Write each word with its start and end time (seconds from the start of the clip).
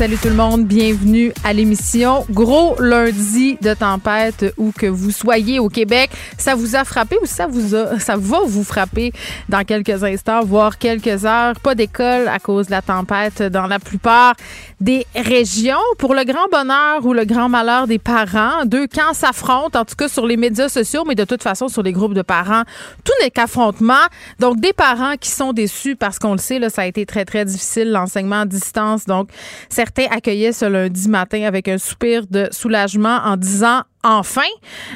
Salut 0.00 0.16
tout 0.16 0.28
le 0.28 0.34
monde, 0.34 0.64
bienvenue 0.64 1.30
à 1.44 1.52
l'émission. 1.52 2.24
Gros 2.30 2.74
lundi 2.80 3.58
de 3.60 3.74
tempête 3.74 4.54
où 4.56 4.72
que 4.72 4.86
vous 4.86 5.10
soyez 5.10 5.58
au 5.58 5.68
Québec, 5.68 6.10
ça 6.38 6.54
vous 6.54 6.74
a 6.74 6.84
frappé 6.84 7.18
ou 7.20 7.26
ça 7.26 7.46
vous 7.46 7.74
a, 7.74 8.00
ça 8.00 8.16
va 8.16 8.38
vous 8.46 8.64
frapper 8.64 9.12
dans 9.50 9.62
quelques 9.62 10.02
instants, 10.02 10.42
voire 10.42 10.78
quelques 10.78 11.26
heures. 11.26 11.60
Pas 11.60 11.74
d'école 11.74 12.28
à 12.28 12.38
cause 12.38 12.68
de 12.68 12.70
la 12.70 12.80
tempête 12.80 13.42
dans 13.42 13.66
la 13.66 13.78
plupart 13.78 14.36
des 14.80 15.06
régions. 15.14 15.76
Pour 15.98 16.14
le 16.14 16.24
grand 16.24 16.48
bonheur 16.50 17.04
ou 17.04 17.12
le 17.12 17.24
grand 17.24 17.48
malheur 17.48 17.86
des 17.86 17.98
parents, 17.98 18.64
deux 18.64 18.86
camps 18.86 19.12
s'affrontent, 19.12 19.78
en 19.78 19.84
tout 19.84 19.94
cas 19.94 20.08
sur 20.08 20.26
les 20.26 20.36
médias 20.36 20.68
sociaux, 20.68 21.04
mais 21.06 21.14
de 21.14 21.24
toute 21.24 21.42
façon 21.42 21.68
sur 21.68 21.82
les 21.82 21.92
groupes 21.92 22.14
de 22.14 22.22
parents, 22.22 22.62
tout 23.04 23.12
n'est 23.22 23.30
qu'affrontement. 23.30 23.94
Donc 24.38 24.60
des 24.60 24.72
parents 24.72 25.16
qui 25.20 25.30
sont 25.30 25.52
déçus 25.52 25.96
parce 25.96 26.18
qu'on 26.18 26.32
le 26.32 26.38
sait, 26.38 26.58
là, 26.58 26.70
ça 26.70 26.82
a 26.82 26.86
été 26.86 27.04
très 27.06 27.24
très 27.24 27.44
difficile 27.44 27.90
l'enseignement 27.90 28.40
à 28.40 28.46
distance. 28.46 29.04
Donc 29.04 29.28
certains 29.68 30.06
accueillait 30.10 30.52
ce 30.52 30.64
lundi 30.64 31.08
matin 31.08 31.42
avec 31.42 31.68
un 31.68 31.78
soupir 31.78 32.26
de 32.28 32.48
soulagement 32.50 33.20
en 33.24 33.36
disant 33.36 33.82
Enfin, 34.02 34.40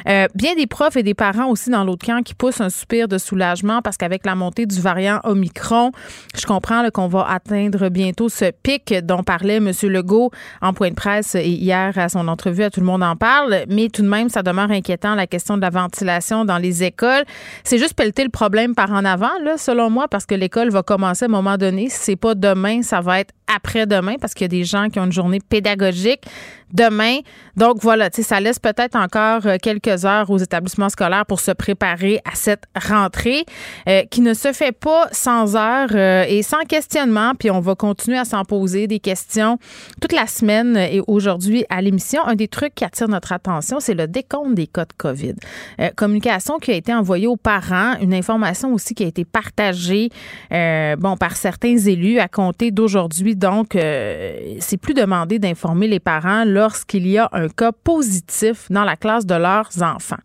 euh, 0.07 0.25
bien 0.33 0.55
des 0.55 0.65
profs 0.65 0.95
et 0.95 1.03
des 1.03 1.13
parents 1.13 1.47
aussi 1.47 1.69
dans 1.69 1.83
l'autre 1.83 2.07
camp 2.07 2.23
qui 2.23 2.33
poussent 2.33 2.59
un 2.59 2.71
soupir 2.71 3.07
de 3.07 3.19
soulagement 3.19 3.83
parce 3.83 3.97
qu'avec 3.97 4.25
la 4.25 4.33
montée 4.33 4.65
du 4.65 4.81
variant 4.81 5.19
Omicron, 5.23 5.91
je 6.35 6.43
comprends 6.47 6.89
qu'on 6.89 7.07
va 7.07 7.27
atteindre 7.29 7.89
bientôt 7.89 8.29
ce 8.29 8.49
pic 8.63 8.95
dont 9.03 9.21
parlait 9.21 9.57
M. 9.57 9.71
Legault 9.83 10.31
en 10.59 10.73
point 10.73 10.89
de 10.89 10.95
presse 10.95 11.35
et 11.35 11.47
hier 11.47 11.95
à 11.95 12.09
son 12.09 12.27
entrevue 12.27 12.63
à 12.63 12.71
Tout 12.71 12.79
le 12.79 12.87
monde 12.87 13.03
en 13.03 13.15
parle. 13.15 13.65
Mais 13.69 13.89
tout 13.89 14.01
de 14.01 14.07
même, 14.07 14.29
ça 14.29 14.41
demeure 14.41 14.71
inquiétant 14.71 15.13
la 15.13 15.27
question 15.27 15.55
de 15.55 15.61
la 15.61 15.69
ventilation 15.69 16.43
dans 16.43 16.57
les 16.57 16.83
écoles. 16.83 17.25
C'est 17.63 17.77
juste 17.77 17.93
pelleter 17.93 18.23
le 18.23 18.31
problème 18.31 18.73
par 18.73 18.91
en 18.91 19.05
avant, 19.05 19.37
là, 19.43 19.59
selon 19.59 19.91
moi, 19.91 20.07
parce 20.07 20.25
que 20.25 20.33
l'école 20.33 20.71
va 20.71 20.81
commencer 20.81 21.25
à 21.25 21.27
un 21.27 21.31
moment 21.31 21.57
donné. 21.57 21.89
Si 21.89 21.99
c'est 21.99 22.15
pas 22.15 22.33
demain, 22.33 22.81
ça 22.81 23.01
va 23.01 23.19
être 23.19 23.33
après-demain 23.53 24.15
parce 24.19 24.33
qu'il 24.33 24.45
y 24.45 24.45
a 24.45 24.47
des 24.47 24.63
gens 24.63 24.89
qui 24.89 24.99
ont 24.99 25.05
une 25.05 25.11
journée 25.11 25.39
pédagogique 25.39 26.23
demain. 26.73 27.19
Donc 27.55 27.77
voilà, 27.81 28.09
ça 28.11 28.39
laisse 28.39 28.59
peut-être 28.59 28.95
encore 28.95 29.45
euh, 29.45 29.57
quelques 29.61 30.05
heures 30.05 30.29
aux 30.29 30.37
établissements 30.37 30.89
scolaires 30.89 31.25
pour 31.25 31.39
se 31.39 31.51
préparer 31.51 32.19
à 32.25 32.35
cette 32.35 32.63
rentrée 32.75 33.45
euh, 33.87 34.03
qui 34.09 34.21
ne 34.21 34.33
se 34.33 34.51
fait 34.51 34.71
pas 34.71 35.07
sans 35.11 35.55
heures 35.55 35.89
euh, 35.93 36.25
et 36.27 36.41
sans 36.43 36.63
questionnement. 36.67 37.33
Puis 37.37 37.51
on 37.51 37.59
va 37.59 37.75
continuer 37.75 38.17
à 38.17 38.25
s'en 38.25 38.43
poser 38.43 38.87
des 38.87 38.99
questions 38.99 39.57
toute 40.01 40.11
la 40.11 40.27
semaine 40.27 40.75
et 40.75 41.01
aujourd'hui 41.07 41.65
à 41.69 41.81
l'émission. 41.81 42.25
Un 42.25 42.35
des 42.35 42.47
trucs 42.47 42.75
qui 42.75 42.83
attire 42.83 43.07
notre 43.07 43.31
attention, 43.31 43.79
c'est 43.79 43.93
le 43.93 44.07
décompte 44.07 44.55
des 44.55 44.67
cas 44.67 44.85
de 44.85 44.93
COVID. 44.97 45.35
communication 45.95 46.57
qui 46.59 46.71
a 46.71 46.75
été 46.75 46.93
envoyée 46.93 47.27
aux 47.27 47.37
parents, 47.37 47.95
une 48.01 48.13
information 48.13 48.73
aussi 48.73 48.93
qui 48.93 49.03
a 49.03 49.07
été 49.07 49.25
partagée 49.25 50.09
bon 50.51 51.17
par 51.17 51.35
certains 51.35 51.77
élus 51.77 52.19
à 52.19 52.27
compter 52.27 52.71
d'aujourd'hui. 52.71 53.35
Donc 53.35 53.77
c'est 54.59 54.77
plus 54.77 54.93
demandé 54.93 55.39
d'informer 55.39 55.87
les 55.87 55.99
parents 55.99 56.43
lorsqu'il 56.55 57.05
y 57.07 57.17
a 57.17 57.29
un 57.33 57.49
cas 57.49 57.71
positif 57.71 58.71
dans 58.71 58.85
la 58.85 58.95
classe 58.95 59.25
de 59.25 59.35
leurs 59.35 59.69
enfants. 59.81 60.23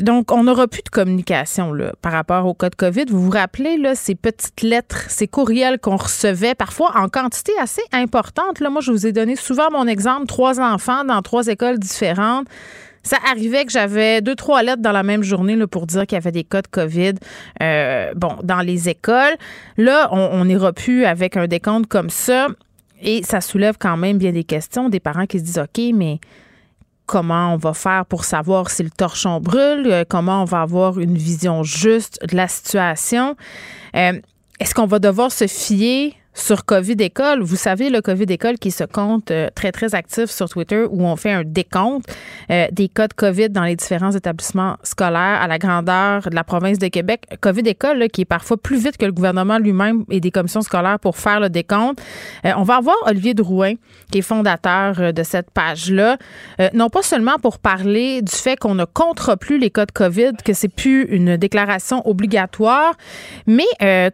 Donc, 0.00 0.32
on 0.32 0.44
n'aura 0.44 0.66
plus 0.68 0.82
de 0.82 0.88
communication 0.88 1.72
là, 1.72 1.92
par 2.00 2.12
rapport 2.12 2.46
au 2.46 2.54
cas 2.54 2.70
de 2.70 2.74
COVID. 2.74 3.04
Vous 3.08 3.22
vous 3.22 3.30
rappelez 3.30 3.76
là, 3.76 3.94
ces 3.94 4.14
petites 4.14 4.62
lettres, 4.62 5.04
ces 5.08 5.28
courriels 5.28 5.78
qu'on 5.78 5.96
recevait 5.96 6.54
parfois 6.54 6.92
en 6.96 7.08
quantité 7.08 7.52
assez 7.60 7.82
importante. 7.92 8.60
Là, 8.60 8.70
moi, 8.70 8.80
je 8.80 8.90
vous 8.90 9.06
ai 9.06 9.12
donné 9.12 9.36
souvent 9.36 9.70
mon 9.70 9.86
exemple, 9.86 10.26
trois 10.26 10.60
enfants 10.60 11.04
dans 11.04 11.20
trois 11.22 11.46
écoles 11.48 11.78
différentes. 11.78 12.48
Ça 13.04 13.18
arrivait 13.30 13.64
que 13.64 13.72
j'avais 13.72 14.20
deux, 14.22 14.36
trois 14.36 14.62
lettres 14.62 14.82
dans 14.82 14.92
la 14.92 15.02
même 15.02 15.22
journée 15.22 15.58
pour 15.66 15.86
dire 15.86 16.06
qu'il 16.06 16.16
y 16.16 16.20
avait 16.20 16.32
des 16.32 16.44
cas 16.44 16.62
de 16.62 16.68
COVID 16.68 17.14
euh, 17.60 18.12
dans 18.14 18.60
les 18.64 18.88
écoles. 18.88 19.36
Là, 19.76 20.08
on 20.12 20.44
n'ira 20.44 20.72
plus 20.72 21.04
avec 21.04 21.36
un 21.36 21.48
décompte 21.48 21.88
comme 21.88 22.10
ça. 22.10 22.48
Et 23.02 23.22
ça 23.24 23.40
soulève 23.40 23.76
quand 23.78 23.96
même 23.96 24.16
bien 24.16 24.32
des 24.32 24.44
questions, 24.44 24.88
des 24.88 25.00
parents 25.00 25.26
qui 25.26 25.40
se 25.40 25.44
disent, 25.44 25.58
OK, 25.58 25.82
mais 25.92 26.20
comment 27.06 27.52
on 27.52 27.56
va 27.56 27.74
faire 27.74 28.06
pour 28.06 28.24
savoir 28.24 28.70
si 28.70 28.82
le 28.82 28.90
torchon 28.90 29.40
brûle, 29.40 29.86
euh, 29.86 30.04
comment 30.08 30.42
on 30.42 30.44
va 30.44 30.62
avoir 30.62 30.98
une 30.98 31.18
vision 31.18 31.64
juste 31.64 32.18
de 32.26 32.36
la 32.36 32.48
situation? 32.48 33.36
Euh, 33.96 34.20
est-ce 34.60 34.74
qu'on 34.74 34.86
va 34.86 35.00
devoir 35.00 35.32
se 35.32 35.48
fier 35.48 36.14
sur 36.34 36.64
COVID 36.64 36.96
École. 36.98 37.42
Vous 37.42 37.56
savez, 37.56 37.90
le 37.90 38.00
COVID 38.00 38.24
École 38.24 38.58
qui 38.58 38.70
se 38.70 38.84
compte 38.84 39.30
euh, 39.30 39.48
très, 39.54 39.70
très 39.70 39.94
actif 39.94 40.30
sur 40.30 40.48
Twitter 40.48 40.86
où 40.88 41.04
on 41.04 41.16
fait 41.16 41.32
un 41.32 41.44
décompte 41.44 42.06
euh, 42.50 42.66
des 42.72 42.88
cas 42.88 43.06
de 43.06 43.12
COVID 43.12 43.50
dans 43.50 43.64
les 43.64 43.76
différents 43.76 44.12
établissements 44.12 44.76
scolaires 44.82 45.40
à 45.42 45.46
la 45.46 45.58
grandeur 45.58 46.22
de 46.30 46.34
la 46.34 46.44
province 46.44 46.78
de 46.78 46.88
Québec. 46.88 47.24
COVID 47.40 47.68
École, 47.68 48.08
qui 48.08 48.22
est 48.22 48.26
parfois 48.26 48.56
plus 48.56 48.82
vite 48.82 48.96
que 48.96 49.04
le 49.04 49.12
gouvernement 49.12 49.58
lui-même 49.58 50.04
et 50.10 50.20
des 50.20 50.30
commissions 50.30 50.62
scolaires 50.62 50.98
pour 50.98 51.18
faire 51.18 51.38
le 51.38 51.50
décompte. 51.50 52.00
Euh, 52.46 52.52
on 52.56 52.62
va 52.62 52.76
avoir 52.76 52.96
Olivier 53.06 53.34
Drouin, 53.34 53.74
qui 54.10 54.18
est 54.18 54.22
fondateur 54.22 55.12
de 55.12 55.22
cette 55.22 55.50
page-là, 55.50 56.16
non 56.74 56.88
pas 56.88 57.02
seulement 57.02 57.38
pour 57.40 57.58
parler 57.58 58.22
du 58.22 58.32
fait 58.32 58.56
qu'on 58.56 58.74
ne 58.74 58.84
comptera 58.84 59.36
plus 59.36 59.58
les 59.58 59.70
cas 59.70 59.86
de 59.86 59.92
COVID, 59.92 60.32
que 60.44 60.52
c'est 60.52 60.68
plus 60.68 61.04
une 61.04 61.36
déclaration 61.36 62.06
obligatoire, 62.08 62.94
mais 63.46 63.64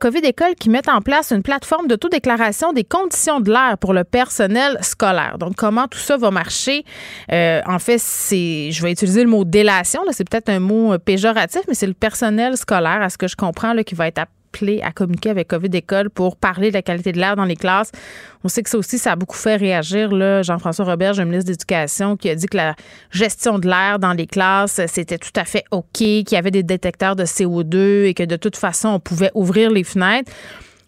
COVID 0.00 0.20
École 0.20 0.54
qui 0.58 0.70
met 0.70 0.88
en 0.88 1.00
place 1.00 1.32
une 1.32 1.42
plateforme 1.42 1.88
de 1.88 1.96
tout 1.96 2.07
déclaration 2.08 2.72
des 2.72 2.84
conditions 2.84 3.40
de 3.40 3.50
l'air 3.50 3.76
pour 3.78 3.92
le 3.92 4.04
personnel 4.04 4.78
scolaire. 4.82 5.36
Donc, 5.38 5.56
comment 5.56 5.88
tout 5.88 5.98
ça 5.98 6.16
va 6.16 6.30
marcher? 6.30 6.84
Euh, 7.32 7.60
en 7.66 7.78
fait, 7.78 7.98
c'est, 7.98 8.70
je 8.70 8.82
vais 8.82 8.92
utiliser 8.92 9.22
le 9.22 9.30
mot 9.30 9.44
délation, 9.44 10.00
c'est 10.10 10.28
peut-être 10.28 10.48
un 10.48 10.60
mot 10.60 10.94
euh, 10.94 10.98
péjoratif, 10.98 11.62
mais 11.68 11.74
c'est 11.74 11.86
le 11.86 11.94
personnel 11.94 12.56
scolaire, 12.56 13.02
à 13.02 13.10
ce 13.10 13.18
que 13.18 13.28
je 13.28 13.36
comprends, 13.36 13.74
qui 13.82 13.94
va 13.94 14.08
être 14.08 14.18
appelé 14.18 14.80
à 14.82 14.92
communiquer 14.92 15.30
avec 15.30 15.48
COVID 15.48 15.70
École 15.72 16.10
pour 16.10 16.36
parler 16.36 16.70
de 16.70 16.74
la 16.74 16.82
qualité 16.82 17.12
de 17.12 17.18
l'air 17.18 17.36
dans 17.36 17.44
les 17.44 17.56
classes. 17.56 17.92
On 18.44 18.48
sait 18.48 18.62
que 18.62 18.70
ça 18.70 18.78
aussi, 18.78 18.98
ça 18.98 19.12
a 19.12 19.16
beaucoup 19.16 19.36
fait 19.36 19.56
réagir. 19.56 20.10
Jean-François 20.42 20.84
Robert, 20.84 21.14
le 21.14 21.24
ministre 21.24 21.50
d'Éducation, 21.50 22.16
qui 22.16 22.30
a 22.30 22.34
dit 22.34 22.46
que 22.46 22.56
la 22.56 22.74
gestion 23.10 23.58
de 23.58 23.68
l'air 23.68 23.98
dans 23.98 24.12
les 24.12 24.26
classes, 24.26 24.80
c'était 24.86 25.18
tout 25.18 25.32
à 25.36 25.44
fait 25.44 25.64
OK, 25.70 25.84
qu'il 25.92 26.32
y 26.32 26.36
avait 26.36 26.50
des 26.50 26.62
détecteurs 26.62 27.16
de 27.16 27.24
CO2 27.24 28.04
et 28.04 28.14
que 28.14 28.22
de 28.22 28.36
toute 28.36 28.56
façon, 28.56 28.88
on 28.88 29.00
pouvait 29.00 29.30
ouvrir 29.34 29.70
les 29.70 29.84
fenêtres. 29.84 30.32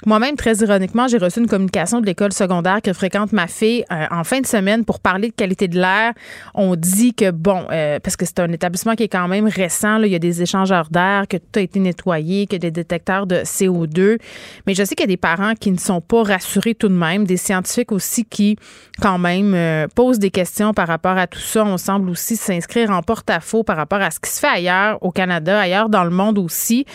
Moi-même, 0.07 0.35
très 0.35 0.57
ironiquement, 0.57 1.09
j'ai 1.09 1.19
reçu 1.19 1.41
une 1.41 1.47
communication 1.47 2.01
de 2.01 2.07
l'école 2.07 2.33
secondaire 2.33 2.81
que 2.83 2.95
fréquente 2.95 3.33
ma 3.33 3.47
fille 3.47 3.85
euh, 3.93 4.07
en 4.11 4.25
fin 4.25 4.41
de 4.41 4.47
semaine 4.47 4.87
pour 4.87 4.99
parler 4.99 5.29
de 5.29 5.35
qualité 5.35 5.69
de 5.69 5.79
l'air. 5.79 6.15
On 6.55 6.75
dit 6.75 7.13
que, 7.13 7.31
bon, 7.31 7.67
euh, 7.71 7.99
parce 8.03 8.17
que 8.17 8.25
c'est 8.25 8.41
un 8.41 8.51
établissement 8.51 8.95
qui 8.95 9.03
est 9.03 9.09
quand 9.09 9.29
même 9.29 9.47
récent, 9.47 9.99
là, 9.99 10.07
il 10.07 10.13
y 10.13 10.17
a 10.17 10.19
des 10.19 10.41
échangeurs 10.41 10.89
d'air, 10.91 11.29
que 11.29 11.37
tout 11.37 11.59
a 11.59 11.61
été 11.61 11.81
nettoyé, 11.81 12.47
que 12.47 12.57
des 12.57 12.71
détecteurs 12.71 13.27
de 13.27 13.37
CO2. 13.37 14.19
Mais 14.67 14.75
je 14.75 14.85
sais 14.85 14.95
qu'il 14.95 15.05
y 15.05 15.09
a 15.11 15.15
des 15.15 15.19
parents 15.19 15.53
qui 15.55 15.71
ne 15.71 15.79
sont 15.79 16.01
pas 16.01 16.23
rassurés 16.23 16.75
tout 16.75 16.89
de 16.89 16.95
même, 16.95 17.27
des 17.27 17.37
scientifiques 17.37 17.93
aussi 17.93 18.25
qui, 18.25 18.57
quand 19.03 19.19
même, 19.19 19.53
euh, 19.55 19.87
posent 19.95 20.19
des 20.19 20.31
questions 20.31 20.73
par 20.73 20.89
rapport 20.89 21.19
à 21.19 21.27
tout 21.27 21.41
ça. 21.41 21.63
On 21.63 21.77
semble 21.77 22.09
aussi 22.09 22.37
s'inscrire 22.37 22.91
en 22.91 23.03
porte-à-faux 23.03 23.65
par 23.65 23.77
rapport 23.77 24.01
à 24.01 24.11
ce 24.11 24.19
qui 24.19 24.31
se 24.31 24.41
fait 24.41 24.47
ailleurs 24.47 24.97
au 25.03 25.11
Canada, 25.11 25.61
ailleurs 25.61 25.91
dans 25.91 26.05
le 26.05 26.11
monde 26.11 26.39
aussi. 26.39 26.87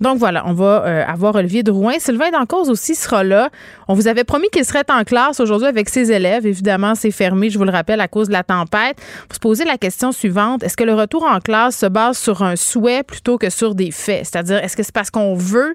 Donc 0.00 0.16
voilà, 0.16 0.44
on 0.46 0.54
va 0.54 1.04
avoir 1.06 1.34
Olivier 1.34 1.62
Drouin. 1.62 1.98
Sylvain 1.98 2.30
aussi 2.62 2.94
sera 2.94 3.24
là. 3.24 3.50
On 3.88 3.94
vous 3.94 4.08
avait 4.08 4.24
promis 4.24 4.48
qu'il 4.50 4.64
serait 4.64 4.84
en 4.90 5.04
classe 5.04 5.40
aujourd'hui 5.40 5.68
avec 5.68 5.88
ses 5.88 6.10
élèves. 6.12 6.46
Évidemment, 6.46 6.94
c'est 6.94 7.10
fermé, 7.10 7.50
je 7.50 7.58
vous 7.58 7.64
le 7.64 7.70
rappelle, 7.70 8.00
à 8.00 8.08
cause 8.08 8.28
de 8.28 8.32
la 8.32 8.42
tempête. 8.42 8.96
Vous 9.28 9.34
se 9.34 9.40
posez 9.40 9.64
la 9.64 9.78
question 9.78 10.12
suivante. 10.12 10.62
Est-ce 10.62 10.76
que 10.76 10.84
le 10.84 10.94
retour 10.94 11.24
en 11.24 11.40
classe 11.40 11.78
se 11.78 11.86
base 11.86 12.18
sur 12.18 12.42
un 12.42 12.56
souhait 12.56 13.02
plutôt 13.02 13.38
que 13.38 13.50
sur 13.50 13.74
des 13.74 13.90
faits? 13.90 14.26
C'est-à-dire, 14.26 14.58
est-ce 14.58 14.76
que 14.76 14.82
c'est 14.82 14.94
parce 14.94 15.10
qu'on 15.10 15.34
veut 15.34 15.74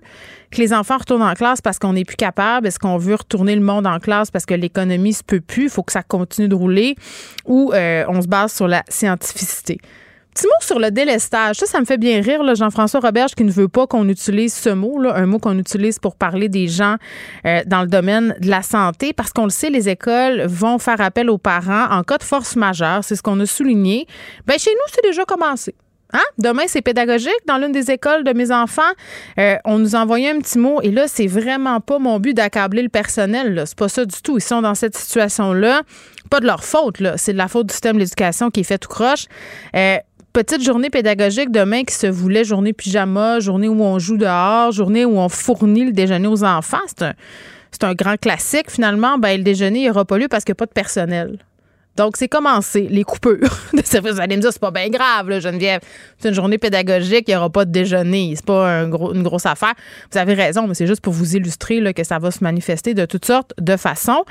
que 0.52 0.58
les 0.58 0.74
enfants 0.74 0.98
retournent 0.98 1.22
en 1.22 1.34
classe 1.34 1.62
parce 1.62 1.80
qu'on 1.80 1.94
n'est 1.94 2.06
plus 2.06 2.18
capable? 2.18 2.68
Est-ce 2.68 2.80
qu'on 2.80 2.98
veut 2.98 3.16
retourner 3.16 3.56
le 3.56 3.62
monde 3.62 3.86
en 3.86 4.00
classe 4.00 4.32
parce 4.32 4.46
que 4.46 4.54
l'économie 4.54 5.14
se 5.14 5.24
peut 5.24 5.42
plus? 5.42 5.64
Il 5.66 5.70
faut 5.70 5.84
que 5.84 5.92
ça 5.92 6.04
continue 6.04 6.48
de 6.48 6.56
rouler? 6.56 6.96
Ou 7.46 7.72
euh, 7.74 8.04
on 8.08 8.22
se 8.22 8.28
base 8.28 8.54
sur 8.54 8.68
la 8.68 8.84
scientificité? 8.90 9.80
Petit 10.40 10.48
mot 10.48 10.54
sur 10.62 10.80
le 10.80 10.90
délestage. 10.90 11.58
Ça, 11.58 11.66
ça 11.66 11.82
me 11.82 11.86
fait 11.86 11.98
bien 11.98 12.22
rire, 12.22 12.56
Jean-François 12.56 13.02
Roberge, 13.02 13.36
qui 13.36 13.44
ne 13.44 13.52
veut 13.52 13.68
pas 13.68 13.88
qu'on 13.88 14.08
utilise 14.08 14.54
ce 14.54 14.70
mot, 14.70 14.98
là, 14.98 15.14
un 15.18 15.26
mot 15.26 15.38
qu'on 15.38 15.58
utilise 15.60 16.00
pour 16.00 16.16
parler 16.16 16.48
des 16.48 16.70
gens 16.70 16.96
euh, 17.46 17.62
dans 17.66 17.82
le 17.82 17.88
domaine 17.88 18.34
de 18.40 18.48
la 18.50 18.62
santé, 18.62 19.12
parce 19.12 19.34
qu'on 19.34 19.44
le 19.44 19.50
sait, 19.50 19.70
les 19.70 19.90
écoles 19.90 20.46
vont 20.46 20.80
faire 20.80 21.02
appel 21.02 21.30
aux 21.30 21.38
parents 21.38 21.88
en 21.92 22.04
cas 22.04 22.18
de 22.20 22.24
force 22.24 22.56
majeure. 22.56 23.04
C'est 23.04 23.18
ce 23.18 23.22
qu'on 23.22 23.38
a 23.42 23.46
souligné. 23.46 24.08
Ben, 24.46 24.58
chez 24.58 24.72
nous, 24.72 24.94
c'est 24.94 25.04
déjà 25.04 25.26
commencé. 25.26 25.76
Hein? 26.14 26.24
Demain, 26.38 26.64
c'est 26.68 26.82
pédagogique. 26.82 27.42
Dans 27.46 27.58
l'une 27.58 27.74
des 27.74 27.92
écoles 27.92 28.24
de 28.24 28.32
mes 28.32 28.52
enfants, 28.52 28.82
euh, 29.40 29.58
on 29.66 29.78
nous 29.78 29.96
a 29.96 30.00
envoyé 30.00 30.30
un 30.30 30.40
petit 30.40 30.58
mot. 30.58 30.80
Et 30.82 30.92
là, 30.92 31.10
c'est 31.10 31.28
vraiment 31.28 31.82
pas 31.82 32.00
mon 32.00 32.18
but 32.20 32.34
d'accabler 32.34 32.82
le 32.82 32.90
personnel. 32.90 33.64
C'est 33.66 33.78
pas 33.78 33.90
ça 33.90 34.06
du 34.06 34.22
tout. 34.22 34.38
Ils 34.38 34.42
sont 34.42 34.62
dans 34.62 34.74
cette 34.74 34.98
situation-là. 34.98 35.82
Pas 36.30 36.40
de 36.40 36.46
leur 36.46 36.64
faute. 36.64 36.98
C'est 37.18 37.34
de 37.34 37.38
la 37.38 37.48
faute 37.48 37.68
du 37.68 37.74
système 37.74 37.96
de 37.96 38.00
l'éducation 38.00 38.50
qui 38.50 38.62
est 38.62 38.64
fait 38.64 38.78
tout 38.78 38.90
croche. 38.90 39.26
Euh, 39.76 39.98
petite 40.34 40.64
journée 40.64 40.90
pédagogique 40.90 41.52
demain 41.52 41.84
qui 41.84 41.94
se 41.94 42.08
voulait 42.08 42.44
journée 42.44 42.74
pyjama, 42.74 43.40
journée 43.40 43.68
où 43.68 43.82
on 43.82 44.00
joue 44.00 44.18
dehors, 44.18 44.72
journée 44.72 45.06
où 45.06 45.18
on 45.18 45.30
fournit 45.30 45.86
le 45.86 45.92
déjeuner 45.92 46.28
aux 46.28 46.44
enfants. 46.44 46.78
C'est 47.72 47.84
un, 47.84 47.94
grand 47.94 48.18
classique. 48.18 48.70
Finalement, 48.70 49.18
ben, 49.18 49.38
le 49.38 49.44
déjeuner, 49.44 49.80
il 49.80 49.84
n'y 49.84 49.90
aura 49.90 50.06
pas 50.06 50.18
lieu 50.18 50.28
parce 50.28 50.44
qu'il 50.44 50.54
n'y 50.54 50.58
a 50.58 50.62
pas 50.62 50.66
de 50.66 50.74
personnel. 50.74 51.40
Donc, 52.00 52.16
c'est 52.16 52.30
commencé, 52.30 52.88
les 52.90 53.04
coupures 53.04 53.58
de 53.74 53.82
service. 53.84 54.14
Vous 54.14 54.22
allez 54.22 54.38
me 54.38 54.42
dire, 54.42 54.54
c'est 54.54 54.62
pas 54.62 54.72
bien 54.72 54.88
grave, 54.88 55.28
là, 55.28 55.42
Geneviève. 55.42 55.82
C'est 56.18 56.30
une 56.30 56.34
journée 56.34 56.58
pédagogique, 56.58 57.26
il 57.28 57.32
n'y 57.32 57.36
aura 57.36 57.50
pas 57.50 57.66
de 57.66 57.72
déjeuner. 57.72 58.32
C'est 58.38 58.46
pas 58.46 58.84
une 58.84 59.22
grosse 59.22 59.46
affaire. 59.46 59.74
Vous 60.10 60.18
avez 60.18 60.34
raison, 60.34 60.66
mais 60.66 60.76
c'est 60.76 60.88
juste 60.88 61.02
pour 61.02 61.12
vous 61.12 61.36
illustrer 61.36 61.94
que 61.94 62.06
ça 62.06 62.18
va 62.18 62.32
se 62.32 62.42
manifester 62.42 62.94
de 62.94 63.06
toutes 63.06 63.26
sortes 63.26 63.54
de 63.60 63.76
façons. 63.76 64.24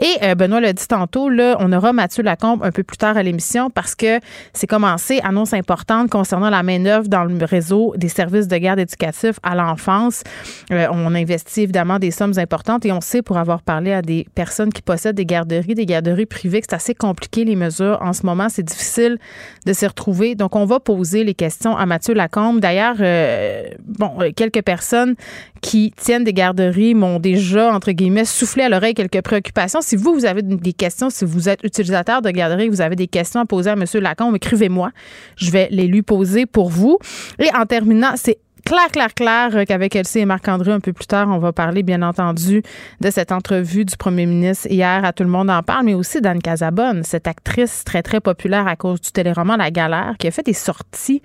Et 0.00 0.24
euh, 0.24 0.36
Benoît 0.36 0.60
l'a 0.60 0.72
dit 0.72 0.86
tantôt, 0.86 1.28
là, 1.28 1.56
on 1.58 1.72
aura 1.72 1.92
Mathieu 1.92 2.22
Lacombe 2.22 2.62
un 2.62 2.70
peu 2.70 2.84
plus 2.84 2.96
tard 2.96 3.16
à 3.16 3.24
l'émission 3.24 3.70
parce 3.70 3.96
que 3.96 4.20
c'est 4.52 4.68
commencé, 4.68 5.18
annonce 5.24 5.52
importante 5.52 6.08
concernant 6.08 6.48
la 6.48 6.62
main-d'œuvre 6.62 7.08
dans 7.08 7.24
le 7.24 7.44
réseau 7.44 7.92
des 7.96 8.08
services 8.08 8.46
de 8.46 8.56
garde 8.56 8.78
éducatifs 8.78 9.40
à 9.42 9.56
l'enfance. 9.56 10.22
Euh, 10.70 10.86
on 10.92 11.12
investit 11.12 11.62
évidemment 11.62 11.98
des 11.98 12.12
sommes 12.12 12.38
importantes 12.38 12.86
et 12.86 12.92
on 12.92 13.00
sait, 13.00 13.22
pour 13.22 13.36
avoir 13.36 13.62
parlé 13.62 13.92
à 13.92 14.00
des 14.00 14.28
personnes 14.36 14.72
qui 14.72 14.82
possèdent 14.82 15.16
des 15.16 15.26
garderies, 15.26 15.74
des 15.74 15.86
garderies 15.86 16.26
privées, 16.26 16.60
que 16.60 16.66
c'est 16.70 16.76
assez 16.76 16.94
compliqué 16.94 17.15
les 17.44 17.56
mesures 17.56 17.98
en 18.00 18.12
ce 18.12 18.24
moment. 18.24 18.48
C'est 18.48 18.62
difficile 18.62 19.18
de 19.66 19.72
s'y 19.72 19.86
retrouver. 19.86 20.34
Donc, 20.34 20.56
on 20.56 20.64
va 20.64 20.80
poser 20.80 21.24
les 21.24 21.34
questions 21.34 21.76
à 21.76 21.86
Mathieu 21.86 22.14
Lacombe. 22.14 22.60
D'ailleurs, 22.60 22.96
euh, 23.00 23.64
bon, 23.84 24.12
euh, 24.20 24.30
quelques 24.34 24.62
personnes 24.62 25.14
qui 25.60 25.92
tiennent 25.96 26.24
des 26.24 26.32
garderies 26.32 26.94
m'ont 26.94 27.18
déjà, 27.18 27.74
entre 27.74 27.92
guillemets, 27.92 28.24
soufflé 28.24 28.62
à 28.64 28.68
l'oreille 28.68 28.94
quelques 28.94 29.22
préoccupations. 29.22 29.80
Si 29.80 29.96
vous, 29.96 30.14
vous 30.14 30.24
avez 30.24 30.42
des 30.42 30.72
questions, 30.72 31.10
si 31.10 31.24
vous 31.24 31.48
êtes 31.48 31.62
utilisateur 31.64 32.22
de 32.22 32.30
garderie, 32.30 32.68
vous 32.68 32.80
avez 32.80 32.96
des 32.96 33.08
questions 33.08 33.40
à 33.40 33.44
poser 33.46 33.70
à 33.70 33.76
Monsieur 33.76 34.00
Lacombe, 34.00 34.36
écrivez-moi. 34.36 34.90
Je 35.36 35.50
vais 35.50 35.68
les 35.70 35.86
lui 35.86 36.02
poser 36.02 36.46
pour 36.46 36.68
vous. 36.68 36.98
Et 37.38 37.48
en 37.54 37.66
terminant, 37.66 38.12
c'est 38.16 38.38
clair, 38.66 38.90
clair, 38.90 39.14
clair 39.14 39.64
qu'avec 39.66 39.94
Elsie 39.96 40.18
et 40.18 40.24
Marc-André, 40.26 40.72
un 40.72 40.80
peu 40.80 40.92
plus 40.92 41.06
tard, 41.06 41.28
on 41.30 41.38
va 41.38 41.52
parler, 41.52 41.82
bien 41.82 42.02
entendu, 42.02 42.62
de 43.00 43.10
cette 43.10 43.32
entrevue 43.32 43.84
du 43.84 43.96
premier 43.96 44.26
ministre 44.26 44.66
hier 44.68 45.04
à 45.04 45.12
Tout 45.12 45.22
le 45.22 45.30
monde 45.30 45.48
en 45.48 45.62
parle, 45.62 45.86
mais 45.86 45.94
aussi 45.94 46.20
d'Anne 46.20 46.42
Casabonne, 46.42 47.04
cette 47.04 47.28
actrice 47.28 47.84
très, 47.84 48.02
très 48.02 48.20
populaire 48.20 48.66
à 48.66 48.76
cause 48.76 49.00
du 49.00 49.12
téléroman 49.12 49.56
La 49.56 49.70
Galère, 49.70 50.16
qui 50.18 50.26
a 50.26 50.30
fait 50.30 50.42
des 50.42 50.52
sorties 50.52 51.22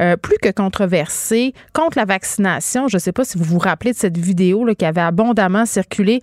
euh, 0.00 0.16
plus 0.16 0.36
que 0.40 0.50
controversées 0.50 1.54
contre 1.72 1.98
la 1.98 2.04
vaccination. 2.04 2.88
Je 2.88 2.96
ne 2.96 3.00
sais 3.00 3.12
pas 3.12 3.24
si 3.24 3.38
vous 3.38 3.44
vous 3.44 3.58
rappelez 3.58 3.92
de 3.92 3.98
cette 3.98 4.18
vidéo 4.18 4.64
là, 4.64 4.74
qui 4.74 4.84
avait 4.84 5.00
abondamment 5.00 5.64
circulé 5.64 6.20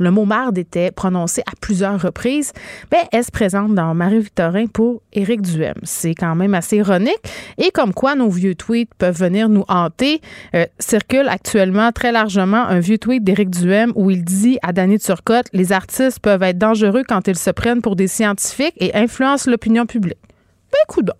le 0.00 0.10
mot 0.10 0.24
marde 0.24 0.58
était 0.58 0.90
prononcé 0.90 1.42
à 1.42 1.52
plusieurs 1.60 2.00
reprises, 2.00 2.52
ben, 2.90 3.00
elle 3.12 3.22
se 3.22 3.30
présente 3.30 3.74
dans 3.74 3.94
Marie-Victorin 3.94 4.66
pour 4.66 5.02
Éric 5.12 5.42
Duhem. 5.42 5.74
C'est 5.82 6.14
quand 6.14 6.34
même 6.34 6.54
assez 6.54 6.78
ironique. 6.78 7.20
Et 7.58 7.70
comme 7.70 7.92
quoi 7.92 8.14
nos 8.14 8.30
vieux 8.30 8.54
tweets 8.54 8.94
peuvent 8.98 9.18
venir 9.18 9.48
nous 9.48 9.64
hanter, 9.68 10.20
euh, 10.54 10.64
circule 10.78 11.28
actuellement 11.28 11.92
très 11.92 12.12
largement 12.12 12.64
un 12.64 12.80
vieux 12.80 12.98
tweet 12.98 13.22
d'Éric 13.22 13.50
Duhem 13.50 13.92
où 13.94 14.10
il 14.10 14.24
dit 14.24 14.58
à 14.62 14.72
Danny 14.72 14.98
Turcotte 14.98 15.46
les 15.52 15.72
artistes 15.72 16.20
peuvent 16.20 16.42
être 16.42 16.58
dangereux 16.58 17.02
quand 17.06 17.28
ils 17.28 17.38
se 17.38 17.50
prennent 17.50 17.82
pour 17.82 17.94
des 17.94 18.08
scientifiques 18.08 18.74
et 18.78 18.94
influencent 18.94 19.50
l'opinion 19.50 19.84
publique. 19.84 20.18
Ben, 20.72 20.78
coudons. 20.88 21.19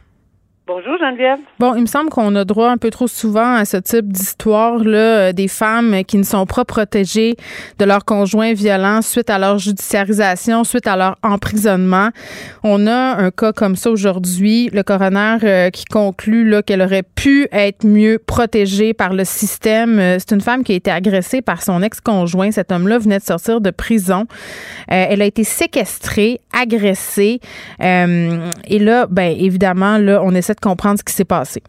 Bonjour, 0.73 0.97
Geneviève. 0.99 1.39
Bon, 1.59 1.75
il 1.75 1.81
me 1.81 1.85
semble 1.85 2.09
qu'on 2.09 2.33
a 2.33 2.45
droit 2.45 2.69
un 2.69 2.77
peu 2.77 2.91
trop 2.91 3.07
souvent 3.07 3.55
à 3.55 3.65
ce 3.65 3.75
type 3.75 4.07
d'histoire-là, 4.07 4.97
euh, 4.97 5.33
des 5.33 5.49
femmes 5.49 6.05
qui 6.05 6.17
ne 6.17 6.23
sont 6.23 6.45
pas 6.45 6.63
protégées 6.63 7.35
de 7.77 7.83
leur 7.83 8.05
conjoint 8.05 8.53
violent 8.53 9.01
suite 9.01 9.29
à 9.29 9.37
leur 9.37 9.57
judiciarisation, 9.57 10.63
suite 10.63 10.87
à 10.87 10.95
leur 10.95 11.17
emprisonnement. 11.23 12.11
On 12.63 12.87
a 12.87 13.17
un 13.17 13.31
cas 13.31 13.51
comme 13.51 13.75
ça 13.75 13.91
aujourd'hui, 13.91 14.69
le 14.71 14.81
coroner 14.83 15.39
euh, 15.43 15.69
qui 15.71 15.83
conclut 15.83 16.55
qu'elle 16.65 16.81
aurait 16.81 17.03
pu 17.03 17.49
être 17.51 17.85
mieux 17.85 18.17
protégée 18.17 18.93
par 18.93 19.11
le 19.11 19.25
système. 19.25 19.99
Euh, 19.99 20.19
C'est 20.19 20.33
une 20.33 20.39
femme 20.39 20.63
qui 20.63 20.71
a 20.71 20.75
été 20.75 20.89
agressée 20.89 21.41
par 21.41 21.63
son 21.63 21.83
ex-conjoint. 21.83 22.51
Cet 22.51 22.71
homme-là 22.71 22.97
venait 22.97 23.19
de 23.19 23.25
sortir 23.25 23.59
de 23.59 23.71
prison. 23.71 24.25
Elle 24.87 25.21
a 25.21 25.25
été 25.25 25.43
séquestrée, 25.43 26.39
agressée. 26.53 27.41
Et 27.81 28.79
là, 28.79 29.07
ben 29.09 29.35
évidemment, 29.37 29.97
là, 29.97 30.21
on 30.23 30.33
essaie 30.33 30.53
de 30.53 30.60
comprendre 30.61 30.99
ce 30.99 31.03
qui 31.03 31.13
s'est 31.13 31.25
passé. 31.25 31.61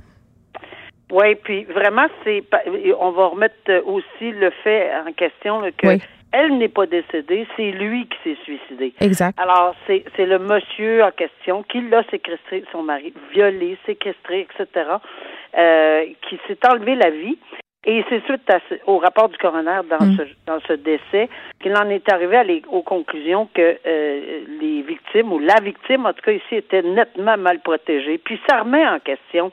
Oui, 1.10 1.34
puis 1.34 1.64
vraiment, 1.64 2.06
c'est 2.24 2.42
on 2.98 3.10
va 3.10 3.26
remettre 3.26 3.54
euh, 3.68 3.82
aussi 3.84 4.30
le 4.32 4.50
fait 4.64 4.90
en 5.06 5.12
question 5.12 5.60
là, 5.60 5.70
que 5.70 5.86
Oui. 5.86 6.02
elle 6.32 6.56
n'est 6.56 6.70
pas 6.70 6.86
décédée, 6.86 7.46
c'est 7.54 7.70
lui 7.72 8.06
qui 8.08 8.16
s'est 8.24 8.38
suicidé. 8.44 8.94
Exact. 9.00 9.38
Alors, 9.38 9.74
c'est 9.86 10.04
c'est 10.16 10.24
le 10.24 10.38
monsieur 10.38 11.04
en 11.04 11.10
question 11.10 11.64
qui 11.64 11.82
l'a 11.82 12.02
séquestré, 12.10 12.64
son 12.72 12.82
mari, 12.82 13.12
violé, 13.34 13.76
séquestré, 13.84 14.46
etc., 14.48 14.86
euh, 15.58 16.04
qui 16.28 16.40
s'est 16.48 16.58
enlevé 16.66 16.94
la 16.94 17.10
vie. 17.10 17.36
Et 17.84 18.04
c'est 18.08 18.24
suite 18.26 18.48
à 18.48 18.58
au 18.86 18.98
rapport 18.98 19.28
du 19.28 19.36
coroner 19.38 19.80
dans, 19.90 20.04
Mm. 20.06 20.16
ce, 20.16 20.22
dans 20.46 20.60
ce 20.68 20.72
décès 20.74 21.28
qu'il 21.60 21.76
en 21.76 21.88
est 21.90 22.08
arrivé 22.12 22.36
à 22.36 22.44
les- 22.44 22.62
aux 22.68 22.82
conclusions 22.82 23.48
que 23.52 23.76
euh, 23.84 24.40
les 24.60 24.82
victimes, 24.82 25.32
ou 25.32 25.40
la 25.40 25.56
victime, 25.60 26.06
en 26.06 26.12
tout 26.12 26.22
cas 26.22 26.30
ici, 26.32 26.54
était 26.56 26.82
nettement 26.82 27.36
mal 27.36 27.58
protégée. 27.58 28.18
Puis 28.18 28.40
ça 28.48 28.60
remet 28.60 28.86
en 28.86 29.00
question 29.00 29.50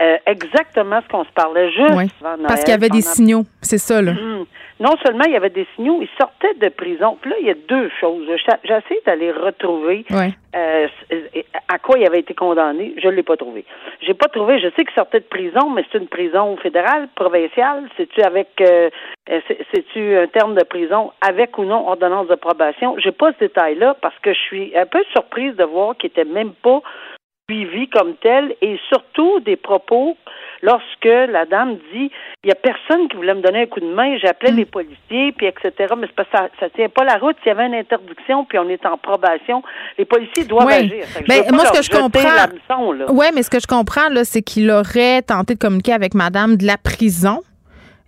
euh, 0.00 0.16
exactement 0.26 1.00
ce 1.02 1.08
qu'on 1.08 1.24
se 1.24 1.30
parlait 1.32 1.70
juste 1.72 1.94
Oui. 1.94 2.04
avant 2.20 2.36
Noël. 2.36 2.46
Parce 2.48 2.64
qu'il 2.64 2.72
y 2.72 2.76
avait 2.76 2.88
des 2.88 3.02
signaux, 3.02 3.42
c'est 3.60 3.78
ça, 3.78 4.00
là. 4.02 4.12
Hum. 4.12 4.46
Non 4.80 4.96
seulement 5.04 5.24
il 5.26 5.32
y 5.32 5.36
avait 5.36 5.50
des 5.50 5.66
signaux, 5.76 5.98
il 6.00 6.08
sortait 6.18 6.54
de 6.54 6.70
prison. 6.70 7.18
Puis 7.20 7.30
là, 7.30 7.36
il 7.40 7.46
y 7.46 7.50
a 7.50 7.54
deux 7.68 7.90
choses. 8.00 8.26
Essayé 8.64 9.00
d'aller 9.04 9.30
retrouver 9.30 10.06
euh, 10.56 10.88
à 11.68 11.78
quoi 11.78 11.98
il 11.98 12.06
avait 12.06 12.20
été 12.20 12.32
condamné. 12.32 12.94
Je 12.96 13.06
ne 13.08 13.12
l'ai 13.12 13.22
pas 13.22 13.36
trouvé. 13.36 13.66
J'ai 14.00 14.14
pas 14.14 14.28
trouvé. 14.28 14.58
Je 14.58 14.68
sais 14.68 14.84
qu'il 14.86 14.94
sortait 14.94 15.20
de 15.20 15.26
prison, 15.26 15.68
mais 15.68 15.84
c'est 15.92 15.98
une 15.98 16.08
prison 16.08 16.56
fédérale, 16.56 17.08
provinciale. 17.14 17.90
C'est-tu 17.98 18.22
avec, 18.22 18.48
euh, 18.62 18.88
c'est- 19.28 19.58
c'est-tu 19.74 20.16
un 20.16 20.28
terme 20.28 20.54
de 20.54 20.64
prison 20.64 21.12
avec 21.20 21.58
ou 21.58 21.64
non 21.66 21.86
ordonnance 21.86 22.28
de 22.28 22.34
probation 22.36 22.96
J'ai 22.98 23.12
pas 23.12 23.32
ce 23.34 23.38
détail-là 23.40 23.96
parce 24.00 24.18
que 24.22 24.32
je 24.32 24.38
suis 24.40 24.74
un 24.78 24.86
peu 24.86 25.04
surprise 25.12 25.54
de 25.56 25.64
voir 25.64 25.94
qu'il 25.98 26.08
était 26.08 26.24
même 26.24 26.52
pas 26.62 26.80
suivi 27.50 27.88
comme 27.88 28.14
tel 28.22 28.54
et 28.62 28.78
surtout 28.88 29.40
des 29.40 29.56
propos 29.56 30.16
lorsque 30.62 31.04
la 31.04 31.46
dame 31.46 31.76
dit 31.92 32.10
il 32.44 32.48
y 32.48 32.52
a 32.52 32.54
personne 32.54 33.08
qui 33.08 33.16
voulait 33.16 33.34
me 33.34 33.40
donner 33.40 33.62
un 33.62 33.66
coup 33.66 33.80
de 33.80 33.92
main, 33.92 34.16
j'appelais 34.18 34.52
les 34.52 34.64
policiers 34.64 35.32
puis 35.32 35.46
etc. 35.46 35.72
Mais 35.98 36.06
ça, 36.32 36.48
ça 36.60 36.70
tient 36.70 36.88
pas 36.88 37.04
la 37.04 37.16
route. 37.16 37.36
S'il 37.42 37.48
y 37.48 37.50
avait 37.50 37.66
une 37.66 37.74
interdiction 37.74 38.44
puis 38.44 38.58
on 38.58 38.68
est 38.68 38.84
en 38.86 38.96
probation, 38.98 39.62
les 39.98 40.04
policiers 40.04 40.44
doivent 40.44 40.66
Oui. 40.66 40.74
agir. 40.74 41.04
Ben, 41.26 41.42
moi, 41.52 41.64
ce 41.66 41.72
que 41.72 41.82
je 41.82 41.90
comprends-. 41.90 43.08
Oui, 43.12 43.26
mais 43.34 43.42
ce 43.42 43.50
que 43.50 43.60
je 43.60 43.66
comprends, 43.66 44.08
là, 44.10 44.24
c'est 44.24 44.42
qu'il 44.42 44.70
aurait 44.70 45.22
tenté 45.22 45.54
de 45.54 45.58
communiquer 45.58 45.92
avec 45.92 46.14
madame 46.14 46.56
de 46.56 46.66
la 46.66 46.76
prison. 46.76 47.42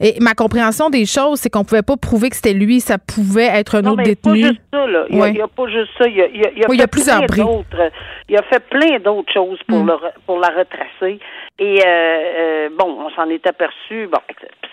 Et 0.03 0.17
ma 0.21 0.35
compréhension 0.35 0.91
des 0.91 1.07
choses, 1.07 1.39
c'est 1.41 1.49
qu'on 1.49 1.65
pouvait 1.65 1.83
pas 1.83 1.97
prouver 1.97 2.29
que 2.31 2.37
c'était 2.37 2.53
lui, 2.55 2.81
ça 2.81 2.99
pouvait 2.99 3.47
être 3.55 3.77
un 3.77 3.83
Non, 3.83 3.93
autre 3.93 4.03
mais 4.05 4.17
pas 4.17 4.33
détenu. 4.33 4.43
juste 4.49 4.61
ça, 4.73 4.87
là. 4.87 5.05
Il 5.09 5.17
n'y 5.19 5.41
a, 5.41 5.47
pas 5.49 5.67
juste 5.69 5.91
ça. 5.97 6.09
Il 6.09 6.17
y 6.17 6.23
a, 6.23 6.27
il 6.27 6.41
y 6.41 6.45
a, 6.45 6.51
il 6.51 6.59
y 6.59 6.65
a 6.65 6.69
Oui, 6.69 6.77
il 6.77 6.79
y 6.79 6.83
a 6.83 6.85
fait 6.85 6.91
plusieurs 6.91 7.27
plein 7.27 7.45
d'autres. 7.45 7.91
Il 8.29 8.37
a 8.37 8.43
fait 8.43 8.61
plein 8.69 8.99
d'autres 8.99 9.33
choses 9.33 9.59
pour, 9.69 9.85
Mm. 9.85 9.87
le, 9.89 9.95
pour 10.27 10.39
la 10.41 10.49
retracer. 10.49 11.19
Et, 11.59 11.81
euh, 11.87 11.87
euh, 11.87 12.69
bon, 12.77 12.97
on 13.07 13.11
s'en 13.11 13.29
est 13.29 13.47
aperçu. 13.47 14.09
Bon, 14.11 14.19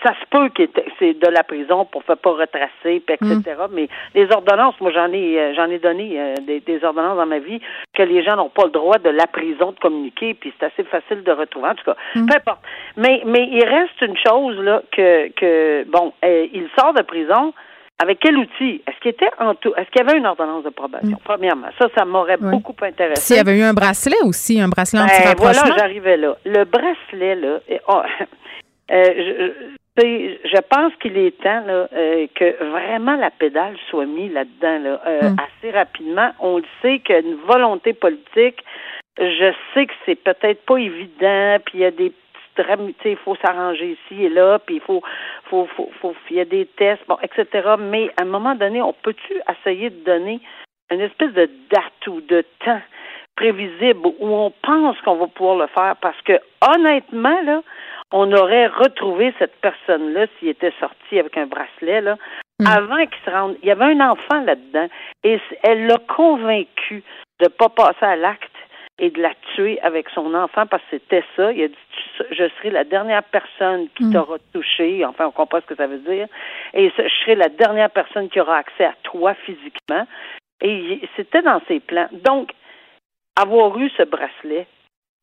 ça 0.02 0.12
se 0.14 0.24
peut 0.30 0.48
que 0.48 0.62
c'est 0.98 1.12
de 1.14 1.26
la 1.28 1.42
prison 1.44 1.84
pour 1.84 2.02
ne 2.08 2.14
pas 2.14 2.30
retracer, 2.30 3.00
puis 3.06 3.14
etc. 3.14 3.40
Mm. 3.68 3.74
Mais 3.74 3.88
les 4.14 4.32
ordonnances, 4.32 4.74
moi, 4.80 4.90
j'en 4.92 5.12
ai, 5.12 5.38
euh, 5.38 5.52
j'en 5.54 5.70
ai 5.70 5.78
donné 5.78 6.18
euh, 6.18 6.34
des, 6.46 6.60
des 6.60 6.82
ordonnances 6.82 7.18
dans 7.18 7.26
ma 7.26 7.38
vie 7.38 7.60
que 7.94 8.02
les 8.02 8.24
gens 8.24 8.36
n'ont 8.36 8.48
pas 8.48 8.64
le 8.64 8.70
droit 8.70 8.98
de 8.98 9.10
la 9.10 9.26
prison 9.26 9.72
de 9.72 9.78
communiquer, 9.78 10.34
puis 10.34 10.52
c'est 10.58 10.66
assez 10.66 10.84
facile 10.84 11.22
de 11.22 11.30
retrouver. 11.32 11.68
En 11.68 11.74
tout 11.74 11.84
cas, 11.84 11.96
Mm. 12.14 12.26
peu 12.26 12.34
importe. 12.36 12.60
Mais, 12.96 13.22
mais 13.26 13.46
il 13.52 13.62
reste 13.64 14.00
une 14.00 14.16
chose, 14.16 14.56
là, 14.58 14.82
que, 14.90 15.19
que 15.28 15.84
bon, 15.84 16.12
euh, 16.24 16.46
il 16.52 16.68
sort 16.78 16.92
de 16.94 17.02
prison. 17.02 17.52
Avec 18.02 18.18
quel 18.20 18.34
outil? 18.38 18.80
Est-ce 18.86 18.98
qu'il 19.00 19.10
était 19.10 19.28
en 19.38 19.54
tout, 19.54 19.74
est-ce 19.76 19.90
qu'il 19.90 20.00
y 20.02 20.08
avait 20.08 20.16
une 20.16 20.24
ordonnance 20.24 20.64
de 20.64 20.70
probation? 20.70 21.18
Premièrement, 21.22 21.66
ça, 21.78 21.86
ça 21.94 22.06
m'aurait 22.06 22.38
Mm. 22.38 22.44
Oui. 22.46 22.50
beaucoup 22.52 22.74
intéressé. 22.82 23.20
S'il 23.20 23.36
y 23.36 23.40
avait 23.40 23.58
eu 23.58 23.62
un 23.62 23.74
bracelet 23.74 24.16
aussi, 24.24 24.58
un 24.58 24.68
bracelet 24.68 25.02
Ben, 25.02 25.34
voilà, 25.36 25.60
j'arrivais 25.76 26.16
là. 26.16 26.34
Le 26.46 26.64
bracelet, 26.64 27.34
là, 27.34 27.58
oh, 27.88 28.00
euh, 28.90 29.52
je, 29.98 30.36
je 30.44 30.60
pense 30.70 30.94
qu'il 31.02 31.18
est 31.18 31.38
temps 31.42 31.62
là, 31.66 31.88
euh, 31.92 32.26
que 32.34 32.64
vraiment 32.70 33.16
la 33.16 33.30
pédale 33.30 33.76
soit 33.90 34.06
mise 34.06 34.32
là-dedans 34.32 34.78
là, 34.82 35.00
euh, 35.06 35.30
Mm. 35.32 35.36
assez 35.38 35.70
rapidement. 35.70 36.30
On 36.40 36.56
le 36.56 36.64
sait 36.80 37.00
qu'il 37.00 37.14
y 37.14 37.18
a 37.18 37.20
une 37.20 37.36
volonté 37.46 37.92
politique. 37.92 38.64
Je 39.18 39.52
sais 39.74 39.84
que 39.84 39.92
c'est 40.06 40.14
peut-être 40.14 40.64
pas 40.64 40.78
évident, 40.78 41.58
puis 41.66 41.74
il 41.74 41.80
y 41.80 41.84
a 41.84 41.90
des 41.90 42.12
il 43.04 43.16
faut 43.16 43.36
s'arranger 43.36 43.98
ici 43.98 44.24
et 44.24 44.28
là, 44.28 44.58
puis 44.58 44.76
il 44.76 44.80
faut, 44.80 45.02
faut, 45.44 45.66
faut, 45.76 45.90
faut, 46.00 46.14
il 46.30 46.36
y 46.36 46.40
a 46.40 46.44
des 46.44 46.66
tests, 46.66 47.02
bon, 47.08 47.18
etc. 47.22 47.74
Mais 47.78 48.10
à 48.20 48.22
un 48.22 48.26
moment 48.26 48.54
donné, 48.54 48.82
on 48.82 48.92
peut-tu 48.92 49.40
essayer 49.50 49.90
de 49.90 50.04
donner 50.04 50.40
une 50.90 51.00
espèce 51.00 51.32
de 51.32 51.48
date 51.70 52.06
ou 52.08 52.20
de 52.20 52.44
temps 52.64 52.82
prévisible 53.36 54.00
où 54.18 54.28
on 54.28 54.52
pense 54.62 55.00
qu'on 55.00 55.16
va 55.16 55.26
pouvoir 55.26 55.56
le 55.56 55.66
faire? 55.68 55.96
Parce 56.00 56.20
que 56.22 56.38
honnêtement, 56.60 57.40
là, 57.42 57.62
on 58.12 58.32
aurait 58.32 58.66
retrouvé 58.66 59.32
cette 59.38 59.56
personne-là 59.60 60.26
s'il 60.38 60.48
était 60.48 60.74
sorti 60.80 61.18
avec 61.18 61.36
un 61.36 61.46
bracelet, 61.46 62.00
là, 62.00 62.16
mm. 62.58 62.66
avant 62.66 63.06
qu'il 63.06 63.24
se 63.24 63.30
rende. 63.30 63.56
Il 63.62 63.68
y 63.68 63.72
avait 63.72 63.84
un 63.84 64.10
enfant 64.10 64.40
là-dedans 64.44 64.88
et 65.24 65.40
elle 65.62 65.86
l'a 65.86 65.98
convaincu 66.08 67.02
de 67.38 67.44
ne 67.44 67.48
pas 67.48 67.68
passer 67.68 68.04
à 68.04 68.16
l'acte 68.16 68.50
et 69.00 69.10
de 69.10 69.20
la 69.20 69.32
tuer 69.54 69.80
avec 69.80 70.08
son 70.10 70.34
enfant 70.34 70.66
parce 70.66 70.82
que 70.84 70.98
c'était 70.98 71.24
ça. 71.34 71.52
Il 71.52 71.64
a 71.64 71.68
dit 71.68 71.74
Je 72.30 72.48
serai 72.58 72.70
la 72.70 72.84
dernière 72.84 73.24
personne 73.24 73.88
qui 73.96 74.04
mm. 74.04 74.12
t'aura 74.12 74.36
touché. 74.52 75.04
Enfin, 75.04 75.26
on 75.26 75.32
comprend 75.32 75.60
ce 75.60 75.66
que 75.66 75.74
ça 75.74 75.86
veut 75.86 75.98
dire. 75.98 76.28
Et 76.74 76.90
je 76.96 77.08
serai 77.22 77.34
la 77.34 77.48
dernière 77.48 77.90
personne 77.90 78.28
qui 78.28 78.40
aura 78.40 78.58
accès 78.58 78.84
à 78.84 78.94
toi 79.02 79.34
physiquement. 79.34 80.06
Et 80.60 81.00
c'était 81.16 81.42
dans 81.42 81.60
ses 81.66 81.80
plans. 81.80 82.08
Donc, 82.12 82.52
avoir 83.40 83.76
eu 83.78 83.88
ce 83.96 84.02
bracelet, 84.02 84.66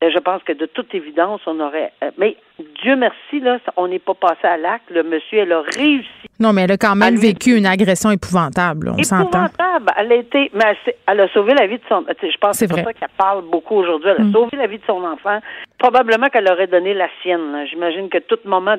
euh, 0.03 0.09
je 0.11 0.19
pense 0.19 0.41
que 0.43 0.53
de 0.53 0.65
toute 0.65 0.93
évidence, 0.95 1.41
on 1.45 1.59
aurait. 1.59 1.93
Euh, 2.03 2.11
mais 2.17 2.35
Dieu 2.81 2.95
merci, 2.95 3.39
là, 3.39 3.59
on 3.75 3.87
n'est 3.87 3.99
pas 3.99 4.15
passé 4.15 4.45
à 4.45 4.57
l'acte. 4.57 4.89
Le 4.89 5.03
monsieur, 5.03 5.39
elle 5.39 5.51
a 5.51 5.61
réussi. 5.61 6.07
Non, 6.39 6.53
mais 6.53 6.63
elle 6.63 6.71
a 6.71 6.77
quand 6.77 6.95
même 6.95 7.15
vécu 7.15 7.55
une 7.55 7.65
agression 7.65 8.11
épouvantable. 8.11 8.91
On 8.97 9.03
s'entend. 9.03 9.45
Épouvantable. 9.45 9.91
Elle 9.97 10.11
a 10.11 10.15
été, 10.15 10.51
mais 10.53 10.75
elle, 11.07 11.19
a 11.19 11.27
sauvé 11.29 11.53
la 11.53 11.67
vie 11.67 11.77
de 11.77 11.83
son. 11.87 12.03
Je 12.07 12.37
pense 12.37 12.51
que 12.51 12.57
c'est 12.57 12.67
pour 12.67 12.77
ça 12.77 12.93
qu'elle 12.93 13.09
parle 13.17 13.43
beaucoup 13.43 13.75
aujourd'hui. 13.75 14.09
Elle 14.09 14.21
a 14.21 14.25
mm. 14.25 14.33
sauvé 14.33 14.57
la 14.57 14.67
vie 14.67 14.77
de 14.77 14.85
son 14.85 15.03
enfant. 15.03 15.39
Probablement 15.77 16.27
qu'elle 16.27 16.51
aurait 16.51 16.67
donné 16.67 16.93
la 16.93 17.07
sienne. 17.21 17.65
J'imagine 17.69 18.09
que 18.09 18.17
tout 18.19 18.39
moment 18.45 18.75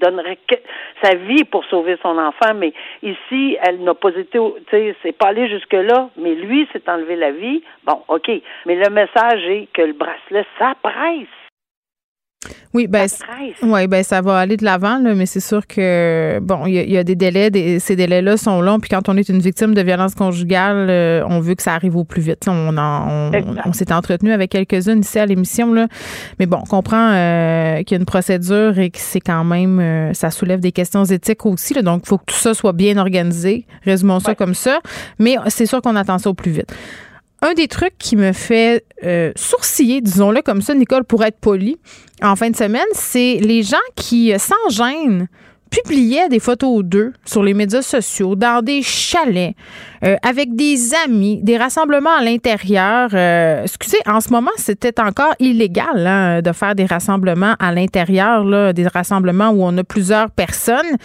donnerait 0.00 0.38
sa 1.02 1.14
vie 1.14 1.44
pour 1.44 1.64
sauver 1.66 1.96
son 2.02 2.18
enfant, 2.18 2.54
mais 2.54 2.72
ici, 3.02 3.56
elle 3.62 3.82
n'a 3.82 3.94
pas 3.94 4.10
été. 4.10 4.38
Tu 4.38 4.64
sais, 4.70 4.96
c'est 5.02 5.16
pas 5.16 5.28
allé 5.28 5.48
jusque 5.48 5.72
là. 5.72 6.08
Mais 6.18 6.34
lui 6.34 6.68
s'est 6.72 6.82
enlevé 6.88 7.16
la 7.16 7.30
vie. 7.30 7.62
Bon, 7.84 8.02
ok. 8.08 8.30
Mais 8.66 8.76
le 8.76 8.90
message 8.90 9.42
est 9.48 9.68
que 9.72 9.82
le 9.82 9.94
bracelet, 9.94 10.46
ça 10.58 10.74
presse. 10.82 11.28
Oui, 12.74 12.86
ben, 12.86 13.06
ouais, 13.62 13.86
ben 13.86 14.02
ça 14.02 14.22
va 14.22 14.38
aller 14.38 14.56
de 14.56 14.64
l'avant, 14.64 14.98
mais 15.00 15.26
c'est 15.26 15.40
sûr 15.40 15.66
que 15.66 16.40
bon, 16.40 16.64
il 16.66 16.90
y, 16.90 16.96
a 16.96 17.04
des 17.04 17.14
délais, 17.14 17.78
ces 17.78 17.96
délais-là 17.96 18.38
sont 18.38 18.62
longs, 18.62 18.80
puis 18.80 18.88
quand 18.88 19.10
on 19.10 19.16
est 19.16 19.28
une 19.28 19.40
victime 19.40 19.74
de 19.74 19.82
violence 19.82 20.14
conjugale, 20.14 20.88
euh, 20.88 21.22
on 21.28 21.40
veut 21.40 21.54
que 21.54 21.62
ça 21.62 21.74
arrive 21.74 21.96
au 21.96 22.04
plus 22.04 22.22
vite. 22.22 22.48
On, 22.48 22.76
on, 22.76 23.72
s'est 23.72 23.92
entretenu 23.92 24.32
avec 24.32 24.50
quelques-unes 24.50 25.00
ici 25.00 25.18
à 25.18 25.26
l'émission, 25.26 25.72
là, 25.74 25.86
mais 26.38 26.46
bon, 26.46 26.58
on 26.62 26.66
comprend 26.66 27.10
euh, 27.12 27.82
qu'il 27.82 27.94
y 27.94 27.98
a 27.98 28.00
une 28.00 28.06
procédure 28.06 28.78
et 28.78 28.90
que 28.90 28.98
c'est 28.98 29.20
quand 29.20 29.44
même, 29.44 29.78
euh, 29.78 30.14
ça 30.14 30.30
soulève 30.30 30.60
des 30.60 30.72
questions 30.72 31.04
éthiques 31.04 31.44
aussi, 31.44 31.74
donc 31.82 32.02
il 32.04 32.08
faut 32.08 32.18
que 32.18 32.24
tout 32.26 32.36
ça 32.36 32.54
soit 32.54 32.72
bien 32.72 32.96
organisé. 32.96 33.66
Résumons 33.84 34.20
ça 34.20 34.34
comme 34.34 34.54
ça, 34.54 34.80
mais 35.18 35.36
c'est 35.48 35.66
sûr 35.66 35.82
qu'on 35.82 35.96
attend 35.96 36.18
ça 36.18 36.30
au 36.30 36.34
plus 36.34 36.52
vite 36.52 36.72
un 37.42 37.54
des 37.54 37.68
trucs 37.68 37.98
qui 37.98 38.16
me 38.16 38.32
fait 38.32 38.84
euh, 39.04 39.32
sourciller, 39.34 40.00
disons-le 40.00 40.42
comme 40.42 40.62
ça, 40.62 40.74
Nicole, 40.74 41.04
pour 41.04 41.24
être 41.24 41.38
poli, 41.38 41.76
en 42.22 42.36
fin 42.36 42.48
de 42.50 42.56
semaine, 42.56 42.86
c'est 42.92 43.38
les 43.40 43.64
gens 43.64 43.76
qui, 43.96 44.32
euh, 44.32 44.38
sans 44.38 44.54
gêne, 44.70 45.28
publiaient 45.68 46.28
des 46.28 46.38
photos 46.38 46.84
d'eux 46.84 47.14
sur 47.24 47.42
les 47.42 47.54
médias 47.54 47.82
sociaux, 47.82 48.36
dans 48.36 48.62
des 48.62 48.82
chalets, 48.82 49.56
euh, 50.04 50.16
avec 50.22 50.54
des 50.54 50.92
amis, 51.06 51.40
des 51.42 51.56
rassemblements 51.56 52.14
à 52.14 52.22
l'intérieur. 52.22 53.12
excusez, 53.64 53.98
en 54.06 54.20
ce 54.20 54.30
moment, 54.30 54.50
c'était 54.56 55.00
encore 55.00 55.34
illégal 55.40 56.06
hein, 56.06 56.42
de 56.42 56.52
faire 56.52 56.74
des 56.74 56.84
rassemblements 56.84 57.56
à 57.58 57.72
l'intérieur, 57.72 58.74
des 58.74 58.86
rassemblements 58.86 59.48
où 59.50 59.64
on 59.64 59.76
a 59.78 59.82
plusieurs 59.82 60.30
personnes 60.30 60.96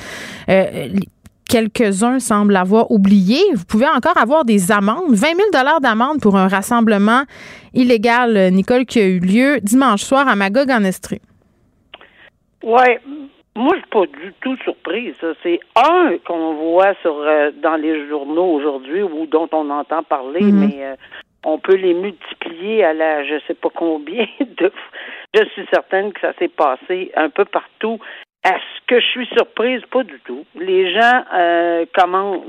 quelques-uns 1.47 2.19
semblent 2.19 2.55
avoir 2.55 2.91
oublié. 2.91 3.39
Vous 3.53 3.65
pouvez 3.65 3.87
encore 3.87 4.17
avoir 4.17 4.45
des 4.45 4.71
amendes, 4.71 5.13
20 5.13 5.27
000 5.35 5.79
d'amende 5.81 6.21
pour 6.21 6.35
un 6.35 6.47
rassemblement 6.47 7.23
illégal, 7.73 8.51
Nicole, 8.51 8.85
qui 8.85 8.99
a 8.99 9.05
eu 9.05 9.19
lieu 9.19 9.59
dimanche 9.61 10.01
soir 10.01 10.27
à 10.27 10.35
Magog 10.35 10.69
en 10.69 10.83
Estrie. 10.83 11.21
Oui. 12.63 12.97
Moi, 13.55 13.73
je 13.73 13.79
suis 13.79 13.89
pas 13.89 14.05
du 14.05 14.33
tout 14.41 14.55
surprise. 14.57 15.15
C'est 15.41 15.59
un 15.75 16.17
qu'on 16.27 16.53
voit 16.53 16.93
sur 17.01 17.17
euh, 17.17 17.49
dans 17.63 17.75
les 17.75 18.07
journaux 18.07 18.53
aujourd'hui 18.53 19.01
ou 19.01 19.25
dont 19.25 19.49
on 19.51 19.71
entend 19.71 20.03
parler, 20.03 20.41
mhm. 20.41 20.59
mais 20.59 20.85
euh, 20.85 20.95
on 21.43 21.57
peut 21.57 21.75
les 21.75 21.95
multiplier 21.95 22.83
à 22.83 22.93
la 22.93 23.23
je 23.23 23.39
sais 23.47 23.55
pas 23.55 23.69
combien 23.73 24.27
de 24.39 24.71
je 25.33 25.43
suis 25.49 25.65
certaine 25.73 26.13
que 26.13 26.21
ça 26.21 26.33
s'est 26.37 26.49
passé 26.49 27.11
un 27.15 27.29
peu 27.29 27.45
partout 27.45 27.99
est-ce 28.47 28.87
que 28.87 28.99
je 28.99 29.05
suis 29.05 29.27
surprise? 29.35 29.81
Pas 29.91 30.03
du 30.03 30.19
tout. 30.25 30.45
Les 30.55 30.93
gens 30.93 31.23
euh, 31.35 31.85
commandent. 31.93 32.43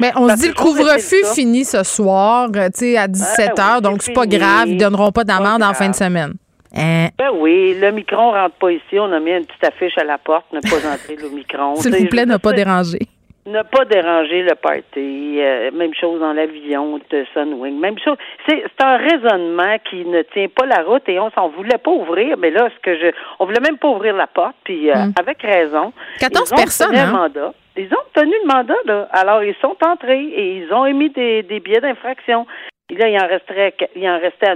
Mais 0.00 0.12
on 0.16 0.28
se 0.28 0.36
dit 0.36 0.48
le 0.48 0.54
couvre-feu 0.54 1.24
finit 1.34 1.64
ce 1.64 1.82
soir, 1.82 2.48
euh, 2.56 2.68
tu 2.68 2.92
sais, 2.92 2.96
à 2.96 3.08
17 3.08 3.50
h, 3.56 3.80
donc 3.82 4.02
c'est 4.02 4.14
pas 4.14 4.26
grave. 4.26 4.68
Ils 4.68 4.78
donneront 4.78 5.12
pas 5.12 5.24
d'amende 5.24 5.62
en 5.62 5.74
fin 5.74 5.90
de 5.90 5.94
semaine. 5.94 6.34
Hein? 6.74 7.08
Ben 7.18 7.30
oui, 7.34 7.76
le 7.78 7.92
micron 7.92 8.30
rentre 8.30 8.54
pas 8.56 8.70
ici. 8.70 8.98
On 8.98 9.12
a 9.12 9.20
mis 9.20 9.32
une 9.32 9.44
petite 9.44 9.64
affiche 9.64 9.98
à 9.98 10.04
la 10.04 10.16
porte, 10.16 10.46
ne 10.52 10.60
pas 10.60 10.88
entrer 10.90 11.16
le 11.16 11.28
micron. 11.28 11.74
S'il 11.76 11.94
vous 11.94 12.06
plaît, 12.06 12.24
ne 12.24 12.38
pas 12.38 12.52
déranger 12.52 13.00
ne 13.46 13.62
pas 13.62 13.84
déranger 13.84 14.42
le 14.42 14.54
party. 14.54 15.40
Euh, 15.40 15.70
même 15.72 15.94
chose 15.94 16.20
dans 16.20 16.32
l'avion 16.32 16.98
de 17.10 17.26
Sunwing. 17.34 17.78
Même 17.78 17.98
chose. 17.98 18.16
C'est, 18.48 18.64
un 18.80 18.96
raisonnement 18.96 19.78
qui 19.90 20.04
ne 20.04 20.22
tient 20.22 20.48
pas 20.48 20.66
la 20.66 20.82
route 20.82 21.08
et 21.08 21.18
on 21.18 21.30
s'en 21.30 21.48
voulait 21.48 21.78
pas 21.78 21.90
ouvrir. 21.90 22.36
Mais 22.36 22.50
là, 22.50 22.68
ce 22.74 22.80
que 22.80 22.96
je, 22.96 23.12
on 23.38 23.46
voulait 23.46 23.60
même 23.60 23.78
pas 23.78 23.88
ouvrir 23.88 24.14
la 24.14 24.26
porte. 24.26 24.56
Puis 24.64 24.90
euh, 24.90 24.94
mm. 24.94 25.14
avec 25.18 25.42
raison. 25.42 25.92
14 26.18 26.50
personnes. 26.50 26.96
Hein? 26.96 27.12
Mandat. 27.12 27.52
Ils 27.76 27.92
ont 27.92 28.00
obtenu 28.00 28.34
le 28.44 28.54
mandat 28.54 28.74
là. 28.84 29.08
Alors 29.12 29.42
ils 29.42 29.54
sont 29.62 29.76
entrés 29.84 30.24
et 30.24 30.58
ils 30.58 30.72
ont 30.72 30.84
émis 30.84 31.10
des, 31.10 31.42
des 31.42 31.58
billets 31.60 31.80
d'infraction. 31.80 32.46
Et 32.90 32.96
là, 32.96 33.08
il 33.08 33.18
en 33.18 33.26
resterait, 33.26 33.74
il 33.96 34.06
en 34.06 34.18
restait 34.18 34.48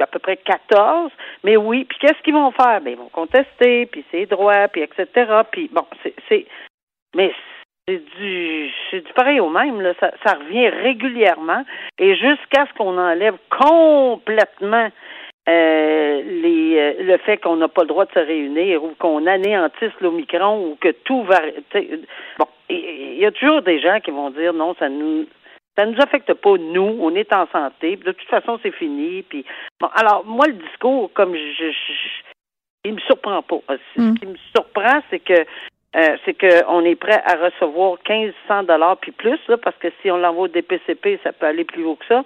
à, 0.00 0.06
peu 0.06 0.18
près 0.18 0.38
14. 0.38 1.10
Mais 1.44 1.58
oui, 1.58 1.84
puis 1.84 1.98
qu'est-ce 2.00 2.22
qu'ils 2.22 2.32
vont 2.32 2.50
faire? 2.52 2.80
Ben, 2.80 2.92
ils 2.92 2.96
vont 2.96 3.10
contester, 3.12 3.84
puis 3.86 4.02
c'est 4.10 4.24
droit, 4.26 4.68
puis 4.68 4.82
etc. 4.82 5.06
Puis 5.50 5.68
bon, 5.70 5.84
c'est, 6.02 6.14
c'est 6.28 6.46
mais 7.14 7.32
c'est 7.86 8.02
du, 8.18 8.70
c'est 8.90 9.00
du 9.00 9.12
pareil 9.12 9.40
au 9.40 9.48
même, 9.48 9.80
là. 9.80 9.92
Ça, 9.98 10.12
ça 10.24 10.34
revient 10.34 10.68
régulièrement 10.68 11.64
et 11.98 12.14
jusqu'à 12.14 12.66
ce 12.66 12.74
qu'on 12.78 12.98
enlève 12.98 13.36
complètement 13.50 14.88
euh, 15.48 16.22
les, 16.22 16.76
euh, 16.78 17.02
le 17.02 17.18
fait 17.18 17.38
qu'on 17.38 17.56
n'a 17.56 17.66
pas 17.66 17.82
le 17.82 17.88
droit 17.88 18.04
de 18.04 18.12
se 18.12 18.18
réunir 18.20 18.84
ou 18.84 18.94
qu'on 18.98 19.26
anéantisse 19.26 19.92
l'Omicron 20.00 20.64
ou 20.64 20.76
que 20.80 20.92
tout 21.04 21.24
va. 21.24 21.40
Bon, 22.38 22.46
il 22.70 23.18
y 23.18 23.26
a 23.26 23.32
toujours 23.32 23.62
des 23.62 23.80
gens 23.80 23.98
qui 23.98 24.12
vont 24.12 24.30
dire 24.30 24.52
non, 24.52 24.74
ça 24.78 24.88
nous 24.88 25.26
ça 25.76 25.86
nous 25.86 25.98
affecte 26.00 26.32
pas 26.34 26.58
nous, 26.58 26.98
on 27.00 27.14
est 27.14 27.32
en 27.32 27.46
santé, 27.48 27.96
de 27.96 28.12
toute 28.12 28.28
façon 28.28 28.60
c'est 28.62 28.74
fini. 28.74 29.22
Puis 29.22 29.44
bon, 29.80 29.88
alors 29.94 30.24
moi 30.24 30.46
le 30.46 30.52
discours, 30.54 31.10
comme 31.12 31.34
je, 31.34 31.70
je, 31.70 32.22
il 32.84 32.94
me 32.94 33.00
surprend 33.00 33.42
pas. 33.42 33.60
Ce 33.96 34.00
mm. 34.00 34.18
qui 34.18 34.26
me 34.26 34.36
surprend, 34.54 35.00
c'est 35.10 35.20
que 35.20 35.44
euh, 35.94 36.16
c'est 36.24 36.34
qu'on 36.34 36.84
est 36.84 36.94
prêt 36.94 37.22
à 37.24 37.36
recevoir 37.36 37.98
1500 38.08 38.64
dollars 38.64 38.96
puis 38.98 39.12
plus, 39.12 39.38
parce 39.62 39.76
que 39.76 39.88
si 40.00 40.10
on 40.10 40.16
l'envoie 40.16 40.44
au 40.44 40.48
DPCP, 40.48 41.20
ça 41.22 41.32
peut 41.32 41.46
aller 41.46 41.64
plus 41.64 41.84
haut 41.84 41.96
que 41.96 42.06
ça, 42.06 42.22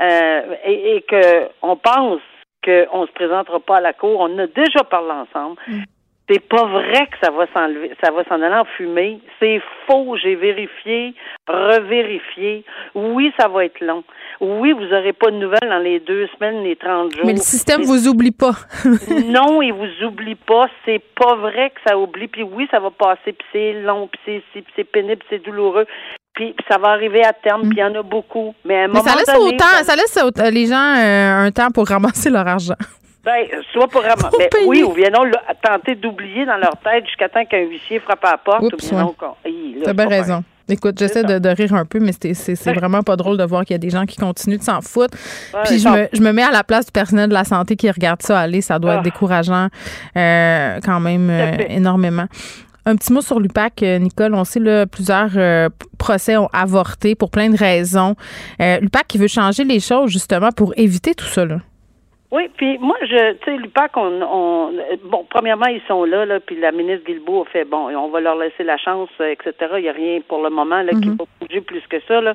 euh, 0.00 0.54
et, 0.64 0.96
et 0.96 1.02
que 1.02 1.48
on 1.62 1.76
pense 1.76 2.22
qu'on 2.64 3.06
se 3.06 3.12
présentera 3.12 3.60
pas 3.60 3.76
à 3.78 3.80
la 3.80 3.92
cour. 3.92 4.20
On 4.20 4.38
a 4.38 4.46
déjà 4.46 4.84
parlé 4.84 5.10
ensemble. 5.12 5.56
Mm. 5.66 5.82
C'est 6.30 6.38
pas 6.38 6.64
vrai 6.64 7.08
que 7.08 7.16
ça 7.20 7.32
va 7.32 7.46
s'enlever, 7.52 7.90
ça 8.02 8.12
va 8.12 8.22
s'en 8.24 8.40
aller 8.40 8.54
en 8.54 8.64
fumée. 8.76 9.18
C'est 9.40 9.60
faux. 9.86 10.16
J'ai 10.16 10.36
vérifié, 10.36 11.12
revérifié. 11.48 12.64
Oui, 12.94 13.32
ça 13.36 13.48
va 13.48 13.64
être 13.64 13.80
long. 13.80 14.04
Oui, 14.40 14.72
vous 14.72 14.84
n'aurez 14.84 15.12
pas 15.12 15.32
de 15.32 15.36
nouvelles 15.36 15.68
dans 15.68 15.78
les 15.78 15.98
deux 15.98 16.28
semaines, 16.38 16.62
les 16.62 16.76
30 16.76 17.16
jours. 17.16 17.26
Mais 17.26 17.32
le 17.32 17.40
système 17.40 17.82
vous 17.82 18.06
oublie 18.06 18.30
pas. 18.30 18.52
non, 19.24 19.60
il 19.60 19.72
vous 19.72 20.06
oublie 20.06 20.36
pas. 20.36 20.68
C'est 20.84 21.02
pas 21.18 21.34
vrai 21.34 21.70
que 21.70 21.80
ça 21.84 21.98
oublie. 21.98 22.28
Puis 22.28 22.44
oui, 22.44 22.68
ça 22.70 22.78
va 22.78 22.90
passer, 22.90 23.32
puis 23.32 23.46
c'est 23.52 23.72
long, 23.82 24.08
puis 24.08 24.42
c'est, 24.54 24.64
c'est 24.76 24.84
pénible, 24.84 25.22
c'est 25.28 25.42
douloureux. 25.42 25.86
Puis, 26.32 26.54
ça 26.70 26.78
va 26.78 26.90
arriver 26.90 27.24
à 27.24 27.32
terme, 27.32 27.62
puis 27.62 27.78
il 27.78 27.80
y 27.80 27.84
en 27.84 27.94
a 27.96 28.02
beaucoup. 28.02 28.54
Mais 28.64 28.82
à 28.82 28.84
un 28.84 28.88
moment 28.88 29.02
ça 29.02 29.16
laisse 29.16 29.26
donné, 29.26 29.56
autant, 29.56 29.82
ça 29.82 29.96
laisse 29.96 30.16
les 30.52 30.66
gens 30.66 30.94
euh, 30.96 31.46
un 31.46 31.50
temps 31.50 31.70
pour 31.74 31.88
ramasser 31.88 32.30
leur 32.30 32.46
argent. 32.46 32.76
Ben, 33.24 33.46
soit 33.72 33.88
pour 33.88 34.02
ramasser. 34.02 34.48
Ben, 34.52 34.64
oui, 34.66 34.82
ou 34.82 34.92
bien 34.92 35.10
non, 35.10 35.30
tenter 35.62 35.94
d'oublier 35.94 36.46
dans 36.46 36.56
leur 36.56 36.76
tête 36.78 37.04
jusqu'à 37.06 37.28
temps 37.28 37.44
qu'un 37.44 37.60
huissier 37.60 38.00
frappe 38.00 38.24
à 38.24 38.30
la 38.32 38.38
porte. 38.38 38.72
Oups, 38.72 38.92
ou 38.92 38.94
bien 38.94 39.82
T'as 39.84 39.92
bien 39.92 40.08
raison. 40.08 40.44
Écoute, 40.70 40.96
j'essaie 40.98 41.24
de, 41.24 41.48
rire 41.48 41.74
un 41.74 41.84
peu, 41.84 41.98
mais 41.98 42.12
c'est 42.12 42.72
vraiment 42.72 43.02
pas 43.02 43.16
drôle 43.16 43.36
de 43.36 43.44
voir 43.44 43.64
qu'il 43.64 43.74
y 43.74 43.76
a 43.76 43.78
des 43.78 43.90
gens 43.90 44.06
qui 44.06 44.16
continuent 44.16 44.58
de 44.58 44.62
s'en 44.62 44.80
foutre. 44.80 45.16
Puis 45.64 45.80
je 45.80 45.88
me, 45.88 46.08
je 46.12 46.20
me, 46.20 46.32
mets 46.32 46.42
à 46.42 46.52
la 46.52 46.62
place 46.62 46.86
du 46.86 46.92
personnel 46.92 47.28
de 47.28 47.34
la 47.34 47.44
santé 47.44 47.76
qui 47.76 47.90
regarde 47.90 48.22
ça 48.22 48.38
aller. 48.38 48.60
Ça 48.60 48.78
doit 48.78 48.94
être 48.94 49.00
ah. 49.00 49.02
décourageant 49.02 49.68
euh, 50.16 50.78
quand 50.84 51.00
même 51.00 51.28
euh, 51.28 51.56
énormément. 51.68 52.26
Un 52.86 52.96
petit 52.96 53.12
mot 53.12 53.20
sur 53.20 53.40
l'UPAC, 53.40 53.82
euh, 53.82 53.98
Nicole. 53.98 54.34
On 54.34 54.44
sait 54.44 54.60
là, 54.60 54.86
plusieurs 54.86 55.30
procès 55.98 56.36
ont 56.36 56.48
avorté 56.52 57.14
pour 57.14 57.30
plein 57.30 57.50
de 57.50 57.56
raisons. 57.56 58.14
L'UPAC 58.58 59.08
qui 59.08 59.18
veut 59.18 59.28
changer 59.28 59.64
les 59.64 59.80
choses 59.80 60.10
justement 60.10 60.52
pour 60.52 60.72
éviter 60.76 61.14
tout 61.14 61.26
ça. 61.26 61.44
Là. 61.44 61.58
Oui, 62.32 62.48
puis 62.56 62.78
moi, 62.78 62.96
je, 63.02 63.32
tu 63.38 63.44
sais, 63.44 63.56
l'UPAC, 63.56 63.96
on, 63.96 64.22
on, 64.22 64.72
bon, 65.04 65.26
premièrement, 65.28 65.66
ils 65.66 65.82
sont 65.88 66.04
là, 66.04 66.24
là, 66.24 66.38
puis 66.38 66.54
la 66.56 66.70
ministre 66.70 67.04
Guilbeault 67.04 67.42
a 67.42 67.44
fait, 67.46 67.64
bon, 67.64 67.88
on 67.96 68.08
va 68.08 68.20
leur 68.20 68.36
laisser 68.36 68.62
la 68.62 68.76
chance, 68.76 69.10
etc. 69.18 69.52
Il 69.78 69.82
n'y 69.82 69.88
a 69.88 69.92
rien 69.92 70.20
pour 70.28 70.40
le 70.42 70.50
moment 70.50 70.82
là, 70.82 70.92
qui 70.92 71.08
Mhm. 71.08 71.16
va 71.18 71.24
bouger 71.40 71.60
plus 71.60 71.84
que 71.88 71.98
ça, 72.06 72.20
là. 72.20 72.34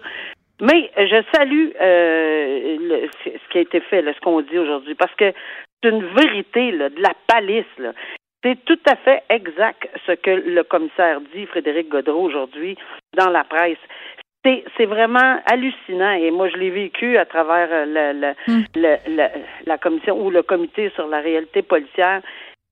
Mais 0.61 0.91
je 0.97 1.23
salue 1.33 1.69
euh, 1.81 2.77
le- 2.79 3.09
ce 3.23 3.49
qui 3.51 3.57
a 3.57 3.61
été 3.61 3.79
fait, 3.79 4.01
là, 4.01 4.13
ce 4.13 4.19
qu'on 4.19 4.41
dit 4.41 4.57
aujourd'hui, 4.57 4.95
parce 4.95 5.13
que 5.15 5.31
c'est 5.81 5.89
une 5.89 6.05
vérité, 6.13 6.71
là, 6.71 6.89
de 6.89 7.01
la 7.01 7.13
palisse, 7.27 7.65
là. 7.77 7.93
C'est 8.43 8.63
tout 8.65 8.79
à 8.87 8.95
fait 8.97 9.23
exact 9.29 9.89
ce 10.05 10.11
que 10.11 10.29
le 10.29 10.63
commissaire 10.63 11.19
dit, 11.33 11.45
Frédéric 11.47 11.89
Godreau, 11.89 12.23
aujourd'hui, 12.25 12.77
dans 13.17 13.29
la 13.31 13.43
presse. 13.43 13.79
C'est, 14.77 14.85
vraiment 14.85 15.39
hallucinant 15.47 16.11
et 16.13 16.29
moi 16.31 16.47
je 16.49 16.57
l'ai 16.57 16.69
vécu 16.69 17.17
à 17.17 17.25
travers 17.25 17.67
euh, 17.71 17.85
le, 17.87 18.19
le- 18.21 18.35
Mm. 18.53 18.63
le- 18.75 19.27
la 19.65 19.77
commission 19.77 20.19
ou 20.23 20.29
le 20.29 20.43
comité 20.43 20.91
sur 20.95 21.07
la 21.07 21.19
réalité 21.19 21.61
policière. 21.63 22.21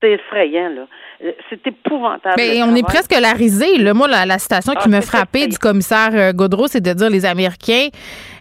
C'est 0.01 0.11
effrayant, 0.11 0.69
là. 0.69 0.81
Euh, 1.23 1.31
C'est 1.49 1.65
épouvantable. 1.65 2.35
Mais 2.37 2.61
on 2.63 2.75
est 2.75 2.83
presque 2.85 3.17
larisé. 3.17 3.77
Là. 3.77 3.93
Moi, 3.93 4.07
la, 4.09 4.25
la 4.25 4.37
citation 4.37 4.73
qui 4.73 4.83
Ah, 4.85 4.89
me 4.89 4.99
frappait 5.01 5.47
du 5.47 5.57
commissaire 5.57 6.09
euh, 6.13 6.33
Godreau, 6.33 6.67
c'est 6.67 6.81
de 6.81 6.91
dire 6.93 7.09
les 7.09 7.25
Américains 7.25 7.87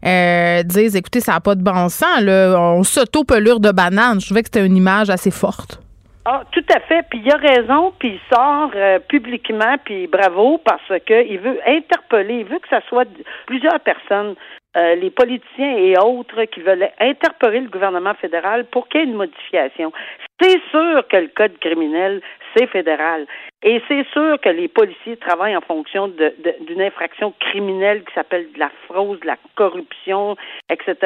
euh, 0.05 0.63
disent 0.65 0.97
écoutez, 0.97 1.21
ça 1.21 1.33
n'a 1.35 1.41
pas 1.41 1.55
de 1.55 1.63
bon 1.63 1.89
sens. 1.89 2.21
Là. 2.21 2.57
On 2.59 2.83
s'auto-pelure 2.83 3.61
de 3.61 3.71
banane. 3.71 4.21
Je 4.21 4.27
trouvais 4.27 4.43
que 4.43 4.49
c'était 4.53 4.67
une 4.67 4.77
image 4.77 5.09
assez 5.11 5.31
forte. 5.31 5.79
Ah, 6.25 6.45
tout 6.53 6.65
à 6.73 6.79
fait. 6.81 7.05
Puis 7.11 7.21
il 7.25 7.33
a 7.33 7.37
raison, 7.37 7.93
puis 7.99 8.11
il 8.21 8.35
sort 8.35 8.71
euh, 8.77 9.01
publiquement, 9.01 9.77
puis 9.85 10.07
bravo, 10.07 10.59
parce 10.59 11.01
que 11.05 11.27
il 11.27 11.41
veut 11.41 11.59
interpeller, 11.67 12.41
il 12.41 12.45
veut 12.45 12.61
que 12.61 12.69
ça 12.69 12.81
soit 12.89 13.09
plusieurs 13.47 13.81
personnes, 13.81 14.37
euh, 14.77 14.95
les 14.95 15.11
politiciens 15.11 15.77
et 15.77 15.95
autres, 15.99 16.45
qui 16.45 16.61
veulent 16.61 16.89
interpeller 16.99 17.61
le 17.61 17.69
gouvernement 17.69 18.15
fédéral 18.15 18.65
pour 18.67 18.89
qu'il 18.89 19.01
y 19.01 19.05
ait 19.05 19.07
une 19.07 19.15
modification. 19.15 19.93
C'est 20.41 20.61
sûr 20.71 21.07
que 21.09 21.17
le 21.19 21.29
code 21.29 21.59
criminel, 21.59 22.21
c'est 22.57 22.67
fédéral. 22.67 23.27
Et 23.63 23.81
c'est 23.87 24.05
sûr 24.13 24.41
que 24.41 24.49
les 24.49 24.69
policiers 24.69 25.17
travaillent 25.19 25.57
en 25.57 25.61
fonction 25.61 26.09
de- 26.09 26.35
de- 26.39 26.65
d'une 26.67 26.83
infraction 26.83 27.33
criminelle 27.39 28.03
qui 28.05 28.13
s'appelle 28.15 28.51
de 28.53 28.59
la 28.59 28.71
fraude, 28.89 29.21
de 29.21 29.27
la 29.27 29.37
corruption, 29.55 30.37
etc. 30.69 30.97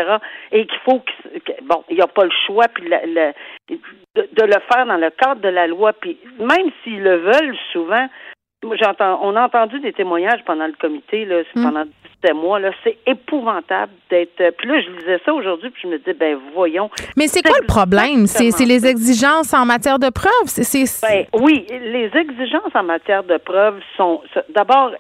Et 0.52 0.66
qu'il 0.66 0.78
faut 0.84 1.00
que, 1.00 1.52
bon, 1.62 1.84
il 1.90 1.96
n'y 1.96 2.02
a 2.02 2.06
pas 2.06 2.24
le 2.24 2.30
choix, 2.46 2.66
puis 2.68 2.88
la- 2.88 3.04
la- 3.04 3.32
de, 3.68 3.76
de 4.32 4.42
le 4.44 4.60
faire 4.72 4.86
dans 4.86 4.96
le 4.96 5.10
cadre 5.10 5.40
de 5.40 5.48
la 5.48 5.66
loi. 5.66 5.92
Puis 5.92 6.16
même 6.38 6.70
s'ils 6.82 7.02
le 7.02 7.16
veulent 7.16 7.56
souvent, 7.72 8.08
j'entends, 8.80 9.20
on 9.22 9.36
a 9.36 9.44
entendu 9.44 9.78
des 9.80 9.92
témoignages 9.92 10.42
pendant 10.44 10.66
le 10.66 10.72
comité, 10.72 11.24
là, 11.24 11.42
Mm. 11.54 11.62
pendant 11.62 11.84
17 12.22 12.34
mois, 12.36 12.58
là, 12.58 12.70
c'est 12.82 12.98
épouvantable 13.06 13.92
d'être. 14.10 14.40
euh, 14.40 14.50
Puis 14.56 14.68
là, 14.68 14.80
je 14.80 14.90
lisais 14.90 15.20
ça 15.24 15.32
aujourd'hui, 15.34 15.70
puis 15.70 15.82
je 15.84 15.88
me 15.88 15.98
disais, 15.98 16.14
ben 16.14 16.38
voyons. 16.54 16.90
Mais 17.16 17.26
c'est 17.28 17.42
quoi 17.42 17.56
le 17.60 17.66
problème? 17.66 18.26
C'est 18.26 18.64
les 18.64 18.86
exigences 18.86 19.52
en 19.54 19.64
matière 19.66 19.98
de 19.98 20.10
preuves? 20.10 20.32
C'est- 20.46 21.02
Ben 21.02 21.26
oui, 21.40 21.66
les 21.70 22.10
exigences 22.14 22.74
en 22.74 22.82
matière 22.82 23.24
de 23.24 23.36
preuves 23.38 23.80
sont 23.96 24.22
d'abord 24.54 24.92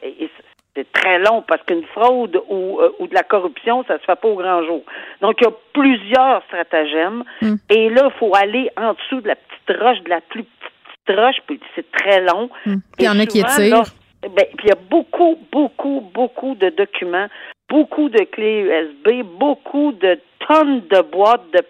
c'est 0.74 0.92
très 0.92 1.18
long 1.20 1.42
parce 1.48 1.62
qu'une 1.62 1.84
fraude 1.94 2.38
ou, 2.50 2.78
euh, 2.80 2.90
ou 2.98 3.06
de 3.06 3.14
la 3.14 3.22
corruption, 3.22 3.82
ça 3.88 3.98
se 3.98 4.04
fait 4.04 4.14
pas 4.20 4.28
au 4.28 4.34
grand 4.36 4.62
jour. 4.62 4.82
Donc 5.22 5.36
il 5.40 5.44
y 5.44 5.46
a 5.46 5.52
plusieurs 5.72 6.42
stratagèmes 6.48 7.24
Mm. 7.40 7.54
et 7.70 7.88
là 7.88 8.10
il 8.14 8.18
faut 8.18 8.34
aller 8.36 8.68
en 8.76 8.92
dessous 8.92 9.22
de 9.22 9.28
la 9.28 9.36
petite 9.36 9.80
roche, 9.80 10.00
de 10.02 10.10
la 10.10 10.20
plus 10.20 10.44
petite 10.44 11.18
roche, 11.18 11.36
puis 11.46 11.58
c'est 11.74 11.90
très 11.92 12.20
long. 12.20 12.50
Mm. 12.66 12.74
Puis 12.74 12.80
il 13.00 13.04
y 13.06 13.08
en 13.08 13.18
a 13.18 13.24
qui 13.24 13.40
étirent. 13.40 13.84
Là, 14.26 14.32
ben, 14.34 14.46
puis 14.56 14.66
il 14.66 14.68
y 14.68 14.72
a 14.72 14.78
beaucoup, 14.90 15.38
beaucoup, 15.52 16.00
beaucoup 16.12 16.54
de 16.54 16.70
documents, 16.70 17.28
beaucoup 17.68 18.08
de 18.08 18.24
clés 18.24 18.60
USB, 18.60 19.24
beaucoup 19.24 19.92
de 19.92 20.18
tonnes 20.46 20.80
de 20.88 21.00
boîtes 21.02 21.50
de 21.52 21.60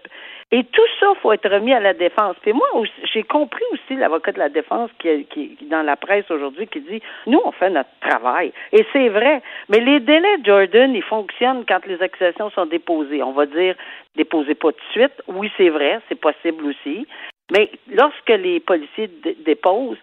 et 0.53 0.63
tout 0.63 0.87
ça, 1.01 1.09
faut 1.21 1.33
être 1.33 1.51
remis 1.51 1.73
à 1.73 1.81
la 1.81 1.93
défense. 1.93 2.37
Puis 2.41 2.53
moi, 2.53 2.69
j'ai 3.13 3.25
compris 3.25 3.65
aussi 3.73 3.97
l'avocat 3.97 4.31
de 4.31 4.39
la 4.39 4.49
défense 4.49 4.91
qui, 5.01 5.25
qui, 5.25 5.59
dans 5.69 5.83
la 5.83 5.97
presse 5.97 6.31
aujourd'hui 6.31 6.69
qui 6.69 6.81
dit 6.83 7.03
nous 7.27 7.41
on 7.45 7.51
fait 7.51 7.71
notre 7.71 7.91
travail 8.01 8.53
et 8.73 8.87
c'est 8.93 9.09
vrai. 9.09 9.43
Mais 9.69 9.81
les 9.81 9.99
délais 9.99 10.37
Jordan, 10.45 10.95
ils 10.95 11.03
fonctionnent 11.03 11.65
quand 11.67 11.85
les 11.87 12.01
accusations 12.01 12.51
sont 12.51 12.67
déposées. 12.67 13.25
On 13.25 13.33
va 13.33 13.47
dire 13.47 13.75
déposées 14.15 14.55
pas 14.55 14.71
tout 14.71 14.79
de 14.79 14.93
suite. 14.93 15.23
Oui, 15.27 15.51
c'est 15.57 15.69
vrai, 15.69 15.99
c'est 16.09 16.21
possible 16.21 16.65
aussi. 16.67 17.09
Mais 17.51 17.69
lorsque 17.93 18.29
les 18.29 18.61
policiers 18.61 19.11
déposent, 19.45 19.99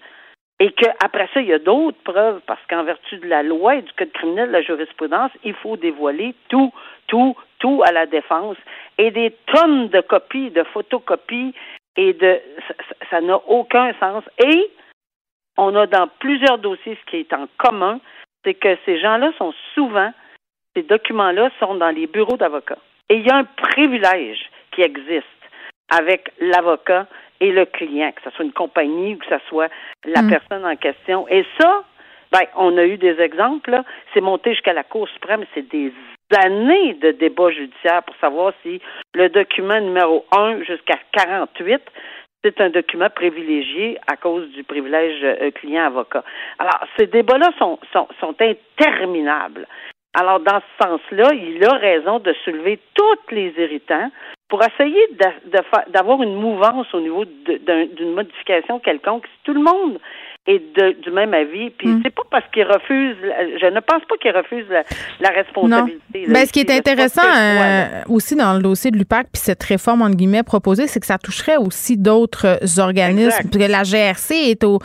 et 0.63 0.71
qu'après 0.71 1.27
ça, 1.33 1.41
il 1.41 1.47
y 1.47 1.53
a 1.53 1.59
d'autres 1.59 2.01
preuves, 2.05 2.39
parce 2.47 2.65
qu'en 2.69 2.85
vertu 2.85 3.17
de 3.17 3.27
la 3.27 3.43
loi 3.43 3.75
et 3.75 3.81
du 3.81 3.91
code 3.97 4.13
criminel, 4.13 4.47
de 4.47 4.53
la 4.53 4.61
jurisprudence, 4.61 5.31
il 5.43 5.53
faut 5.55 5.75
dévoiler 5.75 6.35
tout, 6.47 6.71
tout, 7.07 7.35
tout 7.59 7.83
à 7.85 7.91
la 7.91 8.05
défense. 8.05 8.55
Et 8.97 9.11
des 9.11 9.35
tonnes 9.47 9.89
de 9.89 9.99
copies, 9.99 10.51
de 10.51 10.63
photocopies, 10.63 11.53
et 11.97 12.13
de 12.13 12.39
ça- 13.09 13.19
n'a 13.19 13.35
aucun 13.45 13.93
sens. 13.99 14.23
Et 14.39 14.71
on 15.57 15.75
a 15.75 15.85
dans 15.85 16.07
plusieurs 16.19 16.59
dossiers 16.59 16.97
ce 16.97 17.11
qui 17.11 17.17
est 17.17 17.33
en 17.33 17.47
commun, 17.57 17.99
c'est 18.45 18.53
que 18.53 18.77
ces 18.85 19.01
gens-là 19.01 19.33
sont 19.37 19.53
souvent, 19.73 20.13
ces 20.77 20.83
documents-là 20.83 21.49
sont 21.59 21.75
dans 21.75 21.89
les 21.89 22.07
bureaux 22.07 22.37
d'avocats. 22.37 22.79
Et 23.09 23.15
il 23.15 23.27
y 23.27 23.29
a 23.29 23.35
un 23.35 23.43
privilège 23.43 24.49
qui 24.71 24.81
existe 24.81 25.27
avec 25.89 26.31
l'avocat 26.39 27.05
et 27.39 27.51
le 27.51 27.65
client, 27.65 28.11
que 28.11 28.21
ce 28.23 28.35
soit 28.35 28.45
une 28.45 28.53
compagnie 28.53 29.15
ou 29.15 29.17
que 29.17 29.25
ce 29.27 29.39
soit 29.49 29.69
la 30.05 30.21
Mm. 30.21 30.29
personne 30.29 30.65
en 30.65 30.75
question. 30.75 31.27
Et 31.29 31.45
ça, 31.59 31.83
ben, 32.31 32.45
on 32.55 32.77
a 32.77 32.85
eu 32.85 32.97
des 32.97 33.19
exemples, 33.19 33.79
c'est 34.13 34.21
monté 34.21 34.51
jusqu'à 34.53 34.73
la 34.73 34.83
Cour 34.83 35.07
suprême, 35.09 35.45
c'est 35.53 35.67
des 35.69 35.93
années 36.43 36.93
de 36.95 37.11
débats 37.11 37.51
judiciaires 37.51 38.01
pour 38.03 38.15
savoir 38.15 38.53
si 38.63 38.81
le 39.13 39.29
document 39.29 39.79
numéro 39.79 40.25
1 40.31 40.63
jusqu'à 40.63 40.97
48 41.11 41.81
c'est 42.43 42.59
un 42.59 42.69
document 42.69 43.09
privilégié 43.09 43.97
à 44.05 44.17
cause 44.17 44.49
du 44.49 44.63
privilège 44.63 45.23
euh, 45.23 45.49
client-avocat. 45.51 46.23
Alors, 46.59 46.79
ces 46.97 47.07
débats-là 47.07 47.51
sont, 47.57 47.79
sont, 47.93 48.07
sont 48.19 48.35
interminables. 48.41 49.65
Alors, 50.13 50.39
dans 50.41 50.59
ce 50.59 50.85
sens-là, 50.85 51.29
il 51.33 51.63
a 51.63 51.73
raison 51.77 52.19
de 52.19 52.33
soulever 52.43 52.79
tous 52.95 53.33
les 53.33 53.53
irritants 53.57 54.11
pour 54.49 54.61
essayer 54.63 55.07
d'avoir 55.87 56.21
une 56.21 56.35
mouvance 56.35 56.93
au 56.93 57.01
niveau 57.01 57.25
d'une 57.25 58.13
modification 58.13 58.79
quelconque. 58.79 59.25
Si 59.25 59.43
tout 59.43 59.53
le 59.53 59.61
monde 59.61 59.99
est 60.45 60.59
de- 60.75 61.01
du 61.01 61.09
même 61.11 61.33
avis, 61.33 61.69
puis 61.69 61.87
Mm. 61.87 62.01
c'est 62.03 62.09
pas 62.13 62.23
parce 62.29 62.43
qu'il 62.53 62.63
refuse, 62.63 63.15
je 63.61 63.65
ne 63.65 63.79
pense 63.79 64.01
pas 64.09 64.15
qu'il 64.21 64.31
refuse 64.31 64.65
la, 64.69 64.83
la 65.21 65.29
responsabilité. 65.29 66.25
là. 66.27 66.33
Ben, 66.33 66.45
ce 66.45 66.51
qui 66.51 66.59
est 66.59 66.69
intéressant 66.69 67.21
euh, 67.23 68.01
aussi 68.09 68.35
dans 68.35 68.53
le 68.53 68.61
dossier 68.61 68.91
de 68.91 68.97
l'UPAC, 68.97 69.27
puis 69.31 69.41
cette 69.41 69.63
réforme, 69.63 70.01
entre 70.01 70.15
guillemets, 70.17 70.43
proposée, 70.43 70.87
c'est 70.87 70.99
que 70.99 71.05
ça 71.05 71.17
toucherait 71.17 71.55
aussi 71.55 71.95
d'autres 71.97 72.59
organismes. 72.77 73.27
Exact. 73.29 73.51
Puis 73.51 73.65
que 73.65 73.71
la 73.71 73.83
GRC 73.83 74.35
est 74.51 74.63
au, 74.65 74.75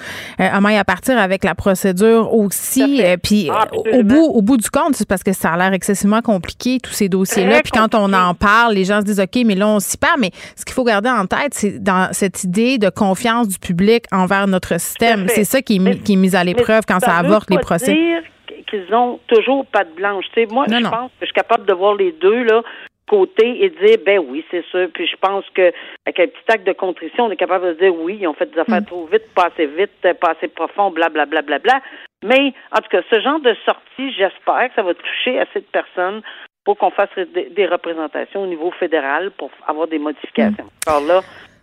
euh, 0.40 0.49
à 0.53 0.61
maille 0.61 0.77
à 0.77 0.85
partir 0.85 1.18
avec 1.18 1.42
la 1.42 1.57
procédure 1.57 2.33
aussi. 2.33 3.03
Euh, 3.05 3.16
puis 3.21 3.51
Ah, 3.53 3.66
euh, 3.73 3.99
au, 3.99 4.03
bout, 4.05 4.25
au 4.27 4.42
bout 4.42 4.59
du 4.59 4.71
compte, 4.71 4.94
c'est 4.94 5.09
parce 5.09 5.25
que 5.25 5.33
ça 5.33 5.55
a 5.55 5.57
l'air 5.57 5.73
excessivement 5.73 6.23
compliqué, 6.23 6.79
tous 6.81 6.92
ces 6.92 7.09
dossiers-là. 7.09 7.62
Puis 7.62 7.73
quand 7.73 7.97
on 7.97 8.12
en 8.12 8.35
parle, 8.35 8.75
les 8.75 8.85
gens 8.85 9.01
se 9.01 9.07
disent, 9.07 9.21
OK, 9.21 9.42
mais 9.44 9.57
là, 9.57 9.66
on 9.66 9.81
s'y 9.81 9.97
perd. 9.99 10.21
Mais 10.21 10.31
ce 10.55 10.64
qu'il 10.64 10.75
faut 10.75 10.85
garder 10.85 11.09
en 11.11 11.27
tête, 11.27 11.53
c'est 11.55 11.83
dans 11.83 12.11
cette 12.12 12.44
idée 12.44 12.79
de 12.79 12.90
confiance 12.90 13.49
du 13.49 13.59
public 13.59 14.05
envers 14.12 14.47
notre 14.47 14.79
système. 14.81 15.27
C'est 15.29 15.47
ça 15.48 15.62
qui 15.62 15.76
est, 15.76 15.78
Mais- 15.78 15.98
qui 15.98 16.12
est 16.14 16.16
mis 16.16 16.34
à 16.37 16.44
l'épreuve 16.44 16.82
quand 16.87 17.00
ça, 17.00 17.16
avorte 17.16 17.50
les 17.50 17.58
procès. 17.58 17.92
dire 17.94 18.22
qu'ils 18.68 18.94
ont 18.94 19.18
toujours 19.28 19.64
pas 19.66 19.84
de 19.84 19.90
blanche. 19.92 20.24
Moi, 20.50 20.66
Non, 20.68 20.78
je 20.78 20.82
non. 20.84 20.90
pense 20.90 21.11
que 21.12 21.16
je 21.22 21.26
suis 21.26 21.34
capable 21.34 21.64
de 21.66 21.72
voir 21.72 21.94
les 21.94 22.12
deux 22.12 22.42
là 22.44 22.62
côté 23.08 23.64
et 23.64 23.70
dire 23.70 23.96
ben 24.04 24.18
oui, 24.28 24.44
c'est 24.50 24.64
sûr. 24.66 24.88
Puis 24.92 25.06
je 25.06 25.16
pense 25.16 25.44
que 25.54 25.72
avec 26.06 26.20
un 26.20 26.26
petit 26.26 26.44
acte 26.52 26.66
de 26.66 26.72
contrition, 26.74 27.24
on 27.24 27.30
est 27.30 27.37
capable 27.37 27.68
de 27.68 27.72
dire 27.80 27.94
oui, 27.94 28.18
ils 28.20 28.28
ont 28.28 28.34
fait 28.34 28.52
des 28.52 28.58
affaires 28.61 28.82
Mm. 28.82 28.87
trop 28.87 29.06
vite, 29.11 29.22
pas 29.34 29.46
assez 29.46 29.64
vite, 29.66 29.90
euh, 30.04 30.12
pas 30.12 30.32
assez 30.32 30.48
profond, 30.48 30.90
bla 30.90 31.08
bla 31.08 31.24
bla 31.24 31.40
bla 31.40 31.58
bla. 31.58 31.80
Mais 32.22 32.52
en 32.72 32.80
tout 32.82 32.88
cas, 32.90 33.00
ce 33.11 33.20
genre 33.20 33.40
de 33.40 33.54
sortie, 33.64 34.12
j'espère 34.12 34.68
que 34.68 34.74
ça 34.76 34.82
va 34.82 34.92
toucher 34.92 35.38
assez 35.40 35.61
de 35.61 35.66
personnes 35.72 36.20
pour 36.66 36.76
qu'on 36.76 36.90
fasse 36.90 37.08
des, 37.34 37.48
des 37.48 37.64
représentations 37.66 38.42
au 38.42 38.46
niveau 38.46 38.70
fédéral 38.72 39.30
pour 39.38 39.50
avoir 39.66 39.87
des 39.87 39.98
modifications. 39.98 40.64
Mm. 40.64 40.88
Alors 40.90 41.00
là, 41.06 41.20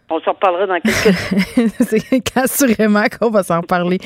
on 0.09 0.19
s'en 0.19 0.31
reparlera 0.33 0.67
dans 0.67 0.79
quelques 0.79 1.71
c'est 1.89 2.37
assurément 2.37 3.03
qu'on 3.19 3.29
va 3.31 3.41
s'en 3.43 3.61
parler. 3.61 3.97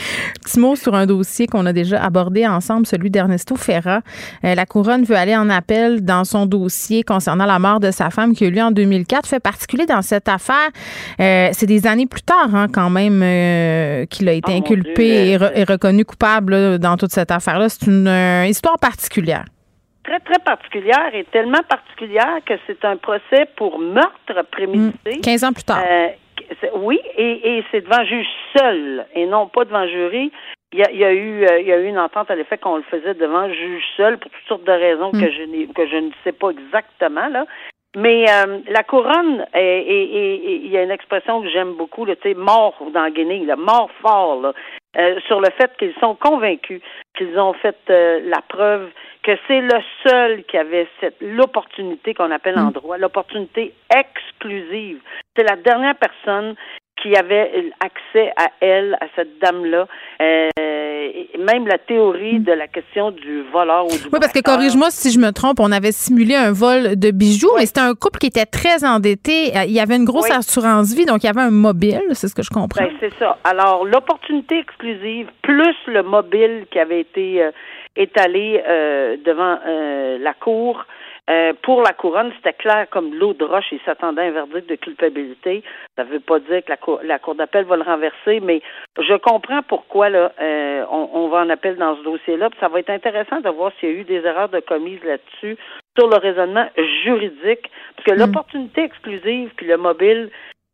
Petit 0.43 0.59
mot 0.59 0.75
sur 0.75 0.95
un 0.95 1.05
dossier 1.05 1.45
qu'on 1.47 1.65
a 1.65 1.73
déjà 1.73 2.01
abordé 2.01 2.47
ensemble, 2.47 2.85
celui 2.85 3.09
d'Ernesto 3.09 3.55
Ferra. 3.57 4.01
Euh, 4.45 4.55
la 4.55 4.65
couronne 4.65 5.03
veut 5.03 5.17
aller 5.17 5.35
en 5.35 5.49
appel 5.49 6.03
dans 6.05 6.23
son 6.23 6.45
dossier 6.45 7.03
concernant 7.03 7.45
la 7.45 7.59
mort 7.59 7.79
de 7.81 7.91
sa 7.91 8.09
femme 8.11 8.33
qui 8.33 8.45
a 8.45 8.47
eu 8.47 8.51
lieu 8.51 8.61
en 8.61 8.71
2004. 8.71 9.27
Fait 9.27 9.39
particulier 9.41 9.85
dans 9.85 10.01
cette 10.01 10.29
affaire, 10.29 10.69
euh, 11.19 11.49
c'est 11.51 11.65
des 11.65 11.85
années 11.85 12.07
plus 12.07 12.21
tard 12.21 12.55
hein, 12.55 12.67
quand 12.71 12.89
même 12.89 13.21
euh, 13.21 14.05
qu'il 14.05 14.29
a 14.29 14.33
été 14.33 14.51
Oh, 14.53 14.57
inculpé 14.57 14.93
Dieu, 14.95 15.33
et, 15.33 15.37
re- 15.37 15.51
et 15.53 15.63
reconnu 15.65 16.05
coupable 16.05 16.53
là, 16.53 16.77
dans 16.77 16.95
toute 16.95 17.11
cette 17.11 17.31
affaire-là. 17.31 17.67
C'est 17.67 17.87
une 17.87 18.45
histoire 18.47 18.79
particulière. 18.79 19.43
Très, 20.09 20.19
très 20.19 20.39
particulière 20.39 21.13
et 21.13 21.23
tellement 21.25 21.61
particulière 21.67 22.39
que 22.45 22.55
c'est 22.65 22.83
un 22.83 22.97
procès 22.97 23.45
pour 23.55 23.77
meurtre 23.79 24.43
prémédité. 24.51 25.19
15 25.21 25.43
ans 25.43 25.53
plus 25.53 25.63
tard. 25.63 25.83
Euh, 25.87 26.07
oui, 26.77 26.99
et, 27.15 27.57
et 27.57 27.63
c'est 27.71 27.81
devant 27.81 28.03
juge 28.05 28.27
seul 28.57 29.05
et 29.13 29.27
non 29.27 29.47
pas 29.47 29.65
devant 29.65 29.87
jury. 29.87 30.31
Il 30.71 30.79
y 30.79 30.83
a, 30.83 30.91
il 30.91 30.99
y 30.99 31.05
a 31.05 31.13
eu 31.13 31.45
euh, 31.45 31.59
il 31.59 31.67
y 31.67 31.73
a 31.73 31.77
eu 31.79 31.85
une 31.85 31.99
entente 31.99 32.29
à 32.31 32.35
l'effet 32.35 32.57
qu'on 32.57 32.77
le 32.77 32.83
faisait 32.83 33.13
devant 33.13 33.51
juge 33.51 33.83
seul 33.97 34.17
pour 34.17 34.31
toutes 34.31 34.47
sortes 34.47 34.63
de 34.65 34.71
raisons 34.71 35.11
Mm. 35.13 35.21
que 35.21 35.31
je 35.31 35.43
n'ai 35.43 35.67
que 35.67 35.87
je 35.87 35.97
ne 35.97 36.11
sais 36.23 36.31
pas 36.31 36.49
exactement 36.49 37.27
là. 37.27 37.45
Mais 37.95 38.25
euh, 38.29 38.59
la 38.69 38.83
couronne, 38.83 39.47
et 39.55 40.61
il 40.63 40.71
y 40.71 40.77
a 40.77 40.83
une 40.83 40.91
expression 40.91 41.41
que 41.41 41.49
j'aime 41.49 41.73
beaucoup, 41.73 42.05
tu 42.05 42.13
sais, 42.21 42.35
mort 42.35 42.75
dans 42.93 43.09
Guinée, 43.09 43.43
là, 43.45 43.55
mort 43.55 43.89
fort, 43.99 44.39
là, 44.41 44.53
euh, 44.97 45.19
sur 45.27 45.39
le 45.39 45.49
fait 45.57 45.71
qu'ils 45.77 45.95
sont 45.99 46.13
convaincus 46.13 46.81
qu'ils 47.17 47.39
ont 47.39 47.53
fait 47.53 47.77
euh, 47.89 48.21
la 48.25 48.41
preuve 48.47 48.89
que 49.23 49.31
c'est 49.47 49.61
le 49.61 49.79
seul 50.05 50.43
qui 50.45 50.57
avait 50.57 50.87
cette 50.99 51.17
l'opportunité 51.21 52.13
qu'on 52.13 52.31
appelle 52.31 52.57
en 52.57 52.69
mm. 52.69 52.73
droit, 52.73 52.97
l'opportunité 52.97 53.73
exclusive. 53.93 54.99
C'est 55.35 55.43
la 55.43 55.55
dernière 55.55 55.95
personne 55.95 56.55
qui 57.01 57.15
avait 57.15 57.71
accès 57.79 58.31
à 58.35 58.49
elle, 58.59 58.95
à 58.95 59.05
cette 59.15 59.39
dame-là. 59.39 59.87
Euh, 60.21 60.49
même 61.39 61.67
la 61.67 61.77
théorie 61.77 62.39
de 62.39 62.51
la 62.51 62.67
question 62.67 63.11
du 63.11 63.43
voleur 63.53 63.85
ou 63.85 63.89
du 63.89 64.03
Oui, 64.11 64.19
parce 64.19 64.33
que 64.33 64.41
corrige-moi 64.41 64.89
si 64.91 65.11
je 65.11 65.19
me 65.19 65.31
trompe, 65.31 65.59
on 65.59 65.71
avait 65.71 65.91
simulé 65.91 66.35
un 66.35 66.51
vol 66.51 66.99
de 66.99 67.11
bijoux, 67.11 67.51
mais 67.57 67.65
c'était 67.65 67.79
un 67.79 67.95
couple 67.95 68.19
qui 68.19 68.27
était 68.27 68.45
très 68.45 68.83
endetté. 68.83 69.51
Il 69.65 69.71
y 69.71 69.79
avait 69.79 69.95
une 69.95 70.05
grosse 70.05 70.29
assurance 70.29 70.93
vie, 70.93 71.05
donc 71.05 71.23
il 71.23 71.27
y 71.27 71.29
avait 71.29 71.41
un 71.41 71.51
mobile, 71.51 72.01
c'est 72.11 72.27
ce 72.27 72.35
que 72.35 72.43
je 72.43 72.49
comprends. 72.49 72.83
Ben, 72.83 72.91
c'est 72.99 73.13
ça. 73.17 73.37
Alors, 73.43 73.85
l'opportunité 73.85 74.59
exclusive, 74.59 75.27
plus 75.41 75.75
le 75.87 76.03
mobile 76.03 76.65
qui 76.71 76.79
avait 76.79 77.01
été 77.01 77.43
euh, 77.43 77.51
étalé 77.95 78.63
euh, 78.67 79.17
devant 79.23 79.57
euh, 79.65 80.17
la 80.19 80.33
cour, 80.33 80.85
euh, 81.29 81.53
pour 81.61 81.83
la 81.83 81.93
couronne, 81.93 82.31
c'était 82.37 82.53
clair 82.53 82.87
comme 82.89 83.13
l'eau 83.13 83.33
de 83.33 83.45
roche. 83.45 83.71
Il 83.71 83.79
s'attendait 83.85 84.23
à 84.23 84.25
un 84.25 84.31
verdict 84.31 84.67
de 84.67 84.75
culpabilité. 84.75 85.63
Ça 85.95 86.03
ne 86.03 86.09
veut 86.09 86.19
pas 86.19 86.39
dire 86.39 86.63
que 86.65 86.69
la 86.69 86.77
cour, 86.77 86.99
la 87.03 87.19
cour 87.19 87.35
d'appel 87.35 87.65
va 87.65 87.77
le 87.77 87.83
renverser, 87.83 88.39
mais 88.39 88.61
je 88.97 89.13
comprends 89.17 89.61
pourquoi 89.61 90.09
là, 90.09 90.31
euh, 90.41 90.83
on, 90.89 91.27
va 91.27 91.41
en 91.41 91.49
appel 91.49 91.75
dans 91.75 91.95
ce 91.97 92.03
dossier-là. 92.03 92.49
Ça 92.59 92.67
va 92.67 92.79
être 92.79 92.89
intéressant 92.89 93.41
de 93.41 93.49
voir 93.49 93.71
s'il 93.79 93.89
y 93.89 93.91
a 93.91 93.95
eu 93.95 94.03
des 94.05 94.25
erreurs 94.25 94.49
de 94.49 94.59
commises 94.59 95.03
là-dessus 95.03 95.55
sur 95.95 96.09
le 96.09 96.17
raisonnement 96.17 96.67
juridique, 97.03 97.69
parce 97.95 98.07
que 98.07 98.15
mm. 98.15 98.19
l'opportunité 98.19 98.81
exclusive 98.81 99.51
puis 99.55 99.67
le 99.67 99.77
mobile, 99.77 100.31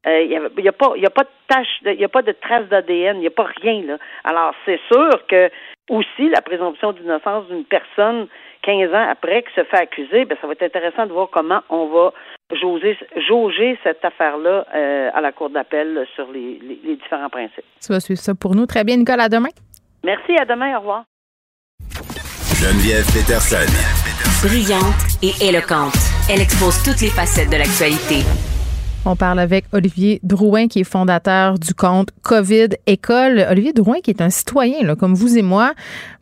euh, 0.08 0.22
il 0.22 0.30
n'y 0.30 0.70
a, 0.70 0.72
pas, 0.72 0.94
y 0.96 1.06
a 1.06 1.10
pas 1.10 1.24
de 1.24 1.30
tâche, 1.50 1.68
il 1.84 1.98
n'y 1.98 2.06
a 2.06 2.10
pas 2.10 2.22
de 2.22 2.32
trace 2.32 2.68
d'ADN, 2.70 3.18
il 3.18 3.22
n'y 3.22 3.28
a 3.28 3.32
pas 3.32 3.50
rien 3.62 3.82
là. 3.86 3.98
Alors 4.24 4.54
c'est 4.64 4.80
sûr 4.88 5.10
que 5.28 5.50
aussi 5.90 6.30
la 6.30 6.42
présomption 6.42 6.92
d'innocence 6.94 7.48
d'une 7.48 7.66
personne 7.66 8.28
15 8.64 8.94
ans 8.94 9.08
après 9.10 9.44
qui 9.44 9.54
se 9.54 9.64
fait 9.64 9.78
accuser, 9.78 10.26
ben, 10.26 10.38
ça 10.42 10.48
va 10.48 10.54
être 10.54 10.64
intéressant 10.64 11.06
de 11.06 11.14
voir 11.14 11.30
comment 11.32 11.62
on 11.70 11.88
va 11.88 12.14
jauger, 12.60 12.98
jauger 13.28 13.78
cette 13.84 14.04
affaire-là 14.04 14.66
euh, 14.74 15.10
à 15.14 15.22
la 15.22 15.32
Cour 15.32 15.50
d'appel 15.50 16.06
sur 16.16 16.32
les, 16.32 16.60
différents 16.84 17.30
principes. 17.30 17.66
Tu 17.82 17.92
vas 17.92 18.00
suivre 18.00 18.20
ça 18.20 18.34
pour 18.34 18.56
nous. 18.56 18.66
Très 18.66 18.84
bien, 18.84 18.98
Nicole. 18.98 19.20
À 19.20 19.30
demain. 19.30 19.50
Merci. 20.04 20.38
À 20.38 20.46
demain. 20.46 20.76
Au 20.78 20.80
revoir. 20.80 21.04
Geneviève 22.56 23.06
Peterson. 23.14 23.70
Brillante 24.48 25.22
et 25.22 25.48
éloquente. 25.48 25.98
Elle 26.32 26.42
expose 26.42 26.82
toutes 26.84 27.02
les 27.02 27.10
facettes 27.10 27.52
de 27.52 27.58
l'actualité. 27.58 28.26
On 29.08 29.16
parle 29.16 29.38
avec 29.40 29.66
Olivier 29.72 30.20
Drouin, 30.24 30.68
qui 30.68 30.80
est 30.80 30.84
fondateur 30.84 31.60
du 31.60 31.76
compte 31.76 32.10
COVID 32.24 32.70
École. 32.88 33.46
Olivier 33.52 33.72
Drouin, 33.72 33.98
qui 34.04 34.10
est 34.10 34.20
un 34.20 34.32
citoyen, 34.32 34.82
là, 34.82 34.96
comme 34.96 35.14
vous 35.14 35.38
et 35.38 35.44
moi, 35.44 35.74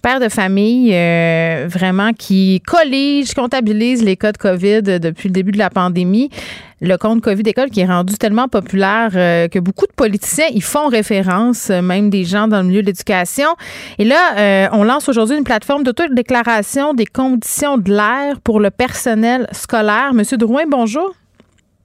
père 0.02 0.20
de 0.20 0.28
famille, 0.28 0.94
euh, 0.94 1.66
vraiment 1.70 2.12
qui 2.12 2.62
collige, 2.68 3.36
comptabilise 3.36 4.04
les 4.04 4.18
cas 4.18 4.34
de 4.34 4.38
COVID 4.38 4.82
depuis 5.00 5.30
le 5.30 5.34
début 5.34 5.54
de 5.54 5.60
la 5.60 5.70
pandémie. 5.70 6.30
Le 6.82 6.98
compte 6.98 7.22
COVID 7.22 7.44
École 7.46 7.70
qui 7.70 7.80
est 7.80 7.86
rendu 7.86 8.16
tellement 8.16 8.50
populaire 8.50 9.12
euh, 9.16 9.48
que 9.48 9.60
beaucoup 9.60 9.88
de 9.88 9.94
politiciens 9.94 10.48
y 10.52 10.60
font 10.60 10.90
référence, 10.90 11.70
même 11.70 12.10
des 12.10 12.26
gens 12.26 12.50
dans 12.50 12.62
le 12.62 12.68
milieu 12.68 12.82
de 12.82 12.88
l'éducation. 12.88 13.48
Et 13.98 14.04
là, 14.04 14.38
euh, 14.38 14.68
on 14.74 14.84
lance 14.84 15.08
aujourd'hui 15.08 15.38
une 15.38 15.46
plateforme 15.46 15.84
d'autodéclaration 15.84 16.94
des 16.94 17.06
conditions 17.06 17.78
de 17.78 17.94
l'air 17.94 18.42
pour 18.44 18.60
le 18.60 18.72
personnel 18.72 19.48
scolaire. 19.54 20.14
Monsieur 20.14 20.36
Drouin, 20.36 20.64
bonjour. 20.68 21.14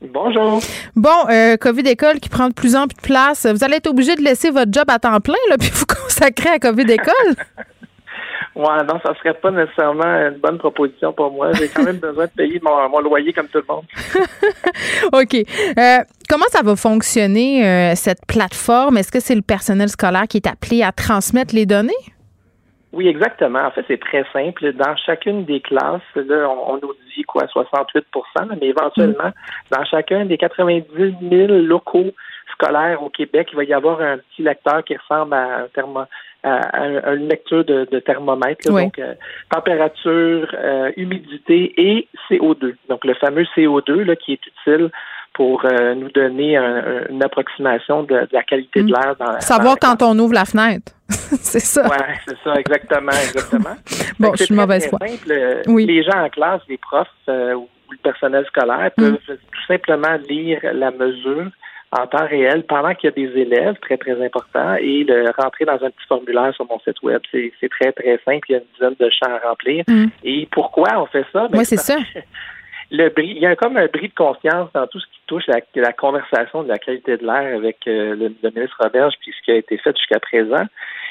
Bonjour. 0.01 0.61
Bon, 0.95 1.29
euh, 1.29 1.57
COVID 1.57 1.89
école 1.89 2.21
qui 2.21 2.29
prend 2.29 2.49
de 2.49 2.55
plus 2.55 2.77
en 2.77 2.87
plus 2.87 2.97
de 2.97 3.03
place. 3.03 3.47
Vous 3.47 3.65
allez 3.65 3.77
être 3.77 3.89
obligé 3.89 4.15
de 4.15 4.23
laisser 4.23 4.51
votre 4.51 4.73
job 4.73 4.85
à 4.89 4.99
temps 5.01 5.21
plein, 5.21 5.35
là, 5.51 5.57
puis 5.61 5.71
vous 5.73 5.87
consacrer 5.87 6.51
à 6.51 6.59
COVID 6.61 6.89
école. 6.93 7.35
ouais, 8.55 8.85
non, 8.87 9.01
ça 9.05 9.13
serait 9.19 9.35
pas 9.35 9.51
nécessairement 9.51 10.05
une 10.05 10.39
bonne 10.39 10.59
proposition 10.59 11.13
pour 11.13 11.33
moi. 11.33 11.51
J'ai 11.53 11.67
quand 11.69 11.83
même 11.83 11.97
besoin 11.99 12.27
de 12.27 12.31
payer 12.31 12.61
mon, 12.63 13.01
loyer 13.01 13.33
comme 13.33 13.49
tout 13.49 13.59
le 13.59 13.65
monde. 13.69 13.85
OK. 15.13 15.35
Euh, 15.35 15.99
comment 16.29 16.47
ça 16.51 16.63
va 16.63 16.77
fonctionner, 16.77 17.67
euh, 17.67 17.95
cette 17.97 18.25
plateforme? 18.25 18.99
Est-ce 18.99 19.11
que 19.11 19.21
c'est 19.21 19.35
le 19.35 19.43
personnel 19.43 19.89
scolaire 19.89 20.29
qui 20.29 20.37
est 20.37 20.47
appelé 20.47 20.85
à 20.85 20.93
transmettre 20.93 21.57
les 21.57 21.67
données? 21.67 21.93
Oui, 22.99 23.07
exactement. 23.07 23.61
En 23.61 23.71
fait, 23.71 23.85
c'est 23.87 24.01
très 24.01 24.25
simple. 24.33 24.73
Dans 24.73 24.97
chacune 24.97 25.45
des 25.45 25.61
classes, 25.61 26.03
là, 26.17 26.51
on, 26.51 26.81
nous 26.83 26.95
dit 27.17 27.23
quoi, 27.23 27.45
68% 27.45 28.03
mais 28.61 28.67
éventuellement, 28.67 29.29
mm. 29.29 29.71
dans 29.71 29.85
chacun 29.85 30.25
des 30.25 30.37
90 30.37 31.15
000 31.31 31.47
locaux 31.63 32.11
scolaires 32.55 33.01
au 33.01 33.09
Québec, 33.09 33.51
il 33.53 33.57
va 33.57 33.63
y 33.63 33.73
avoir 33.73 34.01
un 34.01 34.19
petit 34.19 34.43
lecteur 34.43 34.83
qui 34.83 34.97
ressemble 34.97 35.35
à 35.35 35.61
un 35.61 35.67
thermo, 35.73 36.01
à, 36.43 37.13
une 37.15 37.29
lecture 37.29 37.65
de, 37.65 37.85
thermomètre, 38.01 38.69
donc 38.69 38.99
euh, 38.99 39.15
température, 39.49 40.49
euh, 40.55 40.91
humidité 40.97 41.75
et 41.77 42.09
CO2. 42.29 42.75
Donc 42.89 43.05
le 43.05 43.15
fameux 43.15 43.47
CO2 43.57 44.03
là, 44.03 44.17
qui 44.17 44.33
est 44.33 44.41
utile 44.45 44.91
pour 45.35 45.65
euh, 45.67 45.95
nous 45.95 46.11
donner 46.11 46.57
une 46.57 47.23
approximation 47.23 48.03
de, 48.03 48.27
la 48.33 48.43
qualité 48.43 48.83
de 48.83 48.89
mm. 48.89 48.93
l'air. 48.93 49.15
Dans, 49.21 49.41
Savoir 49.41 49.77
quand 49.81 50.03
on 50.03 50.19
ouvre 50.19 50.35
la 50.35 50.47
fenêtre. 50.47 50.95
c'est 51.41 51.61
ça. 51.61 51.83
Oui, 51.85 51.97
c'est 52.27 52.39
ça, 52.43 52.55
exactement, 52.55 53.13
exactement. 53.13 53.77
bon, 54.19 54.33
je 54.35 54.45
suis 54.45 54.55
mauvaise 54.55 54.89
foi. 54.89 54.99
Simple. 55.07 55.63
Oui. 55.67 55.87
Les 55.87 56.03
gens 56.03 56.25
en 56.25 56.29
classe, 56.29 56.63
les 56.69 56.79
profs 56.79 57.09
euh, 57.29 57.55
ou 57.55 57.69
le 57.91 57.99
personnel 57.99 58.45
scolaire 58.47 58.91
peuvent 58.97 59.15
mm. 59.15 59.37
tout 59.37 59.67
simplement 59.67 60.17
lire 60.29 60.61
la 60.73 60.91
mesure 60.91 61.51
en 61.91 62.07
temps 62.07 62.27
réel 62.27 62.65
pendant 62.65 62.95
qu'il 62.95 63.09
y 63.09 63.13
a 63.13 63.17
des 63.17 63.41
élèves, 63.41 63.77
très, 63.81 63.97
très 63.97 64.23
important, 64.23 64.75
et 64.75 65.05
le 65.05 65.31
rentrer 65.37 65.65
dans 65.65 65.83
un 65.83 65.91
petit 65.91 66.07
formulaire 66.07 66.55
sur 66.55 66.67
mon 66.67 66.79
site 66.81 67.01
web. 67.03 67.21
C'est 67.33 67.71
très, 67.71 67.93
très 67.93 68.21
simple. 68.25 68.47
Il 68.49 68.53
y 68.53 68.55
a 68.57 68.59
une 68.59 68.65
dizaine 68.75 68.97
de 69.01 69.11
champs 69.11 69.35
à 69.35 69.49
remplir. 69.49 69.85
Mm. 69.89 70.07
Et 70.25 70.49
pourquoi 70.51 71.01
on 71.01 71.07
fait 71.07 71.25
ça? 71.33 71.49
Ben, 71.49 71.59
oui, 71.59 71.65
c'est 71.65 71.79
ça 71.79 71.97
le 72.91 73.11
bris, 73.11 73.33
il 73.37 73.39
y 73.39 73.47
a 73.47 73.55
comme 73.55 73.77
un 73.77 73.87
bris 73.87 74.09
de 74.09 74.15
conscience 74.15 74.71
dans 74.73 74.87
tout 74.87 74.99
ce 74.99 75.07
qui 75.07 75.21
touche 75.27 75.49
à 75.51 75.59
la 75.75 75.93
conversation 75.93 76.63
de 76.63 76.69
la 76.69 76.79
qualité 76.79 77.19
de 77.19 77.27
l'air 77.27 77.57
avec 77.57 77.87
euh, 77.87 78.15
le, 78.15 78.51
ministre 78.51 78.79
Roberge, 78.81 79.15
puis 79.21 79.33
ce 79.39 79.45
qui 79.45 79.51
a 79.51 79.57
été 79.57 79.77
fait 79.77 79.97
jusqu'à 79.97 80.19
présent. 80.21 80.65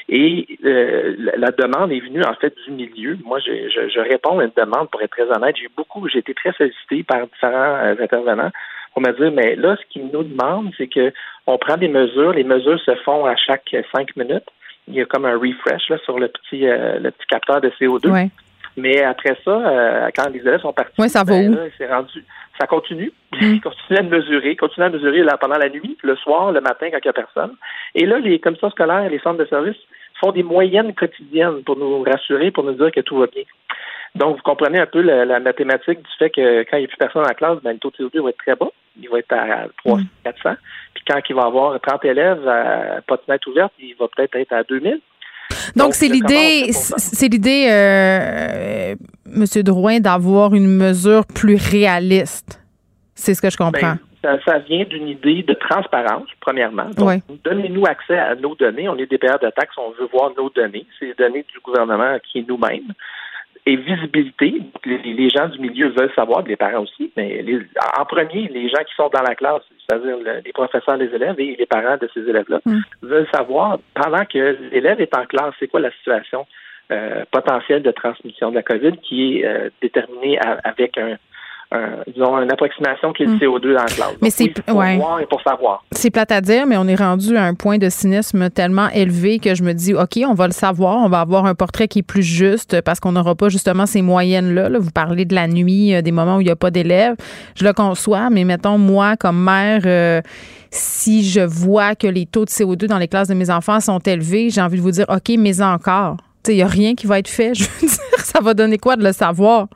Et 0.08 0.46
euh, 0.64 1.14
la 1.36 1.50
demande 1.52 1.92
est 1.92 2.00
venue 2.00 2.24
en 2.24 2.34
fait 2.34 2.52
du 2.66 2.72
milieu. 2.72 3.16
Moi, 3.24 3.38
je, 3.40 3.68
je, 3.68 4.00
réponds 4.00 4.40
à 4.40 4.44
une 4.44 4.52
demande 4.56 4.90
pour 4.90 5.02
être 5.02 5.10
très 5.10 5.30
honnête. 5.30 5.56
J'ai 5.56 5.68
beaucoup, 5.76 6.08
j'ai 6.08 6.18
été 6.18 6.34
très 6.34 6.52
sollicité 6.52 7.04
par 7.04 7.26
différents 7.26 7.76
euh, 7.76 7.94
intervenants 8.00 8.50
pour 8.92 9.02
me 9.02 9.12
dire, 9.12 9.30
mais 9.30 9.54
là, 9.54 9.76
ce 9.76 9.86
qu'ils 9.88 10.08
nous 10.08 10.24
demandent, 10.24 10.72
c'est 10.76 10.88
que 10.88 11.12
on 11.46 11.58
prend 11.58 11.76
des 11.76 11.88
mesures. 11.88 12.32
Les 12.32 12.44
mesures 12.44 12.80
se 12.80 12.94
font 13.04 13.24
à 13.24 13.36
chaque 13.36 13.76
cinq 13.94 14.16
minutes. 14.16 14.48
Il 14.88 14.94
y 14.94 15.00
a 15.02 15.04
comme 15.04 15.26
un 15.26 15.36
refresh 15.36 15.90
là, 15.90 15.98
sur 15.98 16.18
le 16.18 16.28
petit 16.28 16.60
le 16.62 17.10
petit 17.10 17.26
capteur 17.28 17.60
de 17.60 17.68
CO2. 17.78 18.30
Mais 18.78 19.02
après 19.02 19.36
ça, 19.44 19.50
euh, 19.50 20.08
quand 20.14 20.28
les 20.30 20.40
élèves 20.40 20.60
sont 20.60 20.72
partis, 20.72 21.00
ouais, 21.00 21.08
ça 21.08 21.24
va 21.24 21.32
ben, 21.32 21.70
rendu, 21.90 22.24
ça 22.58 22.66
continue. 22.66 23.12
Ils 23.40 23.60
continuent 23.60 23.98
à 23.98 24.02
mesurer, 24.02 24.56
continuent 24.56 24.86
à 24.86 24.90
mesurer 24.90 25.22
là, 25.22 25.36
pendant 25.36 25.58
la 25.58 25.68
nuit, 25.68 25.96
le 26.02 26.16
soir, 26.16 26.52
le 26.52 26.60
matin 26.60 26.88
quand 26.90 26.98
il 26.98 27.06
n'y 27.06 27.10
a 27.10 27.12
personne. 27.12 27.54
Et 27.94 28.06
là, 28.06 28.18
les 28.18 28.38
commissions 28.38 28.70
scolaires, 28.70 29.08
les 29.10 29.18
centres 29.20 29.38
de 29.38 29.46
services 29.46 29.80
font 30.20 30.32
des 30.32 30.42
moyennes 30.42 30.94
quotidiennes 30.94 31.62
pour 31.64 31.76
nous 31.76 32.02
rassurer, 32.02 32.50
pour 32.50 32.64
nous 32.64 32.72
dire 32.72 32.90
que 32.90 33.00
tout 33.00 33.18
va 33.18 33.26
bien. 33.26 33.44
Donc, 34.14 34.36
vous 34.36 34.42
comprenez 34.42 34.80
un 34.80 34.86
peu 34.86 35.00
la, 35.00 35.38
mathématique 35.38 35.98
du 35.98 36.10
fait 36.18 36.30
que 36.30 36.62
quand 36.62 36.76
il 36.76 36.80
n'y 36.80 36.84
a 36.86 36.88
plus 36.88 36.96
personne 36.96 37.24
en 37.24 37.34
classe, 37.34 37.58
ben, 37.62 37.72
le 37.72 37.78
taux 37.78 37.90
de 37.90 37.96
CO2 37.96 38.22
va 38.22 38.30
être 38.30 38.38
très 38.38 38.56
bas. 38.56 38.70
Il 39.00 39.08
va 39.08 39.18
être 39.18 39.32
à 39.32 39.66
300, 39.84 40.04
400. 40.24 40.50
Mm. 40.50 40.56
Puis 40.94 41.04
quand 41.06 41.20
il 41.28 41.36
va 41.36 41.44
avoir 41.44 41.80
30 41.80 42.04
élèves 42.04 42.48
à 42.48 43.00
pas 43.06 43.16
de 43.16 43.22
fenêtre 43.22 43.48
ouverte, 43.48 43.72
il 43.78 43.94
va 43.94 44.08
peut-être 44.08 44.34
être 44.36 44.52
à 44.52 44.64
2000. 44.64 45.00
Donc, 45.76 45.94
c'est 45.94 46.08
l'idée, 46.08 46.72
c'est 46.72 47.28
l'idée, 47.28 47.68
euh, 47.70 48.94
Monsieur 49.26 49.62
Drouin, 49.62 50.00
d'avoir 50.00 50.54
une 50.54 50.68
mesure 50.68 51.26
plus 51.26 51.56
réaliste. 51.56 52.60
C'est 53.14 53.34
ce 53.34 53.42
que 53.42 53.50
je 53.50 53.56
comprends. 53.56 53.94
Ben, 54.22 54.38
ça, 54.44 54.58
vient 54.58 54.84
d'une 54.84 55.08
idée 55.08 55.42
de 55.42 55.54
transparence, 55.54 56.28
premièrement. 56.40 56.90
Donc, 56.96 57.22
donnez-nous 57.44 57.86
accès 57.86 58.18
à 58.18 58.34
nos 58.34 58.54
données. 58.54 58.88
On 58.88 58.96
est 58.96 59.06
des 59.06 59.18
payeurs 59.18 59.38
de 59.38 59.50
taxes, 59.50 59.76
on 59.78 59.90
veut 59.90 60.08
voir 60.12 60.32
nos 60.36 60.50
données. 60.50 60.86
C'est 60.98 61.06
les 61.06 61.14
données 61.14 61.44
du 61.52 61.60
gouvernement 61.60 62.18
qui 62.30 62.40
est 62.40 62.48
nous-mêmes 62.48 62.92
et 63.66 63.76
visibilité. 63.76 64.60
Les, 64.84 65.28
gens 65.30 65.48
du 65.48 65.58
milieu 65.58 65.88
veulent 65.88 66.12
savoir, 66.14 66.42
les 66.42 66.56
parents 66.56 66.82
aussi, 66.82 67.12
mais 67.16 67.44
en 67.98 68.04
premier, 68.04 68.48
les 68.48 68.68
gens 68.68 68.82
qui 68.86 68.94
sont 68.96 69.08
dans 69.08 69.22
la 69.22 69.34
classe, 69.34 69.62
c'est-à-dire 69.88 70.16
les 70.44 70.52
professeurs, 70.52 70.96
les 70.96 71.14
élèves 71.14 71.38
et 71.38 71.56
les 71.56 71.66
parents 71.66 71.96
de 71.96 72.08
ces 72.14 72.20
élèves-là, 72.20 72.60
mm. 72.64 72.78
veulent 73.02 73.28
savoir, 73.32 73.78
pendant 73.94 74.24
que 74.24 74.56
l'élève 74.72 75.00
est 75.00 75.14
en 75.16 75.26
classe, 75.26 75.54
c'est 75.58 75.68
quoi 75.68 75.80
la 75.80 75.90
situation 75.92 76.46
euh, 76.90 77.24
potentielle 77.30 77.82
de 77.82 77.90
transmission 77.90 78.50
de 78.50 78.54
la 78.54 78.62
COVID 78.62 78.92
qui 79.02 79.40
est 79.40 79.46
euh, 79.46 79.68
déterminée 79.82 80.38
avec 80.64 80.96
un, 80.96 81.16
disons, 82.06 82.38
une 82.38 82.50
approximation 82.50 83.12
qui 83.12 83.24
est 83.24 83.26
le 83.26 83.32
hmm. 83.32 83.38
CO2 83.38 83.74
dans 83.74 83.82
la 83.82 83.84
classe. 83.84 84.16
Mais 84.22 84.30
c'est 84.30 84.48
pour 84.48 84.74
voir 84.74 85.20
et 85.20 85.26
pour 85.26 85.42
savoir. 85.42 85.84
C'est 85.92 86.10
plate 86.10 86.32
à 86.32 86.40
dire, 86.40 86.66
mais 86.66 86.76
on 86.76 86.86
est 86.88 86.94
rendu 86.94 87.36
à 87.36 87.44
un 87.44 87.54
point 87.54 87.78
de 87.78 87.88
cynisme 87.88 88.48
tellement 88.50 88.88
élevé 88.88 89.38
que 89.38 89.54
je 89.54 89.62
me 89.62 89.72
dis, 89.74 89.94
OK, 89.94 90.18
on 90.26 90.34
va 90.34 90.46
le 90.46 90.52
savoir, 90.52 90.96
on 90.98 91.08
va 91.08 91.20
avoir 91.20 91.44
un 91.46 91.54
portrait 91.54 91.88
qui 91.88 92.00
est 92.00 92.02
plus 92.02 92.22
juste 92.22 92.80
parce 92.82 93.00
qu'on 93.00 93.12
n'aura 93.12 93.34
pas 93.34 93.48
justement 93.48 93.86
ces 93.86 94.02
moyennes-là. 94.02 94.70
Vous 94.78 94.90
parlez 94.90 95.24
de 95.24 95.34
la 95.34 95.46
nuit, 95.46 95.94
euh, 95.94 96.02
des 96.02 96.12
moments 96.12 96.36
où 96.36 96.40
il 96.40 96.44
n'y 96.44 96.50
a 96.50 96.56
pas 96.56 96.70
d'élèves. 96.70 97.16
Je 97.54 97.64
le 97.64 97.72
conçois, 97.72 98.30
mais 98.30 98.44
mettons, 98.44 98.78
moi, 98.78 99.16
comme 99.16 99.42
mère, 99.42 99.82
euh, 99.84 100.22
si 100.70 101.28
je 101.28 101.40
vois 101.40 101.94
que 101.94 102.06
les 102.06 102.26
taux 102.26 102.44
de 102.44 102.50
CO2 102.50 102.86
dans 102.86 102.98
les 102.98 103.08
classes 103.08 103.28
de 103.28 103.34
mes 103.34 103.50
enfants 103.50 103.80
sont 103.80 103.98
élevés, 103.98 104.50
j'ai 104.50 104.60
envie 104.60 104.78
de 104.78 104.82
vous 104.82 104.90
dire, 104.90 105.06
OK, 105.08 105.34
mais 105.38 105.60
encore. 105.60 106.16
Il 106.46 106.54
n'y 106.54 106.62
a 106.62 106.66
rien 106.66 106.94
qui 106.94 107.06
va 107.06 107.18
être 107.18 107.28
fait. 107.28 107.52
Je 107.58 107.64
veux 107.64 107.86
dire, 107.86 108.20
ça 108.20 108.40
va 108.40 108.54
donner 108.54 108.78
quoi 108.78 108.96
de 108.96 109.04
le 109.04 109.12
savoir? 109.12 109.68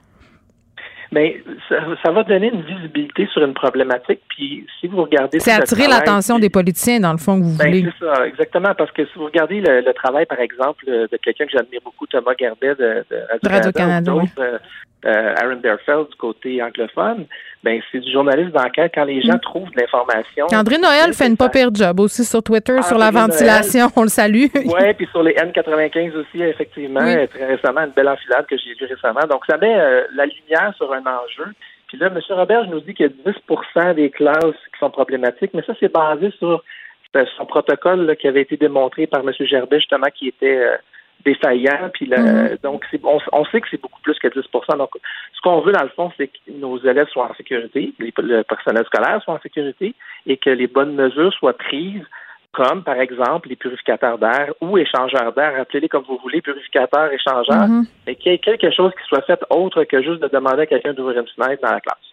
Mais 1.13 1.43
ça, 1.69 2.11
va 2.11 2.23
donner 2.25 2.51
une 2.53 2.63
visibilité 2.63 3.29
sur 3.33 3.45
une 3.45 3.53
problématique. 3.53 4.21
Puis 4.29 4.67
si 4.81 4.89
vous 4.89 5.03
regardez. 5.03 5.41
C'est 5.41 5.53
attirer 5.53 5.87
l'attention 5.87 6.39
des 6.39 6.49
politiciens, 6.49 7.01
dans 7.01 7.13
le 7.13 7.19
fond, 7.19 7.39
que 7.39 7.45
vous 7.45 7.57
ben, 7.57 7.67
voulez. 7.67 7.93
C'est 8.01 8.07
ça, 8.07 8.27
exactement. 8.27 8.75
Parce 8.75 8.91
que 8.93 9.05
si 9.05 9.13
vous 9.17 9.27
regardez 9.27 9.61
le, 9.61 9.93
travail, 9.93 10.25
par 10.25 10.41
exemple, 10.41 10.87
de 10.87 11.17
quelqu'un 11.23 11.45
que 11.45 11.53
j'admire 11.53 11.81
beaucoup, 11.85 12.07
Thomas 12.07 12.35
Garbet 12.35 12.75
de, 12.77 13.05
Radio-Canada, 13.45 14.15
euh, 14.39 14.59
euh, 15.05 15.35
Aaron 15.37 15.57
Berfeld 15.57 16.09
du 16.11 16.17
côté 16.17 16.63
anglophone, 16.63 17.27
ben 17.65 17.81
c'est 17.91 18.01
du 18.01 18.13
journalisme 18.13 18.51
d'enquête 18.51 18.93
quand 18.95 19.05
les 19.05 19.21
gens 19.21 19.35
mm. 19.35 19.41
trouvent 19.41 19.71
de 19.71 19.81
l'information. 19.81 20.47
André 20.53 20.79
Noël 20.79 21.13
fait 21.13 21.27
une 21.27 21.37
pas 21.37 21.49
pire 21.49 21.71
job 21.75 22.01
aussi 22.01 22.25
sur 22.25 22.43
Twitter, 22.43 22.81
sur 22.83 22.99
la 22.99 23.11
ventilation, 23.11 23.89
on 23.97 24.03
le 24.03 24.09
salue. 24.09 24.47
oui, 24.55 24.95
puis 24.97 25.07
sur 25.11 25.23
les 25.23 25.35
N95 25.35 26.17
aussi, 26.17 26.43
effectivement, 26.43 27.01
très 27.01 27.47
récemment, 27.47 27.83
une 27.83 27.91
belle 27.91 28.09
enfilade 28.09 28.47
que 28.47 28.57
j'ai 28.57 28.75
lue 28.75 28.87
récemment. 28.87 29.27
Donc, 29.29 29.45
ça 29.49 29.57
met 29.59 29.75
euh, 29.75 30.05
la 30.15 30.27
lumière 30.27 30.73
sur 30.77 30.93
un 30.93 31.01
enjeu. 31.01 31.53
Puis 31.89 31.99
là, 31.99 32.07
M. 32.07 32.19
Robert 32.31 32.67
nous 32.69 32.81
dit 32.81 32.95
qu'il 32.95 33.07
y 33.07 33.09
a 33.09 33.33
10% 33.85 33.95
des 33.95 34.11
classes 34.11 34.39
qui 34.41 34.79
sont 34.79 34.91
problématiques, 34.91 35.51
mais 35.53 35.63
ça, 35.63 35.75
c'est 35.79 35.93
basé 35.93 36.33
sur 36.39 36.63
son 37.37 37.45
protocole 37.45 38.17
qui 38.17 38.29
avait 38.29 38.41
été 38.43 38.57
démontré 38.57 39.07
par 39.07 39.21
M. 39.21 39.33
Gerbet, 39.41 39.79
justement, 39.79 40.07
qui 40.15 40.29
était 40.29 40.57
euh, 40.57 40.77
défaillant. 41.25 41.91
Puis 41.93 42.09
mm-hmm. 42.09 42.61
donc, 42.63 42.85
on, 43.03 43.19
on, 43.33 43.45
sait 43.47 43.61
que 43.61 43.69
c'est 43.71 43.81
beaucoup 43.81 44.01
plus 44.03 44.19
que 44.19 44.29
10 44.29 44.47
Donc, 44.77 44.91
ce 45.35 45.41
qu'on 45.43 45.61
veut, 45.61 45.73
dans 45.73 45.83
le 45.83 45.89
fond, 45.91 46.13
c'est 46.17 46.29
que 46.29 46.39
nos 46.53 46.79
élèves 46.79 47.09
soient 47.09 47.31
en 47.31 47.35
sécurité, 47.35 47.93
les, 47.99 48.13
le 48.19 48.43
personnel 48.43 48.85
scolaire 48.87 49.23
soit 49.23 49.35
en 49.35 49.41
sécurité 49.41 49.95
et 50.27 50.37
que 50.37 50.51
les 50.51 50.67
bonnes 50.67 50.95
mesures 50.95 51.33
soient 51.35 51.57
prises 51.57 52.05
comme 52.53 52.85
par 52.85 53.01
exemple 53.01 53.49
les 53.49 53.57
purificateurs 53.57 54.19
d'air 54.19 54.53
ou 54.61 54.77
échangeurs 54.77 55.33
d'air, 55.33 55.59
appelez-les 55.59 55.89
comme 55.89 56.05
vous 56.07 56.19
voulez, 56.23 56.43
purificateurs, 56.43 57.11
échangeurs, 57.11 57.67
mm-hmm. 57.67 57.87
mais 58.07 58.15
qu'il 58.15 58.33
y 58.33 58.35
ait 58.35 58.39
quelque 58.39 58.71
chose 58.71 58.93
qui 58.93 59.09
soit 59.09 59.23
fait 59.23 59.41
autre 59.49 59.85
que 59.85 60.03
juste 60.03 60.21
de 60.21 60.29
demander 60.29 60.63
à 60.63 60.67
quelqu'un 60.67 60.93
d'ouvrir 60.93 61.21
une 61.23 61.29
fenêtre 61.29 61.63
dans 61.63 61.73
la 61.73 61.81
classe. 61.81 62.12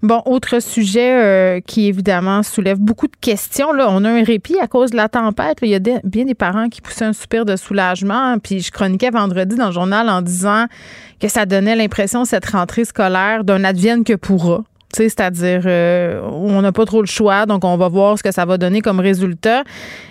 Bon, 0.00 0.22
autre 0.26 0.62
sujet 0.62 1.10
euh, 1.12 1.60
qui 1.60 1.88
évidemment 1.88 2.44
soulève 2.44 2.78
beaucoup 2.78 3.08
de 3.08 3.16
questions. 3.20 3.72
Là, 3.72 3.88
on 3.90 4.04
a 4.04 4.10
un 4.10 4.22
répit 4.22 4.56
à 4.60 4.68
cause 4.68 4.92
de 4.92 4.96
la 4.96 5.08
tempête. 5.08 5.58
Il 5.60 5.70
y 5.70 5.74
a 5.74 5.80
bien 6.04 6.24
des 6.24 6.36
parents 6.36 6.68
qui 6.68 6.80
poussaient 6.80 7.06
un 7.06 7.12
soupir 7.12 7.44
de 7.44 7.56
soulagement. 7.56 8.38
Puis 8.38 8.60
je 8.60 8.70
chroniquais 8.70 9.10
vendredi 9.10 9.56
dans 9.56 9.66
le 9.66 9.72
journal 9.72 10.08
en 10.08 10.22
disant 10.22 10.66
que 11.20 11.26
ça 11.26 11.46
donnait 11.46 11.74
l'impression 11.74 12.24
cette 12.24 12.46
rentrée 12.46 12.84
scolaire 12.84 13.42
d'un 13.42 13.64
advienne 13.64 14.04
que 14.04 14.14
pourra. 14.14 14.62
C'est-à-dire, 14.94 15.62
euh, 15.66 16.22
on 16.22 16.62
n'a 16.62 16.72
pas 16.72 16.86
trop 16.86 17.00
le 17.00 17.06
choix, 17.06 17.44
donc 17.44 17.64
on 17.64 17.76
va 17.76 17.88
voir 17.88 18.16
ce 18.16 18.22
que 18.22 18.30
ça 18.30 18.44
va 18.44 18.56
donner 18.56 18.80
comme 18.80 19.00
résultat. 19.00 19.64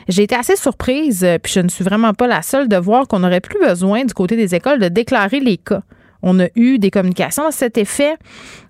J'ai 0.09 0.23
été 0.23 0.35
assez 0.35 0.55
surprise, 0.55 1.25
puis 1.41 1.51
je 1.51 1.61
ne 1.61 1.69
suis 1.69 1.83
vraiment 1.83 2.13
pas 2.13 2.27
la 2.27 2.41
seule 2.41 2.67
de 2.67 2.77
voir 2.77 3.07
qu'on 3.07 3.19
n'aurait 3.19 3.41
plus 3.41 3.59
besoin 3.59 4.03
du 4.03 4.13
côté 4.13 4.35
des 4.35 4.53
écoles 4.53 4.79
de 4.79 4.89
déclarer 4.89 5.39
les 5.39 5.57
cas 5.57 5.81
on 6.23 6.39
a 6.39 6.47
eu 6.55 6.79
des 6.79 6.91
communications 6.91 7.45
à 7.45 7.51
cet 7.51 7.77
effet. 7.77 8.15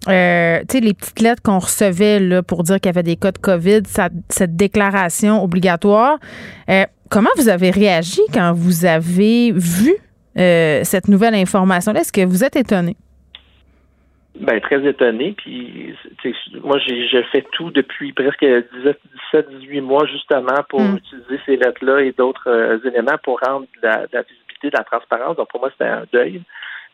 Euh, 0.07 0.59
tu 0.69 0.77
sais, 0.77 0.79
les 0.79 0.93
petites 0.93 1.21
lettres 1.21 1.41
qu'on 1.41 1.59
recevait 1.59 2.19
là, 2.19 2.43
pour 2.43 2.63
dire 2.63 2.75
qu'il 2.75 2.87
y 2.87 2.95
avait 2.95 3.03
des 3.03 3.15
cas 3.15 3.31
de 3.31 3.37
COVID, 3.37 3.81
cette 4.29 4.55
déclaration 4.55 5.43
obligatoire. 5.43 6.17
Euh, 6.69 6.83
comment 7.09 7.29
vous 7.37 7.49
avez 7.49 7.71
réagi 7.71 8.21
quand 8.33 8.53
vous 8.53 8.85
avez 8.85 9.51
vu 9.51 9.95
euh, 10.37 10.81
cette 10.83 11.07
nouvelle 11.07 11.35
information-là? 11.35 12.01
Est-ce 12.01 12.13
que 12.13 12.25
vous 12.25 12.43
êtes 12.43 12.55
étonné? 12.55 12.95
Ben, 14.39 14.61
très 14.61 14.85
étonné. 14.85 15.33
Puis, 15.35 15.95
moi, 16.63 16.77
j'ai 16.77 17.23
fait 17.31 17.43
tout 17.53 17.71
depuis 17.71 18.13
presque 18.13 18.45
17, 18.45 19.49
18 19.61 19.81
mois, 19.81 20.05
justement, 20.05 20.63
pour 20.69 20.79
hmm. 20.79 20.97
utiliser 20.97 21.39
ces 21.47 21.55
lettres-là 21.57 22.01
et 22.01 22.11
d'autres 22.11 22.79
éléments 22.85 23.17
pour 23.23 23.39
rendre 23.39 23.65
la, 23.81 24.05
la, 24.13 24.21
visibilité, 24.21 24.69
de 24.69 24.77
la 24.77 24.83
transparence. 24.83 25.37
Donc, 25.37 25.49
pour 25.49 25.61
moi, 25.61 25.71
c'était 25.71 25.89
un 25.89 26.03
deuil. 26.13 26.43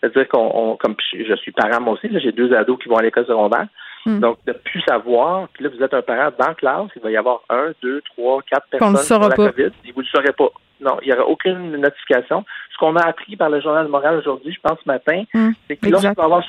C'est-à-dire 0.04 0.28
qu'on, 0.28 0.78
comme 0.78 0.96
je 1.14 1.36
suis 1.36 1.54
parent 1.54 1.80
moi 1.80 1.94
aussi, 1.94 2.10
j'ai 2.20 2.34
deux 2.34 2.54
ados 2.54 2.78
qui 2.82 2.90
vont 2.90 2.98
à 2.98 3.02
l'école 3.02 3.26
secondaire. 3.26 3.68
Hmm. 4.06 4.20
Donc, 4.20 4.38
de 4.46 4.52
plus 4.52 4.82
savoir, 4.82 5.48
puis 5.54 5.64
là, 5.64 5.70
vous 5.74 5.82
êtes 5.82 5.94
un 5.94 6.02
parent 6.02 6.30
dans 6.38 6.48
la 6.48 6.54
classe, 6.56 6.90
il 6.98 7.02
va 7.02 7.10
y 7.10 7.16
avoir 7.16 7.42
un, 7.50 7.72
deux, 7.82 8.02
trois, 8.02 8.42
quatre 8.42 8.68
personnes 8.68 8.98
sur 8.98 9.20
la 9.20 9.34
COVID, 9.34 9.72
et 9.86 9.92
vous 9.94 10.02
ne 10.02 10.06
le 10.06 10.12
saurez 10.14 10.34
pas. 10.34 10.50
Non, 10.82 10.98
il 11.02 11.08
n'y 11.08 11.14
aura 11.14 11.26
aucune 11.26 11.78
notification. 11.78 12.44
Ce 12.74 12.78
qu'on 12.78 12.98
a 12.98 13.08
appris 13.08 13.38
par 13.38 13.50
le 13.50 13.62
Journal 13.62 13.86
de 13.86 13.92
Montréal 13.92 14.18
aujourd'hui, 14.18 14.54
je 14.54 14.60
pense 14.62 14.78
ce 14.84 14.90
matin, 14.90 15.24
hmm. 15.34 15.52
c'est 15.70 15.78
que 15.78 15.88
lorsqu'il 15.88 16.14
va 16.16 16.24
y 16.24 16.26
avoir 16.26 16.44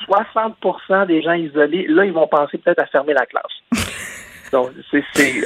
60% 0.89 1.07
des 1.07 1.21
gens 1.21 1.33
isolés, 1.33 1.85
là, 1.87 2.03
ils 2.03 2.11
vont 2.11 2.27
penser 2.27 2.57
peut-être 2.57 2.79
à 2.79 2.87
fermer 2.87 3.13
la 3.13 3.25
classe. 3.25 3.45
Donc, 4.51 4.71
c'est, 4.91 5.03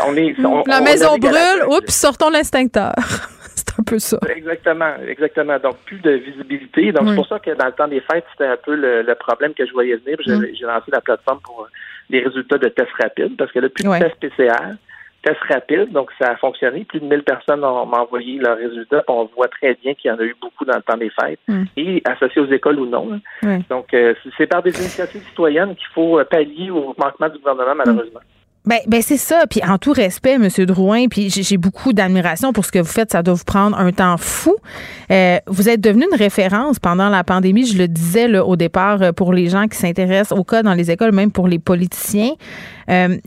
on 0.07 0.15
est, 0.15 0.35
la 0.65 0.81
maison 0.81 1.15
brûle, 1.17 1.63
oups, 1.69 1.93
sortons 1.93 2.31
l'extincteur. 2.31 2.95
Un 3.79 3.83
peu 3.83 3.99
ça. 3.99 4.17
Exactement, 4.35 4.93
exactement. 5.07 5.57
Donc, 5.59 5.77
plus 5.85 5.99
de 5.99 6.11
visibilité. 6.11 6.91
Donc, 6.91 7.07
c'est 7.09 7.15
pour 7.15 7.27
ça 7.27 7.39
que 7.39 7.51
dans 7.51 7.65
le 7.65 7.71
temps 7.71 7.87
des 7.87 8.01
fêtes, 8.01 8.25
c'était 8.31 8.49
un 8.49 8.57
peu 8.57 8.75
le, 8.75 9.15
problème 9.15 9.53
que 9.53 9.65
je 9.65 9.71
voyais 9.71 9.95
venir. 9.95 10.17
Mm. 10.25 10.45
J'ai 10.53 10.65
lancé 10.65 10.91
la 10.91 11.01
plateforme 11.01 11.39
pour 11.43 11.67
les 12.09 12.23
résultats 12.23 12.57
de 12.57 12.67
tests 12.69 12.91
rapides 12.99 13.37
parce 13.37 13.51
que 13.51 13.59
là, 13.59 13.69
plus 13.69 13.83
de 13.83 13.99
tests 13.99 14.19
PCR, 14.19 14.75
tests 15.23 15.43
rapides, 15.49 15.91
donc 15.91 16.09
ça 16.19 16.31
a 16.31 16.35
fonctionné. 16.37 16.85
Plus 16.85 16.99
de 16.99 17.05
1000 17.05 17.23
personnes 17.23 17.63
ont 17.63 17.91
envoyé 17.91 18.39
leurs 18.39 18.57
résultats. 18.57 19.03
On 19.07 19.29
voit 19.35 19.47
très 19.47 19.75
bien 19.75 19.93
qu'il 19.93 20.09
y 20.09 20.13
en 20.13 20.17
a 20.17 20.23
eu 20.23 20.35
beaucoup 20.41 20.65
dans 20.65 20.75
le 20.75 20.81
temps 20.81 20.97
des 20.97 21.09
fêtes, 21.09 21.39
mm. 21.47 21.63
et 21.77 22.01
associés 22.05 22.41
aux 22.41 22.51
écoles 22.51 22.79
ou 22.79 22.85
non. 22.85 23.19
Donc, 23.69 23.93
euh, 23.93 24.13
c'est 24.37 24.47
par 24.47 24.63
des 24.63 24.77
initiatives 24.77 25.23
citoyennes 25.29 25.75
qu'il 25.75 25.87
faut 25.93 26.19
pallier 26.29 26.69
au 26.69 26.95
manquement 26.97 27.29
du 27.29 27.37
gouvernement, 27.39 27.75
malheureusement. 27.75 28.21
Ben, 28.65 28.79
ben 28.87 29.01
c'est 29.01 29.17
ça. 29.17 29.45
Puis 29.49 29.61
en 29.63 29.77
tout 29.77 29.93
respect, 29.93 30.33
M. 30.33 30.47
Drouin, 30.65 31.07
puis 31.07 31.29
j'ai 31.29 31.57
beaucoup 31.57 31.93
d'admiration 31.93 32.53
pour 32.53 32.65
ce 32.65 32.71
que 32.71 32.79
vous 32.79 32.85
faites. 32.85 33.11
Ça 33.11 33.23
doit 33.23 33.33
vous 33.33 33.45
prendre 33.45 33.77
un 33.77 33.91
temps 33.91 34.17
fou. 34.17 34.55
Euh, 35.11 35.39
vous 35.47 35.69
êtes 35.69 35.81
devenu 35.81 36.05
une 36.11 36.17
référence 36.17 36.77
pendant 36.77 37.09
la 37.09 37.23
pandémie. 37.23 37.65
Je 37.65 37.77
le 37.77 37.87
disais 37.87 38.27
là, 38.27 38.45
au 38.45 38.55
départ 38.55 39.01
euh, 39.01 39.11
pour 39.11 39.33
les 39.33 39.49
gens 39.49 39.67
qui 39.67 39.77
s'intéressent 39.77 40.37
au 40.37 40.43
cas 40.43 40.61
dans 40.61 40.73
les 40.73 40.91
écoles, 40.91 41.13
même 41.13 41.31
pour 41.31 41.47
les 41.47 41.59
politiciens. 41.59 42.31
Euh, 42.89 43.17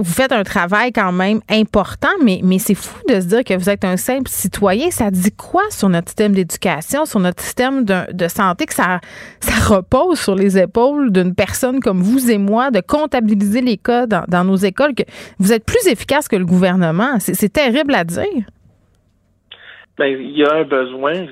vous 0.00 0.12
faites 0.12 0.30
un 0.30 0.44
travail 0.44 0.92
quand 0.92 1.10
même 1.10 1.40
important, 1.50 2.08
mais, 2.22 2.40
mais 2.44 2.58
c'est 2.58 2.76
fou 2.76 3.02
de 3.08 3.20
se 3.20 3.26
dire 3.26 3.42
que 3.42 3.54
vous 3.54 3.68
êtes 3.68 3.84
un 3.84 3.96
simple 3.96 4.28
citoyen. 4.28 4.90
Ça 4.90 5.10
dit 5.10 5.32
quoi 5.32 5.62
sur 5.70 5.88
notre 5.88 6.08
système 6.08 6.32
d'éducation, 6.32 7.04
sur 7.04 7.18
notre 7.18 7.42
système 7.42 7.84
de, 7.84 8.28
santé, 8.28 8.66
que 8.66 8.74
ça, 8.74 9.00
ça 9.40 9.74
repose 9.74 10.20
sur 10.20 10.36
les 10.36 10.56
épaules 10.56 11.10
d'une 11.10 11.34
personne 11.34 11.80
comme 11.80 12.00
vous 12.00 12.30
et 12.30 12.38
moi 12.38 12.70
de 12.70 12.80
comptabiliser 12.80 13.60
les 13.60 13.76
cas 13.76 14.06
dans, 14.06 14.24
dans 14.28 14.44
nos 14.44 14.56
écoles, 14.56 14.94
que 14.94 15.02
vous 15.40 15.52
êtes 15.52 15.64
plus 15.64 15.84
efficace 15.88 16.28
que 16.28 16.36
le 16.36 16.46
gouvernement? 16.46 17.18
C'est 17.18 17.52
terrible 17.52 17.94
à 17.94 18.04
dire. 18.04 18.44
Bien, 19.98 20.06
il 20.06 20.38
y 20.38 20.44
a 20.44 20.54
un 20.54 20.64
besoin. 20.64 21.26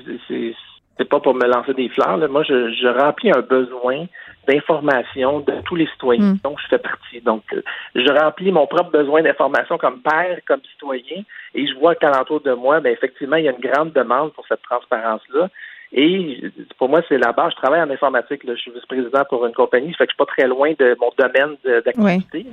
C'est 0.97 1.07
pas 1.07 1.21
pour 1.21 1.35
me 1.35 1.45
lancer 1.45 1.73
des 1.73 1.87
fleurs. 1.89 2.17
Moi, 2.29 2.43
je, 2.43 2.73
je 2.73 2.87
remplis 2.87 3.31
un 3.31 3.41
besoin 3.41 4.07
d'information 4.47 5.41
de 5.41 5.53
tous 5.65 5.75
les 5.75 5.87
citoyens 5.87 6.33
mm. 6.33 6.39
dont 6.43 6.55
je 6.57 6.67
fais 6.67 6.77
partie. 6.77 7.21
Donc, 7.21 7.43
euh, 7.53 7.61
je 7.95 8.11
remplis 8.11 8.51
mon 8.51 8.67
propre 8.67 8.91
besoin 8.91 9.21
d'information 9.21 9.77
comme 9.77 10.01
père, 10.01 10.39
comme 10.47 10.61
citoyen, 10.71 11.23
et 11.53 11.67
je 11.67 11.73
vois 11.75 11.95
qu'alentour 11.95 12.41
de 12.41 12.53
moi, 12.53 12.79
ben, 12.79 12.91
effectivement, 12.91 13.35
il 13.35 13.45
y 13.45 13.49
a 13.49 13.51
une 13.51 13.71
grande 13.71 13.93
demande 13.93 14.33
pour 14.33 14.45
cette 14.47 14.61
transparence-là. 14.63 15.49
Et 15.93 16.41
pour 16.77 16.89
moi, 16.89 17.01
c'est 17.07 17.17
la 17.17 17.31
base. 17.31 17.51
Je 17.51 17.57
travaille 17.57 17.81
en 17.81 17.89
informatique. 17.89 18.41
Je 18.45 18.55
suis 18.55 18.71
vice-président 18.71 19.23
pour 19.29 19.45
une 19.45 19.53
compagnie. 19.53 19.91
Ça 19.91 19.99
fait 19.99 20.07
que 20.07 20.11
je 20.11 20.15
suis 20.15 20.25
pas 20.25 20.25
très 20.25 20.47
loin 20.47 20.73
de 20.77 20.97
mon 20.99 21.11
domaine 21.17 21.55
d'activité. 21.85 22.45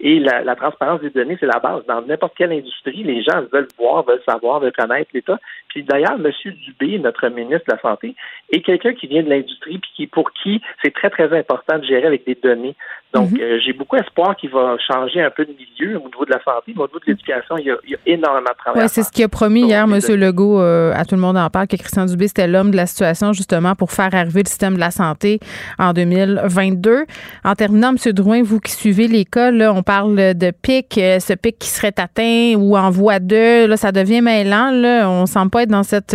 Et 0.00 0.20
la, 0.20 0.54
transparence 0.54 1.00
des 1.00 1.10
données, 1.10 1.36
c'est 1.40 1.46
la 1.46 1.58
base. 1.58 1.84
Dans 1.86 2.00
n'importe 2.02 2.34
quelle 2.36 2.52
industrie, 2.52 3.02
les 3.02 3.22
gens 3.22 3.42
veulent 3.52 3.68
voir, 3.76 4.04
veulent 4.04 4.22
savoir, 4.26 4.60
veulent 4.60 4.72
connaître 4.72 5.10
l'État. 5.14 5.38
Puis 5.68 5.82
d'ailleurs, 5.82 6.14
M. 6.14 6.30
Dubé, 6.64 6.98
notre 6.98 7.28
ministre 7.28 7.66
de 7.68 7.72
la 7.72 7.80
Santé, 7.80 8.14
est 8.52 8.60
quelqu'un 8.60 8.94
qui 8.94 9.08
vient 9.08 9.22
de 9.22 9.30
l'industrie 9.30 9.78
puis 9.78 9.90
qui, 9.94 10.06
pour 10.06 10.30
qui 10.32 10.62
c'est 10.82 10.94
très, 10.94 11.10
très 11.10 11.36
important 11.36 11.78
de 11.78 11.84
gérer 11.84 12.06
avec 12.06 12.24
des 12.24 12.36
données. 12.36 12.76
Donc, 13.14 13.30
mhm. 13.30 13.40
euh, 13.40 13.58
j'ai 13.64 13.72
beaucoup 13.72 13.96
espoir 13.96 14.36
qu'il 14.36 14.50
va 14.50 14.76
changer 14.78 15.22
un 15.22 15.30
peu 15.30 15.44
de 15.44 15.52
milieu 15.52 15.96
au 15.96 16.04
niveau 16.04 16.24
de 16.24 16.30
la 16.30 16.42
santé, 16.42 16.74
mais 16.74 16.82
au 16.82 16.86
niveau 16.86 16.98
de 16.98 17.04
l'éducation, 17.06 17.56
il, 17.56 17.66
y 17.66 17.94
a 17.94 17.98
énormément 18.04 18.50
de 18.50 18.58
travail. 18.58 18.82
Oui, 18.82 18.88
c'est 18.88 19.02
ce 19.04 19.10
qu'il 19.10 19.24
a 19.24 19.28
promis 19.28 19.62
hier, 19.62 19.84
M. 19.84 19.98
Legault, 20.16 20.60
euh, 20.60 20.92
à 20.94 21.04
tout 21.04 21.14
le 21.14 21.20
monde 21.20 21.38
en 21.38 21.48
parle, 21.48 21.66
que 21.66 21.76
Christian 21.76 22.04
Dubé, 22.04 22.28
c'était 22.28 22.46
l'homme 22.46 22.72
de 22.72 22.76
la 22.76 22.86
situation, 22.86 23.32
justement, 23.32 23.74
pour 23.74 23.92
faire 23.92 24.14
arriver 24.14 24.42
le 24.42 24.48
système 24.48 24.74
de 24.74 24.80
la 24.80 24.90
santé 24.90 25.38
en 25.78 25.92
2022. 25.92 27.06
En 27.44 27.54
terminant, 27.54 27.90
M. 27.90 28.12
Drouin, 28.12 28.42
vous 28.42 28.60
qui 28.60 28.72
suivez 28.72 29.08
l'école, 29.08 29.62
on 29.62 29.82
parle 29.82 30.34
de 30.34 30.50
pic, 30.50 30.98
euh, 30.98 31.20
ce 31.20 31.32
pic 31.32 31.58
qui 31.58 31.68
serait 31.68 31.94
atteint 31.98 32.54
ou 32.56 32.76
en 32.76 32.90
voie 32.90 33.20
de, 33.20 33.66
là, 33.66 33.76
ça 33.76 33.92
devient 33.92 34.20
mêlant, 34.20 34.70
là. 34.72 35.08
On 35.08 35.22
ne 35.22 35.26
semble 35.26 35.50
pas 35.50 35.62
être 35.62 35.70
dans 35.70 35.84
cette, 35.84 36.14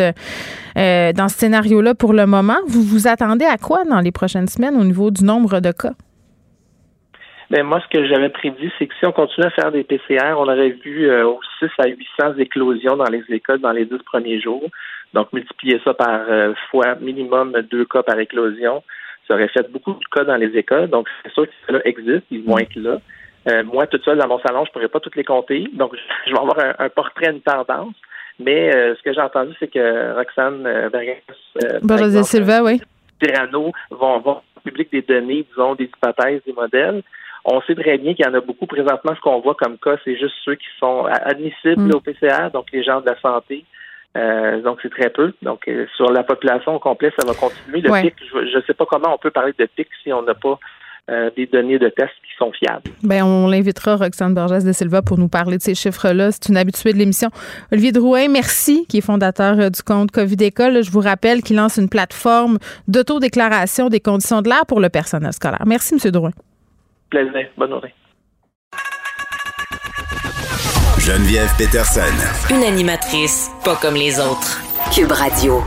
dans 0.75 1.27
ce 1.29 1.37
scénario-là 1.37 1.95
pour 1.95 2.13
le 2.13 2.25
moment. 2.25 2.57
Vous 2.67 2.83
vous 2.83 3.07
attendez 3.07 3.45
à 3.45 3.57
quoi 3.57 3.85
dans 3.85 4.01
les 4.01 4.11
prochaines 4.11 4.47
semaines 4.47 4.75
au 4.75 4.83
niveau 4.83 5.09
du 5.09 5.23
nombre 5.23 5.61
de 5.61 5.71
cas? 5.71 5.93
Mais 7.51 7.63
moi, 7.63 7.81
ce 7.81 7.87
que 7.89 8.05
j'avais 8.07 8.29
prédit, 8.29 8.71
c'est 8.79 8.87
que 8.87 8.93
si 8.97 9.05
on 9.05 9.11
continue 9.11 9.45
à 9.45 9.49
faire 9.49 9.73
des 9.73 9.83
PCR, 9.83 10.35
on 10.37 10.43
aurait 10.43 10.69
vu 10.69 11.09
euh, 11.09 11.33
6 11.59 11.65
à 11.79 11.87
800 11.87 12.37
éclosions 12.37 12.95
dans 12.95 13.09
les 13.09 13.23
écoles 13.27 13.59
dans 13.59 13.73
les 13.73 13.83
10 13.83 13.97
premiers 14.05 14.39
jours. 14.39 14.63
Donc, 15.13 15.33
multiplier 15.33 15.81
ça 15.83 15.93
par 15.93 16.21
euh, 16.29 16.53
fois 16.69 16.95
minimum 17.01 17.51
deux 17.69 17.83
cas 17.83 18.03
par 18.03 18.17
éclosion, 18.17 18.81
ça 19.27 19.33
aurait 19.33 19.49
fait 19.49 19.69
beaucoup 19.69 19.93
de 19.93 20.05
cas 20.15 20.23
dans 20.23 20.37
les 20.37 20.57
écoles. 20.57 20.89
Donc, 20.89 21.09
c'est 21.23 21.33
sûr 21.33 21.45
que 21.45 21.51
cela 21.67 21.81
existe, 21.85 22.23
ils 22.31 22.41
vont 22.43 22.57
être 22.57 22.75
là. 22.77 22.99
Euh, 23.49 23.63
moi, 23.63 23.85
toute 23.85 24.05
seule 24.05 24.17
dans 24.17 24.29
mon 24.29 24.39
salon, 24.39 24.63
je 24.65 24.71
pourrais 24.71 24.87
pas 24.87 25.01
toutes 25.01 25.17
les 25.17 25.25
compter. 25.25 25.67
Donc, 25.73 25.93
je 26.27 26.31
vais 26.31 26.39
avoir 26.39 26.57
un, 26.79 26.89
portrait, 26.89 27.31
une 27.31 27.41
tendance. 27.41 27.95
Mais 28.39 28.73
euh, 28.73 28.95
ce 28.95 29.03
que 29.03 29.13
j'ai 29.13 29.19
entendu, 29.19 29.53
c'est 29.59 29.67
que 29.67 30.15
Roxane 30.15 30.65
euh, 30.65 30.89
Berges, 30.89 31.21
euh, 31.63 32.23
Silva, 32.23 32.63
oui. 32.63 32.81
Tirano 33.21 33.73
vont, 33.89 34.19
vont 34.19 34.41
publier 34.63 34.87
des 34.89 35.01
données, 35.01 35.45
disons, 35.49 35.75
des 35.75 35.85
hypothèses, 35.85 36.41
des 36.45 36.53
modèles. 36.53 37.03
On 37.43 37.61
sait 37.61 37.75
très 37.75 37.97
bien 37.97 38.13
qu'il 38.13 38.25
y 38.25 38.27
en 38.27 38.33
a 38.33 38.41
beaucoup. 38.41 38.67
Présentement, 38.67 39.13
ce 39.15 39.21
qu'on 39.21 39.39
voit 39.39 39.55
comme 39.55 39.77
cas, 39.77 39.97
c'est 40.03 40.17
juste 40.17 40.35
ceux 40.45 40.55
qui 40.55 40.67
sont 40.79 41.05
admissibles 41.05 41.81
mm. 41.81 41.95
au 41.95 41.99
PCR, 41.99 42.49
donc 42.53 42.67
les 42.71 42.83
gens 42.83 43.01
de 43.01 43.07
la 43.07 43.19
santé. 43.19 43.65
Euh, 44.17 44.61
donc, 44.61 44.79
c'est 44.81 44.91
très 44.91 45.09
peu. 45.09 45.33
Donc, 45.41 45.67
euh, 45.67 45.85
sur 45.95 46.11
la 46.11 46.23
population 46.23 46.75
au 46.75 46.79
complet, 46.79 47.11
ça 47.17 47.25
va 47.25 47.33
continuer. 47.33 47.81
Le 47.81 48.01
pic, 48.01 48.15
je 48.33 48.57
ne 48.57 48.61
sais 48.63 48.73
pas 48.73 48.85
comment 48.85 49.13
on 49.13 49.17
peut 49.17 49.31
parler 49.31 49.53
de 49.57 49.65
pic 49.65 49.87
si 50.03 50.11
on 50.11 50.21
n'a 50.23 50.33
pas 50.33 50.59
euh, 51.09 51.29
des 51.35 51.45
données 51.45 51.79
de 51.79 51.87
tests 51.87 52.11
qui 52.23 52.35
sont 52.37 52.51
fiables. 52.51 52.83
Bien, 53.03 53.25
on 53.25 53.47
l'invitera, 53.47 53.95
Roxane 53.95 54.33
Borges 54.33 54.65
de 54.65 54.71
Silva, 54.73 55.01
pour 55.01 55.17
nous 55.17 55.29
parler 55.29 55.57
de 55.57 55.61
ces 55.61 55.75
chiffres-là. 55.75 56.31
C'est 56.31 56.49
une 56.49 56.57
habituée 56.57 56.91
de 56.91 56.97
l'émission. 56.97 57.29
Olivier 57.71 57.93
Drouin, 57.93 58.27
merci, 58.27 58.85
qui 58.87 58.97
est 58.97 59.05
fondateur 59.05 59.55
du 59.71 59.81
compte 59.81 60.11
COVID 60.11 60.43
École. 60.43 60.83
Je 60.83 60.91
vous 60.91 61.01
rappelle 61.01 61.41
qu'il 61.41 61.55
lance 61.55 61.77
une 61.77 61.89
plateforme 61.89 62.57
d'autodéclaration 62.89 63.87
des 63.87 64.01
conditions 64.01 64.41
de 64.41 64.49
l'air 64.49 64.65
pour 64.67 64.81
le 64.81 64.89
personnel 64.89 65.31
scolaire. 65.31 65.63
Merci, 65.65 65.95
M. 65.95 66.11
Drouin. 66.11 66.31
Plaisir. 67.11 67.49
Bonne 67.57 67.71
journée. 67.71 67.93
Geneviève 70.97 71.49
Peterson. 71.57 72.01
Une 72.49 72.63
animatrice 72.63 73.49
pas 73.65 73.75
comme 73.75 73.95
les 73.95 74.17
autres. 74.17 74.61
Cube 74.95 75.11
Radio. 75.11 75.61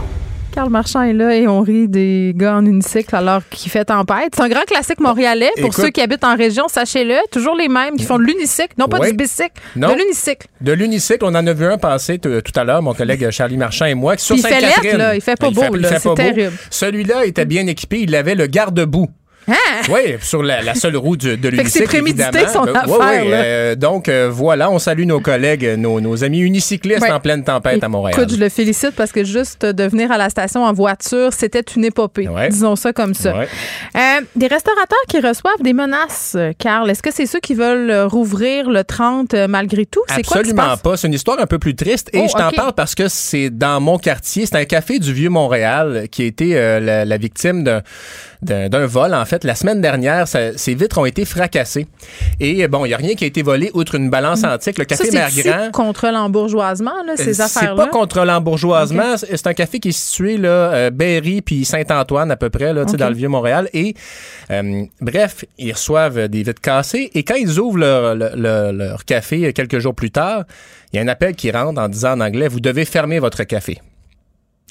Carl 0.54 0.70
Marchand 0.70 1.02
est 1.02 1.12
là 1.12 1.36
et 1.36 1.46
on 1.46 1.60
rit 1.60 1.86
des 1.86 2.32
gars 2.34 2.56
en 2.56 2.64
unicycle 2.64 3.14
alors 3.14 3.42
qu'il 3.50 3.70
fait 3.70 3.84
tempête. 3.84 4.32
C'est 4.34 4.42
un 4.42 4.48
grand 4.48 4.62
classique 4.62 5.00
montréalais. 5.00 5.50
Pour 5.60 5.74
ceux 5.74 5.90
qui 5.90 6.00
habitent 6.00 6.24
en 6.24 6.34
région, 6.34 6.66
sachez-le, 6.68 7.16
toujours 7.30 7.56
les 7.56 7.68
mêmes 7.68 7.96
qui 7.96 8.04
font 8.04 8.16
de 8.16 8.22
l'unicycle, 8.22 8.72
non 8.78 8.88
pas 8.88 9.00
du 9.00 9.12
bicycle, 9.12 9.60
de 9.76 9.98
l'unicycle. 9.98 10.46
De 10.62 10.72
l'unicycle, 10.72 11.24
on 11.24 11.34
en 11.34 11.46
a 11.46 11.52
vu 11.52 11.66
un 11.66 11.76
passer 11.76 12.18
tout 12.18 12.30
à 12.54 12.64
l'heure, 12.64 12.80
mon 12.80 12.94
collègue 12.94 13.28
Charlie 13.30 13.58
Marchand 13.58 13.84
et 13.84 13.94
moi. 13.94 14.16
Sur 14.16 14.36
il 14.36 14.42
fait 14.42 14.60
là, 14.96 15.14
il 15.14 15.20
fait 15.20 15.38
pas 15.38 15.50
beau, 15.50 15.62
c'est 15.82 16.14
terrible. 16.14 16.52
Celui-là 16.70 17.26
était 17.26 17.44
bien 17.44 17.66
équipé, 17.66 18.00
il 18.00 18.14
avait 18.14 18.34
le 18.34 18.46
garde-boue. 18.46 19.10
Hein? 19.48 19.54
Oui, 19.90 20.16
sur 20.20 20.42
la, 20.42 20.74
seule 20.74 20.96
roue 20.96 21.16
de, 21.16 21.34
de 21.34 21.48
l'unicycle, 21.48 21.78
c'est 21.78 21.84
prémédité 21.84 22.48
son 22.52 22.64
ben, 22.64 22.76
affaire. 22.76 23.24
Euh, 23.26 23.74
donc, 23.74 24.08
euh, 24.08 24.30
voilà, 24.32 24.70
on 24.70 24.78
salue 24.78 25.04
nos 25.04 25.20
collègues, 25.20 25.76
nos, 25.76 26.24
amis 26.24 26.40
unicyclistes 26.40 27.04
en 27.10 27.20
pleine 27.20 27.44
tempête 27.44 27.82
à 27.82 27.88
Montréal. 27.88 28.18
Écoute, 28.18 28.34
je 28.34 28.40
le 28.40 28.48
félicite 28.48 28.92
parce 28.92 29.12
que 29.12 29.24
juste 29.24 29.66
de 29.66 29.84
venir 29.84 30.10
à 30.12 30.18
la 30.18 30.30
station 30.30 30.64
en 30.64 30.72
voiture, 30.72 31.32
c'était 31.32 31.64
une 31.76 31.84
épopée. 31.84 32.28
Disons 32.50 32.76
ça 32.76 32.92
comme 32.92 33.14
ça. 33.14 33.34
Euh, 33.34 33.98
des 34.36 34.46
restaurateurs 34.46 34.98
qui 35.08 35.20
reçoivent 35.20 35.62
des 35.62 35.72
menaces, 35.72 36.36
Carl, 36.58 36.90
est-ce 36.90 37.02
que 37.02 37.12
c'est 37.12 37.26
ceux 37.26 37.40
qui 37.40 37.54
veulent 37.54 38.06
rouvrir 38.06 38.70
le 38.70 38.84
30 38.84 39.34
malgré 39.48 39.86
tout? 39.86 40.02
C'est 40.08 40.20
Absolument 40.20 40.76
pas. 40.76 40.96
C'est 40.96 41.06
une 41.06 41.14
histoire 41.14 41.38
un 41.40 41.46
peu 41.46 41.58
plus 41.58 41.74
triste 41.74 42.10
et 42.12 42.20
oh, 42.20 42.26
je 42.28 42.32
t'en 42.32 42.50
parle 42.50 42.72
parce 42.72 42.94
que 42.94 43.08
c'est 43.08 43.50
dans 43.50 43.80
mon 43.80 43.98
quartier. 43.98 44.46
C'est 44.46 44.56
un 44.56 44.64
café 44.64 44.98
du 44.98 45.12
Vieux-Montréal 45.12 46.06
qui 46.10 46.22
a 46.22 46.26
été 46.26 46.54
la, 46.54 47.04
la 47.04 47.16
victime 47.16 47.64
d'un 47.64 47.82
vol, 48.86 49.14
en 49.14 49.24
fait 49.24 49.44
la 49.44 49.54
semaine 49.54 49.80
dernière, 49.80 50.26
ces 50.28 50.74
vitres 50.74 50.98
ont 50.98 51.04
été 51.04 51.24
fracassées. 51.24 51.86
Et 52.40 52.66
bon, 52.68 52.84
il 52.84 52.88
n'y 52.88 52.94
a 52.94 52.98
rien 52.98 53.14
qui 53.14 53.24
a 53.24 53.26
été 53.26 53.42
volé 53.42 53.70
outre 53.74 53.94
une 53.94 54.10
balance 54.10 54.42
mm. 54.42 54.46
antique. 54.46 54.78
Le 54.78 54.84
café 54.84 55.10
Mère 55.10 55.30
Grand. 55.30 55.70
contre 55.72 56.08
l'embourgeoisement, 56.08 56.92
ces 57.16 57.40
euh, 57.40 57.44
affaires-là? 57.44 57.84
C'est 57.84 57.90
pas 57.90 57.96
contre 57.98 58.24
l'embourgeoisement. 58.24 59.16
C'est 59.16 59.46
un 59.46 59.54
café 59.54 59.80
qui 59.80 59.88
est 59.90 59.92
situé, 59.92 60.36
là, 60.36 60.48
euh, 60.48 60.90
Berry 60.90 61.42
puis 61.42 61.64
Saint-Antoine, 61.64 62.30
à 62.30 62.36
peu 62.36 62.50
près, 62.50 62.72
là, 62.72 62.84
dans 62.84 63.08
le 63.08 63.14
Vieux-Montréal. 63.14 63.68
Et, 63.72 63.94
euh, 64.50 64.84
bref, 65.00 65.44
ils 65.58 65.72
reçoivent 65.72 66.28
des 66.28 66.42
vitres 66.42 66.60
cassées. 66.60 67.10
Et 67.14 67.22
quand 67.22 67.36
ils 67.36 67.58
ouvrent 67.58 67.78
leur, 67.78 69.04
café 69.04 69.52
quelques 69.52 69.78
jours 69.78 69.94
plus 69.94 70.10
tard, 70.10 70.44
il 70.92 70.96
y 70.96 70.98
a 70.98 71.02
un 71.02 71.08
appel 71.08 71.34
qui 71.34 71.50
rentre 71.50 71.80
en 71.80 71.88
disant 71.88 72.12
en 72.12 72.20
anglais, 72.20 72.48
vous 72.48 72.60
devez 72.60 72.84
fermer 72.84 73.18
votre 73.18 73.44
café. 73.44 73.80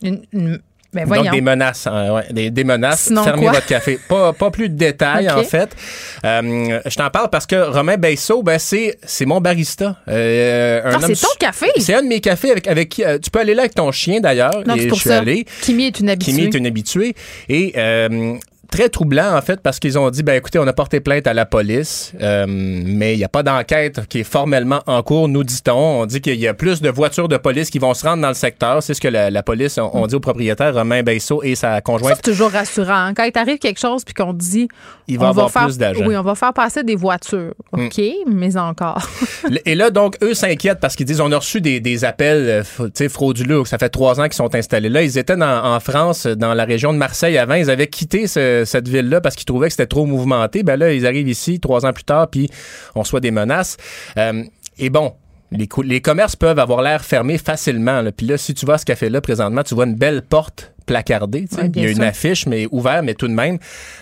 une 0.01 0.59
ben 0.93 1.07
Donc, 1.07 1.31
des 1.31 1.41
menaces. 1.41 1.87
Hein, 1.87 2.21
des, 2.31 2.51
des, 2.51 2.63
menaces. 2.63 3.11
Fermez 3.23 3.47
votre 3.47 3.65
café. 3.65 3.99
Pas, 4.07 4.33
pas 4.33 4.51
plus 4.51 4.69
de 4.69 4.75
détails, 4.75 5.29
en 5.29 5.43
fait. 5.43 5.75
Euh, 6.23 6.79
je 6.85 6.95
t'en 6.95 7.09
parle 7.09 7.29
parce 7.29 7.45
que 7.45 7.55
Romain 7.55 7.97
Beisseau, 7.97 8.43
ben, 8.43 8.59
c'est, 8.59 8.97
c'est 9.03 9.25
mon 9.25 9.41
barista. 9.41 9.97
Euh, 10.07 10.81
ah, 10.85 10.97
c'est 11.01 11.19
ton 11.19 11.27
café? 11.39 11.67
C'est 11.77 11.93
un 11.93 12.03
de 12.03 12.07
mes 12.07 12.21
cafés 12.21 12.51
avec, 12.51 12.67
avec 12.67 12.89
qui. 12.89 13.03
Euh, 13.03 13.17
tu 13.17 13.29
peux 13.29 13.39
aller 13.39 13.53
là 13.53 13.63
avec 13.63 13.75
ton 13.75 13.91
chien, 13.91 14.19
d'ailleurs. 14.19 14.63
Non, 14.65 14.75
c'est 14.77 14.87
pour 14.87 15.01
ça. 15.01 15.23
Kimi 15.61 15.85
est 15.85 15.99
une 15.99 16.09
habituée. 16.09 16.31
Kimi 16.33 16.43
est 16.47 16.53
une 16.55 16.67
habituée. 16.67 17.15
Et 17.49 17.73
euh, 17.77 18.35
très 18.73 18.89
troublant, 18.89 19.37
en 19.37 19.41
fait, 19.43 19.61
parce 19.61 19.79
qu'ils 19.79 19.99
ont 19.99 20.09
dit, 20.09 20.23
ben 20.23 20.33
écoutez, 20.33 20.57
on 20.57 20.65
a 20.65 20.73
porté 20.73 20.99
plainte 20.99 21.27
à 21.27 21.35
la 21.35 21.45
police, 21.45 22.11
euh, 22.19 22.45
mais 22.47 23.13
il 23.13 23.17
n'y 23.17 23.23
a 23.23 23.29
pas 23.29 23.43
d'enquête 23.43 24.07
qui 24.07 24.21
est 24.21 24.23
formellement 24.23 24.81
en 24.87 25.03
cours, 25.03 25.27
nous 25.27 25.43
dit-on. 25.43 26.01
On 26.01 26.05
dit 26.07 26.21
qu'il 26.21 26.39
y 26.39 26.47
a 26.47 26.55
plus 26.55 26.81
de 26.81 26.89
voitures 26.89 27.27
de 27.27 27.37
police 27.37 27.69
qui 27.69 27.77
vont 27.77 27.93
se 27.93 28.03
rendre 28.03 28.23
dans 28.23 28.29
le 28.29 28.33
secteur. 28.33 28.81
C'est 28.81 28.95
ce 28.95 29.01
que 29.01 29.07
la, 29.07 29.43
police, 29.43 29.77
on, 29.77 30.07
dit 30.07 30.15
au 30.15 30.19
propriétaire, 30.19 30.73
Romain 30.73 31.03
Beisseau 31.03 31.43
et 31.43 31.53
sa 31.53 31.81
conjointe. 31.81 32.15
C'est 32.15 32.31
toujours 32.31 32.49
rassurant. 32.49 33.11
Quand 33.15 33.25
il 33.25 33.37
arrive 33.37 33.59
quelque 33.59 33.79
chose 33.79 34.03
puis 34.03 34.15
qu'on 34.15 34.33
dit... 34.33 34.67
Il 35.07 35.19
va 35.19 35.27
avoir 35.27 35.51
plus 35.51 35.77
d'agents. 35.77 36.07
Oui, 36.07 36.17
on 36.17 36.23
va 36.23 36.33
faire 36.33 36.53
passer 36.53 36.83
des 36.83 36.95
voitures. 36.95 37.53
Mm. 37.73 37.85
OK, 37.85 38.01
mais 38.25 38.57
encore. 38.57 39.07
et 39.65 39.75
là, 39.75 39.91
donc, 39.91 40.17
eux 40.23 40.33
s'inquiètent 40.33 40.79
parce 40.79 40.95
qu'ils 40.95 41.05
disent, 41.05 41.21
on 41.21 41.31
a 41.31 41.37
reçu 41.37 41.61
des, 41.61 42.05
appels 42.05 42.63
euh, 42.65 43.09
frauduleux. 43.09 43.65
Ça 43.65 43.77
fait 43.77 43.89
trois 43.89 44.19
ans 44.19 44.23
qu'ils 44.23 44.33
sont 44.33 44.55
installés 44.55 44.89
là. 44.89 45.03
Ils 45.03 45.19
étaient 45.19 45.39
en 45.39 45.79
France, 45.79 46.25
dans 46.25 46.55
la 46.55 46.65
région 46.65 46.91
de 46.91 46.97
Marseille 46.97 47.37
avant. 47.37 47.55
Ils 47.55 47.69
avaient 47.69 47.87
quitté 47.87 48.25
ce, 48.25 48.62
cette 48.65 48.87
ville-là 48.87 49.21
parce 49.21 49.35
qu'ils 49.35 49.45
trouvaient 49.45 49.67
que 49.67 49.73
c'était 49.73 49.87
trop 49.87 50.05
mouvementé. 50.05 50.63
Ben 50.63 50.77
là, 50.77 50.93
ils 50.93 51.05
arrivent 51.05 51.29
ici 51.29 51.59
trois 51.59 51.85
ans 51.85 51.93
plus 51.93 52.03
tard, 52.03 52.29
puis 52.29 52.49
on 52.95 53.01
reçoit 53.01 53.19
des 53.19 53.31
menaces. 53.31 53.77
Euh, 54.17 54.43
et 54.77 54.89
bon, 54.89 55.13
les, 55.51 55.69
les, 55.83 56.01
commerces 56.01 56.35
peuvent 56.35 56.59
avoir 56.59 56.81
l'air 56.81 57.03
fermés 57.05 57.37
facilement. 57.37 58.03
Puis 58.15 58.25
là, 58.25 58.37
si 58.37 58.53
tu 58.53 58.65
vas 58.65 58.73
à 58.73 58.77
ce 58.77 58.85
café-là 58.85 59.21
présentement, 59.21 59.63
tu 59.63 59.75
vois 59.75 59.85
une 59.85 59.95
belle 59.95 60.21
porte 60.21 60.73
placardée. 60.85 61.45
Il 61.75 61.81
y 61.81 61.85
a 61.85 61.89
une 61.89 62.03
affiche, 62.03 62.45
mais 62.45 62.67
ouverte, 62.71 63.03
mais 63.03 63.13
tout 63.13 63.27
de 63.27 63.33
même. 63.33 63.57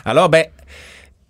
Alors, 0.06 0.30
ben, 0.30 0.45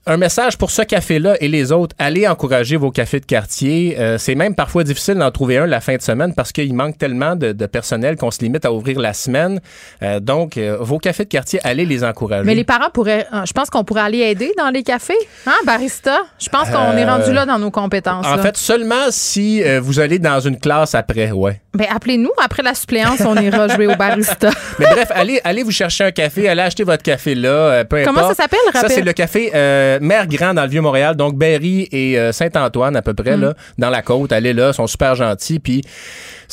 un 0.08 0.18
message 0.18 0.58
pour 0.58 0.72
ce 0.72 0.82
café-là 0.82 1.36
et 1.42 1.48
les 1.48 1.72
autres, 1.72 1.96
allez 2.00 2.28
encourager 2.28 2.76
vos 2.76 2.90
cafés 2.90 3.20
de 3.20 3.26
quartier. 3.26 4.00
Euh, 4.00 4.18
c'est 4.18 4.34
même 4.34 4.56
parfois 4.56 4.84
difficile 4.84 5.16
d'en 5.16 5.30
trouver 5.30 5.60
un 5.60 5.68
la 5.68 5.80
fin 5.80 5.96
de 5.96 6.02
semaine 6.02 6.34
parce 6.34 6.52
qu'il 6.52 6.74
manque 6.74 6.98
tellement 6.98 7.36
de, 7.36 7.54
personnel 7.68 8.16
qu'on 8.16 8.32
se 8.32 8.40
limite 8.40 8.66
à 8.66 8.74
ouvrir 8.74 9.00
la 9.00 9.14
semaine. 9.14 9.60
Euh, 10.02 10.20
donc, 10.20 10.58
euh, 10.58 10.78
vos 10.80 10.98
cafés 10.98 11.26
de 11.26 11.30
quartier, 11.30 11.60
allez 11.64 11.86
les 11.86 12.04
encourager. 12.04 12.46
Mais 12.46 12.56
les 12.56 12.64
parents 12.64 12.90
pourraient, 12.92 13.28
je 13.46 13.54
pense 13.54 13.70
qu'on 13.70 13.84
pourrait 13.84 14.02
aller 14.02 14.20
aider 14.20 14.52
dans 14.58 14.70
les 14.70 14.82
cafés, 14.82 15.14
hein, 15.46 15.54
barista? 15.66 16.18
Je 16.40 16.50
pense 16.50 16.70
qu'on 16.70 16.98
est 16.98 17.06
rendu 17.06 17.32
là 17.32 17.46
dans 17.46 17.60
nos 17.60 17.72
compétences. 17.72 18.26
En 18.26 18.40
fait, 18.40 18.58
seulement 18.58 19.12
si 19.12 19.62
vous 19.80 20.00
allez 20.00 20.18
dans 20.18 20.40
une 20.40 20.58
classe 20.58 20.96
après, 20.96 21.32
ouais. 21.32 21.62
Ben 21.74 21.88
appelez-nous 21.90 22.32
après 22.44 22.64
la 22.64 22.74
suppléance, 22.74 23.22
on 23.22 23.36
ira 23.38 23.70
jouer 23.70 23.88
au 23.88 23.96
barista. 23.96 24.50
Mais 24.80 24.88
bref, 24.92 25.10
allez, 25.12 25.40
allez 25.44 25.64
vous 25.64 25.72
chercher 25.72 26.06
un 26.06 26.12
café, 26.12 26.50
allez 26.50 26.62
acheter 26.62 26.84
votre 26.84 27.04
café 27.04 27.34
là, 27.34 27.86
peu 27.86 28.04
Comment 28.04 28.28
ça 28.28 28.36
s'appelle 28.36 28.60
Ça 28.74 28.90
c'est 28.90 29.02
le 29.02 29.14
café 29.14 29.52
Mère 30.02 30.28
Grand 30.28 30.54
dans 30.54 30.64
le 30.64 30.70
Vieux-Montréal, 30.70 31.16
donc 31.16 31.38
Berry 31.38 31.88
et 31.92 32.20
euh, 32.20 32.32
Saint-Antoine 32.32 32.96
à 32.96 33.02
peu 33.02 33.14
près, 33.14 33.38
là, 33.38 33.50
mm. 33.50 33.56
dans 33.78 33.90
la 33.90 34.02
côte. 34.02 34.32
Allez 34.32 34.54
là, 34.54 34.74
sont 34.74 34.88
super 34.88 35.16
gentils. 35.16 35.60
Puis 35.60 35.82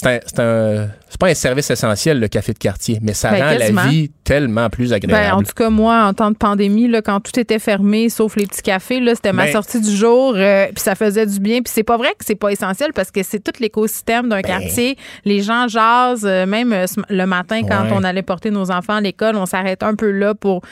c'est 0.00 0.40
un, 0.40 0.88
c'est 1.08 1.18
pas 1.18 1.28
un 1.28 1.34
service 1.34 1.70
essentiel, 1.70 2.20
le 2.20 2.28
café 2.28 2.52
de 2.52 2.58
quartier, 2.58 2.98
mais 3.02 3.14
ça 3.14 3.30
ben, 3.30 3.44
rend 3.44 3.58
la 3.58 3.88
vie 3.88 4.10
tellement 4.24 4.70
plus 4.70 4.92
agréable. 4.92 5.30
Ben, 5.30 5.34
en 5.34 5.42
tout 5.42 5.54
cas, 5.54 5.70
moi, 5.70 6.04
en 6.04 6.14
temps 6.14 6.30
de 6.30 6.36
pandémie, 6.36 6.88
là, 6.88 7.02
quand 7.02 7.20
tout 7.20 7.38
était 7.38 7.58
fermé, 7.58 8.08
sauf 8.08 8.36
les 8.36 8.46
petits 8.46 8.62
cafés, 8.62 9.00
là, 9.00 9.14
c'était 9.14 9.32
ma 9.32 9.46
ben 9.46 9.52
sortie 9.52 9.80
du 9.80 9.90
jour, 9.90 10.34
euh, 10.36 10.66
puis 10.66 10.82
ça 10.82 10.94
faisait 10.94 11.26
du 11.26 11.40
bien. 11.40 11.62
Puis 11.62 11.72
c'est 11.74 11.82
pas 11.82 11.96
vrai 11.96 12.10
que 12.18 12.24
c'est 12.24 12.34
pas 12.34 12.50
essentiel 12.50 12.92
parce 12.92 13.10
que 13.10 13.22
c'est 13.22 13.40
tout 13.40 13.52
l'écosystème 13.60 14.28
d'un 14.28 14.42
quartier. 14.42 14.96
Les 15.24 15.42
gens 15.42 15.66
jasent, 15.68 16.26
euh, 16.26 16.46
même 16.46 16.74
le 17.08 17.26
matin 17.26 17.62
quand 17.68 17.86
on 17.92 18.04
allait 18.04 18.22
porter 18.22 18.50
nos 18.50 18.70
enfants 18.70 18.94
à 18.94 19.00
l'école, 19.00 19.36
on 19.36 19.46
s'arrête 19.46 19.82
un 19.82 19.94
peu 19.94 20.10
là 20.10 20.34
pour 20.34 20.62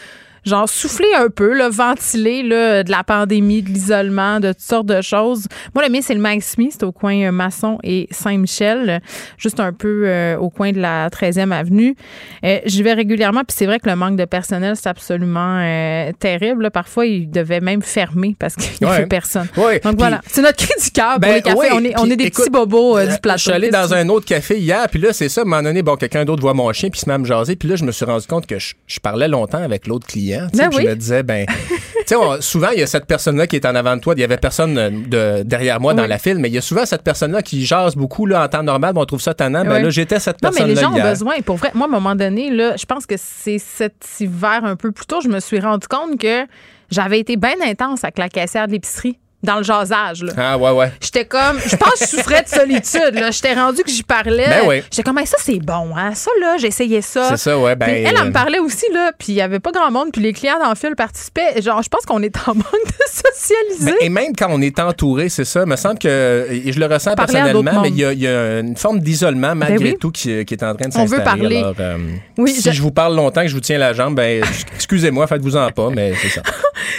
genre 0.46 0.68
souffler 0.68 1.12
un 1.16 1.28
peu, 1.28 1.52
le 1.52 1.64
ventiler 1.64 2.42
là, 2.42 2.84
de 2.84 2.90
la 2.90 3.02
pandémie, 3.02 3.62
de 3.62 3.68
l'isolement, 3.68 4.38
de 4.38 4.52
toutes 4.52 4.60
sortes 4.60 4.86
de 4.86 5.02
choses. 5.02 5.46
Moi, 5.74 5.84
le 5.84 5.92
mien, 5.92 5.98
c'est 6.02 6.14
le 6.14 6.20
Mike 6.20 6.42
Smith, 6.42 6.72
c'est 6.78 6.84
au 6.84 6.92
coin 6.92 7.16
euh, 7.16 7.32
Masson 7.32 7.78
et 7.82 8.06
Saint-Michel, 8.12 9.00
juste 9.38 9.58
un 9.58 9.72
peu 9.72 10.04
euh, 10.06 10.36
au 10.38 10.48
coin 10.48 10.72
de 10.72 10.80
la 10.80 11.08
13e 11.08 11.50
avenue. 11.50 11.96
Euh, 12.44 12.60
J'y 12.64 12.82
vais 12.82 12.92
régulièrement, 12.92 13.40
puis 13.40 13.56
c'est 13.58 13.66
vrai 13.66 13.80
que 13.80 13.88
le 13.88 13.96
manque 13.96 14.16
de 14.16 14.24
personnel, 14.24 14.76
c'est 14.76 14.88
absolument 14.88 15.58
euh, 15.60 16.12
terrible. 16.18 16.70
Parfois, 16.70 17.06
ils 17.06 17.28
devaient 17.28 17.60
même 17.60 17.82
fermer 17.82 18.36
parce 18.38 18.54
qu'il 18.54 18.86
n'y 18.86 18.92
avait 18.92 19.06
personne. 19.06 19.48
Donc 19.82 19.98
voilà, 19.98 20.20
c'est 20.28 20.42
notre 20.42 20.58
cri 20.58 20.72
du 20.82 20.90
cœur 20.90 21.12
pour 21.12 21.20
ben, 21.20 21.34
les 21.34 21.42
cafés. 21.42 21.68
on, 21.72 21.84
est, 21.84 21.98
on 21.98 22.10
est 22.10 22.16
des 22.16 22.30
petits 22.30 22.50
bobos 22.50 23.00
du 23.00 23.18
plateau. 23.20 23.38
Je 23.38 23.42
suis 23.42 23.52
allé 23.52 23.70
dans 23.70 23.92
un 23.94 24.08
autre 24.08 24.26
café 24.26 24.58
hier, 24.58 24.88
puis 24.88 25.00
là, 25.00 25.12
c'est 25.12 25.28
ça, 25.28 25.40
à 25.40 25.44
un 25.44 25.46
moment 25.46 25.62
donné, 25.62 25.82
bon, 25.82 25.96
quelqu'un 25.96 26.24
d'autre 26.24 26.42
voit 26.42 26.54
mon 26.54 26.72
chien, 26.72 26.88
puis 26.88 27.00
se 27.00 27.08
met 27.08 27.14
à 27.14 27.18
me 27.18 27.24
jaser, 27.24 27.56
puis 27.56 27.68
là, 27.68 27.74
je 27.76 27.84
me 27.84 27.90
suis 27.90 28.04
rendu 28.04 28.26
compte 28.26 28.46
que 28.46 28.58
je, 28.58 28.74
je 28.86 29.00
parlais 29.00 29.28
longtemps 29.28 29.62
avec 29.62 29.86
l'autre 29.86 30.06
client 30.06 30.35
sais, 30.36 30.68
Ben 30.68 30.70
oui. 30.74 30.82
Je 30.84 30.88
me 30.88 30.94
disais, 30.96 31.22
ben, 31.22 31.46
tu 31.68 31.74
sais, 32.06 32.16
on- 32.16 32.40
souvent, 32.40 32.68
il 32.72 32.80
y 32.80 32.82
a 32.82 32.86
cette 32.86 33.06
personne-là 33.06 33.46
qui 33.46 33.56
est 33.56 33.66
en 33.66 33.74
avant 33.74 33.96
de 33.96 34.00
toi. 34.00 34.14
Il 34.16 34.20
y 34.20 34.24
avait 34.24 34.36
personne 34.36 34.76
euh, 34.78 34.90
de, 34.90 35.42
derrière 35.42 35.80
moi 35.80 35.94
dans 35.94 36.06
la 36.06 36.18
file, 36.18 36.38
mais 36.38 36.48
il 36.48 36.54
y 36.54 36.58
a 36.58 36.62
souvent 36.62 36.86
cette 36.86 37.02
personne-là 37.02 37.42
qui 37.42 37.64
jase 37.66 37.96
beaucoup 37.96 38.26
là, 38.26 38.44
en 38.44 38.48
temps 38.48 38.62
normal. 38.62 38.94
ben, 38.94 39.00
on 39.00 39.04
trouve 39.06 39.20
ça 39.20 39.34
tannant. 39.34 39.64
Ben 39.64 39.76
Oui. 39.76 39.82
là, 39.82 39.90
j'étais 39.90 40.18
cette 40.20 40.42
Non, 40.42 40.50
mais 40.50 40.56
personne-là 40.60 40.74
les 40.74 40.80
gens 40.80 40.92
ont 41.06 41.10
besoin. 41.10 41.34
Pour 41.44 41.56
vrai, 41.56 41.70
moi, 41.74 41.86
à 41.86 41.88
un 41.88 41.92
moment 41.92 42.14
donné, 42.14 42.50
là, 42.50 42.76
je 42.76 42.84
pense 42.86 43.06
que 43.06 43.14
c'est 43.18 43.58
cet 43.58 43.94
hiver, 44.20 44.60
un 44.64 44.76
peu 44.76 44.92
plus 44.92 45.06
tôt, 45.06 45.20
je 45.22 45.28
me 45.28 45.40
suis 45.40 45.60
rendu 45.60 45.86
compte 45.88 46.18
que 46.20 46.44
j'avais 46.90 47.18
été 47.18 47.36
bien 47.36 47.54
intense 47.64 48.04
avec 48.04 48.18
la 48.18 48.28
caissière 48.28 48.66
de 48.68 48.72
l'épicerie, 48.72 49.18
dans 49.46 49.56
le 49.56 49.62
jasage. 49.62 50.22
Là. 50.22 50.32
Ah, 50.36 50.58
ouais, 50.58 50.70
ouais. 50.72 50.92
J'étais 51.00 51.24
comme, 51.24 51.58
je 51.64 51.74
pense 51.76 51.94
que 51.94 52.04
je 52.04 52.16
souffrais 52.16 52.42
de 52.42 52.48
solitude. 52.48 53.14
là. 53.14 53.30
J'étais 53.30 53.54
rendu 53.54 53.82
que 53.82 53.90
j'y 53.90 54.02
parlais. 54.02 54.46
Ben 54.48 54.60
oui. 54.66 54.82
J'étais 54.90 55.02
comme, 55.02 55.18
Hey, 55.18 55.26
ça, 55.26 55.38
c'est 55.40 55.58
bon. 55.60 55.96
Hein? 55.96 56.14
Ça, 56.14 56.30
là, 56.40 56.56
essayé 56.62 57.00
ça. 57.00 57.30
C'est 57.30 57.36
ça, 57.38 57.58
ouais. 57.58 57.74
Ben, 57.76 57.86
Puis 57.86 57.94
elle, 58.02 58.06
elle 58.14 58.18
euh, 58.20 58.24
me 58.26 58.32
parlait 58.32 58.58
aussi, 58.58 58.84
là, 58.92 59.12
puis 59.18 59.28
il 59.28 59.34
y 59.36 59.40
avait 59.40 59.60
pas 59.60 59.70
grand 59.72 59.90
monde, 59.90 60.08
puis 60.12 60.20
les 60.20 60.32
clients 60.32 60.58
dans 60.62 60.68
le 60.68 60.74
fil 60.74 60.94
participaient. 60.96 61.62
Genre, 61.62 61.80
je 61.82 61.88
pense 61.88 62.04
qu'on 62.04 62.22
est 62.22 62.36
en 62.48 62.54
manque 62.54 62.64
de 62.86 63.04
socialiser. 63.08 63.92
Ben, 63.92 63.96
et 64.00 64.08
même 64.08 64.34
quand 64.36 64.48
on 64.50 64.60
est 64.60 64.78
entouré, 64.80 65.28
c'est 65.28 65.44
ça, 65.44 65.64
me 65.64 65.76
semble 65.76 65.98
que, 65.98 66.46
et 66.50 66.72
je 66.72 66.78
le 66.80 66.86
ressens 66.86 67.14
Parler 67.14 67.32
personnellement, 67.34 67.82
mais 67.82 67.88
il 67.90 67.96
y, 67.98 68.04
a, 68.04 68.12
il 68.12 68.18
y 68.20 68.26
a 68.26 68.58
une 68.60 68.76
forme 68.76 68.98
d'isolement 69.00 69.54
malgré 69.54 69.78
Ben 69.78 69.84
oui. 69.92 69.96
tout 70.00 70.10
qui, 70.10 70.44
qui 70.44 70.54
est 70.54 70.62
en 70.64 70.74
train 70.74 70.88
de 70.88 70.96
On 70.96 71.04
veut 71.04 71.16
s'installer. 71.18 71.24
parler. 71.40 71.56
Alors, 71.58 71.74
euh, 71.78 71.98
Oui, 72.38 72.50
si 72.50 72.62
je- 72.62 72.72
je... 72.76 72.82
vous 72.82 72.90
parle 72.90 73.14
longtemps, 73.14 73.42
que 73.42 73.48
je 73.48 73.54
vous 73.54 73.60
tiens 73.60 73.78
la 73.78 73.92
jambe, 73.92 74.16
ben, 74.16 74.42
excusez-moi, 74.74 75.26
faites-vous-en 75.26 75.70
pas, 75.70 75.90
mais 75.90 76.12
c'est 76.20 76.28
ça. 76.28 76.42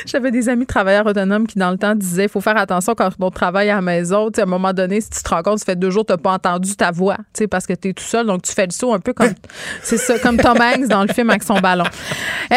J'avais 0.06 0.32
des 0.32 0.48
amis 0.50 0.66
travailleurs 0.66 1.06
autonomes 1.06 1.48
qui, 1.48 1.60
dans 1.60 1.72
le 1.72 1.78
temps, 1.78 1.96
disaient 1.96 2.24
il 2.26 2.30
faut 2.38 2.42
faire 2.50 2.58
attention 2.58 2.94
quand 2.96 3.10
on 3.20 3.30
travaille 3.32 3.70
à 3.70 3.76
la 3.76 3.82
maison. 3.82 4.28
Tu 4.32 4.36
sais, 4.38 4.42
à 4.42 4.44
un 4.44 4.48
moment 4.48 4.74
donné, 4.74 5.02
si 5.02 5.10
tu 5.10 5.22
te 5.22 5.30
rends 5.30 5.44
compte, 5.44 5.60
ça 5.60 5.66
fait 5.66 5.76
deux 5.76 5.90
jours 5.90 6.04
que 6.06 6.14
tu 6.14 6.14
n'as 6.14 6.18
pas 6.18 6.32
entendu 6.34 6.76
ta 6.76 6.92
voix, 6.92 7.18
tu 7.18 7.24
sais, 7.40 7.48
parce 7.48 7.66
que 7.66 7.74
tu 7.74 7.90
es 7.90 7.94
tout 7.94 8.04
seul. 8.04 8.26
Donc, 8.26 8.42
tu 8.44 8.52
fais 8.54 8.66
le 8.66 8.72
saut 8.72 8.94
un 8.94 9.00
peu 9.00 9.14
comme. 9.14 9.34
c'est 9.84 9.98
ça, 9.98 10.18
comme 10.20 10.38
Tom 10.38 10.58
Hanks 10.60 10.88
dans 10.88 11.04
le 11.04 11.14
film 11.14 11.30
avec 11.30 11.44
son 11.44 11.60
ballon. 11.60 11.86
Euh, 12.52 12.56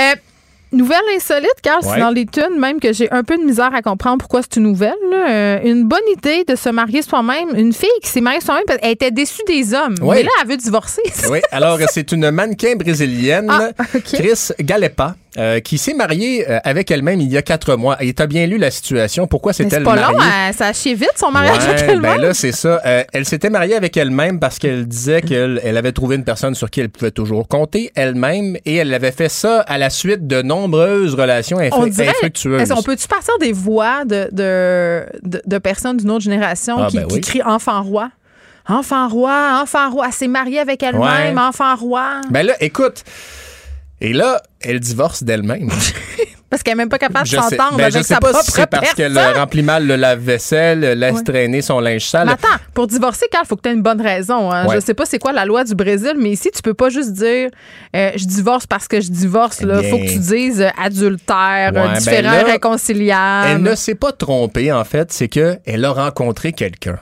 Nouvelle 0.73 1.01
insolite, 1.17 1.51
car 1.65 1.83
Ouais. 1.85 1.95
c'est 1.95 1.99
dans 2.01 2.11
les 2.11 2.27
tunes, 2.27 2.57
même 2.61 2.79
que 2.79 2.93
j'ai 2.93 3.11
un 3.11 3.25
peu 3.25 3.37
de 3.37 3.43
misère 3.43 3.75
à 3.75 3.83
comprendre 3.83 4.19
pourquoi 4.19 4.41
c'est 4.43 4.55
une 4.55 4.63
nouvelle. 4.63 4.95
Euh, 5.13 5.59
une 5.65 5.89
bonne 5.89 5.99
idée 6.17 6.45
de 6.45 6.55
se 6.55 6.69
marier 6.69 7.03
soi-même. 7.03 7.57
Une 7.57 7.73
fille 7.73 7.89
qui 8.01 8.09
s'est 8.09 8.21
mariée 8.21 8.41
soi-même 8.41 8.63
qu'elle 8.69 8.93
était 8.93 9.11
déçue 9.11 9.43
des 9.49 9.75
hommes. 9.75 9.97
Ouais. 10.01 10.19
Mais 10.19 10.23
là, 10.23 10.29
elle 10.43 10.49
veut 10.49 10.57
divorcer. 10.57 11.03
Oui, 11.29 11.41
alors 11.51 11.77
c'est 11.91 12.13
une 12.13 12.31
mannequin 12.31 12.77
brésilienne, 12.77 13.49
Ah. 13.51 13.71
Chris 14.05 14.51
Galepa, 14.61 15.17
euh, 15.39 15.61
qui 15.61 15.79
s'est 15.79 15.95
mariée 15.95 16.49
euh, 16.51 16.59
avec 16.65 16.91
elle-même 16.91 17.21
il 17.21 17.31
y 17.31 17.37
a 17.37 17.43
quatre 17.43 17.77
mois. 17.77 17.97
Et 18.03 18.13
tu 18.15 18.23
as 18.23 18.27
bien 18.27 18.47
lu 18.47 18.59
la 18.59 18.71
situation. 18.71 19.27
Pourquoi 19.27 19.53
s'est-elle 19.53 19.71
c'est 19.71 19.81
pas 19.83 19.95
mariée? 19.95 20.15
long, 20.15 20.21
hein, 20.21 20.53
ça 20.53 20.67
a 20.67 20.73
chié 20.73 20.95
vite 20.95 21.13
son 21.17 21.31
mariage 21.31 21.63
avec 21.63 21.81
Ouais, 21.83 21.87
elle-même. 21.95 22.17
ben 22.17 22.21
là, 22.21 22.35
c'est 22.35 22.53
ça. 22.53 22.81
Euh, 22.85 23.05
elle 23.13 23.25
s'était 23.25 23.51
mariée 23.51 23.77
avec 23.77 23.97
elle-même 23.97 24.41
parce 24.41 24.59
qu'elle 24.59 24.87
disait 24.87 25.23
qu'elle 25.23 25.61
elle 25.63 25.77
avait 25.77 25.93
trouvé 25.93 26.17
une 26.17 26.25
personne 26.25 26.55
sur 26.55 26.69
qui 26.71 26.81
elle 26.81 26.89
pouvait 26.89 27.11
toujours 27.13 27.47
compter 27.47 27.93
elle-même 27.95 28.57
et 28.65 28.77
elle 28.77 28.93
avait 28.93 29.13
fait 29.13 29.29
ça 29.29 29.61
à 29.61 29.79
la 29.79 29.89
suite 29.91 30.27
de 30.27 30.43
nombreuses 30.43 31.15
relations 31.15 31.59
on 31.73 31.87
dirait, 31.87 32.09
infructueuses. 32.09 32.61
est-ce 32.63 32.73
qu'on 32.75 32.83
peut-tu 32.83 33.07
partir 33.07 33.35
des 33.39 33.53
voix 33.53 34.05
de, 34.05 34.29
de, 34.33 35.05
de, 35.23 35.41
de 35.47 35.59
personnes 35.59 35.97
d'une 35.99 36.11
autre 36.11 36.25
génération 36.25 36.77
Ah, 36.81 36.87
qui, 36.89 36.97
ben 36.99 37.07
qui 37.07 37.21
crient 37.21 37.43
enfant 37.45 37.83
roi? 37.83 38.11
Enfant 38.69 39.09
roi, 39.09 39.61
enfant 39.63 39.91
roi. 39.91 40.07
Elle 40.09 40.13
s'est 40.13 40.29
mariée 40.29 40.59
avec 40.61 40.83
elle-même, 40.83 41.03
Ouais. 41.37 41.41
enfant 41.43 41.75
roi. 41.77 42.21
Ben 42.31 42.45
là, 42.47 42.53
écoute. 42.61 43.03
Et 44.01 44.13
là, 44.13 44.41
elle 44.61 44.81
divorce 44.81 45.23
d'elle-même. 45.23 45.69
Parce 46.51 46.65
qu'elle 46.65 46.73
n'est 46.73 46.79
même 46.79 46.89
pas 46.89 46.99
capable 46.99 47.29
de 47.29 47.37
s'entendre 47.37 47.77
ben, 47.77 47.85
avec 47.85 47.93
je 47.93 47.99
sais 47.99 48.15
sa 48.15 48.19
pas 48.19 48.31
propre 48.31 48.45
si 48.45 48.51
c'est 48.51 48.67
parce 48.67 48.93
qu'elle 48.95 49.17
remplit 49.17 49.63
mal 49.63 49.87
le 49.87 49.95
lave-vaisselle, 49.95 50.81
laisse 50.99 51.19
Ouais. 51.19 51.23
traîner 51.23 51.63
son 51.63 51.79
linge 51.79 52.05
sale. 52.05 52.27
Mais 52.27 52.33
attends, 52.33 52.61
pour 52.75 52.89
divorcer, 52.89 53.27
Carl, 53.31 53.45
il 53.45 53.49
faut 53.49 53.55
que 53.55 53.63
tu 53.63 53.69
aies 53.69 53.73
une 53.73 53.83
bonne 53.85 54.01
raison. 54.03 54.51
Hein. 54.51 54.67
Ouais. 54.67 54.75
Je 54.75 54.81
sais 54.81 54.95
pas 54.95 55.07
c'est 55.07 55.21
quoi 55.21 55.31
la 55.33 55.45
loi 55.45 55.63
du 55.63 55.77
Brésil, 55.77 56.15
mais 56.19 56.31
ici, 56.31 56.51
tu 56.53 56.61
peux 56.61 56.75
pas 56.75 56.89
juste 56.89 57.13
dire 57.13 57.51
euh, 57.95 58.11
je 58.17 58.25
divorce 58.25 58.67
parce 58.67 58.89
que 58.89 59.01
je 59.01 59.11
divorce. 59.13 59.59
Il 59.61 59.73
Eh 59.73 59.81
bien. 59.81 59.91
faut 59.91 59.99
que 59.99 60.11
tu 60.11 60.19
dises 60.19 60.61
euh, 60.61 60.71
adultère, 60.77 61.71
Ouais, 61.73 61.79
euh, 61.79 61.87
ben 61.87 61.93
différent, 61.93 62.33
là, 62.33 62.43
réconciliable. 62.43 63.49
Elle 63.53 63.63
ne 63.63 63.75
s'est 63.77 63.95
pas 63.95 64.11
trompée, 64.11 64.73
en 64.73 64.83
fait. 64.83 65.13
C'est 65.13 65.29
qu'elle 65.29 65.85
a 65.85 65.93
rencontré 65.93 66.53
quelqu'un. 66.53 66.99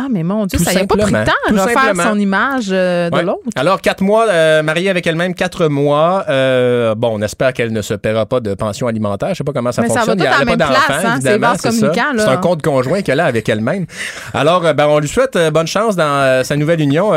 Ah, 0.00 0.06
mais 0.08 0.22
mon 0.22 0.46
Dieu, 0.46 0.58
Tout 0.58 0.64
ça 0.64 0.72
n'a 0.74 0.86
pas 0.86 0.96
pris 0.96 1.12
le 1.12 1.24
temps 1.24 1.32
de 1.50 1.58
refaire 1.58 1.92
son 2.06 2.18
image 2.18 2.66
euh, 2.70 3.10
de 3.10 3.16
Ouais. 3.16 3.22
l'autre. 3.24 3.40
Alors, 3.56 3.80
quatre 3.80 4.00
mois, 4.02 4.28
euh, 4.28 4.62
mariée 4.62 4.90
avec 4.90 5.04
elle-même, 5.08 5.34
quatre 5.34 5.66
mois. 5.66 6.24
Euh, 6.28 6.94
bon, 6.94 7.18
on 7.18 7.22
espère 7.22 7.52
qu'elle 7.52 7.72
ne 7.72 7.82
se 7.82 7.94
paiera 7.94 8.24
pas 8.26 8.38
de 8.38 8.54
pension 8.54 8.86
alimentaire. 8.86 9.30
Je 9.30 9.34
sais 9.34 9.44
pas 9.44 9.52
comment 9.52 9.72
ça 9.72 9.82
Mais 9.82 9.88
ça 9.88 9.94
va 9.94 10.00
fonctionne. 10.02 10.18
tout 10.18 10.24
à 10.34 10.38
la 10.38 10.44
même 10.44 10.58
pas 10.58 10.66
place, 10.68 10.78
hein, 11.04 11.18
c'est 11.20 12.18
c'est 12.18 12.28
un 12.28 12.36
compte 12.36 12.62
conjoint 12.62 13.02
qu'elle 13.02 13.18
a 13.18 13.24
avec 13.24 13.48
elle-même. 13.48 13.86
Alors, 14.34 14.62
ben, 14.74 14.86
on 14.86 15.00
lui 15.00 15.08
souhaite 15.08 15.36
bonne 15.52 15.66
chance 15.66 15.96
dans 15.96 16.44
sa 16.44 16.54
nouvelle 16.56 16.80
union. 16.80 17.10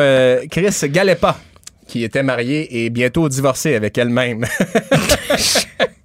Chris 0.49 0.75
Galepa, 0.85 1.37
qui 1.87 2.03
était 2.03 2.23
mariée 2.23 2.83
et 2.85 2.89
bientôt 2.89 3.29
divorcée 3.29 3.75
avec 3.75 3.95
elle-même. 3.97 4.45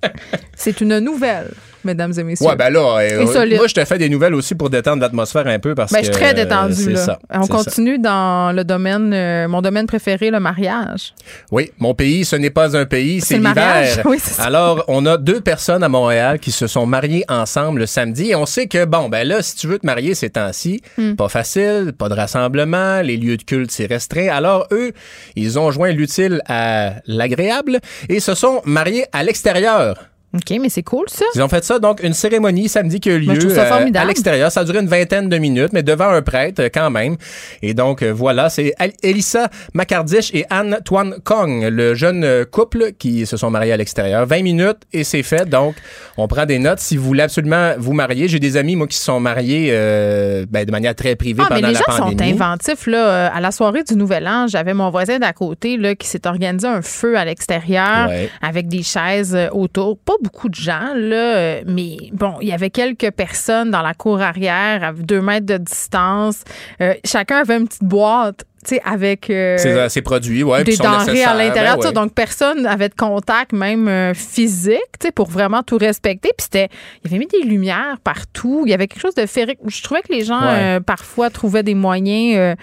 C'est 0.58 0.80
une 0.80 0.98
nouvelle, 1.00 1.52
mesdames 1.84 2.12
et 2.18 2.22
messieurs. 2.24 2.46
ouais, 2.48 2.56
ben 2.56 2.70
là, 2.70 2.98
euh, 2.98 3.24
moi, 3.56 3.66
je 3.68 3.74
te 3.74 3.84
fais 3.84 3.98
des 3.98 4.08
nouvelles 4.08 4.34
aussi 4.34 4.54
pour 4.54 4.70
détendre 4.70 5.02
l'atmosphère 5.02 5.46
un 5.46 5.58
peu 5.58 5.74
parce 5.74 5.92
Ben, 5.92 6.00
que. 6.00 6.06
je 6.06 6.12
suis 6.12 6.20
très 6.20 6.30
euh, 6.32 6.44
détendue. 6.44 6.74
c'est 6.74 6.90
là. 6.92 6.96
ça, 7.04 7.18
On 7.34 7.42
ça. 7.42 7.48
continue 7.54 7.98
dans 7.98 8.54
le 8.56 8.64
domaine, 8.64 9.12
euh, 9.12 9.46
mon 9.48 9.60
domaine 9.60 9.86
préféré, 9.86 10.30
le 10.30 10.40
mariage. 10.40 11.12
Oui, 11.52 11.70
mon 11.78 11.94
pays, 11.94 12.24
ce 12.24 12.36
n'est 12.36 12.50
pas 12.50 12.74
un 12.76 12.86
pays, 12.86 13.20
C'est 13.20 13.26
c'est 13.26 13.36
le 13.36 13.42
mariage. 13.42 13.90
l'hiver. 13.98 14.06
Oui. 14.10 14.18
Alors, 14.38 14.82
on 14.88 15.04
a 15.06 15.18
deux 15.18 15.40
personnes 15.42 15.82
à 15.84 15.88
Montréal 15.90 16.38
qui 16.38 16.52
se 16.52 16.66
sont 16.66 16.86
mariées 16.86 17.24
ensemble 17.28 17.80
le 17.80 17.86
samedi 17.86 18.30
et 18.30 18.34
on 18.34 18.46
sait 18.46 18.66
que, 18.66 18.84
bon, 18.86 19.08
ben 19.10 19.28
là, 19.28 19.42
si 19.42 19.56
tu 19.56 19.66
veux 19.66 19.78
te 19.78 19.84
marier 19.86 20.14
ces 20.14 20.30
temps-ci, 20.30 20.80
Hmm. 20.96 21.14
pas 21.16 21.28
facile, 21.28 21.92
pas 21.96 22.08
de 22.08 22.14
rassemblement, 22.14 23.02
les 23.02 23.18
lieux 23.18 23.36
de 23.36 23.42
culte, 23.42 23.70
c'est 23.70 23.86
restreint. 23.86 24.28
Alors, 24.28 24.66
eux, 24.72 24.92
ils 25.36 25.58
ont 25.58 25.70
joint 25.70 25.92
l'utile 25.92 26.40
à 26.48 26.94
l'agréable 27.06 27.80
et 28.08 28.20
se 28.20 28.34
sont 28.34 28.62
mariés 28.64 29.04
à 29.12 29.22
l'extérieur. 29.22 30.06
OK, 30.36 30.58
mais 30.60 30.68
c'est 30.68 30.82
cool, 30.82 31.04
ça. 31.08 31.24
Ils 31.34 31.42
ont 31.42 31.48
fait 31.48 31.64
ça, 31.64 31.78
donc, 31.78 32.02
une 32.02 32.12
cérémonie 32.12 32.68
samedi 32.68 33.00
qui 33.00 33.10
a 33.10 33.14
eu 33.14 33.24
je 33.24 33.30
lieu 33.32 33.58
euh, 33.58 33.90
à 33.94 34.04
l'extérieur. 34.04 34.50
Ça 34.52 34.60
a 34.60 34.64
duré 34.64 34.78
une 34.78 34.88
vingtaine 34.88 35.28
de 35.28 35.38
minutes, 35.38 35.72
mais 35.72 35.82
devant 35.82 36.08
un 36.08 36.22
prêtre 36.22 36.62
euh, 36.62 36.68
quand 36.72 36.90
même. 36.90 37.16
Et 37.62 37.74
donc, 37.74 38.02
euh, 38.02 38.12
voilà, 38.12 38.48
c'est 38.48 38.74
Elissa 39.02 39.48
Macardiche 39.74 40.30
et 40.34 40.44
Anne 40.50 40.78
Tuan 40.84 41.16
Kong, 41.24 41.64
le 41.70 41.94
jeune 41.94 42.44
couple 42.46 42.92
qui 42.98 43.26
se 43.26 43.36
sont 43.36 43.50
mariés 43.50 43.72
à 43.72 43.76
l'extérieur. 43.76 44.26
20 44.26 44.42
minutes 44.42 44.78
et 44.92 45.04
c'est 45.04 45.22
fait. 45.22 45.48
Donc, 45.48 45.74
on 46.16 46.28
prend 46.28 46.46
des 46.46 46.58
notes. 46.58 46.78
Si 46.80 46.96
vous 46.96 47.04
voulez 47.04 47.22
absolument 47.22 47.72
vous 47.78 47.92
marier, 47.92 48.28
j'ai 48.28 48.38
des 48.38 48.56
amis, 48.56 48.76
moi, 48.76 48.86
qui 48.86 48.96
se 48.96 49.04
sont 49.04 49.20
mariés 49.20 49.68
euh, 49.72 50.46
ben, 50.48 50.64
de 50.64 50.70
manière 50.70 50.94
très 50.94 51.16
privée 51.16 51.42
Ah, 51.44 51.48
mais 51.50 51.56
pendant 51.56 51.68
les 51.68 51.74
la 51.74 51.80
gens 51.80 51.96
sont 52.08 52.20
inventifs. 52.22 52.86
Là. 52.86 53.26
À 53.26 53.40
la 53.40 53.50
soirée 53.50 53.82
du 53.84 53.96
Nouvel 53.96 54.26
An, 54.28 54.46
j'avais 54.48 54.74
mon 54.74 54.90
voisin 54.90 55.18
d'à 55.18 55.32
côté 55.32 55.76
là, 55.76 55.94
qui 55.94 56.06
s'est 56.06 56.26
organisé 56.26 56.66
un 56.66 56.82
feu 56.82 57.16
à 57.16 57.24
l'extérieur 57.24 58.08
Ouais. 58.08 58.28
avec 58.42 58.68
des 58.68 58.82
chaises 58.82 59.36
autour. 59.52 59.98
Pas 59.98 60.12
beaucoup 60.26 60.48
de 60.48 60.56
gens, 60.56 60.92
là, 60.94 61.36
euh, 61.36 61.62
mais 61.66 61.96
bon, 62.12 62.34
il 62.40 62.48
y 62.48 62.52
avait 62.52 62.70
quelques 62.70 63.12
personnes 63.12 63.70
dans 63.70 63.82
la 63.82 63.94
cour 63.94 64.20
arrière 64.20 64.82
à 64.82 64.92
deux 64.92 65.20
mètres 65.20 65.46
de 65.46 65.56
distance. 65.56 66.42
Euh, 66.80 66.94
chacun 67.04 67.38
avait 67.38 67.56
une 67.56 67.68
petite 67.68 67.84
boîte. 67.84 68.44
Avec 68.84 69.30
euh, 69.30 69.56
C'est 69.58 69.88
c'est 69.88 70.02
produit, 70.02 70.42
ouais. 70.42 70.64
des 70.64 70.76
denrées 70.76 71.24
à 71.24 71.34
l'intérieur. 71.34 71.78
Ben 71.78 71.86
ouais. 71.86 71.92
Donc, 71.92 72.12
personne 72.14 72.62
n'avait 72.62 72.88
de 72.88 72.94
contact, 72.94 73.52
même 73.52 73.88
euh, 73.88 74.14
physique, 74.14 74.76
pour 75.14 75.28
vraiment 75.28 75.62
tout 75.62 75.78
respecter. 75.78 76.30
Puis, 76.36 76.44
c'était, 76.44 76.68
il 77.04 77.08
avait 77.08 77.18
mis 77.18 77.26
des 77.26 77.42
lumières 77.42 77.96
partout. 78.02 78.62
Il 78.66 78.70
y 78.70 78.74
avait 78.74 78.86
quelque 78.86 79.00
chose 79.02 79.14
de 79.14 79.26
féerique. 79.26 79.58
Je 79.66 79.82
trouvais 79.82 80.02
que 80.02 80.12
les 80.12 80.24
gens, 80.24 80.40
Ouais. 80.40 80.76
euh, 80.76 80.80
parfois, 80.80 81.30
trouvaient 81.30 81.62
des 81.62 81.74
moyens 81.74 82.36
euh, 82.36 82.54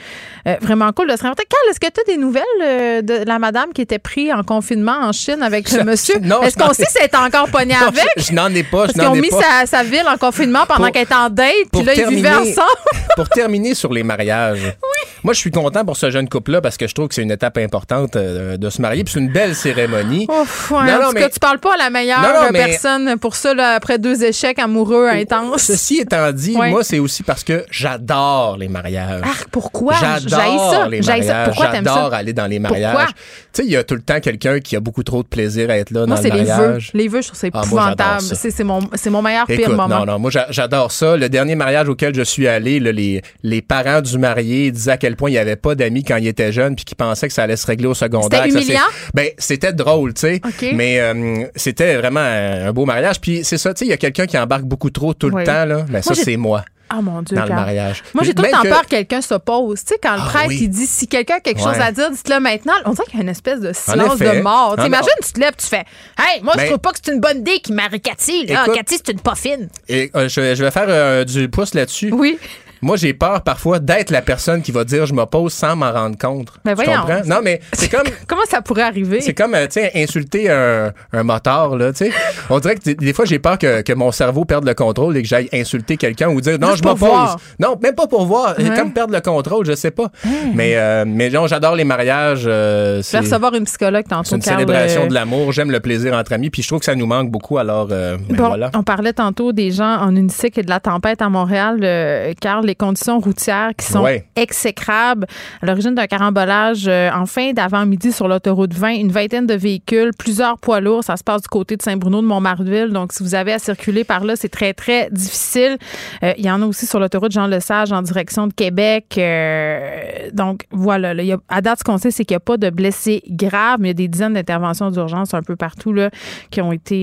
euh, 0.48 0.56
vraiment 0.62 0.92
cool 0.92 1.10
de 1.12 1.16
se 1.16 1.24
rencontrer. 1.24 1.46
Carl, 1.50 1.70
est-ce 1.70 1.80
que 1.80 1.88
tu 1.88 2.02
as 2.02 2.14
des 2.14 2.18
nouvelles 2.18 2.44
euh, 2.62 3.02
de 3.02 3.24
la 3.28 3.40
madame 3.40 3.74
qui 3.74 3.82
était 3.82 4.00
prise 4.00 4.32
en 4.32 4.44
confinement 4.44 4.98
en 5.02 5.12
Chine 5.12 5.42
avec 5.42 5.72
le 5.72 5.84
monsieur? 5.86 6.20
Non, 6.20 6.42
est-ce 6.44 6.58
qu'on 6.58 6.74
sait 6.74 6.86
si 6.90 6.98
elle 7.00 7.06
est 7.06 7.16
encore 7.16 7.50
pognée 7.50 7.74
Non, 7.82 7.88
avec? 7.88 8.04
je, 8.18 8.24
je 8.24 8.34
n'en 8.34 8.48
ai 8.54 8.64
pas, 8.64 8.86
Parce 8.86 8.94
qu'ils 8.94 9.04
ont 9.08 9.16
mis 9.16 9.30
sa, 9.32 9.66
sa 9.66 9.84
ville 9.84 10.06
en 10.08 10.18
confinement 10.18 10.66
pendant 10.68 10.90
qu'elle 10.92 11.04
était 11.04 11.14
en 11.16 11.30
date, 11.30 11.54
puis 11.72 11.84
là, 11.84 11.94
ils 11.96 12.08
vivaient 12.08 12.34
ensemble. 12.34 13.06
pour 13.16 13.30
terminer 13.30 13.74
sur 13.74 13.92
les 13.94 14.04
mariages, 14.04 14.76
moi, 15.24 15.34
je 15.34 15.40
suis 15.40 15.52
content 15.52 15.84
pour 15.86 15.93
ce 15.96 16.10
jeune 16.12 16.30
couple-là 16.30 16.62
parce 16.62 16.78
que 16.78 16.88
je 16.88 16.94
trouve 16.96 17.08
que 17.08 17.16
c'est 17.16 17.22
une 17.24 17.32
étape 17.32 17.58
importante 17.58 18.16
euh, 18.16 18.58
de 18.58 18.70
se 18.70 18.82
marier. 18.82 19.04
Puis 19.04 19.14
c'est 19.14 19.20
une 19.20 19.32
belle 19.32 19.56
cérémonie. 19.56 20.28
Ouf, 20.30 20.72
ouais, 20.72 20.78
Non, 20.86 20.94
en 20.94 21.02
non, 21.02 21.08
tout 21.10 21.14
mais- 21.16 21.22
cas, 21.22 21.30
tu 21.30 21.40
parles 21.40 21.60
pas 21.60 21.74
à 21.76 21.78
la 21.78 21.90
meilleure 21.90 22.22
Non, 22.22 22.28
non, 22.44 22.50
mais- 22.52 22.66
personne 22.66 23.18
pour 23.18 23.36
ça, 23.36 23.54
là, 23.54 23.76
après 23.76 23.98
deux 24.00 24.24
échecs 24.24 24.60
amoureux 24.60 25.08
intenses. 25.10 25.62
Ceci 25.64 25.98
étant 26.00 26.32
dit, 26.32 26.56
Ouais. 26.56 26.70
moi, 26.70 26.84
c'est 26.84 27.00
aussi 27.00 27.24
parce 27.24 27.44
que 27.44 27.66
j'adore 27.72 28.58
les 28.58 28.68
mariages. 28.68 29.22
Arc, 29.24 29.48
pourquoi? 29.52 29.94
J'adore 30.00 30.72
ça. 30.74 30.88
les 30.90 31.02
mariages. 31.02 31.54
J'adore 31.56 32.14
aller 32.14 32.34
dans 32.34 32.48
les 32.48 32.60
mariages. 32.60 33.08
Tu 33.54 33.62
sais, 33.62 33.66
il 33.68 33.72
y 33.72 33.78
a 33.78 33.84
tout 33.84 33.96
le 33.96 34.02
temps 34.02 34.20
quelqu'un 34.20 34.60
qui 34.60 34.76
a 34.76 34.80
beaucoup 34.80 35.04
trop 35.04 35.22
de 35.24 35.28
plaisir 35.28 35.70
à 35.70 35.78
être 35.78 35.92
là 35.92 36.06
Moi, 36.06 36.16
dans 36.16 36.22
c'est 36.22 36.30
le 36.30 36.38
les 36.38 36.44
vœux. 36.44 36.48
mariage. 36.50 36.92
Les 36.94 37.08
vœux, 37.08 37.22
je 37.22 37.28
trouve 37.28 37.40
ça 37.40 37.48
Ah, 37.54 37.58
moi, 37.58 37.66
épouvantable. 37.66 38.22
ça. 38.22 38.36
c'est 38.36 38.52
c'est 38.52 38.64
mon, 38.64 38.80
c'est 38.96 39.10
mon 39.10 39.22
meilleur 39.22 39.46
pire 39.46 39.70
moment. 39.70 39.88
non, 39.88 40.06
non, 40.06 40.20
moi 40.20 40.32
j'a- 40.32 40.48
j'adore 40.50 40.92
ça. 40.92 41.16
Le 41.18 41.30
dernier 41.30 41.56
mariage 41.56 41.88
auquel 41.88 42.16
je 42.16 42.22
suis 42.24 42.48
allé, 42.48 42.80
là, 42.80 42.92
les, 42.92 43.22
les 43.44 43.62
parents 43.62 44.02
du 44.02 44.18
marié 44.18 44.72
disaient 44.72 44.92
à 44.94 44.98
quel 44.98 45.16
point 45.16 45.30
il 45.30 45.34
n'y 45.34 45.40
avait 45.40 45.56
pas 45.56 45.76
d'amis 45.84 46.04
quand 46.04 46.18
il 46.18 46.28
était 46.28 46.52
jeune 46.52 46.76
puis 46.76 46.86
qu'ils 46.86 46.98
pensaient 46.98 47.28
que 47.28 47.34
ça 47.34 47.44
allait 47.44 47.56
se 47.56 47.68
régler 47.68 47.88
au 47.88 47.94
secondaire. 47.94 48.44
C'était? 48.50 48.78
Ben, 49.14 49.28
c'était 49.38 49.74
drôle, 49.74 50.14
tu 50.14 50.22
sais. 50.22 50.42
Mais 50.74 51.00
euh, 51.00 51.46
c'était 51.56 51.96
vraiment 51.98 52.20
un, 52.22 52.72
beau 52.74 52.86
mariage. 52.86 53.20
Puis 53.22 53.44
c'est 53.44 53.58
ça, 53.58 53.74
tu 53.74 53.80
sais, 53.80 53.86
il 53.86 53.90
y 53.90 53.94
a 53.94 53.98
quelqu'un 53.98 54.26
qui 54.26 54.38
embarque 54.38 54.64
beaucoup 54.64 54.90
trop 54.90 55.14
tout 55.14 55.28
Oui. 55.32 55.42
le 55.42 55.46
temps, 55.46 55.66
là. 55.66 55.86
Ben, 55.90 56.02
ça, 56.02 56.16
c'est 56.16 56.38
moi. 56.38 56.64
Ah 56.90 57.02
mon 57.02 57.24
Dieu. 57.24 57.36
dans 57.36 57.46
le 57.46 57.50
mariage. 57.56 58.04
Moi, 58.14 58.24
j'ai 58.24 58.36
tout 58.36 58.44
le 58.44 58.50
temps 58.52 58.62
que- 58.62 58.68
peur 58.68 58.82
que 58.84 58.90
quelqu'un 58.90 59.22
s'oppose. 59.22 59.80
Tu 59.84 59.94
sais, 59.94 60.00
quand 60.04 60.14
le 60.14 60.22
Ah 60.22 60.30
prêtre, 60.30 60.48
oui. 60.50 60.60
il 60.62 60.70
dit 60.70 60.86
si 60.86 61.08
quelqu'un 61.08 61.36
a 61.38 61.40
quelque 61.40 61.58
chose 61.60 61.78
Ouais. 61.78 61.82
à 61.82 61.92
dire, 61.92 62.12
dites-le 62.12 62.40
maintenant. 62.40 62.74
On 62.86 62.92
dirait 62.92 63.06
qu'il 63.06 63.16
y 63.16 63.20
a 63.20 63.24
une 63.24 63.30
espèce 63.30 63.62
de 63.62 63.74
silence 63.74 64.20
de 64.20 64.42
mort. 64.42 64.76
Tu 64.76 64.82
sais, 64.82 64.84
Ah, 64.84 64.88
imagine, 64.88 65.10
tu 65.26 65.32
te 65.34 65.40
lèves, 65.40 65.54
tu 65.58 65.66
fais 65.66 65.86
Hey, 66.20 66.44
moi, 66.44 66.54
je 66.56 66.60
Ben- 66.60 66.68
trouve 66.68 66.80
pas 66.80 66.92
que 66.92 67.00
c'est 67.04 67.12
une 67.14 67.20
bonne 67.20 67.40
idée 67.40 67.60
qu'il 67.64 67.74
marie 67.74 68.00
Cathy. 68.00 68.46
Là. 68.46 68.64
Écoute- 68.66 68.76
Cathy, 68.76 68.96
c'est 69.04 69.12
une 69.14 69.22
poffine. 69.22 69.70
Et, 69.90 70.12
euh, 70.16 70.28
je, 70.30 70.54
je 70.56 70.64
vais 70.64 70.72
faire 70.72 70.86
euh, 70.88 71.24
du 71.24 71.50
pouce 71.50 71.74
là-dessus. 71.74 72.12
Oui. 72.14 72.38
Moi, 72.84 72.98
j'ai 72.98 73.14
peur 73.14 73.42
parfois 73.42 73.80
d'être 73.80 74.12
la 74.12 74.22
personne 74.22 74.62
qui 74.62 74.72
va 74.72 74.84
dire 74.84 75.06
je 75.06 75.14
m'oppose 75.14 75.54
sans 75.54 75.76
m'en 75.76 75.92
rendre 75.92 76.18
compte. 76.18 76.50
Ben 76.66 76.76
tu 76.76 76.86
comprends? 76.86 77.22
Non, 77.26 77.40
mais 77.44 77.62
c'est 77.74 77.90
comme. 77.90 78.04
Comment 78.28 78.42
ça 78.50 78.62
pourrait 78.62 78.84
arriver? 78.84 79.22
C'est 79.22 79.34
comme, 79.34 79.56
euh, 79.56 79.66
tu 79.68 79.80
sais, 79.82 79.92
insulter 79.96 80.50
un, 80.52 80.92
un 81.14 81.24
motard, 81.24 81.76
là, 81.78 81.92
tu 81.94 82.06
sais. 82.06 82.12
On 82.50 82.60
dirait 82.60 82.76
que 82.76 82.92
des- 82.92 83.14
fois, 83.14 83.26
j'ai 83.26 83.40
peur 83.40 83.58
que, 83.58 83.82
que 83.82 83.94
mon 83.94 84.12
cerveau 84.12 84.44
perde 84.46 84.66
le 84.66 84.74
contrôle 84.74 85.16
et 85.18 85.22
que 85.22 85.28
j'aille 85.28 85.50
insulter 85.54 85.98
quelqu'un 85.98 86.30
ou 86.30 86.42
dire 86.42 86.58
non, 86.60 86.76
je 86.76 86.84
m'oppose. 86.84 87.38
Non, 87.60 87.78
même 87.82 87.96
pas 87.96 88.08
pour 88.08 88.26
voir. 88.26 88.56
Ouais. 88.60 88.76
Comme 88.76 88.92
perdre 88.92 89.14
le 89.14 89.22
contrôle, 89.22 89.66
je 89.66 89.74
sais 89.76 89.92
pas. 89.92 90.08
Mais, 90.54 90.76
euh, 90.76 91.06
mais 91.08 91.30
non, 91.30 91.48
j'adore 91.48 91.76
les 91.76 91.84
mariages. 91.84 92.44
euh, 92.48 92.98
Je 92.98 93.02
c'est 93.04 93.18
vais 93.20 93.24
recevoir 93.26 93.54
une 93.56 93.66
psychologue 93.66 94.06
tantôt. 94.10 94.30
c'est 94.30 94.36
une 94.36 94.42
Carl, 94.42 94.60
célébration 94.60 95.04
euh, 95.04 95.08
de 95.08 95.14
l'amour. 95.14 95.52
J'aime 95.52 95.72
le 95.72 95.80
plaisir 95.80 96.14
entre 96.14 96.34
amis. 96.34 96.50
Puis 96.50 96.62
je 96.64 96.68
trouve 96.68 96.80
que 96.80 96.86
ça 96.86 96.96
nous 96.96 97.06
manque 97.06 97.30
beaucoup. 97.30 97.58
Alors, 97.58 97.86
ben 97.88 98.18
Bon, 98.30 98.48
voilà. 98.48 98.72
on 98.76 98.84
parlait 98.84 99.14
tantôt 99.14 99.54
des 99.54 99.72
gens 99.72 99.98
en 100.02 100.16
unicycle 100.16 100.60
et 100.60 100.64
de 100.64 100.70
la 100.70 100.80
tempête 100.80 101.22
à 101.22 101.30
Montréal, 101.30 101.80
euh, 101.84 102.34
car 102.42 102.62
les 102.74 102.76
conditions 102.76 103.20
routières 103.20 103.72
qui 103.78 103.86
sont 103.86 104.02
Ouais. 104.02 104.26
exécrables. 104.36 105.28
À 105.62 105.66
l'origine 105.68 105.94
d'un 105.94 106.08
carambolage 106.08 106.88
euh, 106.88 107.10
en 107.14 107.26
fin 107.28 107.54
d'avant-midi 107.54 108.12
sur 108.12 108.28
l'autoroute 108.28 108.74
20, 108.74 108.94
une 108.96 109.12
vingtaine 109.12 109.46
de 109.46 109.54
véhicules, 109.54 110.10
plusieurs 110.18 110.58
poids 110.58 110.80
lourds. 110.82 111.04
Ça 111.04 111.16
se 111.18 111.24
passe 111.24 111.44
du 111.44 111.48
côté 111.50 111.78
de 111.78 111.82
Saint-Bruno 111.84 112.22
de 112.22 112.26
Montmarville. 112.28 112.90
Donc, 112.90 113.14
si 113.14 113.22
vous 113.22 113.36
avez 113.36 113.54
à 113.54 113.60
circuler 113.60 114.04
par 114.04 114.24
là, 114.24 114.36
c'est 114.36 114.50
très, 114.50 114.74
très 114.74 115.10
difficile. 115.12 115.78
Euh, 116.24 116.34
il 116.38 116.46
y 116.46 116.50
en 116.50 116.62
a 116.62 116.66
aussi 116.66 116.88
sur 116.88 117.00
l'autoroute 117.00 117.32
Jean-Lesage 117.32 117.92
en 117.92 118.02
direction 118.02 118.48
de 118.48 118.54
Québec. 118.54 119.16
Euh, 119.18 120.30
donc, 120.34 120.64
voilà. 120.72 121.14
là, 121.14 121.22
il 121.24 121.28
y 121.28 121.34
a- 121.34 121.38
à 121.50 121.62
date, 121.62 121.80
ce 121.80 121.84
qu'on 121.84 121.98
sait, 122.00 122.10
c'est 122.12 122.26
qu'il 122.26 122.34
n'y 122.34 122.38
a 122.38 122.40
pas 122.40 122.58
de 122.58 122.70
blessés 122.72 123.22
graves, 123.30 123.78
mais 123.80 123.90
il 123.90 123.92
y 123.92 123.92
a 123.92 123.94
des 123.94 124.08
dizaines 124.08 124.34
d'interventions 124.34 124.90
d'urgence 124.90 125.34
un 125.36 125.42
peu 125.44 125.56
partout 125.56 125.94
là, 125.94 126.10
qui 126.50 126.60
ont 126.62 126.72
été 126.72 126.94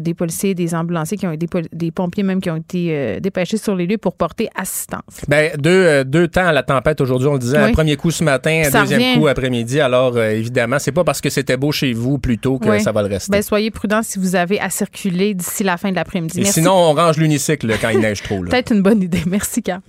des 0.00 0.14
policiers, 0.14 0.54
des 0.54 0.74
ambulanciers, 0.74 1.16
qui 1.16 1.26
ont 1.26 1.32
été 1.32 1.46
des, 1.72 1.90
pompiers 1.90 2.22
même 2.22 2.40
qui 2.40 2.50
ont 2.50 2.56
été 2.56 3.18
dépêchés 3.20 3.56
sur 3.56 3.74
les 3.74 3.86
lieux 3.86 3.98
pour 3.98 4.14
porter 4.14 4.48
assistance. 4.56 4.89
Ben, 5.28 5.52
deux, 5.58 5.70
euh, 5.70 6.04
deux 6.04 6.28
temps 6.28 6.46
à 6.46 6.52
la 6.52 6.62
tempête 6.62 7.00
aujourd'hui, 7.00 7.28
on 7.28 7.34
le 7.34 7.38
disait. 7.38 7.58
Oui. 7.58 7.70
Un 7.70 7.72
premier 7.72 7.96
coup 7.96 8.10
ce 8.10 8.24
matin, 8.24 8.62
un 8.66 8.80
deuxième 8.80 9.00
revient. 9.00 9.18
coup 9.20 9.26
après-midi. 9.28 9.80
Alors, 9.80 10.16
euh, 10.16 10.30
évidemment, 10.30 10.78
c'est 10.78 10.92
pas 10.92 11.04
parce 11.04 11.20
que 11.20 11.30
c'était 11.30 11.56
beau 11.56 11.72
chez 11.72 11.92
vous 11.92 12.18
plus 12.18 12.38
tôt 12.38 12.58
que 12.58 12.68
Oui. 12.68 12.80
ça 12.82 12.92
va 12.92 13.02
le 13.02 13.08
rester. 13.08 13.30
Ben, 13.32 13.42
soyez 13.42 13.70
prudents 13.70 14.02
si 14.02 14.18
vous 14.18 14.36
avez 14.36 14.60
à 14.60 14.70
circuler 14.70 15.34
d'ici 15.34 15.62
la 15.64 15.76
fin 15.76 15.90
de 15.90 15.96
l'après-midi. 15.96 16.38
Et 16.38 16.42
Merci. 16.42 16.60
sinon, 16.60 16.72
on 16.74 16.94
range 16.94 17.16
l'unicycle 17.18 17.72
quand 17.80 17.90
il 17.90 18.00
neige 18.00 18.22
trop. 18.22 18.42
là. 18.42 18.50
Peut-être 18.50 18.72
une 18.72 18.82
bonne 18.82 19.02
idée. 19.02 19.22
Merci, 19.26 19.62
Carl. 19.62 19.80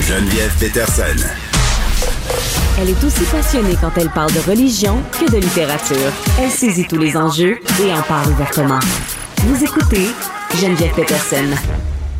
Geneviève 0.00 0.52
Peterson. 0.58 1.02
Elle 2.80 2.90
est 2.90 3.04
aussi 3.04 3.24
passionnée 3.24 3.74
quand 3.80 3.90
elle 3.96 4.08
parle 4.10 4.32
de 4.32 4.38
religion 4.48 4.98
que 5.18 5.30
de 5.30 5.36
littérature. 5.38 6.12
Elle 6.40 6.50
saisit 6.50 6.86
tous 6.86 6.96
les 6.98 7.16
enjeux 7.16 7.58
et 7.84 7.92
en 7.92 8.02
parle 8.02 8.30
ouvertement. 8.30 8.78
Vous 9.38 9.64
écoutez 9.64 10.06
Geneviève 10.56 10.92
Peterson. 10.94 11.44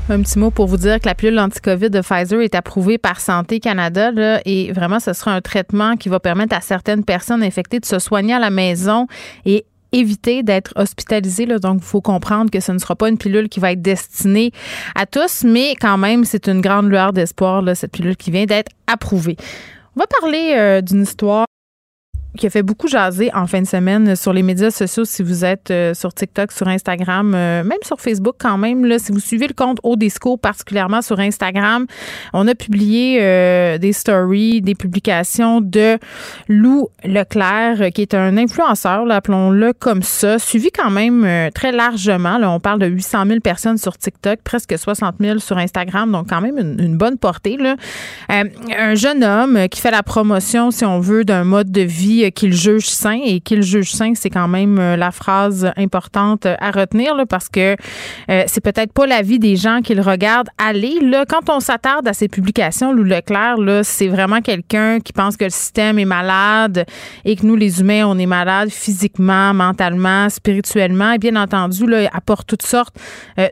Un 0.08 0.22
petit 0.22 0.38
mot 0.38 0.50
pour 0.50 0.66
vous 0.66 0.76
dire 0.76 1.00
que 1.00 1.06
la 1.06 1.14
pilule 1.14 1.38
anti-COVID 1.38 1.90
de 1.90 2.00
Pfizer 2.00 2.40
est 2.40 2.54
approuvée 2.54 2.96
par 2.96 3.20
Santé 3.20 3.58
Canada 3.58 4.10
là, 4.12 4.40
et 4.44 4.72
vraiment, 4.72 5.00
ce 5.00 5.12
sera 5.12 5.32
un 5.32 5.40
traitement 5.40 5.96
qui 5.96 6.08
va 6.08 6.20
permettre 6.20 6.54
à 6.54 6.60
certaines 6.60 7.04
personnes 7.04 7.42
infectées 7.42 7.80
de 7.80 7.84
se 7.84 7.98
soigner 7.98 8.34
à 8.34 8.38
la 8.38 8.50
maison 8.50 9.06
et 9.44 9.64
éviter 9.92 10.42
d'être 10.42 10.72
hospitalisées. 10.76 11.46
Là. 11.46 11.58
Donc, 11.58 11.78
il 11.80 11.84
faut 11.84 12.00
comprendre 12.00 12.50
que 12.50 12.60
ce 12.60 12.70
ne 12.70 12.78
sera 12.78 12.94
pas 12.94 13.08
une 13.08 13.18
pilule 13.18 13.48
qui 13.48 13.58
va 13.58 13.72
être 13.72 13.82
destinée 13.82 14.52
à 14.94 15.06
tous, 15.06 15.42
mais 15.44 15.74
quand 15.80 15.98
même, 15.98 16.24
c'est 16.24 16.48
une 16.48 16.60
grande 16.60 16.88
lueur 16.88 17.12
d'espoir, 17.12 17.64
cette 17.74 17.92
pilule 17.92 18.16
qui 18.16 18.30
vient 18.30 18.44
d'être 18.44 18.70
approuvée. 18.86 19.36
On 19.96 20.00
va 20.00 20.06
parler 20.20 20.54
euh, 20.56 20.80
d'une 20.80 21.02
histoire 21.02 21.46
qui 22.36 22.46
a 22.46 22.50
fait 22.50 22.62
beaucoup 22.62 22.88
jaser 22.88 23.30
en 23.34 23.46
fin 23.46 23.62
de 23.62 23.66
semaine 23.66 24.14
sur 24.14 24.32
les 24.32 24.42
médias 24.42 24.70
sociaux, 24.70 25.04
si 25.04 25.22
vous 25.22 25.44
êtes 25.44 25.70
euh, 25.70 25.94
sur 25.94 26.12
TikTok, 26.12 26.52
sur 26.52 26.68
Instagram, 26.68 27.34
euh, 27.34 27.64
même 27.64 27.78
sur 27.82 28.00
Facebook 28.00 28.36
quand 28.38 28.58
même. 28.58 28.98
Si 28.98 29.12
vous 29.12 29.20
suivez 29.20 29.46
le 29.48 29.54
compte 29.54 29.78
Odesco, 29.82 30.36
particulièrement 30.36 31.00
sur 31.00 31.18
Instagram, 31.20 31.86
on 32.34 32.46
a 32.46 32.54
publié 32.54 33.18
euh, 33.22 33.78
des 33.78 33.92
stories, 33.92 34.60
des 34.60 34.74
publications 34.74 35.60
de 35.60 35.98
Lou 36.48 36.88
Leclerc, 37.04 37.92
qui 37.94 38.02
est 38.02 38.14
un 38.14 38.36
influenceur, 38.36 39.10
appelons-le 39.10 39.72
comme 39.72 40.02
ça, 40.02 40.38
suivi 40.38 40.70
quand 40.70 40.90
même 40.90 41.26
très 41.54 41.72
largement. 41.72 42.38
Là, 42.38 42.50
on 42.50 42.60
parle 42.60 42.78
de 42.78 42.86
800 42.86 43.26
000 43.26 43.40
personnes 43.40 43.78
sur 43.78 43.96
TikTok, 43.96 44.40
presque 44.44 44.78
60 44.78 45.16
000 45.18 45.38
sur 45.38 45.56
Instagram, 45.58 46.12
donc 46.12 46.28
quand 46.28 46.40
même 46.40 46.58
une, 46.58 46.80
une 46.80 46.96
bonne 46.96 47.16
portée. 47.16 47.56
Là. 47.56 47.76
Un 48.28 48.94
jeune 48.94 49.24
homme 49.24 49.68
qui 49.70 49.80
fait 49.80 49.90
la 49.90 50.02
promotion, 50.02 50.70
si 50.70 50.84
on 50.84 51.00
veut, 51.00 51.24
d'un 51.24 51.44
mode 51.44 51.72
de 51.72 51.80
vie 51.80 52.17
euh, 52.24 52.30
qu'il 52.30 52.52
juge 52.52 52.86
sain 52.86 53.18
et 53.24 53.40
qu'il 53.40 53.62
juge 53.62 53.92
sain, 53.92 54.12
c'est 54.14 54.30
quand 54.30 54.48
même 54.48 54.78
euh, 54.78 54.96
la 54.96 55.10
phrase 55.10 55.72
importante 55.76 56.46
euh, 56.46 56.56
à 56.60 56.70
retenir 56.70 57.14
là, 57.14 57.26
parce 57.26 57.48
que 57.48 57.76
c'est 58.46 58.60
peut-être 58.60 58.92
pas 58.92 59.06
la 59.06 59.22
vie 59.22 59.38
des 59.38 59.56
gens 59.56 59.80
qui 59.82 59.94
le 59.94 60.02
regardent 60.02 60.48
aller. 60.58 60.98
Là, 61.00 61.24
quand 61.26 61.48
on 61.50 61.60
s'attarde 61.60 62.06
à 62.08 62.12
ces 62.12 62.28
publications, 62.28 62.92
Lou 62.92 63.02
Leclerc, 63.02 63.56
là, 63.58 63.82
c'est 63.82 64.08
vraiment 64.08 64.40
quelqu'un 64.40 65.00
qui 65.00 65.12
pense 65.12 65.36
que 65.36 65.44
le 65.44 65.50
système 65.50 65.98
est 65.98 66.04
malade 66.04 66.84
et 67.24 67.36
que 67.36 67.46
nous, 67.46 67.56
les 67.56 67.80
humains, 67.80 68.04
on 68.06 68.18
est 68.18 68.26
malades 68.26 68.70
physiquement, 68.70 69.54
mentalement, 69.54 70.28
spirituellement. 70.28 71.12
Et 71.12 71.18
bien 71.18 71.36
entendu, 71.36 71.86
là, 71.86 72.02
il 72.02 72.10
apporte 72.12 72.46
toutes 72.46 72.62
sortes 72.62 72.94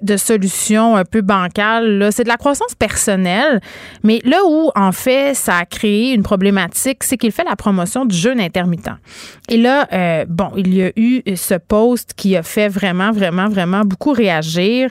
de 0.03 0.17
solutions 0.17 0.97
un 0.97 1.05
peu 1.05 1.23
bancales. 1.23 1.99
Là. 1.99 2.13
C'est 2.13 2.25
de 2.25 2.29
la 2.29 2.37
croissance 2.37 2.75
personnelle. 2.75 3.61
Mais 4.03 4.21
là 4.25 4.39
où, 4.47 4.71
en 4.75 4.93
fait, 4.93 5.35
ça 5.35 5.59
a 5.59 5.65
créé 5.65 6.13
une 6.13 6.23
problématique, 6.23 7.03
c'est 7.05 7.17
qu'il 7.17 7.33
fait 7.33 7.45
la 7.45 7.57
promotion 7.57 8.05
du 8.05 8.17
jeûne 8.17 8.41
Et 9.49 9.57
là, 9.57 9.89
euh, 9.93 10.25
bon, 10.29 10.51
il 10.57 10.75
y 10.75 10.83
a 10.83 10.91
eu 10.97 11.23
ce 11.37 11.55
post 11.55 12.15
qui 12.15 12.37
a 12.37 12.43
fait 12.43 12.69
vraiment, 12.69 13.13
vraiment, 13.13 13.49
vraiment 13.49 13.85
beaucoup 13.85 14.13
réagir 14.13 14.91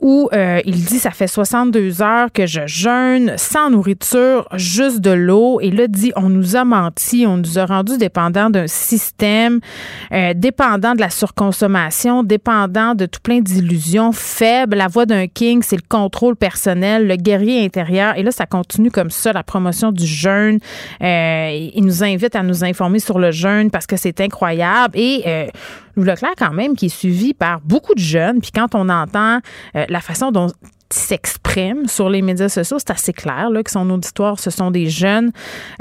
où 0.00 0.28
euh, 0.32 0.60
il 0.64 0.84
dit 0.84 0.98
ça 0.98 1.10
fait 1.10 1.26
62 1.26 2.02
heures 2.02 2.32
que 2.32 2.46
je 2.46 2.66
jeûne 2.66 3.34
sans 3.36 3.70
nourriture, 3.70 4.48
juste 4.54 5.00
de 5.00 5.10
l'eau. 5.10 5.60
Et 5.60 5.70
là, 5.70 5.86
dit 5.88 6.12
on 6.16 6.28
nous 6.28 6.56
a 6.56 6.64
menti, 6.64 7.24
on 7.26 7.38
nous 7.38 7.58
a 7.58 7.66
rendu 7.66 7.96
dépendants 7.98 8.50
d'un 8.50 8.66
système, 8.66 9.60
euh, 10.12 10.34
dépendant 10.34 10.94
de 10.94 11.00
la 11.00 11.10
surconsommation, 11.10 12.22
dépendant 12.22 12.94
de 12.94 13.06
tout 13.06 13.20
plein 13.22 13.40
d'illusions, 13.40 14.12
faible. 14.12 14.76
La 14.76 14.88
voix 14.88 15.06
d'un 15.06 15.26
king, 15.26 15.62
c'est 15.62 15.76
le 15.76 15.88
contrôle 15.88 16.36
personnel, 16.36 17.06
le 17.06 17.16
guerrier 17.16 17.64
intérieur. 17.64 18.16
Et 18.16 18.22
là, 18.22 18.30
ça 18.30 18.46
continue 18.46 18.90
comme 18.90 19.10
ça, 19.10 19.32
la 19.32 19.42
promotion 19.42 19.92
du 19.92 20.06
jeûne. 20.06 20.58
Euh, 21.02 21.70
il 21.74 21.84
nous 21.84 22.02
invite 22.02 22.36
à 22.36 22.42
nous 22.42 22.64
informer 22.64 22.98
sur 22.98 23.18
le 23.18 23.30
jeûne 23.30 23.70
parce 23.70 23.86
que 23.86 23.96
c'est 23.96 24.20
incroyable. 24.20 24.98
Et 24.98 25.22
euh, 25.26 25.46
Lou 25.96 26.02
Leclerc, 26.02 26.34
quand 26.38 26.52
même, 26.52 26.76
qui 26.76 26.86
est 26.86 26.96
suivi 26.96 27.34
par 27.34 27.60
beaucoup 27.60 27.94
de 27.94 28.00
jeunes. 28.00 28.40
Puis 28.40 28.50
quand 28.52 28.74
on 28.74 28.88
entend 28.88 29.40
euh, 29.76 29.84
la 29.88 30.00
façon 30.00 30.30
dont 30.30 30.48
s'exprime 30.90 31.88
sur 31.88 32.08
les 32.08 32.22
médias 32.22 32.48
sociaux, 32.48 32.78
c'est 32.78 32.90
assez 32.90 33.12
clair 33.12 33.50
là, 33.50 33.62
que 33.62 33.70
son 33.70 33.88
auditoire, 33.90 34.38
ce 34.38 34.50
sont 34.50 34.70
des 34.70 34.88
jeunes. 34.88 35.30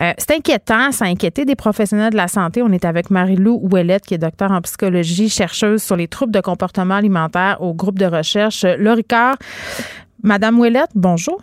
Euh, 0.01 0.13
c'est 0.17 0.31
inquiétant, 0.31 0.91
ça 0.91 1.05
a 1.05 1.07
inquiété 1.07 1.45
des 1.45 1.55
professionnels 1.55 2.11
de 2.11 2.17
la 2.17 2.27
santé. 2.27 2.61
On 2.63 2.71
est 2.71 2.85
avec 2.85 3.11
Marie-Lou 3.11 3.59
Ouellette, 3.71 4.05
qui 4.05 4.15
est 4.15 4.19
docteur 4.19 4.51
en 4.51 4.61
psychologie, 4.61 5.29
chercheuse 5.29 5.83
sur 5.83 5.95
les 5.95 6.07
troubles 6.07 6.31
de 6.31 6.41
comportement 6.41 6.95
alimentaire 6.95 7.57
au 7.61 7.73
groupe 7.73 7.99
de 7.99 8.05
recherche 8.05 8.63
Le 8.63 8.91
Ricard. 8.91 9.35
Madame 10.23 10.59
Ouellette, 10.59 10.91
bonjour. 10.95 11.41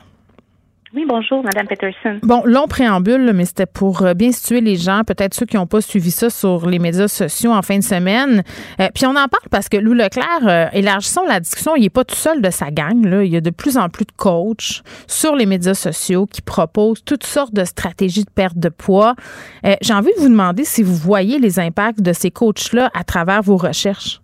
Oui, 0.93 1.05
bonjour, 1.07 1.45
Madame 1.45 1.69
Peterson. 1.69 2.19
Bon, 2.25 2.43
long 2.45 2.67
préambule, 2.67 3.33
mais 3.33 3.45
c'était 3.45 3.67
pour 3.67 4.03
euh, 4.03 4.13
bien 4.13 4.33
situer 4.33 4.61
les 4.61 4.75
gens, 4.75 5.03
peut-être 5.07 5.35
ceux 5.35 5.47
qui 5.47 5.55
n'ont 5.57 5.69
pas 5.69 5.81
suivi 5.81 6.11
ça 6.11 6.31
sur 6.31 6.69
les 6.69 6.81
médias 6.81 7.07
sociaux 7.07 7.53
en 7.53 7.63
fin 7.63 7.79
de 7.79 7.85
semaine. 7.85 8.43
Euh, 8.81 8.89
puis 8.93 9.07
on 9.07 9.11
en 9.11 9.29
parle 9.29 9.49
parce 9.53 9.69
que 9.69 9.77
Lou 9.77 9.93
Leclerc, 9.95 10.49
euh, 10.49 10.67
élargissons 10.73 11.25
la 11.27 11.39
discussion, 11.39 11.77
il 11.77 11.83
n'est 11.83 11.91
pas 11.91 12.03
tout 12.03 12.17
seul 12.17 12.43
de 12.43 12.51
sa 12.51 12.73
gang. 12.73 13.05
Là. 13.05 13.23
Il 13.23 13.31
y 13.31 13.37
a 13.37 13.41
de 13.41 13.51
plus 13.51 13.79
en 13.79 13.89
plus 13.89 14.05
de 14.05 14.11
coachs 14.17 14.83
sur 15.07 15.37
les 15.37 15.47
médias 15.47 15.75
sociaux 15.75 16.27
qui 16.27 16.43
proposent 16.43 17.05
toutes 17.05 17.25
sortes 17.25 17.55
de 17.55 17.65
stratégies 17.65 18.25
de 18.25 18.31
perte 18.31 18.59
de 18.59 18.69
poids. 18.69 19.15
Euh, 19.65 19.77
J'ai 19.83 19.95
envie 19.95 20.13
de 20.17 20.21
vous 20.21 20.29
demander 20.29 20.65
si 20.65 20.83
vous 20.83 20.97
voyez 20.97 21.39
les 21.39 21.61
impacts 21.61 22.03
de 22.03 22.13
ces 22.13 22.33
coachs-là 22.33 22.91
à 22.95 23.05
travers 23.05 23.43
vos 23.43 23.57
recherches. 23.57 24.21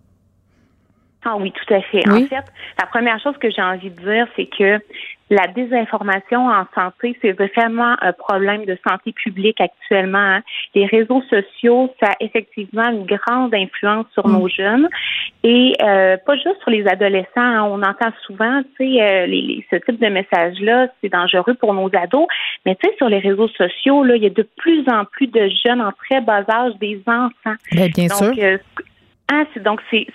Ah 1.25 1.37
oui, 1.39 1.53
tout 1.53 1.75
à 1.75 1.81
fait. 1.83 2.03
Oui. 2.09 2.25
En 2.25 2.27
fait, 2.27 2.45
la 2.79 2.87
première 2.87 3.21
chose 3.21 3.35
que 3.41 3.51
j'ai 3.51 3.63
envie 3.63 3.91
de 3.91 4.01
dire, 4.01 4.27
c'est 4.35 4.47
que 4.47 4.81
la 5.29 5.49
désinformation 5.49 6.47
en 6.47 6.65
santé, 6.75 7.19
c'est 7.21 7.33
vraiment 7.33 7.97
un 8.01 8.13
problème 8.13 8.65
de 8.65 8.79
santé 8.89 9.13
publique 9.13 9.61
actuellement. 9.61 10.19
hein. 10.19 10.43
Les 10.75 10.87
réseaux 10.87 11.23
sociaux, 11.23 11.93
ça 12.01 12.11
a 12.13 12.15
effectivement 12.21 12.89
une 12.89 13.07
grande 13.07 13.53
influence 13.55 14.07
sur 14.13 14.29
nos 14.29 14.49
jeunes 14.49 14.89
et 15.43 15.73
euh, 15.83 16.17
pas 16.25 16.35
juste 16.37 16.61
sur 16.61 16.71
les 16.71 16.87
adolescents. 16.87 17.27
hein. 17.37 17.65
On 17.65 17.83
entend 17.83 18.13
souvent, 18.25 18.63
tu 18.79 18.95
sais, 18.95 19.03
euh, 19.03 19.27
les- 19.27 19.43
les- 19.43 19.67
ce 19.71 19.77
type 19.77 20.01
de 20.01 20.09
message-là, 20.09 20.89
c'est 21.01 21.13
dangereux 21.13 21.55
pour 21.55 21.75
nos 21.75 21.91
ados. 21.97 22.27
Mais 22.65 22.77
tu 22.77 22.89
sais, 22.89 22.97
sur 22.97 23.09
les 23.09 23.19
réseaux 23.19 23.49
sociaux, 23.49 24.05
là, 24.05 24.15
il 24.17 24.23
y 24.23 24.27
a 24.27 24.31
de 24.31 24.47
plus 24.57 24.85
en 24.89 25.05
plus 25.05 25.27
de 25.27 25.51
jeunes 25.65 25.81
en 25.81 25.93
très 25.93 26.21
bas 26.21 26.45
âge, 26.49 26.75
des 26.81 27.01
enfants. 27.07 27.57
Bien, 27.73 27.89
bien 27.89 28.09
sûr. 28.09 28.29
Donc, 28.29 28.39
euh, 28.39 28.59
Ah, 29.29 29.43
donc 29.57 29.81
c'est 29.91 30.07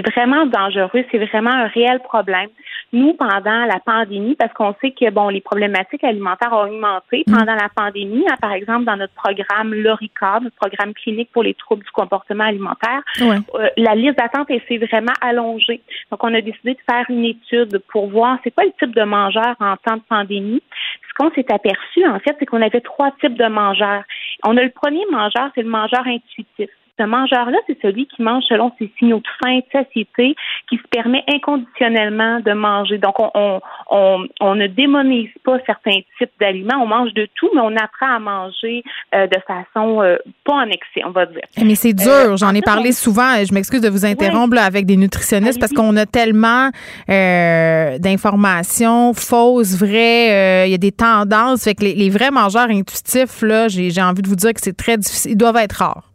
vraiment 0.00 0.46
dangereux, 0.46 1.04
c'est 1.12 1.24
vraiment 1.26 1.50
un 1.50 1.68
réel 1.68 2.00
problème. 2.00 2.48
Nous, 2.92 3.14
pendant 3.14 3.66
la 3.66 3.78
pandémie, 3.78 4.34
parce 4.34 4.52
qu'on 4.52 4.74
sait 4.80 4.90
que 4.90 5.10
bon, 5.10 5.28
les 5.28 5.40
problématiques 5.40 6.02
alimentaires 6.02 6.52
ont 6.52 6.64
augmenté 6.64 7.22
mm. 7.26 7.32
pendant 7.32 7.54
la 7.54 7.68
pandémie. 7.68 8.24
Hein, 8.28 8.34
par 8.40 8.52
exemple, 8.52 8.84
dans 8.84 8.96
notre 8.96 9.12
programme 9.14 9.74
LORICA, 9.74 10.40
notre 10.42 10.56
programme 10.56 10.92
clinique 10.94 11.30
pour 11.32 11.44
les 11.44 11.54
troubles 11.54 11.84
du 11.84 11.90
comportement 11.90 12.44
alimentaire, 12.44 13.02
euh, 13.20 13.68
la 13.76 13.94
liste 13.94 14.18
d'attente 14.18 14.48
s'est 14.48 14.78
vraiment 14.78 15.12
allongée. 15.20 15.80
Donc, 16.10 16.24
on 16.24 16.34
a 16.34 16.40
décidé 16.40 16.74
de 16.74 16.80
faire 16.90 17.04
une 17.10 17.26
étude 17.26 17.80
pour 17.92 18.08
voir 18.08 18.38
c'est 18.42 18.50
quoi 18.50 18.64
le 18.64 18.72
type 18.80 18.94
de 18.94 19.04
mangeur 19.04 19.54
en 19.60 19.76
temps 19.76 19.96
de 19.96 20.02
pandémie. 20.08 20.62
Ce 21.08 21.14
qu'on 21.14 21.30
s'est 21.30 21.52
aperçu, 21.52 22.04
en 22.06 22.18
fait, 22.18 22.34
c'est 22.40 22.46
qu'on 22.46 22.62
avait 22.62 22.80
trois 22.80 23.12
types 23.20 23.38
de 23.38 23.46
mangeurs. 23.46 24.02
On 24.44 24.56
a 24.56 24.62
le 24.62 24.70
premier 24.70 25.04
mangeur, 25.12 25.50
c'est 25.54 25.62
le 25.62 25.68
mangeur 25.68 26.04
intuitif. 26.06 26.70
Ce 26.98 27.04
mangeur-là, 27.04 27.58
c'est 27.66 27.78
celui 27.80 28.06
qui 28.06 28.22
mange 28.22 28.44
selon 28.48 28.72
ses 28.78 28.90
signaux 28.98 29.18
de 29.18 29.28
faim, 29.42 29.58
de 29.58 29.64
satiété, 29.72 30.34
qui 30.68 30.76
se 30.76 30.82
permet 30.90 31.22
inconditionnellement 31.32 32.40
de 32.40 32.52
manger. 32.52 32.98
Donc, 32.98 33.14
on, 33.20 33.60
on, 33.90 34.26
on, 34.40 34.54
ne 34.56 34.66
démonise 34.66 35.30
pas 35.44 35.58
certains 35.64 36.00
types 36.18 36.32
d'aliments. 36.40 36.82
On 36.82 36.86
mange 36.86 37.14
de 37.14 37.28
tout, 37.36 37.48
mais 37.54 37.60
on 37.60 37.76
apprend 37.76 38.16
à 38.16 38.18
manger 38.18 38.82
euh, 39.14 39.28
de 39.28 39.36
façon 39.46 40.02
euh, 40.02 40.16
pas 40.44 40.54
en 40.54 40.66
excès, 40.66 41.02
on 41.06 41.10
va 41.10 41.26
dire. 41.26 41.42
Mais 41.62 41.76
c'est 41.76 41.90
euh, 41.90 42.26
dur. 42.26 42.36
J'en 42.36 42.54
ai 42.54 42.62
parlé 42.62 42.90
souvent. 42.92 43.34
Je 43.44 43.54
m'excuse 43.54 43.80
de 43.80 43.88
vous 43.88 44.04
interrompre 44.04 44.58
avec 44.58 44.84
des 44.84 44.96
nutritionnistes 44.96 45.60
parce 45.60 45.72
qu'on 45.72 45.96
a 45.96 46.06
tellement 46.06 46.70
d'informations 47.06 49.14
fausses, 49.14 49.78
vraies. 49.78 50.66
Il 50.66 50.72
y 50.72 50.74
a 50.74 50.78
des 50.78 50.92
tendances. 50.92 51.64
Fait 51.64 51.74
que 51.74 51.84
les, 51.84 51.94
les 51.94 52.10
vrais 52.10 52.32
mangeurs 52.32 52.70
intuitifs, 52.70 53.42
là, 53.42 53.68
j'ai 53.68 54.02
envie 54.02 54.22
de 54.22 54.28
vous 54.28 54.36
dire 54.36 54.52
que 54.52 54.60
c'est 54.60 54.76
très 54.76 54.96
difficile. 54.96 55.32
Ils 55.32 55.36
doivent 55.36 55.56
être 55.56 55.74
rares. 55.74 56.08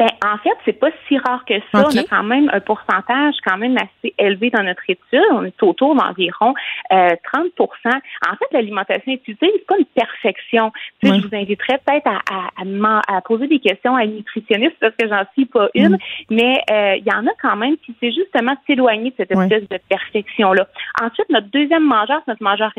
Ben 0.00 0.08
en 0.24 0.38
fait, 0.38 0.56
c'est 0.64 0.72
pas 0.72 0.88
si 1.06 1.18
rare 1.18 1.44
que 1.44 1.52
ça. 1.70 1.86
On 1.86 1.94
a 1.94 2.04
quand 2.04 2.22
même 2.22 2.48
un 2.54 2.60
pourcentage 2.60 3.34
quand 3.44 3.58
même 3.58 3.76
assez 3.76 4.14
élevé 4.16 4.48
dans 4.48 4.62
notre 4.62 4.82
étude. 4.88 5.20
On 5.32 5.44
est 5.44 5.62
autour 5.62 5.94
d'environ 5.94 6.54
euh, 6.90 7.10
30% 7.34 7.50
En 7.84 8.36
fait, 8.36 8.46
l'alimentation 8.50 9.12
intuitive, 9.12 9.50
c'est 9.52 9.66
pas 9.66 9.76
une 9.78 9.84
perfection. 9.84 10.72
Tu 11.02 11.08
sais, 11.10 11.16
Je 11.16 11.28
vous 11.28 11.36
inviterais 11.36 11.78
peut-être 11.84 12.06
à, 12.06 12.22
à, 12.30 13.14
à, 13.14 13.20
poser 13.20 13.46
des 13.46 13.58
questions 13.58 13.94
à 13.94 14.04
une 14.04 14.14
nutritionniste 14.16 14.76
parce 14.80 14.94
que 14.96 15.06
j'en 15.06 15.24
suis 15.34 15.44
pas 15.44 15.68
une, 15.74 15.90
mm. 15.90 15.98
mais 16.30 16.62
euh, 16.70 16.96
il 16.96 17.04
y 17.04 17.12
en 17.12 17.26
a 17.26 17.32
quand 17.42 17.56
même 17.56 17.76
qui 17.76 17.94
c'est 18.00 18.12
justement 18.12 18.54
s'éloigner 18.66 19.10
de 19.10 19.16
cette 19.18 19.32
espèce 19.32 19.68
de 19.68 19.78
perfection-là. 19.86 20.66
Ensuite, 21.02 21.28
notre 21.28 21.48
deuxième 21.48 21.84
mangeur, 21.84 22.22
c'est 22.24 22.30
notre 22.30 22.42
mangeur 22.42 22.72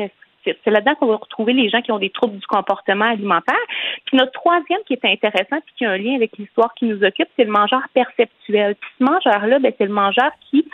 c'est 0.44 0.70
là-dedans 0.70 0.94
qu'on 0.96 1.06
va 1.06 1.16
retrouver 1.16 1.52
les 1.52 1.68
gens 1.68 1.82
qui 1.82 1.92
ont 1.92 1.98
des 1.98 2.10
troubles 2.10 2.38
du 2.38 2.46
comportement 2.46 3.06
alimentaire. 3.06 3.54
Puis 4.06 4.16
notre 4.16 4.32
troisième 4.32 4.80
qui 4.86 4.94
est 4.94 5.04
intéressant 5.04 5.60
puis 5.64 5.74
qui 5.76 5.84
a 5.84 5.90
un 5.90 5.98
lien 5.98 6.14
avec 6.14 6.36
l'histoire 6.38 6.72
qui 6.74 6.86
nous 6.86 7.02
occupe, 7.04 7.28
c'est 7.36 7.44
le 7.44 7.50
mangeur 7.50 7.82
perceptuel. 7.94 8.74
Puis 8.74 8.90
ce 8.98 9.04
mangeur-là, 9.04 9.58
ben, 9.58 9.72
c'est 9.78 9.86
le 9.86 9.92
mangeur 9.92 10.30
qui 10.50 10.66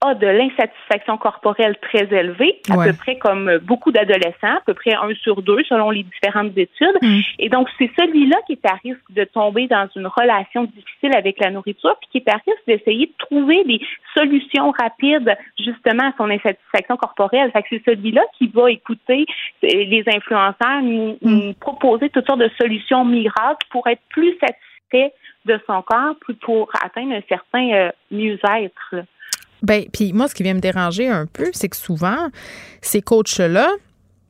a 0.00 0.14
de 0.14 0.26
l'insatisfaction 0.26 1.18
corporelle 1.18 1.76
très 1.82 2.04
élevée, 2.12 2.60
à 2.70 2.76
peu 2.84 2.92
près 2.92 3.18
comme 3.18 3.58
beaucoup 3.58 3.90
d'adolescents, 3.90 4.56
à 4.56 4.62
peu 4.64 4.74
près 4.74 4.94
un 4.94 5.12
sur 5.22 5.42
deux 5.42 5.64
selon 5.68 5.90
les 5.90 6.04
différentes 6.04 6.56
études. 6.56 6.96
Mm. 7.02 7.20
Et 7.40 7.48
donc, 7.48 7.68
c'est 7.78 7.90
celui-là 7.98 8.36
qui 8.46 8.52
est 8.52 8.66
à 8.66 8.74
risque 8.74 9.10
de 9.10 9.24
tomber 9.24 9.66
dans 9.66 9.88
une 9.96 10.06
relation 10.06 10.64
difficile 10.64 11.14
avec 11.16 11.40
la 11.40 11.50
nourriture, 11.50 11.96
puis 12.00 12.10
qui 12.12 12.18
est 12.18 12.32
à 12.32 12.36
risque 12.36 12.62
d'essayer 12.68 13.06
de 13.06 13.12
trouver 13.18 13.64
des 13.64 13.80
solutions 14.16 14.70
rapides 14.70 15.36
justement 15.58 16.04
à 16.04 16.12
son 16.16 16.30
insatisfaction 16.30 16.96
corporelle. 16.96 17.50
Fait 17.52 17.62
que 17.62 17.68
c'est 17.70 17.82
celui-là 17.84 18.22
qui 18.38 18.46
va 18.48 18.70
écouter 18.70 19.26
les 19.62 20.04
influenceurs, 20.06 20.82
nous, 20.82 21.18
mm. 21.22 21.54
proposer 21.54 22.08
toutes 22.10 22.26
sortes 22.26 22.40
de 22.40 22.50
solutions 22.60 23.04
miracles 23.04 23.66
pour 23.70 23.86
être 23.88 24.02
plus 24.10 24.36
satisfait 24.38 25.12
de 25.44 25.58
son 25.66 25.82
corps, 25.82 26.14
puis 26.20 26.34
pour 26.34 26.70
atteindre 26.84 27.14
un 27.14 27.22
certain 27.28 27.70
euh, 27.72 27.90
mieux-être. 28.10 28.94
Ben, 29.62 29.84
puis 29.92 30.12
moi, 30.12 30.28
ce 30.28 30.34
qui 30.34 30.42
vient 30.42 30.54
me 30.54 30.60
déranger 30.60 31.08
un 31.08 31.26
peu, 31.26 31.50
c'est 31.52 31.68
que 31.68 31.76
souvent, 31.76 32.28
ces 32.80 33.02
coachs-là 33.02 33.68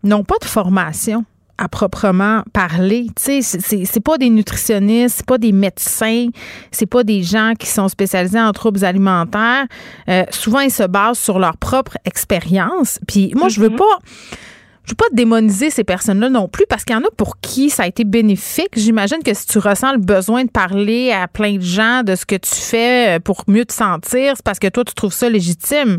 n'ont 0.02 0.24
pas 0.24 0.36
de 0.40 0.46
formation 0.46 1.24
à 1.58 1.68
proprement 1.68 2.44
parler. 2.52 3.08
Tu 3.16 3.42
sais, 3.42 3.84
c'est 3.84 4.00
pas 4.00 4.16
des 4.16 4.30
nutritionnistes, 4.30 5.16
c'est 5.18 5.26
pas 5.26 5.38
des 5.38 5.50
médecins, 5.50 6.28
c'est 6.70 6.86
pas 6.86 7.02
des 7.02 7.24
gens 7.24 7.54
qui 7.58 7.66
sont 7.66 7.88
spécialisés 7.88 8.40
en 8.40 8.52
troubles 8.52 8.84
alimentaires. 8.84 9.66
Euh, 10.08 10.24
souvent, 10.30 10.60
ils 10.60 10.70
se 10.70 10.84
basent 10.84 11.18
sur 11.18 11.40
leur 11.40 11.56
propre 11.56 11.98
expérience. 12.04 13.00
Puis 13.08 13.32
moi, 13.34 13.48
je 13.48 13.60
veux 13.60 13.70
mm-hmm. 13.70 13.76
pas 13.76 13.98
je 14.88 14.92
veux 14.92 14.96
pas 14.96 15.04
démoniser 15.12 15.68
ces 15.68 15.84
personnes-là 15.84 16.30
non 16.30 16.48
plus 16.48 16.64
parce 16.66 16.82
qu'il 16.82 16.96
y 16.96 16.98
en 16.98 17.02
a 17.02 17.10
pour 17.14 17.40
qui 17.40 17.68
ça 17.68 17.82
a 17.82 17.86
été 17.86 18.04
bénéfique. 18.04 18.70
J'imagine 18.74 19.18
que 19.22 19.34
si 19.34 19.46
tu 19.46 19.58
ressens 19.58 19.92
le 19.92 19.98
besoin 19.98 20.44
de 20.44 20.50
parler 20.50 21.12
à 21.12 21.28
plein 21.28 21.56
de 21.56 21.62
gens 21.62 22.02
de 22.02 22.14
ce 22.14 22.24
que 22.24 22.36
tu 22.36 22.54
fais 22.54 23.16
euh, 23.16 23.20
pour 23.20 23.44
mieux 23.48 23.66
te 23.66 23.74
sentir, 23.74 24.32
c'est 24.34 24.42
parce 24.42 24.58
que 24.58 24.68
toi, 24.68 24.84
tu 24.84 24.94
trouves 24.94 25.12
ça 25.12 25.28
légitime. 25.28 25.98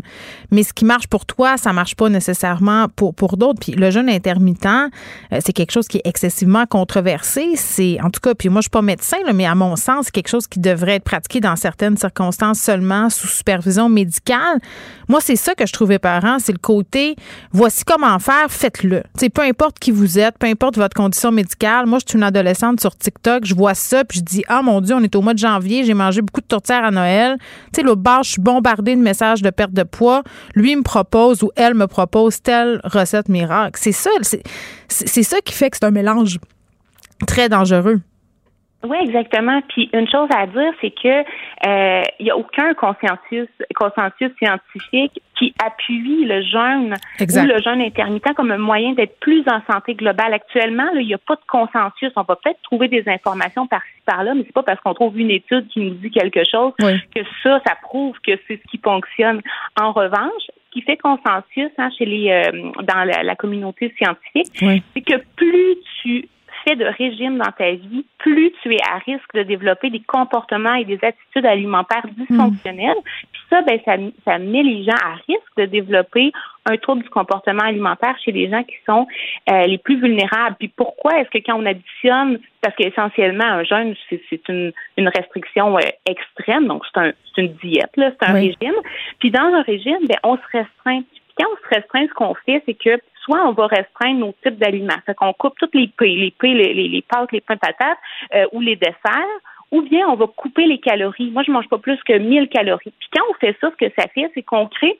Mais 0.50 0.64
ce 0.64 0.72
qui 0.72 0.84
marche 0.84 1.06
pour 1.06 1.24
toi, 1.24 1.56
ça 1.56 1.72
marche 1.72 1.94
pas 1.94 2.08
nécessairement 2.08 2.88
pour, 2.88 3.14
pour 3.14 3.36
d'autres. 3.36 3.60
Puis 3.60 3.72
le 3.72 3.92
jeûne 3.92 4.08
intermittent, 4.08 4.66
euh, 4.66 5.38
c'est 5.38 5.52
quelque 5.52 5.70
chose 5.70 5.86
qui 5.86 5.98
est 5.98 6.06
excessivement 6.08 6.66
controversé. 6.66 7.52
C'est, 7.54 8.00
en 8.02 8.10
tout 8.10 8.20
cas, 8.20 8.34
puis 8.34 8.48
moi, 8.48 8.58
je 8.58 8.64
suis 8.64 8.70
pas 8.70 8.82
médecin, 8.82 9.18
mais 9.32 9.46
à 9.46 9.54
mon 9.54 9.76
sens, 9.76 10.06
c'est 10.06 10.12
quelque 10.12 10.30
chose 10.30 10.48
qui 10.48 10.58
devrait 10.58 10.96
être 10.96 11.04
pratiqué 11.04 11.38
dans 11.38 11.54
certaines 11.54 11.96
circonstances 11.96 12.58
seulement 12.58 13.08
sous 13.08 13.28
supervision 13.28 13.88
médicale. 13.88 14.58
Moi, 15.08 15.20
c'est 15.20 15.36
ça 15.36 15.54
que 15.54 15.64
je 15.64 15.72
trouvais 15.72 16.00
parent, 16.00 16.38
c'est 16.40 16.52
le 16.52 16.58
côté, 16.58 17.14
voici 17.52 17.84
comment 17.84 18.18
faire, 18.18 18.50
faites 18.50 18.79
le 18.82 19.02
peu 19.34 19.42
importe 19.42 19.78
qui 19.78 19.90
vous 19.90 20.18
êtes, 20.18 20.38
peu 20.38 20.46
importe 20.46 20.76
votre 20.76 20.94
condition 20.94 21.30
médicale. 21.30 21.86
Moi, 21.86 21.98
je 22.00 22.10
suis 22.10 22.18
une 22.18 22.24
adolescente 22.24 22.80
sur 22.80 22.96
TikTok, 22.96 23.44
je 23.44 23.54
vois 23.54 23.74
ça, 23.74 24.04
puis 24.04 24.18
je 24.18 24.24
dis 24.24 24.44
Ah 24.48 24.62
mon 24.62 24.80
Dieu, 24.80 24.94
on 24.94 25.02
est 25.02 25.14
au 25.14 25.22
mois 25.22 25.34
de 25.34 25.38
janvier, 25.38 25.84
j'ai 25.84 25.94
mangé 25.94 26.22
beaucoup 26.22 26.40
de 26.40 26.46
tourtières 26.46 26.84
à 26.84 26.90
Noël. 26.90 27.36
Tu 27.74 27.82
l'autre 27.82 28.02
bord, 28.02 28.22
je 28.22 28.32
suis 28.32 28.42
bombardée 28.42 28.96
de 28.96 29.00
messages 29.00 29.42
de 29.42 29.50
perte 29.50 29.72
de 29.72 29.82
poids. 29.82 30.22
Lui 30.54 30.74
me 30.76 30.82
propose 30.82 31.42
ou 31.42 31.50
elle 31.56 31.74
me 31.74 31.86
propose 31.86 32.42
telle 32.42 32.80
recette 32.84 33.28
miracle. 33.28 33.78
C'est 33.80 33.92
ça, 33.92 34.10
c'est 34.88 35.22
ça 35.22 35.40
qui 35.40 35.54
fait 35.54 35.70
que 35.70 35.76
c'est 35.80 35.86
un 35.86 35.90
mélange 35.90 36.38
très 37.26 37.48
dangereux. 37.48 38.00
Oui, 38.82 38.96
exactement. 39.02 39.60
Puis 39.68 39.90
une 39.92 40.08
chose 40.08 40.28
à 40.34 40.46
dire, 40.46 40.72
c'est 40.80 40.90
que 40.90 41.20
euh, 41.66 42.02
il 42.18 42.24
n'y 42.24 42.30
a 42.30 42.36
aucun 42.36 42.72
consensus, 42.72 43.48
consensus 43.74 44.30
scientifique 44.38 45.20
qui 45.38 45.54
appuie 45.62 46.24
le 46.24 46.42
jeûne 46.42 46.94
ou 47.20 47.46
le 47.46 47.60
jeûne 47.60 47.82
intermittent 47.82 48.34
comme 48.34 48.50
un 48.50 48.58
moyen 48.58 48.92
d'être 48.92 49.18
plus 49.20 49.42
en 49.48 49.60
santé 49.70 49.94
globale. 49.94 50.32
Actuellement, 50.32 50.88
il 50.94 51.06
n'y 51.06 51.14
a 51.14 51.18
pas 51.18 51.34
de 51.34 51.40
consensus. 51.46 52.10
On 52.16 52.22
va 52.22 52.36
peut-être 52.36 52.60
trouver 52.62 52.88
des 52.88 53.04
informations 53.06 53.66
par-ci 53.66 54.00
par-là, 54.06 54.32
mais 54.34 54.44
c'est 54.46 54.54
pas 54.54 54.62
parce 54.62 54.80
qu'on 54.80 54.94
trouve 54.94 55.18
une 55.18 55.30
étude 55.30 55.68
qui 55.68 55.80
nous 55.80 55.94
dit 55.94 56.10
quelque 56.10 56.42
chose 56.50 56.72
que 56.78 57.20
ça, 57.42 57.60
ça 57.66 57.74
prouve 57.82 58.16
que 58.26 58.32
c'est 58.48 58.56
ce 58.56 58.70
qui 58.70 58.78
fonctionne. 58.82 59.42
En 59.78 59.92
revanche, 59.92 60.42
ce 60.48 60.72
qui 60.72 60.82
fait 60.82 60.96
consensus 60.96 61.70
hein, 61.76 61.90
chez 61.98 62.06
les 62.06 62.30
euh, 62.30 62.70
dans 62.82 63.04
la, 63.04 63.34
communauté 63.34 63.94
scientifique, 63.98 64.82
c'est 64.94 65.02
que 65.02 65.22
plus 65.36 65.76
tu 66.02 66.28
fais 66.64 66.76
de 66.76 66.84
régime 66.84 67.38
dans 67.38 67.52
ta 67.52 67.70
vie, 67.72 68.04
plus 68.18 68.52
tu 68.62 68.74
es 68.74 68.78
à 68.90 68.98
risque 68.98 69.34
de 69.34 69.42
développer 69.42 69.90
des 69.90 70.00
comportements 70.00 70.74
et 70.74 70.84
des 70.84 70.98
attitudes 71.02 71.46
alimentaires 71.46 72.06
dysfonctionnelles. 72.16 72.98
Puis 73.32 73.42
ça, 73.48 73.62
ben, 73.62 73.78
ça, 73.84 73.96
ça 74.24 74.38
met 74.38 74.62
les 74.62 74.84
gens 74.84 74.98
à 75.02 75.14
risque 75.26 75.56
de 75.56 75.66
développer 75.66 76.32
un 76.66 76.76
trouble 76.76 77.02
du 77.02 77.08
comportement 77.08 77.64
alimentaire 77.64 78.16
chez 78.24 78.32
les 78.32 78.50
gens 78.50 78.62
qui 78.62 78.76
sont 78.86 79.06
euh, 79.50 79.66
les 79.66 79.78
plus 79.78 80.00
vulnérables. 80.00 80.56
Puis 80.58 80.68
pourquoi 80.68 81.18
est-ce 81.18 81.30
que 81.30 81.38
quand 81.44 81.56
on 81.56 81.66
additionne, 81.66 82.38
parce 82.60 82.76
qu'essentiellement 82.76 83.44
un 83.44 83.64
jeûne, 83.64 83.94
c'est 84.08 84.48
une, 84.48 84.72
une 84.96 85.08
restriction 85.08 85.76
euh, 85.78 85.82
extrême, 86.06 86.66
donc 86.66 86.84
c'est 86.92 87.00
un, 87.00 87.12
une 87.38 87.52
diète, 87.54 87.90
c'est 87.96 88.22
un 88.22 88.32
régime. 88.32 88.74
Puis 89.18 89.30
dans 89.30 89.40
un 89.40 89.62
régime, 89.62 90.06
ben, 90.08 90.18
on 90.22 90.36
se 90.36 90.42
restreint. 90.52 91.02
Puis 91.02 91.20
quand 91.38 91.46
on 91.52 91.56
se 91.56 91.74
restreint, 91.74 92.06
ce 92.06 92.14
qu'on 92.14 92.34
fait, 92.34 92.62
c'est 92.66 92.74
que 92.74 93.00
soit 93.30 93.46
on 93.46 93.52
va 93.52 93.66
restreindre 93.68 94.20
nos 94.20 94.34
types 94.42 94.58
d'aliments. 94.58 94.98
Fait 95.06 95.14
qu'on 95.14 95.32
coupe 95.32 95.54
toutes 95.58 95.74
les 95.74 95.88
pâtes, 95.88 96.08
les 96.08 96.34
les, 96.42 96.88
les, 96.88 97.02
pâtes, 97.02 97.30
les 97.32 97.40
pains 97.40 97.56
patates 97.56 97.98
euh, 98.34 98.46
ou 98.52 98.60
les 98.60 98.76
desserts, 98.76 99.38
ou 99.70 99.82
bien 99.82 100.08
on 100.08 100.16
va 100.16 100.26
couper 100.26 100.66
les 100.66 100.78
calories. 100.78 101.30
Moi, 101.30 101.42
je 101.46 101.52
mange 101.52 101.68
pas 101.68 101.78
plus 101.78 101.98
que 102.02 102.18
1000 102.18 102.48
calories. 102.48 102.92
Puis 102.98 103.08
quand 103.12 103.22
on 103.30 103.34
fait 103.34 103.56
ça, 103.60 103.70
ce 103.70 103.86
que 103.86 103.92
ça 103.96 104.08
fait, 104.08 104.30
c'est 104.34 104.42
qu'on 104.42 104.66
crée 104.66 104.98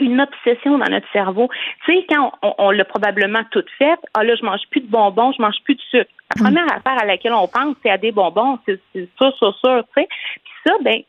une 0.00 0.20
obsession 0.20 0.78
dans 0.78 0.90
notre 0.90 1.10
cerveau. 1.12 1.48
Tu 1.84 1.94
sais, 1.94 2.06
quand 2.08 2.32
on, 2.58 2.70
l'a 2.70 2.84
probablement 2.84 3.42
tout 3.50 3.64
fait, 3.78 3.98
ah 4.14 4.24
là, 4.24 4.34
je 4.34 4.44
mange 4.44 4.60
plus 4.70 4.80
de 4.80 4.86
bonbons, 4.86 5.32
je 5.32 5.42
mange 5.42 5.56
plus 5.64 5.74
de 5.74 5.80
sucre. 5.90 6.10
La 6.36 6.40
mm. 6.40 6.44
première 6.44 6.76
affaire 6.76 7.02
à 7.02 7.04
laquelle 7.04 7.32
on 7.32 7.48
pense, 7.48 7.76
c'est 7.82 7.90
à 7.90 7.98
des 7.98 8.12
bonbons, 8.12 8.58
c'est 8.66 8.80
sûr, 8.94 9.36
sûr, 9.36 9.56
sûr, 9.58 9.84
tu 9.94 10.02
sais. 10.02 10.08
Puis 10.44 10.52
ça, 10.66 10.72
ben, 10.82 11.02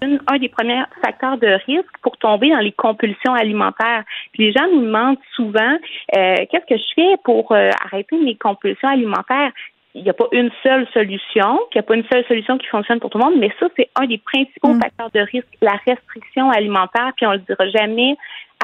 c'est 0.00 0.18
un 0.26 0.38
des 0.38 0.48
premiers 0.48 0.82
facteurs 1.02 1.38
de 1.38 1.58
risque 1.66 1.98
pour 2.02 2.16
tomber 2.18 2.50
dans 2.50 2.58
les 2.58 2.72
compulsions 2.72 3.34
alimentaires. 3.34 4.04
Puis 4.32 4.44
les 4.44 4.52
gens 4.52 4.66
nous 4.72 4.82
demandent 4.82 5.18
souvent, 5.34 5.76
euh, 6.16 6.36
qu'est-ce 6.50 6.66
que 6.66 6.76
je 6.76 6.94
fais 6.94 7.16
pour 7.24 7.52
euh, 7.52 7.70
arrêter 7.84 8.16
mes 8.18 8.36
compulsions 8.36 8.88
alimentaires? 8.88 9.52
Il 9.96 10.02
n'y 10.02 10.10
a 10.10 10.14
pas 10.14 10.28
une 10.32 10.50
seule 10.62 10.86
solution, 10.92 11.58
qu'il 11.70 11.80
n'y 11.80 11.80
a 11.80 11.82
pas 11.82 11.94
une 11.94 12.04
seule 12.12 12.24
solution 12.26 12.58
qui 12.58 12.66
fonctionne 12.66 13.00
pour 13.00 13.08
tout 13.08 13.16
le 13.18 13.24
monde, 13.24 13.38
mais 13.38 13.50
ça, 13.58 13.66
c'est 13.76 13.88
un 13.94 14.06
des 14.06 14.18
principaux 14.18 14.74
mm. 14.74 14.80
facteurs 14.80 15.10
de 15.10 15.20
risque, 15.20 15.48
la 15.62 15.80
restriction 15.86 16.50
alimentaire, 16.50 17.12
puis 17.16 17.26
on 17.26 17.32
le 17.32 17.38
dira 17.38 17.66
jamais 17.70 18.14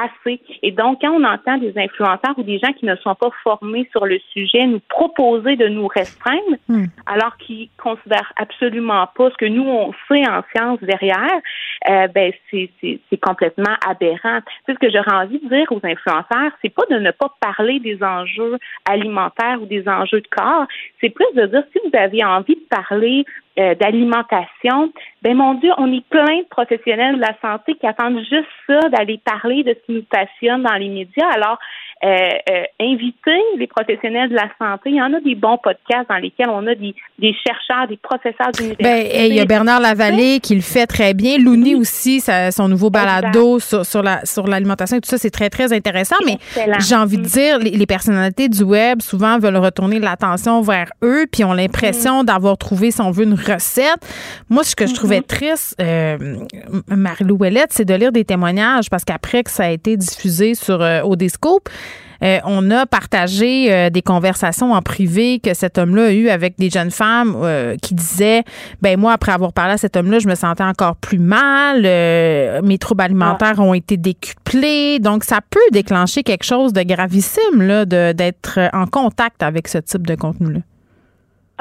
assez. 0.00 0.40
Et 0.62 0.70
donc, 0.70 1.00
quand 1.00 1.10
on 1.10 1.24
entend 1.24 1.58
des 1.58 1.72
influenceurs 1.76 2.38
ou 2.38 2.42
des 2.42 2.58
gens 2.58 2.72
qui 2.72 2.86
ne 2.86 2.96
sont 2.96 3.14
pas 3.14 3.30
formés 3.42 3.88
sur 3.92 4.06
le 4.06 4.18
sujet 4.32 4.66
nous 4.66 4.80
proposer 4.88 5.56
de 5.56 5.68
nous 5.68 5.86
restreindre, 5.86 6.56
hmm. 6.68 6.86
alors 7.06 7.36
qu'ils 7.36 7.68
considèrent 7.82 8.32
absolument 8.36 9.06
pas 9.16 9.30
ce 9.30 9.36
que 9.36 9.46
nous 9.46 9.64
on 9.64 9.92
sait 10.08 10.26
en 10.26 10.42
sciences 10.54 10.80
derrière, 10.80 11.40
euh, 11.88 12.08
ben 12.08 12.32
c'est 12.50 13.20
complètement 13.20 13.74
aberrant. 13.86 14.40
C'est 14.66 14.74
ce 14.74 14.78
que 14.78 14.90
j'aurais 14.90 15.24
envie 15.24 15.40
de 15.40 15.48
dire 15.48 15.70
aux 15.70 15.80
influenceurs, 15.82 16.52
c'est 16.62 16.74
pas 16.74 16.84
de 16.90 16.98
ne 16.98 17.10
pas 17.10 17.34
parler 17.40 17.80
des 17.80 18.02
enjeux 18.02 18.58
alimentaires 18.88 19.60
ou 19.60 19.66
des 19.66 19.86
enjeux 19.88 20.20
de 20.20 20.28
corps, 20.28 20.66
c'est 21.00 21.10
plus 21.10 21.26
de 21.34 21.46
dire 21.46 21.64
si 21.72 21.78
vous 21.84 21.96
avez 21.96 22.24
envie 22.24 22.54
de 22.54 22.66
parler 22.70 23.24
euh, 23.58 23.74
d'alimentation, 23.74 24.92
ben 25.20 25.36
mon 25.36 25.54
Dieu, 25.54 25.70
on 25.76 25.92
est 25.92 26.04
plein 26.08 26.38
de 26.38 26.48
professionnels 26.48 27.16
de 27.16 27.20
la 27.20 27.36
santé 27.42 27.74
qui 27.74 27.86
attendent 27.86 28.20
juste 28.20 28.48
ça, 28.66 28.80
d'aller 28.88 29.20
parler 29.24 29.62
de 29.62 29.74
ce 29.74 29.86
qui 29.86 29.92
nous 29.92 30.04
passionne 30.04 30.62
dans 30.62 30.74
les 30.74 30.88
médias. 30.88 31.28
Alors, 31.34 31.58
euh, 32.04 32.08
euh, 32.08 32.64
inviter 32.80 33.40
les 33.58 33.68
professionnels 33.68 34.28
de 34.28 34.34
la 34.34 34.48
santé. 34.58 34.90
Il 34.90 34.96
y 34.96 35.02
en 35.02 35.12
a 35.12 35.20
des 35.20 35.36
bons 35.36 35.58
podcasts 35.58 36.08
dans 36.08 36.16
lesquels 36.16 36.48
on 36.48 36.66
a 36.66 36.74
des, 36.74 36.94
des 37.18 37.32
chercheurs, 37.46 37.86
des 37.88 37.96
professeurs 37.96 38.50
d'université. 38.52 38.82
Ben, 38.82 39.06
il 39.30 39.34
y 39.34 39.40
a 39.40 39.44
Bernard 39.44 39.80
Lavallée 39.80 40.40
qui 40.40 40.56
le 40.56 40.62
fait 40.62 40.86
très 40.86 41.14
bien. 41.14 41.38
Louni 41.38 41.76
aussi, 41.76 42.20
son 42.20 42.68
nouveau 42.68 42.90
balado 42.90 43.60
sur, 43.60 43.86
sur, 43.86 44.02
la, 44.02 44.24
sur 44.24 44.48
l'alimentation 44.48 44.96
et 44.96 45.00
tout 45.00 45.08
ça, 45.08 45.18
c'est 45.18 45.30
très, 45.30 45.48
très 45.48 45.72
intéressant. 45.72 46.16
Mais 46.26 46.38
j'ai 46.80 46.96
envie 46.96 47.18
de 47.18 47.22
mm. 47.22 47.26
dire, 47.26 47.58
les, 47.58 47.86
personnalités 47.86 48.48
du 48.48 48.62
web 48.62 49.00
souvent 49.00 49.38
veulent 49.38 49.56
retourner 49.56 49.98
l'attention 49.98 50.60
vers 50.60 50.90
eux 51.04 51.26
puis 51.30 51.44
ont 51.44 51.52
l'impression 51.52 52.22
mm. 52.22 52.26
d'avoir 52.26 52.58
trouvé, 52.58 52.90
si 52.90 53.00
on 53.00 53.10
veut, 53.10 53.24
une 53.24 53.34
recette. 53.34 54.00
Moi, 54.50 54.64
ce 54.64 54.74
que 54.74 54.86
je 54.86 54.94
trouvais 54.94 55.20
mm-hmm. 55.20 55.26
triste, 55.26 55.76
euh, 55.80 56.18
Marie-Lou 56.88 57.38
c'est 57.70 57.84
de 57.84 57.94
lire 57.94 58.12
des 58.12 58.24
témoignages 58.24 58.90
parce 58.90 59.04
qu'après 59.04 59.42
que 59.42 59.50
ça 59.50 59.64
a 59.64 59.70
été 59.70 59.96
diffusé 59.96 60.54
sur 60.54 60.80
euh, 60.80 61.02
Odescope, 61.02 61.68
euh, 62.22 62.38
on 62.44 62.70
a 62.70 62.86
partagé 62.86 63.72
euh, 63.72 63.90
des 63.90 64.02
conversations 64.02 64.72
en 64.72 64.82
privé 64.82 65.40
que 65.40 65.54
cet 65.54 65.78
homme-là 65.78 66.06
a 66.06 66.12
eu 66.12 66.28
avec 66.28 66.58
des 66.58 66.70
jeunes 66.70 66.90
femmes 66.90 67.34
euh, 67.42 67.76
qui 67.80 67.94
disaient 67.94 68.44
ben 68.80 68.98
moi 68.98 69.12
après 69.12 69.32
avoir 69.32 69.52
parlé 69.52 69.74
à 69.74 69.78
cet 69.78 69.96
homme-là, 69.96 70.18
je 70.18 70.28
me 70.28 70.34
sentais 70.34 70.62
encore 70.62 70.96
plus 70.96 71.18
mal, 71.18 71.82
mes 72.62 72.78
troubles 72.78 73.02
alimentaires 73.02 73.58
ont 73.58 73.74
été 73.74 73.96
décuplés, 73.96 74.98
donc 74.98 75.24
ça 75.24 75.40
peut 75.48 75.60
déclencher 75.72 76.22
quelque 76.22 76.44
chose 76.44 76.72
de 76.72 76.82
gravissime 76.82 77.62
là 77.62 77.84
d'être 77.84 78.58
en 78.72 78.86
contact 78.86 79.42
avec 79.42 79.68
ce 79.68 79.78
type 79.78 80.06
de 80.06 80.14
contenu-là. 80.14 80.60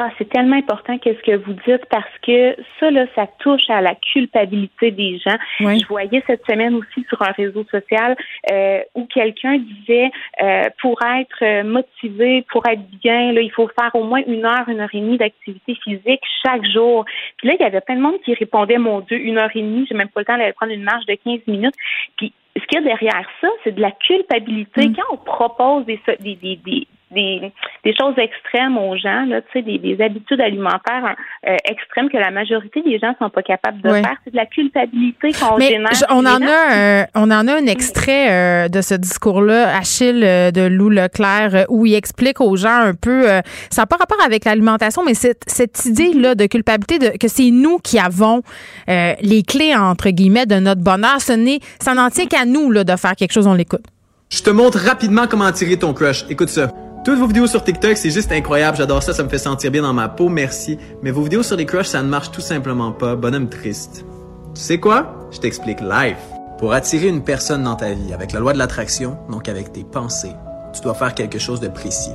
Ah, 0.04 0.10
c'est 0.18 0.30
tellement 0.30 0.56
important 0.56 0.98
qu'est-ce 0.98 1.22
que 1.22 1.36
vous 1.36 1.54
dites 1.68 1.86
parce 1.92 2.10
que 2.24 2.56
ça, 2.80 2.90
là, 2.90 3.06
ça 3.14 3.28
touche 3.38 3.70
à 3.70 3.82
la 3.82 3.94
culpabilité 3.94 4.90
des 4.90 5.20
gens. 5.20 5.38
Je 5.60 5.88
voyais 5.88 6.24
cette 6.26 6.44
semaine 6.50 6.74
aussi 6.74 7.06
sur 7.08 7.22
un 7.22 7.32
réseau 7.34 7.64
social 7.70 8.18
euh, 8.52 8.80
où 8.96 9.06
quelqu'un 9.06 9.60
disait 9.60 10.10
euh, 10.42 10.64
pour 10.82 11.00
être 11.04 11.62
motivé, 11.62 12.44
pour 12.52 12.66
être 12.66 12.82
bien, 13.04 13.32
là, 13.32 13.42
il 13.42 13.52
faut 13.52 13.70
faire 13.80 13.92
au 13.94 14.04
moins 14.04 14.24
une 14.26 14.44
heure, 14.44 14.68
une 14.70 14.80
heure 14.80 14.90
et 14.92 15.00
demie 15.02 15.20
d'activité 15.20 15.76
physique 15.84 16.22
chaque 16.44 16.66
jour. 16.66 17.06
Puis 17.38 17.50
là, 17.50 17.54
il 17.60 17.62
y 17.62 17.66
avait 17.68 17.82
plein 17.82 17.98
de 17.98 18.02
monde 18.02 18.20
qui 18.26 18.34
répondait, 18.34 18.80
mon 18.80 19.02
Dieu, 19.02 19.20
une 19.20 19.38
heure 19.38 19.52
et 19.54 19.62
demie, 19.62 19.86
j'ai 19.88 19.96
même 19.96 20.10
pas 20.10 20.22
le 20.22 20.26
temps 20.26 20.38
d'aller 20.38 20.54
prendre 20.54 20.74
une 20.74 20.82
marche 20.82 21.06
de 21.06 21.14
15 21.14 21.42
minutes. 21.46 21.76
Puis 22.18 22.34
ce 22.58 22.66
qu'il 22.66 22.80
y 22.80 22.82
a 22.82 22.86
derrière 22.86 23.30
ça, 23.40 23.50
c'est 23.64 23.76
de 23.76 23.82
la 23.82 23.92
culpabilité. 23.92 24.88
Mm. 24.88 24.96
Quand 24.96 25.14
on 25.14 25.18
propose 25.18 25.86
des, 25.86 26.00
des, 26.20 26.36
des, 26.36 26.56
des, 26.56 26.88
des 27.12 27.96
choses 28.00 28.18
extrêmes 28.18 28.78
aux 28.78 28.96
gens, 28.98 29.26
là, 29.26 29.42
des, 29.54 29.78
des 29.78 30.02
habitudes 30.02 30.40
alimentaires 30.40 31.16
euh, 31.48 31.56
extrêmes 31.70 32.10
que 32.10 32.18
la 32.18 32.32
majorité 32.32 32.82
des 32.82 33.00
gens 33.00 33.14
sont 33.20 33.30
pas 33.30 33.42
capables 33.42 33.82
de 33.82 33.90
faire. 33.90 34.16
C'est 34.24 34.32
de 34.32 34.36
la 34.36 34.46
culpabilité 34.46 35.32
qu'on 35.34 35.60
génère. 35.60 35.92
on 36.10 36.26
en 36.26 36.42
a 36.42 37.02
un, 37.02 37.06
on 37.16 37.32
en 37.32 37.48
a 37.48 37.56
un 37.56 37.66
extrait 37.66 38.32
euh, 38.32 38.70
de 38.70 38.82
ce 38.82 38.94
discours-là, 38.94 39.76
Achille 39.76 40.24
euh, 40.24 40.52
de 40.52 40.62
Lou 40.62 40.90
Leclerc, 40.90 41.66
où 41.70 41.86
il 41.86 41.96
explique 41.96 42.42
aux 42.42 42.56
gens 42.56 42.70
un 42.70 42.94
peu, 42.94 43.24
ça 43.70 43.82
n'a 43.82 43.86
pas 43.86 43.98
rapport 43.98 44.22
avec 44.26 44.46
l'alimentation, 44.46 45.04
mais 45.06 45.14
cette, 45.14 45.44
cette 45.48 45.86
idée-là 45.86 46.36
de 46.36 46.46
culpabilité, 46.46 47.00
de, 47.00 47.18
que 47.18 47.28
c'est 47.28 47.52
nous 47.52 47.80
qui 47.80 48.00
avons 48.00 48.42
les 48.88 49.44
clés 49.44 49.76
entre 49.76 50.10
guillemets 50.10 50.46
de 50.46 50.56
notre 50.56 50.82
bonheur. 50.82 51.20
Ce 51.20 51.34
n'est, 51.34 51.60
ça 51.80 51.94
n'en 51.94 52.10
tient 52.10 52.26
qu'à 52.26 52.46
nous 52.46 52.72
là 52.72 52.84
de 52.84 52.96
faire 52.96 53.16
quelque 53.16 53.34
chose. 53.34 53.48
On 53.48 53.54
l'écoute. 53.54 53.86
Je 54.30 54.42
te 54.42 54.50
montre 54.50 54.78
rapidement 54.80 55.28
comment 55.28 55.52
tirer 55.52 55.78
ton 55.78 55.94
crush. 55.94 56.26
Écoute 56.30 56.50
ça. 56.50 56.72
Toutes 57.04 57.18
vos 57.18 57.26
vidéos 57.26 57.48
sur 57.48 57.64
TikTok, 57.64 57.98
c'est 57.98 58.12
juste 58.12 58.32
incroyable. 58.32 58.78
J'adore 58.78 59.02
ça, 59.02 59.12
ça 59.12 59.24
me 59.24 59.30
fait 59.30 59.40
sentir 59.40 59.72
bien 59.72 59.82
dans 59.82 59.94
ma 59.94 60.08
peau, 60.08 60.30
merci. 60.30 60.78
Mais 61.02 61.10
vos 61.10 61.24
vidéos 61.24 61.42
sur 61.42 61.58
les 61.58 61.66
crushs, 61.66 61.88
ça 61.88 62.04
ne 62.04 62.08
marche 62.08 62.30
tout 62.30 62.42
simplement 62.42 62.92
pas. 62.92 63.16
Bonhomme 63.16 63.50
triste. 63.50 64.06
Tu 64.54 64.62
sais 64.62 64.80
quoi? 64.80 65.28
Je 65.32 65.40
t'explique 65.40 65.82
live. 65.82 66.18
Pour 66.60 66.74
attirer 66.74 67.08
une 67.08 67.24
personne 67.24 67.64
dans 67.64 67.76
ta 67.76 67.92
vie 67.94 68.14
avec 68.14 68.34
la 68.34 68.40
loi 68.40 68.54
de 68.54 68.60
l'attraction, 68.60 69.18
donc 69.32 69.50
avec 69.50 69.74
tes 69.74 69.84
pensées, 69.84 70.36
tu 70.76 70.82
dois 70.82 70.94
faire 70.94 71.16
quelque 71.16 71.40
chose 71.40 71.60
de 71.60 71.70
précis. 71.70 72.12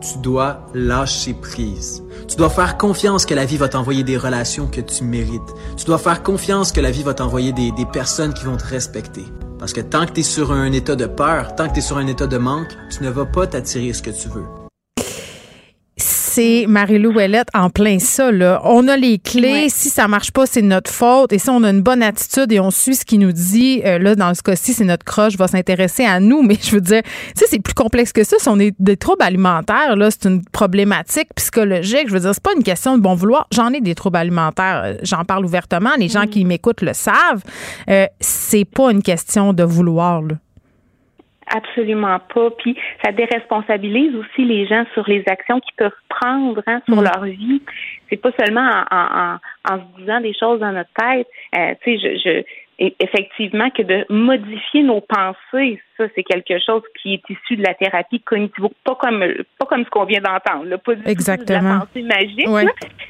Tu 0.00 0.18
dois 0.18 0.66
lâcher 0.74 1.34
prise. 1.34 2.02
Tu 2.26 2.34
dois 2.34 2.50
faire 2.50 2.76
confiance 2.76 3.26
que 3.26 3.34
la 3.34 3.44
vie 3.44 3.56
va 3.56 3.68
t'envoyer 3.68 4.02
des 4.02 4.16
relations 4.16 4.66
que 4.66 4.80
tu 4.80 5.04
mérites. 5.04 5.40
Tu 5.76 5.84
dois 5.84 5.98
faire 5.98 6.24
confiance 6.24 6.72
que 6.72 6.80
la 6.80 6.90
vie 6.90 7.04
va 7.04 7.14
t'envoyer 7.14 7.52
des, 7.52 7.70
des 7.70 7.86
personnes 7.86 8.34
qui 8.34 8.44
vont 8.46 8.56
te 8.56 8.66
respecter. 8.66 9.24
Parce 9.64 9.72
que 9.72 9.80
tant 9.80 10.04
que 10.04 10.12
tu 10.12 10.20
es 10.20 10.22
sur 10.22 10.52
un 10.52 10.72
état 10.72 10.94
de 10.94 11.06
peur, 11.06 11.56
tant 11.56 11.68
que 11.68 11.72
tu 11.72 11.78
es 11.78 11.80
sur 11.80 11.96
un 11.96 12.06
état 12.06 12.26
de 12.26 12.36
manque, 12.36 12.68
tu 12.90 13.02
ne 13.02 13.08
vas 13.08 13.24
pas 13.24 13.46
t'attirer 13.46 13.94
ce 13.94 14.02
que 14.02 14.10
tu 14.10 14.28
veux 14.28 14.44
c'est 16.34 16.64
Marie-Lou 16.66 17.12
Ouellette 17.12 17.46
en 17.54 17.70
plein 17.70 18.00
ça. 18.00 18.32
Là. 18.32 18.60
On 18.64 18.88
a 18.88 18.96
les 18.96 19.20
clés. 19.20 19.68
Si 19.68 19.88
ça 19.88 20.08
marche 20.08 20.32
pas, 20.32 20.46
c'est 20.46 20.62
notre 20.62 20.90
faute. 20.90 21.32
Et 21.32 21.38
si 21.38 21.48
on 21.48 21.62
a 21.62 21.70
une 21.70 21.80
bonne 21.80 22.02
attitude 22.02 22.50
et 22.50 22.58
on 22.58 22.72
suit 22.72 22.96
ce 22.96 23.04
qu'il 23.04 23.20
nous 23.20 23.30
dit, 23.30 23.82
euh, 23.84 24.00
là, 24.00 24.16
dans 24.16 24.34
ce 24.34 24.42
cas-ci, 24.42 24.72
c'est 24.72 24.84
notre 24.84 25.04
croche 25.04 25.36
va 25.36 25.46
s'intéresser 25.46 26.04
à 26.04 26.18
nous. 26.18 26.42
Mais 26.46 26.56
je 26.60 26.72
veux 26.72 26.80
dire, 26.80 27.02
tu 27.36 27.44
c'est 27.48 27.60
plus 27.60 27.74
complexe 27.74 28.12
que 28.12 28.24
ça. 28.24 28.36
Si 28.40 28.48
on 28.48 28.58
est 28.58 28.74
des 28.80 28.96
troubles 28.96 29.22
alimentaires, 29.22 29.94
là, 29.94 30.10
c'est 30.10 30.28
une 30.28 30.44
problématique 30.44 31.28
psychologique. 31.36 32.08
Je 32.08 32.12
veux 32.12 32.20
dire, 32.20 32.34
c'est 32.34 32.42
pas 32.42 32.54
une 32.56 32.64
question 32.64 32.96
de 32.98 33.02
bon 33.02 33.14
vouloir. 33.14 33.46
J'en 33.52 33.72
ai 33.72 33.80
des 33.80 33.94
troubles 33.94 34.16
alimentaires. 34.16 34.82
Euh, 34.84 34.94
j'en 35.04 35.24
parle 35.24 35.44
ouvertement. 35.44 35.90
Les 35.98 36.08
gens 36.08 36.24
mm. 36.24 36.30
qui 36.30 36.44
m'écoutent 36.44 36.82
le 36.82 36.94
savent. 36.94 37.44
Euh, 37.88 38.06
c'est 38.18 38.64
pas 38.64 38.90
une 38.90 39.02
question 39.02 39.52
de 39.52 39.62
vouloir. 39.62 40.22
Là. 40.22 40.34
Absolument 41.54 42.18
pas. 42.34 42.50
Puis 42.50 42.76
ça 43.04 43.12
déresponsabilise 43.12 44.14
aussi 44.16 44.44
les 44.44 44.66
gens 44.66 44.84
sur 44.92 45.08
les 45.08 45.22
actions 45.28 45.60
qu'ils 45.60 45.76
peuvent 45.76 45.92
prendre 46.08 46.60
hein, 46.66 46.80
sur 46.88 47.00
leur 47.00 47.24
vie. 47.24 47.62
C'est 48.10 48.16
pas 48.16 48.30
seulement 48.38 48.68
en, 48.90 49.38
en, 49.68 49.78
se 49.78 50.00
disant 50.00 50.20
des 50.20 50.34
choses 50.34 50.60
dans 50.60 50.72
notre 50.72 50.92
tête. 50.94 51.26
Euh, 51.56 51.74
tu 51.82 51.98
sais, 51.98 51.98
je, 51.98 52.18
je 52.18 52.44
effectivement 52.78 53.70
que 53.70 53.82
de 53.82 54.04
modifier 54.08 54.82
nos 54.82 55.00
pensées, 55.00 55.80
ça 55.96 56.04
c'est 56.14 56.24
quelque 56.24 56.58
chose 56.64 56.82
qui 57.00 57.14
est 57.14 57.30
issu 57.30 57.56
de 57.56 57.62
la 57.62 57.74
thérapie 57.74 58.20
cognitive, 58.20 58.68
pas 58.82 58.96
comme 58.96 59.24
pas 59.58 59.66
comme 59.66 59.84
ce 59.84 59.90
qu'on 59.90 60.04
vient 60.04 60.20
d'entendre, 60.20 60.76
pas 60.78 60.94
du 60.94 61.02
Exactement. 61.06 61.60
de 61.60 61.64
la 61.64 61.78
pensée 61.80 62.02
magique, 62.02 62.48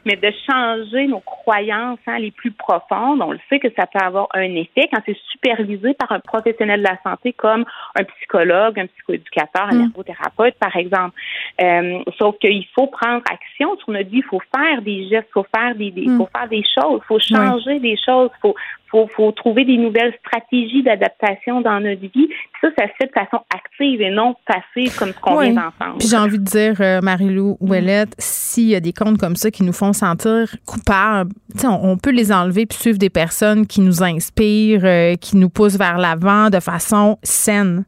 mais 0.05 0.17
de 0.17 0.31
changer 0.47 1.07
nos 1.07 1.21
croyances 1.21 1.99
hein, 2.07 2.19
les 2.19 2.31
plus 2.31 2.51
profondes. 2.51 3.23
On 3.23 3.33
le 3.33 3.41
sait 3.49 3.59
que 3.59 3.69
ça 3.75 3.87
peut 3.87 4.05
avoir 4.05 4.29
un 4.35 4.55
effet 4.55 4.89
quand 4.93 5.01
c'est 5.07 5.17
supervisé 5.33 5.95
par 5.95 6.13
un 6.13 6.21
professionnel 6.21 6.81
de 6.81 6.89
la 6.89 6.99
santé 7.03 7.33
comme 7.33 7.65
un 7.95 8.05
psychologue, 8.05 8.79
un 8.79 8.87
psychoéducateur, 8.87 9.69
un 9.71 9.77
mm. 9.77 9.85
ergothérapeute, 9.85 10.57
par 10.59 10.77
exemple. 10.77 11.19
Euh, 11.63 12.01
sauf 12.19 12.37
qu'il 12.39 12.67
faut 12.75 12.89
prendre 12.89 13.23
action 13.31 13.77
sur 13.79 13.91
notre 13.91 14.11
vie, 14.11 14.19
il 14.19 14.25
faut 14.25 14.43
faire 14.55 14.83
des 14.83 14.94
gestes, 15.09 15.29
il 15.31 15.33
faut 15.33 15.47
faire 15.55 15.75
des, 15.75 15.91
mm. 15.91 16.19
faut 16.19 16.29
faire 16.33 16.49
des 16.49 16.63
choses, 16.63 17.01
il 17.03 17.07
faut 17.07 17.19
changer 17.19 17.81
des 17.81 17.97
choses, 17.97 18.31
faut, 18.41 18.55
faut, 18.95 19.09
faut 19.09 19.33
trouver 19.33 19.65
des 19.65 19.77
nouvelles 19.77 20.15
stratégies 20.21 20.83
d'adaptation 20.83 21.61
dans 21.61 21.81
notre 21.81 22.01
vie. 22.01 22.11
Puis 22.13 22.61
ça, 22.61 22.69
ça 22.79 22.85
se 22.85 22.93
fait 22.99 23.07
de 23.07 23.13
façon 23.13 23.43
active 23.55 24.01
et 24.01 24.11
non 24.11 24.37
passive 24.47 24.97
comme 24.97 25.13
ce 25.13 25.21
qu'on 25.21 25.41
vient 25.41 25.55
d'entendre. 25.55 25.99
Puis 25.99 26.09
j'ai 26.09 26.17
envie 26.17 26.39
de 26.39 26.45
dire, 26.45 26.77
euh, 26.81 27.01
Marie-Lou 27.01 27.57
Ouellette, 27.61 28.15
s'il 28.19 28.69
y 28.69 28.75
a 28.75 28.81
des 28.81 28.93
comptes 28.93 29.19
comme 29.19 29.37
ça 29.37 29.51
qui 29.51 29.63
nous 29.63 29.73
font 29.73 29.93
sentir 29.93 30.55
coupables, 30.67 31.33
on, 31.65 31.69
on, 31.69 31.97
peut 31.97 32.11
les 32.11 32.33
enlever 32.33 32.67
puis 32.67 32.79
suivre 32.79 32.99
des 32.99 33.11
personnes 33.11 33.67
qui 33.67 33.81
nous 33.81 34.03
inspirent, 34.03 34.85
euh, 34.85 35.15
qui 35.17 35.37
nous 35.37 35.49
poussent 35.49 35.79
vers 35.79 35.99
l'avant 35.99 36.51
de 36.51 36.61
façon 36.61 37.19
saine. 37.23 37.85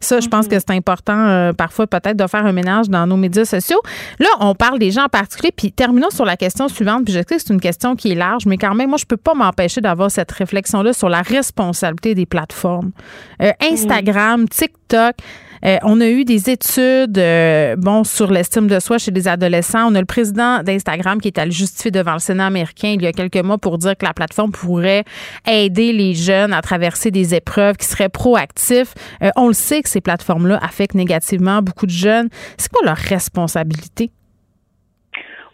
Ça, 0.00 0.20
je 0.20 0.28
pense 0.28 0.46
mm-hmm. 0.46 0.48
que 0.48 0.58
c'est 0.58 0.70
important 0.70 1.28
euh, 1.28 1.52
parfois 1.52 1.86
peut-être 1.86 2.16
de 2.16 2.26
faire 2.26 2.44
un 2.44 2.52
ménage 2.52 2.88
dans 2.88 3.06
nos 3.06 3.16
médias 3.16 3.44
sociaux. 3.44 3.80
Là, 4.18 4.28
on 4.40 4.54
parle 4.54 4.78
des 4.78 4.90
gens 4.90 5.04
en 5.04 5.08
particulier. 5.08 5.52
Puis 5.56 5.72
terminons 5.72 6.10
sur 6.10 6.24
la 6.24 6.36
question 6.36 6.68
suivante. 6.68 7.04
Puis 7.04 7.14
je 7.14 7.18
sais 7.18 7.24
que 7.24 7.38
c'est 7.38 7.52
une 7.52 7.60
question 7.60 7.96
qui 7.96 8.12
est 8.12 8.14
large, 8.14 8.46
mais 8.46 8.56
quand 8.56 8.74
même, 8.74 8.88
moi, 8.88 8.98
je 8.98 9.06
peux 9.06 9.16
pas 9.16 9.34
m'empêcher 9.34 9.80
d'avoir 9.80 10.10
cette 10.18 10.32
réflexion-là 10.32 10.92
sur 10.92 11.08
la 11.08 11.22
responsabilité 11.22 12.16
des 12.16 12.26
plateformes. 12.26 12.90
Euh, 13.40 13.52
Instagram, 13.60 14.48
TikTok. 14.48 15.14
Euh, 15.64 15.76
on 15.84 16.00
a 16.00 16.08
eu 16.08 16.24
des 16.24 16.50
études 16.50 17.18
euh, 17.18 17.76
bon 17.76 18.04
sur 18.04 18.30
l'estime 18.32 18.66
de 18.66 18.80
soi 18.80 18.98
chez 18.98 19.12
les 19.12 19.28
adolescents. 19.28 19.90
On 19.90 19.94
a 19.94 20.00
le 20.00 20.06
président 20.06 20.62
d'Instagram 20.64 21.20
qui 21.20 21.28
est 21.28 21.38
allé 21.38 21.52
justifier 21.52 21.92
devant 21.92 22.14
le 22.14 22.18
Sénat 22.18 22.46
américain 22.46 22.94
il 22.96 23.02
y 23.02 23.06
a 23.06 23.12
quelques 23.12 23.44
mois 23.44 23.58
pour 23.58 23.78
dire 23.78 23.96
que 23.96 24.04
la 24.04 24.12
plateforme 24.12 24.50
pourrait 24.50 25.04
aider 25.46 25.92
les 25.92 26.14
jeunes 26.14 26.52
à 26.52 26.62
traverser 26.62 27.10
des 27.12 27.34
épreuves, 27.34 27.76
qui 27.76 27.86
seraient 27.86 28.08
proactifs. 28.08 28.94
on 29.36 29.48
le 29.48 29.52
sait 29.54 29.82
que 29.82 29.88
ces 29.88 30.00
plateformes-là 30.00 30.58
affectent 30.62 30.94
négativement 30.94 31.62
beaucoup 31.62 31.86
de 31.86 31.92
jeunes. 31.92 32.28
C'est 32.56 32.70
quoi 32.70 32.84
leur 32.84 32.96
responsabilité? 32.96 34.10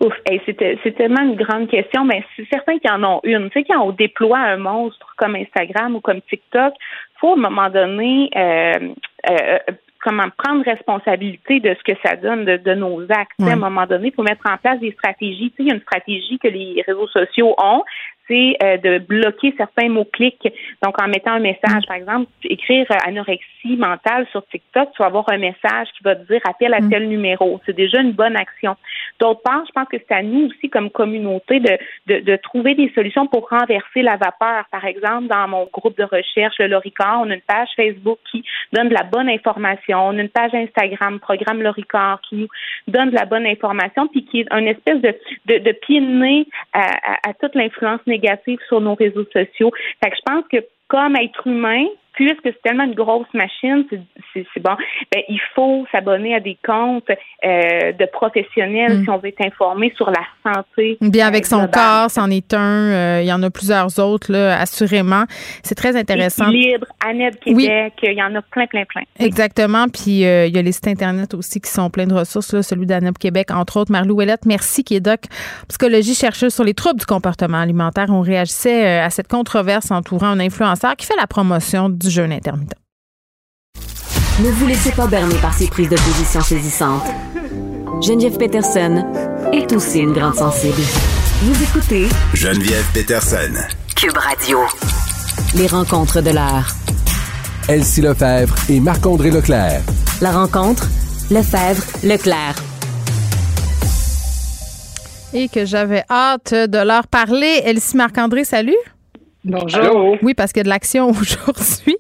Ouf, 0.05 0.13
c'est 0.27 0.97
tellement 0.97 1.23
une 1.23 1.37
grande 1.37 1.69
question, 1.69 2.05
mais 2.05 2.23
c'est 2.37 2.47
certain 2.53 2.79
qu'ils 2.79 2.91
en 2.91 3.03
ont 3.05 3.21
une. 3.23 3.49
Tu 3.49 3.61
sais, 3.61 3.65
quand 3.65 3.81
on 3.81 3.93
déploie 3.93 4.39
un 4.39 4.59
monstre 4.59 5.15
comme 5.17 5.35
Instagram 5.35 5.97
ou 5.97 6.01
comme 6.01 6.21
TikTok, 6.21 6.75
faut 7.19 7.31
à 7.31 7.33
un 7.33 7.37
moment 7.37 7.71
donné 7.71 8.29
euh, 8.37 8.91
euh, 9.31 9.59
comment 10.03 10.29
prendre 10.37 10.63
responsabilité 10.63 11.61
de 11.61 11.75
ce 11.75 11.93
que 11.93 11.99
ça 12.05 12.17
donne 12.17 12.45
de, 12.45 12.75
nos 12.75 13.01
actes. 13.05 13.41
À 13.41 13.53
un 13.53 13.57
moment 13.57 13.87
donné, 13.87 14.09
il 14.09 14.15
faut 14.15 14.23
mettre 14.23 14.45
en 14.47 14.59
place 14.59 14.79
des 14.79 14.93
stratégies. 14.93 15.51
Tu 15.53 15.57
sais, 15.57 15.63
il 15.63 15.69
y 15.69 15.71
a 15.71 15.75
une 15.75 15.81
stratégie 15.81 16.39
que 16.39 16.49
les 16.49 16.85
réseaux 16.87 17.09
sociaux 17.09 17.55
ont, 17.57 17.83
c'est 18.29 18.57
euh, 18.63 18.77
de 18.79 18.99
bloquer 18.99 19.55
certains 19.57 19.89
mots-clics. 19.89 20.49
Donc, 20.83 21.01
en 21.01 21.09
mettant 21.09 21.33
un 21.33 21.41
message, 21.41 21.85
par 21.87 21.97
exemple, 21.97 22.31
écrire 22.45 22.87
euh, 22.91 22.97
anorexie 23.07 23.77
mentale 23.77 24.27
sur 24.31 24.47
TikTok, 24.47 24.91
tu 24.93 25.03
vas 25.03 25.07
avoir 25.07 25.29
un 25.31 25.39
message 25.39 25.89
qui 25.97 26.05
va 26.05 26.17
te 26.17 26.27
dire 26.27 26.41
appel 26.49 26.73
à 26.75 26.81
mm. 26.81 26.91
tel 26.91 27.09
numéro. 27.09 27.61
C'est 27.67 27.77
déjà 27.77 28.01
une 28.01 28.13
bonne 28.13 28.37
action. 28.37 28.77
D'autre 29.21 29.43
part, 29.43 29.65
je 29.67 29.73
pense 29.73 29.89
que 29.89 29.97
c'est 29.99 30.15
à 30.15 30.23
nous 30.23 30.49
aussi, 30.49 30.71
comme 30.71 30.91
communauté, 30.91 31.61
de, 31.61 31.79
de, 32.07 32.21
de, 32.21 32.37
trouver 32.37 32.75
des 32.75 32.91
solutions 32.95 33.27
pour 33.27 33.49
renverser 33.49 34.03
la 34.03 34.17
vapeur. 34.17 34.65
Par 34.71 34.85
exemple, 34.85 35.29
dans 35.29 35.49
mon 35.49 35.69
groupe 35.73 35.97
de 35.99 36.05
recherche, 36.05 36.55
le 36.59 36.67
Loricard, 36.67 37.21
on 37.21 37.31
a 37.31 37.35
une 37.35 37.41
page 37.41 37.69
Facebook 37.77 38.19
qui 38.31 38.45
donne 38.73 38.89
de 38.89 38.95
la 38.95 39.05
bonne 39.05 39.29
information. 39.29 39.99
On 40.09 40.19
a 40.19 40.23
une 40.23 40.29
page 40.29 40.55
Instagram, 40.55 41.21
Programme 41.21 41.63
Loricard, 41.63 42.21
qui 42.29 42.37
nous 42.37 42.49
donne 42.89 43.11
de 43.11 43.15
la 43.15 43.25
bonne 43.25 43.47
information, 43.47 44.09
puis 44.09 44.25
qui 44.25 44.41
est 44.41 44.53
une 44.53 44.69
espèce 44.69 45.01
de, 45.01 45.15
de, 45.47 45.59
de 45.59 45.73
pied 45.73 46.01
de 46.01 46.07
nez 46.07 46.47
à, 46.73 46.81
à, 46.81 47.31
à 47.31 47.35
toute 47.35 47.55
l'influence 47.55 48.01
négative 48.07 48.14
sur 48.69 48.81
nos 48.81 48.95
réseaux 48.95 49.25
sociaux. 49.33 49.71
Fait 50.03 50.11
que 50.11 50.17
je 50.17 50.23
pense 50.25 50.45
que 50.51 50.65
comme 50.89 51.17
être 51.17 51.47
humain, 51.47 51.87
puisque 52.15 52.41
c'est 52.45 52.63
tellement 52.63 52.85
une 52.85 52.95
grosse 52.95 53.27
machine, 53.35 53.85
c'est 54.33 54.61
bon, 54.61 54.77
ben, 55.13 55.23
il 55.29 55.41
faut 55.55 55.85
s'abonner 55.93 56.35
à 56.35 56.41
des 56.41 56.57
comptes 56.65 57.11
euh, 57.11 57.93
de 57.93 58.07
professionnels 58.13 58.99
mm. 58.99 59.05
si 59.05 59.11
on 59.11 59.19
veut 59.19 59.29
être 59.29 59.45
informé 59.45 59.93
sur 59.97 60.11
la 60.11 60.23
santé. 60.43 60.97
Bien 61.01 61.27
avec 61.27 61.47
son 61.47 61.67
corps, 61.69 62.11
c'en 62.11 62.31
est 62.31 62.55
un. 62.55 62.93
Euh, 62.93 63.21
il 63.23 63.27
y 63.27 63.33
en 63.33 63.43
a 63.43 63.51
plusieurs 63.51 63.99
autres, 63.99 64.33
là, 64.33 64.59
assurément. 64.61 65.25
C'est 65.63 65.75
très 65.75 65.97
intéressant. 65.97 66.49
Libre, 66.49 66.87
Annette 67.05 67.41
Québec, 67.41 67.95
il 68.03 68.13
y 68.13 68.23
en 68.23 68.35
a 68.35 68.43
plein, 68.43 68.67
plein, 68.67 68.85
plein. 68.85 69.03
Exactement. 69.19 69.87
Puis 69.89 70.25
euh, 70.25 70.47
il 70.47 70.55
y 70.55 70.59
a 70.59 70.63
les 70.63 70.73
sites 70.73 70.87
Internet 70.87 71.35
aussi 71.35 71.61
qui 71.61 71.71
sont 71.71 71.91
pleins 71.91 72.07
de 72.07 72.15
ressources, 72.15 72.53
là, 72.53 72.63
celui 72.63 72.87
d'Annette 72.87 73.19
Québec, 73.19 73.51
entre 73.51 73.79
autres. 73.79 73.91
Marlou 73.91 74.15
Ouellette, 74.17 74.47
merci, 74.47 74.85
qui 74.85 74.95
est 74.95 75.01
doc 75.01 75.23
psychologie 75.69 76.15
chercheuse 76.15 76.55
sur 76.55 76.65
les 76.65 76.75
troubles 76.75 77.01
du 77.01 77.07
comportement 77.07 77.59
alimentaire. 77.59 78.07
On 78.11 78.21
réagissait 78.21 78.99
à 78.99 79.11
cette 79.11 79.29
controverse 79.29 79.91
entourant 79.91 80.29
un 80.29 80.41
influenceur 80.41 80.95
qui 80.97 81.07
fait 81.07 81.17
la 81.19 81.27
promotion 81.27 81.89
du 81.89 82.04
jeûne 82.11 82.33
intermittent. 82.33 82.75
Ne 84.41 84.51
vous 84.51 84.67
laissez 84.67 84.91
pas 84.93 85.07
berner 85.07 85.37
par 85.37 85.55
ces 85.55 85.69
prises 85.69 85.89
de 85.89 85.97
position 85.97 86.41
saisissantes. 86.41 87.07
Geneviève 88.03 88.37
Peterson 88.37 89.05
est 89.53 89.73
aussi 89.73 90.01
une 90.01 90.13
grande 90.13 90.35
sensible. 90.35 90.83
Vous 91.43 91.63
écoutez 91.63 92.09
Geneviève 92.33 92.85
Peterson. 92.93 93.53
Cube 93.95 94.17
Radio. 94.17 94.59
Les 95.55 95.69
rencontres 95.69 96.21
de 96.21 96.31
l'heure. 96.31 96.75
Elsie 97.69 98.01
Lefebvre 98.01 98.55
et 98.69 98.81
Marc-André 98.81 99.31
Leclerc. 99.31 99.81
La 100.21 100.33
rencontre, 100.33 100.89
Lefebvre, 101.31 101.83
Leclerc. 102.03 102.57
Et 105.33 105.49
que 105.49 105.65
j'avais 105.65 106.05
hâte 106.11 106.55
de 106.55 106.79
leur 106.79 107.07
parler. 107.07 107.63
Elsie 107.65 107.97
Marc-André, 107.97 108.45
salut. 108.45 108.77
Bonjour. 109.45 110.17
Oui, 110.23 110.33
parce 110.33 110.53
qu'il 110.53 110.61
y 110.61 110.63
a 110.63 110.65
de 110.65 110.71
l'action 110.71 111.09
aujourd'hui. 111.21 111.97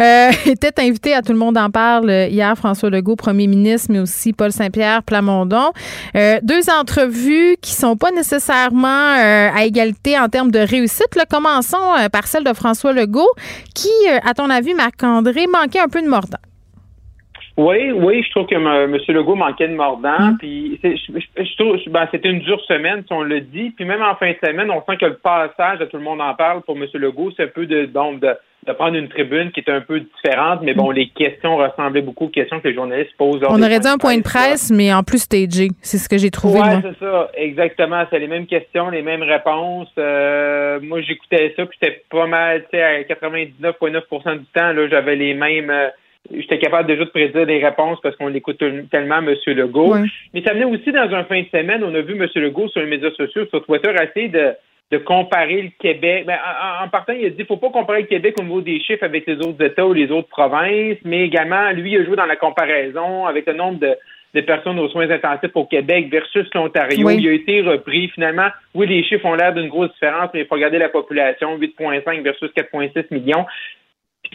Euh, 0.00 0.30
était 0.44 0.78
invité 0.78 1.14
à 1.14 1.22
Tout 1.22 1.32
le 1.32 1.38
monde 1.38 1.56
en 1.56 1.70
parle 1.70 2.10
hier, 2.10 2.54
François 2.56 2.90
Legault, 2.90 3.16
premier 3.16 3.46
ministre, 3.46 3.88
mais 3.90 3.98
aussi 3.98 4.34
Paul 4.34 4.52
Saint-Pierre 4.52 5.02
Plamondon. 5.02 5.72
Euh, 6.14 6.38
deux 6.42 6.68
entrevues 6.68 7.56
qui 7.62 7.72
sont 7.72 7.96
pas 7.96 8.10
nécessairement 8.10 9.16
euh, 9.16 9.48
à 9.54 9.64
égalité 9.64 10.18
en 10.18 10.28
termes 10.28 10.50
de 10.50 10.58
réussite. 10.58 11.16
Là, 11.16 11.24
commençons 11.24 11.76
euh, 11.98 12.08
par 12.10 12.26
celle 12.26 12.44
de 12.44 12.52
François 12.52 12.92
Legault, 12.92 13.30
qui, 13.74 13.88
à 14.24 14.34
ton 14.34 14.50
avis, 14.50 14.74
Marc-André, 14.74 15.46
manquait 15.46 15.80
un 15.80 15.88
peu 15.88 16.02
de 16.02 16.08
mordant. 16.08 16.38
Oui, 17.56 17.92
oui, 17.92 18.22
je 18.22 18.30
trouve 18.30 18.46
que 18.46 18.54
M. 18.54 18.98
Legault 19.08 19.34
manquait 19.34 19.68
de 19.68 19.74
mordant. 19.74 20.18
Mm. 20.18 20.38
Puis 20.38 20.80
je, 20.82 20.88
je, 20.88 21.56
trouve 21.56 21.76
ben, 21.88 22.08
c'était 22.10 22.30
une 22.30 22.40
dure 22.40 22.60
semaine, 22.64 23.02
si 23.06 23.12
on 23.12 23.22
le 23.22 23.40
dit. 23.40 23.70
Puis 23.70 23.84
même 23.84 24.02
en 24.02 24.14
fin 24.16 24.30
de 24.30 24.38
semaine, 24.42 24.70
on 24.70 24.82
sent 24.84 24.96
que 24.98 25.06
le 25.06 25.16
passage 25.16 25.78
tout 25.90 25.98
le 25.98 26.02
monde 26.02 26.20
en 26.20 26.34
parle 26.34 26.62
pour 26.62 26.76
M. 26.76 26.86
Legault, 26.94 27.30
c'est 27.36 27.44
un 27.44 27.48
peu 27.48 27.66
de, 27.66 27.84
donc, 27.86 28.20
de, 28.20 28.34
de 28.66 28.72
prendre 28.72 28.96
une 28.96 29.08
tribune 29.08 29.50
qui 29.50 29.60
est 29.60 29.68
un 29.68 29.80
peu 29.80 30.00
différente, 30.00 30.60
mais 30.62 30.72
bon, 30.72 30.90
les 30.90 31.08
questions 31.08 31.56
ressemblaient 31.56 32.00
beaucoup 32.00 32.26
aux 32.26 32.30
questions 32.30 32.60
que 32.60 32.68
les 32.68 32.74
journalistes 32.74 33.14
posent. 33.18 33.40
On 33.48 33.60
aurait 33.60 33.80
dit 33.80 33.88
un 33.88 33.98
point 33.98 34.16
de 34.16 34.22
presse, 34.22 34.70
mais 34.70 34.92
en 34.94 35.02
plus 35.02 35.18
stagé. 35.18 35.68
C'est 35.82 35.98
ce 35.98 36.08
que 36.08 36.16
j'ai 36.16 36.30
trouvé. 36.30 36.60
Oui, 36.60 36.68
c'est 36.82 37.04
ça, 37.04 37.30
exactement. 37.34 38.04
C'est 38.08 38.20
les 38.20 38.28
mêmes 38.28 38.46
questions, 38.46 38.88
les 38.88 39.02
mêmes 39.02 39.24
réponses. 39.24 39.92
Euh, 39.98 40.78
moi, 40.80 41.00
j'écoutais 41.02 41.52
ça, 41.56 41.66
puis 41.66 41.76
j'étais 41.82 42.02
pas 42.08 42.26
mal, 42.26 42.62
tu 42.70 42.78
sais, 42.78 42.82
à 42.82 43.02
99,9% 43.02 44.38
du 44.38 44.46
temps, 44.46 44.72
là, 44.72 44.88
j'avais 44.88 45.16
les 45.16 45.34
mêmes. 45.34 45.70
Euh, 45.70 45.88
j'étais 46.30 46.58
capable 46.58 46.88
déjà 46.88 47.04
de 47.04 47.10
prédire 47.10 47.46
des 47.46 47.64
réponses 47.64 47.98
parce 48.02 48.16
qu'on 48.16 48.28
l'écoute 48.28 48.62
tellement, 48.90 49.18
M. 49.18 49.34
Legault. 49.46 49.96
Mais 50.32 50.42
ça 50.42 50.52
venait 50.52 50.64
aussi 50.64 50.92
dans 50.92 51.12
un 51.12 51.24
fin 51.24 51.40
de 51.40 51.48
semaine, 51.48 51.82
on 51.84 51.94
a 51.94 52.00
vu 52.00 52.14
M. 52.14 52.28
Legault 52.34 52.68
sur 52.68 52.80
les 52.80 52.86
médias 52.86 53.10
sociaux, 53.12 53.46
sur 53.46 53.64
Twitter, 53.64 53.90
essayer 54.02 54.28
de, 54.28 54.52
de 54.92 54.98
comparer 54.98 55.62
le 55.62 55.70
Québec. 55.78 56.24
Ben, 56.26 56.38
en, 56.82 56.88
partant, 56.88 57.12
il 57.12 57.26
a 57.26 57.30
dit 57.30 57.36
qu'il 57.36 57.44
ne 57.44 57.48
faut 57.48 57.56
pas 57.56 57.70
comparer 57.70 58.02
le 58.02 58.06
Québec 58.06 58.34
au 58.38 58.42
niveau 58.42 58.60
des 58.60 58.80
chiffres 58.80 59.04
avec 59.04 59.26
les 59.26 59.36
autres 59.36 59.62
États 59.64 59.86
ou 59.86 59.92
les 59.92 60.10
autres 60.10 60.28
provinces, 60.28 60.98
mais 61.04 61.24
également, 61.24 61.70
lui, 61.72 61.92
il 61.92 61.98
a 61.98 62.04
joué 62.04 62.16
dans 62.16 62.26
la 62.26 62.36
comparaison 62.36 63.26
avec 63.26 63.46
le 63.46 63.54
nombre 63.54 63.80
de, 63.80 63.96
de 64.34 64.40
personnes 64.40 64.78
aux 64.78 64.88
soins 64.88 65.10
intensifs 65.10 65.54
au 65.54 65.64
Québec 65.64 66.08
versus 66.10 66.46
l'Ontario. 66.54 67.10
Il 67.10 67.28
a 67.28 67.32
été 67.32 67.62
repris. 67.62 68.08
Finalement, 68.08 68.48
oui, 68.74 68.86
les 68.86 69.02
chiffres 69.04 69.26
ont 69.26 69.34
l'air 69.34 69.52
d'une 69.52 69.68
grosse 69.68 69.92
différence, 69.92 70.30
mais 70.32 70.40
il 70.40 70.46
faut 70.46 70.54
regarder 70.54 70.78
la 70.78 70.88
population, 70.88 71.58
8,5 71.58 72.22
versus 72.22 72.50
4,6 72.56 73.06
millions 73.10 73.44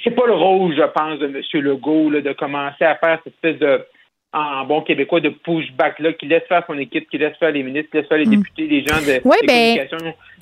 c'est 0.03 0.11
pas 0.15 0.27
le 0.27 0.33
rôle, 0.33 0.75
je 0.75 0.83
pense, 0.83 1.19
de 1.19 1.25
M. 1.25 1.41
Legault 1.61 2.09
là, 2.09 2.21
de 2.21 2.33
commencer 2.33 2.85
à 2.85 2.95
faire 2.95 3.19
cette 3.23 3.33
espèce 3.33 3.59
de 3.59 3.85
en 4.33 4.65
bon 4.65 4.81
québécois 4.81 5.19
de 5.19 5.29
pushback 5.29 5.99
là, 5.99 6.13
qui 6.13 6.27
laisse 6.27 6.43
faire 6.47 6.63
son 6.67 6.77
équipe, 6.77 7.09
qui 7.09 7.17
laisse 7.17 7.35
faire 7.37 7.51
les 7.51 7.63
ministres, 7.63 7.89
qui 7.91 7.97
laisse 7.97 8.07
faire 8.07 8.17
les 8.17 8.25
mm. 8.25 8.35
députés, 8.35 8.67
les 8.67 8.85
gens 8.85 8.97
de, 8.97 9.21
oui, 9.23 9.37
ben... 9.47 9.87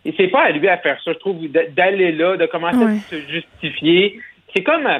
Et 0.03 0.14
c'est 0.18 0.28
pas 0.28 0.43
à 0.43 0.51
lui 0.51 0.68
à 0.68 0.78
faire 0.78 1.01
ça, 1.03 1.14
je 1.14 1.18
trouve, 1.18 1.38
d'aller 1.47 2.12
là, 2.12 2.38
de 2.38 2.45
commencer 2.45 2.84
à 2.84 3.10
se 3.10 3.16
justifier. 3.28 4.20
C'est 4.56 4.64
comme 4.64 4.86
euh, 4.86 4.99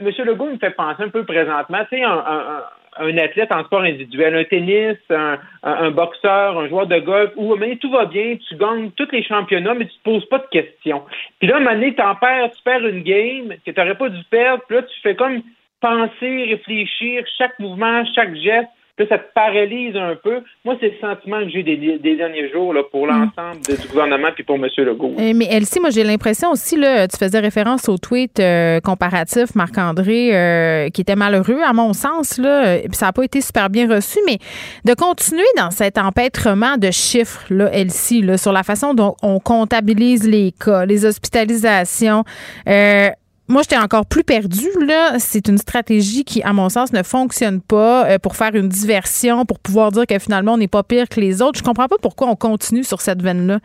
M. 0.00 0.12
Legault 0.24 0.46
me 0.46 0.58
fait 0.58 0.70
penser 0.70 1.02
un 1.02 1.08
peu 1.08 1.24
présentement, 1.24 1.84
tu 1.90 1.98
sais, 1.98 2.04
un, 2.04 2.10
un, 2.10 2.18
un 2.18 2.62
athlète 2.98 3.52
en 3.52 3.64
sport 3.64 3.82
individuel, 3.82 4.34
un 4.34 4.44
tennis, 4.44 4.96
un, 5.10 5.90
boxeur, 5.90 6.58
un 6.58 6.68
joueur 6.68 6.86
de 6.86 6.98
golf, 6.98 7.30
où 7.36 7.54
mais 7.56 7.76
tout 7.76 7.90
va 7.90 8.06
bien, 8.06 8.36
tu 8.36 8.56
gagnes 8.56 8.90
tous 8.92 9.08
les 9.12 9.22
championnats, 9.22 9.74
mais 9.74 9.86
tu 9.86 9.96
te 9.98 10.02
poses 10.04 10.28
pas 10.28 10.38
de 10.38 10.48
questions. 10.50 11.02
Puis 11.38 11.48
là, 11.48 11.54
à 11.54 11.58
un 11.58 11.60
moment 11.60 11.74
donné, 11.74 11.94
t'en 11.94 12.14
perds, 12.14 12.50
tu 12.52 12.62
perds 12.62 12.86
une 12.86 13.02
game 13.02 13.54
que 13.64 13.70
tu 13.70 13.78
n'aurais 13.80 13.96
pas 13.96 14.08
dû 14.08 14.22
perdre, 14.30 14.62
puis 14.66 14.76
là, 14.76 14.82
tu 14.82 15.00
fais 15.00 15.14
comme 15.14 15.42
penser, 15.80 16.44
réfléchir, 16.48 17.24
chaque 17.36 17.58
mouvement, 17.58 18.04
chaque 18.14 18.34
geste, 18.34 18.68
ça 19.06 19.18
te 19.18 19.32
paralyse 19.34 19.96
un 19.96 20.16
peu. 20.16 20.40
Moi, 20.64 20.76
c'est 20.80 20.88
le 20.88 20.98
sentiment 21.00 21.40
que 21.44 21.50
j'ai 21.50 21.62
des, 21.62 21.98
derniers 22.16 22.50
jours 22.50 22.72
là, 22.72 22.82
pour 22.90 23.06
mm. 23.06 23.10
l'ensemble 23.10 23.60
du 23.60 23.88
gouvernement 23.88 24.28
puis 24.34 24.44
pour 24.44 24.56
M. 24.56 24.66
Legault. 24.78 25.14
Eh, 25.18 25.34
mais 25.34 25.46
Elsie, 25.50 25.80
moi, 25.80 25.90
j'ai 25.90 26.04
l'impression 26.04 26.50
aussi, 26.50 26.76
là, 26.76 27.06
tu 27.06 27.16
faisais 27.16 27.38
référence 27.38 27.88
au 27.88 27.98
tweet 27.98 28.40
euh, 28.40 28.80
comparatif, 28.80 29.54
Marc-André, 29.54 30.34
euh, 30.34 30.88
qui 30.90 31.00
était 31.00 31.16
malheureux, 31.16 31.60
à 31.64 31.72
mon 31.72 31.92
sens, 31.92 32.38
là, 32.38 32.78
ça 32.92 33.06
n'a 33.06 33.12
pas 33.12 33.24
été 33.24 33.40
super 33.40 33.70
bien 33.70 33.88
reçu, 33.88 34.18
mais 34.26 34.38
de 34.84 34.94
continuer 34.94 35.46
dans 35.56 35.70
cet 35.70 35.98
empêtrement 35.98 36.76
de 36.76 36.90
chiffres, 36.90 37.44
là, 37.50 37.70
Elsie, 37.72 38.22
là, 38.22 38.36
sur 38.38 38.52
la 38.52 38.62
façon 38.62 38.94
dont 38.94 39.14
on 39.22 39.38
comptabilise 39.40 40.28
les 40.28 40.52
cas, 40.52 40.86
les 40.86 41.04
hospitalisations, 41.04 42.24
euh, 42.68 43.08
moi, 43.48 43.62
j'étais 43.62 43.78
encore 43.78 44.04
plus 44.04 44.24
perdue. 44.24 44.70
Là, 44.86 45.18
c'est 45.18 45.48
une 45.48 45.58
stratégie 45.58 46.24
qui, 46.24 46.42
à 46.42 46.52
mon 46.52 46.68
sens, 46.68 46.92
ne 46.92 47.02
fonctionne 47.02 47.60
pas 47.60 48.06
euh, 48.06 48.18
pour 48.18 48.36
faire 48.36 48.54
une 48.54 48.68
diversion, 48.68 49.46
pour 49.46 49.58
pouvoir 49.58 49.90
dire 49.90 50.06
que 50.06 50.18
finalement, 50.18 50.52
on 50.54 50.58
n'est 50.58 50.68
pas 50.68 50.82
pire 50.82 51.08
que 51.08 51.18
les 51.18 51.40
autres. 51.40 51.58
Je 51.58 51.64
comprends 51.64 51.88
pas 51.88 51.96
pourquoi 52.00 52.28
on 52.28 52.36
continue 52.36 52.84
sur 52.84 53.00
cette 53.00 53.22
veine-là 53.22 53.60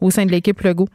au 0.00 0.10
sein 0.10 0.26
de 0.26 0.32
l'équipe 0.32 0.60
Legault. 0.60 0.88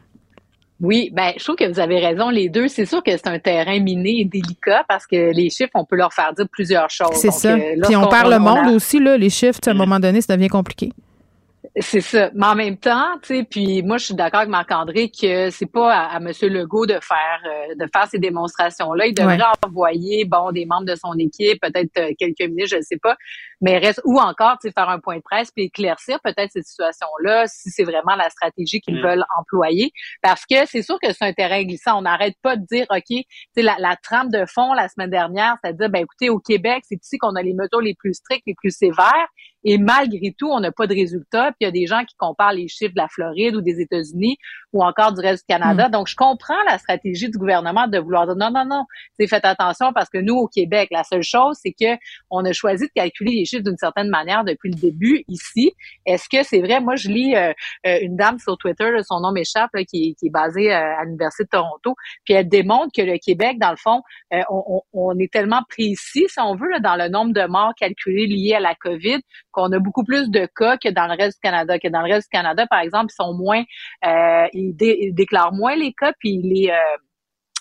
Oui, 0.82 1.10
ben, 1.14 1.32
je 1.38 1.44
trouve 1.44 1.56
que 1.56 1.72
vous 1.72 1.80
avez 1.80 2.00
raison, 2.00 2.30
les 2.30 2.50
deux. 2.50 2.68
C'est 2.68 2.86
sûr 2.86 3.02
que 3.02 3.12
c'est 3.12 3.28
un 3.28 3.40
terrain 3.40 3.80
miné 3.80 4.20
et 4.20 4.26
délicat 4.26 4.84
parce 4.90 5.08
que 5.08 5.32
les 5.32 5.50
chiffres, 5.50 5.72
on 5.76 5.86
peut 5.86 5.96
leur 5.96 6.12
faire 6.12 6.34
dire 6.34 6.48
plusieurs 6.52 6.90
choses. 6.90 7.14
C'est 7.14 7.32
ça. 7.32 7.54
Euh, 7.54 7.76
Puis 7.84 7.96
on, 7.96 8.08
parle 8.08 8.34
le 8.34 8.40
monde 8.40 8.76
aussi, 8.76 9.00
là, 9.00 9.18
les 9.18 9.30
chiffres, 9.30 9.60
à 9.66 9.70
un 9.70 9.76
moment 9.76 10.02
donné, 10.02 10.20
ça 10.20 10.36
devient 10.36 10.50
compliqué. 10.50 10.92
C'est 11.80 12.02
ça. 12.02 12.30
Mais 12.36 12.46
en 12.46 12.56
même 12.56 12.78
temps, 12.78 13.18
tu 13.24 13.36
sais, 13.36 13.44
puis 13.50 13.82
moi, 13.82 13.98
je 13.98 14.06
suis 14.06 14.14
d'accord 14.14 14.42
avec 14.42 14.52
Marc-André 14.52 15.10
que 15.10 15.50
c'est 15.50 15.72
pas 15.72 15.92
à, 15.92 16.18
M. 16.18 16.32
Legault 16.44 16.86
de 16.86 17.00
faire 17.02 17.42
euh, 17.46 17.74
de 17.74 17.90
faire 17.92 18.06
ces 18.08 18.20
démonstrations-là. 18.20 19.08
Il 19.08 19.16
devrait 19.16 19.40
envoyer, 19.66 20.26
bon, 20.26 20.52
des 20.52 20.68
membres 20.68 20.86
de 20.86 20.96
son 20.96 21.18
équipe, 21.18 21.60
peut-être 21.62 21.98
euh, 21.98 22.14
quelques 22.20 22.48
minutes, 22.48 22.68
je 22.70 22.76
ne 22.76 22.82
sais 22.82 23.00
pas. 23.02 23.18
Mais 23.64 23.78
reste 23.78 24.02
ou 24.04 24.20
encore, 24.20 24.58
tu 24.62 24.68
sais, 24.68 24.74
faire 24.78 24.90
un 24.90 25.00
point 25.00 25.18
de 25.18 25.22
presse 25.22 25.50
puis 25.52 25.66
éclaircir 25.66 26.20
peut-être 26.22 26.52
cette 26.52 26.66
situation-là 26.66 27.48
si 27.48 27.70
c'est 27.72 27.86
vraiment 27.86 28.16
la 28.16 28.30
stratégie 28.30 28.82
qu'ils 28.82 28.98
Mm. 28.98 29.04
veulent 29.04 29.26
employer, 29.40 29.92
parce 30.22 30.46
que 30.46 30.66
c'est 30.68 30.82
sûr 30.84 31.00
que 31.02 31.12
c'est 31.14 31.26
un 31.26 31.34
terrain 31.34 31.64
glissant. 31.64 31.98
On 31.98 32.02
n'arrête 32.02 32.36
pas 32.44 32.58
de 32.58 32.66
dire, 32.66 32.86
ok, 32.90 33.04
tu 33.08 33.24
sais, 33.56 33.62
la, 33.62 33.76
la 33.80 33.96
trame 33.96 34.30
de 34.30 34.46
fond 34.46 34.74
la 34.74 34.90
semaine 34.90 35.10
dernière, 35.10 35.56
c'est-à-dire, 35.64 35.90
ben 35.90 36.04
écoutez, 36.04 36.30
au 36.30 36.40
Québec, 36.40 36.84
c'est 36.88 37.02
ici 37.02 37.18
qu'on 37.18 37.36
a 37.36 37.42
les 37.42 37.54
mesures 37.54 37.82
les 37.82 37.96
plus 37.96 38.14
strictes, 38.14 38.44
les 38.46 38.56
plus 38.56 38.76
sévères, 38.76 39.28
et 39.66 39.78
malgré 39.78 40.36
tout, 40.38 40.50
on 40.50 40.60
n'a 40.60 40.72
pas 40.74 40.88
de 40.88 40.94
résultats. 40.94 41.52
Puis 41.52 41.60
il 41.62 41.64
y 41.64 41.68
a 41.68 41.72
des 41.72 41.88
gens 41.88 42.04
qui 42.04 42.16
comparent 42.18 42.52
les 42.52 42.68
chiffres 42.68 42.94
de 42.94 43.00
la 43.00 43.08
Floride 43.08 43.56
ou 43.56 43.62
des 43.62 43.80
États-Unis 43.80 44.38
ou 44.74 44.84
encore 44.84 45.14
du 45.14 45.22
reste 45.22 45.46
du 45.48 45.54
Canada. 45.54 45.88
Donc, 45.88 46.08
je 46.10 46.16
comprends 46.18 46.62
la 46.68 46.78
stratégie 46.78 47.30
du 47.30 47.38
gouvernement 47.38 47.88
de 47.88 47.98
vouloir 47.98 48.26
dire 48.26 48.36
non, 48.36 48.52
non, 48.52 48.66
non, 48.66 48.84
c'est 49.18 49.28
faites 49.28 49.46
attention 49.46 49.94
parce 49.94 50.10
que 50.10 50.18
nous, 50.18 50.36
au 50.36 50.48
Québec, 50.48 50.90
la 50.92 51.04
seule 51.06 51.24
chose, 51.24 51.58
c'est 51.62 51.72
que 51.72 51.98
on 52.30 52.44
a 52.44 52.52
choisi 52.52 52.88
de 52.88 52.92
calculer 52.94 53.32
les 53.32 53.46
d'une 53.62 53.78
certaine 53.78 54.10
manière 54.10 54.44
depuis 54.44 54.70
le 54.72 54.80
début 54.80 55.24
ici. 55.28 55.74
Est-ce 56.06 56.28
que 56.30 56.44
c'est 56.44 56.60
vrai? 56.62 56.80
Moi, 56.80 56.96
je 56.96 57.10
lis 57.10 57.36
euh, 57.36 57.52
euh, 57.86 58.00
une 58.02 58.16
dame 58.16 58.40
sur 58.40 58.58
Twitter, 58.58 58.90
son 59.04 59.20
nom 59.20 59.32
m'échappe, 59.32 59.72
qui, 59.90 60.10
est- 60.10 60.14
qui 60.20 60.28
est 60.28 60.32
basée 60.32 60.74
euh, 60.74 60.98
à 60.98 61.04
l'Université 61.06 61.44
de 61.44 61.50
Toronto, 61.50 61.96
puis 62.26 62.34
elle 62.34 62.48
démontre 62.50 62.90
que 62.96 63.02
le 63.02 63.18
Québec, 63.18 63.60
dans 63.60 63.72
le 63.72 63.78
fond, 63.78 64.02
on, 64.94 65.18
est 65.20 65.32
tellement 65.32 65.62
précis, 65.70 66.26
si 66.28 66.40
on 66.40 66.56
veut, 66.56 66.80
dans 66.82 66.96
le 66.96 67.10
nombre 67.10 67.34
de 67.34 67.46
morts 67.48 67.74
calculés 67.78 68.28
liés 68.28 68.56
à 68.56 68.60
la 68.60 68.76
COVID, 68.76 69.20
qu'on 69.52 69.72
a 69.72 69.80
beaucoup 69.80 70.04
plus 70.04 70.30
de 70.30 70.48
cas 70.56 70.78
que 70.78 70.90
dans 70.90 71.08
le 71.08 71.16
reste 71.16 71.38
du 71.38 71.42
Canada. 71.50 71.78
Que 71.80 71.88
dans 71.90 72.02
le 72.02 72.14
reste 72.14 72.30
du 72.32 72.38
Canada, 72.38 72.66
par 72.70 72.80
exemple, 72.80 73.08
ils 73.12 73.16
sont 73.24 73.34
moins, 73.34 73.64
ils, 74.54 74.74
dé- 74.76 74.98
ils 75.02 75.14
déclarent 75.14 75.54
moins 75.54 75.76
les 75.76 75.94
cas, 75.94 76.14
puis 76.20 76.32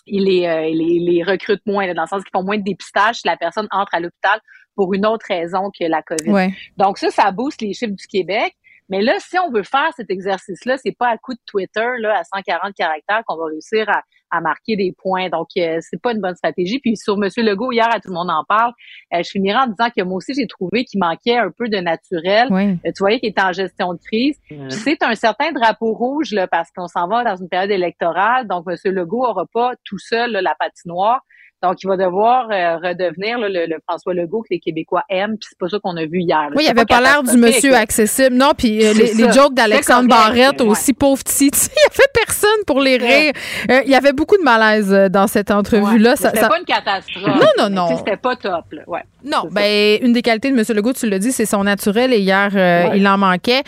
ils 0.07 0.25
les, 0.25 0.71
les, 0.75 1.23
recrutent 1.23 1.65
moins, 1.67 1.93
dans 1.95 2.03
le 2.03 2.09
sens 2.09 2.23
qu'ils 2.23 2.31
font 2.33 2.45
moins 2.45 2.59
de 2.59 2.65
dépistage 2.65 3.17
si 3.17 3.27
la 3.27 3.37
personne 3.37 3.69
entre 3.71 3.95
à 3.95 4.01
l'hôpital 4.01 4.41
pour 4.77 4.95
une 4.95 5.07
autre 5.07 5.27
raison 5.29 5.71
que 5.71 5.85
la 5.87 6.03
COVID. 6.03 6.31
Ouais. 6.31 6.51
Donc 6.77 6.99
ça, 6.99 7.11
ça 7.11 7.31
booste 7.31 7.61
les 7.63 7.73
chiffres 7.73 7.95
du 7.95 8.07
Québec. 8.07 8.55
Mais 8.89 9.01
là, 9.01 9.15
si 9.21 9.39
on 9.39 9.51
veut 9.51 9.63
faire 9.63 9.91
cet 9.97 10.11
exercice-là, 10.11 10.77
c'est 10.77 10.95
pas 10.97 11.09
à 11.09 11.17
coup 11.17 11.33
de 11.33 11.41
Twitter 11.47 11.87
là 12.01 12.19
à 12.19 12.25
140 12.25 12.75
caractères 12.75 13.23
qu'on 13.27 13.37
va 13.37 13.47
réussir 13.47 13.89
à, 13.89 14.03
à 14.31 14.41
marquer 14.43 14.77
des 14.77 14.93
points. 15.01 15.31
Donc 15.31 15.49
euh, 15.57 15.79
c'est 15.81 16.03
pas 16.03 16.13
une 16.13 16.21
bonne 16.21 16.35
stratégie. 16.35 16.79
Puis 16.79 16.97
sur 16.97 17.17
Monsieur 17.17 17.43
Legault 17.43 17.73
hier, 17.73 17.89
à 17.91 18.01
tout 18.01 18.09
le 18.09 18.15
monde 18.15 18.29
en 18.31 18.45
parle. 18.47 18.73
euh, 19.15 19.23
je 19.23 19.31
finirai 19.31 19.57
en 19.59 19.67
disant 19.69 19.89
que 19.97 20.03
moi 20.03 20.17
aussi 20.17 20.35
j'ai 20.35 20.47
trouvé 20.47 20.85
qu'il 20.85 21.01
manquait 21.01 21.39
un 21.39 21.51
peu 21.57 21.69
de 21.69 21.79
naturel. 21.79 22.53
Ouais. 22.53 22.77
Euh, 22.85 22.91
tu 22.95 22.99
voyais 22.99 23.19
qu'il 23.21 23.31
était 23.31 23.41
en 23.41 23.53
gestion 23.53 23.95
de 23.95 24.01
crise. 24.05 24.39
Puis 24.47 24.59
C'est 24.71 25.03
un 25.03 25.15
certain 25.15 25.53
drapeau 25.53 25.95
rouge 25.95 26.33
là 26.33 26.47
parce 26.47 26.71
qu'on 26.73 26.89
s'en 26.89 27.07
va 27.09 27.25
dans 27.25 27.37
une 27.37 27.49
période 27.49 27.71
électorale. 27.71 28.47
Donc 28.47 28.67
Monsieur 28.67 28.91
Legault 28.91 29.25
aura 29.25 29.47
pas 29.55 29.73
tout 29.85 29.99
seul 29.99 30.33
là, 30.33 30.43
la 30.43 30.55
patinoire. 30.59 31.21
Donc, 31.63 31.83
il 31.83 31.87
va 31.87 31.97
devoir 31.97 32.49
euh, 32.51 32.77
redevenir 32.77 33.39
là, 33.39 33.49
le, 33.49 33.67
le 33.67 33.77
François 33.89 34.15
Legault 34.15 34.43
que 34.43 34.49
les 34.51 34.59
Québécois 34.59 35.05
aiment, 35.09 35.37
puis 35.39 35.49
c'est 35.49 35.59
pas 35.59 35.69
ça 35.69 35.79
qu'on 35.83 35.97
a 35.97 36.05
vu 36.07 36.21
hier. 36.21 36.43
là. 36.43 36.51
Oui, 36.57 36.65
il 36.67 36.71
avait 36.71 36.85
pas 36.85 37.01
l'air 37.01 37.23
du 37.23 37.37
monsieur 37.37 37.75
accessible. 37.75 38.35
Non, 38.35 38.51
puis 38.57 38.85
euh, 38.85 38.93
les, 38.95 39.33
jokes 39.33 39.55
d'Alexandre 39.55 40.09
Barrette 40.09 40.61
ouais. 40.61 40.67
aussi, 40.67 40.93
pauvre 40.93 41.23
petit. 41.23 41.51
Il 41.53 41.81
y 41.81 42.01
avait 42.01 42.11
personne 42.15 42.65
pour 42.67 42.81
les 42.81 42.97
rire. 42.97 43.33
Euh, 43.71 43.81
il 43.85 43.91
y 43.91 43.95
avait 43.95 44.13
beaucoup 44.13 44.37
de 44.37 44.43
malaise 44.43 44.91
dans 45.11 45.27
cette 45.27 45.51
entrevue-là. 45.51 46.11
Ouais. 46.11 46.17
C'était 46.17 46.41
ça- 46.41 46.49
pas 46.49 46.59
une 46.59 46.65
catastrophe. 46.65 47.27
Non, 47.27 47.47
non, 47.59 47.71
non. 47.71 47.97
C'était 47.99 48.17
pas 48.17 48.35
top, 48.37 48.65
là. 48.73 48.83
Ouais. 48.87 49.03
Non, 49.25 49.45
ben 49.51 49.99
une 50.03 50.13
des 50.13 50.23
qualités 50.23 50.51
de 50.51 50.59
M. 50.59 50.65
Legault, 50.77 50.93
tu 50.95 51.09
l'as 51.09 51.19
dit, 51.21 51.31
c'est 51.31 51.47
son 51.47 51.63
naturel 51.65 52.13
et 52.13 52.19
hier, 52.19 52.51
euh, 52.55 52.89
Ouais. 52.89 52.99
il 52.99 53.07
en 53.07 53.19
manquait. 53.19 53.63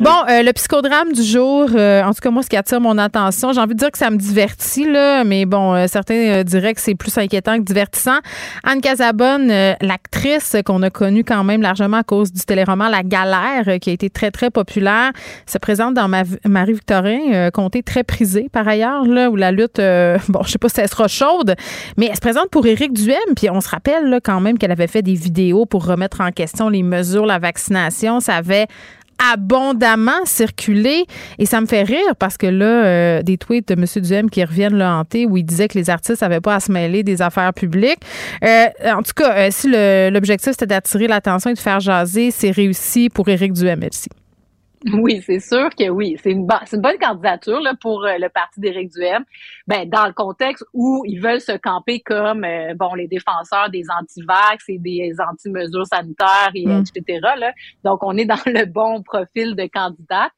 Bon, 0.00 0.10
euh, 0.28 0.42
le 0.42 0.52
psychodrame 0.52 1.12
du 1.12 1.22
jour, 1.22 1.68
euh, 1.74 2.02
en 2.02 2.08
tout 2.12 2.20
cas, 2.20 2.30
moi, 2.30 2.42
ce 2.42 2.48
qui 2.48 2.56
attire 2.56 2.80
mon 2.80 2.98
attention, 2.98 3.52
j'ai 3.52 3.60
envie 3.60 3.74
de 3.74 3.78
dire 3.78 3.92
que 3.92 3.98
ça 3.98 4.10
me 4.10 4.16
divertit, 4.16 4.90
là, 4.90 5.22
mais 5.22 5.44
bon, 5.44 5.86
certains 5.86 6.42
diraient 6.42 6.74
que 6.74 6.80
c'est 6.80 6.96
plus 6.96 7.16
inquiétant 7.18 7.35
que 7.40 7.62
divertissant. 7.62 8.18
Anne 8.64 8.80
Casabonne, 8.80 9.50
euh, 9.50 9.74
l'actrice 9.80 10.56
qu'on 10.64 10.82
a 10.82 10.90
connue 10.90 11.24
quand 11.24 11.44
même 11.44 11.62
largement 11.62 11.98
à 11.98 12.02
cause 12.02 12.32
du 12.32 12.42
téléroman 12.42 12.88
La 12.88 13.02
Galère, 13.02 13.64
euh, 13.68 13.78
qui 13.78 13.90
a 13.90 13.92
été 13.92 14.10
très, 14.10 14.30
très 14.30 14.50
populaire, 14.50 15.12
se 15.46 15.58
présente 15.58 15.94
dans 15.94 16.08
ma, 16.08 16.22
Marie-Victorin, 16.44 17.32
euh, 17.32 17.50
comté 17.50 17.82
très 17.82 18.04
prisé 18.04 18.48
par 18.50 18.66
ailleurs, 18.66 19.04
là, 19.04 19.30
où 19.30 19.36
la 19.36 19.52
lutte, 19.52 19.76
bon, 20.28 20.42
je 20.44 20.50
sais 20.50 20.58
pas 20.58 20.68
si 20.68 20.80
elle 20.80 20.88
sera 20.88 21.08
chaude, 21.08 21.54
mais 21.96 22.06
elle 22.06 22.16
se 22.16 22.20
présente 22.20 22.50
pour 22.50 22.66
Éric 22.66 22.92
Duhem, 22.92 23.34
puis 23.36 23.50
on 23.50 23.60
se 23.60 23.68
rappelle 23.68 24.20
quand 24.22 24.40
même 24.40 24.58
qu'elle 24.58 24.72
avait 24.72 24.86
fait 24.86 25.02
des 25.02 25.14
vidéos 25.14 25.66
pour 25.66 25.86
remettre 25.86 26.20
en 26.20 26.30
question 26.30 26.68
les 26.68 26.82
mesures, 26.82 27.26
la 27.26 27.38
vaccination. 27.38 28.20
Ça 28.20 28.36
avait 28.36 28.66
abondamment 29.18 30.24
circulé 30.24 31.04
et 31.38 31.46
ça 31.46 31.60
me 31.60 31.66
fait 31.66 31.82
rire 31.82 32.16
parce 32.18 32.36
que 32.36 32.46
là, 32.46 32.84
euh, 32.84 33.22
des 33.22 33.38
tweets 33.38 33.68
de 33.68 33.74
M. 33.74 34.02
Duhem 34.02 34.30
qui 34.30 34.44
reviennent 34.44 34.76
le 34.76 34.84
hanter 34.84 35.26
où 35.26 35.36
il 35.36 35.44
disait 35.44 35.68
que 35.68 35.78
les 35.78 35.90
artistes 35.90 36.22
n'avaient 36.22 36.40
pas 36.40 36.56
à 36.56 36.60
se 36.60 36.70
mêler 36.70 37.02
des 37.02 37.22
affaires 37.22 37.52
publiques. 37.54 38.00
Euh, 38.44 38.66
en 38.84 39.02
tout 39.02 39.12
cas, 39.14 39.34
euh, 39.36 39.48
si 39.50 39.68
l'objectif 40.10 40.52
c'était 40.52 40.66
d'attirer 40.66 41.06
l'attention 41.06 41.50
et 41.50 41.54
de 41.54 41.58
faire 41.58 41.80
jaser, 41.80 42.30
c'est 42.30 42.50
réussi 42.50 43.08
pour 43.08 43.28
Éric 43.28 43.52
Duhem, 43.52 43.80
merci. 43.80 44.08
Oui, 44.92 45.20
c'est 45.24 45.40
sûr 45.40 45.70
que 45.70 45.88
oui. 45.88 46.16
C'est 46.22 46.30
une, 46.30 46.46
bonne 46.46 46.98
candidature 47.00 47.60
là, 47.60 47.74
pour 47.80 48.04
euh, 48.04 48.18
le 48.18 48.28
parti 48.28 48.60
d'Éric 48.60 48.92
Duhem. 48.92 49.24
Ben, 49.66 49.88
dans 49.88 50.06
le 50.06 50.12
contexte 50.12 50.64
où 50.72 51.02
ils 51.06 51.20
veulent 51.20 51.40
se 51.40 51.56
camper 51.56 52.00
comme 52.00 52.44
euh, 52.44 52.74
bon 52.74 52.94
les 52.94 53.08
défenseurs 53.08 53.68
des 53.70 53.84
anti-vax 53.90 54.64
et 54.68 54.78
des 54.78 55.12
anti-mesures 55.18 55.86
sanitaires, 55.86 56.50
et, 56.54 56.66
Mm. 56.66 56.84
etc. 56.96 57.20
Là. 57.38 57.52
Donc, 57.84 58.02
on 58.02 58.16
est 58.16 58.24
dans 58.24 58.36
le 58.46 58.64
bon 58.64 59.02
profil 59.02 59.56
de 59.56 59.66
candidat. 59.66 60.30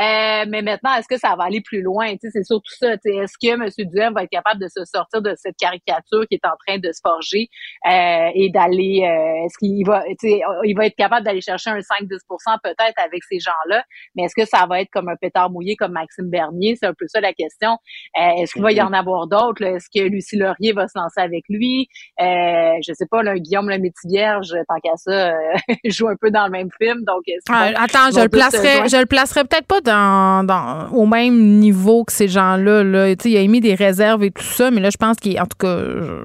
Euh, 0.00 0.44
mais 0.48 0.62
maintenant, 0.62 0.94
est-ce 0.94 1.08
que 1.08 1.18
ça 1.18 1.34
va 1.36 1.44
aller 1.44 1.60
plus 1.60 1.82
loin? 1.82 2.10
Tu 2.12 2.18
sais, 2.22 2.28
c'est 2.32 2.44
surtout 2.44 2.72
ça. 2.78 2.94
Est-ce 2.94 3.36
que 3.40 3.52
M. 3.52 3.68
Duhem 3.90 4.14
va 4.14 4.22
être 4.22 4.30
capable 4.30 4.60
de 4.60 4.68
se 4.68 4.84
sortir 4.84 5.20
de 5.20 5.34
cette 5.36 5.56
caricature 5.56 6.26
qui 6.28 6.36
est 6.36 6.46
en 6.46 6.56
train 6.66 6.78
de 6.78 6.90
se 6.92 7.00
forger 7.02 7.48
euh, 7.86 8.30
et 8.34 8.50
d'aller 8.50 9.02
euh, 9.04 9.44
est-ce 9.44 9.58
qu'il 9.58 9.86
va 9.86 10.02
tu 10.18 10.28
sais, 10.28 10.40
il 10.64 10.74
va 10.74 10.86
être 10.86 10.96
capable 10.96 11.24
d'aller 11.24 11.40
chercher 11.40 11.70
un 11.70 11.78
5-10% 11.78 12.58
peut-être 12.62 12.98
avec 13.04 13.22
ces 13.28 13.38
gens-là, 13.38 13.84
mais 14.14 14.24
est-ce 14.24 14.34
que 14.34 14.46
ça 14.46 14.66
va 14.66 14.80
être 14.80 14.90
comme 14.90 15.08
un 15.08 15.16
pétard 15.16 15.50
mouillé 15.50 15.76
comme 15.76 15.92
Maxime 15.92 16.30
Bernier? 16.30 16.76
C'est 16.78 16.86
un 16.86 16.94
peu 16.94 17.06
ça 17.08 17.20
la 17.20 17.32
question. 17.32 17.72
Euh, 18.18 18.42
est-ce 18.42 18.52
qu'il 18.52 18.62
va 18.62 18.72
y 18.72 18.80
en 18.80 18.92
avoir 18.92 19.26
d'autres? 19.26 19.62
Est-ce 19.62 19.86
que 19.94 20.06
Lucie 20.06 20.36
Laurier 20.36 20.72
va 20.72 20.88
se 20.88 20.98
lancer 20.98 21.20
avec 21.20 21.44
lui? 21.48 21.88
Euh, 22.20 22.78
je 22.86 22.92
sais 22.94 23.06
pas, 23.10 23.22
là, 23.22 23.38
Guillaume 23.38 23.68
le 23.68 23.80
Vierge, 24.04 24.54
tant 24.68 24.80
qu'à 24.82 24.96
ça, 24.96 25.30
euh, 25.30 25.34
joue 25.84 26.08
un 26.08 26.16
peu 26.20 26.30
dans 26.30 26.44
le 26.44 26.50
même 26.50 26.68
film. 26.80 27.04
Donc, 27.04 27.22
Ah, 27.48 27.70
attends, 27.76 28.10
je 28.14 28.22
le 28.22 28.28
placerai, 28.28 28.88
je 28.88 28.96
le 28.96 29.06
placerai 29.06 29.44
peut-être 29.44 29.66
pas 29.66 29.80
dans, 29.90 30.44
dans- 30.44 30.88
au 30.92 31.06
même 31.06 31.36
niveau 31.58 32.04
que 32.04 32.12
ces 32.12 32.28
gens-là. 32.28 32.82
Là. 32.84 33.14
Tu 33.16 33.22
sais, 33.24 33.30
Il 33.30 33.36
a 33.36 33.40
émis 33.40 33.60
des 33.60 33.74
réserves 33.74 34.22
et 34.24 34.30
tout 34.30 34.42
ça, 34.42 34.70
mais 34.70 34.80
là, 34.80 34.90
je 34.90 34.96
pense 34.96 35.16
qu'il 35.16 35.34
est, 35.36 35.40
en 35.40 35.46
tout 35.46 35.58
cas, 35.58 35.76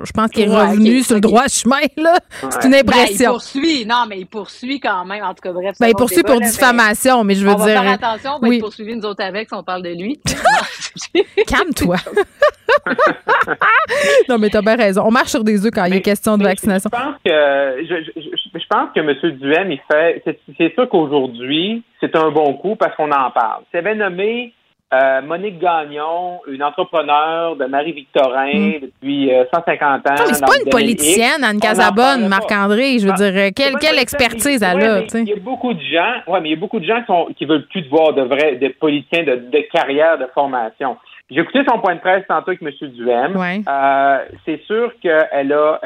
je 0.04 0.12
pense 0.14 0.30
qu'il 0.32 0.44
est 0.44 0.50
Ouais, 0.50 0.68
revenu 0.68 1.02
sur 1.02 1.16
le 1.16 1.22
droit 1.22 1.48
chemin. 1.48 1.78
là. 1.98 2.18
C'est 2.50 2.66
une 2.66 2.72
Ben, 2.72 2.78
il 2.78 2.90
impression. 2.90 3.32
poursuit. 3.32 3.86
Non, 3.86 4.06
mais 4.08 4.20
il 4.20 4.26
poursuit 4.28 4.80
quand 4.80 5.04
même. 5.06 5.24
En 5.24 5.30
tout 5.34 5.42
cas, 5.42 5.52
bref. 5.52 5.76
Ben, 5.80 5.88
il 5.88 5.96
poursuit 5.96 6.24
pour 6.24 6.40
là, 6.40 6.46
diffamation, 6.48 7.24
mais 7.24 7.36
je 7.36 7.46
veux 7.46 7.52
on 7.54 7.58
va 7.58 7.66
dire. 7.66 7.82
faire 7.82 7.92
attention, 7.94 8.32
on 8.38 8.40
va 8.40 8.48
oui. 8.48 8.56
être 8.58 8.62
poursuivi 8.62 8.96
nous 8.96 9.06
autres 9.06 9.24
avec 9.24 9.48
si 9.50 9.54
on 9.56 9.64
parle 9.64 9.82
de 9.84 9.90
lui. 9.90 10.20
Calme-toi. 11.48 11.98
non, 14.30 14.38
mais 14.40 14.50
t'as 14.50 14.62
bien 14.62 14.76
raison. 14.76 15.04
On 15.06 15.12
marche 15.12 15.30
sur 15.30 15.44
des 15.44 15.66
œufs 15.66 15.72
quand 15.74 15.86
il 15.86 15.96
est 15.96 16.02
question 16.02 16.38
de 16.38 16.44
vaccination. 16.44 16.90
Je 16.94 16.98
pense 16.98 17.16
que 17.26 17.32
je, 17.88 18.22
je- 18.22 18.60
je 18.60 18.66
pense 18.70 18.90
que 18.96 19.00
M. 19.00 19.38
Duhem, 19.38 19.72
il 19.72 19.80
fait. 19.92 20.22
C'est 20.26 20.40
c'est 20.58 20.74
sûr 20.74 20.90
qu'aujourd'hui, 20.90 21.84
c'est 22.00 22.16
un 22.16 22.32
bon 22.32 22.54
coup 22.56 22.76
parce 22.76 22.96
qu'on 22.96 23.12
en 23.12 23.30
parle. 23.32 23.55
C'est 23.72 23.80
avait 23.80 23.96
nommé 23.96 24.54
euh, 24.94 25.22
Monique 25.24 25.60
Gagnon, 25.60 26.42
une 26.48 26.64
entrepreneure 26.64 27.56
de 27.56 27.66
Marie-Victorin 27.66 28.80
depuis 28.82 29.34
euh, 29.34 29.44
150 29.54 30.08
ans. 30.08 30.14
Mm. 30.14 30.18
Non, 30.18 30.24
mais 30.28 30.34
c'est 30.34 30.46
pas 30.46 30.58
une 30.64 30.70
politicienne. 30.70 31.44
Anne 31.44 31.60
Casabonne. 31.60 32.28
Marc-André. 32.28 33.00
Je 33.00 33.06
veux 33.08 33.14
Ah, 33.14 33.32
dire, 33.32 33.52
quelle, 33.56 33.78
quelle 33.80 34.00
expertise 34.00 34.62
elle 34.62 34.84
a. 34.84 35.02
Il 35.14 35.28
y 35.28 35.34
a 35.34 35.38
beaucoup 35.38 35.74
de 35.74 35.82
gens, 35.82 36.22
ouais, 36.28 36.40
mais 36.42 36.50
il 36.50 36.52
y 36.52 36.56
a 36.56 36.60
beaucoup 36.60 36.80
de 36.80 36.86
gens 36.86 37.00
qui, 37.02 37.08
sont, 37.08 37.28
qui 37.38 37.46
veulent 37.46 37.66
plus 37.68 37.82
de 37.82 37.90
voir 37.90 38.14
de 38.14 38.22
vrais, 38.22 38.56
de 38.56 38.68
politiciens 38.80 39.24
de, 39.24 39.36
de 39.36 39.60
carrière, 39.74 40.18
de 40.18 40.28
formation. 40.34 40.98
J'ai 41.32 41.42
écouté 41.42 41.64
son 41.68 41.80
point 41.80 41.96
de 41.96 42.00
presse 42.02 42.24
tantôt 42.28 42.52
avec 42.52 42.62
M. 42.62 42.70
Duhem. 42.90 43.36
Ouais. 43.36 43.62
Euh, 43.68 44.18
c'est 44.46 44.62
sûr 44.66 44.92
qu'elle 45.02 45.52
a. 45.52 45.80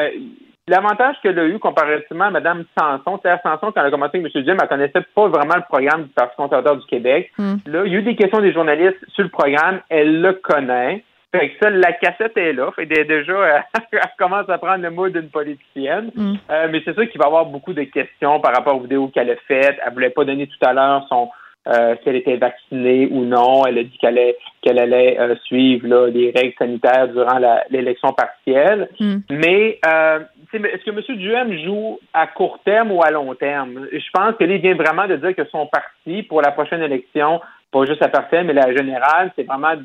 L'avantage 0.69 1.15
qu'elle 1.23 1.39
a 1.39 1.45
eu 1.47 1.57
comparativement 1.57 2.25
à 2.25 2.29
Mme 2.29 2.63
Sanson, 2.77 3.17
Claire 3.17 3.39
Sanson, 3.41 3.71
quand 3.71 3.81
elle 3.81 3.87
a 3.87 3.91
commencé 3.91 4.19
avec 4.19 4.35
M. 4.35 4.43
Duhem, 4.43 4.57
elle 4.61 4.67
connaissait 4.67 5.05
pas 5.15 5.27
vraiment 5.27 5.55
le 5.55 5.63
programme 5.63 6.03
du 6.03 6.09
Parti 6.09 6.35
conservateur 6.35 6.77
du 6.77 6.85
Québec. 6.85 7.31
Mm. 7.39 7.55
Là, 7.65 7.85
il 7.85 7.91
y 7.91 7.95
a 7.95 7.99
eu 7.99 8.03
des 8.03 8.15
questions 8.15 8.39
des 8.39 8.53
journalistes 8.53 9.03
sur 9.15 9.23
le 9.23 9.29
programme. 9.29 9.79
Elle 9.89 10.21
le 10.21 10.33
connaît. 10.33 11.03
Fait 11.31 11.49
que 11.49 11.55
ça, 11.59 11.71
la 11.71 11.93
cassette 11.93 12.37
est 12.37 12.53
là. 12.53 12.71
Fait 12.75 12.85
que 12.85 13.01
déjà, 13.01 13.65
elle 13.91 13.99
commence 14.19 14.47
à 14.47 14.59
prendre 14.59 14.83
le 14.83 14.91
mood 14.91 15.11
d'une 15.11 15.29
politicienne. 15.29 16.11
Mm. 16.13 16.33
Euh, 16.51 16.67
mais 16.71 16.83
c'est 16.85 16.93
sûr 16.93 17.09
qu'il 17.09 17.19
va 17.19 17.25
y 17.25 17.27
avoir 17.29 17.47
beaucoup 17.47 17.73
de 17.73 17.83
questions 17.83 18.39
par 18.39 18.53
rapport 18.55 18.75
aux 18.75 18.81
vidéos 18.81 19.07
qu'elle 19.07 19.31
a 19.31 19.37
faites. 19.47 19.79
Elle 19.83 19.93
voulait 19.93 20.11
pas 20.11 20.23
donner 20.23 20.45
tout 20.45 20.67
à 20.67 20.73
l'heure 20.73 21.03
son 21.09 21.29
euh, 21.67 21.95
si 22.01 22.09
elle 22.09 22.15
était 22.15 22.37
vaccinée 22.37 23.07
ou 23.11 23.25
non. 23.25 23.65
Elle 23.65 23.79
a 23.79 23.83
dit 23.83 23.97
qu'elle 23.97 24.17
allait, 24.17 24.37
qu'elle 24.61 24.79
allait 24.79 25.19
euh, 25.19 25.35
suivre 25.45 25.87
là, 25.87 26.07
les 26.07 26.31
règles 26.35 26.55
sanitaires 26.57 27.07
durant 27.09 27.37
la- 27.37 27.63
l'élection 27.69 28.13
partielle. 28.13 28.89
Mm. 28.99 29.17
Mais 29.29 29.79
euh, 29.85 30.19
mais 30.53 30.69
est-ce 30.69 30.83
que 30.83 30.89
M. 30.89 31.17
Duhem 31.17 31.53
joue 31.63 31.99
à 32.13 32.25
court 32.27 32.59
terme 32.65 32.91
ou 32.91 33.03
à 33.03 33.11
long 33.11 33.35
terme? 33.35 33.87
Je 33.91 34.09
pense 34.13 34.35
que 34.35 34.45
vient 34.45 34.75
vraiment 34.75 35.07
de 35.07 35.15
dire 35.17 35.35
que 35.35 35.45
son 35.45 35.67
parti, 35.67 36.23
pour 36.23 36.41
la 36.41 36.51
prochaine 36.51 36.81
élection, 36.81 37.39
pas 37.71 37.85
juste 37.85 38.01
la 38.01 38.07
partielle, 38.09 38.45
mais 38.45 38.53
la 38.53 38.75
générale, 38.75 39.31
c'est 39.35 39.43
vraiment 39.43 39.75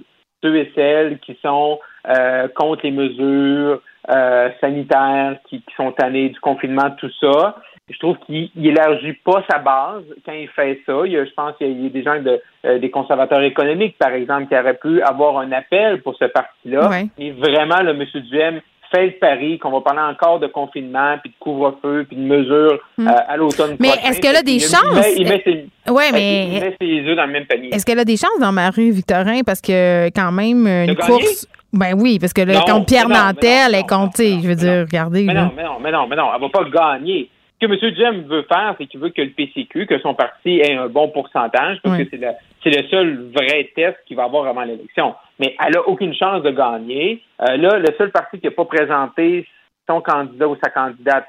ceux 0.43 0.57
et 0.57 0.72
celles 0.75 1.18
qui 1.18 1.39
sont 1.43 1.79
euh, 2.09 2.49
contre 2.55 2.83
les 2.85 2.91
mesures 2.91 3.81
euh, 4.11 4.49
sanitaires 4.61 5.37
qui, 5.49 5.61
qui 5.61 5.75
sont 5.75 5.93
tannés 5.93 6.31
du 6.31 6.41
confinement, 6.41 6.91
tout 6.99 7.11
ça. 7.20 7.57
Je 7.91 7.99
trouve 7.99 8.16
qu'il 8.24 8.49
élargit 8.57 9.12
pas 9.24 9.45
sa 9.51 9.59
base 9.59 10.05
quand 10.24 10.32
il 10.32 10.49
fait 10.49 10.80
ça. 10.87 11.03
Il 11.05 11.12
y 11.12 11.18
a, 11.18 11.24
je 11.26 11.30
pense 11.37 11.55
qu'il 11.59 11.82
y 11.82 11.87
a 11.87 11.91
des 11.91 12.03
gens 12.03 12.18
de, 12.20 12.41
euh, 12.64 12.78
des 12.78 12.89
conservateurs 12.91 13.43
économiques, 13.43 13.97
par 13.99 14.12
exemple, 14.12 14.47
qui 14.49 14.57
auraient 14.59 14.78
pu 14.78 15.03
avoir 15.03 15.37
un 15.39 15.53
appel 15.53 16.01
pour 16.01 16.16
ce 16.16 16.24
parti-là. 16.24 16.89
Ouais. 16.89 17.07
Et 17.18 17.32
vraiment, 17.32 17.82
le 17.82 17.91
M. 17.91 18.07
Duhem 18.30 18.61
fait 18.91 19.07
le 19.07 19.12
pari 19.12 19.59
qu'on 19.59 19.70
va 19.70 19.82
parler 19.82 20.01
encore 20.01 20.41
de 20.41 20.47
confinement, 20.47 21.16
puis 21.20 21.28
de 21.30 21.35
couvre-feu, 21.39 22.07
puis 22.09 22.16
de 22.16 22.22
mesures 22.22 22.78
Hmm. 22.97 23.07
euh, 23.09 23.12
à 23.28 23.37
l'automne 23.37 23.76
Mais 23.78 23.89
est-ce 23.89 24.18
qu'elle 24.18 24.37
a 24.37 24.43
des 24.43 24.53
Il 24.53 24.55
met- 24.55 24.61
chances? 24.61 25.14
Il 25.18 25.28
met, 25.28 25.43
ses, 25.45 25.93
Ouais, 25.93 26.09
il 26.09 26.14
mais 26.14 26.61
met 26.61 26.76
ses 26.80 27.07
œufs 27.07 27.16
dans 27.16 27.26
le 27.26 27.32
même 27.32 27.45
panier. 27.47 27.68
est-ce 27.74 27.85
qu'elle 27.85 27.99
a 27.99 28.05
des 28.07 28.16
chances 28.16 28.39
dans 28.41 28.53
Marie-Victorin? 28.53 29.41
Parce 29.45 29.61
que, 29.61 30.07
quand 30.16 30.32
même, 30.32 30.66
une 30.66 30.87
De 30.87 30.95
gagner? 30.95 31.07
course. 31.12 31.47
Ben 31.72 31.93
oui, 32.01 32.18
parce 32.20 32.32
que 32.32 32.41
là, 32.43 32.55
Non, 32.55 32.61
contre 32.61 32.87
Pierre 32.87 33.09
mais 33.09 33.14
mais 33.16 33.20
Nantel, 33.20 34.11
tu 34.14 34.22
sais, 34.22 34.43
je 34.43 34.49
veux 34.49 34.55
dire, 34.55 34.87
regardez. 34.87 35.24
Mais 35.24 35.35
là. 35.35 35.43
non, 35.47 35.51
mais 35.57 35.64
non, 35.64 35.76
mais 35.82 35.91
non, 35.91 36.07
mais 36.09 36.16
non, 36.16 36.28
elle 36.35 36.41
va 36.41 36.49
pas 36.49 36.64
gagner. 36.70 37.28
Ce 37.61 37.66
que 37.66 37.72
M. 37.72 37.94
Jem 37.94 38.22
veut 38.22 38.42
faire, 38.42 38.74
c'est 38.78 38.86
qu'il 38.86 39.00
veut 39.00 39.11
que 39.11 39.22
le 39.22 39.30
PCQ, 39.30 39.86
que 39.86 39.98
son 40.00 40.14
parti 40.14 40.59
ait 40.61 40.74
un 40.74 40.88
bon 40.88 41.09
pourcentage, 41.09 41.78
parce 41.82 41.96
Oui. 41.96 42.09
que 42.09 42.16
c'est 42.62 42.70
le, 42.70 42.88
seul 42.88 43.30
vrai 43.34 43.70
test 43.74 43.96
qu'il 44.07 44.16
va 44.16 44.24
avoir 44.24 44.46
avant 44.46 44.64
l'élection. 44.64 45.14
Mais 45.38 45.57
elle 45.64 45.76
a 45.76 45.88
aucune 45.88 46.14
chance 46.14 46.42
de 46.42 46.50
gagner. 46.50 47.22
Euh, 47.40 47.57
là, 47.57 47.78
le 47.78 47.94
seul 47.96 48.11
parti 48.11 48.40
qui 48.40 48.46
n'a 48.46 48.52
pas 48.52 48.64
présenté 48.64 49.46
son 49.88 50.00
candidat 50.00 50.48
ou 50.48 50.57
sa 50.62 50.70
candidate, 50.70 51.26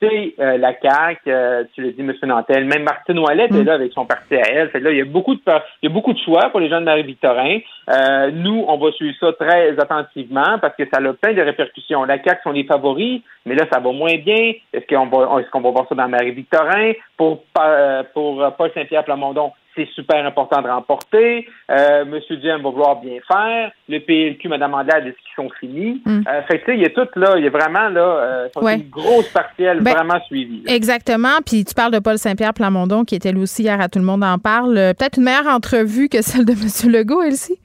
c'est 0.00 0.34
euh, 0.38 0.58
la 0.58 0.74
CAQ, 0.78 1.20
euh, 1.28 1.64
tu 1.74 1.82
l'as 1.82 1.90
dit, 1.92 2.00
M. 2.00 2.12
Nantel. 2.24 2.64
Même 2.66 2.82
Martine 2.82 3.18
Ouellette 3.18 3.50
Mm. 3.52 3.60
est 3.60 3.64
là 3.64 3.74
avec 3.74 3.92
son 3.92 4.04
parti 4.04 4.34
à 4.36 4.42
elle. 4.52 4.68
Fait 4.70 4.80
que 4.80 4.84
là, 4.84 4.90
il 4.90 4.98
y 4.98 5.00
a 5.00 5.04
beaucoup 5.04 5.34
de 5.34 5.40
il 5.46 5.88
y 5.88 5.90
a 5.90 5.94
beaucoup 5.94 6.12
de 6.12 6.18
choix 6.18 6.50
pour 6.50 6.60
les 6.60 6.68
gens 6.68 6.80
de 6.80 6.84
Marie-Victorin. 6.84 7.58
Euh, 7.88 8.30
nous, 8.32 8.64
on 8.68 8.76
va 8.76 8.92
suivre 8.92 9.16
ça 9.20 9.32
très 9.32 9.70
attentivement 9.78 10.58
parce 10.60 10.76
que 10.76 10.84
ça 10.92 11.00
a 11.00 11.12
plein 11.14 11.32
de 11.32 11.42
répercussions. 11.42 12.04
La 12.04 12.22
CAQ 12.22 12.40
sont 12.42 12.52
les 12.52 12.64
favoris, 12.64 13.22
mais 13.46 13.54
là, 13.54 13.64
ça 13.72 13.80
va 13.80 13.92
moins 13.92 14.16
bien. 14.16 14.52
Est-ce 14.72 14.86
qu'on 14.86 15.06
va, 15.06 15.40
est-ce 15.40 15.50
qu'on 15.50 15.60
va 15.60 15.70
voir 15.70 15.86
ça 15.88 15.94
dans 15.94 16.08
Marie-Victorin? 16.08 16.92
Pour, 17.16 17.44
euh, 17.58 18.02
pour 18.12 18.42
euh, 18.42 18.50
Paul 18.50 18.70
Saint-Pierre 18.74 19.04
Plamondon, 19.04 19.52
c'est 19.76 19.88
super 19.94 20.24
important 20.26 20.62
de 20.62 20.68
remporter. 20.68 21.46
Euh, 21.70 22.04
Monsieur 22.06 22.36
Duhem 22.38 22.62
va 22.62 22.70
vouloir 22.70 22.96
bien 23.00 23.18
faire. 23.28 23.70
Le 23.88 23.98
PLQ, 24.00 24.48
Mme 24.48 24.74
Andelade, 24.74 25.06
est-ce 25.06 25.16
qu'ils 25.16 25.36
sont 25.36 25.50
finis? 25.60 26.02
Mm. 26.04 26.22
Euh, 26.26 26.42
fait 26.48 26.58
que, 26.60 26.64
tu 26.64 26.72
sais, 26.72 26.76
il 26.78 26.82
y 26.82 26.86
a 26.86 26.90
tout 26.90 27.06
là, 27.16 27.34
il 27.36 27.44
y 27.44 27.46
a 27.46 27.50
vraiment 27.50 27.88
là, 27.88 28.00
euh, 28.00 28.48
Ouais. 28.56 28.76
une 28.76 28.88
grosse 28.88 29.28
partielle 29.28 29.80
Ben, 29.80 29.92
vraiment 29.92 30.20
suivie. 30.26 30.62
là. 30.66 30.74
Exactement. 30.74 31.38
Puis 31.44 31.64
tu 31.64 31.74
parles 31.74 31.92
de 31.92 31.98
Paul 31.98 32.18
Saint-Pierre 32.18 32.54
Plamondon, 32.54 33.04
qui 33.04 33.14
était 33.14 33.32
lui 33.32 33.42
aussi 33.42 33.62
hier 33.62 33.80
à 33.80 33.88
Tout 33.88 33.98
le 33.98 34.04
monde 34.04 34.24
en 34.24 34.38
parle. 34.38 34.76
Euh, 34.78 34.92
Peut-être 34.94 35.18
une 35.18 35.24
meilleure 35.24 35.46
entrevue 35.48 36.08
que 36.08 36.22
celle 36.22 36.44
de 36.44 36.52
M. 36.86 36.90
Legault, 36.92 37.22
Elsie? 37.22 37.58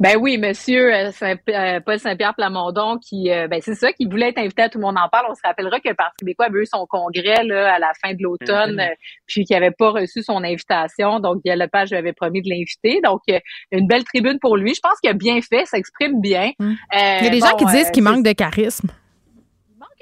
Ben 0.00 0.16
oui, 0.18 0.38
monsieur 0.38 0.92
euh, 0.94 1.10
Saint- 1.12 1.36
euh, 1.48 1.80
Paul 1.80 1.98
Saint-Pierre 1.98 2.34
Plamondon, 2.34 2.98
qui, 2.98 3.30
euh, 3.30 3.48
ben 3.48 3.60
c'est 3.62 3.74
ça, 3.74 3.92
qui 3.92 4.06
voulait 4.06 4.28
être 4.30 4.38
invité 4.38 4.62
à 4.62 4.68
Tout 4.68 4.78
le 4.78 4.84
monde 4.84 4.96
en 4.98 5.08
parle. 5.08 5.26
On 5.30 5.34
se 5.34 5.40
rappellera 5.44 5.80
que 5.80 5.88
le 5.88 5.94
Parti 5.94 6.14
québécois 6.20 6.46
avait 6.46 6.60
eu 6.60 6.66
son 6.66 6.86
congrès 6.86 7.44
là, 7.44 7.74
à 7.74 7.78
la 7.78 7.92
fin 8.02 8.12
de 8.12 8.22
l'automne, 8.22 8.76
Mm-hmm. 8.76 8.94
puis 9.26 9.44
qu'il 9.44 9.54
n'avait 9.56 9.70
pas 9.76 9.90
reçu 9.90 10.22
son 10.22 10.42
invitation. 10.44 11.20
Donc, 11.20 11.40
Lepage 11.44 11.90
lui 11.90 11.96
avait 11.96 12.12
promis 12.12 12.42
de 12.42 12.48
l'inviter. 12.48 13.00
Donc, 13.02 13.20
une 13.70 13.86
belle 13.86 14.04
tribune 14.04 14.38
pour 14.40 14.56
lui. 14.56 14.74
Je 14.74 14.80
pense 14.80 14.98
qu'il 15.00 15.10
a 15.10 15.14
bien 15.14 15.40
fait, 15.40 15.64
s'exprime 15.66 16.20
bien. 16.20 16.52
Mm. 16.58 16.64
Euh, 16.70 17.18
Il 17.20 17.24
y 17.24 17.28
a 17.28 17.30
des 17.30 17.40
gens 17.40 17.56
qui 17.56 17.64
disent 17.66 17.88
euh, 17.88 17.90
qu'il 17.90 18.02
manque 18.02 18.24
de 18.24 18.32
charisme. 18.32 18.88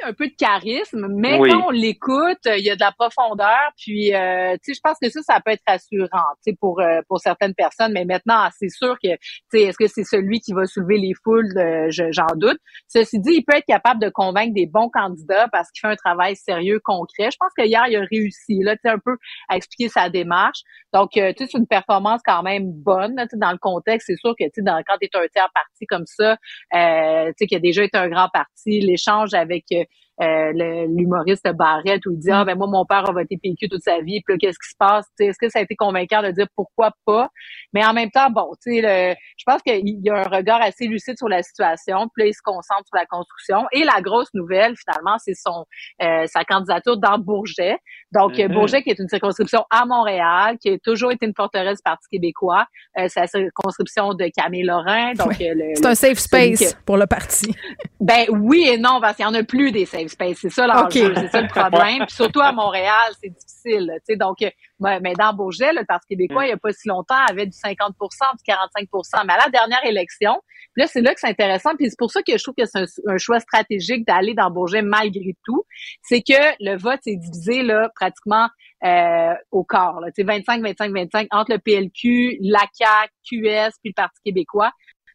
Un 0.05 0.13
peu 0.13 0.27
de 0.29 0.35
charisme, 0.39 1.07
mais 1.11 1.39
Oui. 1.39 1.51
quand 1.51 1.67
on 1.67 1.71
l'écoute, 1.71 2.47
euh, 2.47 2.57
il 2.57 2.65
y 2.65 2.71
a 2.71 2.75
de 2.77 2.81
la 2.81 2.93
profondeur. 2.93 3.71
Puis, 3.77 4.15
euh, 4.15 4.53
tu 4.63 4.73
sais, 4.73 4.75
je 4.75 4.81
pense 4.83 4.97
que 5.03 5.09
ça, 5.11 5.21
ça 5.23 5.41
peut 5.45 5.53
être 5.53 5.63
rassurant, 5.67 6.09
tu 6.45 6.51
sais, 6.53 6.57
pour 6.61 6.81
euh, 6.81 7.01
pour 7.09 7.21
certaines 7.21 7.55
personnes. 7.55 7.93
Mais 7.93 8.05
maintenant, 8.05 8.49
c'est 8.59 8.69
sûr 8.69 8.97
que, 9.03 9.09
tu 9.11 9.19
sais, 9.53 9.63
est-ce 9.63 9.79
que 9.79 9.87
c'est 9.87 10.05
celui 10.05 10.41
qui 10.41 10.53
va 10.53 10.65
soulever 10.67 10.99
les 10.99 11.13
foules 11.25 11.47
Euh, 11.57 11.87
je- 11.91 12.11
J'en 12.13 12.27
doute. 12.37 12.59
Ceci 12.89 13.19
dit, 13.21 13.33
il 13.35 13.45
peut 13.45 13.57
être 13.57 13.67
capable 13.67 14.01
de 14.01 14.09
convaincre 14.09 14.53
des 14.55 14.67
bons 14.67 14.89
candidats 14.91 15.49
parce 15.53 15.71
qu'il 15.71 15.81
fait 15.81 15.93
un 15.93 15.97
travail 15.97 16.37
sérieux, 16.37 16.81
concret. 16.83 17.31
Je 17.31 17.37
pense 17.39 17.53
que 17.57 17.65
hier, 17.65 17.85
il 17.89 17.97
a 17.97 18.01
réussi, 18.11 18.59
là, 18.63 18.75
tu 18.77 18.81
sais, 18.85 18.91
un 18.91 18.99
peu 18.99 19.17
à 19.49 19.57
expliquer 19.57 19.89
sa 19.89 20.09
démarche. 20.11 20.61
Donc, 20.93 21.17
euh, 21.17 21.33
tu 21.37 21.45
sais, 21.45 21.51
c'est 21.53 21.59
une 21.59 21.67
performance 21.67 22.21
quand 22.25 22.43
même 22.43 22.65
bonne, 22.73 23.15
là, 23.17 23.25
tu 23.27 23.31
sais, 23.31 23.37
dans 23.39 23.53
le 23.53 23.59
contexte. 23.59 24.07
C'est 24.09 24.17
sûr 24.17 24.35
que, 24.39 24.45
tu 24.45 24.51
sais, 24.57 24.63
dans, 24.63 24.83
quand 24.87 24.97
tu 25.01 25.07
es 25.07 25.17
un 25.17 25.27
tiers 25.29 25.49
parti 25.55 25.87
comme 25.87 26.07
ça, 26.07 26.37
euh, 26.75 27.27
tu 27.29 27.35
sais, 27.39 27.47
qui 27.47 27.57
a 27.57 27.61
déjà 27.61 27.85
été 27.85 27.97
un 27.99 28.09
grand 28.09 28.29
parti, 28.33 28.81
l'échange 28.81 29.35
avec 29.35 29.65
euh, 30.23 30.53
euh, 30.53 30.87
l'humoriste 30.97 31.49
Barrette 31.53 32.07
où 32.07 32.13
il 32.13 32.19
dit 32.19 32.31
ah 32.31 32.45
ben 32.45 32.57
moi 32.57 32.69
mon 32.69 32.85
père 32.87 33.09
a 33.09 33.13
voté 33.13 33.37
PQ 33.43 33.69
toute 33.69 33.83
sa 33.83 34.01
vie 34.01 34.21
puis 34.27 34.39
qu'est-ce 34.39 34.59
qui 34.59 34.71
se 34.71 34.77
passe? 34.79 35.07
Tu 35.19 35.25
sais, 35.25 35.31
est-ce 35.31 35.39
que 35.39 35.49
ça 35.49 35.59
a 35.59 35.63
été 35.63 35.75
convaincant 35.77 36.23
de 36.23 36.31
dire 36.31 36.47
pourquoi 36.57 36.93
pas? 37.05 37.29
Mais 37.73 37.85
en 37.85 37.93
même 37.93 38.11
temps 38.11 38.31
bon 38.31 38.51
tu 38.63 38.81
sais 38.81 39.17
je 39.37 39.45
pense 39.45 39.61
qu'il 39.63 39.83
y 40.05 40.11
a 40.11 40.15
un 40.17 40.29
regard 40.29 40.63
assez 40.63 40.87
lucide 40.87 41.17
sur 41.19 41.29
la 41.29 41.43
situation 41.43 42.09
puis 42.15 42.23
là 42.25 42.29
il 42.29 42.35
se 42.35 42.43
concentre 42.45 42.85
sur 42.87 42.97
la 42.97 43.07
construction. 43.07 43.67
Et 43.73 43.85
la 43.85 44.01
grosse 44.01 44.33
nouvelle 44.35 44.75
finalement 44.77 45.17
c'est 45.19 45.35
son 45.35 45.65
euh, 46.03 46.27
sa 46.27 46.45
candidature 46.45 46.97
dans 46.99 47.19
Bourget. 47.19 47.77
Donc 48.13 48.39
Mhm. 48.39 48.53
Bourget 48.55 48.83
qui 48.83 48.91
est 48.91 48.99
une 48.99 49.09
circonscription 49.09 49.65
à 49.71 49.85
Montréal 49.87 50.57
qui 50.61 50.71
a 50.71 50.79
toujours 50.79 51.11
été 51.13 51.27
une 51.27 51.35
forteresse 51.37 51.79
du 51.79 51.83
Parti 51.85 52.07
québécois 52.11 52.67
euh, 52.99 53.07
c'est 53.09 53.21
la 53.21 53.27
circonscription 53.27 54.15
de 54.15 54.29
Camille 54.37 54.63
Lorrain 54.65 55.13
donc 55.15 55.41
euh, 55.41 55.55
le- 55.55 55.75
C'est 55.75 55.87
un 55.87 55.95
safe 55.95 56.19
space 56.19 56.61
que- 56.61 56.85
pour 56.85 56.97
le 56.97 57.07
parti. 57.07 57.55
ben 58.01 58.27
oui 58.31 58.69
et 58.69 58.79
non, 58.79 59.01
parce 59.01 59.17
qu'il 59.17 59.27
n'y 59.27 59.31
en 59.37 59.41
a 59.41 59.43
plus 59.45 59.73
des 59.73 59.87
safe 59.87 60.12
space. 60.13 60.39
C'est 60.41 60.51
ça 60.51 60.67
l'enjeu, 60.67 61.15
c'est 61.17 61.29
ça 61.29 61.41
le 61.41 61.49
problème. 61.71 62.07
Puis 62.07 62.15
surtout 62.15 62.41
à 62.41 62.53
Montréal, 62.53 63.13
c'est 63.21 63.31
difficile. 63.31 63.87
là, 63.87 63.95
Tu 64.01 64.13
sais, 64.13 64.17
donc, 64.17 64.43
euh, 64.43 64.51
mais 64.81 65.15
dans 65.15 65.33
Beaugé, 65.35 65.73
le 65.73 65.85
Parti 65.85 66.09
québécois, 66.09 66.45
il 66.45 66.49
n'y 66.49 66.53
a 66.53 66.57
pas 66.57 66.73
si 66.73 66.89
longtemps, 66.89 67.19
avait 67.29 67.47
du 67.47 67.57
50% 67.57 67.93
du 67.93 68.53
45% 68.53 69.27
Mais 69.27 69.33
à 69.35 69.39
la 69.45 69.49
dernière 69.51 69.85
élection, 69.85 70.41
là, 70.77 70.87
c'est 70.87 71.01
là 71.01 71.15
que 71.15 71.21
c'est 71.21 71.29
intéressant. 71.29 71.71
Puis 71.77 71.91
c'est 71.91 71.99
pour 71.99 72.11
ça 72.11 72.23
que 72.23 72.37
je 72.37 72.43
trouve 72.43 72.55
que 72.57 72.65
c'est 72.65 72.79
un, 72.79 72.87
un 73.15 73.19
choix 73.19 73.41
stratégique 73.41 74.07
d'aller 74.07 74.35
dans 74.35 74.51
Bourget 74.51 74.83
malgré 74.83 75.37
tout. 75.45 75.65
C'est 76.03 76.23
que 76.23 76.55
le 76.61 76.77
vote 76.77 77.01
est 77.07 77.17
divisé 77.17 77.63
là 77.63 77.91
pratiquement 77.95 78.49
euh, 78.85 79.35
au. 79.51 79.65
Là, 79.73 80.09
sais, 80.15 80.25
25, 80.25 80.63
25, 80.63 80.93
25 80.93 81.29
entre 81.31 81.53
le 81.53 81.59
PLQ, 81.59 82.39
la 82.41 82.65
CAQ, 82.73 83.13
QS 83.23 83.71
puis 83.81 83.91
le 83.91 83.95
Parti 83.95 84.21
québécois. 84.25 84.73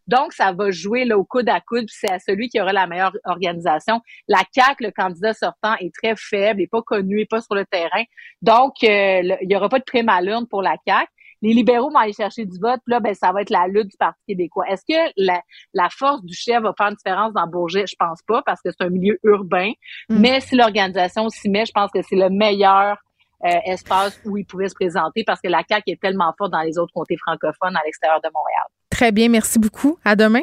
Donc, 0.07 0.33
ça 0.33 0.51
va 0.53 0.71
jouer 0.71 1.05
là, 1.05 1.17
au 1.17 1.23
coude 1.25 1.49
à 1.49 1.59
coude, 1.59 1.85
puis 1.85 1.95
c'est 1.99 2.11
à 2.11 2.19
celui 2.19 2.49
qui 2.49 2.61
aura 2.61 2.73
la 2.73 2.87
meilleure 2.87 3.15
organisation. 3.25 4.01
La 4.27 4.41
CAQ, 4.53 4.85
le 4.85 4.91
candidat 4.91 5.33
sortant, 5.33 5.75
est 5.79 5.93
très 5.93 6.15
faible, 6.15 6.59
n'est 6.61 6.67
pas 6.67 6.81
connu, 6.81 7.17
n'est 7.17 7.25
pas 7.25 7.41
sur 7.41 7.55
le 7.55 7.65
terrain. 7.65 8.03
Donc, 8.41 8.73
euh, 8.83 9.21
le- 9.21 9.37
il 9.41 9.47
n'y 9.47 9.55
aura 9.55 9.69
pas 9.69 9.79
de 9.79 9.83
prime 9.83 10.09
à 10.09 10.21
l'urne 10.21 10.47
pour 10.47 10.61
la 10.61 10.75
CAQ. 10.87 11.07
Les 11.43 11.53
libéraux 11.53 11.91
vont 11.91 11.99
aller 11.99 12.13
chercher 12.13 12.45
du 12.45 12.57
vote, 12.59 12.79
puis 12.83 12.93
là, 12.93 12.99
ben, 12.99 13.13
ça 13.13 13.31
va 13.31 13.43
être 13.43 13.51
la 13.51 13.67
lutte 13.67 13.89
du 13.89 13.97
Parti 13.97 14.19
québécois. 14.27 14.65
Est-ce 14.69 14.81
que 14.87 15.11
la, 15.17 15.39
la 15.73 15.87
force 15.91 16.23
du 16.23 16.33
chef 16.33 16.63
va 16.63 16.73
faire 16.75 16.87
une 16.87 16.95
différence 16.95 17.31
dans 17.33 17.45
Bourget? 17.45 17.85
Je 17.87 17.95
pense 17.99 18.21
pas, 18.27 18.41
parce 18.43 18.59
que 18.61 18.71
c'est 18.71 18.83
un 18.83 18.89
milieu 18.89 19.19
urbain. 19.23 19.71
Mm. 20.09 20.19
Mais 20.19 20.39
si 20.39 20.55
l'organisation 20.55 21.29
s'y 21.29 21.49
met, 21.49 21.65
je 21.67 21.71
pense 21.73 21.91
que 21.91 22.01
c'est 22.01 22.15
le 22.15 22.29
meilleur 22.31 22.97
euh, 23.45 23.49
espace 23.65 24.19
où 24.25 24.35
il 24.37 24.45
pouvait 24.47 24.67
se 24.67 24.73
présenter, 24.73 25.23
parce 25.23 25.39
que 25.39 25.47
la 25.47 25.61
CAQ 25.69 25.91
est 25.91 26.01
tellement 26.01 26.33
forte 26.35 26.51
dans 26.53 26.61
les 26.61 26.79
autres 26.79 26.91
comtés 26.91 27.17
francophones 27.17 27.75
à 27.75 27.81
l'extérieur 27.85 28.19
de 28.19 28.29
Montréal. 28.33 28.65
Très 28.97 29.11
bien, 29.11 29.29
merci 29.29 29.59
beaucoup. 29.59 29.99
À 30.03 30.15
demain. 30.15 30.41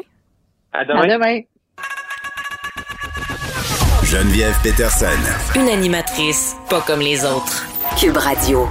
À 0.71 0.85
demain. 0.85 1.01
À 1.01 1.07
demain. 1.07 1.41
Geneviève 4.05 4.55
Peterson. 4.63 5.07
Une 5.57 5.67
animatrice 5.67 6.55
pas 6.69 6.79
comme 6.79 7.01
les 7.01 7.25
autres. 7.25 7.65
Cube 7.99 8.15
Radio. 8.15 8.69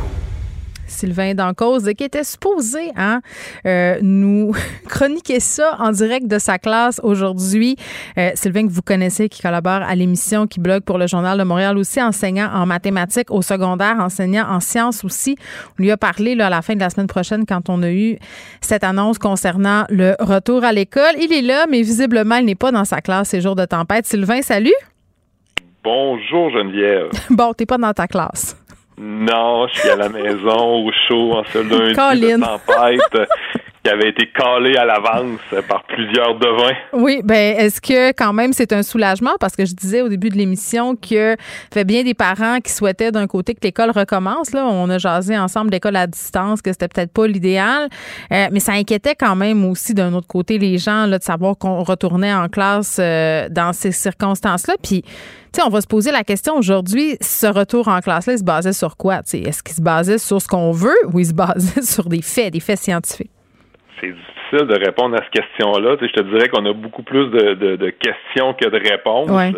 Sylvain 1.05 1.35
Dancause, 1.35 1.91
qui 1.99 2.05
était 2.05 2.25
supposé 2.25 2.91
hein, 2.97 3.21
euh, 3.67 3.99
nous 4.01 4.55
chroniquer 4.89 5.39
ça 5.39 5.77
en 5.79 5.91
direct 5.91 6.27
de 6.27 6.39
sa 6.39 6.59
classe 6.59 6.99
aujourd'hui. 7.03 7.77
Euh, 8.17 8.31
Sylvain, 8.35 8.67
que 8.67 8.73
vous 8.73 8.81
connaissez, 8.81 9.29
qui 9.29 9.43
collabore 9.43 9.83
à 9.83 9.95
l'émission, 9.95 10.47
qui 10.47 10.61
blogue 10.61 10.83
pour 10.83 10.97
le 10.97 11.07
Journal 11.07 11.39
de 11.39 11.45
Montréal 11.45 11.77
aussi, 11.77 12.01
enseignant 12.01 12.49
en 12.55 12.65
mathématiques 12.65 13.31
au 13.31 13.43
secondaire, 13.43 13.97
enseignant 13.99 14.47
en 14.49 14.61
sciences 14.61 15.05
aussi. 15.05 15.37
On 15.79 15.83
lui 15.83 15.91
a 15.91 15.99
parlé 15.99 16.35
là, 16.35 16.47
à 16.47 16.51
la 16.51 16.63
fin 16.63 16.75
de 16.75 16.81
la 16.81 16.89
semaine 16.89 17.07
prochaine 17.07 17.45
quand 17.45 17.69
on 17.69 17.83
a 17.83 17.91
eu 17.91 18.17
cette 18.63 18.83
annonce 18.83 19.19
concernant 19.19 19.85
le 19.91 20.15
retour 20.21 20.65
à 20.65 20.73
l'école. 20.73 21.15
Il 21.21 21.35
est 21.35 21.43
là, 21.43 21.67
mais 21.69 21.83
visiblement, 21.83 22.37
il 22.37 22.47
n'est 22.47 22.55
pas 22.55 22.73
dans 22.73 22.87
sa 22.87 23.03
classe 23.03 23.29
ces 23.29 23.43
jours 23.43 23.57
de 23.57 23.67
tempête. 23.67 24.07
Sylvain, 24.07 24.41
salut. 24.41 24.73
Bonjour 25.85 26.49
Geneviève. 26.51 27.11
Bon, 27.31 27.53
t'es 27.53 27.67
pas 27.67 27.77
dans 27.77 27.93
ta 27.93 28.07
classe. 28.07 28.57
Non, 28.99 29.67
je 29.69 29.81
suis 29.81 29.89
à 29.91 29.97
la 29.97 30.09
maison 30.09 30.87
au 30.87 30.91
chaud 31.09 31.33
en 31.35 31.45
ce 31.53 31.59
lundi 31.59 31.95
Colin. 31.95 32.39
de 32.39 32.45
tempête 32.45 33.01
euh, 33.17 33.27
qui 33.83 33.91
avait 33.91 34.09
été 34.11 34.31
calé 34.31 34.77
à 34.77 34.85
l'avance 34.87 35.41
par 35.69 35.83
plusieurs 35.85 36.39
devins. 36.39 36.73
Oui, 36.95 37.21
ben 37.23 37.57
est-ce 37.59 37.81
que 37.83 38.13
quand 38.13 38.33
même 38.33 38.53
c'est 38.55 38.73
un 38.73 38.83
soulagement? 38.83 39.33
Parce 39.41 39.57
que 39.57 39.67
je 39.67 39.75
disais 39.75 40.01
au 40.01 40.09
début 40.09 40.31
de 40.31 40.37
l'émission 40.37 40.97
que 40.97 41.37
fait 41.73 41.85
bien 41.85 42.03
des 42.03 42.15
parents 42.15 42.61
qui 42.61 42.73
souhaitaient 42.73 43.11
d'un 43.13 43.27
côté 43.27 43.53
que 43.55 43.61
l'école 43.63 43.91
recommence 43.91 44.53
là, 44.53 44.65
on 44.65 44.89
a 44.89 44.97
jasé 44.97 45.37
ensemble 45.37 45.71
l'école 45.73 45.97
à 45.97 46.07
distance 46.07 46.63
que 46.63 46.73
c'était 46.73 46.89
peut-être 46.89 47.13
pas 47.13 47.27
l'idéal, 47.27 47.89
Euh, 48.33 48.47
mais 48.53 48.61
ça 48.61 48.73
inquiétait 48.73 49.15
quand 49.17 49.37
même 49.37 49.65
aussi 49.67 49.93
d'un 49.93 50.15
autre 50.15 50.29
côté 50.29 50.57
les 50.57 50.79
gens 50.79 51.05
là 51.07 51.19
de 51.19 51.25
savoir 51.25 51.59
qu'on 51.59 51.83
retournait 51.83 52.33
en 52.33 52.49
classe 52.49 52.97
euh, 53.01 53.49
dans 53.51 53.73
ces 53.75 53.93
circonstances-là 53.93 54.75
puis 54.83 55.03
tu 55.03 55.09
on 55.63 55.71
va 55.71 55.81
se 55.81 55.87
poser 55.87 56.11
la 56.11 56.25
question 56.25 56.57
aujourd'hui, 56.57 57.17
ce 57.21 57.47
retour 57.47 57.89
en 57.89 58.01
classe-là, 58.01 58.35
il 58.35 58.39
se 58.39 58.45
basait 58.45 58.73
sur 58.73 58.97
quoi? 58.97 59.21
Est-ce 59.33 59.63
qu'il 59.63 59.75
se 59.75 59.81
basait 59.81 60.19
sur 60.19 60.41
ce 60.41 60.49
qu'on 60.49 60.73
veut 60.73 60.97
ou 61.13 61.21
il 61.21 61.27
se 61.27 61.33
basait 61.33 61.83
sur 61.83 62.09
des 62.09 62.23
faits, 62.23 62.53
des 62.53 62.61
faits 62.61 62.81
scientifiques? 62.81 63.31
C'est 64.01 64.09
difficile 64.13 64.67
de 64.69 64.75
répondre 64.85 65.15
à 65.17 65.19
cette 65.25 65.31
question-là. 65.31 65.97
Tu 65.97 66.05
sais, 66.07 66.13
je 66.15 66.23
te 66.23 66.29
dirais 66.29 66.49
qu'on 66.49 66.65
a 66.67 66.73
beaucoup 66.73 67.03
plus 67.03 67.27
de, 67.29 67.55
de, 67.55 67.77
de 67.77 67.91
questions 67.91 68.53
que 68.55 68.69
de 68.69 68.77
réponses. 68.91 69.31
Ouais. 69.31 69.53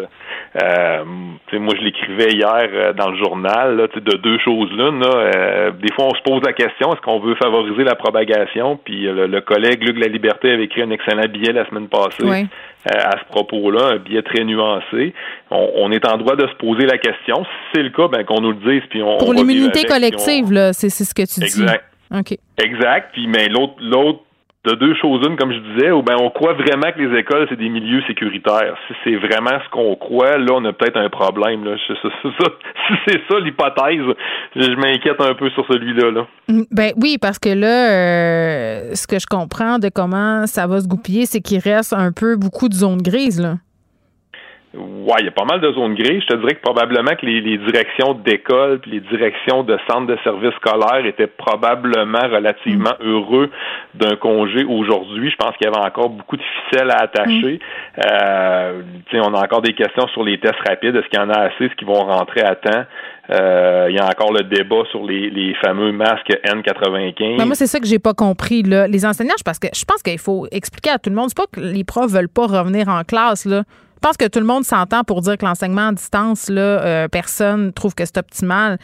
Euh, 0.63 1.05
tu 1.49 1.57
sais, 1.57 1.59
moi, 1.59 1.75
je 1.77 1.83
l'écrivais 1.83 2.31
hier 2.33 2.69
euh, 2.73 2.93
dans 2.93 3.11
le 3.11 3.17
journal, 3.19 3.77
là, 3.77 3.89
tu 3.89 3.95
sais, 3.95 4.01
de 4.05 4.17
deux 4.17 4.39
choses 4.39 4.71
l'une. 4.73 5.03
Euh, 5.05 5.71
des 5.73 5.93
fois, 5.95 6.07
on 6.07 6.15
se 6.15 6.23
pose 6.23 6.43
la 6.45 6.53
question, 6.53 6.93
est-ce 6.93 7.01
qu'on 7.03 7.19
veut 7.21 7.35
favoriser 7.35 7.85
la 7.85 7.95
propagation? 7.95 8.79
Puis 8.83 9.03
le, 9.03 9.27
le 9.27 9.41
collègue 9.41 9.83
Luc 9.83 9.99
La 9.99 10.09
Liberté 10.09 10.51
avait 10.53 10.65
écrit 10.65 10.83
un 10.83 10.91
excellent 10.91 11.29
billet 11.29 11.53
la 11.53 11.67
semaine 11.69 11.89
passée 11.89 12.25
Ouais. 12.25 12.47
euh, 12.91 12.99
à 12.99 13.19
ce 13.19 13.25
propos-là, 13.31 13.95
un 13.95 13.97
billet 13.99 14.23
très 14.23 14.45
nuancé. 14.45 15.13
On, 15.51 15.71
on 15.77 15.93
est 15.93 16.07
en 16.09 16.17
droit 16.17 16.37
de 16.37 16.47
se 16.47 16.55
poser 16.55 16.87
la 16.87 16.99
question. 16.99 17.45
Si 17.45 17.51
c'est 17.75 17.83
le 17.83 17.91
cas, 17.91 18.09
ben 18.09 18.25
qu'on 18.25 18.41
nous 18.41 18.53
le 18.53 18.73
dise. 18.73 18.83
Puis 18.91 19.03
on, 19.03 19.19
Pour 19.19 19.35
l'immunité 19.35 19.81
on- 19.85 19.89
collective, 19.93 20.47
c'est 20.73 20.91
ce 20.91 21.15
que 21.15 21.23
tu 21.23 21.43
Exact. 21.45 21.85
dis. 22.11 22.19
OK. 22.19 22.39
Exact. 22.65 23.11
Puis 23.13 23.27
mais 23.27 23.49
l'autre 23.49 23.75
l'autre 23.81 24.21
de 24.67 24.75
deux 24.75 24.95
choses 24.95 25.25
une, 25.27 25.37
comme 25.37 25.53
je 25.53 25.59
disais, 25.59 25.91
ou 25.93 26.03
ben 26.03 26.17
on 26.21 26.31
croit 26.31 26.55
vraiment 26.55 26.91
que 26.93 27.01
les 27.01 27.19
écoles 27.19 27.47
c'est 27.49 27.59
des 27.59 27.69
milieux 27.69 28.03
sécuritaires. 28.07 28.77
Si 28.89 28.95
c'est 29.05 29.17
vraiment 29.17 29.59
ce 29.65 29.71
qu'on 29.71 29.95
croit, 29.97 30.39
là 30.39 30.53
on 30.55 30.65
a 30.65 30.73
peut-être 30.73 30.97
un 30.97 31.09
problème. 31.09 31.65
Là. 31.65 31.77
Si 32.87 32.95
c'est 33.09 33.21
ça 33.29 33.41
l'hypothèse, 33.41 34.15
je 34.55 34.77
m'inquiète 34.77 35.21
un 35.21 35.35
peu 35.35 35.51
sur 35.51 35.67
celui-là. 35.67 36.11
Là. 36.11 36.27
Mm, 36.49 36.63
Ben 36.71 36.93
oui, 37.01 37.19
parce 37.21 37.39
que 37.39 37.49
là, 37.49 37.91
euh, 37.91 38.95
ce 38.95 39.07
que 39.09 39.19
je 39.19 39.27
comprends 39.27 39.79
de 39.79 39.89
comment 39.89 40.47
ça 40.47 40.67
va 40.67 40.81
se 40.81 40.87
goupiller, 40.87 41.27
c'est 41.27 41.41
qu'il 41.41 41.59
reste 41.59 41.93
un 41.93 42.13
peu 42.13 42.37
beaucoup 42.37 42.69
de 42.69 42.75
zones 42.75 43.03
grises, 43.03 43.41
là. 43.41 43.55
Ouais, 44.77 45.17
il 45.21 45.25
y 45.25 45.29
a 45.29 45.33
pas 45.33 45.45
mal 45.45 45.61
de 45.61 45.73
zones 45.73 45.95
grises. 45.95 46.23
Je 46.23 46.35
te 46.35 46.37
dirais 46.37 46.55
que 46.55 46.61
probablement 46.61 47.15
que 47.17 47.25
les, 47.25 47.41
les 47.41 47.59
directions 47.59 48.15
d'école 48.15 48.81
puis 48.81 48.91
les 48.91 49.01
directions 49.01 49.63
de 49.63 49.79
centres 49.89 50.07
de 50.07 50.19
services 50.23 50.55
scolaires 50.57 51.05
étaient 51.07 51.27
probablement 51.27 52.29
relativement 52.29 52.95
heureux 53.01 53.51
d'un 53.95 54.17
congé 54.17 54.65
aujourd'hui. 54.65 55.31
Je 55.31 55.37
pense 55.37 55.57
qu'il 55.57 55.67
y 55.67 55.75
avait 55.75 55.87
encore 55.87 56.11
beaucoup 56.11 56.37
de 56.37 56.43
ficelles 56.43 56.91
à 56.91 57.03
attacher. 57.03 57.59
Euh, 58.05 58.83
tu 59.09 59.17
sais, 59.17 59.23
on 59.25 59.35
a 59.35 59.43
encore 59.43 59.63
des 59.63 59.73
questions 59.73 60.07
sur 60.09 60.25
les 60.25 60.39
tests 60.39 60.61
rapides. 60.69 60.95
Est-ce 60.95 61.09
qu'il 61.09 61.19
y 61.19 61.23
en 61.23 61.31
a 61.31 61.39
assez? 61.39 61.65
Est-ce 61.65 61.75
qu'ils 61.77 61.89
vont 61.89 62.05
rentrer 62.05 62.43
à 62.43 62.55
temps? 62.57 62.85
Euh, 63.31 63.87
il 63.91 63.97
y 63.97 63.99
a 63.99 64.07
encore 64.07 64.33
le 64.33 64.45
débat 64.45 64.85
sur 64.91 65.05
les, 65.05 65.31
les 65.31 65.55
fameux 65.55 65.91
masques 65.93 66.31
N95. 66.45 67.39
Ben, 67.39 67.45
moi, 67.45 67.55
c'est 67.55 67.67
ça 67.67 67.81
que 67.81 67.87
j'ai 67.87 67.99
pas 67.99 68.15
compris. 68.15 68.63
Là. 68.63 68.87
Les 68.87 69.05
enseignants, 69.05 69.35
je 69.39 69.43
pense 69.43 69.59
que 69.59 69.69
je 69.75 69.85
pense 69.85 70.03
qu'il 70.03 70.19
faut 70.19 70.47
expliquer 70.53 70.91
à 70.91 70.99
tout 70.99 71.11
le 71.11 71.17
monde. 71.17 71.29
C'est 71.29 71.37
pas 71.37 71.47
que 71.53 71.61
les 71.61 71.83
profs 71.83 72.11
veulent 72.11 72.29
pas 72.29 72.47
revenir 72.47 72.89
en 72.89 73.03
classe. 73.03 73.45
Là. 73.45 73.63
Je 74.07 74.11
pense 74.11 74.19
que 74.19 74.29
tout 74.29 74.39
le 74.39 74.47
monde 74.47 74.65
s'entend 74.65 75.03
pour 75.03 75.21
dire 75.21 75.37
que 75.37 75.45
l'enseignement 75.45 75.89
à 75.89 75.93
distance, 75.93 76.49
là, 76.49 76.61
euh, 76.61 77.09
personne 77.09 77.73
trouve 77.73 77.93
que 77.93 78.05
c'est 78.05 78.19
optimal. 78.19 78.79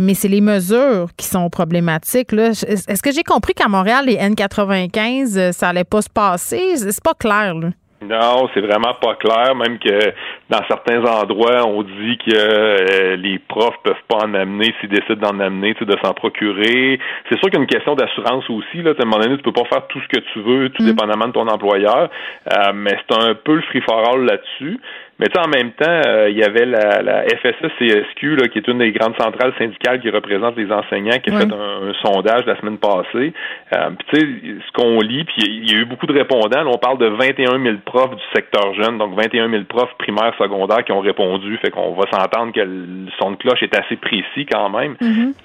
Mais 0.00 0.14
c'est 0.14 0.26
les 0.26 0.40
mesures 0.40 1.10
qui 1.16 1.28
sont 1.28 1.48
problématiques. 1.48 2.32
Est-ce 2.32 3.00
que 3.00 3.12
j'ai 3.12 3.22
compris 3.22 3.54
qu'à 3.54 3.68
Montréal, 3.68 4.06
les 4.06 4.16
N95, 4.16 5.38
euh, 5.38 5.52
ça 5.52 5.68
allait 5.68 5.84
pas 5.84 6.02
se 6.02 6.10
passer? 6.10 6.76
C'est 6.76 7.00
pas 7.00 7.14
clair. 7.14 7.54
Là. 7.54 7.68
Non, 8.08 8.48
c'est 8.52 8.60
vraiment 8.60 8.94
pas 9.00 9.14
clair. 9.14 9.54
Même 9.54 9.78
que 9.78 10.12
dans 10.50 10.60
certains 10.68 11.02
endroits, 11.04 11.66
on 11.66 11.82
dit 11.82 12.18
que 12.18 12.34
euh, 12.34 13.16
les 13.16 13.38
profs 13.38 13.78
peuvent 13.82 13.94
pas 14.08 14.26
en 14.26 14.34
amener 14.34 14.74
s'ils 14.80 14.90
décident 14.90 15.30
d'en 15.30 15.40
amener, 15.40 15.74
de 15.74 15.96
s'en 16.02 16.12
procurer. 16.12 16.98
C'est 17.28 17.38
sûr 17.38 17.48
qu'il 17.50 17.54
y 17.54 17.56
a 17.58 17.60
une 17.60 17.66
question 17.66 17.94
d'assurance 17.94 18.48
aussi. 18.50 18.82
Là, 18.82 18.92
à 18.98 19.02
un 19.02 19.06
moment 19.06 19.22
donné, 19.22 19.36
tu 19.36 19.42
peux 19.42 19.52
pas 19.52 19.64
faire 19.64 19.86
tout 19.88 20.00
ce 20.00 20.08
que 20.08 20.24
tu 20.32 20.40
veux, 20.40 20.68
tout 20.70 20.84
dépendamment 20.84 21.28
de 21.28 21.32
ton 21.32 21.48
employeur. 21.48 22.10
Euh, 22.52 22.72
mais 22.74 22.96
c'est 23.08 23.16
un 23.16 23.34
peu 23.34 23.54
le 23.54 23.62
free 23.62 23.80
for 23.80 23.98
all 24.08 24.24
là-dessus. 24.24 24.80
Mais 25.18 25.26
tu 25.26 25.40
sais, 25.40 25.46
en 25.46 25.48
même 25.48 25.70
temps, 25.72 26.00
euh, 26.06 26.28
il 26.28 26.36
y 26.36 26.42
avait 26.42 26.66
la, 26.66 27.00
la 27.02 27.22
là, 27.22 28.48
qui 28.48 28.58
est 28.58 28.68
une 28.68 28.78
des 28.78 28.90
grandes 28.90 29.16
centrales 29.16 29.52
syndicales 29.58 30.00
qui 30.00 30.10
représente 30.10 30.56
les 30.56 30.70
enseignants, 30.72 31.18
qui 31.22 31.30
a 31.30 31.38
fait 31.38 31.52
un, 31.52 31.88
un 31.88 31.94
sondage 32.04 32.44
la 32.46 32.58
semaine 32.58 32.78
passée. 32.78 33.32
Euh, 33.76 33.90
puis 33.98 34.06
tu 34.12 34.20
sais, 34.20 34.26
ce 34.66 34.72
qu'on 34.72 35.00
lit, 35.00 35.24
puis 35.24 35.36
il 35.46 35.70
y 35.70 35.76
a 35.76 35.78
eu 35.80 35.84
beaucoup 35.84 36.06
de 36.06 36.12
répondants. 36.12 36.64
Là, 36.64 36.70
on 36.72 36.78
parle 36.78 36.98
de 36.98 37.06
21 37.06 37.62
000 37.62 37.76
profs 37.84 38.16
du 38.16 38.22
secteur 38.34 38.74
jeune, 38.74 38.98
donc 38.98 39.14
21 39.14 39.50
000 39.50 39.64
profs 39.64 39.94
primaires, 39.98 40.34
secondaires 40.36 40.84
qui 40.84 40.92
ont 40.92 41.00
répondu. 41.00 41.56
Fait 41.58 41.70
qu'on 41.70 41.94
va 41.94 42.04
s'entendre 42.10 42.52
que 42.52 42.60
le 42.60 43.06
son 43.20 43.32
de 43.32 43.36
cloche 43.36 43.62
est 43.62 43.78
assez 43.78 43.96
précis 43.96 44.46
quand 44.50 44.68
même. 44.70 44.96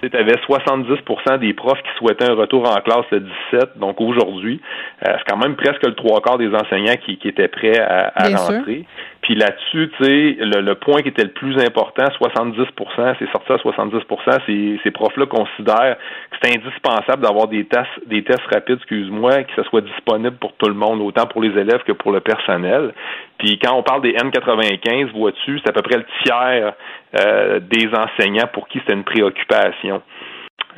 Tu 0.02 0.18
avais 0.18 0.36
70% 0.48 1.40
des 1.40 1.54
profs 1.54 1.82
qui 1.84 1.92
souhaitaient 1.98 2.30
un 2.30 2.36
retour 2.36 2.68
en 2.68 2.82
classe 2.82 3.06
le 3.12 3.20
17, 3.52 3.78
donc 3.78 4.02
aujourd'hui. 4.02 4.62
Euh, 5.08 5.14
c'est 5.18 5.32
quand 5.32 5.38
même 5.38 5.56
presque 5.56 5.86
le 5.86 5.94
trois 5.94 6.22
quarts 6.22 6.38
des 6.38 6.54
enseignants 6.54 6.98
qui, 7.06 7.18
qui 7.18 7.28
étaient 7.28 7.48
prêts 7.48 7.80
à, 7.80 8.12
à 8.16 8.30
sûr. 8.38 8.86
Puis 9.22 9.36
là-dessus, 9.36 9.92
tu 9.98 10.04
sais, 10.04 10.38
le, 10.40 10.62
le 10.62 10.76
point 10.76 11.02
qui 11.02 11.10
était 11.10 11.24
le 11.24 11.32
plus 11.32 11.58
important, 11.58 12.06
70% 12.06 13.16
c'est 13.20 13.32
sorti 13.32 13.52
à 13.52 13.58
70 13.58 13.98
ces, 14.46 14.80
ces 14.84 14.92
profs-là 14.92 15.26
considèrent 15.26 15.98
que 16.32 16.38
c'est 16.42 16.58
indispensable 16.58 17.24
d'avoir 17.24 17.48
des 17.48 17.66
tests, 17.66 18.08
des 18.08 18.24
tests 18.24 18.46
rapides, 18.52 18.78
excuse-moi, 18.78 19.44
que 19.44 19.52
ce 19.56 19.64
soit 19.64 19.82
disponible 19.82 20.38
pour 20.38 20.54
tout 20.54 20.70
le 20.70 20.76
monde, 20.76 21.02
autant 21.02 21.28
pour 21.28 21.42
les 21.42 21.50
élèves 21.50 21.84
que 21.86 21.92
pour 21.92 22.12
le 22.12 22.22
personnel. 22.22 22.94
Puis 23.38 23.60
quand 23.60 23.76
on 23.76 23.84
parle 23.84 24.02
des 24.02 24.14
N95, 24.14 25.12
vois-tu, 25.12 25.60
c'est 25.60 25.70
à 25.70 25.74
peu 25.74 25.82
près 25.82 25.98
le 25.98 26.06
tiers 26.24 26.74
euh, 27.20 27.60
des 27.60 27.90
enseignants 27.94 28.48
pour 28.54 28.68
qui 28.68 28.82
c'est 28.88 28.94
une 28.94 29.04
préoccupation. 29.04 30.02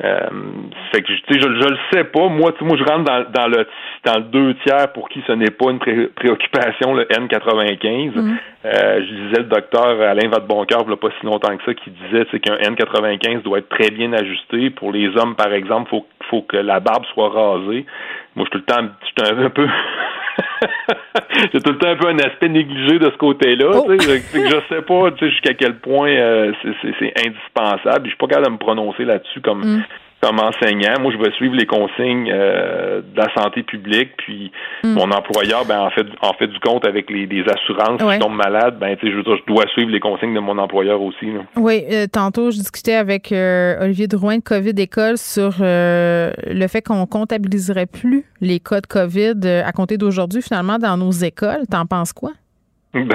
Euh, 0.04 0.18
fait 0.90 1.02
que 1.02 1.06
tu 1.06 1.14
sais, 1.14 1.38
je, 1.40 1.42
je 1.42 1.68
le 1.68 1.78
sais 1.92 2.04
pas. 2.04 2.28
Moi, 2.28 2.52
tu 2.52 2.58
sais, 2.58 2.64
moi, 2.64 2.76
je 2.76 2.84
rentre 2.84 3.04
dans, 3.04 3.24
dans 3.30 3.46
le 3.46 3.66
dans 4.04 4.16
le 4.18 4.24
deux 4.24 4.54
tiers 4.66 4.92
pour 4.92 5.08
qui 5.08 5.22
ce 5.26 5.32
n'est 5.32 5.50
pas 5.50 5.70
une 5.70 5.78
pré- 5.78 6.08
préoccupation, 6.16 6.94
le 6.94 7.04
N95. 7.04 8.12
Euh, 8.64 9.00
je 9.00 9.14
disais 9.14 9.38
le 9.38 9.44
docteur 9.44 10.00
Alain 10.00 10.28
Vadeboncoeur, 10.28 10.82
il 10.82 10.88
n'y 10.88 10.92
a 10.94 10.96
pas 10.96 11.08
si 11.20 11.26
longtemps 11.26 11.56
que 11.56 11.64
ça, 11.64 11.74
qui 11.74 11.90
disait 11.90 12.24
qu'un 12.40 12.56
N95 12.56 13.42
doit 13.42 13.58
être 13.58 13.68
très 13.68 13.90
bien 13.90 14.12
ajusté. 14.12 14.70
Pour 14.70 14.92
les 14.92 15.08
hommes, 15.16 15.34
par 15.36 15.52
exemple, 15.52 15.90
faut 15.90 16.06
faut 16.30 16.42
que 16.42 16.56
la 16.56 16.80
barbe 16.80 17.04
soit 17.14 17.28
rasée. 17.28 17.84
Moi, 18.34 18.46
je 18.46 18.50
suis 18.50 18.50
tout 18.50 18.58
le 18.58 18.64
temps 18.64 18.88
je 19.16 19.24
suis 19.24 19.44
un 19.44 19.50
peu 19.50 19.66
j'ai 21.52 21.60
tout 21.60 21.72
le 21.72 21.78
temps 21.78 21.88
un 21.88 21.96
peu 21.96 22.08
un 22.08 22.18
aspect 22.18 22.48
négligé 22.48 22.98
de 22.98 23.10
ce 23.10 23.16
côté-là. 23.16 23.80
tu 23.88 23.98
sais. 23.98 24.18
Fait 24.20 24.38
que 24.38 24.48
Je 24.48 24.74
sais 24.74 24.82
pas 24.82 25.10
tu 25.12 25.18
sais, 25.24 25.30
jusqu'à 25.30 25.54
quel 25.54 25.76
point 25.76 26.10
euh, 26.10 26.52
c'est- 26.62 26.74
c'est 26.82 26.94
c'est 26.98 27.26
indispensable. 27.26 28.04
Je 28.04 28.10
suis 28.10 28.18
pas 28.18 28.26
capable 28.26 28.46
de 28.46 28.52
me 28.52 28.58
prononcer 28.58 29.04
là-dessus 29.04 29.40
comme 29.40 29.62
comme 30.22 30.38
enseignant. 30.38 30.94
Moi, 31.00 31.12
je 31.12 31.18
vais 31.18 31.32
suivre 31.32 31.54
les 31.56 31.66
consignes 31.66 32.30
euh, 32.32 33.02
de 33.02 33.16
la 33.18 33.26
santé 33.34 33.62
publique. 33.64 34.10
Puis 34.18 34.52
mon 34.84 35.10
employeur, 35.10 35.64
ben 35.64 35.80
en 35.80 35.90
fait 35.90 36.06
en 36.20 36.32
fait 36.34 36.46
du 36.46 36.58
compte 36.60 36.86
avec 36.86 37.10
les, 37.10 37.26
les 37.26 37.42
assurances. 37.48 38.00
Si 38.00 38.06
Ouais. 38.06 38.14
je 38.16 38.20
tombe 38.20 38.34
malade, 38.36 38.78
ben 38.78 38.96
tu 38.96 39.06
sais, 39.06 39.12
je 39.12 39.16
veux 39.16 39.22
dire, 39.24 39.36
je 39.36 39.52
dois 39.52 39.66
suivre 39.72 39.90
les 39.90 40.00
consignes 40.00 40.34
de 40.34 40.40
mon 40.40 40.58
employeur 40.58 41.00
aussi. 41.02 41.26
là. 41.26 41.40
Oui, 41.56 41.82
euh, 41.90 42.06
tantôt, 42.06 42.50
je 42.50 42.58
discutais 42.58 42.94
avec 42.94 43.32
euh, 43.32 43.82
Olivier 43.84 44.06
Drouin 44.06 44.36
de 44.38 44.42
COVID 44.42 44.74
École 44.80 45.18
sur 45.18 45.56
euh, 45.60 46.30
le 46.46 46.66
fait 46.68 46.82
qu'on 46.82 47.04
comptabiliserait 47.06 47.86
plus 47.86 48.24
les 48.40 48.60
cas 48.60 48.80
de 48.80 48.86
COVID 48.86 49.46
à 49.64 49.72
compter 49.72 49.98
d'aujourd'hui, 49.98 50.40
finalement, 50.42 50.78
dans 50.78 50.96
nos 50.96 51.10
écoles. 51.10 51.66
T'en 51.70 51.86
penses 51.86 52.12
quoi? 52.12 52.30
Ben, 52.94 53.08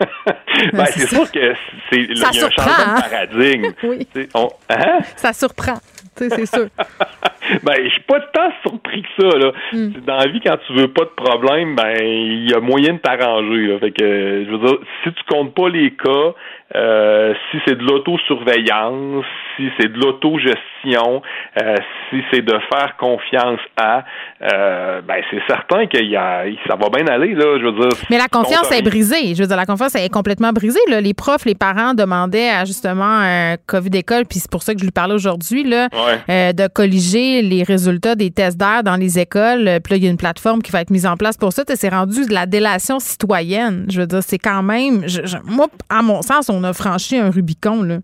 ben, 0.72 0.84
c'est 0.86 1.06
sûr 1.08 1.30
que 1.30 1.54
c'est 1.90 1.96
il 1.98 2.12
y 2.12 2.16
Ça 2.16 2.26
a 2.26 2.30
un 2.30 2.32
changement 2.32 2.64
hein? 2.78 2.94
de 2.96 3.00
paradigme. 3.10 3.72
Oui. 3.84 4.06
On- 4.34 4.50
hein? 4.70 4.98
Ça 5.16 5.32
surprend. 5.32 5.78
C'est 6.16 6.46
sûr. 6.46 6.66
ben, 7.62 7.74
je 7.84 7.88
suis 7.88 8.02
pas 8.02 8.20
tant 8.34 8.50
surpris 8.62 9.02
que 9.02 9.22
ça, 9.22 9.38
là. 9.38 9.52
Dans 10.06 10.16
la 10.16 10.26
vie, 10.28 10.40
quand 10.44 10.58
tu 10.66 10.74
veux 10.74 10.88
pas 10.88 11.04
de 11.04 11.10
problème, 11.16 11.74
ben, 11.74 11.96
il 12.02 12.50
y 12.50 12.54
a 12.54 12.60
moyen 12.60 12.94
de 12.94 12.98
t'arranger, 12.98 13.66
là. 13.66 13.78
Fait 13.78 13.90
que, 13.92 14.44
je 14.46 14.50
veux 14.50 14.58
dire, 14.58 14.78
si 15.02 15.12
tu 15.12 15.22
comptes 15.28 15.54
pas 15.54 15.68
les 15.70 15.90
cas, 15.92 16.34
euh, 16.74 17.34
si 17.50 17.58
c'est 17.66 17.76
de 17.78 17.82
l'autosurveillance, 17.84 19.24
si 19.56 19.68
c'est 19.78 19.88
de 19.92 19.98
l'autogestion, 19.98 21.22
euh, 21.62 21.76
si 22.10 22.16
c'est 22.32 22.42
de 22.42 22.54
faire 22.72 22.96
confiance 22.98 23.60
à, 23.76 24.04
euh, 24.42 25.00
ben, 25.02 25.22
c'est 25.30 25.40
certain 25.46 25.84
a, 26.16 26.44
ça 26.66 26.76
va 26.76 26.88
bien 26.90 27.06
aller, 27.06 27.34
là. 27.34 27.58
Je 27.58 27.64
veux 27.64 27.72
dire. 27.88 27.98
Mais 28.10 28.18
la 28.18 28.28
confiance 28.28 28.70
est 28.72 28.82
brisée. 28.82 29.34
Je 29.34 29.42
veux 29.42 29.46
dire, 29.48 29.56
la 29.56 29.66
confiance 29.66 29.94
est 29.94 30.08
complètement 30.12 30.52
brisée. 30.52 30.80
Là. 30.88 31.00
Les 31.00 31.14
profs, 31.14 31.44
les 31.44 31.54
parents 31.54 31.94
demandaient 31.94 32.48
à 32.50 32.64
justement 32.64 33.04
un 33.04 33.56
COVID 33.66 33.96
école, 33.98 34.24
puis 34.28 34.38
c'est 34.38 34.50
pour 34.50 34.62
ça 34.62 34.72
que 34.74 34.80
je 34.80 34.84
lui 34.84 34.90
parlais 34.92 35.14
aujourd'hui, 35.14 35.64
là, 35.64 35.88
Ouais. 35.92 36.18
euh, 36.30 36.52
de 36.52 36.66
colliger 36.68 37.42
les 37.42 37.62
résultats 37.62 38.14
des 38.14 38.30
tests 38.30 38.58
d'air 38.58 38.82
dans 38.82 38.96
les 38.96 39.18
écoles. 39.18 39.64
Puis 39.84 39.92
là, 39.92 39.96
il 39.96 40.04
y 40.04 40.06
a 40.06 40.10
une 40.10 40.16
plateforme 40.16 40.62
qui 40.62 40.72
va 40.72 40.80
être 40.80 40.90
mise 40.90 41.06
en 41.06 41.16
place 41.16 41.36
pour 41.36 41.52
ça. 41.52 41.62
C'est 41.74 41.88
rendu 41.88 42.26
de 42.26 42.32
la 42.34 42.46
délation 42.46 42.98
citoyenne. 42.98 43.86
Je 43.90 44.00
veux 44.00 44.06
dire, 44.06 44.22
c'est 44.22 44.38
quand 44.38 44.62
même. 44.62 45.02
je- 45.06 45.22
je- 45.24 45.36
moi, 45.44 45.66
à 45.88 46.02
mon 46.02 46.22
sens, 46.22 46.48
on 46.48 46.61
a 46.64 46.72
franchi 46.72 47.18
un 47.18 47.30
Rubicon. 47.30 47.82
Là. 47.82 47.98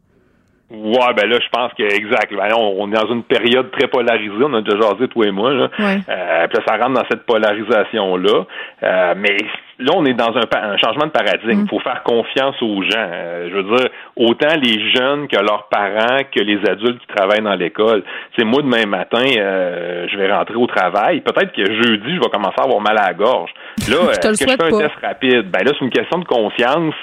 Ouais, 0.70 1.14
ben 1.16 1.26
là, 1.30 1.38
je 1.42 1.48
pense 1.50 1.72
que 1.72 1.82
exact. 1.82 2.30
Ben, 2.30 2.52
on, 2.54 2.76
on 2.78 2.92
est 2.92 2.94
dans 2.94 3.10
une 3.10 3.22
période 3.22 3.70
très 3.70 3.88
polarisée. 3.88 4.44
On 4.44 4.52
a 4.52 4.60
déjà 4.60 4.76
jasé, 4.78 5.08
toi 5.08 5.26
et 5.26 5.30
moi. 5.30 5.54
Là. 5.54 5.70
Ouais. 5.78 5.98
Euh, 6.10 6.46
puis 6.46 6.58
là, 6.58 6.64
ça 6.66 6.76
rentre 6.76 7.00
dans 7.00 7.06
cette 7.10 7.24
polarisation-là. 7.24 8.44
Euh, 8.82 9.14
mais 9.16 9.38
là, 9.78 9.92
on 9.96 10.04
est 10.04 10.12
dans 10.12 10.36
un, 10.36 10.76
changement 10.76 11.06
de 11.06 11.10
paradigme. 11.10 11.62
Il 11.62 11.68
faut 11.70 11.80
faire 11.80 12.02
confiance 12.02 12.60
aux 12.60 12.82
gens. 12.82 12.98
Euh, 12.98 13.48
je 13.48 13.54
veux 13.56 13.76
dire, 13.76 13.88
autant 14.16 14.54
les 14.62 14.92
jeunes 14.94 15.26
que 15.26 15.38
leurs 15.38 15.68
parents, 15.70 16.24
que 16.30 16.40
les 16.40 16.58
adultes 16.68 17.00
qui 17.00 17.16
travaillent 17.16 17.40
dans 17.40 17.54
l'école. 17.54 18.04
C'est 18.38 18.44
moi, 18.44 18.60
demain 18.60 18.84
matin, 18.84 19.24
je 19.24 20.18
vais 20.18 20.30
rentrer 20.30 20.56
au 20.56 20.66
travail. 20.66 21.22
Peut-être 21.22 21.52
que 21.52 21.64
jeudi, 21.64 22.14
je 22.14 22.20
vais 22.20 22.30
commencer 22.30 22.56
à 22.58 22.64
avoir 22.64 22.82
mal 22.82 22.98
à 22.98 23.06
la 23.06 23.14
gorge. 23.14 23.50
Là, 23.88 23.96
est-ce 24.10 24.20
que 24.20 24.34
je 24.34 24.44
fais 24.44 24.52
un 24.52 24.70
pas. 24.70 24.78
test 24.78 24.94
rapide? 25.02 25.50
Ben 25.50 25.64
là, 25.64 25.72
c'est 25.78 25.84
une 25.84 25.90
question 25.90 26.18
de 26.18 26.26
confiance. 26.26 26.94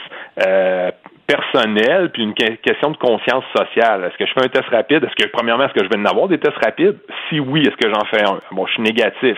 Euh, 0.45 0.91
personnelle 1.27 2.11
puis 2.11 2.23
une 2.23 2.34
que- 2.34 2.56
question 2.56 2.91
de 2.91 2.97
confiance 2.97 3.43
sociale. 3.56 4.03
Est-ce 4.06 4.18
que 4.18 4.26
je 4.26 4.34
fais 4.34 4.45
un 4.45 4.49
test 4.49 4.68
rapide? 4.69 5.03
Est-ce 5.03 5.15
que, 5.26 5.30
premièrement, 5.31 5.65
est-ce 5.65 5.73
que 5.73 5.84
je 5.84 5.89
vais 5.89 5.99
en 5.99 6.06
avoir 6.06 6.27
des 6.27 6.38
tests 6.38 6.57
rapides? 6.64 6.97
Si 7.30 7.39
oui, 7.39 7.61
est-ce 7.61 7.76
que 7.77 7.89
j'en 7.93 8.06
fais 8.06 8.23
un? 8.23 8.39
Bon, 8.52 8.65
je 8.68 8.73
suis 8.73 8.84
négatif. 8.84 9.38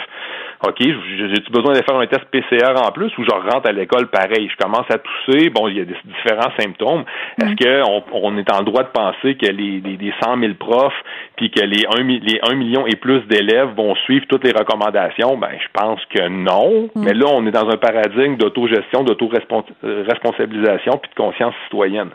OK, 0.65 0.77
j'ai-tu 0.79 1.51
besoin 1.51 1.73
de 1.73 1.84
faire 1.84 1.97
un 1.97 2.07
test 2.07 2.25
PCR 2.31 2.73
en 2.84 2.91
plus 2.91 3.15
ou 3.17 3.23
je 3.23 3.29
rentre 3.29 3.69
à 3.69 3.71
l'école 3.71 4.07
pareil? 4.07 4.49
Je 4.51 4.57
commence 4.57 4.85
à 4.89 4.97
tousser, 4.97 5.49
bon, 5.51 5.67
il 5.67 5.77
y 5.77 5.81
a 5.81 5.85
des 5.85 5.95
différents 6.05 6.51
symptômes. 6.59 7.03
Est-ce 7.39 7.55
qu'on 7.63 8.03
on 8.11 8.38
est 8.38 8.51
en 8.51 8.63
droit 8.63 8.81
de 8.84 8.89
penser 8.89 9.35
que 9.35 9.45
les, 9.45 9.79
les, 9.81 9.97
les 9.97 10.13
100 10.23 10.39
000 10.39 10.53
profs 10.55 10.93
puis 11.35 11.51
que 11.51 11.61
les 11.61 11.85
1, 11.99 12.03
les 12.03 12.39
1 12.41 12.55
million 12.55 12.88
et 12.88 12.95
plus 12.95 13.21
d'élèves 13.27 13.69
vont 13.75 13.93
suivre 14.05 14.25
toutes 14.27 14.45
les 14.45 14.51
recommandations? 14.51 15.38
Ben, 15.38 15.51
je 15.59 15.67
pense 15.73 15.99
que 16.09 16.27
non. 16.27 16.89
Mais 16.95 17.13
là, 17.13 17.27
on 17.29 17.45
est 17.45 17.51
dans 17.51 17.69
un 17.69 17.77
paradigme 17.77 18.38
d'autogestion, 18.38 19.03
d'autoresponsabilisation 19.03 20.97
puis 20.97 21.11
de 21.11 21.15
conscience 21.15 21.53
citoyenne. 21.65 22.09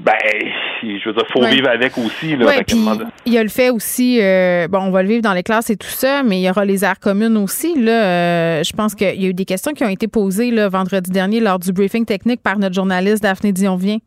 Ben, 0.00 0.12
je 0.82 1.08
veux 1.08 1.14
dire, 1.14 1.26
faut 1.32 1.44
vivre 1.44 1.68
avec 1.70 1.96
aussi. 1.96 2.36
Là, 2.36 2.52
il 3.24 3.32
y 3.32 3.38
a 3.38 3.42
le 3.42 3.48
fait 3.48 3.70
aussi, 3.70 4.20
euh, 4.22 4.68
bon, 4.68 4.78
on 4.80 4.90
va 4.90 5.02
le 5.02 5.08
vivre 5.08 5.22
dans 5.22 5.32
les 5.32 5.42
classes 5.42 5.70
et 5.70 5.76
tout 5.76 5.86
ça, 5.88 6.22
mais 6.22 6.38
il 6.38 6.44
y 6.44 6.50
aura 6.50 6.64
les 6.64 6.84
aires 6.84 7.00
communes 7.00 7.36
aussi. 7.36 7.74
Euh, 7.86 8.62
je 8.62 8.72
pense 8.72 8.94
qu'il 8.94 9.20
y 9.20 9.26
a 9.26 9.28
eu 9.28 9.34
des 9.34 9.44
questions 9.44 9.72
qui 9.72 9.84
ont 9.84 9.88
été 9.88 10.08
posées 10.08 10.50
là, 10.50 10.68
vendredi 10.68 11.10
dernier 11.10 11.40
lors 11.40 11.58
du 11.58 11.72
briefing 11.72 12.04
technique 12.04 12.42
par 12.42 12.58
notre 12.58 12.74
journaliste 12.74 13.22
Daphné 13.22 13.52
Dionvien. 13.52 13.98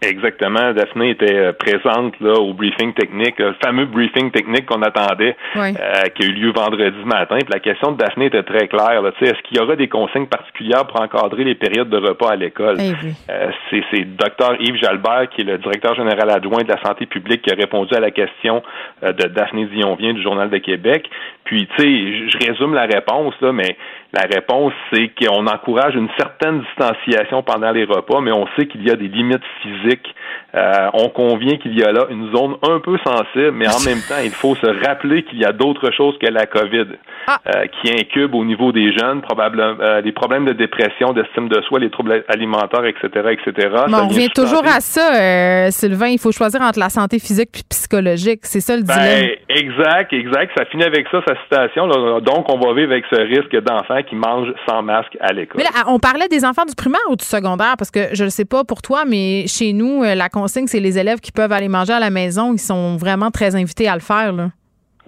Exactement. 0.00 0.72
Daphné 0.72 1.10
était 1.10 1.34
euh, 1.34 1.52
présente 1.52 2.18
là 2.20 2.34
au 2.34 2.54
briefing 2.54 2.94
technique, 2.94 3.38
le 3.38 3.54
fameux 3.62 3.86
briefing 3.86 4.30
technique 4.30 4.66
qu'on 4.66 4.82
attendait, 4.82 5.36
euh, 5.56 5.72
qui 6.14 6.24
a 6.24 6.26
eu 6.26 6.32
lieu 6.32 6.52
vendredi 6.52 7.04
matin. 7.04 7.38
Puis 7.38 7.52
la 7.52 7.58
question 7.58 7.92
de 7.92 7.96
Daphné 7.96 8.26
était 8.26 8.44
très 8.44 8.68
claire. 8.68 9.02
Est-ce 9.20 9.42
qu'il 9.42 9.58
y 9.58 9.60
aura 9.60 9.74
des 9.74 9.88
consignes 9.88 10.26
particulières 10.26 10.86
pour 10.86 11.00
encadrer 11.00 11.44
les 11.44 11.56
périodes 11.56 11.90
de 11.90 11.96
repas 11.96 12.30
à 12.30 12.36
l'école? 12.36 12.76
Eh 12.78 12.92
euh, 13.30 13.50
c'est, 13.70 13.82
c'est 13.90 14.04
Dr 14.16 14.54
Yves 14.60 14.76
Jalbert, 14.76 15.28
qui 15.30 15.40
est 15.40 15.44
le 15.44 15.58
directeur 15.58 15.94
général 15.96 16.30
adjoint 16.30 16.62
de 16.62 16.68
la 16.68 16.80
santé 16.82 17.06
publique, 17.06 17.42
qui 17.42 17.52
a 17.52 17.56
répondu 17.56 17.94
à 17.94 18.00
la 18.00 18.10
question 18.10 18.62
de 19.02 19.28
Daphné 19.28 19.66
Dionvien 19.66 20.12
du 20.12 20.22
Journal 20.22 20.48
de 20.48 20.58
Québec. 20.58 21.10
Puis, 21.44 21.66
tu 21.76 21.82
sais, 21.82 22.28
je 22.28 22.46
résume 22.46 22.74
la 22.74 22.84
réponse, 22.84 23.34
là, 23.40 23.52
mais 23.52 23.76
la 24.12 24.22
réponse, 24.22 24.72
c'est 24.92 25.10
qu'on 25.14 25.46
encourage 25.46 25.94
une 25.94 26.08
certaine 26.16 26.60
distanciation 26.60 27.42
pendant 27.42 27.70
les 27.72 27.84
repas, 27.84 28.20
mais 28.20 28.32
on 28.32 28.46
sait 28.56 28.66
qu'il 28.66 28.82
y 28.86 28.90
a 28.90 28.96
des 28.96 29.08
limites 29.08 29.44
physiques. 29.62 30.14
Euh, 30.54 30.88
on 30.94 31.10
convient 31.10 31.58
qu'il 31.58 31.78
y 31.78 31.84
a 31.84 31.92
là 31.92 32.06
une 32.08 32.32
zone 32.34 32.56
un 32.62 32.80
peu 32.80 32.96
sensible, 33.04 33.52
mais 33.52 33.68
en 33.68 33.80
même 33.84 34.00
temps, 34.08 34.22
il 34.24 34.30
faut 34.30 34.54
se 34.56 34.66
rappeler 34.86 35.22
qu'il 35.24 35.38
y 35.38 35.44
a 35.44 35.52
d'autres 35.52 35.90
choses 35.92 36.16
que 36.18 36.26
la 36.26 36.46
COVID 36.46 36.86
ah. 37.26 37.38
euh, 37.46 37.66
qui 37.66 37.92
incube 37.92 38.34
au 38.34 38.44
niveau 38.44 38.72
des 38.72 38.96
jeunes, 38.96 39.20
probablement 39.20 39.76
euh, 39.80 40.00
des 40.00 40.12
problèmes 40.12 40.46
de 40.46 40.52
dépression, 40.52 41.12
d'estime 41.12 41.48
de 41.48 41.60
soi, 41.62 41.78
les 41.80 41.90
troubles 41.90 42.24
alimentaires, 42.28 42.86
etc., 42.86 43.08
etc. 43.32 43.68
Mais 43.88 43.94
on 43.96 44.08
revient 44.08 44.30
toujours 44.30 44.64
à 44.64 44.80
ça, 44.80 45.70
Sylvain. 45.70 46.08
Il 46.08 46.18
faut 46.18 46.32
choisir 46.32 46.62
entre 46.62 46.78
la 46.78 46.88
santé 46.88 47.18
physique 47.18 47.50
et 47.58 47.62
psychologique. 47.68 48.40
C'est 48.42 48.60
ça 48.60 48.76
le 48.76 48.84
ben, 48.84 48.94
dilemme. 48.94 49.30
Exact, 49.50 50.12
exact. 50.12 50.52
Ça 50.56 50.64
finit 50.66 50.84
avec 50.84 51.06
ça, 51.10 51.20
sa 51.26 51.34
citation. 51.42 51.88
Donc, 52.20 52.50
on 52.50 52.58
va 52.58 52.72
vivre 52.74 52.92
avec 52.92 53.04
ce 53.10 53.20
risque 53.20 53.54
d'enfants 53.64 54.02
qui 54.08 54.14
mangent 54.14 54.52
sans 54.66 54.82
masque 54.82 55.16
à 55.20 55.32
l'école. 55.32 55.58
Mais 55.58 55.64
là, 55.64 55.84
on 55.88 55.98
parlait 55.98 56.28
des 56.28 56.44
enfants 56.44 56.64
du 56.64 56.74
primaire 56.74 57.00
ou 57.10 57.16
du 57.16 57.24
secondaire, 57.24 57.74
parce 57.76 57.90
que 57.90 58.14
je 58.14 58.24
ne 58.24 58.30
sais 58.30 58.44
pas 58.44 58.64
pour 58.64 58.80
toi, 58.82 59.04
mais 59.06 59.46
chez 59.46 59.72
nous, 59.72 60.02
euh, 60.02 60.14
la 60.14 60.28
consigne, 60.40 60.66
c'est 60.66 60.80
les 60.80 60.98
élèves 60.98 61.20
qui 61.20 61.32
peuvent 61.32 61.52
aller 61.52 61.68
manger 61.68 61.92
à 61.92 62.00
la 62.00 62.10
maison. 62.10 62.52
Ils 62.52 62.60
sont 62.60 62.96
vraiment 62.96 63.30
très 63.30 63.54
invités 63.54 63.88
à 63.88 63.94
le 63.94 64.00
faire. 64.00 64.32
Là. 64.32 64.50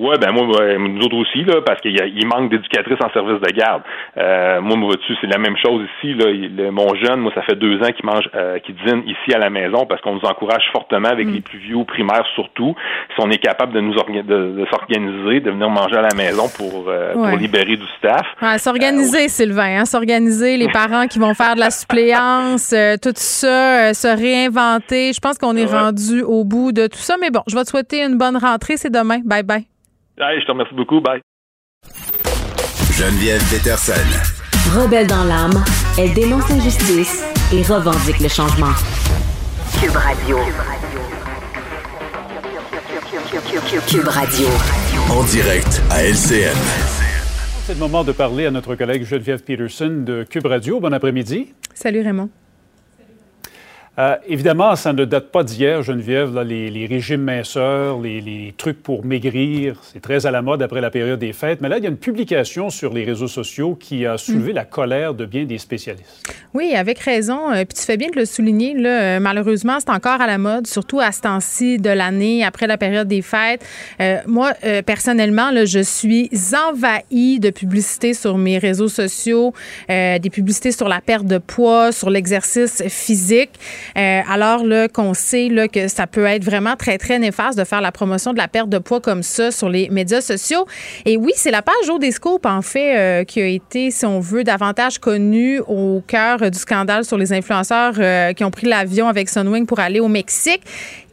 Oui, 0.01 0.16
ben 0.18 0.32
moi, 0.32 0.47
nous 0.78 1.02
autres 1.05 1.16
aussi, 1.16 1.44
là, 1.44 1.60
parce 1.60 1.78
qu'il 1.82 2.27
manque 2.27 2.51
d'éducatrices 2.51 2.98
en 3.05 3.10
service 3.12 3.39
de 3.39 3.51
garde. 3.52 3.82
Euh, 4.16 4.62
moi, 4.62 4.77
moi, 4.78 4.94
tu 5.06 5.14
c'est 5.20 5.27
la 5.27 5.36
même 5.36 5.56
chose 5.59 5.82
ici. 5.98 6.14
Là, 6.14 6.70
mon 6.70 6.94
jeune, 6.94 7.20
moi, 7.20 7.31
ça 7.35 7.43
fait 7.43 7.55
deux 7.55 7.77
ans 7.82 7.93
qu'il 7.94 8.06
mange, 8.06 8.24
euh, 8.35 8.59
qu'il 8.60 8.77
dîne 8.77 9.02
ici 9.06 9.35
à 9.35 9.39
la 9.39 9.51
maison 9.51 9.85
parce 9.85 10.01
qu'on 10.01 10.14
nous 10.14 10.24
encourage 10.24 10.62
fortement 10.72 11.10
avec 11.10 11.27
mm. 11.27 11.32
les 11.32 11.40
plus 11.43 11.59
vieux 11.59 11.77
au 11.77 11.85
primaire 11.85 12.24
surtout. 12.35 12.74
Si 13.14 13.22
on 13.22 13.31
est 13.31 13.39
capable 13.39 13.74
de 13.74 13.81
nous 13.81 13.93
de, 13.93 14.66
s'organiser, 14.70 15.40
de 15.40 15.51
venir 15.51 15.68
manger 15.68 15.97
à 15.97 16.02
la 16.02 16.14
maison 16.16 16.44
pour, 16.56 16.89
euh, 16.89 17.12
pour 17.12 17.36
libérer 17.36 17.77
du 17.77 17.86
staff. 17.98 18.27
s'organiser, 18.56 19.28
Sylvain, 19.28 19.81
hein, 19.81 19.85
s'organiser, 19.85 20.56
les 20.56 20.68
parents 20.72 21.09
qui 21.09 21.18
vont 21.18 21.35
faire 21.35 21.56
de 21.56 21.60
la 21.60 21.70
suppléance, 21.70 22.74
tout 23.02 23.12
ça, 23.16 23.93
se 23.93 24.09
réinventer. 24.09 25.12
Je 25.12 25.20
pense 25.20 25.36
qu'on 25.36 25.56
est 25.56 25.66
rendu 25.66 26.22
au 26.22 26.44
bout 26.44 26.72
de 26.72 26.86
tout 26.86 26.98
ça. 26.98 27.16
Mais 27.20 27.31
bon, 27.31 27.43
je 27.47 27.55
vais 27.55 27.64
te 27.64 27.68
souhaiter 27.68 28.02
une 28.02 28.16
bonne 28.16 28.39
rentrée. 28.39 28.78
C'est 28.78 28.90
demain. 28.90 29.18
Bye 29.27 29.43
bye 29.43 29.66
je 30.40 30.47
te 30.47 30.52
remercie 30.52 30.74
beaucoup. 30.74 31.01
Bye. 31.01 31.20
Geneviève 32.92 33.42
Peterson. 33.51 33.92
Rebelle 34.76 35.06
dans 35.06 35.24
l'âme, 35.24 35.64
elle 35.98 36.12
dénonce 36.12 36.48
l'injustice 36.51 37.24
et 37.52 37.62
revendique 37.62 38.20
le 38.20 38.28
changement. 38.28 38.72
Cube 39.80 39.97
Radio. 39.97 40.38
Cube 43.88 44.09
Radio. 44.09 44.48
En 45.10 45.24
direct 45.24 45.82
à 45.90 46.02
LCN. 46.05 46.56
C'est 47.64 47.74
le 47.74 47.78
moment 47.78 48.05
de 48.05 48.12
parler 48.12 48.47
à 48.47 48.51
notre 48.51 48.74
collègue 48.74 49.05
Geneviève 49.05 49.42
Peterson 49.42 50.02
de 50.05 50.24
Cube 50.24 50.47
Radio. 50.47 50.80
Bon 50.80 50.92
après-midi. 50.92 51.55
Salut 51.74 52.02
Raymond. 52.02 52.28
Euh, 53.98 54.16
évidemment, 54.26 54.76
ça 54.76 54.92
ne 54.92 55.04
date 55.04 55.30
pas 55.30 55.42
d'hier, 55.42 55.82
Geneviève, 55.82 56.38
les, 56.42 56.86
régimes 56.86 57.22
minceurs, 57.22 58.00
les, 58.00 58.54
trucs 58.56 58.82
pour 58.82 59.04
maigrir, 59.04 59.76
c'est 59.82 60.00
très 60.00 60.26
à 60.26 60.30
la 60.30 60.42
mode 60.42 60.62
après 60.62 60.80
la 60.80 60.90
période 60.90 61.18
des 61.18 61.32
fêtes. 61.32 61.60
Mais 61.60 61.68
là, 61.68 61.78
il 61.78 61.84
y 61.84 61.86
a 61.86 61.90
une 61.90 61.96
publication 61.96 62.70
sur 62.70 62.94
les 62.94 63.04
réseaux 63.04 63.28
sociaux 63.28 63.74
qui 63.74 64.06
a 64.06 64.16
soulevé 64.16 64.52
mm. 64.52 64.56
la 64.56 64.64
colère 64.64 65.14
de 65.14 65.26
bien 65.26 65.44
des 65.44 65.58
spécialistes. 65.58 66.32
Oui, 66.54 66.74
avec 66.74 66.98
raison. 67.00 67.50
Euh, 67.50 67.64
puis 67.64 67.78
tu 67.78 67.82
fais 67.82 67.96
bien 67.96 68.08
de 68.08 68.16
le 68.16 68.24
souligner. 68.24 68.74
Là, 68.74 69.00
euh, 69.00 69.20
malheureusement, 69.20 69.78
c'est 69.80 69.90
encore 69.90 70.20
à 70.20 70.26
la 70.26 70.38
mode, 70.38 70.66
surtout 70.66 71.00
à 71.00 71.10
ce 71.12 71.22
temps-ci 71.22 71.78
de 71.78 71.90
l'année, 71.90 72.44
après 72.44 72.66
la 72.66 72.78
période 72.78 73.08
des 73.08 73.22
fêtes. 73.22 73.64
moi, 74.26 74.52
personnellement, 74.86 75.50
là, 75.50 75.64
je 75.64 75.80
suis 75.80 76.30
envahie 76.68 77.40
de 77.40 77.50
publicités 77.50 78.14
sur 78.14 78.38
mes 78.38 78.58
réseaux 78.58 78.88
sociaux, 78.88 79.52
des 79.88 80.30
publicités 80.30 80.72
sur 80.72 80.88
la 80.88 81.00
perte 81.00 81.26
de 81.26 81.38
poids, 81.38 81.92
sur 81.92 82.10
l'exercice 82.10 82.82
physique. 82.88 83.50
Euh, 83.97 84.20
alors 84.28 84.65
là, 84.65 84.89
qu'on 84.89 85.15
sait 85.15 85.51
que 85.73 85.89
ça 85.89 86.07
peut 86.07 86.24
être 86.24 86.44
vraiment 86.44 86.77
très, 86.77 86.98
très 86.98 87.19
néfaste 87.19 87.59
de 87.59 87.65
faire 87.65 87.81
la 87.81 87.93
promotion 87.93 88.32
de 88.32 88.39
la 88.39 88.48
perte 88.48 88.69
de 88.69 88.78
poids 88.78 89.01
comme 89.01 89.23
ça 89.23 89.51
sur 89.51 89.69
les 89.69 89.89
médias 89.90 90.20
sociaux. 90.20 90.66
Et 91.05 91.16
oui, 91.16 91.32
c'est 91.36 91.51
la 91.51 91.62
page 91.62 91.74
Jour 91.86 91.98
des 91.98 92.11
Scopes, 92.11 92.47
en 92.47 92.62
fait, 92.62 92.97
euh, 92.97 93.24
qui 93.24 93.40
a 93.40 93.47
été, 93.47 93.90
si 93.90 94.07
on 94.07 94.20
veut, 94.20 94.44
davantage 94.44 94.98
connue 94.98 95.61
au 95.61 96.02
cœur 96.07 96.51
du 96.51 96.59
scandale 96.59 97.05
sur 97.05 97.19
les 97.19 97.32
influenceurs 97.32 97.94
euh, 97.98 98.32
qui 98.32 98.44
ont 98.44 98.51
pris 98.51 98.66
l'avion 98.66 99.09
avec 99.09 99.28
Sunwing 99.28 99.66
pour 99.66 99.81
aller 99.81 100.01
au 100.01 100.09
Mexique 100.09 100.62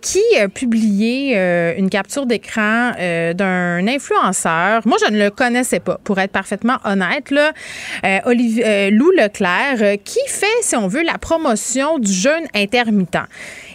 qui 0.02 0.22
a 0.40 0.48
publié 0.48 1.34
euh, 1.36 1.74
une 1.78 1.90
capture 1.90 2.26
d'écran 2.26 2.91
euh, 2.99 3.34
d'un 3.34 3.88
influenceur? 3.88 4.82
Moi, 4.86 4.98
je 5.06 5.11
ne 5.11 5.24
le 5.24 5.30
connaissais 5.30 5.80
pas, 5.80 5.99
pour 6.03 6.19
être 6.19 6.32
parfaitement 6.32 6.78
honnête. 6.84 7.32
Là. 7.32 7.52
Euh, 8.06 8.19
Olivier, 8.26 8.91
Lou 8.91 9.11
Leclerc, 9.11 9.98
qui 10.03 10.19
fait, 10.28 10.45
si 10.61 10.76
on 10.76 10.88
veut, 10.88 11.03
la 11.03 11.18
promotion 11.18 11.99
du 11.99 12.11
jeûne 12.11 12.45
intermittent. 12.53 13.18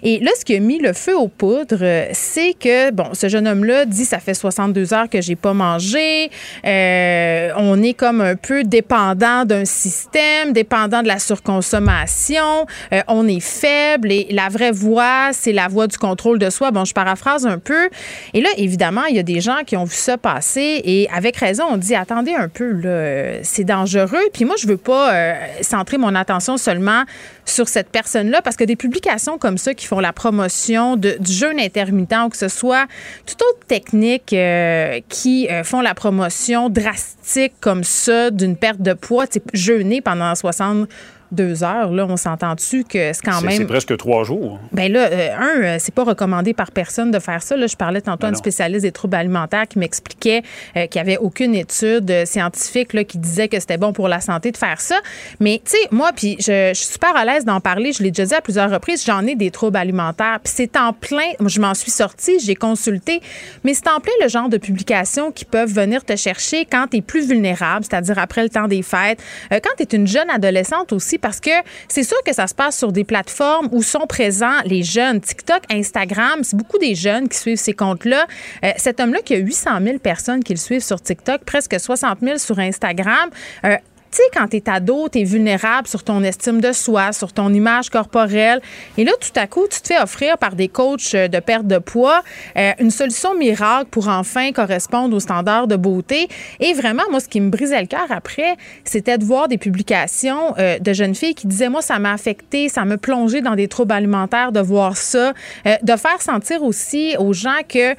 Et 0.02 0.18
là, 0.20 0.30
ce 0.38 0.44
qui 0.44 0.56
a 0.56 0.60
mis 0.60 0.78
le 0.78 0.92
feu 0.92 1.16
aux 1.16 1.28
poudres, 1.28 2.08
c'est 2.12 2.54
que, 2.58 2.90
bon, 2.90 3.06
ce 3.12 3.28
jeune 3.28 3.46
homme-là 3.46 3.84
dit 3.84 4.04
ça 4.04 4.18
fait 4.18 4.34
62 4.34 4.94
heures 4.94 5.08
que 5.08 5.20
j'ai 5.20 5.36
pas 5.36 5.54
mangé. 5.54 6.30
on 6.64 7.82
est 7.82 7.94
comme 7.96 8.20
un 8.20 8.36
peu 8.36 8.64
dépendant 8.64 9.44
d'un 9.44 9.64
système, 9.64 10.52
dépendant 10.52 11.02
de 11.02 11.08
la 11.08 11.18
surconsommation. 11.18 12.66
on 13.08 13.28
est 13.28 13.40
faible 13.40 14.10
et 14.10 14.26
la 14.30 14.48
vraie 14.48 14.72
voie, 14.72 15.30
c'est 15.32 15.52
la 15.52 15.68
voie 15.68 15.86
du 15.86 15.98
contrôle 15.98 16.38
de 16.38 16.50
soi. 16.50 16.70
Bon, 16.70 16.84
je 16.84 16.94
paraphrase 16.94 17.46
un 17.46 17.58
peu. 17.58 17.88
Et 18.34 18.40
là, 18.40 18.48
évidemment, 18.56 19.04
il 19.04 19.16
y 19.16 19.18
a 19.18 19.22
des 19.22 19.40
gens 19.40 19.58
qui 19.66 19.76
ont 19.76 19.84
vu 19.84 19.94
ça 19.94 20.18
passer 20.18 20.80
et 20.84 21.08
avec 21.14 21.36
raison, 21.36 21.64
on 21.70 21.76
dit 21.76 21.94
attendez 21.94 22.34
un 22.34 22.48
peu, 22.48 22.72
là, 22.72 23.42
c'est 23.42 23.64
dangereux. 23.64 24.22
Puis 24.32 24.44
moi, 24.44 24.56
je 24.58 24.66
veux 24.66 24.76
pas 24.76 25.12
euh, 25.14 25.34
centrer 25.60 25.98
mon 25.98 26.14
attention 26.14 26.56
seulement 26.56 27.02
sur 27.44 27.69
cette 27.69 27.89
personne-là 27.89 28.43
parce 28.43 28.56
que 28.56 28.64
des 28.64 28.77
publications 28.77 29.39
comme 29.39 29.59
ça 29.59 29.74
qui 29.74 29.86
font 29.86 30.01
la 30.01 30.12
promotion 30.12 30.97
de, 30.97 31.16
du 31.19 31.32
jeûne 31.32 31.59
intermittent 31.59 32.14
ou 32.27 32.28
que 32.28 32.36
ce 32.36 32.48
soit 32.48 32.86
toute 33.27 33.43
autre 33.43 33.66
technique 33.66 34.32
euh, 34.32 35.01
qui 35.09 35.48
euh, 35.48 35.64
font 35.64 35.81
la 35.81 35.94
promotion 35.94 36.69
drastique 36.69 37.55
comme 37.60 37.85
ça 37.85 38.31
d'une 38.31 38.56
perte 38.56 38.81
de 38.81 38.93
poids, 38.93 39.27
jeûner 39.52 40.01
pendant 40.01 40.35
60 40.35 40.89
deux 41.32 41.64
heures, 41.64 41.90
là, 41.90 42.06
on 42.09 42.16
s'entend 42.16 42.54
dessus 42.54 42.84
que 42.84 43.12
c'est 43.12 43.22
quand 43.24 43.40
même. 43.40 43.56
C'est 43.56 43.64
presque 43.64 43.96
trois 43.96 44.22
jours. 44.22 44.60
Ben 44.72 44.92
là, 44.92 45.09
euh, 45.10 45.36
un, 45.36 45.62
euh, 45.62 45.76
c'est 45.80 45.94
pas 45.94 46.04
recommandé 46.04 46.52
par 46.52 46.70
personne 46.70 47.10
de 47.10 47.18
faire 47.18 47.42
ça. 47.42 47.56
Là, 47.56 47.66
je 47.66 47.76
parlais 47.76 48.02
tantôt 48.02 48.26
à 48.26 48.30
ben 48.30 48.36
un 48.36 48.38
spécialiste 48.38 48.82
des 48.82 48.92
troubles 48.92 49.16
alimentaires 49.16 49.66
qui 49.66 49.78
m'expliquait 49.78 50.42
euh, 50.76 50.86
qu'il 50.86 51.02
n'y 51.02 51.10
avait 51.10 51.18
aucune 51.18 51.54
étude 51.54 52.26
scientifique 52.26 52.92
là, 52.92 53.04
qui 53.04 53.18
disait 53.18 53.48
que 53.48 53.59
c'était 53.59 53.78
bon 53.78 53.92
pour 53.92 54.09
la 54.09 54.20
santé 54.20 54.52
de 54.52 54.56
faire 54.59 54.80
ça. 54.80 54.96
Mais, 55.40 55.60
tu 55.64 55.72
sais, 55.72 55.88
moi, 55.90 56.10
puis 56.14 56.36
je, 56.38 56.72
suis 56.74 56.92
super 56.92 57.16
à 57.16 57.24
l'aise 57.24 57.44
d'en 57.46 57.60
parler. 57.60 57.92
Je 57.92 58.02
l'ai 58.02 58.10
déjà 58.10 58.26
dit 58.26 58.34
à 58.34 58.40
plusieurs 58.42 58.70
reprises. 58.70 59.04
J'en 59.04 59.26
ai 59.26 59.34
des 59.34 59.50
troubles 59.50 59.78
alimentaires. 59.78 60.38
Puis 60.44 60.52
c'est 60.54 60.76
en 60.76 60.92
plein. 60.92 61.32
Je 61.44 61.60
m'en 61.60 61.74
suis 61.74 61.90
sortie, 61.90 62.40
j'ai 62.40 62.54
consulté. 62.54 63.22
Mais 63.64 63.72
c'est 63.72 63.88
en 63.88 64.00
plein 64.00 64.12
le 64.22 64.28
genre 64.28 64.50
de 64.50 64.59
publications 64.59 65.32
qui 65.32 65.46
peuvent 65.46 65.72
venir 65.72 66.04
te 66.04 66.14
chercher 66.14 66.66
quand 66.66 66.88
tu 66.90 66.98
es 66.98 67.00
plus 67.00 67.26
vulnérable, 67.26 67.86
c'est-à-dire 67.88 68.18
après 68.18 68.42
le 68.42 68.50
temps 68.50 68.68
des 68.68 68.82
fêtes. 68.82 69.22
quand 69.50 69.70
tu 69.78 69.82
es 69.82 69.96
une 69.96 70.06
jeune 70.06 70.28
adolescente 70.28 70.92
aussi, 70.92 71.18
parce 71.23 71.40
que 71.40 71.51
c'est 71.89 72.03
sûr 72.03 72.19
que 72.24 72.35
ça 72.35 72.47
se 72.47 72.55
passe 72.55 72.77
sur 72.77 72.93
des 72.93 73.05
plateformes 73.05 73.69
où 73.73 73.82
sont 73.82 74.07
présents 74.07 74.61
les 74.66 74.82
jeunes. 74.82 75.20
TikTok, 75.20 75.62
Instagram, 75.70 76.40
c'est 76.43 76.57
beaucoup 76.57 76.78
des 76.78 76.94
jeunes 76.94 77.28
qui 77.28 77.39
suivent 77.39 77.59
ces 77.59 77.73
comptes-là. 77.73 78.27
Euh, 78.65 78.73
cet 78.77 79.01
homme-là 79.01 79.20
qui 79.24 79.35
a 79.35 79.39
800 79.39 79.70
000 79.82 79.99
personnes 79.99 80.44
qui 80.44 80.53
le 80.53 80.59
suivent 80.59 80.85
sur 80.85 81.01
TikTok, 81.01 81.44
presque 81.44 81.81
60 81.81 82.19
000 82.20 82.39
sur 82.39 82.59
Instagram. 82.59 83.31
Euh, 83.65 83.77
tu 84.12 84.18
sais, 84.18 84.28
quand 84.34 84.47
tu 84.48 84.59
es 84.59 84.68
ado, 84.68 85.09
tu 85.09 85.20
es 85.20 85.24
vulnérable 85.24 85.89
sur 85.89 86.05
ton 86.05 86.22
estime 86.22 86.60
de 86.60 86.72
soi, 86.72 87.12
sur 87.12 87.32
ton 87.32 87.52
image 87.52 87.89
corporelle. 87.89 88.60
Et 88.98 89.05
là, 89.05 89.12
tout 89.18 89.40
à 89.40 89.47
coup, 89.47 89.66
tu 89.70 89.80
te 89.80 89.86
fais 89.86 90.01
offrir 90.01 90.36
par 90.36 90.55
des 90.55 90.68
coachs 90.68 91.14
euh, 91.14 91.28
de 91.28 91.40
perte 91.40 91.66
de 91.66 91.78
poids 91.78 92.22
euh, 92.59 92.72
une 92.78 92.90
solution 92.90 93.34
miracle 93.34 93.86
pour 93.90 94.09
enfin 94.09 94.52
correspondre 94.52 95.16
aux 95.16 95.20
standards 95.20 95.66
de 95.66 95.76
beauté. 95.76 96.28
Et 96.60 96.74
vraiment, 96.74 97.05
moi, 97.10 97.20
ce 97.20 97.28
qui 97.28 97.40
me 97.40 97.48
brisait 97.48 97.80
le 97.80 97.86
cœur 97.86 98.06
après, 98.10 98.56
c'était 98.84 99.16
de 99.16 99.24
voir 99.24 99.48
des 99.48 99.56
publications 99.56 100.55
euh, 100.59 100.78
de 100.78 100.93
jeunes 100.93 101.14
filles 101.14 101.34
qui 101.34 101.47
disaient, 101.47 101.70
moi, 101.70 101.80
ça 101.80 101.98
m'a 101.98 102.12
affecté, 102.12 102.68
ça 102.68 102.84
m'a 102.84 102.98
plongé 102.98 103.40
dans 103.40 103.55
des 103.55 103.66
troubles 103.68 103.93
alimentaires 103.93 104.52
de 104.52 104.60
voir 104.60 104.97
ça, 104.98 105.32
de 105.64 105.97
faire 105.97 106.20
sentir 106.20 106.62
aussi 106.62 107.16
aux 107.18 107.32
gens 107.32 107.60
que 107.66 107.94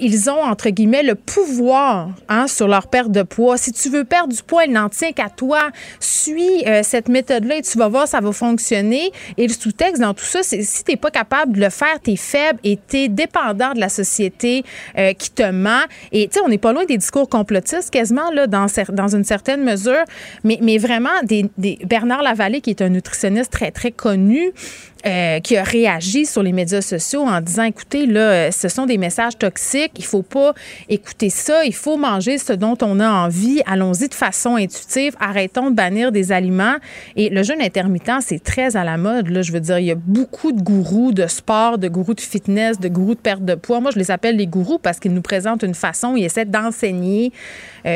ils 0.00 0.30
ont, 0.30 0.42
entre 0.42 0.68
guillemets, 0.70 1.02
le 1.02 1.14
pouvoir 1.14 2.10
hein, 2.28 2.46
sur 2.46 2.68
leur 2.68 2.88
perte 2.88 3.10
de 3.10 3.22
poids. 3.22 3.56
Si 3.56 3.72
tu 3.72 3.88
veux 3.88 4.04
perdre 4.04 4.34
du 4.34 4.42
poids, 4.42 4.64
il 4.64 4.72
n'en 4.72 4.88
tient 4.88 5.12
qu'à 5.12 5.30
toi, 5.38 5.70
suis 6.00 6.66
euh, 6.66 6.80
cette 6.82 7.08
méthode-là 7.08 7.56
et 7.56 7.62
tu 7.62 7.78
vas 7.78 7.88
voir, 7.88 8.06
ça 8.06 8.20
va 8.20 8.32
fonctionner. 8.32 9.12
Et 9.38 9.46
le 9.46 9.52
sous-texte 9.52 10.02
dans 10.02 10.12
tout 10.12 10.24
ça, 10.24 10.42
c'est 10.42 10.62
si 10.62 10.84
tu 10.84 10.96
pas 10.96 11.10
capable 11.10 11.52
de 11.52 11.60
le 11.60 11.70
faire, 11.70 12.00
tu 12.02 12.10
es 12.10 12.16
faible 12.16 12.58
et 12.64 12.78
tu 12.88 12.96
es 12.98 13.08
dépendant 13.08 13.72
de 13.72 13.80
la 13.80 13.88
société 13.88 14.64
euh, 14.98 15.12
qui 15.12 15.30
te 15.30 15.48
ment. 15.50 15.84
Et 16.12 16.26
tu 16.26 16.34
sais, 16.34 16.40
on 16.44 16.48
n'est 16.48 16.58
pas 16.58 16.72
loin 16.72 16.84
des 16.84 16.98
discours 16.98 17.28
complotistes 17.28 17.90
quasiment, 17.90 18.30
là, 18.32 18.46
dans, 18.46 18.66
dans 18.90 19.14
une 19.14 19.24
certaine 19.24 19.62
mesure, 19.62 20.04
mais, 20.44 20.78
vraiment, 20.78 21.08
Bernard 21.84 22.22
Lavallée, 22.22 22.60
qui 22.60 22.70
est 22.70 22.82
un 22.82 22.88
nutritionniste 22.88 23.52
très, 23.52 23.70
très 23.70 23.92
connu, 23.92 24.52
euh, 25.06 25.38
qui 25.38 25.56
a 25.56 25.62
réagi 25.62 26.26
sur 26.26 26.42
les 26.42 26.52
médias 26.52 26.80
sociaux 26.80 27.22
en 27.22 27.40
disant 27.40 27.62
écoutez 27.62 28.04
là 28.06 28.20
euh, 28.20 28.50
ce 28.50 28.68
sont 28.68 28.84
des 28.84 28.98
messages 28.98 29.38
toxiques 29.38 29.92
il 29.96 30.04
faut 30.04 30.22
pas 30.22 30.54
écouter 30.88 31.30
ça 31.30 31.64
il 31.64 31.74
faut 31.74 31.96
manger 31.96 32.36
ce 32.36 32.52
dont 32.52 32.76
on 32.82 32.98
a 32.98 33.08
envie 33.08 33.62
allons-y 33.66 34.08
de 34.08 34.14
façon 34.14 34.56
intuitive 34.56 35.14
arrêtons 35.20 35.70
de 35.70 35.76
bannir 35.76 36.10
des 36.10 36.32
aliments. 36.32 36.76
Et 37.14 37.28
le 37.28 37.44
jeûne 37.44 37.62
intermittent 37.62 38.10
c'est 38.22 38.42
très 38.42 38.76
à 38.76 38.82
la 38.82 38.96
mode 38.96 39.28
là 39.28 39.42
je 39.42 39.52
veux 39.52 39.60
dire 39.60 39.78
il 39.78 39.86
y 39.86 39.92
a 39.92 39.94
beaucoup 39.94 40.50
de 40.50 40.60
gourous 40.60 41.12
de 41.12 41.28
sport 41.28 41.78
de 41.78 41.86
gourous 41.86 42.14
de 42.14 42.20
fitness 42.20 42.80
de 42.80 42.88
gourous 42.88 43.14
de 43.14 43.20
perte 43.20 43.44
de 43.44 43.54
poids. 43.54 43.80
Moi 43.80 43.92
je 43.92 43.98
les 44.00 44.10
appelle 44.10 44.36
les 44.36 44.48
gourous 44.48 44.78
parce 44.78 44.98
qu'ils 44.98 45.14
nous 45.14 45.22
présentent 45.22 45.62
une 45.62 45.74
façon 45.74 46.16
ils 46.16 46.24
essaient 46.24 46.44
d'enseigner 46.44 47.32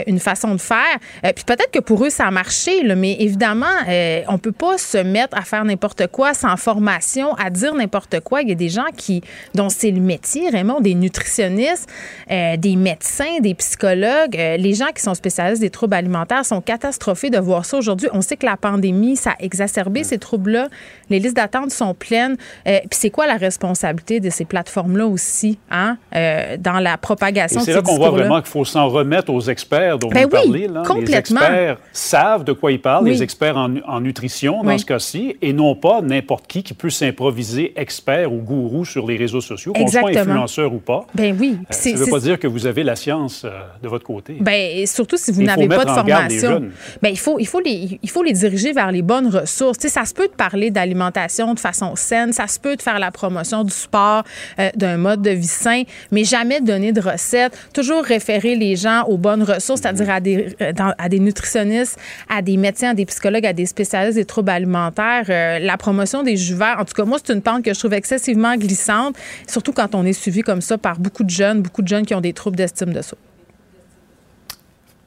une 0.06 0.18
façon 0.18 0.54
de 0.54 0.60
faire 0.60 0.98
puis 1.22 1.44
peut-être 1.44 1.70
que 1.70 1.80
pour 1.80 2.04
eux 2.04 2.10
ça 2.10 2.26
a 2.26 2.30
marché 2.30 2.82
là, 2.82 2.94
mais 2.94 3.16
évidemment 3.20 3.66
on 4.28 4.38
peut 4.38 4.52
pas 4.52 4.78
se 4.78 4.98
mettre 4.98 5.36
à 5.36 5.42
faire 5.42 5.64
n'importe 5.64 6.06
quoi 6.08 6.34
sans 6.34 6.56
formation 6.56 7.34
à 7.34 7.50
dire 7.50 7.74
n'importe 7.74 8.20
quoi. 8.20 8.42
Il 8.42 8.48
y 8.48 8.52
a 8.52 8.56
des 8.56 8.68
gens 8.68 8.86
qui, 8.96 9.22
dont 9.54 9.68
c'est 9.68 9.90
le 9.90 10.00
métier, 10.00 10.48
Raymond, 10.50 10.80
des 10.80 10.94
nutritionnistes, 10.94 11.88
euh, 12.30 12.56
des 12.56 12.76
médecins, 12.76 13.40
des 13.40 13.54
psychologues. 13.54 14.36
Euh, 14.36 14.56
les 14.56 14.74
gens 14.74 14.88
qui 14.94 15.02
sont 15.02 15.14
spécialistes 15.14 15.60
des 15.60 15.70
troubles 15.70 15.94
alimentaires 15.94 16.44
sont 16.44 16.60
catastrophés 16.60 17.30
de 17.30 17.38
voir 17.38 17.64
ça 17.64 17.78
aujourd'hui. 17.78 18.08
On 18.12 18.22
sait 18.22 18.36
que 18.36 18.46
la 18.46 18.56
pandémie, 18.56 19.16
ça 19.16 19.30
a 19.30 19.34
exacerbé 19.40 20.04
ces 20.04 20.18
troubles-là. 20.18 20.68
Les 21.10 21.18
listes 21.18 21.36
d'attente 21.36 21.70
sont 21.70 21.94
pleines. 21.94 22.36
Euh, 22.66 22.78
puis 22.80 22.98
c'est 22.98 23.10
quoi 23.10 23.26
la 23.26 23.36
responsabilité 23.36 24.20
de 24.20 24.30
ces 24.30 24.44
plateformes-là 24.44 25.06
aussi, 25.06 25.58
hein, 25.70 25.96
dans 26.58 26.80
la 26.80 26.96
propagation 26.96 27.60
de 27.60 27.64
ces 27.64 27.72
C'est 27.72 27.76
là 27.76 27.82
qu'on 27.82 27.96
voit 27.96 28.10
vraiment 28.10 28.40
qu'il 28.40 28.50
faut 28.50 28.64
s'en 28.64 28.88
remettre 28.88 29.32
aux 29.32 29.40
experts 29.40 29.81
dont 29.98 30.08
ben 30.08 30.24
vous 30.24 30.28
parlez. 30.28 30.68
Là. 30.68 30.82
Les 31.00 31.14
experts 31.14 31.78
savent 31.92 32.44
de 32.44 32.52
quoi 32.52 32.72
ils 32.72 32.80
parlent, 32.80 33.06
les 33.06 33.22
experts 33.22 33.56
en, 33.56 33.74
en 33.86 34.00
nutrition 34.00 34.62
dans 34.62 34.78
ce 34.78 34.86
cas-ci, 34.86 35.36
et 35.42 35.52
non 35.52 35.74
pas 35.74 36.00
n'importe 36.00 36.46
qui 36.46 36.62
qui 36.62 36.74
peut 36.74 36.90
s'improviser 36.90 37.72
expert 37.76 38.32
ou 38.32 38.38
gourou 38.38 38.84
sur 38.84 39.06
les 39.06 39.16
réseaux 39.16 39.40
sociaux, 39.40 39.72
qu'on 39.72 39.86
soit 39.86 40.16
influenceur 40.16 40.72
ou 40.72 40.78
pas. 40.78 41.06
Ben 41.14 41.36
oui. 41.38 41.58
Euh, 41.60 41.64
ça 41.70 41.90
ne 41.90 41.96
veut 41.96 42.06
pas 42.06 42.20
dire 42.20 42.38
que 42.38 42.46
vous 42.46 42.66
avez 42.66 42.82
la 42.82 42.96
science 42.96 43.44
euh, 43.44 43.50
de 43.82 43.88
votre 43.88 44.04
côté. 44.04 44.36
Ben 44.40 44.86
surtout 44.86 45.16
si 45.16 45.32
vous 45.32 45.42
n'avez 45.42 45.68
pas 45.68 45.84
de 45.84 45.90
formation. 45.90 46.62
Ben 47.00 47.08
il 47.10 47.18
faut 47.18 47.38
il 47.38 47.46
faut 47.46 47.60
les 47.60 47.98
il 48.02 48.10
faut 48.10 48.22
les 48.22 48.32
diriger 48.32 48.72
vers 48.72 48.92
les 48.92 49.02
bonnes 49.02 49.28
ressources. 49.28 49.78
ça 49.78 50.04
se 50.04 50.14
peut 50.14 50.28
de 50.28 50.34
parler 50.34 50.70
d'alimentation 50.70 51.54
de 51.54 51.60
façon 51.60 51.94
saine, 51.96 52.32
ça 52.32 52.46
se 52.46 52.58
peut 52.58 52.76
de 52.76 52.82
faire 52.82 52.98
la 52.98 53.10
promotion 53.10 53.64
du 53.64 53.72
sport, 53.72 54.24
euh, 54.58 54.70
d'un 54.76 54.96
mode 54.96 55.22
de 55.22 55.30
vie 55.30 55.46
sain, 55.46 55.82
mais 56.10 56.24
jamais 56.24 56.60
donner 56.60 56.92
de 56.92 57.00
recettes. 57.00 57.56
Toujours 57.72 58.04
référer 58.04 58.54
les 58.54 58.76
gens 58.76 59.02
aux 59.04 59.18
bonnes 59.18 59.42
ressources, 59.42 59.61
c'est-à-dire 59.76 60.10
à 60.10 60.20
des 60.20 60.54
à 60.98 61.08
des 61.08 61.18
nutritionnistes, 61.18 61.98
à 62.28 62.42
des 62.42 62.56
médecins, 62.56 62.90
à 62.90 62.94
des 62.94 63.06
psychologues, 63.06 63.46
à 63.46 63.52
des 63.52 63.66
spécialistes 63.66 64.16
des 64.16 64.24
troubles 64.24 64.50
alimentaires. 64.50 65.24
la 65.28 65.76
promotion 65.76 66.22
des 66.22 66.36
jus 66.36 66.54
verts. 66.54 66.76
En 66.78 66.84
tout 66.84 66.94
cas, 66.94 67.04
moi, 67.04 67.18
c'est 67.24 67.32
une 67.32 67.42
pente 67.42 67.64
que 67.64 67.72
je 67.72 67.78
trouve 67.78 67.94
excessivement 67.94 68.56
glissante, 68.56 69.16
surtout 69.46 69.72
quand 69.72 69.94
on 69.94 70.04
est 70.04 70.12
suivi 70.12 70.42
comme 70.42 70.60
ça 70.60 70.78
par 70.78 70.98
beaucoup 70.98 71.24
de 71.24 71.30
jeunes, 71.30 71.62
beaucoup 71.62 71.82
de 71.82 71.88
jeunes 71.88 72.06
qui 72.06 72.14
ont 72.14 72.20
des 72.20 72.32
troubles 72.32 72.56
d'estime 72.56 72.92
de 72.92 73.02
soi. 73.02 73.18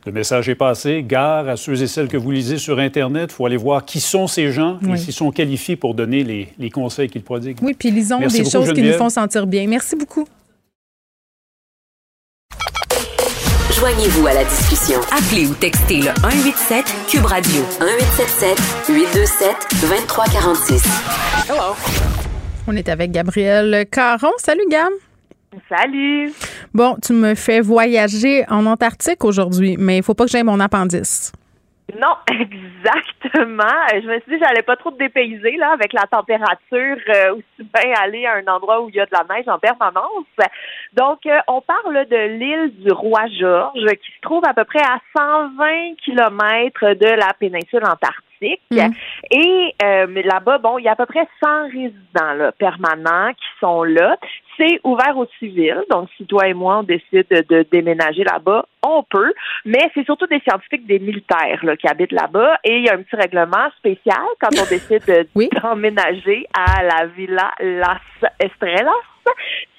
Le 0.06 0.11
message 0.11 0.48
est 0.49 0.56
passé. 0.56 1.03
Gare 1.07 1.49
à 1.49 1.57
ceux 1.57 1.82
et 1.82 1.88
celles 1.88 2.07
que 2.07 2.18
vous 2.18 2.30
lisez 2.30 2.60
sur 2.60 2.77
Internet. 2.77 3.32
Il 3.32 3.34
faut 3.34 3.45
aller 3.48 3.57
voir 3.57 3.86
qui 3.86 3.99
sont 3.99 4.27
ces 4.27 4.52
gens 4.52 4.77
et 4.88 4.98
s'ils 4.98 5.14
sont 5.14 5.32
qualifiés 5.32 5.76
pour 5.76 5.95
donner 5.95 6.23
les, 6.23 6.69
conseils 6.69 7.10
qu'ils 7.10 7.23
prodiguent. 7.23 7.57
Oui, 7.61 7.73
puis 7.77 7.90
lisons 7.90 8.19
des 8.19 8.45
choses 8.45 8.72
qui 8.73 8.84
nous 8.84 8.94
font 8.94 9.10
sentir 9.10 9.48
bien. 9.48 9.65
Merci 9.68 9.95
beaucoup. 9.95 10.27
Joignez-vous 13.80 14.26
à 14.27 14.34
la 14.34 14.45
discussion. 14.45 15.02
Appelez 15.11 15.47
ou 15.47 15.53
textez 15.53 15.97
le 15.97 16.11
187 16.22 16.85
Cube 17.10 17.26
Radio 17.26 17.61
1877 17.81 18.57
827 18.88 19.49
2346. 19.81 20.84
Hello. 21.49 21.76
On 22.68 22.76
est 22.77 22.88
avec 22.88 23.11
Gabriel 23.11 23.85
Caron. 23.91 24.31
Salut 24.38 24.65
Gab. 24.69 24.93
Salut. 25.68 26.31
Bon, 26.73 26.95
tu 27.06 27.11
me 27.11 27.35
fais 27.35 27.60
voyager 27.60 28.45
en 28.49 28.65
Antarctique 28.65 29.26
aujourd'hui, 29.26 29.76
mais 29.77 29.97
il 29.97 30.03
faut 30.03 30.14
pas 30.14 30.23
que 30.23 30.31
j'aie 30.31 30.43
mon 30.43 30.61
appendice. 30.61 31.34
Non, 31.93 32.15
exactement. 32.27 33.63
Je 33.93 34.07
me 34.07 34.19
suis 34.21 34.31
dit 34.31 34.43
j'allais 34.43 34.63
pas 34.63 34.75
trop 34.75 34.91
te 34.91 34.97
dépayser 34.97 35.55
là 35.57 35.71
avec 35.73 35.93
la 35.93 36.03
température 36.03 36.97
euh, 37.09 37.35
aussi 37.35 37.69
bien 37.73 37.93
aller 38.01 38.25
à 38.25 38.35
un 38.35 38.47
endroit 38.47 38.81
où 38.81 38.89
il 38.89 38.95
y 38.95 38.99
a 38.99 39.05
de 39.05 39.11
la 39.13 39.23
neige 39.35 39.47
en 39.47 39.59
permanence. 39.59 40.25
Donc 40.93 41.25
euh, 41.25 41.39
on 41.47 41.61
parle 41.61 42.05
de 42.07 42.37
l'île 42.37 42.73
du 42.79 42.91
Roi 42.91 43.27
George 43.39 43.85
qui 44.03 44.11
se 44.11 44.21
trouve 44.21 44.43
à 44.47 44.53
peu 44.53 44.63
près 44.63 44.81
à 44.81 44.99
120 45.15 45.95
kilomètres 46.03 46.93
de 46.95 47.07
la 47.07 47.33
péninsule 47.39 47.83
antarctique. 47.83 48.61
Mm. 48.71 48.91
Et 49.31 49.75
euh, 49.83 50.07
là-bas, 50.23 50.57
bon, 50.57 50.77
il 50.77 50.85
y 50.85 50.87
a 50.87 50.91
à 50.91 50.95
peu 50.95 51.05
près 51.05 51.27
100 51.43 51.65
résidents 51.67 52.33
là, 52.35 52.51
permanents 52.51 53.31
qui 53.33 53.47
sont 53.59 53.83
là. 53.83 54.17
C'est 54.57 54.80
ouvert 54.84 55.18
aux 55.18 55.27
civils. 55.40 55.84
Donc, 55.90 56.10
si 56.18 56.26
toi 56.26 56.48
et 56.48 56.53
moi, 56.53 56.80
on 56.80 56.84
décide 56.84 57.27
de 57.30 57.65
déménager 57.72 58.23
là-bas, 58.23 58.65
on 58.84 59.03
peut. 59.03 59.34
Mais 59.65 59.90
c'est 59.94 60.06
surtout 60.06 60.27
des 60.27 60.40
scientifiques, 60.48 60.88
des 60.88 60.99
militaires 60.99 61.60
là, 61.64 61.76
qui 61.76 61.88
habitent 61.88 62.11
là-bas. 62.11 62.57
Et 62.64 62.77
il 62.77 62.86
y 62.86 62.90
a 62.90 62.94
un 62.94 63.02
petit 63.02 63.15
règlement 63.15 63.69
spécial 63.77 64.23
quand 64.40 64.49
on 64.57 64.65
décide 64.69 65.27
d'emménager 65.61 66.45
à 66.53 66.84
la 66.84 67.06
Villa 67.07 67.52
Las 67.60 67.99
Estrellas. 68.40 68.91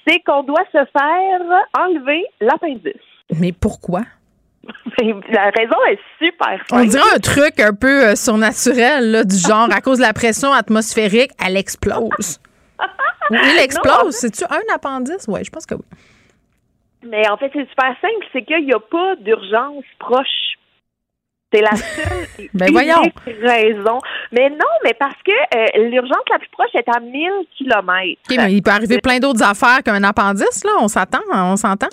C'est 0.07 0.19
qu'on 0.19 0.43
doit 0.43 0.65
se 0.71 0.77
faire 0.77 1.65
enlever 1.77 2.23
l'appendice. 2.39 2.93
Mais 3.39 3.51
pourquoi? 3.51 4.01
La 5.29 5.49
raison 5.55 5.77
est 5.89 5.99
super 6.19 6.61
On 6.71 6.83
dirait 6.83 7.15
un 7.15 7.19
truc 7.19 7.59
un 7.59 7.73
peu 7.73 8.07
euh, 8.07 8.15
surnaturel, 8.15 9.11
là, 9.11 9.23
du 9.23 9.37
genre, 9.37 9.69
à 9.71 9.81
cause 9.81 9.99
de 9.99 10.03
la 10.03 10.13
pression 10.13 10.51
atmosphérique, 10.51 11.31
elle 11.45 11.55
explose. 11.55 12.39
Il 13.31 13.59
explose. 13.61 14.15
C'est-tu 14.15 14.43
un 14.45 14.73
appendice? 14.73 15.25
Oui, 15.27 15.43
je 15.43 15.49
pense 15.49 15.65
que 15.65 15.75
oui. 15.75 15.81
Mais 17.03 17.27
en 17.29 17.37
fait, 17.37 17.49
c'est 17.53 17.67
super 17.69 17.95
simple, 18.01 18.25
c'est 18.33 18.43
qu'il 18.43 18.65
n'y 18.65 18.73
a 18.73 18.79
pas 18.79 19.15
d'urgence 19.17 19.83
proche. 19.99 20.57
C'est 21.53 21.61
la 21.61 21.75
seule 21.77 22.47
ben 22.53 22.71
voyons. 22.71 23.01
raison. 23.25 23.99
Mais 24.33 24.49
non, 24.49 24.73
mais 24.83 24.93
parce 24.93 25.15
que 25.25 25.31
euh, 25.31 25.89
l'urgence 25.89 26.23
la 26.29 26.39
plus 26.39 26.49
proche 26.49 26.73
est 26.73 26.89
à 26.93 26.99
1000 26.99 27.29
km. 27.57 28.19
Mais 28.29 28.51
il 28.53 28.61
peut 28.61 28.71
arriver 28.71 28.99
plein 28.99 29.19
d'autres 29.19 29.43
affaires 29.43 29.81
qu'un 29.83 30.03
appendice, 30.03 30.65
là. 30.65 30.71
On 30.81 30.89
s'attend, 30.89 31.21
on 31.33 31.55
s'entend. 31.55 31.87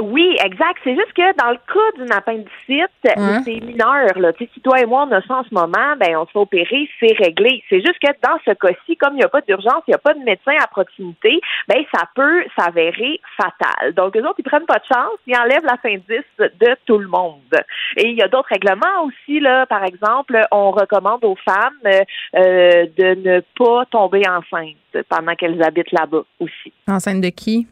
Oui, 0.00 0.36
exact. 0.44 0.78
C'est 0.84 0.94
juste 0.94 1.12
que 1.14 1.36
dans 1.36 1.50
le 1.50 1.58
cas 1.58 2.02
d'une 2.02 2.12
appendicite, 2.12 2.90
c'est 3.02 3.60
mineur. 3.60 4.18
Là. 4.18 4.32
Si 4.38 4.60
toi 4.60 4.80
et 4.80 4.86
moi 4.86 5.06
on 5.08 5.12
a 5.12 5.22
ça 5.22 5.36
en 5.36 5.44
ce 5.44 5.54
moment, 5.54 5.96
ben 5.98 6.16
on 6.16 6.26
se 6.26 6.32
fait 6.32 6.38
opérer, 6.38 6.88
c'est 7.00 7.14
réglé. 7.18 7.62
C'est 7.68 7.80
juste 7.80 7.98
que 8.02 8.10
dans 8.22 8.38
ce 8.44 8.52
cas-ci, 8.52 8.96
comme 8.96 9.14
il 9.14 9.18
n'y 9.18 9.24
a 9.24 9.28
pas 9.28 9.40
d'urgence, 9.40 9.82
il 9.86 9.90
n'y 9.90 9.94
a 9.94 9.98
pas 9.98 10.14
de 10.14 10.20
médecin 10.20 10.54
à 10.62 10.66
proximité, 10.66 11.40
ben 11.68 11.84
ça 11.94 12.04
peut 12.14 12.44
s'avérer 12.58 13.20
fatal. 13.36 13.94
Donc 13.94 14.14
les 14.14 14.22
autres, 14.22 14.36
ils 14.38 14.44
prennent 14.44 14.66
pas 14.66 14.78
de 14.78 14.86
chance, 14.92 15.18
ils 15.26 15.36
enlèvent 15.36 15.64
l'appendice 15.64 16.24
de 16.38 16.76
tout 16.86 16.98
le 16.98 17.08
monde. 17.08 17.54
Et 17.96 18.08
il 18.08 18.16
y 18.16 18.22
a 18.22 18.28
d'autres 18.28 18.50
règlements 18.50 19.04
aussi 19.04 19.40
là. 19.40 19.66
Par 19.66 19.84
exemple, 19.84 20.38
on 20.50 20.70
recommande 20.70 21.24
aux 21.24 21.36
femmes 21.36 21.78
euh, 21.84 22.86
de 22.96 23.14
ne 23.14 23.40
pas 23.56 23.84
tomber 23.86 24.22
enceinte 24.28 25.04
pendant 25.08 25.34
qu'elles 25.34 25.62
habitent 25.62 25.92
là-bas 25.92 26.22
aussi. 26.40 26.72
Enceinte 26.86 27.20
de 27.20 27.28
qui? 27.28 27.66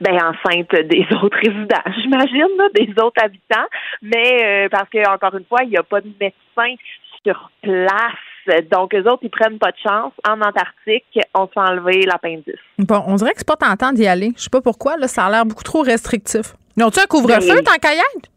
Ben 0.00 0.14
enceinte 0.14 0.70
des 0.86 1.06
autres 1.22 1.36
résidents, 1.36 2.00
j'imagine, 2.02 2.48
des 2.74 2.90
autres 3.02 3.22
habitants, 3.22 3.66
mais 4.02 4.64
euh, 4.64 4.68
parce 4.70 4.88
que 4.88 5.08
encore 5.08 5.34
une 5.36 5.44
fois, 5.44 5.62
il 5.64 5.70
n'y 5.70 5.76
a 5.76 5.82
pas 5.82 6.00
de 6.00 6.10
médecin 6.20 6.74
sur 7.24 7.50
place 7.62 8.62
Donc, 8.72 8.94
eux 8.94 9.06
autres, 9.06 9.20
ils 9.22 9.30
prennent 9.30 9.58
pas 9.58 9.70
de 9.70 9.76
chance. 9.76 10.12
En 10.26 10.40
Antarctique, 10.40 11.04
on 11.34 11.46
se 11.46 11.52
fait 11.52 11.60
enlever 11.60 12.02
l'appendice. 12.06 12.60
Bon, 12.78 13.02
on 13.06 13.14
dirait 13.16 13.32
que 13.32 13.38
c'est 13.38 13.46
pas 13.46 13.56
tentant 13.56 13.92
d'y 13.92 14.06
aller. 14.06 14.32
Je 14.36 14.42
sais 14.42 14.50
pas 14.50 14.62
pourquoi, 14.62 14.96
là, 14.96 15.06
ça 15.06 15.26
a 15.26 15.30
l'air 15.30 15.44
beaucoup 15.44 15.62
trop 15.62 15.82
restrictif. 15.82 16.54
Ils 16.76 16.84
ont-tu 16.84 17.00
un 17.00 17.06
couvre-feu 17.06 17.54
Ben- 17.56 17.64
tant 17.64 17.78
qu'à 17.80 17.94
y 17.94 17.98
être? 17.98 18.30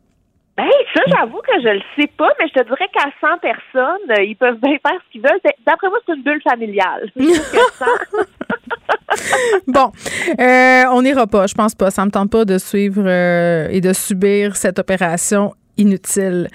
Ben, 0.55 0.69
ça, 0.93 1.01
j'avoue 1.07 1.39
que 1.39 1.61
je 1.63 1.69
le 1.69 1.81
sais 1.97 2.07
pas, 2.15 2.29
mais 2.39 2.47
je 2.47 2.53
te 2.53 2.63
dirais 2.63 2.87
qu'à 2.93 3.09
100 3.21 3.39
personnes, 3.39 4.11
euh, 4.11 4.23
ils 4.23 4.35
peuvent 4.35 4.59
bien 4.61 4.77
faire 4.85 4.99
ce 5.07 5.11
qu'ils 5.11 5.21
veulent. 5.21 5.39
D'après 5.65 5.89
moi, 5.89 5.97
c'est 6.05 6.13
une 6.13 6.21
bulle 6.21 6.41
familiale. 6.43 7.09
C'est 7.17 7.33
sûr 7.33 7.71
que 7.71 7.73
100, 7.73 7.85
Bon, 9.67 9.91
euh, 10.39 10.83
on 10.91 11.01
n'ira 11.01 11.27
pas, 11.27 11.47
je 11.47 11.53
pense 11.53 11.75
pas. 11.75 11.91
Ça 11.91 12.05
me 12.05 12.11
tente 12.11 12.31
pas 12.31 12.45
de 12.45 12.57
suivre 12.57 13.03
euh, 13.05 13.67
et 13.69 13.81
de 13.81 13.93
subir 13.93 14.55
cette 14.55 14.79
opération 14.79 15.53
inutile. 15.75 16.47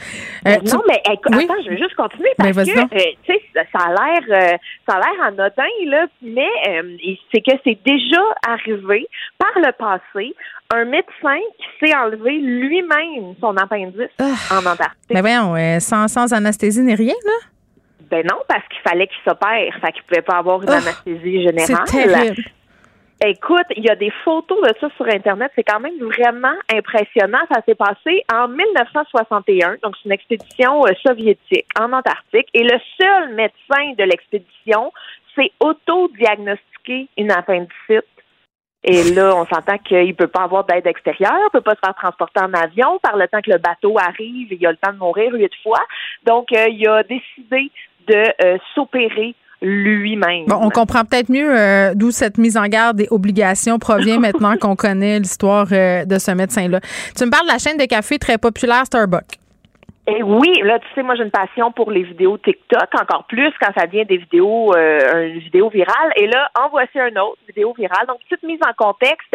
Euh, 0.46 0.56
tu- 0.64 0.72
non, 0.72 0.80
mais 0.86 1.02
écoute, 1.12 1.32
Oui? 1.36 1.44
attends, 1.50 1.60
je 1.64 1.70
veux 1.70 1.76
juste 1.76 1.94
continuer 1.96 2.28
Ben, 2.38 2.54
parce 2.54 2.68
que 2.70 2.76
donc. 2.76 2.92
euh, 2.92 2.98
tu 3.26 3.32
sais, 3.32 3.40
ça 3.72 3.86
a 3.86 3.88
l'air 3.88 4.22
euh, 4.30 4.56
ça 4.88 4.96
a 4.96 5.00
l'air 5.00 5.26
anodin 5.26 5.64
là, 5.86 6.06
mais 6.22 6.46
c'est 7.34 7.40
que 7.40 7.56
c'est 7.64 7.78
déjà 7.84 8.22
arrivé 8.48 9.08
par 9.36 9.50
le 9.56 9.72
passé 9.72 10.34
un 10.72 10.84
médecin 10.84 11.40
qui 11.58 11.86
s'est 11.88 11.96
enlevé 11.96 12.38
lui-même 12.38 13.34
son 13.40 13.56
appendice 13.56 14.10
en 14.20 14.58
Antarctique. 14.58 15.10
Ben 15.10 15.20
voyons, 15.20 15.80
sans, 15.80 16.06
sans 16.06 16.32
anesthésie 16.32 16.82
ni 16.82 16.94
rien, 16.94 17.14
là? 17.24 17.48
Ben 18.10 18.24
non, 18.26 18.38
parce 18.48 18.66
qu'il 18.68 18.80
fallait 18.80 19.06
qu'il 19.06 19.18
s'opère, 19.24 19.74
fait 19.80 19.92
qu'il 19.92 20.02
pouvait 20.04 20.22
pas 20.22 20.38
avoir 20.38 20.62
une 20.62 20.70
Ah, 20.70 20.76
anesthésie 20.76 21.42
générale. 21.42 21.84
C'est 21.86 22.06
terrible. 22.06 22.42
Écoute, 23.20 23.66
il 23.76 23.84
y 23.84 23.90
a 23.90 23.96
des 23.96 24.12
photos 24.24 24.60
de 24.62 24.72
ça 24.80 24.88
sur 24.96 25.06
Internet. 25.08 25.50
C'est 25.56 25.64
quand 25.64 25.80
même 25.80 25.98
vraiment 25.98 26.54
impressionnant. 26.72 27.40
Ça 27.52 27.60
s'est 27.66 27.74
passé 27.74 28.24
en 28.32 28.46
1961. 28.46 29.78
Donc, 29.82 29.96
c'est 29.96 30.06
une 30.06 30.12
expédition 30.12 30.86
euh, 30.86 30.92
soviétique 31.04 31.66
en 31.78 31.92
Antarctique. 31.92 32.46
Et 32.54 32.62
le 32.62 32.78
seul 32.96 33.34
médecin 33.34 33.94
de 33.98 34.04
l'expédition 34.04 34.92
s'est 35.34 35.50
auto-diagnostiqué 35.58 37.08
une 37.16 37.32
appendicite. 37.32 38.06
Et 38.84 39.02
là, 39.12 39.34
on 39.34 39.44
s'entend 39.46 39.78
qu'il 39.78 40.14
peut 40.14 40.28
pas 40.28 40.44
avoir 40.44 40.64
d'aide 40.64 40.86
extérieure, 40.86 41.34
il 41.34 41.50
peut 41.52 41.60
pas 41.60 41.74
se 41.74 41.80
faire 41.84 41.96
transporter 41.96 42.40
en 42.40 42.54
avion. 42.54 43.00
Par 43.02 43.16
le 43.16 43.26
temps 43.26 43.42
que 43.42 43.50
le 43.50 43.58
bateau 43.58 43.98
arrive, 43.98 44.52
il 44.52 44.64
a 44.64 44.70
le 44.70 44.76
temps 44.76 44.92
de 44.92 44.98
mourir 44.98 45.32
huit 45.34 45.52
fois. 45.64 45.84
Donc, 46.24 46.52
euh, 46.52 46.66
il 46.68 46.86
a 46.88 47.02
décidé 47.02 47.72
de 48.08 48.44
euh, 48.44 48.58
s'opérer 48.74 49.34
lui-même. 49.60 50.46
Bon, 50.46 50.58
on 50.60 50.70
comprend 50.70 51.04
peut-être 51.04 51.30
mieux 51.30 51.50
euh, 51.50 51.92
d'où 51.94 52.10
cette 52.10 52.38
mise 52.38 52.56
en 52.56 52.66
garde 52.66 53.00
et 53.00 53.08
obligation 53.10 53.78
provient 53.78 54.18
maintenant 54.20 54.56
qu'on 54.56 54.76
connaît 54.76 55.18
l'histoire 55.18 55.66
euh, 55.72 56.04
de 56.04 56.18
ce 56.18 56.30
médecin-là. 56.30 56.80
Tu 57.16 57.24
me 57.24 57.30
parles 57.30 57.46
de 57.46 57.52
la 57.52 57.58
chaîne 57.58 57.76
de 57.76 57.84
café 57.84 58.18
très 58.18 58.38
populaire 58.38 58.86
Starbucks. 58.86 59.38
Et 60.10 60.22
oui, 60.22 60.50
là, 60.64 60.78
tu 60.78 60.86
sais, 60.94 61.02
moi, 61.02 61.16
j'ai 61.16 61.22
une 61.22 61.30
passion 61.30 61.70
pour 61.70 61.90
les 61.90 62.02
vidéos 62.02 62.38
TikTok, 62.38 62.88
encore 62.98 63.24
plus 63.24 63.52
quand 63.60 63.70
ça 63.76 63.86
devient 63.86 64.06
des 64.06 64.16
vidéos, 64.16 64.74
euh, 64.74 65.28
une 65.34 65.40
vidéo 65.40 65.68
virale. 65.68 66.12
Et 66.16 66.26
là, 66.26 66.48
en 66.58 66.70
voici 66.70 66.98
un 66.98 67.14
autre, 67.20 67.36
vidéo 67.46 67.74
virale. 67.78 68.06
Donc, 68.06 68.18
petite 68.26 68.42
mise 68.42 68.58
en 68.66 68.72
contexte. 68.72 69.28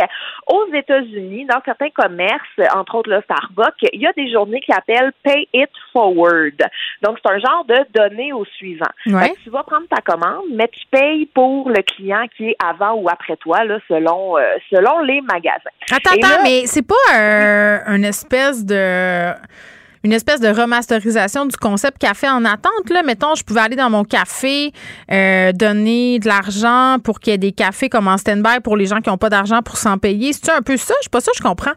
Aux 0.47 0.65
États-Unis, 0.73 1.45
dans 1.45 1.61
certains 1.63 1.91
commerces, 1.91 2.57
entre 2.75 2.95
autres, 2.95 3.09
là, 3.11 3.21
Starbucks, 3.21 3.87
il 3.93 4.01
y 4.01 4.07
a 4.07 4.13
des 4.13 4.31
journées 4.31 4.61
qui 4.61 4.71
appellent 4.73 5.11
Pay 5.23 5.47
It 5.53 5.69
Forward. 5.91 6.59
Donc, 7.03 7.19
c'est 7.23 7.31
un 7.31 7.37
genre 7.39 7.65
de 7.65 7.77
donner 7.93 8.33
au 8.33 8.43
suivant. 8.45 8.89
Ouais. 9.05 9.21
Fait 9.27 9.29
que 9.35 9.39
tu 9.43 9.49
vas 9.51 9.61
prendre 9.61 9.85
ta 9.87 10.01
commande, 10.01 10.45
mais 10.55 10.67
tu 10.69 10.81
payes 10.89 11.27
pour 11.27 11.69
le 11.69 11.83
client 11.83 12.25
qui 12.35 12.49
est 12.49 12.55
avant 12.67 12.93
ou 12.95 13.07
après 13.09 13.35
toi, 13.37 13.63
là, 13.63 13.77
selon, 13.87 14.39
euh, 14.39 14.41
selon 14.71 15.01
les 15.01 15.21
magasins. 15.21 15.69
Attends, 15.91 16.15
Et 16.15 16.23
attends, 16.23 16.35
là- 16.37 16.41
mais 16.43 16.65
c'est 16.65 16.87
pas 16.87 16.95
un, 17.13 17.95
une 17.95 18.05
espèce 18.05 18.65
de 18.65 19.33
une 20.03 20.11
espèce 20.11 20.39
de 20.39 20.49
remasterisation 20.49 21.45
du 21.45 21.55
concept 21.55 21.97
café 21.97 22.27
en 22.27 22.43
attente. 22.45 22.89
Là, 22.89 23.03
mettons, 23.03 23.35
je 23.35 23.43
pouvais 23.43 23.61
aller 23.61 23.75
dans 23.75 23.89
mon 23.89 24.03
café, 24.03 24.73
euh, 25.11 25.51
donner 25.53 26.19
de 26.19 26.27
l'argent 26.27 26.97
pour 27.03 27.19
qu'il 27.19 27.31
y 27.31 27.33
ait 27.35 27.37
des 27.37 27.53
cafés 27.53 27.89
comme 27.89 28.07
en 28.07 28.17
stand-by 28.17 28.59
pour 28.63 28.75
les 28.75 28.85
gens 28.85 28.99
qui 28.99 29.09
n'ont 29.09 29.17
pas 29.17 29.29
d'argent 29.29 29.61
pour 29.61 29.77
s'en 29.77 29.97
payer. 29.97 30.33
C'est 30.33 30.51
un 30.51 30.61
peu 30.61 30.77
ça? 30.77 30.93
Je 30.99 31.03
suis 31.03 31.09
pas 31.09 31.21
ça, 31.21 31.31
je 31.35 31.41
comprends. 31.41 31.73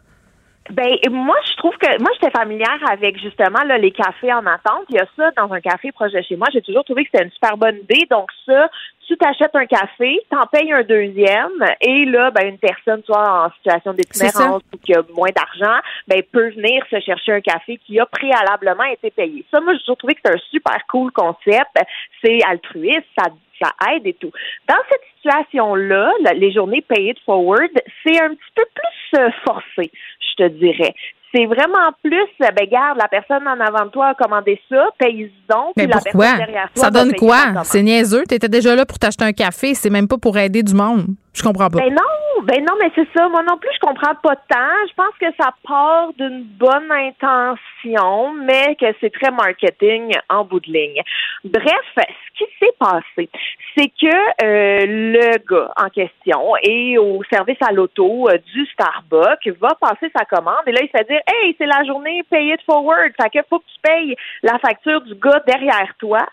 Ben 0.70 0.96
moi 1.10 1.36
je 1.48 1.56
trouve 1.56 1.76
que 1.78 2.00
moi 2.00 2.10
j'étais 2.14 2.36
familière 2.36 2.78
avec 2.90 3.18
justement 3.18 3.62
là, 3.64 3.78
les 3.78 3.92
cafés 3.92 4.32
en 4.32 4.44
attente. 4.46 4.84
Il 4.88 4.96
y 4.96 4.98
a 4.98 5.06
ça 5.16 5.30
dans 5.36 5.52
un 5.52 5.60
café 5.60 5.92
proche 5.92 6.12
de 6.12 6.22
chez 6.22 6.36
moi. 6.36 6.48
J'ai 6.52 6.62
toujours 6.62 6.84
trouvé 6.84 7.04
que 7.04 7.10
c'était 7.12 7.24
une 7.24 7.32
super 7.32 7.56
bonne 7.56 7.76
idée. 7.76 8.06
Donc 8.10 8.30
ça, 8.44 8.68
tu 9.06 9.16
t'achètes 9.16 9.54
un 9.54 9.66
café, 9.66 10.20
t'en 10.30 10.46
payes 10.46 10.72
un 10.72 10.82
deuxième, 10.82 11.64
et 11.80 12.04
là, 12.06 12.30
ben 12.32 12.48
une 12.48 12.58
personne 12.58 13.02
soit 13.04 13.46
en 13.46 13.50
situation 13.52 13.92
d'itinérance 13.92 14.62
ou 14.74 14.78
qui 14.78 14.94
a 14.94 15.02
moins 15.14 15.30
d'argent, 15.34 15.78
ben 16.08 16.22
peut 16.32 16.50
venir 16.50 16.84
se 16.90 16.98
chercher 17.00 17.32
un 17.32 17.40
café 17.40 17.78
qui 17.86 18.00
a 18.00 18.06
préalablement 18.06 18.84
été 18.84 19.10
payé. 19.10 19.44
Ça, 19.52 19.60
moi 19.60 19.74
j'ai 19.74 19.80
toujours 19.80 19.96
trouvé 19.98 20.14
que 20.14 20.20
c'est 20.24 20.34
un 20.34 20.40
super 20.50 20.78
cool 20.90 21.12
concept. 21.12 21.76
C'est 22.24 22.40
altruiste, 22.48 23.06
ça 23.16 23.30
ça 23.62 23.70
aide 23.92 24.06
et 24.06 24.14
tout. 24.14 24.30
Dans 24.68 24.76
cette 24.90 25.02
situation-là, 25.16 26.12
les 26.34 26.52
journées 26.52 26.82
pay 26.82 27.10
it 27.10 27.18
forward, 27.24 27.70
c'est 28.04 28.20
un 28.20 28.30
petit 28.30 28.52
peu 28.54 28.64
plus 28.74 29.20
euh, 29.20 29.30
forcé, 29.44 29.90
je 30.20 30.44
te 30.44 30.48
dirais. 30.48 30.94
C'est 31.34 31.46
vraiment 31.46 31.90
plus, 32.02 32.28
euh, 32.42 32.50
ben 32.56 32.66
garde, 32.70 32.98
la 32.98 33.08
personne 33.08 33.46
en 33.46 33.60
avant 33.60 33.86
de 33.86 33.90
toi 33.90 34.08
a 34.08 34.14
commandé 34.14 34.60
ça, 34.70 34.86
paye 34.98 35.30
donc, 35.50 35.72
Mais 35.76 35.84
puis 35.84 35.92
la 35.92 36.00
pourquoi? 36.00 36.20
personne 36.20 36.38
derrière 36.38 36.70
toi 36.72 36.84
Ça 36.84 36.90
donne 36.90 37.12
quoi? 37.14 37.64
C'est 37.64 37.82
niaiseux. 37.82 38.22
Tu 38.28 38.34
étais 38.36 38.48
déjà 38.48 38.74
là 38.74 38.86
pour 38.86 38.98
t'acheter 38.98 39.24
un 39.24 39.32
café. 39.32 39.74
C'est 39.74 39.90
même 39.90 40.08
pas 40.08 40.16
pour 40.18 40.38
aider 40.38 40.62
du 40.62 40.72
monde. 40.74 41.06
Je 41.36 41.42
comprends 41.42 41.68
pas. 41.68 41.80
Ben 41.80 41.92
non, 41.92 42.44
ben 42.44 42.64
non, 42.64 42.72
mais 42.80 42.90
c'est 42.94 43.06
ça. 43.14 43.28
Moi 43.28 43.42
non 43.42 43.58
plus, 43.58 43.68
je 43.74 43.86
comprends 43.86 44.14
pas 44.14 44.36
tant. 44.36 44.88
Je 44.88 44.94
pense 44.94 45.14
que 45.20 45.26
ça 45.38 45.50
part 45.68 46.14
d'une 46.14 46.44
bonne 46.44 46.90
intention, 46.90 48.32
mais 48.32 48.74
que 48.76 48.86
c'est 49.00 49.12
très 49.12 49.30
marketing 49.30 50.14
en 50.30 50.44
bout 50.44 50.60
de 50.60 50.72
ligne. 50.72 51.02
Bref, 51.44 51.84
ce 51.94 52.38
qui 52.38 52.50
s'est 52.58 52.74
passé, 52.78 53.28
c'est 53.76 53.88
que 53.88 54.44
euh, 54.44 54.86
le 54.86 55.36
gars 55.46 55.70
en 55.76 55.90
question 55.90 56.56
est 56.62 56.96
au 56.96 57.22
service 57.30 57.58
à 57.60 57.70
l'auto 57.70 58.30
euh, 58.30 58.38
du 58.54 58.64
Starbucks, 58.72 59.46
va 59.60 59.74
passer 59.78 60.10
sa 60.16 60.24
commande 60.24 60.62
et 60.66 60.72
là 60.72 60.80
il 60.82 60.88
se 60.88 60.96
fait 60.96 61.06
dire 61.06 61.20
Hey, 61.26 61.54
c'est 61.58 61.66
la 61.66 61.84
journée 61.84 62.22
pay 62.30 62.54
it 62.54 62.62
forward. 62.64 63.12
Fait 63.20 63.28
que 63.28 63.44
faut 63.50 63.58
que 63.58 63.64
tu 63.64 63.80
payes 63.82 64.16
la 64.42 64.58
facture 64.58 65.02
du 65.02 65.14
gars 65.16 65.42
derrière 65.46 65.92
toi 65.98 66.26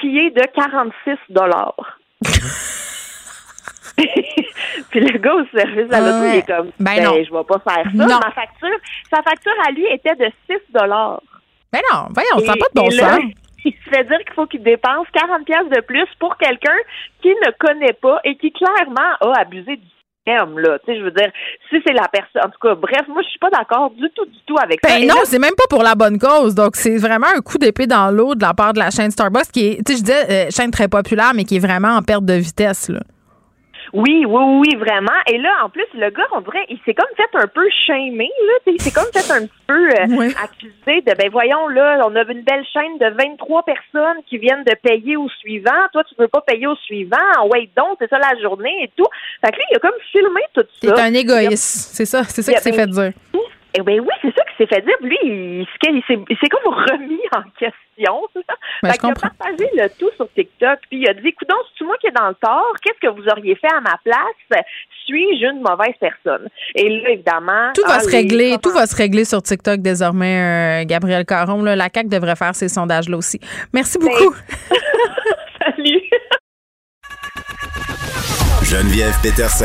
qui 0.00 0.18
est 0.18 0.30
de 0.30 0.42
46 0.52 1.16
dollars. 1.30 1.98
Puis 4.90 5.00
le 5.00 5.18
gars 5.18 5.34
au 5.34 5.44
service 5.56 5.92
à 5.92 6.00
l'auto, 6.00 6.20
Ouais. 6.20 6.30
il 6.34 6.38
est 6.38 6.46
comme 6.46 6.70
Ben 6.80 6.96
ben, 6.96 7.04
non. 7.04 7.14
je 7.16 7.32
vais 7.32 7.44
pas 7.44 7.58
faire 7.58 7.84
ça. 7.84 7.90
Non. 7.92 8.06
Ma 8.06 8.30
facture, 8.32 8.78
sa 9.10 9.22
facture 9.22 9.52
à 9.66 9.70
lui 9.72 9.86
était 9.92 10.14
de 10.16 10.30
6 10.50 10.56
dollars. 10.72 11.20
Ben 11.72 11.80
non, 11.92 12.06
voyons, 12.14 12.46
ça 12.46 12.52
n'a 12.54 12.58
pas 12.58 12.68
de 12.74 12.80
bon 12.80 12.90
sens. 12.90 13.20
Il 13.64 13.72
se 13.72 13.90
fait 13.90 14.04
dire 14.04 14.18
qu'il 14.18 14.32
faut 14.34 14.46
qu'il 14.46 14.62
dépense 14.62 15.06
40 15.12 15.44
pièces 15.44 15.68
de 15.74 15.80
plus 15.82 16.06
pour 16.20 16.36
quelqu'un 16.38 16.76
qui 17.20 17.28
ne 17.28 17.50
connaît 17.58 17.92
pas 17.92 18.20
et 18.24 18.36
qui 18.36 18.52
clairement 18.52 19.16
a 19.20 19.40
abusé 19.40 19.76
du 19.76 19.82
système 19.82 20.58
là. 20.60 20.78
Tu 20.78 20.86
sais, 20.92 20.98
je 20.98 21.04
veux 21.04 21.10
dire, 21.10 21.28
si 21.68 21.76
c'est 21.84 21.92
la 21.92 22.06
personne, 22.08 22.42
en 22.46 22.50
tout 22.50 22.58
cas, 22.62 22.74
bref, 22.76 23.02
moi 23.08 23.20
je 23.22 23.28
suis 23.28 23.38
pas 23.40 23.50
d'accord 23.50 23.90
du 23.90 24.08
tout, 24.14 24.24
du 24.26 24.38
tout 24.46 24.56
avec 24.62 24.78
ça. 24.82 24.94
Ben 24.94 25.02
Et 25.02 25.06
non, 25.06 25.16
c'est 25.24 25.40
même 25.40 25.54
pas 25.56 25.64
pour 25.68 25.82
la 25.82 25.94
bonne 25.96 26.18
cause. 26.18 26.54
Donc, 26.54 26.76
c'est 26.76 26.96
vraiment 26.98 27.26
un 27.36 27.40
coup 27.40 27.58
d'épée 27.58 27.86
dans 27.88 28.10
l'eau 28.10 28.34
de 28.36 28.42
la 28.42 28.54
part 28.54 28.72
de 28.72 28.78
la 28.78 28.90
chaîne 28.90 29.10
Starbucks, 29.10 29.50
qui 29.52 29.66
est, 29.72 29.84
tu 29.84 29.92
sais, 29.92 29.98
je 29.98 30.04
disais, 30.04 30.30
euh, 30.46 30.50
chaîne 30.50 30.70
très 30.70 30.88
populaire, 30.88 31.32
mais 31.34 31.44
qui 31.44 31.56
est 31.56 31.60
vraiment 31.66 31.96
en 31.96 32.02
perte 32.02 32.24
de 32.24 32.34
vitesse, 32.34 32.88
là. 32.88 33.00
Oui, 33.92 34.24
oui, 34.26 34.42
oui, 34.60 34.76
vraiment. 34.76 35.18
Et 35.26 35.38
là, 35.38 35.50
en 35.64 35.70
plus, 35.70 35.86
le 35.94 36.10
gars, 36.10 36.26
on 36.32 36.40
dirait, 36.40 36.64
il 36.68 36.78
s'est 36.84 36.94
comme 36.94 37.08
fait 37.16 37.28
un 37.34 37.46
peu 37.46 37.66
shamer, 37.86 38.30
là. 38.46 38.72
Il 38.72 38.80
s'est 38.80 38.92
comme 38.92 39.10
fait 39.12 39.30
un 39.30 39.46
petit 39.46 39.64
peu 39.66 39.88
euh, 39.90 40.30
accusé 40.42 41.00
de, 41.02 41.14
ben 41.16 41.30
voyons, 41.30 41.68
là, 41.68 42.02
on 42.06 42.14
a 42.16 42.22
une 42.22 42.42
belle 42.42 42.64
chaîne 42.72 42.98
de 42.98 43.14
23 43.16 43.64
personnes 43.64 44.22
qui 44.28 44.38
viennent 44.38 44.64
de 44.64 44.74
payer 44.82 45.16
au 45.16 45.28
suivant. 45.40 45.70
Toi, 45.92 46.04
tu 46.04 46.14
veux 46.18 46.28
pas 46.28 46.42
payer 46.42 46.66
au 46.66 46.76
suivant. 46.76 47.16
Wait 47.52 47.70
donc, 47.76 47.96
c'est 48.00 48.10
ça 48.10 48.18
la 48.18 48.38
journée 48.40 48.74
et 48.82 48.90
tout. 48.96 49.08
Fait 49.44 49.50
que 49.52 49.56
lui, 49.56 49.64
il 49.70 49.76
a 49.76 49.78
comme 49.80 49.90
filmé 50.12 50.40
tout 50.54 50.62
ça. 50.62 50.96
C'est 50.96 51.00
un 51.00 51.14
égoïste. 51.14 51.94
C'est 51.94 52.06
ça, 52.06 52.24
c'est 52.24 52.42
ça 52.42 52.52
qui 52.52 52.60
s'est 52.60 52.72
fait 52.72 52.86
dire. 52.86 53.12
Eh 53.74 53.82
ben 53.82 54.00
oui, 54.00 54.14
c'est 54.22 54.34
ça 54.34 54.44
qui 54.44 54.56
s'est 54.56 54.66
fait 54.66 54.80
dire. 54.82 54.96
Lui, 55.02 55.18
il, 55.22 55.66
s'est- 55.82 55.92
il 55.92 56.02
s'est 56.06 56.18
il 56.28 56.36
s'est 56.38 56.48
comme 56.48 56.72
remis 56.72 57.20
en 57.36 57.42
question. 57.58 58.22
là. 58.34 58.54
Ben, 58.82 58.90
fait 58.90 58.94
je 58.94 59.00
qu'il 59.00 59.10
a 59.10 59.14
partagé 59.14 59.70
le 59.74 59.88
tout 59.98 60.10
sur 60.16 60.28
TikTok. 60.32 60.78
Puis 60.88 61.00
il 61.00 61.08
a 61.08 61.14
dit, 61.14 61.28
écoute, 61.28 61.48
c'est 61.78 61.84
moi 61.84 61.96
qui 62.00 62.06
est 62.06 62.12
dans 62.12 62.28
le 62.28 62.34
tort? 62.34 62.72
Qu'est-ce 62.82 63.06
que 63.06 63.12
vous 63.12 63.28
auriez 63.28 63.54
fait 63.56 63.72
à 63.72 63.80
ma 63.80 63.98
place? 64.02 64.64
Suis-je 65.06 65.46
une 65.46 65.60
mauvaise 65.60 65.94
personne? 66.00 66.48
Et 66.74 66.88
là, 66.88 67.10
évidemment... 67.10 67.72
Tout 67.74 67.82
va 67.86 67.96
ah, 67.96 68.00
se 68.00 68.10
régler, 68.10 68.56
tout 68.62 68.70
va 68.70 68.86
se 68.86 68.96
régler 68.96 69.24
sur 69.24 69.42
TikTok 69.42 69.80
désormais, 69.80 70.82
euh, 70.82 70.86
Gabriel 70.86 71.24
Caron. 71.24 71.62
là. 71.62 71.76
la 71.76 71.88
CAQ 71.92 72.08
devrait 72.08 72.36
faire 72.36 72.54
ces 72.54 72.68
sondages-là 72.68 73.16
aussi. 73.16 73.40
Merci 73.72 73.98
beaucoup. 73.98 74.34
Salut! 75.60 76.02
Geneviève 78.62 79.14
Peterson. 79.22 79.64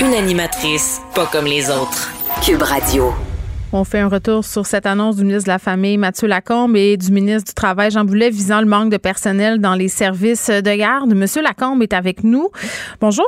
Une 0.00 0.14
animatrice 0.14 1.00
pas 1.14 1.26
comme 1.26 1.46
les 1.46 1.70
autres. 1.70 2.12
Cube 2.40 2.62
Radio. 2.62 3.12
On 3.76 3.82
fait 3.82 3.98
un 3.98 4.08
retour 4.08 4.44
sur 4.44 4.66
cette 4.66 4.86
annonce 4.86 5.16
du 5.16 5.24
ministre 5.24 5.46
de 5.46 5.50
la 5.50 5.58
Famille, 5.58 5.98
Mathieu 5.98 6.28
Lacombe, 6.28 6.76
et 6.76 6.96
du 6.96 7.10
ministre 7.10 7.48
du 7.48 7.54
Travail, 7.54 7.90
Jean 7.90 8.04
Boulet, 8.04 8.30
visant 8.30 8.60
le 8.60 8.66
manque 8.66 8.88
de 8.88 8.98
personnel 8.98 9.58
dans 9.58 9.74
les 9.74 9.88
services 9.88 10.48
de 10.48 10.76
garde. 10.76 11.12
Monsieur 11.12 11.42
Lacombe 11.42 11.82
est 11.82 11.92
avec 11.92 12.22
nous. 12.22 12.50
Bonjour. 13.00 13.26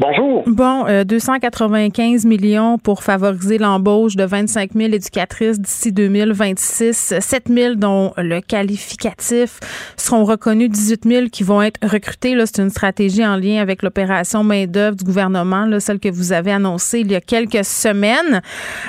Bonjour. 0.00 0.44
Bon, 0.46 0.86
euh, 0.86 1.02
295 1.02 2.24
millions 2.24 2.78
pour 2.78 3.02
favoriser 3.02 3.58
l'embauche 3.58 4.14
de 4.14 4.22
25 4.22 4.70
000 4.76 4.92
éducatrices 4.92 5.58
d'ici 5.58 5.90
2026. 5.90 7.14
7 7.18 7.48
000 7.48 7.74
dont 7.74 8.12
le 8.16 8.40
qualificatif 8.40 9.58
seront 9.96 10.24
reconnus, 10.24 10.70
18 10.70 11.04
000 11.04 11.26
qui 11.32 11.42
vont 11.42 11.62
être 11.62 11.80
recrutés. 11.84 12.36
Là, 12.36 12.46
c'est 12.46 12.62
une 12.62 12.70
stratégie 12.70 13.26
en 13.26 13.34
lien 13.34 13.60
avec 13.60 13.82
l'opération 13.82 14.44
main-d'œuvre 14.44 14.94
du 14.94 15.02
gouvernement, 15.02 15.66
là, 15.66 15.80
celle 15.80 15.98
que 15.98 16.08
vous 16.08 16.30
avez 16.30 16.52
annoncée 16.52 17.00
il 17.00 17.10
y 17.10 17.16
a 17.16 17.20
quelques 17.20 17.64
semaines. 17.64 18.40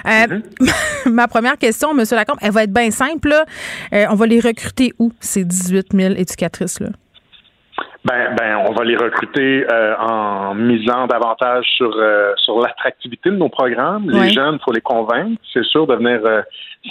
Euh, 0.06 0.40
ma 1.08 1.28
première 1.28 1.58
question, 1.58 1.90
M. 1.98 2.06
Lacombe, 2.12 2.38
elle 2.40 2.52
va 2.52 2.66
être 2.66 2.74
bien 2.74 2.92
simple. 2.92 3.30
Là. 3.30 3.46
Euh, 3.94 4.06
on 4.12 4.16
va 4.16 4.28
les 4.28 4.40
recruter 4.40 4.94
où, 5.00 5.12
ces 5.20 5.44
18 5.44 5.88
000 5.92 6.14
éducatrices-là? 6.14 6.90
Ben, 8.06 8.34
ben, 8.36 8.58
on 8.68 8.72
va 8.74 8.86
les 8.86 8.96
recruter 8.96 9.66
euh, 9.70 9.96
en 9.98 10.56
misant 10.56 11.06
davantage 11.08 11.66
sur 11.76 11.92
euh, 11.98 12.34
sur 12.38 12.60
l'attractivité 12.62 13.30
de 13.30 13.36
nos 13.36 13.50
programmes. 13.50 14.10
Les 14.10 14.20
Oui. 14.20 14.34
jeunes, 14.34 14.58
faut 14.64 14.72
les 14.72 14.82
convaincre, 14.82 15.40
c'est 15.54 15.66
sûr, 15.66 15.86
de 15.86 15.96
venir 15.96 16.22
euh, 16.26 16.42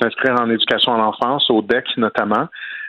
s'inscrire 0.01 0.35
en 0.39 0.51
éducation 0.51 0.95
à 0.95 0.99
l'enfance, 0.99 1.49
au 1.51 1.63
DEC 1.63 1.85
notamment. 1.97 2.47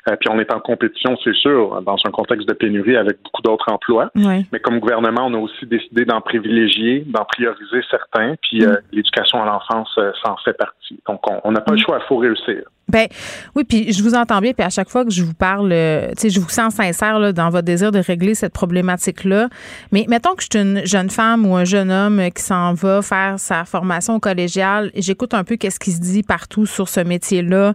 Euh, 0.09 0.15
puis 0.19 0.29
on 0.29 0.39
est 0.39 0.51
en 0.53 0.59
compétition, 0.59 1.17
c'est 1.23 1.35
sûr, 1.35 1.81
dans 1.81 1.97
un 2.05 2.11
contexte 2.11 2.47
de 2.47 2.53
pénurie 2.53 2.97
avec 2.97 3.17
beaucoup 3.23 3.41
d'autres 3.41 3.71
emplois. 3.71 4.09
Oui. 4.15 4.45
Mais 4.51 4.59
comme 4.59 4.79
gouvernement, 4.79 5.25
on 5.27 5.33
a 5.33 5.37
aussi 5.37 5.65
décidé 5.65 6.05
d'en 6.05 6.21
privilégier, 6.21 7.03
d'en 7.07 7.25
prioriser 7.25 7.81
certains. 7.89 8.35
Puis 8.41 8.65
euh, 8.65 8.75
l'éducation 8.91 9.41
à 9.41 9.45
l'enfance 9.45 9.93
euh, 9.97 10.11
s'en 10.25 10.35
fait 10.43 10.53
partie. 10.53 10.99
Donc 11.07 11.21
on 11.29 11.39
on 11.45 11.51
n'a 11.51 11.61
pas 11.61 11.71
le 11.73 11.79
choix, 11.79 11.99
il 12.03 12.07
faut 12.07 12.17
réussir. 12.17 12.63
Ben 12.89 13.07
oui, 13.55 13.63
puis 13.63 13.93
je 13.93 14.01
vous 14.03 14.15
entends 14.15 14.41
bien, 14.41 14.53
puis 14.53 14.65
à 14.65 14.69
chaque 14.69 14.89
fois 14.89 15.05
que 15.05 15.11
je 15.11 15.23
vous 15.23 15.33
parle, 15.33 15.69
euh, 15.71 16.09
tu 16.17 16.23
sais, 16.23 16.29
je 16.29 16.39
vous 16.39 16.49
sens 16.49 16.73
sincère 16.73 17.19
là, 17.19 17.31
dans 17.31 17.49
votre 17.49 17.65
désir 17.65 17.91
de 17.91 17.99
régler 17.99 18.35
cette 18.35 18.53
problématique-là. 18.53 19.47
Mais 19.91 20.05
mettons 20.09 20.33
que 20.35 20.43
je 20.43 20.47
suis 20.51 20.61
une 20.61 20.85
jeune 20.85 21.09
femme 21.09 21.45
ou 21.45 21.55
un 21.55 21.65
jeune 21.65 21.91
homme 21.91 22.21
qui 22.33 22.41
s'en 22.41 22.73
va 22.73 23.01
faire 23.01 23.35
sa 23.37 23.63
formation 23.65 24.15
au 24.15 24.19
collégial, 24.19 24.91
et 24.95 25.01
j'écoute 25.01 25.33
un 25.33 25.43
peu 25.43 25.55
qu'est-ce 25.55 25.79
qui 25.79 25.91
se 25.91 26.01
dit 26.01 26.23
partout 26.23 26.65
sur 26.65 26.89
ce 26.89 26.99
métier-là, 26.99 27.73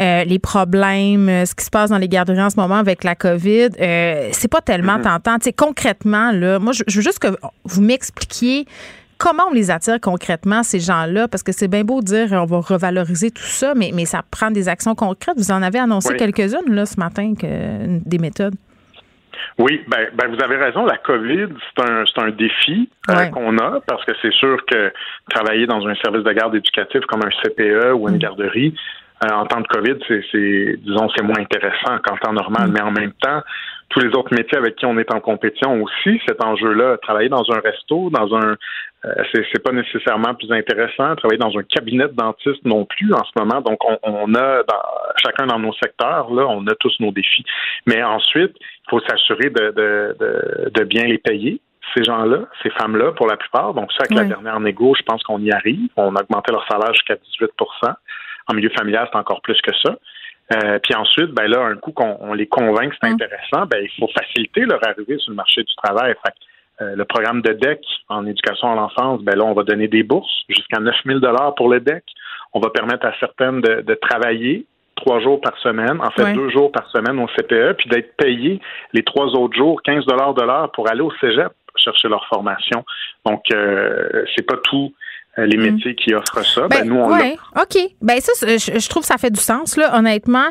euh, 0.00 0.24
les 0.24 0.38
problèmes, 0.38 1.28
euh, 1.28 1.44
ce 1.44 1.54
qui 1.54 1.64
se 1.64 1.70
passe 1.70 1.90
dans 1.90 1.98
les 1.98 2.08
garderies 2.08 2.42
en 2.42 2.50
ce 2.50 2.56
moment 2.56 2.76
avec 2.76 3.04
la 3.04 3.14
COVID. 3.14 3.68
Euh, 3.80 4.28
c'est 4.32 4.48
pas 4.48 4.60
tellement 4.60 4.98
tentant. 5.00 5.38
Tu 5.38 5.44
sais, 5.44 5.52
concrètement, 5.52 6.32
là, 6.32 6.58
moi, 6.58 6.72
je, 6.72 6.82
je 6.86 6.96
veux 6.96 7.02
juste 7.02 7.18
que 7.18 7.28
vous 7.64 7.82
m'expliquiez 7.82 8.66
comment 9.18 9.44
on 9.50 9.52
les 9.52 9.70
attire 9.70 10.00
concrètement, 10.00 10.62
ces 10.62 10.80
gens-là? 10.80 11.28
Parce 11.28 11.42
que 11.42 11.52
c'est 11.52 11.68
bien 11.68 11.84
beau 11.84 12.00
de 12.00 12.06
dire 12.06 12.28
on 12.32 12.46
va 12.46 12.60
revaloriser 12.60 13.30
tout 13.30 13.42
ça, 13.42 13.74
mais, 13.74 13.90
mais 13.94 14.04
ça 14.04 14.22
prend 14.30 14.50
des 14.50 14.68
actions 14.68 14.94
concrètes. 14.94 15.36
Vous 15.36 15.50
en 15.50 15.62
avez 15.62 15.78
annoncé 15.78 16.10
Oui. 16.12 16.16
quelques-unes 16.16 16.74
là, 16.74 16.86
ce 16.86 16.98
matin, 16.98 17.34
que, 17.34 17.98
des 18.08 18.18
méthodes. 18.18 18.54
Oui, 19.58 19.82
ben, 19.88 20.08
ben 20.14 20.34
vous 20.34 20.42
avez 20.42 20.56
raison. 20.56 20.84
La 20.84 20.96
COVID, 20.98 21.48
c'est 21.76 21.84
un, 21.84 22.04
c'est 22.06 22.20
un 22.22 22.30
défi 22.30 22.88
euh, 23.10 23.26
qu'on 23.26 23.56
a 23.58 23.80
parce 23.86 24.04
que 24.04 24.12
c'est 24.22 24.32
sûr 24.32 24.58
que 24.66 24.92
travailler 25.30 25.66
dans 25.66 25.86
un 25.86 25.94
service 25.96 26.24
de 26.24 26.32
garde 26.32 26.54
éducatif 26.54 27.00
comme 27.06 27.22
un 27.24 27.30
CPE 27.42 27.92
ou 27.94 28.08
Mm. 28.08 28.12
une 28.12 28.18
garderie 28.18 28.74
euh, 29.24 29.28
en 29.32 29.46
temps 29.46 29.60
de 29.60 29.66
COVID, 29.68 29.96
c'est, 30.08 30.22
c'est 30.32 30.76
disons, 30.84 31.08
c'est 31.16 31.22
moins 31.22 31.38
intéressant 31.38 31.98
qu'en 32.04 32.16
temps 32.16 32.32
normal. 32.32 32.68
Mm. 32.68 32.72
Mais 32.72 32.82
en 32.82 32.90
même 32.90 33.12
temps, 33.20 33.42
tous 33.90 34.00
les 34.00 34.08
autres 34.16 34.34
métiers 34.34 34.58
avec 34.58 34.76
qui 34.76 34.86
on 34.86 34.98
est 34.98 35.12
en 35.12 35.20
compétition 35.20 35.72
ont 35.72 35.82
aussi, 35.82 36.20
cet 36.26 36.42
enjeu-là. 36.42 36.96
Travailler 36.98 37.28
dans 37.28 37.44
un 37.52 37.60
resto, 37.60 38.10
dans 38.10 38.34
un 38.34 38.56
c'est, 39.32 39.44
c'est 39.52 39.62
pas 39.62 39.72
nécessairement 39.72 40.34
plus 40.34 40.50
intéressant. 40.52 41.14
Travailler 41.16 41.38
dans 41.38 41.56
un 41.58 41.62
cabinet 41.62 42.08
de 42.08 42.14
dentiste 42.14 42.64
non 42.64 42.84
plus 42.84 43.12
en 43.12 43.24
ce 43.24 43.30
moment. 43.38 43.60
Donc, 43.60 43.78
on, 43.84 43.98
on 44.02 44.34
a 44.34 44.62
dans, 44.62 44.82
chacun 45.24 45.46
dans 45.46 45.58
nos 45.58 45.72
secteurs, 45.74 46.32
là, 46.32 46.46
on 46.48 46.66
a 46.66 46.74
tous 46.76 46.94
nos 47.00 47.12
défis. 47.12 47.44
Mais 47.86 48.02
ensuite, 48.02 48.56
il 48.58 48.90
faut 48.90 49.00
s'assurer 49.00 49.50
de, 49.50 49.70
de, 49.70 50.16
de, 50.18 50.70
de 50.70 50.84
bien 50.84 51.04
les 51.04 51.18
payer 51.18 51.60
ces 51.94 52.02
gens-là, 52.02 52.40
ces 52.62 52.70
femmes-là, 52.70 53.12
pour 53.12 53.26
la 53.26 53.36
plupart. 53.36 53.74
Donc, 53.74 53.92
ça, 53.92 54.04
avec 54.04 54.16
la 54.16 54.24
dernière 54.24 54.58
négo, 54.58 54.94
je 54.96 55.02
pense 55.02 55.22
qu'on 55.22 55.40
y 55.40 55.52
arrive. 55.52 55.88
On 55.96 56.16
a 56.16 56.22
augmenté 56.22 56.50
leur 56.50 56.66
salaire 56.66 56.92
jusqu'à 56.94 57.14
18% 57.14 57.94
En 58.48 58.54
milieu 58.54 58.70
familial, 58.70 59.08
c'est 59.12 59.18
encore 59.18 59.42
plus 59.42 59.60
que 59.60 59.72
ça. 59.82 59.96
Euh, 60.52 60.78
puis 60.82 60.94
ensuite, 60.94 61.30
ben 61.30 61.46
là, 61.46 61.62
un 61.64 61.76
coup 61.76 61.92
qu'on 61.92 62.18
on 62.20 62.34
les 62.34 62.46
convainc 62.46 62.90
que 62.90 62.96
c'est 63.02 63.08
intéressant, 63.08 63.64
ben 63.66 63.82
il 63.82 63.90
faut 63.98 64.08
faciliter 64.08 64.66
leur 64.66 64.80
arrivée 64.86 65.16
sur 65.18 65.30
le 65.30 65.36
marché 65.36 65.62
du 65.62 65.74
travail. 65.76 66.14
Fait 66.24 66.34
euh, 66.80 66.96
le 66.96 67.04
programme 67.04 67.40
de 67.42 67.52
DEC 67.52 67.80
en 68.08 68.26
éducation 68.26 68.72
à 68.72 68.74
l'enfance, 68.74 69.22
ben 69.22 69.36
là, 69.36 69.44
on 69.44 69.54
va 69.54 69.62
donner 69.62 69.88
des 69.88 70.02
bourses 70.02 70.44
jusqu'à 70.48 70.80
9 70.80 70.94
000 71.06 71.20
pour 71.56 71.68
le 71.68 71.80
DEC. 71.80 72.04
On 72.52 72.60
va 72.60 72.70
permettre 72.70 73.06
à 73.06 73.12
certaines 73.20 73.60
de, 73.60 73.82
de 73.82 73.94
travailler 73.94 74.66
trois 74.96 75.20
jours 75.20 75.40
par 75.40 75.56
semaine, 75.58 76.00
en 76.00 76.10
fait 76.10 76.22
Ouais. 76.22 76.32
deux 76.34 76.50
jours 76.50 76.70
par 76.72 76.88
semaine 76.90 77.18
au 77.18 77.26
CPE, 77.26 77.76
puis 77.76 77.88
d'être 77.90 78.16
payés 78.16 78.60
les 78.92 79.02
trois 79.02 79.26
autres 79.26 79.56
jours 79.56 79.82
15 79.82 80.06
de 80.06 80.42
l'heure 80.42 80.70
pour 80.72 80.88
aller 80.90 81.00
au 81.02 81.12
cégep 81.20 81.52
chercher 81.76 82.08
leur 82.08 82.26
formation. 82.26 82.84
Donc, 83.26 83.42
euh, 83.52 84.24
c'est 84.34 84.46
pas 84.46 84.56
euh, 84.56 84.88
les 85.36 85.56
métiers 85.56 85.94
qui 85.96 86.14
offrent 86.14 86.44
ça. 86.44 86.68
Ben, 86.68 86.86
nous, 86.86 86.96
on 86.96 87.10
ouais, 87.12 87.36
OK. 87.60 87.76
Ben 88.00 88.20
ça, 88.20 88.32
je, 88.46 88.78
je 88.78 88.88
trouve 88.88 89.02
que 89.02 89.08
ça 89.08 89.18
fait 89.18 89.30
du 89.32 89.40
sens, 89.40 89.76
là, 89.76 89.98
honnêtement. 89.98 90.46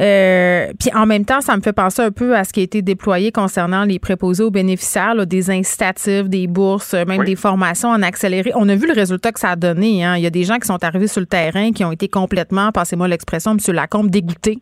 Euh, 0.00 0.68
Puis 0.78 0.90
en 0.94 1.06
même 1.06 1.24
temps, 1.24 1.40
ça 1.40 1.56
me 1.56 1.62
fait 1.62 1.72
penser 1.72 2.02
un 2.02 2.10
peu 2.10 2.36
à 2.36 2.44
ce 2.44 2.52
qui 2.52 2.60
a 2.60 2.62
été 2.62 2.82
déployé 2.82 3.32
concernant 3.32 3.84
les 3.84 3.98
préposés 3.98 4.44
aux 4.44 4.50
bénéficiaires, 4.50 5.14
là, 5.14 5.26
des 5.26 5.50
incitatifs, 5.50 6.28
des 6.28 6.46
bourses, 6.46 6.94
euh, 6.94 7.04
même 7.04 7.20
Oui. 7.20 7.26
des 7.26 7.36
formations 7.36 7.88
en 7.88 8.02
accéléré. 8.02 8.52
On 8.54 8.68
a 8.68 8.74
vu 8.76 8.86
le 8.86 8.92
résultat 8.92 9.32
que 9.32 9.40
ça 9.40 9.50
a 9.50 9.56
donné. 9.56 10.04
Hein. 10.04 10.16
Il 10.16 10.22
y 10.22 10.26
a 10.26 10.30
des 10.30 10.44
gens 10.44 10.58
qui 10.58 10.66
sont 10.66 10.82
arrivés 10.84 11.08
sur 11.08 11.20
le 11.20 11.26
terrain 11.26 11.72
qui 11.72 11.84
ont 11.84 11.92
été 11.92 12.08
complètement, 12.08 12.70
passez-moi 12.70 13.08
l'expression, 13.08 13.52
M. 13.52 13.74
Lacombe, 13.74 14.10
dégoûtés 14.10 14.60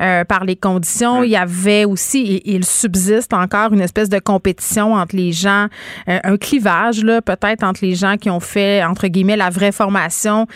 euh, 0.00 0.24
par 0.24 0.44
les 0.44 0.56
conditions. 0.56 1.22
Il 1.24 1.30
y 1.30 1.36
avait 1.36 1.84
aussi, 1.84 2.18
et 2.26 2.54
il 2.54 2.64
subsiste 2.64 3.32
encore, 3.32 3.72
une 3.72 3.80
espèce 3.80 4.08
de 4.08 4.18
compétition 4.18 4.94
entre 4.94 5.16
les 5.16 5.32
gens, 5.32 5.66
euh, 6.08 6.18
un 6.22 6.36
clivage, 6.36 7.02
là, 7.02 7.20
peut-être 7.22 7.64
entre 7.64 7.80
les 7.84 7.94
gens 7.94 8.16
qui 8.16 8.30
ont 8.30 8.40
fait, 8.40 8.84
entre 8.84 9.06
guillemets, 9.16 9.36
la 9.36 9.50
vraie 9.50 9.72
formation 9.72 10.46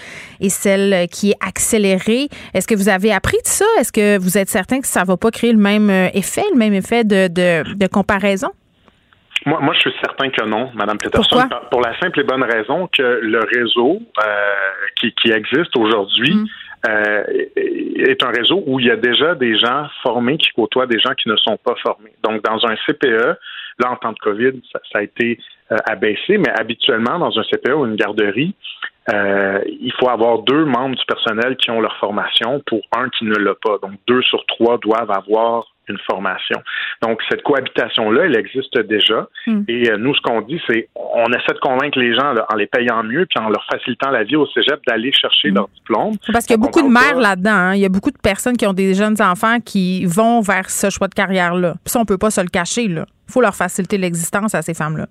et 0.40 0.48
celle 0.48 0.92
euh, 0.92 1.06
qui 1.06 1.30
est 1.32 1.36
accélérée. 1.46 2.28
Est-ce 2.54 2.66
que 2.66 2.74
vous 2.74 2.88
avez 2.88 3.12
appris 3.12 3.38
de 3.44 3.48
ça? 3.48 3.64
Est-ce 3.78 3.92
que 3.92 4.18
vous 4.18 4.38
êtes 4.38 4.48
certain 4.48 4.80
que 4.80 4.86
ça 4.86 5.04
va 5.04 5.16
pas 5.16 5.30
créer 5.30 5.52
le 5.52 5.58
même 5.58 5.90
euh, 5.90 6.08
effet, 6.14 6.44
le 6.52 6.58
même 6.58 6.74
effet 6.74 7.04
de, 7.04 7.28
de, 7.28 7.74
de 7.76 7.86
comparaison? 7.86 8.50
Moi, 9.46 9.58
moi, 9.62 9.72
je 9.74 9.80
suis 9.80 9.92
certain 10.04 10.28
que 10.28 10.44
non, 10.44 10.70
Madame 10.74 10.98
Peterson, 10.98 11.22
Pourquoi? 11.38 11.60
pour 11.70 11.80
la 11.80 11.98
simple 11.98 12.20
et 12.20 12.24
bonne 12.24 12.42
raison 12.42 12.88
que 12.96 13.20
le 13.22 13.40
réseau 13.56 14.00
euh, 14.22 14.28
qui, 15.00 15.12
qui 15.14 15.30
existe 15.30 15.74
aujourd'hui 15.78 16.34
Mm. 16.34 16.46
euh, 16.88 17.24
est 18.10 18.22
un 18.22 18.30
réseau 18.30 18.62
où 18.66 18.80
il 18.80 18.86
y 18.86 18.90
a 18.90 18.96
déjà 18.96 19.34
des 19.34 19.58
gens 19.58 19.86
formés 20.02 20.36
qui 20.38 20.50
côtoient 20.56 20.86
des 20.86 20.98
gens 20.98 21.14
qui 21.14 21.28
ne 21.28 21.36
sont 21.36 21.58
pas 21.62 21.74
formés. 21.82 22.12
Donc, 22.22 22.42
dans 22.42 22.58
un 22.66 22.74
CPE, 22.86 23.36
là, 23.78 23.90
en 23.92 23.96
temps 23.96 24.12
de 24.12 24.18
COVID, 24.18 24.52
ça, 24.72 24.78
ça 24.92 24.98
a 25.00 25.02
été 25.02 25.38
abaissé, 25.86 26.38
mais 26.38 26.50
habituellement, 26.58 27.18
dans 27.18 27.38
un 27.38 27.42
CPE 27.44 27.74
ou 27.74 27.86
une 27.86 27.96
garderie, 27.96 28.54
euh, 29.12 29.60
il 29.66 29.92
faut 29.98 30.08
avoir 30.08 30.40
deux 30.40 30.64
membres 30.64 30.94
du 30.94 31.04
personnel 31.06 31.56
qui 31.56 31.70
ont 31.70 31.80
leur 31.80 31.96
formation 31.96 32.62
pour 32.66 32.80
un 32.92 33.08
qui 33.08 33.24
ne 33.24 33.34
l'a 33.34 33.54
pas. 33.54 33.78
Donc, 33.82 33.92
deux 34.06 34.22
sur 34.22 34.44
trois 34.46 34.78
doivent 34.78 35.10
avoir 35.10 35.64
une 35.88 35.98
formation. 36.08 36.62
Donc, 37.02 37.20
cette 37.28 37.42
cohabitation-là, 37.42 38.26
elle 38.26 38.36
existe 38.36 38.78
déjà. 38.78 39.26
Mm. 39.46 39.62
Et 39.66 39.90
euh, 39.90 39.96
nous, 39.96 40.14
ce 40.14 40.20
qu'on 40.20 40.42
dit, 40.42 40.60
c'est 40.68 40.88
on 40.94 41.26
essaie 41.32 41.54
de 41.54 41.58
convaincre 41.60 41.98
les 41.98 42.14
gens 42.14 42.32
là, 42.32 42.46
en 42.52 42.56
les 42.56 42.66
payant 42.66 43.02
mieux 43.02 43.26
puis 43.26 43.44
en 43.44 43.48
leur 43.48 43.66
facilitant 43.72 44.10
la 44.10 44.22
vie 44.22 44.36
au 44.36 44.46
cégep 44.46 44.80
d'aller 44.86 45.10
chercher 45.12 45.48
leur 45.48 45.68
diplôme. 45.74 46.12
Parce 46.32 46.46
qu'il 46.46 46.54
y 46.54 46.60
a 46.60 46.62
beaucoup 46.62 46.82
de 46.82 46.92
mères 46.92 47.18
là-dedans. 47.18 47.50
hein. 47.50 47.74
Il 47.74 47.80
y 47.80 47.86
a 47.86 47.88
beaucoup 47.88 48.12
de 48.12 48.18
personnes 48.22 48.56
qui 48.56 48.66
ont 48.66 48.74
des 48.74 48.94
jeunes 48.94 49.20
enfants 49.20 49.58
qui 49.64 50.04
vont 50.04 50.40
vers 50.40 50.70
ce 50.70 50.90
choix 50.90 51.08
de 51.08 51.14
carrière-là. 51.14 51.74
Puis 51.84 51.90
ça, 51.90 52.00
on 52.00 52.04
peut 52.04 52.18
pas 52.18 52.30
se 52.30 52.40
le 52.40 52.48
cacher. 52.48 52.82
Il 52.82 53.04
faut 53.28 53.40
leur 53.40 53.54
faciliter 53.56 53.98
l'existence 53.98 54.54
à 54.54 54.62
ces 54.62 54.74
femmes-là. 54.74 55.06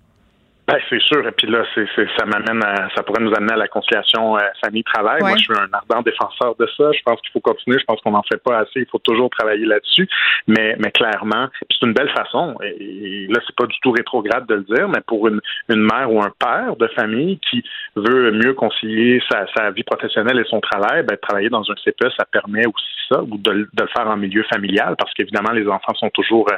Ben, 0.72 0.80
c'est 0.90 1.02
sûr. 1.02 1.28
Et 1.28 1.32
puis 1.32 1.48
là, 1.48 1.64
c'est, 1.74 1.86
c'est- 1.96 2.08
ça 2.18 2.26
m'amène 2.26 2.64
à, 2.64 2.90
ça 2.96 3.04
pourrait 3.04 3.24
nous 3.24 3.34
amener 3.36 3.54
à 3.54 3.58
la 3.58 3.68
conciliation 3.68 4.38
euh, 4.38 4.42
famille-travail. 4.64 5.22
Ouais. 5.22 5.30
Moi, 5.30 5.38
je 5.38 5.44
suis 5.44 5.54
un 5.54 5.68
ardent 5.74 6.02
défenseur 6.04 6.56
de 6.56 6.68
ça. 6.78 6.92
Je 6.92 7.02
pense 7.06 7.20
qu'il 7.22 7.32
faut 7.32 7.40
continuer. 7.40 7.78
Je 7.80 7.86
pense 7.86 8.00
qu'on 8.02 8.12
n'en 8.12 8.24
fait 8.24 8.42
pas 8.44 8.60
assez. 8.60 8.82
Il 8.82 8.86
faut 8.92 9.00
toujours 9.00 9.30
travailler 9.30 9.66
là-dessus. 9.66 10.08
Mais, 10.48 10.76
mais 10.80 10.92
clairement, 10.92 11.48
c'est 11.72 11.86
une 11.86 11.94
belle 11.94 12.10
façon. 12.12 12.56
Et, 12.64 13.24
et 13.24 13.28
là, 13.28 13.40
c'est 13.46 13.56
pas 13.56 13.66
du 13.66 13.78
tout 13.82 13.92
rétrograde 13.92 14.46
de 14.48 14.56
le 14.56 14.64
dire, 14.64 14.88
mais 14.90 15.02
pour 15.08 15.28
une, 15.28 15.42
une 15.70 15.82
mère 15.84 16.12
ou 16.12 16.22
un 16.22 16.32
père 16.40 16.76
de 16.78 16.88
famille 16.90 17.40
qui 17.50 17.64
veut 17.96 18.32
mieux 18.32 18.54
concilier 18.54 19.22
sa, 19.32 19.46
sa 19.56 19.72
vie 19.72 19.84
professionnelle 19.84 20.40
et 20.40 20.46
son 20.50 20.60
travail, 20.62 21.04
ben, 21.04 21.18
travailler 21.18 21.50
dans 21.50 21.64
un 21.70 21.76
CPE, 21.84 22.10
ça 22.18 22.26
permet 22.26 22.66
aussi 22.68 22.86
ça, 23.10 23.22
ou 23.24 23.38
de, 23.38 23.52
le- 23.52 23.70
de 23.74 23.82
le 23.84 23.88
faire 23.88 24.08
en 24.08 24.18
milieu 24.18 24.44
familial, 24.54 24.96
parce 24.98 25.12
qu'évidemment, 25.16 25.52
les 25.52 25.68
enfants 25.68 25.94
sont 25.96 26.10
toujours 26.12 26.48
euh, 26.52 26.58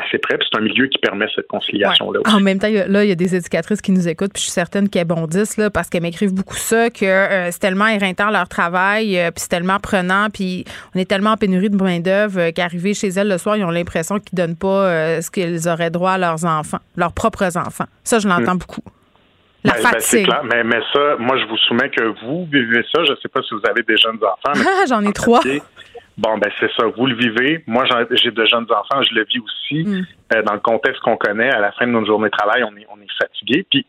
assez 0.00 0.18
près. 0.18 0.36
C'est 0.40 0.58
un 0.58 0.62
milieu 0.62 0.86
qui 0.88 0.98
permet 0.98 1.26
cette 1.34 1.46
conciliation-là. 1.48 2.20
En 2.26 2.40
même 2.40 2.58
temps, 2.58 2.66
il 2.68 2.74
y 2.74 2.78
a- 2.80 2.86
là, 2.88 3.02
il 3.04 3.08
y 3.08 3.12
a 3.12 3.14
des 3.14 3.34
éducatrices 3.34 3.80
qui 3.80 3.92
nous 3.92 4.06
écoutent, 4.08 4.32
puis 4.32 4.40
je 4.42 4.46
suis 4.46 4.52
certaine 4.52 4.88
qu'elles 4.88 5.06
bondissent, 5.06 5.56
là, 5.56 5.70
parce 5.70 5.88
qu'elles 5.88 6.02
m'écrivent 6.02 6.34
beaucoup 6.34 6.56
ça, 6.56 6.90
que 6.90 7.04
euh, 7.04 7.50
c'est 7.50 7.58
tellement 7.60 7.86
éreintant 7.86 8.30
leur 8.30 8.48
travail, 8.48 9.18
euh, 9.18 9.30
puis 9.30 9.40
c'est 9.42 9.48
tellement 9.48 9.78
prenant, 9.80 10.28
puis 10.32 10.64
on 10.94 10.98
est 10.98 11.06
tellement 11.08 11.30
en 11.30 11.36
pénurie 11.36 11.70
de 11.70 11.76
main-d'œuvre 11.82 12.38
euh, 12.40 12.50
qu'arriver 12.52 12.94
chez 12.94 13.08
elles 13.08 13.28
le 13.28 13.38
soir, 13.38 13.56
ils 13.56 13.64
ont 13.64 13.70
l'impression 13.70 14.18
qu'ils 14.20 14.36
donnent 14.36 14.56
pas 14.56 15.20
ce 15.22 15.30
qu'ils 15.30 15.68
auraient 15.68 15.90
droit 15.90 16.12
à 16.12 16.18
leurs 16.18 16.44
enfants, 16.44 16.78
leurs 16.96 17.12
propres 17.12 17.56
enfants. 17.56 17.86
Ça, 18.04 18.18
je 18.18 18.28
l'entends 18.28 18.54
Mm. 18.54 18.58
beaucoup. 18.58 18.82
La 19.64 19.72
Ben, 19.72 19.82
ben, 19.82 19.90
c'est 19.98 20.22
clair. 20.22 20.42
Mais, 20.44 20.62
mais 20.62 20.78
ça, 20.92 21.16
moi, 21.18 21.36
je 21.38 21.44
vous 21.46 21.56
soumets 21.56 21.90
que 21.90 22.02
vous 22.24 22.46
vivez 22.52 22.84
ça. 22.94 23.02
Je 23.04 23.10
ne 23.12 23.16
sais 23.16 23.28
pas 23.28 23.40
si 23.42 23.52
vous 23.52 23.62
avez 23.68 23.82
des 23.82 23.96
jeunes 23.96 24.18
enfants. 24.22 24.52
mais 24.54 24.64
j'en 24.88 25.02
ai 25.02 25.12
trois. 25.12 25.38
papier, 25.40 25.60
Bon, 26.18 26.38
ben 26.38 26.50
c'est 26.58 26.70
ça, 26.72 26.86
vous 26.96 27.06
le 27.06 27.14
vivez. 27.14 27.62
Moi, 27.66 27.84
j'ai 28.12 28.30
de 28.30 28.44
jeunes 28.46 28.66
enfants, 28.70 29.02
je 29.02 29.14
le 29.14 29.24
vis 29.24 29.38
aussi. 29.40 29.86
Euh, 30.34 30.42
dans 30.42 30.54
le 30.54 30.60
contexte 30.60 31.00
qu'on 31.02 31.16
connaît, 31.18 31.50
à 31.54 31.60
la 31.60 31.72
fin 31.72 31.86
de 31.86 31.92
notre 31.92 32.06
journée 32.06 32.30
de 32.30 32.36
travail, 32.36 32.64
on 32.64 32.74
est, 32.76 32.86
on 32.90 32.96
est 33.00 33.12
fatigué. 33.22 33.66
Puis, 33.70 33.86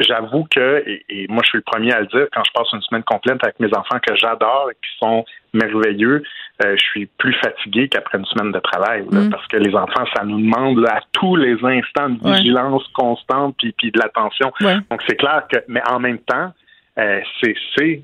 j'avoue 0.00 0.44
que, 0.50 0.82
et, 0.86 1.04
et 1.08 1.26
moi, 1.28 1.40
je 1.44 1.50
suis 1.50 1.58
le 1.58 1.62
premier 1.62 1.92
à 1.92 2.00
le 2.00 2.06
dire, 2.06 2.26
quand 2.32 2.42
je 2.44 2.50
passe 2.52 2.66
une 2.72 2.82
semaine 2.82 3.04
complète 3.04 3.38
avec 3.44 3.60
mes 3.60 3.68
enfants 3.76 3.98
que 4.04 4.14
j'adore 4.16 4.70
et 4.72 4.74
qui 4.74 4.98
sont 4.98 5.24
merveilleux, 5.54 6.22
euh, 6.64 6.74
je 6.76 6.82
suis 6.82 7.06
plus 7.18 7.32
fatigué 7.34 7.88
qu'après 7.88 8.18
une 8.18 8.26
semaine 8.26 8.50
de 8.52 8.58
travail. 8.58 9.04
là, 9.10 9.20
Mm. 9.20 9.30
Parce 9.30 9.46
que 9.46 9.56
les 9.58 9.74
enfants, 9.74 10.04
ça 10.16 10.24
nous 10.24 10.40
demande 10.40 10.78
là, 10.80 10.96
à 10.96 11.00
tous 11.12 11.36
les 11.36 11.56
instants 11.64 12.08
de 12.10 12.18
Ouais. 12.24 12.36
vigilance 12.38 12.86
constante 12.94 13.54
puis, 13.58 13.72
puis 13.72 13.90
de 13.92 13.98
l'attention. 13.98 14.52
Ouais. 14.60 14.76
Donc, 14.90 15.00
c'est 15.06 15.16
clair 15.16 15.44
que, 15.52 15.58
mais 15.68 15.80
en 15.88 16.00
même 16.00 16.18
temps, 16.18 16.52
euh, 16.98 17.20
c'est, 17.76 18.02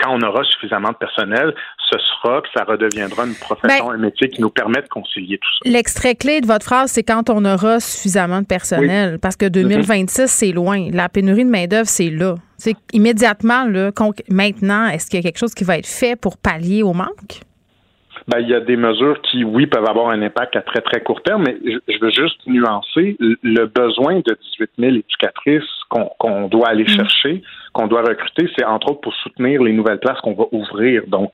quand 0.00 0.16
on 0.18 0.20
aura 0.22 0.42
suffisamment 0.44 0.90
de 0.90 0.96
personnel, 0.96 1.54
ce 1.90 1.98
sera 1.98 2.40
que 2.40 2.48
ça 2.54 2.64
redeviendra 2.64 3.24
une 3.24 3.34
profession, 3.34 3.86
Ben- 3.86 3.94
un 3.94 3.98
métier 3.98 4.28
qui 4.28 4.40
nous 4.40 4.50
permet 4.50 4.82
de 4.82 4.88
concilier 4.88 5.38
tout 5.38 5.48
ça. 5.62 5.70
L'extrait 5.70 6.14
clé 6.14 6.40
de 6.40 6.46
votre 6.46 6.64
phrase, 6.64 6.90
c'est 6.90 7.04
quand 7.04 7.30
on 7.30 7.44
aura 7.44 7.78
suffisamment 7.78 8.40
de 8.40 8.46
personnel. 8.46 9.18
Parce 9.20 9.36
que 9.36 9.46
2026, 9.46 10.26
c'est 10.26 10.52
loin. 10.52 10.88
La 10.92 11.08
pénurie 11.08 11.44
de 11.44 11.50
main-d'œuvre, 11.50 11.88
c'est 11.88 12.10
là. 12.10 12.34
C'est 12.56 12.76
immédiatement, 12.92 13.64
là, 13.64 13.90
maintenant, 14.28 14.88
est-ce 14.88 15.10
qu'il 15.10 15.18
y 15.18 15.22
a 15.22 15.24
quelque 15.24 15.38
chose 15.38 15.54
qui 15.54 15.64
va 15.64 15.78
être 15.78 15.86
fait 15.86 16.16
pour 16.16 16.36
pallier 16.36 16.82
au 16.82 16.92
manque? 16.92 17.42
Ben, 18.28 18.38
il 18.38 18.48
y 18.48 18.54
a 18.54 18.60
des 18.60 18.76
mesures 18.76 19.20
qui, 19.22 19.42
oui, 19.42 19.66
peuvent 19.66 19.88
avoir 19.88 20.10
un 20.10 20.22
impact 20.22 20.54
à 20.54 20.62
très, 20.62 20.80
très 20.80 21.00
court 21.00 21.22
terme, 21.22 21.44
mais 21.44 21.56
je, 21.64 22.00
veux 22.00 22.10
juste 22.10 22.38
nuancer 22.46 23.16
le 23.18 23.66
besoin 23.66 24.16
de 24.16 24.38
18 24.58 24.70
000 24.78 24.92
éducatrices 24.96 25.81
qu'on 26.18 26.48
doit 26.48 26.68
aller 26.68 26.86
chercher, 26.86 27.42
qu'on 27.72 27.86
doit 27.86 28.02
recruter, 28.02 28.50
c'est 28.56 28.64
entre 28.64 28.90
autres 28.90 29.00
pour 29.00 29.14
soutenir 29.14 29.62
les 29.62 29.72
nouvelles 29.72 29.98
places 29.98 30.20
qu'on 30.20 30.34
va 30.34 30.44
ouvrir. 30.52 31.02
Donc, 31.08 31.32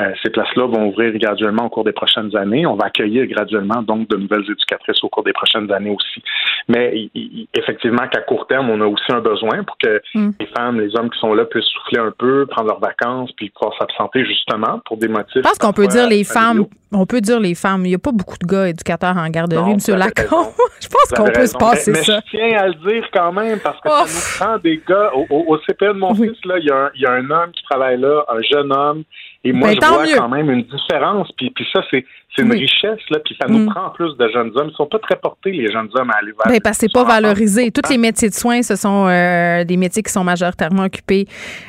euh, 0.00 0.12
ces 0.22 0.30
places-là 0.30 0.66
vont 0.66 0.88
ouvrir 0.88 1.16
graduellement 1.18 1.66
au 1.66 1.68
cours 1.68 1.84
des 1.84 1.92
prochaines 1.92 2.34
années. 2.36 2.66
On 2.66 2.74
va 2.74 2.86
accueillir 2.86 3.26
graduellement, 3.26 3.82
donc, 3.82 4.08
de 4.08 4.16
nouvelles 4.16 4.44
éducatrices 4.50 5.02
au 5.04 5.08
cours 5.08 5.24
des 5.24 5.32
prochaines 5.32 5.70
années 5.70 5.90
aussi. 5.90 6.22
Mais 6.68 7.10
effectivement 7.54 8.06
qu'à 8.10 8.22
court 8.22 8.46
terme, 8.46 8.70
on 8.70 8.80
a 8.80 8.86
aussi 8.86 9.10
un 9.10 9.20
besoin 9.20 9.62
pour 9.64 9.76
que 9.78 10.00
les 10.14 10.46
femmes, 10.56 10.80
les 10.80 10.96
hommes 10.96 11.10
qui 11.10 11.18
sont 11.18 11.34
là 11.34 11.44
puissent 11.44 11.64
souffler 11.66 12.00
un 12.00 12.12
peu, 12.16 12.46
prendre 12.46 12.68
leurs 12.68 12.80
vacances, 12.80 13.30
puis 13.32 13.50
pouvoir 13.50 13.76
s'absenter 13.78 14.24
justement 14.24 14.80
pour 14.86 14.96
des 14.96 15.08
motifs. 15.08 15.34
Je 15.36 15.40
pense 15.40 15.58
qu'on 15.58 15.72
peut 15.72 15.86
dire 15.86 16.08
les 16.08 16.24
femmes. 16.24 16.64
On 16.92 17.06
peut 17.06 17.20
dire 17.20 17.40
les 17.40 17.54
femmes. 17.54 17.84
Il 17.84 17.88
n'y 17.88 17.94
a 17.94 17.98
pas 17.98 18.12
beaucoup 18.12 18.38
de 18.40 18.46
gars 18.46 18.68
éducateurs 18.68 19.16
en 19.16 19.28
garderie, 19.28 19.60
Non, 19.60 19.72
M. 19.72 20.02
raison. 20.16 20.52
Je 20.80 20.88
pense 20.88 21.10
qu'on 21.16 21.30
peut 21.30 21.46
se 21.46 21.56
passer 21.56 21.90
mais, 21.90 21.98
mais 21.98 22.04
ça. 22.04 22.20
je 22.26 22.30
tiens 22.30 22.58
à 22.58 22.68
le 22.68 22.74
dire 22.74 23.08
quand 23.12 23.32
même 23.32 23.58
parce 23.58 23.80
que 23.80 23.88
ça 24.06 24.44
nous 24.44 24.46
prend 24.46 24.58
des 24.58 24.82
gars. 24.88 25.10
Au, 25.14 25.26
au, 25.30 25.54
au 25.54 25.58
CPE 25.58 25.84
de 25.94 25.98
mon 25.98 26.14
fils, 26.14 26.36
là, 26.44 26.58
il 26.58 26.66
y, 26.66 26.70
a 26.70 26.76
un, 26.86 26.90
il 26.94 27.02
y 27.02 27.06
a 27.06 27.12
un 27.12 27.30
homme 27.30 27.50
qui 27.52 27.62
travaille 27.64 28.00
là, 28.00 28.24
un 28.28 28.42
jeune 28.42 28.72
homme. 28.72 29.04
Et 29.46 29.52
moi, 29.52 29.68
Ben, 29.68 29.78
je 29.82 29.86
vois 29.86 30.06
mieux. 30.06 30.16
quand 30.16 30.28
même 30.28 30.50
une 30.50 30.62
différence. 30.64 31.30
Puis, 31.36 31.50
puis 31.50 31.66
ça, 31.72 31.82
c'est 31.90 32.04
une 32.38 32.50
Oui. 32.50 32.60
richesse. 32.60 32.98
Là, 33.10 33.18
puis 33.24 33.36
ça 33.40 33.46
nous 33.48 33.58
Mm. 33.60 33.68
prend 33.70 33.90
plus 33.90 34.16
de 34.16 34.28
jeunes 34.28 34.50
hommes. 34.56 34.68
Ils 34.72 34.76
sont 34.76 34.86
pas 34.86 34.98
très 34.98 35.16
portés, 35.16 35.52
les 35.52 35.70
jeunes 35.70 35.88
hommes, 35.94 36.10
à 36.10 36.16
aller 36.18 36.32
vers 36.32 36.46
Ben, 36.52 36.60
parce 36.62 36.78
que 36.78 36.86
c'est 36.86 36.92
pas 36.92 37.04
valorisé. 37.04 37.70
Tous 37.70 37.88
les 37.90 37.98
métiers 37.98 38.28
de 38.30 38.34
soins, 38.34 38.62
ce 38.62 38.74
sont 38.76 39.06
euh, 39.06 39.64
des 39.64 39.76
métiers 39.76 40.02
qui 40.02 40.10
sont 40.12 40.24
majoritairement 40.24 40.84
occupés 40.84 41.26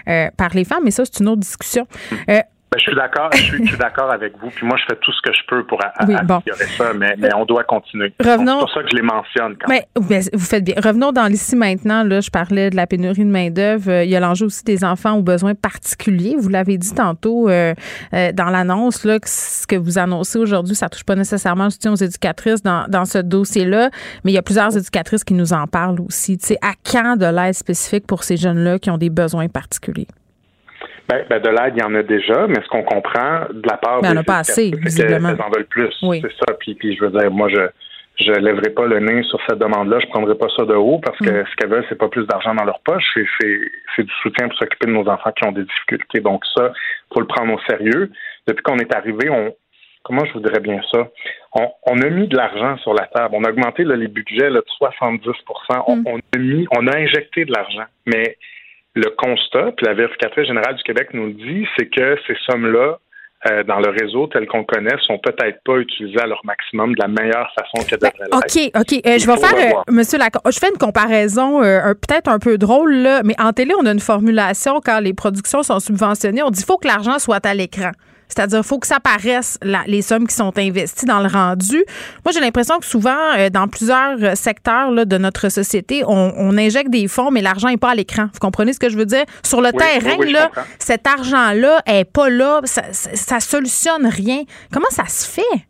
euh, 0.07 0.27
par 0.37 0.49
les 0.55 0.63
femmes, 0.63 0.83
mais 0.85 0.91
ça, 0.91 1.03
c'est 1.05 1.19
une 1.21 1.27
autre 1.29 1.41
discussion. 1.41 1.85
Euh, 2.29 2.39
Ben, 2.75 2.79
je 2.79 2.83
suis 2.89 2.95
d'accord, 2.95 3.29
je 3.33 3.41
suis, 3.41 3.63
je 3.63 3.69
suis 3.69 3.77
d'accord 3.77 4.11
avec 4.11 4.33
vous. 4.41 4.49
Puis 4.49 4.65
moi, 4.67 4.75
je 4.77 4.83
fais 4.93 4.99
tout 5.01 5.13
ce 5.13 5.21
que 5.21 5.31
je 5.33 5.39
peux 5.47 5.63
pour 5.65 5.81
a- 5.83 5.93
a- 5.95 6.05
Oui, 6.05 6.15
bon. 6.25 6.35
améliorer 6.35 6.65
ça, 6.77 6.93
mais, 6.93 7.15
mais 7.17 7.29
on 7.35 7.45
doit 7.45 7.63
continuer. 7.63 8.13
Revenons- 8.19 8.53
C'est 8.53 8.59
pour 8.59 8.71
ça 8.73 8.83
que 8.83 8.89
je 8.91 8.95
les 8.97 9.01
mentionne 9.01 9.55
quand 9.57 9.69
même. 9.69 9.81
Mais 10.09 10.21
vous 10.33 10.39
faites 10.45 10.63
bien. 10.65 10.75
Revenons 10.83 11.13
dans 11.13 11.25
l'ici 11.27 11.55
maintenant. 11.55 12.03
Là, 12.03 12.19
je 12.19 12.29
parlais 12.29 12.69
de 12.69 12.75
la 12.75 12.85
pénurie 12.85 13.23
de 13.23 13.29
main-d'œuvre. 13.29 13.89
Euh, 13.89 14.03
Il 14.03 14.09
y 14.09 14.15
a 14.17 14.19
l'enjeu 14.19 14.47
aussi 14.47 14.63
des 14.65 14.83
enfants 14.83 15.13
aux 15.13 15.21
besoins 15.23 15.55
particuliers. 15.55 16.35
Vous 16.37 16.49
l'avez 16.49 16.77
dit 16.77 16.93
tantôt 16.93 17.47
euh, 17.49 17.73
euh, 18.13 18.31
dans 18.33 18.49
l'annonce, 18.49 19.05
là, 19.05 19.19
que 19.19 19.29
ce 19.29 19.65
que 19.67 19.75
vous 19.77 19.97
annoncez 19.97 20.37
aujourd'hui, 20.37 20.75
ça 20.75 20.89
touche 20.89 21.05
pas 21.05 21.15
nécessairement 21.15 21.65
le 21.65 21.69
soutien 21.69 21.93
aux 21.93 21.95
éducatrices 21.95 22.61
dans, 22.61 22.85
dans 22.89 23.05
ce 23.05 23.19
dossier-là, 23.19 23.89
mais 24.23 24.31
il 24.31 24.35
y 24.35 24.37
a 24.37 24.41
plusieurs 24.43 24.75
éducatrices 24.75 25.23
qui 25.23 25.33
nous 25.33 25.53
en 25.53 25.65
parlent 25.67 26.01
aussi. 26.01 26.37
Tu 26.37 26.47
sais, 26.47 26.57
à 26.61 26.73
quand 26.91 27.15
de 27.15 27.25
l'aide 27.25 27.53
spécifique 27.53 28.05
pour 28.05 28.23
ces 28.23 28.35
jeunes-là 28.37 28.79
qui 28.79 28.89
ont 28.89 28.97
des 28.97 29.09
besoins 29.09 29.47
particuliers? 29.47 30.07
Ben, 31.07 31.23
ben, 31.29 31.39
de 31.39 31.49
l'aide, 31.49 31.73
il 31.77 31.81
y 31.81 31.83
en 31.83 31.93
a 31.95 32.01
déjà, 32.03 32.47
mais 32.47 32.55
ce 32.63 32.67
qu'on 32.69 32.83
comprend 32.83 33.41
de 33.51 33.67
la 33.69 33.77
part 33.77 34.01
Mais 34.01 34.09
il 34.09 34.11
y 34.11 34.11
en 34.11 34.13
des 34.15 34.19
a 34.19 34.23
pas 34.23 34.39
assez, 34.39 34.71
visiblement. 34.75 35.29
en 35.29 35.49
veulent 35.49 35.65
plus. 35.67 35.93
Oui. 36.01 36.21
C'est 36.21 36.33
ça. 36.39 36.53
Puis, 36.59 36.73
puis 36.75 36.95
je 36.95 37.03
veux 37.05 37.11
dire, 37.11 37.29
moi, 37.31 37.47
je 37.49 37.67
je 38.17 38.31
lèverai 38.31 38.69
pas 38.69 38.85
le 38.85 38.99
nez 38.99 39.23
sur 39.23 39.37
cette 39.45 39.59
demande-là. 39.59 39.99
Je 39.99 40.07
prendrai 40.07 40.35
pas 40.35 40.47
ça 40.55 40.63
de 40.63 40.73
haut 40.73 40.99
parce 40.99 41.17
que 41.17 41.29
Mm. 41.29 41.45
ce 41.51 41.55
qu'elles 41.57 41.69
veulent, 41.69 41.85
c'est 41.89 41.97
pas 41.97 42.07
plus 42.07 42.25
d'argent 42.27 42.55
dans 42.55 42.63
leur 42.63 42.79
poche. 42.79 43.03
C'est, 43.13 43.25
c'est, 43.41 43.59
c'est 43.93 44.03
du 44.03 44.11
soutien 44.23 44.47
pour 44.47 44.57
s'occuper 44.57 44.85
de 44.87 44.93
nos 44.93 45.05
enfants 45.09 45.31
qui 45.33 45.45
ont 45.45 45.51
des 45.51 45.63
difficultés. 45.65 46.21
Donc 46.21 46.41
ça, 46.55 46.71
faut 47.13 47.19
le 47.19 47.27
prendre 47.27 47.53
au 47.53 47.59
sérieux. 47.69 48.09
Depuis 48.47 48.63
qu'on 48.63 48.77
est 48.77 48.95
arrivé, 48.95 49.29
on 49.29 49.53
comment 50.03 50.23
je 50.23 50.31
vous 50.33 50.39
dirais 50.39 50.61
bien 50.61 50.79
ça? 50.93 51.09
On, 51.55 51.67
on 51.87 52.01
a 52.01 52.09
mis 52.09 52.27
de 52.29 52.37
l'argent 52.37 52.77
sur 52.77 52.93
la 52.93 53.05
table. 53.07 53.35
On 53.37 53.43
a 53.43 53.49
augmenté 53.49 53.83
là, 53.83 53.97
les 53.97 54.07
budgets 54.07 54.49
là, 54.49 54.59
de 54.61 54.65
70 54.77 55.27
on, 55.87 56.03
on 56.05 56.17
a 56.17 56.37
mis, 56.37 56.67
on 56.71 56.87
a 56.87 56.97
injecté 56.97 57.43
de 57.43 57.51
l'argent. 57.51 57.83
Mais 58.05 58.37
le 58.95 59.09
constat, 59.17 59.73
puis 59.75 59.85
la 59.85 59.93
vérificatrice 59.93 60.47
générale 60.47 60.75
du 60.75 60.83
Québec 60.83 61.09
nous 61.13 61.27
le 61.27 61.33
dit, 61.33 61.67
c'est 61.77 61.87
que 61.87 62.17
ces 62.25 62.35
sommes-là, 62.49 62.97
euh, 63.47 63.63
dans 63.63 63.79
le 63.79 63.89
réseau 63.89 64.27
tel 64.27 64.47
qu'on 64.47 64.63
connaît, 64.63 64.95
sont 65.05 65.19
peut-être 65.19 65.61
pas 65.65 65.77
utilisées 65.77 66.19
à 66.19 66.25
leur 66.25 66.39
maximum 66.45 66.95
de 66.95 67.01
la 67.01 67.09
meilleure 67.09 67.51
façon 67.53 67.85
qu'elles 67.85 67.99
devraient 67.99 68.13
l'être. 68.19 68.37
OK, 68.37 68.81
OK. 68.81 69.05
Euh, 69.05 69.19
je 69.19 69.27
vais 69.27 69.37
faire, 69.37 69.75
euh, 69.77 69.91
Monsieur 69.91 70.17
Lacombe, 70.17 70.51
je 70.51 70.57
fais 70.57 70.69
une 70.69 70.79
comparaison 70.79 71.59
peut-être 71.61 72.29
un 72.29 72.39
peu 72.39 72.57
drôle, 72.57 72.93
là, 72.95 73.21
mais 73.23 73.35
en 73.39 73.51
télé, 73.51 73.73
on 73.79 73.85
a 73.85 73.91
une 73.91 73.99
formulation 73.99 74.79
quand 74.83 74.99
les 74.99 75.13
productions 75.13 75.61
sont 75.61 75.79
subventionnées. 75.79 76.41
On 76.41 76.49
dit 76.49 76.59
qu'il 76.59 76.65
faut 76.65 76.77
que 76.77 76.87
l'argent 76.87 77.19
soit 77.19 77.45
à 77.45 77.53
l'écran. 77.53 77.91
C'est-à-dire, 78.27 78.59
il 78.59 78.63
faut 78.67 78.79
que 78.79 78.87
ça 78.87 78.99
paraisse 78.99 79.57
la- 79.61 79.83
les 79.87 80.01
sommes 80.01 80.27
qui 80.27 80.33
sont 80.35 80.51
investies 80.57 81.05
dans 81.05 81.19
le 81.21 81.27
rendu. 81.27 81.83
Moi, 82.25 82.31
j'ai 82.33 82.39
l'impression 82.39 82.79
que 82.79 82.85
souvent, 82.85 83.15
euh, 83.37 83.49
dans 83.49 83.67
plusieurs 83.67 84.17
euh, 84.23 84.35
secteurs 84.35 84.91
là, 84.91 85.05
de 85.05 85.17
notre 85.17 85.49
société, 85.49 86.03
on, 86.07 86.33
on 86.35 86.57
injecte 86.57 86.89
des 86.89 87.07
fonds, 87.07 87.31
mais 87.31 87.41
l'argent 87.41 87.67
n'est 87.69 87.77
pas 87.77 87.91
à 87.91 87.95
l'écran. 87.95 88.25
Vous 88.33 88.39
comprenez 88.39 88.73
ce 88.73 88.79
que 88.79 88.89
je 88.89 88.97
veux 88.97 89.05
dire? 89.05 89.23
Sur 89.43 89.61
le 89.61 89.69
Oui, 89.73 89.77
terrain, 89.77 90.15
oui, 90.17 90.25
oui, 90.25 90.27
je 90.29 90.33
là, 90.33 90.49
cet 90.79 91.05
argent-là 91.07 91.81
est 91.85 92.05
pas 92.11 92.29
là. 92.29 92.61
Ça, 92.63 92.81
ça 92.91 93.39
solutionne 93.39 94.07
rien. 94.07 94.41
Comment 94.73 94.89
ça 94.89 95.05
se 95.05 95.29
fait? 95.29 95.65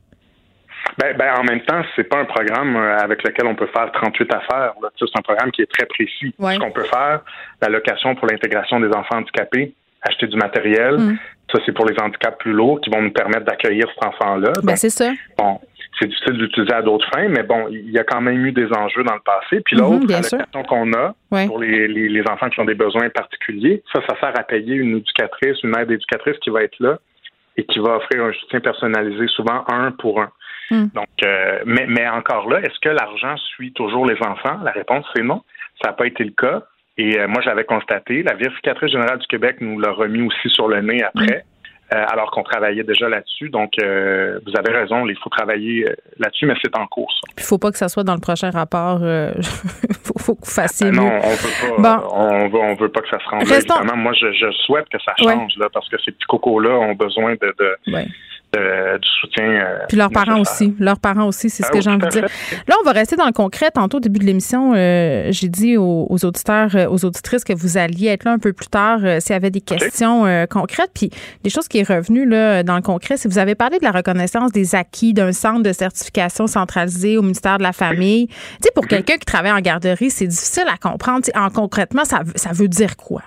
Ben, 0.98 1.18
ben, 1.18 1.34
en 1.40 1.44
même 1.44 1.61
temps, 1.61 1.82
c'est 1.95 2.03
pas 2.06 2.19
un 2.19 2.26
programme 2.26 2.76
euh, 2.77 2.98
avec 2.99 3.23
lequel 3.23 3.48
on 3.48 3.56
peut 3.56 3.68
faire 3.76 3.91
38 3.91 4.32
affaires. 4.34 4.73
C'est 4.98 5.06
un 5.18 5.22
programme 5.22 5.52
qui 5.52 5.61
est 5.64 5.72
très 5.72 5.86
précis. 5.88 6.34
Ouais. 6.40 6.53
Ce 6.56 6.60
qu'on 6.60 6.72
peut 6.72 6.84
faire, 6.84 7.22
l'allocation 7.61 8.15
pour 8.15 8.27
l'intégration 8.27 8.80
des 8.80 8.88
enfants 8.90 9.18
handicapés, 9.18 9.73
acheter 10.03 10.27
du 10.27 10.38
matériel, 10.38 10.98
Mm. 10.98 11.18
Ça 11.56 11.61
c'est 11.65 11.72
pour 11.72 11.86
les 11.86 11.95
handicaps 12.02 12.38
plus 12.40 12.52
lourds 12.53 12.82
qui 12.82 12.90
vont 12.90 13.02
nous 13.02 13.11
permettre 13.11 13.45
d'accueillir 13.45 13.86
cet 13.94 14.06
enfant-là. 14.06 14.52
Ben, 14.64 14.76
c'est 14.76 14.90
ça. 14.90 15.11
bon, 15.38 15.60
c'est 15.99 16.07
difficile 16.07 16.38
d'utiliser 16.38 16.73
à 16.73 16.82
d'autres 16.82 17.07
fins, 17.14 17.27
mais 17.30 17.44
bon, 17.44 17.68
il 17.69 17.90
y 17.91 17.98
a 17.99 18.03
quand 18.03 18.19
même 18.22 18.45
eu 18.45 18.52
des 18.52 18.68
enjeux 18.73 19.03
dans 19.03 19.14
le 19.14 19.22
passé. 19.22 19.61
Puis 19.64 19.76
Mhm, 19.77 19.82
l'autre 19.82 20.07
bien 20.07 20.22
sûr. 20.22 20.38
allocation 20.40 20.64
qu'on 20.64 20.94
a 20.94 21.15
Ouais. 21.32 21.48
pour 21.48 21.60
les, 21.60 21.88
les, 21.88 22.10
les 22.10 22.23
enfants 22.30 22.49
qui 22.49 22.60
ont 22.60 22.65
des 22.65 22.76
besoins 22.76 23.10
particuliers, 23.10 23.82
ça, 23.94 24.02
ça 24.07 24.19
sert 24.19 24.34
à 24.40 24.44
payer 24.44 24.76
une 24.76 24.98
éducatrice, 24.98 25.57
une 25.64 25.77
aide 25.77 25.91
éducatrice 25.91 26.38
qui 26.40 26.49
va 26.49 26.64
être 26.64 26.77
là 26.80 26.98
et 27.57 27.64
qui 27.64 27.80
va 27.80 27.95
offrir 27.98 28.23
un 28.26 28.34
soutien 28.34 28.60
personnalisé, 28.60 29.27
souvent 29.27 29.64
un 29.69 29.91
pour 29.91 30.19
un. 30.22 30.30
Mm. 30.72 30.86
Donc, 30.94 31.07
euh, 31.23 31.60
mais, 31.65 31.86
mais 31.88 32.07
encore 32.10 32.49
là, 32.49 32.60
est-ce 32.60 32.77
que 32.82 32.90
l'argent 32.90 33.38
suit 33.38 33.72
toujours 33.72 34.06
les 34.06 34.18
enfants? 34.22 34.60
La 34.64 34.72
réponse, 34.72 35.06
c'est 35.15 35.23
non. 35.23 35.44
Ça 35.82 35.90
n'a 35.91 35.94
pas 35.94 36.07
été 36.07 36.23
le 36.26 36.32
cas. 36.32 36.64
Et 36.97 37.19
euh, 37.19 37.27
moi, 37.27 37.41
j'avais 37.43 37.65
constaté, 37.65 38.23
la 38.23 38.35
vérificatrice 38.35 38.91
générale 38.91 39.19
du 39.19 39.27
Québec 39.27 39.57
nous 39.59 39.80
l'a 39.80 39.91
remis 39.91 40.22
aussi 40.27 40.49
sur 40.49 40.67
le 40.69 40.81
nez 40.81 41.03
après, 41.03 41.43
euh, 41.93 42.03
alors 42.07 42.31
qu'on 42.31 42.43
travaillait 42.43 42.84
déjà 42.84 43.09
là-dessus. 43.09 43.49
Donc, 43.49 43.73
euh, 43.84 44.39
vous 44.45 44.53
avez 44.57 44.72
raison, 44.76 45.05
il 45.07 45.17
faut 45.17 45.30
travailler 45.30 45.89
euh, 45.89 45.93
là-dessus, 46.19 46.45
mais 46.45 46.55
c'est 46.63 46.76
en 46.77 46.88
cours. 46.88 47.13
il 47.38 47.43
faut 47.43 47.57
pas 47.57 47.72
que 47.72 47.77
ça 47.77 47.89
soit 47.89 48.03
dans 48.05 48.13
le 48.15 48.22
prochain 48.22 48.49
rapport. 48.49 48.99
euh, 49.03 49.34
faut, 50.03 50.17
faut 50.19 50.35
que 50.35 50.45
vous 50.45 50.51
fassiez 50.51 50.88
Euh, 50.88 50.91
non, 50.91 51.11
on 51.22 51.30
veut 51.30 51.81
pas. 51.84 51.97
Bon. 51.99 52.07
On 52.13 52.47
veut, 52.47 52.59
on 52.59 52.76
veut 52.76 52.89
pas 52.89 53.01
que 53.01 53.09
ça 53.09 53.19
se 53.19 53.30
rende. 53.30 53.41
là, 53.47 53.55
Restons- 53.55 53.76
Évidemment, 53.76 54.01
moi, 54.01 54.13
je, 54.13 54.31
je 54.31 54.49
souhaite 54.65 54.88
que 54.89 54.97
ça 55.03 55.13
Ouais. 55.19 55.34
change 55.34 55.53
là, 55.57 55.67
parce 55.73 55.89
que 55.89 55.97
ces 56.03 56.11
petits 56.11 56.26
cocos-là 56.27 56.72
ont 56.72 56.95
besoin 56.95 57.34
de, 57.34 57.53
de, 57.59 57.91
Ouais. 57.93 58.05
Du 58.56 59.07
soutien. 59.22 59.44
euh, 59.45 59.80
Puis 59.88 59.98
leurs 59.98 60.10
parents 60.10 60.40
aussi. 60.40 60.73
Leurs 60.80 60.99
parents 60.99 61.26
aussi, 61.27 61.49
c'est 61.49 61.64
ce 61.64 61.68
Ah 61.68 61.72
que 61.72 61.77
oui, 61.77 61.84
j'ai 61.84 61.90
envie 61.90 62.06
de 62.06 62.10
dire. 62.10 62.26
Là, 62.68 62.76
on 62.82 62.86
va 62.86 62.91
rester 62.91 63.15
dans 63.15 63.26
le 63.26 63.32
concret. 63.32 63.69
Tantôt, 63.73 63.98
au 63.98 63.99
début 63.99 64.19
de 64.19 64.26
l'émission, 64.26 64.73
euh, 64.76 65.27
j'ai 65.32 65.49
dit 65.49 65.77
aux, 65.77 66.07
aux 66.10 66.26
auditeurs, 66.26 66.76
euh, 66.76 66.88
aux 66.88 67.03
auditrices 67.06 67.44
que 67.44 67.53
vous 67.53 67.77
alliez 67.77 68.07
être 68.07 68.23
là 68.23 68.32
un 68.32 68.40
peu 68.40 68.53
plus 68.53 68.68
tard 68.68 68.99
s'il 69.19 69.32
y 69.32 69.36
avait 69.36 69.52
des 69.52 69.61
questions 69.61 70.26
concrètes. 70.49 70.91
Puis, 70.94 71.10
des 71.44 71.49
choses 71.49 71.68
qui 71.68 71.80
est 71.80 71.88
revenues 71.88 72.26
là, 72.26 72.64
dans 72.64 72.76
le 72.76 72.82
concret, 72.82 73.18
c'est 73.18 73.27
que 73.30 73.34
vous 73.34 73.40
avez 73.40 73.56
parlé 73.56 73.80
de 73.80 73.84
la 73.84 73.91
reconnaissance 73.91 74.52
des 74.52 74.76
acquis 74.76 75.14
d'un 75.14 75.32
centre 75.32 75.64
de 75.64 75.73
certification 75.73 76.48
centralisé 76.48 77.18
au 77.18 77.22
ministère 77.22 77.57
de 77.57 77.64
la 77.64 77.73
Famille. 77.73 78.27
Tu 78.27 78.36
sais, 78.61 78.72
pour 78.73 78.88
quelqu'un 78.88 79.15
qui 79.18 79.26
travaille 79.26 79.52
en 79.52 79.60
garderie, 79.60 80.10
c'est 80.10 80.27
difficile 80.27 80.65
à 80.73 80.77
comprendre. 80.77 81.26
En 81.36 81.49
concrètement, 81.49 82.06
ça, 82.06 82.22
ça 82.36 82.52
veut 82.53 82.68
dire 82.68 82.95
quoi? 82.98 83.22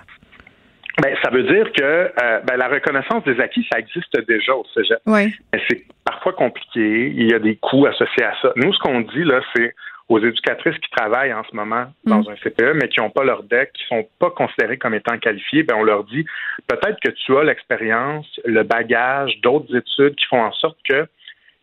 Ben, 1.01 1.15
ça 1.23 1.29
veut 1.29 1.43
dire 1.43 1.71
que 1.71 1.81
euh, 1.83 2.39
ben, 2.45 2.57
la 2.57 2.67
reconnaissance 2.67 3.23
des 3.23 3.39
acquis, 3.39 3.65
ça 3.71 3.79
existe 3.79 4.19
déjà 4.27 4.55
au 4.55 4.65
cégep. 4.73 4.99
Oui. 5.05 5.33
Mais 5.53 5.61
c'est 5.69 5.85
parfois 6.03 6.33
compliqué. 6.33 7.11
Il 7.15 7.29
y 7.29 7.33
a 7.33 7.39
des 7.39 7.55
coûts 7.55 7.85
associés 7.85 8.23
à 8.23 8.33
ça. 8.41 8.51
Nous, 8.55 8.73
ce 8.73 8.79
qu'on 8.79 9.01
dit, 9.01 9.23
là, 9.23 9.41
c'est 9.55 9.73
aux 10.09 10.19
éducatrices 10.19 10.77
qui 10.79 10.89
travaillent 10.89 11.33
en 11.33 11.43
ce 11.43 11.55
moment 11.55 11.85
dans 12.03 12.27
un 12.29 12.35
CPE, 12.35 12.73
mais 12.73 12.89
qui 12.89 12.99
n'ont 12.99 13.11
pas 13.11 13.23
leur 13.23 13.43
DEC, 13.43 13.71
qui 13.73 13.85
sont 13.87 14.07
pas 14.17 14.31
considérées 14.31 14.77
comme 14.77 14.95
étant 14.95 15.17
qualifiées, 15.19 15.61
ben 15.61 15.75
on 15.77 15.83
leur 15.83 16.03
dit 16.05 16.25
peut-être 16.67 16.99
que 16.99 17.11
tu 17.11 17.37
as 17.37 17.43
l'expérience, 17.43 18.25
le 18.43 18.63
bagage, 18.63 19.39
d'autres 19.41 19.75
études 19.75 20.15
qui 20.15 20.25
font 20.25 20.41
en 20.41 20.51
sorte 20.53 20.79
que 20.89 21.07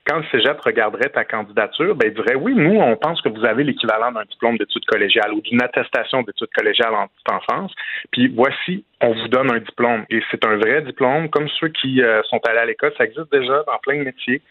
quand 0.07 0.19
le 0.19 0.25
cégep 0.31 0.61
regarderait 0.61 1.09
ta 1.09 1.25
candidature, 1.25 1.95
ben, 1.97 2.09
il 2.09 2.15
dirait 2.15 2.37
oui, 2.37 2.55
nous, 2.55 2.81
on 2.81 2.97
pense 2.97 3.21
que 3.21 3.29
vous 3.29 3.45
avez 3.45 3.65
l'équivalent 3.65 4.13
d'un 4.13 4.25
diplôme 4.25 4.57
d'études 4.57 4.85
collégiales 4.87 5.33
ou 5.33 5.41
d'une 5.41 5.61
attestation 5.63 6.23
d'études 6.23 6.53
collégiales 6.57 6.95
en 6.95 7.09
enfance. 7.35 7.73
Puis 8.13 8.29
voici, 8.29 8.85
on 9.01 9.13
vous 9.13 9.29
donne 9.29 9.53
un 9.53 9.59
diplôme. 9.59 10.05
Et 10.11 10.21
c'est 10.31 10.45
un 10.47 10.57
vrai 10.57 10.83
diplôme, 10.83 11.29
comme 11.29 11.49
ceux 11.61 11.69
qui 11.69 12.03
euh, 12.03 12.23
sont 12.25 12.41
allés 12.49 12.59
à 12.59 12.67
l'école. 12.67 12.93
Ça 12.97 13.05
existe 13.05 13.31
déjà 13.33 13.65
dans 13.67 13.79
plein 13.83 13.99
de 13.99 14.05
métiers. 14.05 14.43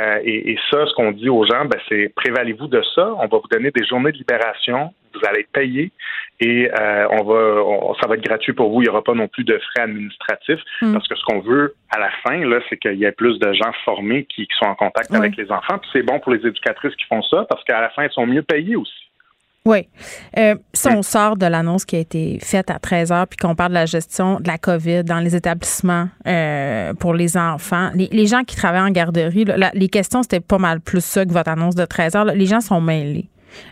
Euh, 0.00 0.20
et, 0.24 0.56
ça, 0.70 0.86
ce 0.86 0.94
qu'on 0.94 1.12
dit 1.12 1.28
aux 1.28 1.44
gens, 1.44 1.66
ben, 1.66 1.78
c'est 1.88 2.12
prévalez-vous 2.16 2.66
de 2.66 2.82
ça. 2.94 3.12
On 3.14 3.26
va 3.26 3.38
vous 3.38 3.48
donner 3.50 3.70
des 3.70 3.84
journées 3.84 4.12
de 4.12 4.18
libération. 4.18 4.92
Vous 5.14 5.28
allez 5.28 5.40
être 5.40 5.52
payé 5.52 5.92
et 6.40 6.68
euh, 6.70 7.06
on 7.10 7.24
va, 7.24 7.94
ça 8.00 8.08
va 8.08 8.14
être 8.16 8.24
gratuit 8.24 8.52
pour 8.52 8.70
vous. 8.70 8.82
Il 8.82 8.84
n'y 8.84 8.88
aura 8.90 9.02
pas 9.02 9.14
non 9.14 9.28
plus 9.28 9.44
de 9.44 9.58
frais 9.72 9.82
administratifs 9.84 10.60
Hmm. 10.80 10.92
parce 10.92 11.06
que 11.08 11.14
ce 11.16 11.22
qu'on 11.24 11.40
veut 11.40 11.74
à 11.90 11.98
la 12.00 12.10
fin, 12.22 12.38
là, 12.44 12.58
c'est 12.68 12.76
qu'il 12.76 12.94
y 12.94 13.04
ait 13.04 13.12
plus 13.12 13.38
de 13.38 13.52
gens 13.52 13.70
formés 13.84 14.24
qui, 14.24 14.46
qui 14.46 14.54
sont 14.58 14.66
en 14.66 14.74
contact 14.74 15.14
avec 15.14 15.36
les 15.36 15.50
enfants. 15.50 15.78
Puis 15.78 15.90
c'est 15.92 16.02
bon 16.02 16.18
pour 16.20 16.32
les 16.32 16.46
éducatrices 16.46 16.94
qui 16.96 17.04
font 17.08 17.22
ça 17.22 17.46
parce 17.48 17.62
qu'à 17.64 17.80
la 17.80 17.90
fin, 17.90 18.02
elles 18.02 18.12
sont 18.12 18.26
mieux 18.26 18.42
payées 18.42 18.76
aussi. 18.76 18.92
Oui. 19.66 19.88
Euh, 20.36 20.56
si 20.74 20.88
on 20.88 21.00
sort 21.02 21.36
de 21.38 21.46
l'annonce 21.46 21.86
qui 21.86 21.96
a 21.96 22.00
été 22.00 22.38
faite 22.42 22.70
à 22.70 22.78
13 22.78 23.12
heures, 23.12 23.26
puis 23.26 23.38
qu'on 23.38 23.54
parle 23.54 23.70
de 23.70 23.74
la 23.76 23.86
gestion 23.86 24.38
de 24.38 24.46
la 24.46 24.58
COVID 24.58 25.04
dans 25.04 25.20
les 25.20 25.34
établissements 25.34 26.08
euh, 26.26 26.92
pour 26.94 27.14
les 27.14 27.38
enfants, 27.38 27.90
les, 27.94 28.08
les 28.12 28.26
gens 28.26 28.42
qui 28.44 28.56
travaillent 28.56 28.82
en 28.82 28.90
garderie, 28.90 29.44
là, 29.46 29.70
les 29.72 29.88
questions, 29.88 30.22
c'était 30.22 30.40
pas 30.40 30.58
mal 30.58 30.80
plus 30.80 31.02
ça 31.02 31.24
que 31.24 31.32
votre 31.32 31.48
annonce 31.50 31.74
de 31.76 31.86
13 31.86 32.14
heures. 32.16 32.24
là. 32.26 32.34
Les 32.34 32.44
gens 32.46 32.60
sont 32.60 32.80
mêlés. 32.82 33.26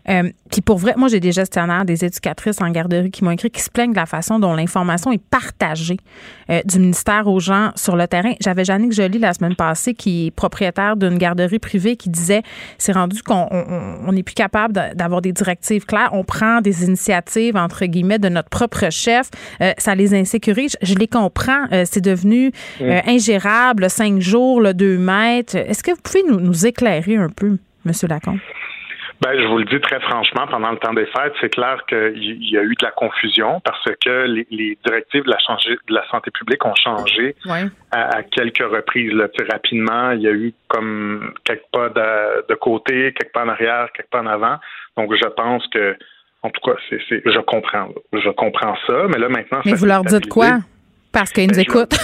Euh, 0.09 0.30
puis 0.50 0.60
pour 0.60 0.78
vrai, 0.78 0.94
moi 0.96 1.09
j'ai 1.09 1.20
des 1.20 1.32
gestionnaires, 1.32 1.84
des 1.84 2.04
éducatrices 2.04 2.60
en 2.60 2.70
garderie 2.70 3.10
qui 3.10 3.24
m'ont 3.24 3.30
écrit 3.30 3.50
qui 3.50 3.60
se 3.62 3.70
plaignent 3.70 3.92
de 3.92 3.96
la 3.96 4.06
façon 4.06 4.38
dont 4.38 4.54
l'information 4.54 5.12
est 5.12 5.22
partagée 5.22 5.96
euh, 6.50 6.60
du 6.64 6.78
ministère 6.78 7.26
aux 7.26 7.40
gens 7.40 7.70
sur 7.76 7.96
le 7.96 8.06
terrain. 8.06 8.32
J'avais 8.40 8.64
Jannick 8.64 8.92
Joly 8.92 9.18
la 9.18 9.32
semaine 9.34 9.56
passée 9.56 9.94
qui 9.94 10.26
est 10.26 10.30
propriétaire 10.30 10.96
d'une 10.96 11.18
garderie 11.18 11.59
privée 11.59 11.96
qui 11.96 12.10
disait 12.10 12.42
c'est 12.78 12.92
rendu 12.92 13.22
qu'on 13.22 13.48
on- 13.50 14.12
n'est 14.12 14.22
plus 14.22 14.34
capable 14.34 14.74
d'avoir 14.94 15.22
des 15.22 15.32
directives 15.32 15.86
claires. 15.86 16.10
On 16.12 16.24
prend 16.24 16.60
des 16.60 16.84
initiatives 16.84 17.56
entre 17.56 17.84
guillemets 17.86 18.18
de 18.18 18.28
notre 18.28 18.48
propre 18.50 18.90
chef. 18.90 19.30
Euh, 19.60 19.72
ça 19.78 19.94
les 19.94 20.14
insécurise. 20.14 20.76
Je, 20.82 20.92
je 20.92 20.98
les 20.98 21.09
comprends. 21.09 21.66
C'est 21.84 22.00
devenu 22.02 22.52
Mm. 22.80 23.00
ingérable. 23.06 23.88
Cinq 23.90 24.20
jours, 24.20 24.60
le 24.60 24.74
deux 24.74 24.98
mètres. 24.98 25.56
Est-ce 25.56 25.82
que 25.82 25.90
vous 25.92 26.00
pouvez 26.02 26.22
nous, 26.28 26.40
nous 26.40 26.66
éclairer 26.66 27.16
un 27.16 27.28
peu, 27.28 27.59
Monsieur 27.84 28.09
Lacombe? 28.09 28.38
Ben, 29.22 29.40
je 29.40 29.46
vous 29.46 29.58
le 29.58 29.64
dis 29.66 29.80
très 29.80 30.00
franchement, 30.00 30.46
pendant 30.48 30.72
le 30.72 30.78
temps 30.78 30.92
des 30.92 31.06
fêtes, 31.06 31.32
c'est 31.40 31.48
clair 31.50 31.80
qu'il 31.88 32.42
y 32.50 32.58
a 32.58 32.62
eu 32.62 32.74
de 32.74 32.84
la 32.84 32.90
confusion 32.90 33.60
parce 33.60 33.84
que 34.04 34.26
les, 34.26 34.46
les 34.50 34.76
directives 34.84 35.22
de 35.24 35.30
la, 35.30 35.36
de 35.36 35.94
la 35.94 36.04
santé 36.08 36.30
publique 36.32 36.64
ont 36.66 36.74
changé 36.74 37.36
Ouais. 37.46 37.66
à, 37.92 38.16
à 38.18 38.22
quelques 38.24 38.58
reprises. 38.64 39.12
Là. 39.12 39.28
Tu 39.28 39.44
sais, 39.44 39.52
rapidement, 39.52 40.10
il 40.10 40.22
y 40.22 40.26
a 40.28 40.32
eu 40.32 40.52
comme 40.66 41.32
quelques 41.44 41.62
pas 41.72 41.88
de, 41.88 42.46
de 42.48 42.54
côté, 42.56 43.12
quelques 43.16 43.32
pas 43.32 43.44
en 43.44 43.48
arrière, 43.48 43.88
quelques 43.94 44.08
pas 44.10 44.20
en 44.22 44.26
avant. 44.26 44.56
Donc, 44.96 45.14
je 45.14 45.28
pense 45.28 45.64
que, 45.68 45.96
en 46.42 46.50
tout 46.50 46.60
cas, 46.68 46.76
c'est, 46.90 47.00
c'est- 47.08 47.22
je 47.24 47.38
comprends. 47.40 47.88
Je 48.12 48.30
comprends 48.30 48.74
ça, 48.88 49.04
mais 49.08 49.18
là, 49.18 49.28
maintenant... 49.28 49.60
Mais 49.64 49.74
vous 49.74 49.86
leur 49.86 50.02
dites 50.02 50.28
quoi? 50.28 50.58
Parce 51.12 51.32
qu'ils 51.32 51.48
nous 51.48 51.55
Ben, 51.56 51.60
écoutent. 51.62 51.97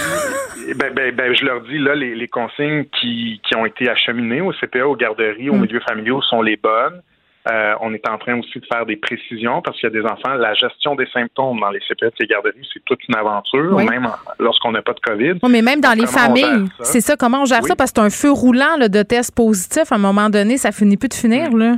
Ben, 0.75 0.93
ben, 0.93 1.15
ben, 1.15 1.35
je 1.35 1.43
leur 1.45 1.61
dis, 1.61 1.79
là, 1.79 1.95
les, 1.95 2.13
les 2.15 2.27
consignes 2.27 2.85
qui, 2.99 3.41
qui 3.47 3.55
ont 3.55 3.65
été 3.65 3.89
acheminées 3.89 4.41
au 4.41 4.53
CPA, 4.53 4.87
aux 4.87 4.95
garderies, 4.95 5.49
aux 5.49 5.55
Mm. 5.55 5.61
milieux 5.61 5.79
familiaux 5.87 6.21
sont 6.21 6.41
les 6.41 6.57
bonnes. 6.57 7.01
Euh, 7.49 7.73
on 7.81 7.93
est 7.93 8.07
en 8.07 8.17
train 8.19 8.37
aussi 8.37 8.59
de 8.59 8.65
faire 8.71 8.85
des 8.85 8.97
précisions 8.97 9.61
parce 9.63 9.79
qu'il 9.79 9.89
y 9.89 9.97
a 9.97 10.01
des 10.01 10.05
enfants. 10.07 10.35
La 10.35 10.53
gestion 10.53 10.93
des 10.95 11.07
symptômes 11.07 11.59
dans 11.59 11.71
les 11.71 11.79
CPA 11.87 12.07
et 12.07 12.11
les 12.19 12.27
garderies, 12.27 12.67
c'est 12.71 12.83
toute 12.85 12.99
une 13.07 13.15
aventure, 13.15 13.73
Oui. 13.73 13.85
même 13.89 14.07
lorsqu'on 14.39 14.71
n'a 14.73 14.81
pas 14.83 14.93
de 14.93 14.99
COVID. 14.99 15.39
Oui, 15.41 15.49
mais 15.51 15.61
même 15.63 15.81
dans 15.81 15.97
les 15.97 16.05
familles, 16.05 16.65
c'est 16.81 17.01
ça. 17.01 17.15
Comment 17.17 17.41
on 17.41 17.45
gère 17.45 17.61
Oui. 17.63 17.69
ça? 17.69 17.75
Parce 17.75 17.91
que 17.91 18.01
c'est 18.01 18.05
un 18.05 18.09
feu 18.11 18.29
roulant 18.31 18.75
là, 18.77 18.89
de 18.89 19.01
tests 19.01 19.33
positifs. 19.35 19.91
À 19.91 19.95
un 19.95 19.99
moment 19.99 20.29
donné, 20.29 20.57
ça 20.57 20.71
finit 20.71 20.97
plus 20.97 21.09
de 21.09 21.13
finir. 21.15 21.49
Là. 21.55 21.77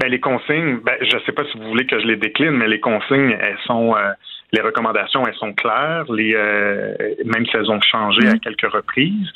Ben, 0.00 0.08
les 0.10 0.18
consignes, 0.18 0.78
ben, 0.82 0.94
je 1.02 1.14
ne 1.14 1.20
sais 1.22 1.32
pas 1.32 1.44
si 1.52 1.58
vous 1.58 1.68
voulez 1.68 1.86
que 1.86 2.00
je 2.00 2.06
les 2.06 2.16
décline, 2.16 2.50
mais 2.52 2.66
les 2.66 2.80
consignes, 2.80 3.36
elles 3.40 3.58
sont, 3.66 3.94
euh, 3.94 4.10
les 4.54 4.60
recommandations, 4.60 5.26
elles 5.26 5.34
sont 5.34 5.52
claires. 5.52 6.04
Les, 6.12 6.32
euh, 6.34 6.94
même 7.24 7.44
si 7.46 7.56
elles 7.56 7.70
ont 7.70 7.80
changé 7.80 8.28
à 8.28 8.38
quelques 8.38 8.70
reprises, 8.72 9.28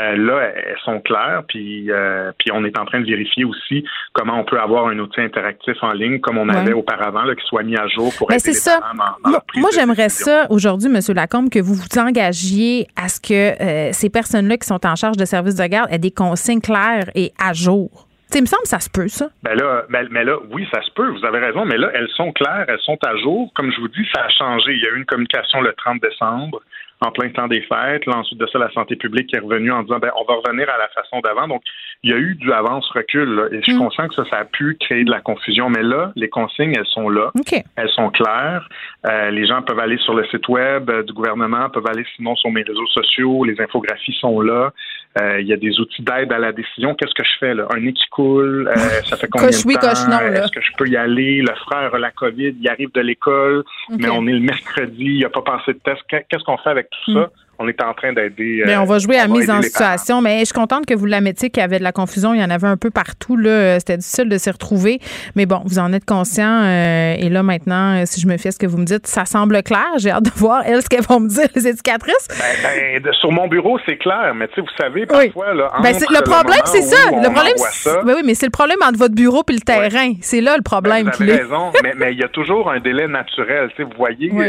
euh, 0.00 0.16
là, 0.16 0.40
elles 0.56 0.76
sont 0.84 1.00
claires. 1.00 1.42
Puis, 1.48 1.90
euh, 1.90 2.32
puis 2.38 2.50
on 2.52 2.64
est 2.64 2.78
en 2.78 2.84
train 2.84 3.00
de 3.00 3.06
vérifier 3.06 3.44
aussi 3.44 3.84
comment 4.14 4.38
on 4.40 4.44
peut 4.44 4.58
avoir 4.58 4.86
un 4.88 4.98
outil 4.98 5.20
interactif 5.20 5.76
en 5.82 5.92
ligne, 5.92 6.20
comme 6.20 6.38
on 6.38 6.48
Ouais. 6.48 6.56
avait 6.56 6.72
auparavant, 6.72 7.22
là, 7.22 7.34
qui 7.34 7.44
soit 7.46 7.62
mis 7.62 7.76
à 7.76 7.86
jour 7.88 8.12
pour 8.16 8.28
Ben, 8.28 8.34
aider 8.34 8.42
c'est 8.44 8.50
les 8.50 8.56
ça. 8.56 8.80
parents 8.80 8.94
dans- 8.94 9.04
dans 9.24 9.30
Moi, 9.30 9.40
moi, 9.56 9.70
j'aimerais 9.74 10.08
ça 10.08 10.46
aujourd'hui, 10.50 10.88
M. 10.88 11.00
Lacombe, 11.14 11.50
que 11.50 11.58
vous 11.60 11.74
vous 11.74 11.98
engagiez 11.98 12.86
à 12.96 13.08
ce 13.08 13.20
que 13.20 13.92
ces 13.92 14.10
personnes-là 14.10 14.56
qui 14.56 14.66
sont 14.66 14.84
en 14.86 14.96
charge 14.96 15.16
de 15.16 15.24
services 15.24 15.56
de 15.56 15.66
garde 15.66 15.88
aient 15.92 15.98
des 15.98 16.10
consignes 16.10 16.60
claires 16.60 17.10
et 17.14 17.32
à 17.38 17.52
jour. 17.52 18.08
Tu 18.32 18.38
il 18.38 18.42
me 18.42 18.46
semble 18.46 18.62
que 18.62 18.68
ça 18.68 18.80
se 18.80 18.88
peut, 18.88 19.08
ça. 19.08 19.28
Ben 19.42 19.54
là, 19.54 19.84
ben- 19.90 20.08
mais 20.10 20.24
là, 20.24 20.38
oui, 20.50 20.66
ça 20.72 20.80
se 20.80 20.90
peut, 20.92 21.06
vous 21.06 21.24
avez 21.24 21.38
raison, 21.38 21.66
mais 21.66 21.76
là, 21.76 21.90
elles 21.92 22.08
sont 22.16 22.32
claires, 22.32 22.64
elles 22.66 22.80
sont 22.80 22.96
à 23.04 23.14
jour. 23.18 23.52
Comme 23.54 23.70
je 23.70 23.78
vous 23.78 23.88
dis, 23.88 24.06
ça 24.14 24.22
a 24.24 24.28
changé. 24.30 24.72
Il 24.72 24.82
y 24.82 24.86
a 24.86 24.90
eu 24.90 24.96
une 24.96 25.04
communication 25.04 25.60
le 25.60 25.74
30 25.74 26.00
décembre, 26.00 26.62
en 27.02 27.10
plein 27.10 27.28
temps 27.28 27.46
des 27.46 27.60
fêtes. 27.62 28.06
Là, 28.06 28.16
ensuite 28.16 28.38
de 28.38 28.46
ça, 28.46 28.58
la 28.58 28.70
santé 28.70 28.96
publique 28.96 29.34
est 29.34 29.38
revenue 29.38 29.70
en 29.70 29.82
disant, 29.82 29.98
ben, 29.98 30.10
on 30.16 30.24
va 30.24 30.40
revenir 30.40 30.66
à 30.70 30.78
la 30.78 30.88
façon 30.88 31.20
d'avant. 31.20 31.46
Donc, 31.46 31.62
il 32.04 32.10
y 32.10 32.14
a 32.14 32.16
eu 32.16 32.34
du 32.36 32.50
avance-recul, 32.52 33.50
et 33.52 33.56
je 33.56 33.62
suis 33.62 33.76
conscient 33.76 34.08
que 34.08 34.14
ça, 34.14 34.24
ça 34.30 34.38
a 34.38 34.44
pu 34.46 34.76
créer 34.80 35.04
de 35.04 35.10
la 35.10 35.20
confusion. 35.20 35.68
Mais 35.68 35.82
là, 35.82 36.12
les 36.16 36.30
consignes, 36.30 36.74
elles 36.74 36.86
sont 36.86 37.10
là. 37.10 37.30
Elles 37.76 37.90
sont 37.90 38.08
claires. 38.10 38.66
Euh, 39.06 39.30
les 39.30 39.46
gens 39.46 39.60
peuvent 39.62 39.78
aller 39.78 39.98
sur 39.98 40.14
le 40.14 40.24
site 40.28 40.48
web 40.48 40.88
euh, 40.88 41.02
du 41.02 41.12
gouvernement, 41.12 41.68
peuvent 41.68 41.86
aller 41.86 42.06
sinon 42.16 42.34
sur 42.36 42.50
mes 42.50 42.62
réseaux 42.62 42.86
sociaux. 42.86 43.44
Les 43.44 43.60
infographies 43.60 44.16
sont 44.20 44.40
là. 44.40 44.72
Euh, 45.20 45.40
Il 45.40 45.46
y 45.46 45.52
a 45.52 45.56
des 45.56 45.78
outils 45.78 46.00
d'aide 46.02 46.32
à 46.32 46.38
la 46.38 46.52
décision. 46.52 46.94
Qu'est-ce 46.94 47.12
que 47.14 47.22
je 47.24 47.38
fais 47.38 47.54
là? 47.54 47.66
Un 47.74 47.80
nez 47.80 47.92
qui 47.92 48.04
coule, 48.10 48.68
euh, 48.68 48.74
ça 49.04 49.16
fait 49.16 49.28
combien 49.28 49.48
Coche 49.48 49.62
de 49.62 49.68
oui, 49.68 49.74
temps? 49.74 49.80
coche 49.88 50.04
non, 50.08 50.18
là. 50.18 50.44
Est-ce 50.44 50.52
que 50.52 50.60
je 50.62 50.70
peux 50.78 50.88
y 50.88 50.96
aller? 50.96 51.42
Le 51.42 51.54
frère 51.66 51.94
a 51.94 51.98
la 51.98 52.10
COVID, 52.12 52.54
il 52.58 52.68
arrive 52.68 52.90
de 52.92 53.00
l'école, 53.02 53.62
mais 53.90 54.08
on 54.08 54.26
est 54.26 54.32
le 54.32 54.40
mercredi, 54.40 55.04
il 55.16 55.20
n'a 55.20 55.28
pas 55.28 55.42
passé 55.42 55.74
de 55.74 55.78
test. 55.80 56.00
Qu'est- 56.08 56.24
Qu'est-ce 56.30 56.44
qu'on 56.44 56.56
fait 56.58 56.70
avec 56.70 56.88
tout 56.90 57.12
ça? 57.14 57.30
On 57.58 57.68
est 57.68 57.80
en 57.82 57.92
train 57.94 58.12
d'aider. 58.12 58.62
Mais 58.66 58.74
euh, 58.74 58.80
on 58.80 58.84
va 58.84 58.98
jouer 58.98 59.18
à 59.18 59.26
va 59.26 59.34
mise 59.34 59.50
en 59.50 59.62
situation. 59.62 60.20
Mais 60.20 60.40
je 60.40 60.46
suis 60.46 60.54
contente 60.54 60.84
que 60.86 60.94
vous 60.94 61.06
la 61.06 61.20
mettiez, 61.20 61.50
qu'il 61.50 61.60
y 61.60 61.64
avait 61.64 61.78
de 61.78 61.84
la 61.84 61.92
confusion. 61.92 62.34
Il 62.34 62.40
y 62.40 62.44
en 62.44 62.50
avait 62.50 62.66
un 62.66 62.76
peu 62.76 62.90
partout. 62.90 63.36
Là. 63.36 63.78
C'était 63.78 63.98
difficile 63.98 64.28
de 64.28 64.38
s'y 64.38 64.50
retrouver. 64.50 64.98
Mais 65.36 65.46
bon, 65.46 65.60
vous 65.64 65.78
en 65.78 65.92
êtes 65.92 66.04
conscient. 66.04 66.62
euh, 66.64 67.14
et 67.18 67.28
là, 67.28 67.42
maintenant, 67.42 68.00
euh, 68.00 68.02
si 68.06 68.20
je 68.20 68.26
me 68.26 68.36
fie 68.36 68.48
à 68.48 68.50
ce 68.50 68.58
que 68.58 68.66
vous 68.66 68.78
me 68.78 68.84
dites, 68.84 69.06
ça 69.06 69.24
semble 69.26 69.62
clair. 69.62 69.86
J'ai 69.98 70.10
hâte 70.10 70.24
de 70.24 70.30
voir, 70.34 70.62
elles, 70.66 70.82
ce 70.82 70.88
qu'elles 70.88 71.04
vont 71.04 71.20
me 71.20 71.28
dire, 71.28 71.46
les 71.54 71.68
éducatrices. 71.68 72.26
Ben, 72.30 73.00
ben, 73.02 73.12
sur 73.12 73.30
mon 73.30 73.46
bureau, 73.48 73.78
c'est 73.86 73.96
clair, 73.96 74.32
mais 74.34 74.48
tu 74.48 74.54
sais, 74.54 74.60
vous 74.62 74.66
savez, 74.80 75.06
parfois, 75.06 75.54
là, 75.54 75.70
Ben, 75.82 75.92
le 75.94 76.22
problème, 76.24 76.62
c'est 76.64 76.82
ça. 76.82 77.10
Le 77.10 77.32
problème, 77.32 77.54
ça, 77.56 78.02
ben 78.02 78.14
oui, 78.16 78.22
mais 78.24 78.34
c'est 78.34 78.46
le 78.46 78.50
problème 78.50 78.78
entre 78.82 78.98
votre 78.98 79.14
bureau 79.14 79.42
et 79.48 79.52
le 79.52 79.60
terrain. 79.60 80.12
C'est 80.20 80.40
là 80.40 80.56
le 80.56 80.62
problème. 80.62 81.06
Ben, 81.06 81.10
qui 81.12 81.22
vous 81.24 81.30
avez 81.30 81.42
raison, 81.42 81.72
mais 81.96 82.12
il 82.12 82.18
y 82.18 82.24
a 82.24 82.28
toujours 82.28 82.70
un 82.70 82.80
délai 82.80 83.06
naturel. 83.06 83.70
Vous 83.78 83.86
voyez, 83.96 84.30
Oui. 84.32 84.46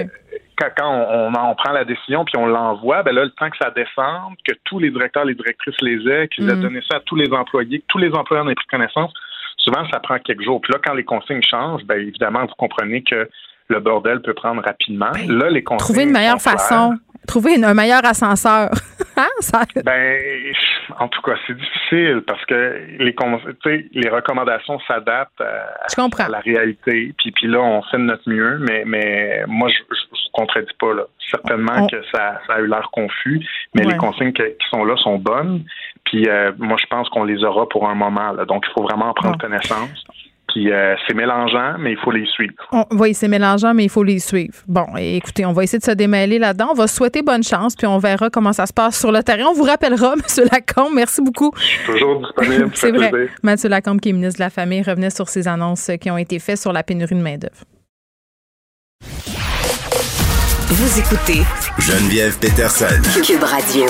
Quand, 0.58 0.70
quand 0.78 0.90
on, 0.90 1.30
on 1.30 1.34
en 1.34 1.56
prend 1.56 1.72
la 1.74 1.86
décision 1.86 2.26
puis 2.26 2.36
on 2.38 2.46
l'envoie, 2.46 3.04
ben 3.04 3.14
là, 3.14 3.24
le 3.26 3.32
temps 3.32 3.50
que 3.50 3.58
ça 3.58 3.72
descende, 3.72 4.36
que 4.48 4.54
tous 4.66 4.80
les 4.80 4.90
directeurs, 4.92 5.26
les 5.26 5.36
directrices 5.36 5.80
les 5.82 6.08
aient, 6.10 6.28
qu'ils 6.28 6.50
aient 6.50 6.56
Mm. 6.56 6.62
donné 6.62 6.82
ça 6.90 6.98
à 6.98 7.00
tous 7.02 7.16
les 7.16 7.32
employés, 7.34 7.80
que 7.80 7.86
tous 7.88 7.98
les 7.98 8.12
employeurs 8.14 8.46
en 8.46 8.50
aient 8.50 8.56
pris 8.56 8.68
connaissance, 8.68 9.12
souvent, 9.58 9.88
ça 9.92 10.00
prend 10.00 10.18
quelques 10.20 10.44
jours. 10.44 10.62
Puis 10.62 10.74
là, 10.74 10.80
quand 10.84 10.94
les 10.94 11.04
consignes 11.04 11.42
changent, 11.44 11.84
ben 11.86 12.00
évidemment, 12.00 12.42
vous 12.42 12.56
comprenez 12.58 13.02
que 13.04 13.30
le 13.70 13.80
bordel 13.80 14.22
peut 14.22 14.34
prendre 14.34 14.62
rapidement. 14.64 15.12
là, 15.28 15.50
les 15.50 15.64
consignes. 15.64 15.86
Trouver 15.86 16.04
une 16.04 16.12
meilleure 16.12 16.38
claires. 16.38 16.58
Trouver 17.28 17.56
une- 17.56 17.66
un 17.66 17.74
meilleur 17.74 18.06
ascenseur. 18.06 18.70
hein? 19.18 19.28
Ça- 19.40 19.64
Ben, 19.84 20.20
en 21.00 21.08
tout 21.08 21.22
cas, 21.22 21.34
c'est 21.48 21.56
difficile 21.58 22.22
parce 22.28 22.44
que 22.46 22.82
les, 23.00 23.16
les 23.94 24.10
recommandations 24.10 24.80
s'adaptent 24.88 25.42
à, 25.42 25.86
à 26.26 26.30
la 26.30 26.40
réalité. 26.40 27.14
Puis, 27.18 27.32
puis 27.32 27.48
là, 27.48 27.60
on 27.60 27.82
fait 27.84 27.98
de 27.98 28.04
notre 28.04 28.30
mieux, 28.30 28.58
mais, 28.60 28.84
mais 28.86 29.44
moi, 29.48 29.70
je 29.70 29.80
ne 29.84 30.18
contredis 30.34 30.74
pas. 30.80 30.94
Là. 30.94 31.04
Certainement 31.32 31.84
On- 31.84 31.88
que 31.88 32.02
ça, 32.14 32.40
ça 32.48 32.54
a 32.56 32.60
eu 32.60 32.68
l'air 32.68 32.90
confus, 32.92 33.40
mais 33.76 33.86
Ouais. 33.86 33.94
les 33.94 33.98
consignes 33.98 34.34
que- 34.34 34.44
qui 34.44 34.68
sont 34.70 34.84
là 34.84 34.96
sont 34.98 35.18
bonnes. 35.18 35.64
Puis 36.06 36.28
euh, 36.28 36.52
moi, 36.58 36.78
je 36.80 36.86
pense 36.88 37.08
qu'on 37.10 37.24
les 37.24 37.44
aura 37.44 37.68
pour 37.70 37.88
un 37.90 37.96
moment. 37.96 38.34
Là. 38.34 38.46
Donc, 38.46 38.66
il 38.68 38.74
faut 38.74 38.84
vraiment 38.84 39.08
en 39.10 39.14
prendre 39.14 39.38
Bon. 39.38 39.48
connaissance. 39.48 40.04
Puis 40.54 40.72
euh, 40.72 40.96
c'est 41.08 41.16
mélangeant, 41.16 41.78
mais 41.80 41.94
il 41.94 41.98
faut 41.98 42.12
les 42.12 42.28
suivre. 42.28 42.54
On- 42.72 42.86
oui, 42.92 43.16
c'est 43.16 43.28
mélangeant, 43.28 43.74
mais 43.74 43.86
il 43.86 43.90
faut 43.90 44.04
les 44.04 44.20
suivre. 44.20 44.54
Bon, 44.68 44.86
écoutez, 44.98 45.46
on 45.48 45.52
va 45.54 45.64
essayer 45.64 45.80
de 45.80 45.84
se 45.84 45.92
démêler 45.92 46.38
là-dedans. 46.38 46.68
On 46.72 46.76
va 46.76 46.86
souhaiter 46.88 47.24
bonne 47.24 47.42
chance, 47.44 47.76
puis 47.76 47.88
on 47.88 47.98
verra 47.98 48.30
comment 48.30 48.54
ça 48.54 48.68
se 48.68 48.74
passe 48.74 49.00
sur 49.00 49.12
le 49.12 49.24
terrain. 49.24 49.46
On 49.50 49.54
vous 49.54 49.64
rappellera, 49.64 50.14
M. 50.38 50.46
Lacombe. 50.52 50.94
Merci 50.94 51.22
beaucoup. 51.24 51.52
Toujours 51.88 52.22
disponible. 52.22 52.70
C'est 52.76 52.92
vrai. 52.92 53.10
plaisir. 53.10 53.30
Mathieu 53.42 53.70
Lacombe, 53.70 54.00
qui 54.00 54.10
est 54.10 54.14
ministre 54.14 54.38
de 54.40 54.44
la 54.44 54.50
Famille, 54.52 54.84
revenait 54.84 55.10
sur 55.10 55.28
ces 55.28 55.48
annonces 55.48 55.90
qui 56.00 56.12
ont 56.12 56.18
été 56.18 56.38
faites 56.38 56.60
sur 56.60 56.72
la 56.72 56.84
pénurie 56.84 57.16
de 57.16 57.22
main-d'œuvre. 57.22 57.64
Vous 60.70 61.00
écoutez 61.00 61.42
Geneviève 61.80 62.38
Peterson. 62.40 63.02
Cube 63.26 63.44
Radio. 63.44 63.86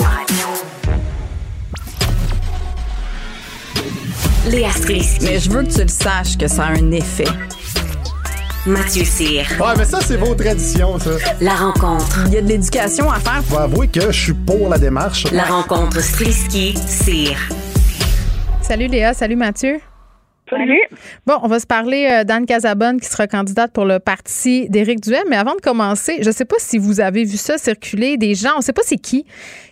Léa 4.50 4.70
Strisky. 4.70 5.24
Mais 5.24 5.38
je 5.38 5.50
veux 5.50 5.62
que 5.62 5.72
tu 5.72 5.80
le 5.80 5.88
saches 5.88 6.36
que 6.36 6.46
ça 6.46 6.64
a 6.64 6.72
un 6.72 6.90
effet. 6.90 7.24
Mathieu 8.66 9.04
Cyr. 9.04 9.46
Ouais, 9.58 9.72
mais 9.78 9.84
ça, 9.86 10.00
c'est 10.02 10.16
vos 10.16 10.34
traditions, 10.34 10.98
ça. 10.98 11.12
La 11.40 11.54
rencontre. 11.54 12.24
Il 12.26 12.34
y 12.34 12.36
a 12.36 12.42
de 12.42 12.48
l'éducation 12.48 13.10
à 13.10 13.20
faire. 13.20 13.42
Faut 13.44 13.56
avouer 13.56 13.88
que 13.88 14.12
je 14.12 14.20
suis 14.20 14.34
pour 14.34 14.68
la 14.68 14.78
démarche. 14.78 15.24
La 15.32 15.44
rencontre 15.44 15.98
Strisky-Cyr. 16.00 17.38
Salut 18.60 18.86
Léa, 18.86 19.14
salut 19.14 19.36
Mathieu. 19.36 19.80
Salut. 20.50 20.82
Bon, 21.26 21.38
on 21.42 21.48
va 21.48 21.58
se 21.58 21.66
parler 21.66 22.06
euh, 22.10 22.24
d'Anne 22.24 22.44
Casabonne 22.44 23.00
qui 23.00 23.08
sera 23.08 23.26
candidate 23.26 23.72
pour 23.72 23.86
le 23.86 23.98
parti 23.98 24.68
d'Éric 24.68 25.00
Duhem. 25.00 25.24
Mais 25.30 25.36
avant 25.36 25.54
de 25.54 25.60
commencer, 25.62 26.18
je 26.20 26.28
ne 26.28 26.34
sais 26.34 26.44
pas 26.44 26.56
si 26.58 26.76
vous 26.76 27.00
avez 27.00 27.24
vu 27.24 27.38
ça 27.38 27.56
circuler, 27.56 28.18
des 28.18 28.34
gens, 28.34 28.52
on 28.56 28.58
ne 28.58 28.62
sait 28.62 28.74
pas 28.74 28.82
c'est 28.84 28.98
qui, 28.98 29.24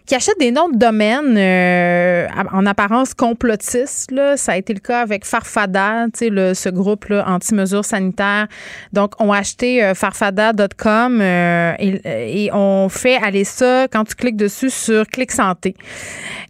qui 0.07 0.15
achètent 0.15 0.39
des 0.39 0.51
noms 0.51 0.69
de 0.69 0.77
domaine 0.77 1.37
euh, 1.37 2.27
en 2.53 2.67
apparence 2.67 3.15
complotistes. 3.15 4.11
Là. 4.11 4.37
Ça 4.37 4.53
a 4.53 4.57
été 4.57 4.75
le 4.75 4.81
cas 4.81 5.01
avec 5.01 5.25
Farfada, 5.25 6.07
le, 6.21 6.55
ce 6.55 6.69
groupe 6.69 7.07
anti-mesures 7.11 7.85
sanitaires. 7.85 8.49
Donc, 8.93 9.13
on 9.21 9.33
a 9.33 9.39
acheté 9.39 9.83
euh, 9.83 9.95
farfada.com 9.95 11.21
euh, 11.21 11.75
et, 11.79 12.45
et, 12.45 12.51
on 12.53 12.89
fait 12.89 13.17
aller 13.17 13.45
ça 13.45 13.87
quand 13.93 14.05
tu 14.05 14.15
cliques 14.15 14.37
dessus 14.37 14.71
sur 14.71 15.07
Clic 15.07 15.31
Santé. 15.31 15.75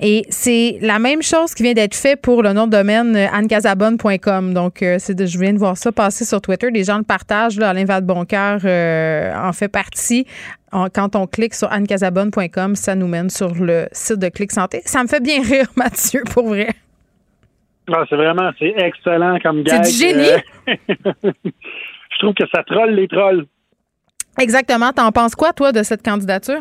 Et 0.00 0.24
c'est 0.30 0.78
la 0.80 0.98
même 0.98 1.22
chose 1.22 1.54
qui 1.54 1.62
vient 1.62 1.74
d'être 1.74 1.94
fait 1.94 2.16
pour 2.16 2.42
le 2.42 2.52
nom 2.52 2.66
de 2.66 2.72
domaine 2.72 3.16
annecasabonne.com. 3.16 4.54
Donc, 4.54 4.84
c'est 4.98 5.14
de, 5.14 5.26
je 5.26 5.38
viens 5.38 5.52
de 5.52 5.58
voir 5.58 5.76
ça 5.76 5.92
passer 5.92 6.24
sur 6.24 6.40
Twitter. 6.40 6.70
Les 6.70 6.84
gens 6.84 6.98
le 6.98 7.04
partagent. 7.04 7.58
Là, 7.58 7.70
Alain 7.70 7.84
Vadeboncoeur 7.84 8.60
en 9.36 9.52
fait 9.52 9.68
partie 9.68 10.26
quand 10.94 11.16
on 11.16 11.26
clique 11.26 11.54
sur 11.54 11.70
annecasabonne.com, 11.70 12.74
ça 12.76 12.94
nous 12.94 13.06
mène 13.06 13.30
sur 13.30 13.54
le 13.54 13.86
site 13.92 14.18
de 14.18 14.28
Clic 14.28 14.50
Santé. 14.52 14.80
Ça 14.84 15.02
me 15.02 15.08
fait 15.08 15.22
bien 15.22 15.42
rire, 15.48 15.66
Mathieu, 15.76 16.22
pour 16.32 16.48
vrai. 16.48 16.68
Ah, 17.92 18.04
c'est 18.08 18.16
vraiment, 18.16 18.50
c'est 18.58 18.74
excellent 18.78 19.38
comme 19.40 19.62
gag. 19.62 19.84
C'est 19.84 19.90
du 19.90 20.14
génie. 20.14 20.42
je 21.24 22.18
trouve 22.18 22.34
que 22.34 22.44
ça 22.54 22.62
troll 22.62 22.90
les 22.90 23.08
trolls. 23.08 23.46
Exactement. 24.40 24.92
T'en 24.92 25.10
penses 25.12 25.34
quoi, 25.34 25.52
toi, 25.52 25.72
de 25.72 25.82
cette 25.82 26.02
candidature? 26.02 26.60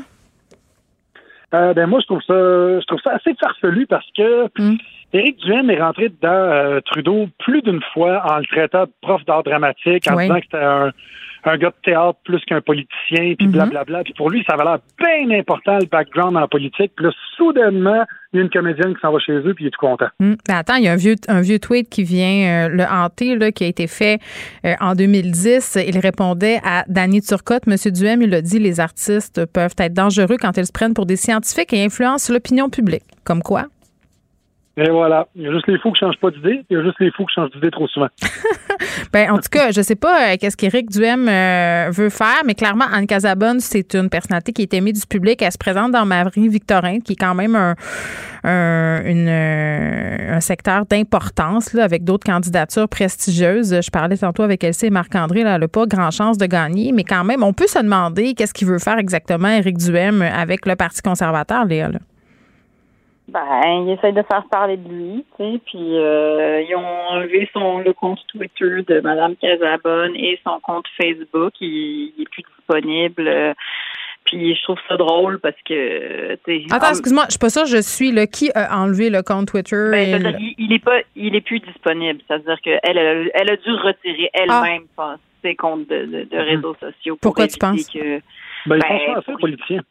Euh, 1.53 1.73
ben 1.73 1.85
moi, 1.87 1.99
je 2.01 2.05
trouve 2.05 2.21
ça, 2.21 2.33
je 2.33 2.85
trouve 2.85 2.99
ça 3.03 3.11
assez 3.11 3.35
farfelu 3.39 3.85
parce 3.85 4.07
que 4.17 4.45
mm. 4.57 4.77
Éric 5.13 5.37
Duhaime 5.37 5.69
est 5.69 5.81
rentré 5.81 6.09
dedans 6.09 6.29
euh, 6.29 6.79
Trudeau 6.85 7.27
plus 7.39 7.61
d'une 7.61 7.81
fois 7.93 8.23
en 8.29 8.39
le 8.39 8.45
traitant 8.45 8.85
de 8.85 8.91
prof 9.01 9.23
d'art 9.25 9.43
dramatique, 9.43 10.09
en 10.09 10.15
oui. 10.15 10.23
disant 10.23 10.39
que 10.39 10.45
c'était 10.45 10.63
un, 10.63 10.91
un 11.45 11.57
gars 11.57 11.69
de 11.69 11.75
théâtre 11.83 12.19
plus 12.23 12.39
qu'un 12.45 12.61
politicien, 12.61 13.35
puis 13.37 13.47
Mhm. 13.47 13.51
blablabla. 13.51 14.03
Puis 14.03 14.13
pour 14.15 14.29
lui, 14.29 14.43
ça 14.47 14.53
avait 14.53 14.63
l'air 14.63 14.79
bien 14.99 15.39
important, 15.39 15.77
le 15.79 15.85
background 15.85 16.37
en 16.37 16.47
politique. 16.47 16.91
Puis 16.95 17.05
là, 17.05 17.11
soudainement, 17.37 18.03
il 18.33 18.37
y 18.37 18.39
a 18.39 18.43
une 18.43 18.49
comédienne 18.49 18.93
qui 18.95 19.01
s'en 19.01 19.11
va 19.11 19.19
chez 19.19 19.33
eux, 19.33 19.53
puis 19.53 19.65
il 19.65 19.67
est 19.67 19.71
tout 19.71 19.79
content. 19.85 20.07
Ben 20.19 20.35
attends, 20.49 20.75
il 20.75 20.83
y 20.83 20.87
a 20.87 20.91
un 20.93 20.97
vieux, 20.97 21.15
un 21.27 21.41
vieux 21.41 21.59
tweet 21.59 21.89
qui 21.89 22.03
vient 22.03 22.67
euh, 22.67 22.69
le 22.69 22.83
hanter, 22.83 23.35
là, 23.35 23.51
qui 23.51 23.63
a 23.63 23.67
été 23.67 23.87
fait 23.87 24.19
euh, 24.65 24.73
en 24.79 24.93
2010. 24.95 25.77
Il 25.87 25.97
répondait 25.99 26.59
à 26.63 26.85
Danny 26.87 27.21
Turcotte. 27.21 27.67
Monsieur 27.67 27.91
Duhem, 27.91 28.21
il 28.21 28.33
a 28.33 28.41
dit 28.41 28.59
les 28.59 28.79
artistes 28.79 29.45
peuvent 29.47 29.75
être 29.77 29.93
dangereux 29.93 30.37
quand 30.39 30.55
ils 30.57 30.65
se 30.65 30.71
prennent 30.71 30.93
pour 30.93 31.05
des 31.05 31.15
scientifiques 31.17 31.73
et 31.73 31.83
influencent 31.83 32.31
l'opinion 32.31 32.69
publique. 32.69 33.03
Comme 33.23 33.41
quoi? 33.41 33.65
Et 34.77 34.89
voilà. 34.89 35.27
Il 35.35 35.43
y 35.43 35.47
a 35.47 35.51
juste 35.51 35.67
les 35.67 35.77
fous 35.79 35.91
qui 35.91 35.99
changent 35.99 36.19
pas 36.19 36.31
d'idée, 36.31 36.63
il 36.69 36.77
y 36.77 36.79
a 36.79 36.83
juste 36.83 36.99
les 36.99 37.11
fous 37.11 37.25
qui 37.25 37.33
changent 37.35 37.51
d'idée 37.51 37.71
trop 37.71 37.87
souvent. 37.87 38.07
Ben, 39.13 39.29
en 39.29 39.37
tout 39.37 39.49
cas, 39.51 39.71
je 39.71 39.81
sais 39.81 39.95
pas 39.95 40.31
euh, 40.31 40.35
qu'est-ce 40.39 40.55
qu'Éric 40.55 40.89
Duhem 40.89 41.27
euh, 41.27 41.89
veut 41.91 42.09
faire, 42.09 42.41
mais 42.45 42.55
clairement, 42.55 42.85
Anne 42.91 43.07
Casabonne, 43.07 43.59
c'est 43.59 43.93
une 43.93 44.09
personnalité 44.09 44.53
qui 44.53 44.61
est 44.61 44.73
aimée 44.73 44.93
du 44.93 45.05
public. 45.05 45.41
Elle 45.41 45.51
se 45.51 45.57
présente 45.57 45.91
dans 45.91 46.05
Marie-Victorin, 46.05 46.99
qui 46.99 47.13
est 47.13 47.17
quand 47.17 47.35
même 47.35 47.55
un, 47.55 47.75
un, 48.43 49.03
une, 49.05 49.27
euh, 49.27 50.35
un 50.37 50.39
secteur 50.39 50.85
d'importance, 50.85 51.75
avec 51.75 52.03
d'autres 52.03 52.25
candidatures 52.25 52.87
prestigieuses. 52.87 53.81
Je 53.83 53.91
parlais 53.91 54.17
tantôt 54.17 54.43
avec 54.43 54.63
Elsie 54.63 54.87
et 54.87 54.89
Marc-André, 54.91 55.43
là, 55.43 55.55
elle 55.55 55.61
n'a 55.61 55.67
pas 55.67 55.85
grand 55.85 56.11
chance 56.11 56.37
de 56.37 56.45
gagner, 56.45 56.91
mais 56.91 57.03
quand 57.03 57.23
même, 57.23 57.43
on 57.43 57.53
peut 57.53 57.67
se 57.67 57.79
demander 57.79 58.33
qu'est-ce 58.33 58.53
qu'il 58.53 58.67
veut 58.67 58.79
faire 58.79 58.97
exactement, 58.97 59.49
Éric 59.49 59.77
Duhem, 59.77 60.21
avec 60.21 60.65
le 60.65 60.75
Parti 60.75 61.01
conservateur, 61.01 61.65
Léa, 61.65 61.89
là. 61.89 61.99
Ben, 63.31 63.85
il 63.85 63.91
essaie 63.91 64.11
de 64.11 64.21
faire 64.23 64.43
parler 64.51 64.75
de 64.75 64.89
lui, 64.89 65.25
tu 65.37 65.43
sais, 65.43 65.59
puis 65.65 65.97
euh, 65.97 66.61
ils 66.67 66.75
ont 66.75 67.07
enlevé 67.11 67.49
son 67.53 67.79
le 67.79 67.93
compte 67.93 68.19
Twitter 68.27 68.83
de 68.87 68.99
Madame 68.99 69.35
Casabonne 69.37 70.13
et 70.17 70.37
son 70.45 70.59
compte 70.59 70.85
Facebook, 71.01 71.53
il, 71.61 72.13
il 72.17 72.23
est 72.23 72.29
plus 72.29 72.43
disponible. 72.57 73.25
euh, 73.27 73.53
puis 74.25 74.53
je 74.55 74.63
trouve 74.63 74.77
ça 74.87 74.97
drôle 74.97 75.39
parce 75.39 75.55
que 75.65 76.35
tu 76.35 76.39
sais, 76.45 76.65
Attends, 76.75 76.87
en- 76.87 76.89
excuse-moi, 76.89 77.23
je 77.27 77.31
suis 77.31 77.39
pas 77.39 77.49
sûre, 77.49 77.65
je 77.65 77.81
suis 77.81 78.11
là. 78.11 78.27
Qui 78.27 78.51
a 78.53 78.77
enlevé 78.77 79.09
le 79.09 79.21
compte 79.23 79.47
Twitter? 79.47 79.89
ben, 79.91 80.15
et 80.15 80.19
le- 80.19 80.39
il, 80.39 80.55
il 80.57 80.73
est 80.73 80.83
pas 80.83 80.99
il 81.15 81.33
est 81.35 81.41
plus 81.41 81.59
disponible, 81.59 82.19
c'est-à-dire 82.27 82.59
qu'elle 82.61 82.79
elle, 82.83 82.97
a- 82.97 83.29
elle 83.33 83.49
a 83.49 83.55
dû 83.55 83.71
retirer 83.71 84.29
elle-même 84.33 84.83
son- 84.97 85.15
ses 85.41 85.55
comptes 85.55 85.87
de, 85.89 86.05
de, 86.05 86.23
de 86.25 86.37
réseaux 86.37 86.75
sociaux. 86.79 87.15
pour 87.15 87.33
Pourquoi 87.33 87.47
tu 87.47 87.57
penses? 87.57 87.87
Que, 87.89 88.19
Ben, 88.67 88.75
ils 88.75 88.79
Ben, 88.79 88.81
font 89.05 89.13
à 89.13 89.21
ça, 89.21 89.31
les 89.31 89.37
politiciens. 89.37 89.81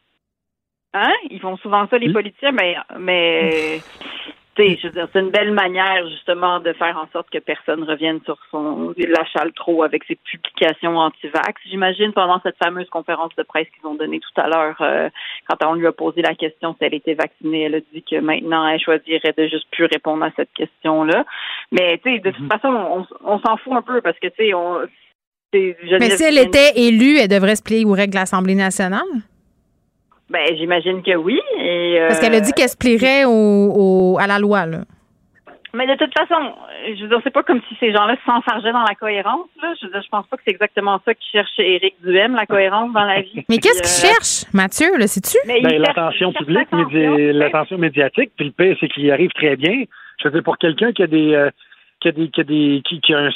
Hein? 0.93 1.13
Ils 1.29 1.39
font 1.39 1.57
souvent 1.57 1.87
ça, 1.89 1.97
les 1.97 2.07
Oui. 2.07 2.13
politiciens, 2.13 2.51
mais, 2.51 2.75
mais 2.99 3.79
tu 4.55 4.63
sais, 4.63 4.77
je 4.81 4.87
veux 4.87 4.93
dire, 4.93 5.07
c'est 5.13 5.21
une 5.21 5.29
belle 5.29 5.51
manière, 5.51 6.05
justement, 6.09 6.59
de 6.59 6.73
faire 6.73 6.97
en 6.97 7.07
sorte 7.13 7.29
que 7.29 7.37
personne 7.39 7.83
revienne 7.83 8.19
sur 8.25 8.37
son 8.51 8.93
l'achale 8.97 9.53
trop 9.53 9.83
avec 9.83 10.03
ses 10.03 10.15
publications 10.15 10.97
anti-vax. 10.97 11.61
J'imagine, 11.69 12.11
pendant 12.11 12.41
cette 12.41 12.57
fameuse 12.61 12.89
conférence 12.89 13.33
de 13.37 13.43
presse 13.43 13.67
qu'ils 13.69 13.87
ont 13.89 13.95
donnée 13.95 14.19
tout 14.19 14.41
à 14.41 14.49
l'heure, 14.49 14.75
euh, 14.81 15.09
quand 15.47 15.65
on 15.65 15.75
lui 15.75 15.87
a 15.87 15.93
posé 15.93 16.21
la 16.21 16.35
question 16.35 16.73
si 16.73 16.83
elle 16.85 16.95
était 16.95 17.13
vaccinée, 17.13 17.63
elle 17.63 17.75
a 17.75 17.79
dit 17.93 18.03
que 18.03 18.19
maintenant, 18.19 18.67
elle 18.67 18.81
choisirait 18.81 19.33
de 19.37 19.47
juste 19.47 19.67
plus 19.71 19.85
répondre 19.85 20.25
à 20.25 20.31
cette 20.35 20.51
question-là. 20.53 21.23
Mais, 21.71 21.97
tu 22.03 22.11
sais, 22.11 22.19
de 22.19 22.31
toute 22.31 22.51
façon, 22.51 22.67
on, 22.67 23.05
on 23.23 23.39
s'en 23.39 23.55
fout 23.55 23.73
un 23.73 23.81
peu 23.81 24.01
parce 24.01 24.19
que, 24.19 24.27
tu 24.27 24.47
sais, 24.47 24.53
on... 24.53 24.81
Mais 25.53 26.09
si 26.11 26.23
elle 26.23 26.37
était 26.37 26.71
élue, 26.77 27.17
elle 27.17 27.27
devrait 27.27 27.57
se 27.57 27.63
plier 27.63 27.83
aux 27.85 27.91
règles 27.91 28.13
de 28.13 28.19
l'Assemblée 28.19 28.55
nationale? 28.55 29.01
Ben, 30.31 30.55
j'imagine 30.57 31.03
que 31.03 31.15
oui. 31.15 31.39
Et, 31.59 31.97
Parce 32.07 32.19
qu'elle 32.19 32.33
a 32.33 32.37
euh, 32.37 32.41
dit 32.41 32.53
qu'elle 32.53 32.69
se 32.69 32.77
plierait 32.77 33.25
au, 33.25 33.31
au- 34.11 34.17
à 34.19 34.27
la 34.27 34.39
loi, 34.39 34.65
là. 34.65 34.79
Mais 35.73 35.87
de 35.87 35.95
toute 35.95 36.11
façon, 36.17 36.53
je 36.85 37.01
veux 37.01 37.07
dire, 37.07 37.19
c'est 37.23 37.31
pas 37.33 37.43
comme 37.43 37.61
si 37.69 37.75
ces 37.79 37.93
gens-là 37.93 38.17
s'enfargeaient 38.25 38.73
dans 38.73 38.83
la 38.83 38.93
cohérence. 38.95 39.47
Là. 39.63 39.73
Je 39.79 39.85
veux 39.85 39.91
dire, 39.93 40.01
je 40.03 40.09
pense 40.09 40.27
pas 40.27 40.35
que 40.35 40.43
c'est 40.45 40.51
exactement 40.51 40.99
ça 41.05 41.13
que 41.13 41.19
cherche 41.31 41.49
Éric 41.59 41.95
Duhem, 42.03 42.35
la 42.35 42.45
cohérence 42.45 42.91
dans 42.91 43.05
la 43.05 43.21
vie. 43.21 43.45
Mais 43.47 43.57
qu'est-ce 43.57 43.81
qu'il 43.81 44.09
euh, 44.09 44.11
cherche, 44.13 44.53
Mathieu, 44.53 44.97
là, 44.97 45.07
sais-tu? 45.07 45.37
Ben, 45.47 45.63
l'attention 45.79 46.33
publique, 46.33 46.67
l'attention, 46.71 46.89
médi- 47.17 47.31
l'attention 47.31 47.77
médiatique, 47.77 48.31
puis 48.35 48.45
le 48.47 48.51
pire, 48.51 48.75
c'est 48.81 48.89
qu'il 48.89 49.09
arrive 49.11 49.31
très 49.31 49.55
bien. 49.55 49.83
Je 50.19 50.27
veux 50.27 50.31
dire, 50.33 50.43
pour 50.43 50.57
quelqu'un 50.57 50.91
qui 50.91 51.03
a 51.03 51.07
des, 51.07 51.33
euh, 51.35 51.49
qui 52.01 52.09
a 52.09 52.11
des, 52.11 52.27
qui 52.29 52.41
a 52.41 52.43
des, 52.43 52.81
qui, 52.85 52.99
qui 52.99 53.13
a 53.13 53.19
un, 53.19 53.29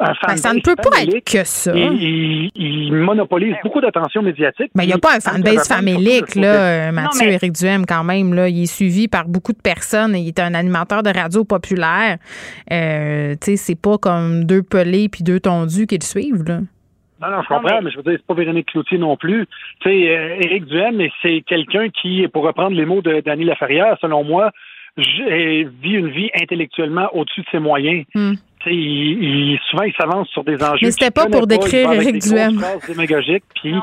un 0.00 0.12
Ben, 0.26 0.36
ça 0.36 0.52
ne 0.54 0.60
peut 0.60 0.76
pas 0.76 1.02
être 1.02 1.24
que 1.24 1.44
ça. 1.44 1.72
Il, 1.74 2.02
il, 2.02 2.50
il 2.54 2.92
monopolise 2.92 3.54
beaucoup 3.62 3.80
d'attention 3.80 4.22
médiatique. 4.22 4.70
Mais 4.74 4.84
il 4.84 4.88
n'y 4.88 4.92
a 4.92 4.98
pas 4.98 5.16
un 5.16 5.20
fanbase 5.20 5.66
famélique, 5.68 6.34
là, 6.34 6.92
Mathieu 6.92 7.26
mais- 7.28 7.34
Éric 7.34 7.52
Duhem, 7.52 7.84
quand 7.86 8.04
même. 8.04 8.34
Là. 8.34 8.48
Il 8.48 8.62
est 8.62 8.66
suivi 8.66 9.08
par 9.08 9.26
beaucoup 9.28 9.52
de 9.52 9.60
personnes. 9.62 10.16
Il 10.16 10.28
est 10.28 10.38
un 10.40 10.54
animateur 10.54 11.02
de 11.02 11.10
radio 11.10 11.44
populaire. 11.44 12.18
Euh, 12.72 13.32
tu 13.40 13.52
sais, 13.52 13.56
c'est 13.56 13.80
pas 13.80 13.98
comme 13.98 14.44
deux 14.44 14.62
pelés 14.62 15.08
puis 15.08 15.22
deux 15.24 15.40
tondus 15.40 15.86
qui 15.86 15.96
le 15.98 16.04
suivent, 16.04 16.44
là. 16.46 16.60
Non, 17.20 17.30
non, 17.32 17.42
je 17.42 17.48
comprends, 17.48 17.82
mais... 17.82 17.90
je 17.90 17.96
veux 17.96 18.04
dire, 18.04 18.12
c'est 18.16 18.26
pas 18.26 18.34
Véronique 18.34 18.66
Cloutier 18.66 18.96
non 18.96 19.16
plus. 19.16 19.46
Tu 19.80 19.88
sais, 19.90 20.08
euh, 20.16 20.36
Éric 20.40 20.66
Duhem, 20.66 21.02
c'est 21.20 21.42
quelqu'un 21.48 21.88
qui, 21.88 22.26
pour 22.28 22.44
reprendre 22.44 22.76
les 22.76 22.86
mots 22.86 23.02
de 23.02 23.20
Dany 23.20 23.42
Laferrière, 23.44 23.96
selon 24.00 24.22
moi, 24.22 24.52
j- 24.96 25.22
euh, 25.28 25.64
vit 25.82 25.94
une 25.94 26.10
vie 26.10 26.30
intellectuellement 26.40 27.08
au-dessus 27.12 27.40
de 27.40 27.46
ses 27.50 27.58
moyens. 27.58 28.04
Hmm. 28.14 28.34
Il, 28.66 28.72
il- 29.52 29.58
souvent, 29.70 29.84
il 29.84 29.94
s'avance 29.94 30.28
sur 30.28 30.44
des 30.44 30.62
enjeux. 30.62 30.78
Mais 30.82 30.90
c'était 30.90 31.10
pas 31.10 31.26
pour 31.26 31.46
décrire 31.46 31.92
Éric 31.92 32.18
Duhem. 32.22 32.58
phrases 32.58 32.86
démagogiques, 32.86 33.44
puis 33.60 33.74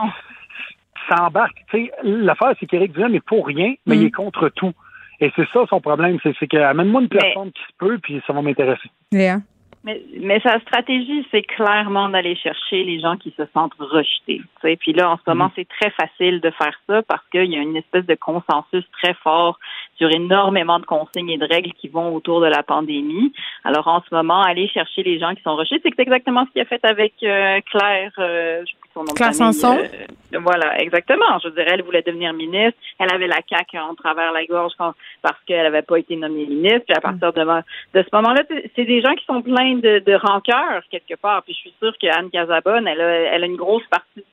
ça 1.09 1.23
embarque. 1.25 1.55
Tu 1.71 1.85
sais, 1.85 1.91
l'affaire, 2.03 2.53
c'est 2.59 2.65
qu'Éric 2.65 2.93
Duhem 2.93 3.15
est 3.15 3.25
pour 3.25 3.45
rien, 3.47 3.73
mais 3.85 3.95
il 3.97 4.05
est 4.05 4.11
contre 4.11 4.49
tout. 4.49 4.73
Et 5.21 5.31
c'est 5.35 5.47
ça 5.53 5.61
son 5.69 5.79
problème, 5.79 6.17
c'est 6.23 6.33
c'est 6.39 6.47
que 6.47 6.57
amène-moi 6.57 7.01
une 7.01 7.07
plateforme 7.09 7.51
qui 7.51 7.61
se 7.61 7.77
peut, 7.77 7.97
puis 7.99 8.21
ça 8.27 8.33
va 8.33 8.41
m'intéresser. 8.41 8.89
Léa? 9.11 9.37
Mais, 9.85 10.01
mais 10.19 10.39
sa 10.39 10.59
stratégie, 10.61 11.25
c'est 11.29 11.43
clairement 11.43 12.09
d'aller 12.09 12.35
chercher 12.35 12.83
les 12.83 12.99
gens 12.99 13.17
qui 13.17 13.31
se 13.37 13.43
sentent 13.53 13.75
rejetés. 13.77 14.39
tu 14.39 14.43
sais. 14.63 14.75
Puis 14.77 14.93
là, 14.93 15.11
en 15.11 15.17
ce 15.17 15.21
moment, 15.27 15.51
c'est 15.55 15.67
très 15.79 15.91
facile 15.91 16.41
de 16.41 16.49
faire 16.49 16.73
ça 16.87 17.03
parce 17.03 17.21
qu'il 17.31 17.45
y 17.45 17.55
a 17.55 17.59
une 17.61 17.75
espèce 17.77 18.05
de 18.07 18.15
consensus 18.15 18.83
très 19.01 19.13
fort 19.13 19.59
sur 19.97 20.09
énormément 20.11 20.79
de 20.79 20.85
consignes 20.85 21.29
et 21.29 21.37
de 21.37 21.45
règles 21.45 21.71
qui 21.73 21.87
vont 21.87 22.13
autour 22.13 22.41
de 22.41 22.47
la 22.47 22.63
pandémie. 22.63 23.31
Alors 23.63 23.87
en 23.87 24.01
ce 24.01 24.13
moment, 24.13 24.41
aller 24.41 24.67
chercher 24.67 25.03
les 25.03 25.19
gens 25.19 25.33
qui 25.35 25.41
sont 25.41 25.55
rejetés, 25.55 25.79
c'est 25.95 25.99
exactement 26.01 26.45
ce 26.45 26.51
qu'il 26.51 26.61
a 26.61 26.65
fait 26.65 26.83
avec 26.83 27.13
euh, 27.23 27.59
Claire, 27.71 28.11
euh, 28.19 28.61
je 28.65 28.71
sais 28.71 28.77
plus 28.81 28.89
son 28.93 28.99
nom 29.03 29.13
Claire 29.13 29.33
Sanson? 29.33 29.77
euh, 29.77 30.39
voilà, 30.39 30.79
exactement. 30.81 31.39
Je 31.43 31.49
dire, 31.49 31.63
elle 31.67 31.81
voulait 31.83 32.01
devenir 32.01 32.33
ministre. 32.33 32.77
Elle 32.99 33.13
avait 33.13 33.27
la 33.27 33.39
CAQ 33.49 33.77
en 33.79 33.95
travers 33.95 34.31
la 34.33 34.45
gorge 34.45 34.73
quand- 34.77 34.93
parce 35.21 35.39
qu'elle 35.45 35.63
n'avait 35.63 35.81
pas 35.81 35.97
été 35.97 36.15
nommée 36.17 36.45
ministre. 36.45 36.81
Puis 36.87 36.95
à 36.97 37.01
partir 37.01 37.31
de, 37.31 37.41
de 37.41 38.03
ce 38.03 38.15
moment-là, 38.15 38.43
c'est- 38.49 38.71
c'est 38.75 38.85
des 38.85 39.01
gens 39.01 39.13
qui 39.15 39.25
sont 39.25 39.41
pleins 39.41 39.75
de, 39.75 39.99
de 39.99 40.13
rancœur 40.15 40.81
quelque 40.91 41.15
part. 41.15 41.43
Puis 41.43 41.53
je 41.53 41.59
suis 41.59 41.73
sûre 41.81 41.97
qu'Anne 41.99 42.29
Casabonne, 42.29 42.87
elle 42.87 42.99
a, 43.01 43.09
elle 43.33 43.43
a 43.43 43.47
une 43.47 43.55
grosse 43.55 43.85
partie 43.89 44.23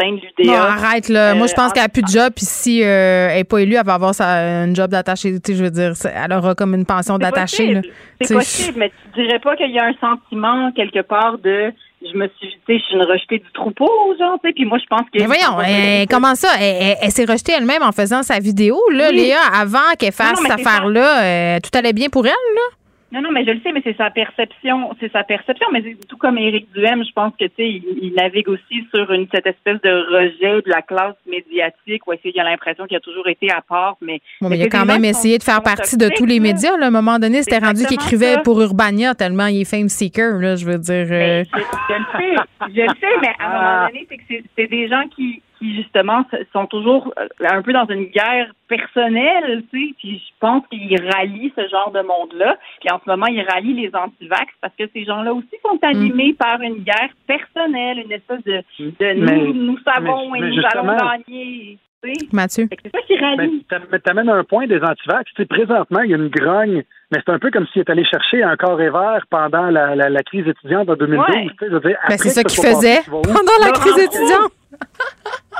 l'UDA. 0.00 0.52
Non, 0.52 0.54
arrête, 0.58 1.08
là. 1.08 1.34
Moi, 1.34 1.46
je 1.46 1.54
pense 1.54 1.70
Euh, 1.70 1.74
qu'elle 1.74 1.84
a 1.84 1.88
plus 1.88 2.02
de 2.02 2.08
job, 2.08 2.32
puis 2.34 2.44
si 2.44 2.82
euh, 2.82 3.28
elle 3.30 3.36
n'est 3.38 3.44
pas 3.44 3.58
élue, 3.58 3.76
elle 3.76 3.84
va 3.86 3.94
avoir 3.94 4.14
sa, 4.14 4.64
une 4.64 4.74
job 4.76 4.90
d'attaché. 4.90 5.32
Tu 5.40 5.52
sais, 5.52 5.58
je 5.58 5.64
veux 5.64 5.70
dire, 5.70 5.92
elle 6.14 6.32
aura 6.32 6.54
comme 6.54 6.74
une 6.74 6.86
pension 6.86 7.18
d'attaché. 7.18 7.80
C'est 8.20 8.34
possible, 8.34 8.78
mais 8.78 8.92
tu 9.14 9.22
dirais 9.22 9.38
pas 9.40 9.56
qu'il 9.56 9.70
y 9.70 9.78
a 9.78 9.84
un 9.86 9.94
sentiment 10.00 10.70
quelque 10.72 11.00
part 11.02 11.38
de 11.38 11.72
je 12.04 12.16
me 12.18 12.26
suis, 12.36 12.48
tu 12.48 12.74
sais, 12.74 12.78
je 12.80 12.84
suis 12.84 12.94
une 12.96 13.02
rejetée 13.04 13.38
du 13.38 13.52
troupeau, 13.54 13.88
genre, 14.18 14.36
tu 14.42 14.48
sais, 14.48 14.52
puis 14.54 14.64
moi 14.64 14.76
je 14.78 14.86
pense 14.86 15.02
que. 15.12 15.20
Mais 15.20 15.26
voyons, 15.26 15.60
elle- 15.64 16.08
comment 16.08 16.34
ça? 16.34 16.48
Elle, 16.60 16.76
elle- 16.80 16.96
elle 17.00 17.10
s'est 17.12 17.24
rejetée 17.24 17.52
elle-même 17.56 17.82
en 17.84 17.92
faisant 17.92 18.24
sa 18.24 18.40
vidéo, 18.40 18.76
là, 18.92 19.06
Oui. 19.10 19.16
Léa, 19.16 19.38
avant 19.54 19.78
qu'elle 19.98 20.10
fasse 20.12 20.32
Non, 20.34 20.42
non, 20.42 20.42
mais 20.42 20.48
cette 20.56 20.66
affaire-là. 20.66 21.22
euh, 21.22 21.58
tout 21.62 21.70
allait 21.78 21.92
bien 21.92 22.08
pour 22.08 22.26
elle, 22.26 22.32
là? 22.32 22.76
Non, 23.12 23.20
non, 23.20 23.30
mais 23.30 23.44
je 23.44 23.50
le 23.50 23.60
sais, 23.60 23.72
mais 23.72 23.82
c'est 23.84 23.96
sa 23.96 24.10
perception, 24.10 24.90
c'est 24.98 25.12
sa 25.12 25.22
perception. 25.22 25.66
Mais 25.72 25.82
tout 26.08 26.16
comme 26.16 26.38
Éric 26.38 26.72
Duhem, 26.72 27.04
je 27.04 27.12
pense 27.12 27.32
que 27.38 27.44
tu 27.44 27.52
sais, 27.56 27.68
il, 27.68 27.82
il 28.00 28.14
navigue 28.14 28.48
aussi 28.48 28.86
sur 28.94 29.10
une 29.12 29.26
cette 29.32 29.46
espèce 29.46 29.80
de 29.82 29.90
rejet 30.16 30.62
de 30.62 30.70
la 30.70 30.80
classe 30.82 31.14
médiatique 31.26 32.06
où 32.06 32.12
il 32.24 32.40
a 32.40 32.44
l'impression 32.44 32.86
qu'il 32.86 32.96
a 32.96 33.00
toujours 33.00 33.28
été 33.28 33.50
à 33.50 33.60
part, 33.60 33.96
mais. 34.00 34.20
Bon, 34.40 34.48
mais 34.48 34.56
il 34.58 34.62
a 34.62 34.68
quand 34.68 34.86
même 34.86 35.04
essayé 35.04 35.36
de 35.38 35.42
faire 35.42 35.62
partie 35.62 35.96
de 35.98 36.08
tous 36.16 36.24
les 36.26 36.40
médias. 36.40 36.76
Là. 36.78 36.86
À 36.86 36.88
un 36.88 36.90
moment 36.90 37.18
donné, 37.18 37.42
c'était 37.42 37.58
rendu 37.58 37.84
qu'il 37.84 37.94
écrivait 37.94 38.34
ça. 38.34 38.40
pour 38.40 38.60
Urbania 38.60 39.14
tellement 39.14 39.46
il 39.46 39.60
est 39.60 39.70
fame 39.70 39.88
seeker. 39.88 40.38
Là, 40.38 40.56
je 40.56 40.64
veux 40.64 40.78
dire. 40.78 41.06
euh, 41.10 41.44
Je, 41.44 41.60
je 41.60 41.94
le 41.94 42.04
sais, 42.18 42.42
je 42.74 42.80
le 42.80 42.88
sais, 43.00 43.14
mais 43.20 43.28
à 43.38 43.46
un 43.46 43.50
Ah. 43.50 43.72
moment 43.74 43.86
donné, 43.88 44.06
c'est 44.08 44.16
que 44.16 44.44
c'est 44.56 44.66
des 44.68 44.88
gens 44.88 45.04
qui, 45.14 45.42
qui 45.62 45.76
justement 45.76 46.24
sont 46.52 46.66
toujours 46.66 47.14
euh, 47.18 47.26
un 47.48 47.62
peu 47.62 47.72
dans 47.72 47.86
une 47.86 48.06
guerre 48.06 48.50
personnelle, 48.68 49.62
tu 49.72 49.88
sais, 49.88 49.94
puis 49.98 50.18
je 50.18 50.32
pense 50.40 50.64
qu'ils 50.68 51.00
rallient 51.10 51.52
ce 51.56 51.68
genre 51.68 51.92
de 51.92 52.00
monde-là. 52.00 52.56
Puis 52.80 52.90
en 52.90 52.98
ce 53.04 53.08
moment, 53.08 53.26
ils 53.26 53.42
rallient 53.48 53.74
les 53.74 53.90
antivax 53.94 54.46
parce 54.60 54.74
que 54.76 54.84
ces 54.92 55.04
gens-là 55.04 55.32
aussi 55.32 55.56
sont 55.62 55.76
Mm. 55.82 55.86
animés 55.88 56.32
par 56.34 56.60
une 56.60 56.82
guerre 56.82 57.10
personnelle, 57.26 57.98
une 58.04 58.12
espèce 58.12 58.42
de, 58.44 58.62
de 58.80 58.94
Mais- 59.20 59.36
nous, 59.38 59.52
nous 59.52 59.78
savons 59.84 60.30
mais- 60.32 60.38
et 60.38 60.42
mais 60.42 60.50
nous 60.50 60.62
allons 60.72 60.96
gagner. 60.96 61.78
tu 62.02 62.12
sais. 62.14 62.26
Mathieu. 62.32 62.66
Fait 62.68 62.76
que 62.76 62.82
C'est 62.86 62.90
ça 62.96 63.02
qui 63.06 63.14
Mais 63.14 63.20
rallie. 63.26 63.66
mais 63.92 63.98
t'amènes 64.00 64.28
un 64.30 64.42
point 64.44 64.66
des 64.66 64.82
antivax. 64.82 65.24
Tu 65.34 65.42
sais, 65.42 65.46
présentement, 65.46 66.00
il 66.00 66.10
y 66.10 66.14
a 66.14 66.16
une 66.16 66.28
grogne, 66.28 66.82
mais 67.12 67.18
c'est 67.24 67.32
un 67.32 67.38
peu 67.38 67.50
comme 67.52 67.66
s'il 67.68 67.80
est 67.82 67.90
allé 67.90 68.04
chercher 68.04 68.42
un 68.42 68.56
corps 68.56 68.80
et 68.80 68.90
vert 68.90 69.24
pendant 69.30 69.70
la, 69.70 69.94
la, 69.94 70.08
la 70.08 70.22
crise 70.22 70.46
étudiante 70.48 70.88
en 70.90 70.94
2012. 70.96 71.28
Ouais. 71.28 71.42
Tu 71.44 71.48
sais, 71.60 71.66
je 71.68 71.74
veux 71.74 71.80
dire, 71.80 71.96
Ben, 72.08 72.18
c'est 72.18 72.30
ça 72.30 72.42
qu'il 72.42 72.60
faisait 72.62 73.00
pendant 73.08 73.58
la 73.60 73.70
crise 73.72 74.08
Faure. 74.28 74.50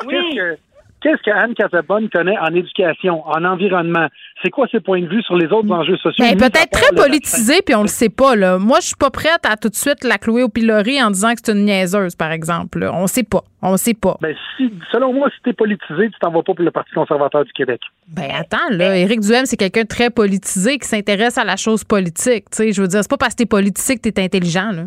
Qu'est-ce 0.09 0.37
que, 0.37 0.59
qu'est-ce 1.03 1.23
que 1.23 1.31
Anne 1.31 1.55
Casabonne 1.55 2.09
connaît 2.11 2.39
en 2.39 2.55
éducation, 2.55 3.27
en 3.27 3.45
environnement? 3.45 4.07
C'est 4.43 4.51
quoi 4.51 4.66
ses 4.70 4.81
points 4.81 5.01
de 5.01 5.07
vue 5.07 5.23
sur 5.23 5.37
les 5.37 5.47
autres 5.47 5.70
enjeux 5.70 5.97
sociaux? 5.97 6.24
Ben, 6.24 6.37
peut-être 6.37 6.70
très 6.70 6.95
politisé, 6.97 7.61
puis 7.65 7.74
on 7.74 7.83
le 7.83 7.89
sait 7.89 8.09
pas. 8.09 8.35
Là. 8.35 8.59
Moi, 8.59 8.79
je 8.81 8.87
suis 8.89 8.97
pas 8.97 9.11
prête 9.11 9.45
à 9.45 9.57
tout 9.57 9.69
de 9.69 9.74
suite 9.74 10.03
la 10.05 10.19
clouer 10.19 10.43
au 10.43 10.49
pilori 10.49 11.01
en 11.03 11.11
disant 11.11 11.33
que 11.35 11.41
c'est 11.45 11.53
une 11.53 11.65
niaiseuse, 11.65 12.16
par 12.16 12.33
exemple. 12.33 12.81
là. 12.81 12.93
On 12.95 13.07
sait 13.07 13.23
pas. 13.23 13.43
On 13.62 13.77
sait 13.77 13.95
pas. 13.95 14.16
Ben, 14.20 14.35
si, 14.57 14.73
selon 14.91 15.12
moi, 15.12 15.29
si 15.31 15.41
t'es 15.45 15.53
politisé, 15.53 16.09
tu 16.11 16.19
t'en 16.20 16.31
vas 16.33 16.43
pas 16.43 16.55
pour 16.55 16.65
le 16.65 16.70
Parti 16.73 16.93
conservateur 16.93 17.45
du 17.45 17.53
Québec. 17.53 17.81
Ben 18.09 18.29
attends, 18.37 18.69
là, 18.70 18.97
Éric 18.97 19.20
Duhem, 19.20 19.47
c'est 19.47 19.57
quelqu'un 19.57 19.83
de 19.83 19.89
très 19.89 20.11
politisé 20.11 20.79
qui 20.79 20.89
s'intéresse 20.89 21.39
à 21.39 21.45
la 21.45 21.57
chose 21.57 21.85
politique. 21.85 22.51
Tu 22.51 22.57
sais, 22.57 22.73
je 22.73 22.83
veux 22.83 22.89
dire, 22.89 23.01
c'est 23.03 23.11
pas 23.11 23.16
parce 23.16 23.35
que 23.35 23.39
t'es 23.39 23.47
politique 23.47 24.03
que 24.03 24.09
t'es 24.09 24.23
intelligent, 24.23 24.73
là. 24.73 24.83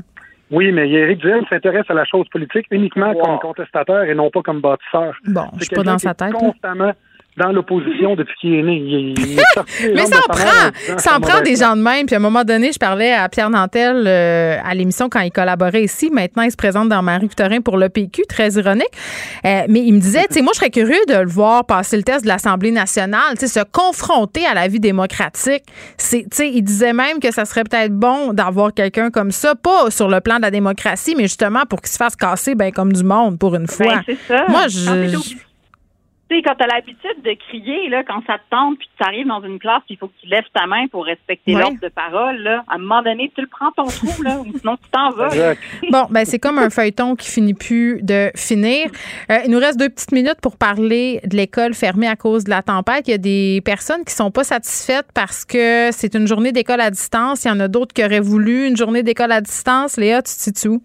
Oui, 0.51 0.71
mais 0.71 0.89
Éric 0.89 1.19
Duhem 1.19 1.43
s'intéresse 1.49 1.85
à 1.89 1.93
la 1.93 2.05
chose 2.05 2.27
politique 2.29 2.67
uniquement 2.69 3.13
comme 3.15 3.39
contestateur 3.39 4.03
et 4.03 4.13
non 4.13 4.29
pas 4.29 4.41
comme 4.41 4.61
bâtisseur. 4.61 5.15
Bon, 5.27 5.45
je 5.53 5.59
C'est 5.59 5.65
suis 5.65 5.75
pas 5.75 5.83
dans 5.83 5.97
sa 5.97 6.13
tête. 6.13 6.33
là. 6.33 6.93
Dans 7.37 7.51
l'opposition 7.51 8.15
depuis 8.15 8.35
qu'il 8.39 8.53
est 8.53 8.63
né. 8.63 8.77
Il, 8.77 9.19
il 9.19 9.39
est 9.39 9.43
sorti 9.53 9.71
les 9.87 9.93
Mais 9.93 10.01
jambes 10.01 10.13
ça 10.13 10.19
en 10.19 10.33
prend. 10.33 10.97
Ça 10.97 11.17
en 11.17 11.19
prend 11.19 11.41
des 11.41 11.57
gens 11.57 11.75
de 11.75 11.81
même. 11.81 12.05
Puis 12.05 12.15
à 12.15 12.19
un 12.19 12.21
moment 12.21 12.43
donné, 12.43 12.71
je 12.71 12.79
parlais 12.79 13.11
à 13.11 13.27
Pierre 13.27 13.49
Nantel 13.49 14.05
euh, 14.07 14.57
à 14.63 14.73
l'émission 14.73 15.09
quand 15.09 15.19
il 15.19 15.31
collaborait 15.31 15.83
ici. 15.83 16.09
Maintenant, 16.11 16.43
il 16.43 16.51
se 16.51 16.55
présente 16.55 16.87
dans 16.87 17.01
Marie-Victorin 17.01 17.59
pour 17.59 17.77
le 17.77 17.89
PQ. 17.89 18.23
Très 18.29 18.51
ironique. 18.51 18.87
Euh, 19.45 19.63
mais 19.67 19.81
il 19.81 19.93
me 19.93 19.99
disait, 19.99 20.25
tu 20.27 20.35
sais, 20.35 20.41
moi, 20.41 20.51
je 20.53 20.59
serais 20.59 20.69
curieux 20.69 20.95
de 21.09 21.15
le 21.15 21.27
voir 21.27 21.65
passer 21.65 21.97
le 21.97 22.03
test 22.03 22.23
de 22.23 22.29
l'Assemblée 22.29 22.71
nationale, 22.71 23.37
tu 23.37 23.47
sais, 23.47 23.59
se 23.59 23.65
confronter 23.69 24.45
à 24.45 24.53
la 24.53 24.67
vie 24.67 24.79
démocratique. 24.79 25.63
C'est, 25.97 26.21
tu 26.23 26.27
sais, 26.31 26.49
il 26.49 26.61
disait 26.61 26.93
même 26.93 27.19
que 27.19 27.31
ça 27.31 27.45
serait 27.45 27.63
peut-être 27.63 27.93
bon 27.93 28.31
d'avoir 28.33 28.73
quelqu'un 28.73 29.09
comme 29.09 29.31
ça, 29.31 29.55
pas 29.55 29.91
sur 29.91 30.07
le 30.07 30.21
plan 30.21 30.37
de 30.37 30.43
la 30.43 30.51
démocratie, 30.51 31.15
mais 31.17 31.23
justement 31.23 31.63
pour 31.69 31.81
qu'il 31.81 31.91
se 31.91 31.97
fasse 31.97 32.15
casser 32.15 32.55
ben, 32.55 32.71
comme 32.71 32.93
du 32.93 33.03
monde 33.03 33.37
pour 33.37 33.55
une 33.55 33.67
fois. 33.67 33.85
Ben, 33.85 34.03
c'est 34.05 34.17
ça. 34.27 34.45
Moi, 34.47 34.67
je... 34.67 35.35
Tu 36.27 36.37
sais, 36.37 36.41
quand 36.41 36.55
t'as 36.57 36.65
l'habitude 36.65 37.21
de 37.23 37.35
crier, 37.47 37.87
là, 37.89 38.03
quand 38.03 38.19
ça 38.25 38.39
te 38.39 38.43
tente, 38.49 38.79
puis 38.79 38.87
que 38.87 39.03
tu 39.03 39.07
arrives 39.07 39.27
dans 39.27 39.43
une 39.43 39.59
classe, 39.59 39.83
il 39.89 39.97
faut 39.97 40.07
que 40.07 40.13
tu 40.21 40.27
lèves 40.27 40.45
ta 40.55 40.65
main 40.65 40.87
pour 40.87 41.05
respecter 41.05 41.53
Ouais. 41.53 41.61
l'ordre 41.61 41.77
de 41.79 41.87
parole, 41.89 42.37
là, 42.37 42.63
à 42.67 42.75
un 42.75 42.77
moment 42.79 43.03
donné, 43.03 43.31
tu 43.35 43.41
le 43.41 43.47
prends 43.47 43.71
ton 43.73 43.83
trou, 43.85 44.23
là, 44.23 44.39
ou 44.39 44.45
sinon 44.57 44.75
tu 44.77 44.89
t'en 44.89 45.11
vas. 45.11 45.29
Bon, 45.91 46.07
ben 46.09 46.25
c'est 46.25 46.39
comme 46.39 46.57
un 46.57 46.71
feuilleton 46.71 47.15
qui 47.15 47.29
finit 47.29 47.53
plus 47.53 48.01
de 48.01 48.31
finir. 48.35 48.87
Euh, 49.31 49.37
il 49.45 49.51
nous 49.51 49.59
reste 49.59 49.77
deux 49.79 49.89
petites 49.89 50.13
minutes 50.13 50.41
pour 50.41 50.57
parler 50.57 51.19
de 51.25 51.35
l'école 51.37 51.75
fermée 51.75 52.07
à 52.07 52.15
cause 52.15 52.45
de 52.45 52.49
la 52.49 52.63
tempête. 52.63 53.07
Il 53.07 53.11
y 53.11 53.13
a 53.13 53.19
des 53.19 53.61
personnes 53.63 54.03
qui 54.03 54.13
sont 54.15 54.31
pas 54.31 54.43
satisfaites 54.43 55.07
parce 55.13 55.45
que 55.45 55.89
c'est 55.91 56.15
une 56.15 56.25
journée 56.25 56.51
d'école 56.51 56.81
à 56.81 56.89
distance. 56.89 57.43
Il 57.45 57.49
y 57.49 57.51
en 57.51 57.59
a 57.59 57.67
d'autres 57.67 57.93
qui 57.93 58.03
auraient 58.03 58.19
voulu 58.19 58.65
une 58.67 58.75
journée 58.77 59.03
d'école 59.03 59.31
à 59.31 59.41
distance. 59.41 59.97
Léa, 59.97 60.23
tu 60.23 60.33
te 60.33 60.39
situes 60.39 60.69
où? 60.69 60.81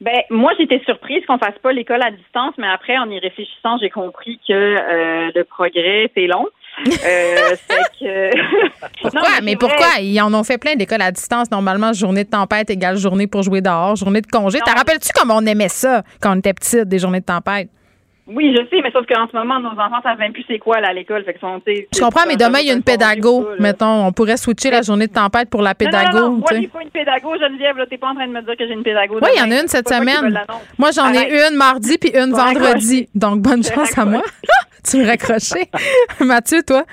Ben, 0.00 0.22
moi, 0.30 0.52
j'étais 0.58 0.80
surprise 0.86 1.24
qu'on 1.26 1.36
fasse 1.38 1.58
pas 1.62 1.72
l'école 1.72 2.02
à 2.02 2.10
distance, 2.10 2.54
mais 2.56 2.68
après, 2.68 2.96
en 2.96 3.10
y 3.10 3.18
réfléchissant, 3.18 3.76
j'ai 3.82 3.90
compris 3.90 4.40
que 4.48 4.54
euh, 4.54 5.30
le 5.34 5.44
progrès, 5.44 6.10
c'est 6.14 6.26
long. 6.26 6.46
Euh, 6.88 7.56
que... 8.00 8.30
Pourquoi? 9.02 9.20
Non, 9.20 9.38
mais 9.42 9.56
pourquoi? 9.56 10.00
Ils 10.00 10.18
en 10.22 10.32
ont 10.32 10.44
fait 10.44 10.56
plein 10.56 10.74
d'écoles 10.74 11.02
à 11.02 11.10
distance. 11.12 11.50
Normalement, 11.50 11.92
journée 11.92 12.24
de 12.24 12.30
tempête 12.30 12.70
égale 12.70 12.96
journée 12.96 13.26
pour 13.26 13.42
jouer 13.42 13.60
dehors, 13.60 13.96
journée 13.96 14.22
de 14.22 14.26
congé. 14.26 14.58
T'en 14.60 14.72
rappelles-tu 14.72 15.10
comme 15.12 15.30
on 15.30 15.44
aimait 15.44 15.68
ça 15.68 16.02
quand 16.22 16.34
on 16.34 16.38
était 16.38 16.54
petite, 16.54 16.88
des 16.88 16.98
journées 16.98 17.20
de 17.20 17.26
tempête? 17.26 17.68
Oui, 18.32 18.54
je 18.56 18.64
sais, 18.68 18.80
mais 18.82 18.90
sauf 18.92 19.04
qu'en 19.06 19.26
ce 19.30 19.36
moment, 19.36 19.58
nos 19.60 19.70
enfants 19.70 20.00
savent 20.02 20.18
même 20.18 20.32
plus 20.32 20.44
c'est 20.46 20.58
quoi, 20.58 20.80
là, 20.80 20.88
à 20.88 20.92
l'école. 20.92 21.24
Fait 21.24 21.34
que 21.34 21.40
sont, 21.40 21.60
tu 21.66 21.74
sais, 21.74 21.88
Je 21.94 22.00
comprends, 22.00 22.22
mais 22.28 22.36
demain, 22.36 22.60
il 22.60 22.68
y 22.68 22.70
a 22.70 22.74
une 22.74 22.82
pédago. 22.82 23.48
Mettons, 23.58 24.06
on 24.06 24.12
pourrait 24.12 24.36
switcher 24.36 24.70
la 24.70 24.82
journée 24.82 25.06
de 25.08 25.12
tempête 25.12 25.50
pour 25.50 25.62
la 25.62 25.70
Non, 25.70 25.74
pédago. 25.76 26.18
non, 26.18 26.30
non, 26.30 26.36
moi, 26.36 26.48
sais. 26.50 26.60
j'ai 26.60 26.68
pas 26.68 26.82
une 26.82 26.90
pédago, 26.90 27.34
Geneviève, 27.38 27.76
là. 27.76 27.86
T'es 27.86 27.98
pas 27.98 28.08
en 28.08 28.14
train 28.14 28.26
de 28.28 28.32
me 28.32 28.42
dire 28.42 28.56
que 28.56 28.66
j'ai 28.66 28.72
une 28.74 28.82
pédago. 28.82 29.18
Oui, 29.20 29.28
il 29.34 29.40
y 29.40 29.42
en 29.42 29.50
a 29.50 29.60
une 29.60 29.68
cette 29.68 29.88
semaine. 29.88 30.38
Moi, 30.78 30.90
j'en 30.92 31.12
ai 31.12 31.48
une 31.48 31.56
mardi 31.56 31.98
puis 31.98 32.10
une 32.10 32.32
vendredi. 32.32 33.08
Donc, 33.14 33.40
bonne 33.40 33.64
chance 33.64 33.96
à 33.98 34.04
moi. 34.04 34.22
tu 34.88 34.98
me 34.98 35.06
raccrocher? 35.06 35.68
Mathieu, 36.20 36.62
toi? 36.66 36.84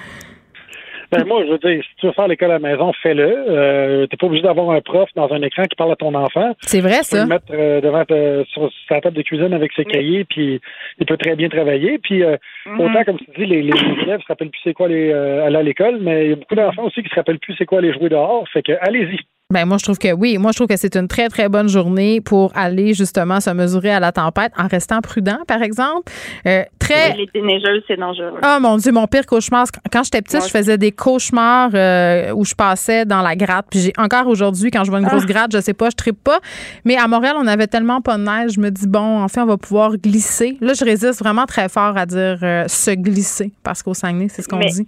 Ben 1.12 1.26
moi, 1.26 1.42
je 1.46 1.52
veux 1.52 1.58
dire, 1.58 1.82
si 1.84 1.96
tu 1.98 2.06
veux 2.08 2.12
faire 2.12 2.28
l'école 2.28 2.52
à 2.52 2.60
la 2.60 2.60
maison, 2.60 2.92
fais-le. 3.02 3.24
Euh, 3.50 4.08
T'es 4.08 4.18
pas 4.18 4.26
obligé 4.28 4.44
d'avoir 4.44 4.72
un 4.72 4.82
prof 4.82 5.10
dans 5.16 5.32
un 5.32 5.42
écran 5.42 5.64
qui 5.64 5.76
parle 5.76 5.92
à 5.94 5.96
ton 5.96 6.14
enfant. 6.16 6.54
C'est 6.62 6.82
vrai, 6.82 6.96
Tu 7.04 7.12
peux 7.12 7.18
ça. 7.18 7.22
le 7.24 7.30
mettre 7.30 7.46
euh, 7.52 7.80
devant 7.82 8.04
sur 8.50 8.70
sa 8.90 9.00
table 9.00 9.16
de 9.16 9.22
cuisine 9.22 9.54
avec 9.54 9.72
ses 9.74 9.86
cahiers, 9.86 10.26
puis 10.26 10.60
il 11.00 11.06
peut 11.06 11.18
très 11.18 11.36
bien 11.36 11.48
travailler. 11.50 11.98
Puis 12.00 12.24
euh, 12.24 12.36
Mhm. 12.66 12.80
autant, 12.82 13.04
comme 13.06 13.18
tu 13.20 13.26
dis, 13.38 13.46
les, 13.46 13.62
les 13.62 13.74
élèves 14.04 14.20
se 14.22 14.28
rappellent 14.28 14.50
plus 14.50 14.60
c'est 14.64 14.74
quoi 14.74 14.90
les, 14.90 15.10
euh, 15.12 15.46
aller 15.46 15.56
à 15.56 15.64
l'école, 15.64 16.00
mais 16.02 16.26
il 16.26 16.30
y 16.32 16.34
a 16.34 16.36
beaucoup 16.36 16.56
d'enfants 16.56 16.84
aussi 16.84 17.02
qui 17.02 17.10
se 17.10 17.16
rappellent 17.16 17.40
plus 17.40 17.56
c'est 17.58 17.66
quoi 17.66 17.80
les 17.80 17.94
jouer 17.94 18.10
dehors. 18.10 18.46
Fait 18.50 18.62
que 18.62 18.74
allez-y. 18.82 19.18
Ben 19.54 19.64
moi 19.64 19.78
je 19.78 19.84
trouve 19.84 19.98
que 19.98 20.12
oui, 20.12 20.38
moi 20.38 20.52
je 20.52 20.58
trouve 20.58 20.68
que 20.68 20.76
c'est 20.76 20.98
une 20.98 21.08
très 21.08 21.30
très 21.30 21.48
bonne 21.48 21.70
journée 21.70 22.20
pour 22.20 22.52
aller 22.54 22.94
justement 22.94 23.40
se 23.40 23.50
mesurer 23.50 23.92
à 23.92 24.02
la 24.02 24.12
tempête 24.12 24.52
en 24.58 24.68
restant 24.68 25.00
prudent 25.00 25.38
par 25.48 25.62
exemple. 25.62 26.12
Euh, 26.46 26.64
très 26.80 27.14
Les 27.16 27.30
déneigeuses, 27.34 27.82
c'est 27.88 27.96
dangereux. 27.96 28.42
Oh 28.44 28.58
mon 28.60 28.76
Dieu, 28.76 28.92
mon 28.92 29.08
pire 29.08 29.26
cauchemar. 29.26 29.68
Quand 29.90 30.04
j'étais 30.04 30.22
petite, 30.22 30.44
je 30.44 30.50
faisais 30.50 30.78
des 30.78 30.92
cauchemars 30.92 31.70
euh, 31.74 32.34
où 32.34 32.44
je 32.44 32.56
passais 32.56 33.06
dans 33.06 33.22
la 33.22 33.38
gratte. 33.38 33.68
Puis 33.72 33.80
j'ai 33.80 33.94
encore 33.98 34.28
aujourd'hui, 34.28 34.70
quand 34.70 34.84
je 34.84 34.90
vois 34.90 35.00
une 35.00 35.08
grosse 35.08 35.24
Ah. 35.24 35.32
gratte, 35.32 35.52
je 35.54 35.62
sais 35.62 35.74
pas, 35.74 35.90
je 35.92 35.96
tripe 35.96 36.22
pas. 36.22 36.40
Mais 36.84 36.98
à 36.98 37.08
Montréal, 37.08 37.38
on 37.40 37.48
avait 37.48 37.68
tellement 37.68 38.02
pas 38.02 38.18
de 38.18 38.24
neige. 38.24 38.52
Je 38.56 38.60
me 38.60 38.70
dis, 38.70 38.86
bon, 38.86 39.24
enfin, 39.24 39.44
on 39.44 39.48
va 39.48 39.56
pouvoir 39.56 39.96
glisser. 39.96 40.58
Là, 40.60 40.74
je 40.74 40.84
résiste 40.84 41.20
vraiment 41.20 41.46
très 41.46 41.70
fort 41.70 41.96
à 41.98 42.06
dire 42.06 42.40
euh, 42.44 42.66
se 42.68 42.92
glisser 42.92 43.54
parce 43.64 43.82
qu'au 43.82 43.94
Saguenay, 43.94 44.28
c'est 44.30 44.42
ce 44.42 44.50
qu'on 44.50 44.60
dit. 44.60 44.86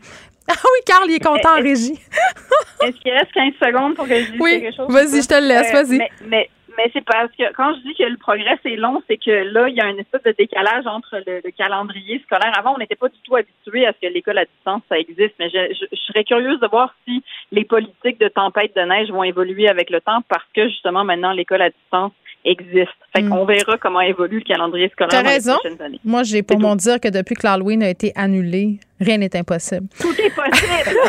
Ah 0.49 0.53
oui, 0.63 0.79
Carl, 0.85 1.05
il 1.07 1.15
est 1.15 1.23
content 1.23 1.57
en 1.57 1.61
régie. 1.61 1.93
Est-ce 2.81 2.97
qu'il 3.01 3.11
reste 3.11 3.31
15 3.33 3.53
secondes 3.61 3.95
pour 3.95 4.07
que 4.07 4.15
je 4.15 4.31
dise 4.31 4.39
Oui, 4.41 4.61
quelque 4.61 4.75
chose? 4.75 4.87
vas-y, 4.89 5.21
je 5.21 5.27
te 5.27 5.35
le 5.35 5.47
laisse, 5.47 5.71
vas-y. 5.71 5.97
Mais, 5.97 6.09
mais, 6.25 6.49
mais 6.77 6.89
c'est 6.93 7.03
parce 7.03 7.29
que 7.37 7.51
quand 7.53 7.73
je 7.75 7.79
dis 7.81 7.93
que 7.95 8.03
le 8.03 8.17
progrès 8.17 8.57
c'est 8.63 8.75
long, 8.77 9.03
c'est 9.07 9.17
que 9.17 9.31
là, 9.31 9.67
il 9.67 9.75
y 9.75 9.81
a 9.81 9.87
une 9.87 9.99
espèce 9.99 10.23
de 10.23 10.33
décalage 10.37 10.87
entre 10.87 11.17
le, 11.27 11.41
le 11.43 11.51
calendrier 11.51 12.21
scolaire. 12.25 12.53
Avant, 12.57 12.75
on 12.75 12.77
n'était 12.77 12.95
pas 12.95 13.09
du 13.09 13.17
tout 13.25 13.35
habitué 13.35 13.85
à 13.85 13.91
ce 13.93 14.07
que 14.07 14.11
l'école 14.13 14.37
à 14.37 14.45
distance, 14.45 14.81
ça 14.87 14.97
existe. 14.97 15.35
Mais 15.39 15.49
je, 15.49 15.73
je- 15.73 15.85
je 15.91 16.01
serais 16.07 16.23
curieuse 16.23 16.59
de 16.61 16.67
voir 16.67 16.95
si 17.05 17.21
les 17.51 17.65
politiques 17.65 18.19
de 18.19 18.29
tempête 18.29 18.75
de 18.75 18.81
neige 18.81 19.09
vont 19.11 19.23
évoluer 19.23 19.67
avec 19.67 19.89
le 19.89 19.99
temps 19.99 20.21
parce 20.29 20.45
que 20.55 20.69
justement, 20.69 21.03
maintenant, 21.03 21.33
l'école 21.33 21.61
à 21.61 21.69
distance 21.69 22.13
existe. 22.45 22.89
Fait 23.15 23.23
qu'on 23.23 23.45
verra 23.45 23.77
comment 23.77 24.01
évolue 24.01 24.37
le 24.39 24.43
calendrier 24.43 24.89
scolaire 24.89 25.23
dans 25.23 25.29
raison. 25.29 25.53
les 25.63 25.69
prochaines 25.69 25.81
années. 25.85 25.99
Moi, 26.05 26.23
j'ai 26.23 26.43
pour 26.43 26.59
mon 26.59 26.75
dire 26.75 26.99
que 26.99 27.07
depuis 27.09 27.35
que 27.35 27.45
l'Halloween 27.45 27.83
a 27.83 27.89
été 27.89 28.11
annulé, 28.15 28.79
rien 28.99 29.17
n'est 29.17 29.35
impossible. 29.35 29.87
Tout 29.99 30.13
est 30.19 30.29
possible. 30.33 30.99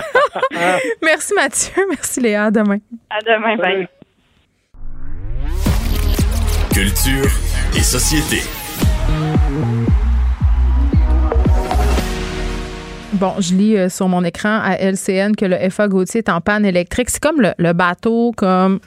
Merci 1.02 1.34
Mathieu, 1.34 1.82
merci 1.88 2.20
Léa, 2.20 2.44
à 2.46 2.50
demain. 2.50 2.78
à 3.10 3.20
demain, 3.20 3.56
bye. 3.56 3.88
Culture 6.72 7.30
et 7.76 7.80
société. 7.82 8.38
Bon, 13.14 13.34
je 13.38 13.54
lis 13.54 13.76
euh, 13.76 13.88
sur 13.88 14.08
mon 14.08 14.24
écran 14.24 14.60
à 14.62 14.76
LCN 14.76 15.34
que 15.36 15.44
le 15.44 15.56
FA 15.70 15.88
Gauthier 15.88 16.18
est 16.18 16.28
en 16.28 16.40
panne 16.40 16.64
électrique. 16.64 17.10
C'est 17.10 17.22
comme 17.22 17.40
le, 17.40 17.52
le 17.58 17.72
bateau, 17.72 18.32
comme 18.36 18.80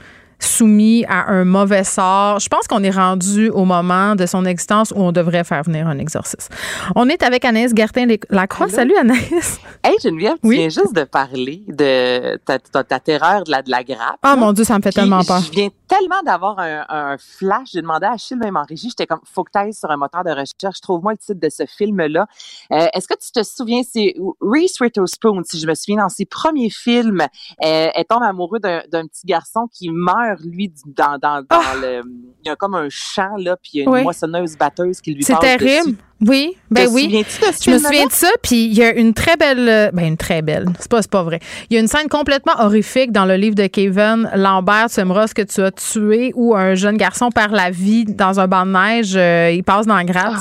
soumis 0.43 1.05
à 1.07 1.29
un 1.31 1.45
mauvais 1.45 1.83
sort. 1.83 2.39
Je 2.39 2.47
pense 2.49 2.67
qu'on 2.67 2.83
est 2.83 2.89
rendu 2.91 3.49
au 3.49 3.65
moment 3.65 4.15
de 4.15 4.25
son 4.25 4.45
existence 4.45 4.91
où 4.91 4.99
on 5.01 5.11
devrait 5.11 5.43
faire 5.43 5.63
venir 5.63 5.87
un 5.87 5.97
exorciste. 5.97 6.49
On 6.95 7.09
est 7.09 7.23
avec 7.23 7.45
Anaïs 7.45 7.73
Gertin-Lacroix. 7.73 8.69
Salut 8.69 8.95
Anaïs. 8.95 9.59
Hey 9.83 9.95
Geneviève, 10.01 10.35
tu 10.43 10.51
viens 10.51 10.69
juste 10.69 10.93
de 10.93 11.03
parler 11.03 11.63
de 11.67 12.37
ta, 12.45 12.59
ta- 12.59 12.83
ta 12.83 12.99
terreur 12.99 13.43
de 13.43 13.51
la, 13.51 13.61
de 13.61 13.69
la 13.71 13.83
grappe. 13.83 14.19
Oh 14.25 14.35
mon 14.37 14.53
Dieu, 14.53 14.63
ça 14.63 14.77
me 14.77 14.81
fait 14.81 14.89
Puis 14.89 14.95
tellement 15.01 15.23
peur. 15.23 15.39
Je 15.41 15.51
viens 15.51 15.69
tellement 15.87 16.21
d'avoir 16.25 16.59
un, 16.59 16.85
un 16.89 17.17
flash. 17.17 17.69
J'ai 17.73 17.81
demandé 17.81 18.05
à 18.05 18.11
Achille, 18.13 18.37
même 18.37 18.57
en 18.57 18.63
régie, 18.63 18.89
j'étais 18.89 19.05
comme, 19.07 19.19
faut 19.33 19.43
que 19.43 19.51
tu 19.53 19.59
ailles 19.59 19.73
sur 19.73 19.89
un 19.91 19.97
moteur 19.97 20.23
de 20.23 20.31
recherche. 20.31 20.79
Trouve-moi 20.81 21.13
le 21.13 21.17
titre 21.17 21.39
de 21.39 21.49
ce 21.49 21.63
film-là. 21.65 22.25
Euh, 22.71 22.87
Est-ce 22.93 23.07
que 23.07 23.13
tu 23.15 23.31
te 23.31 23.43
souviens, 23.43 23.81
c'est 23.83 24.15
Reese 24.41 24.79
Witherspoon, 24.79 25.41
si 25.45 25.59
je 25.59 25.67
me 25.67 25.75
souviens, 25.75 26.03
dans 26.03 26.09
ses 26.09 26.25
premiers 26.25 26.69
films, 26.69 27.21
euh, 27.21 27.87
elle 27.93 28.05
tombe 28.05 28.23
amoureux 28.23 28.59
d'un 28.59 28.81
d'un 28.91 29.05
petit 29.07 29.25
garçon 29.25 29.67
qui 29.71 29.89
meurt, 29.89 30.32
lui, 30.43 30.71
dans, 30.85 31.17
dans, 31.21 31.43
dans 31.49 31.81
le... 31.81 32.01
Il 32.45 32.49
y 32.49 32.51
a 32.51 32.55
comme 32.57 32.75
un 32.75 32.87
champ, 32.89 33.37
là, 33.37 33.55
puis 33.61 33.71
il 33.75 33.77
y 33.77 33.79
a 33.81 33.83
une 33.83 33.89
Ah! 33.89 33.93
Oui. 33.97 34.03
moissonneuse 34.03 34.57
batteuse 34.57 34.99
qui 34.99 35.13
lui 35.13 35.23
C'est 35.23 35.33
passe 35.33 35.41
terrible. 35.41 35.85
dessus. 35.91 35.97
Oui, 36.25 36.53
ben 36.71 36.87
Te 36.87 36.91
oui. 36.93 37.07
de 37.09 37.23
ce 37.29 37.63
Je 37.65 37.71
me 37.71 37.77
souviens 37.79 38.05
de 38.05 38.11
ça, 38.11 38.29
puis 38.41 38.65
il 38.65 38.73
y 38.73 38.81
a 38.83 38.93
une 38.93 39.13
très 39.13 39.35
belle, 39.35 39.67
euh, 39.67 39.91
ben 39.91 40.05
une 40.07 40.15
très 40.17 40.41
belle, 40.41 40.65
c'est 40.79 40.89
pas, 40.89 41.01
c'est 41.01 41.11
pas 41.11 41.23
vrai. 41.23 41.39
Il 41.69 41.73
y 41.73 41.77
a 41.77 41.81
une 41.81 41.87
scène 41.87 42.07
complètement 42.07 42.53
horrifique 42.59 43.11
dans 43.11 43.25
le 43.25 43.35
livre 43.35 43.55
de 43.55 43.67
Kevin 43.67 44.29
Lambert, 44.35 44.87
Tu 44.89 45.01
aimeras 45.01 45.27
ce 45.27 45.33
que 45.35 45.41
tu 45.41 45.59
as 45.61 45.71
tué, 45.71 46.31
où 46.35 46.55
un 46.55 46.75
jeune 46.75 46.95
garçon 46.95 47.29
perd 47.29 47.51
la 47.53 47.71
vie 47.71 48.05
dans 48.05 48.39
un 48.39 48.47
banc 48.47 48.65
de 48.65 48.71
neige, 48.71 49.13
euh, 49.17 49.51
il 49.53 49.63
passe 49.63 49.85
dans 49.85 49.95
la 49.97 50.05
gratte. 50.05 50.39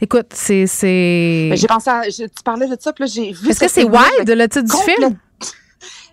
Écoute, 0.00 0.26
c'est... 0.34 0.66
c'est... 0.68 1.48
Ben, 1.50 1.56
J'ai 1.56 1.66
pensé 1.66 1.90
à, 1.90 2.02
je- 2.08 2.24
tu 2.26 2.42
parlais 2.44 2.68
de 2.68 2.76
ça, 2.78 2.92
puis 2.92 3.04
là, 3.04 3.10
j'ai 3.12 3.32
vu 3.32 3.50
Est-ce 3.50 3.58
que 3.60 3.68
ce 3.68 3.74
c'est 3.74 3.84
Wild, 3.84 4.28
le 4.28 4.48
titre 4.48 4.64
du 4.64 4.92
film? 4.92 5.16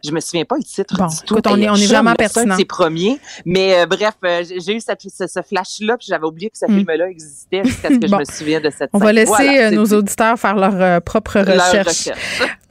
Je 0.04 0.12
me 0.12 0.20
souviens 0.20 0.46
pas 0.46 0.56
le 0.58 0.64
titre 0.64 0.96
Bon, 0.98 1.08
du 1.08 1.16
tout. 1.26 1.36
écoute, 1.36 1.48
on 1.48 1.62
est- 1.62 1.70
on 1.70 1.76
est 1.76 1.88
vraiment 1.88 2.12
c'est 2.12 2.18
pertinent. 2.18 2.56
de 2.56 2.60
ses 2.60 2.66
premiers. 2.66 3.20
Mais 3.46 3.76
euh, 3.80 3.86
bref, 3.86 4.14
euh, 4.26 4.44
j'ai 4.66 4.76
eu 4.76 4.80
cette- 4.80 5.02
ce, 5.02 5.28
ce 5.28 5.42
flash-là, 5.42 5.98
puis 5.98 6.08
j'avais 6.10 6.26
oublié 6.26 6.50
que 6.50 6.58
ce 6.58 6.66
Mm. 6.66 6.78
film-là 6.78 7.08
existait 7.10 7.62
jusqu'à 7.66 7.90
ce 7.90 7.94
que 7.96 8.08
Bon. 8.08 8.18
je 8.18 8.20
me 8.20 8.26
souvienne 8.26 8.64
de 8.64 8.70
cette 8.70 8.90
On 8.94 8.98
va 9.00 9.12
laisser 9.14 9.28
Voilà, 9.28 9.52
euh, 9.52 9.70
c'est 9.70 9.76
nos 9.76 9.86
dit. 9.86 9.94
auditeurs 9.94 10.40
faire 10.40 10.56
leur 10.56 10.74
euh, 10.80 11.00
propre 11.00 11.40
Leur 11.40 11.66
recherche. 11.68 12.10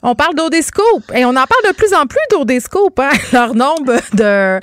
On 0.03 0.15
parle 0.15 0.35
d'Odescope 0.35 1.13
et 1.15 1.25
on 1.27 1.31
en 1.31 1.35
parle 1.35 1.69
de 1.69 1.75
plus 1.75 1.93
en 1.95 2.07
plus 2.07 2.19
d'Odescope. 2.31 2.99
Hein? 3.01 3.11
Leur 3.33 3.55
nombre 3.55 3.93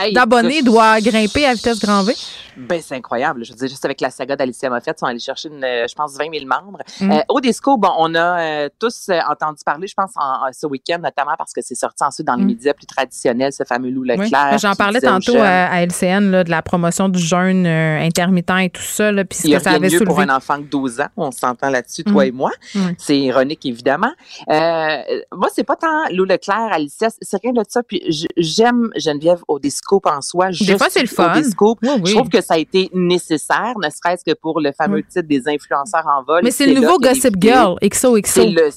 Hey, 0.02 0.14
d'abonnés 0.14 0.61
doit 0.64 0.99
grimper 0.99 1.45
à 1.45 1.53
vitesse 1.53 1.80
grand 1.80 2.03
V. 2.03 2.14
Ben, 2.57 2.81
c'est 2.81 2.95
incroyable. 2.95 3.45
Je 3.45 3.51
veux 3.51 3.57
dire, 3.57 3.67
juste 3.67 3.85
avec 3.85 4.01
la 4.01 4.09
saga 4.09 4.35
d'Alicia 4.35 4.69
Moffett, 4.69 4.95
ils 4.97 4.99
sont 4.99 5.05
allés 5.05 5.19
chercher, 5.19 5.49
une, 5.49 5.63
euh, 5.63 5.85
je 5.88 5.93
pense, 5.95 6.17
20 6.17 6.31
000 6.34 6.45
membres. 6.45 6.79
Mm. 6.99 7.11
Euh, 7.11 7.19
au 7.29 7.39
Disco, 7.39 7.77
bon, 7.77 7.91
on 7.97 8.15
a 8.15 8.39
euh, 8.65 8.69
tous 8.79 9.09
euh, 9.09 9.19
entendu 9.29 9.59
parler, 9.65 9.88
je 9.88 9.93
pense, 9.93 10.11
en, 10.15 10.47
en- 10.47 10.51
ce 10.53 10.65
week-end, 10.65 10.99
notamment 11.01 11.35
parce 11.38 11.53
que 11.53 11.61
c'est 11.61 11.75
sorti 11.75 12.03
ensuite 12.03 12.25
dans 12.27 12.35
les 12.35 12.43
Mm. 12.43 12.47
médias 12.47 12.73
plus 12.73 12.85
traditionnels, 12.88 13.53
ce 13.53 13.63
fameux 13.63 13.89
Lou 13.89 14.01
Oui. 14.01 14.07
Leclerc. 14.17 14.57
J'en 14.59 14.73
parlais 14.75 15.01
tantôt 15.01 15.34
jeunes, 15.34 15.41
à, 15.41 15.71
à 15.71 15.81
LCN 15.85 16.31
là, 16.31 16.43
de 16.43 16.49
la 16.49 16.61
promotion 16.61 17.09
du 17.09 17.19
jeûne 17.19 17.65
euh, 17.65 17.99
intermittent 18.01 18.49
et 18.59 18.69
tout 18.69 18.81
ça, 18.81 19.11
là, 19.11 19.23
puis 19.25 19.38
Il 19.43 19.51
y 19.51 19.55
a 19.55 19.59
ça 19.59 19.69
rien 19.71 19.79
de 19.79 19.85
avait 19.85 19.95
mieux 19.99 20.05
pour 20.05 20.19
un 20.19 20.29
enfant 20.35 20.57
de 20.57 20.63
12 20.63 21.01
ans. 21.01 21.07
On 21.17 21.31
s'entend 21.31 21.69
là-dessus, 21.69 22.03
toi 22.03 22.23
Mm. 22.23 22.27
et 22.27 22.31
moi. 22.31 22.51
Mm. 22.75 22.79
C'est 22.97 23.17
ironique, 23.19 23.65
évidemment. 23.65 24.11
Euh, 24.49 24.97
moi, 25.31 25.49
c'est 25.53 25.63
pas 25.63 25.75
tant 25.75 25.88
Lou 26.11 26.25
Leclerc, 26.25 26.69
Alicia, 26.71 27.09
c'est 27.21 27.41
rien 27.41 27.53
de 27.53 27.61
ça. 27.67 27.84
Puis 27.84 28.01
j'aime 28.38 28.89
Geneviève 28.95 29.41
au 29.47 29.59
Discope 29.59 30.05
en 30.07 30.21
soi. 30.21 30.49
Des 30.51 30.77
fois, 30.77 30.88
c'est 30.89 31.01
le 31.01 31.07
fun. 31.07 31.34
Discope. 31.34 31.79
Oui, 31.84 31.89
oui. 32.01 32.01
Je 32.05 32.15
trouve 32.15 32.29
que 32.29 32.41
ça 32.48 32.56
a 32.56 32.57
été 32.57 32.90
nécessaire, 32.94 33.74
ne 33.82 33.90
serait-ce 33.90 34.24
que 34.24 34.36
pour 34.38 34.60
le 34.61 34.72
fameux 34.72 35.03
titre 35.03 35.28
des 35.28 35.48
influenceurs 35.48 36.06
en 36.07 36.24
vol. 36.24 36.41
Mais 36.44 36.52
c'est 36.52 36.65
le 36.68 36.80
nouveau 36.80 36.98
Gossip. 36.99 37.36
Girl, 37.41 37.76
XOXO. 37.84 38.22
C'est 38.26 38.48
le 38.49 38.69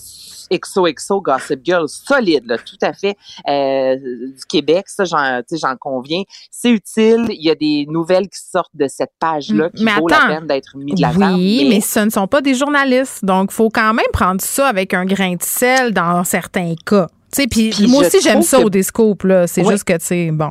XOXO 0.52 1.20
Gossip 1.20 1.60
Girl 1.64 1.86
solide, 1.88 2.44
là, 2.46 2.58
tout 2.58 2.76
à 2.82 2.92
fait 2.92 3.16
euh, 3.48 3.94
du 3.96 4.44
Québec, 4.48 4.86
ça 4.88 5.04
j'en, 5.04 5.76
conviens. 5.78 6.22
C'est 6.50 6.70
utile, 6.70 7.26
il 7.28 7.44
y 7.44 7.50
a 7.50 7.54
des 7.54 7.86
nouvelles 7.88 8.28
qui 8.28 8.40
sortent 8.50 8.74
de 8.74 8.88
cette 8.88 9.12
page-là 9.20 9.70
qui 9.70 9.84
Mais 9.84 9.94
vaut 9.94 10.08
attends. 10.10 10.26
la 10.28 10.34
peine 10.38 10.46
d'être 10.48 10.76
mis 10.76 10.94
de 10.94 11.00
l'avant. 11.00 11.34
Oui, 11.34 11.66
mais 11.68 11.80
ce 11.80 12.00
ne 12.00 12.10
sont 12.10 12.26
pas 12.26 12.40
des 12.40 12.54
journalistes. 12.54 13.24
Donc, 13.24 13.50
il 13.52 13.54
faut 13.54 13.70
quand 13.70 13.94
même 13.94 14.04
prendre 14.12 14.40
ça 14.40 14.66
avec 14.66 14.92
un 14.92 15.04
grain 15.04 15.34
de 15.34 15.42
sel 15.42 15.92
dans 15.92 16.24
certains 16.24 16.74
cas. 16.84 17.06
Puis 17.48 17.72
moi 17.88 18.04
aussi, 18.04 18.20
j'aime 18.20 18.42
ça 18.42 18.58
que- 18.58 18.64
au 18.64 18.70
Descope, 18.70 19.22
là. 19.22 19.46
C'est 19.46 19.62
Oui. 19.64 19.70
juste 19.72 19.84
que, 19.84 19.92
tu 19.92 20.04
sais, 20.04 20.30
bon. 20.32 20.50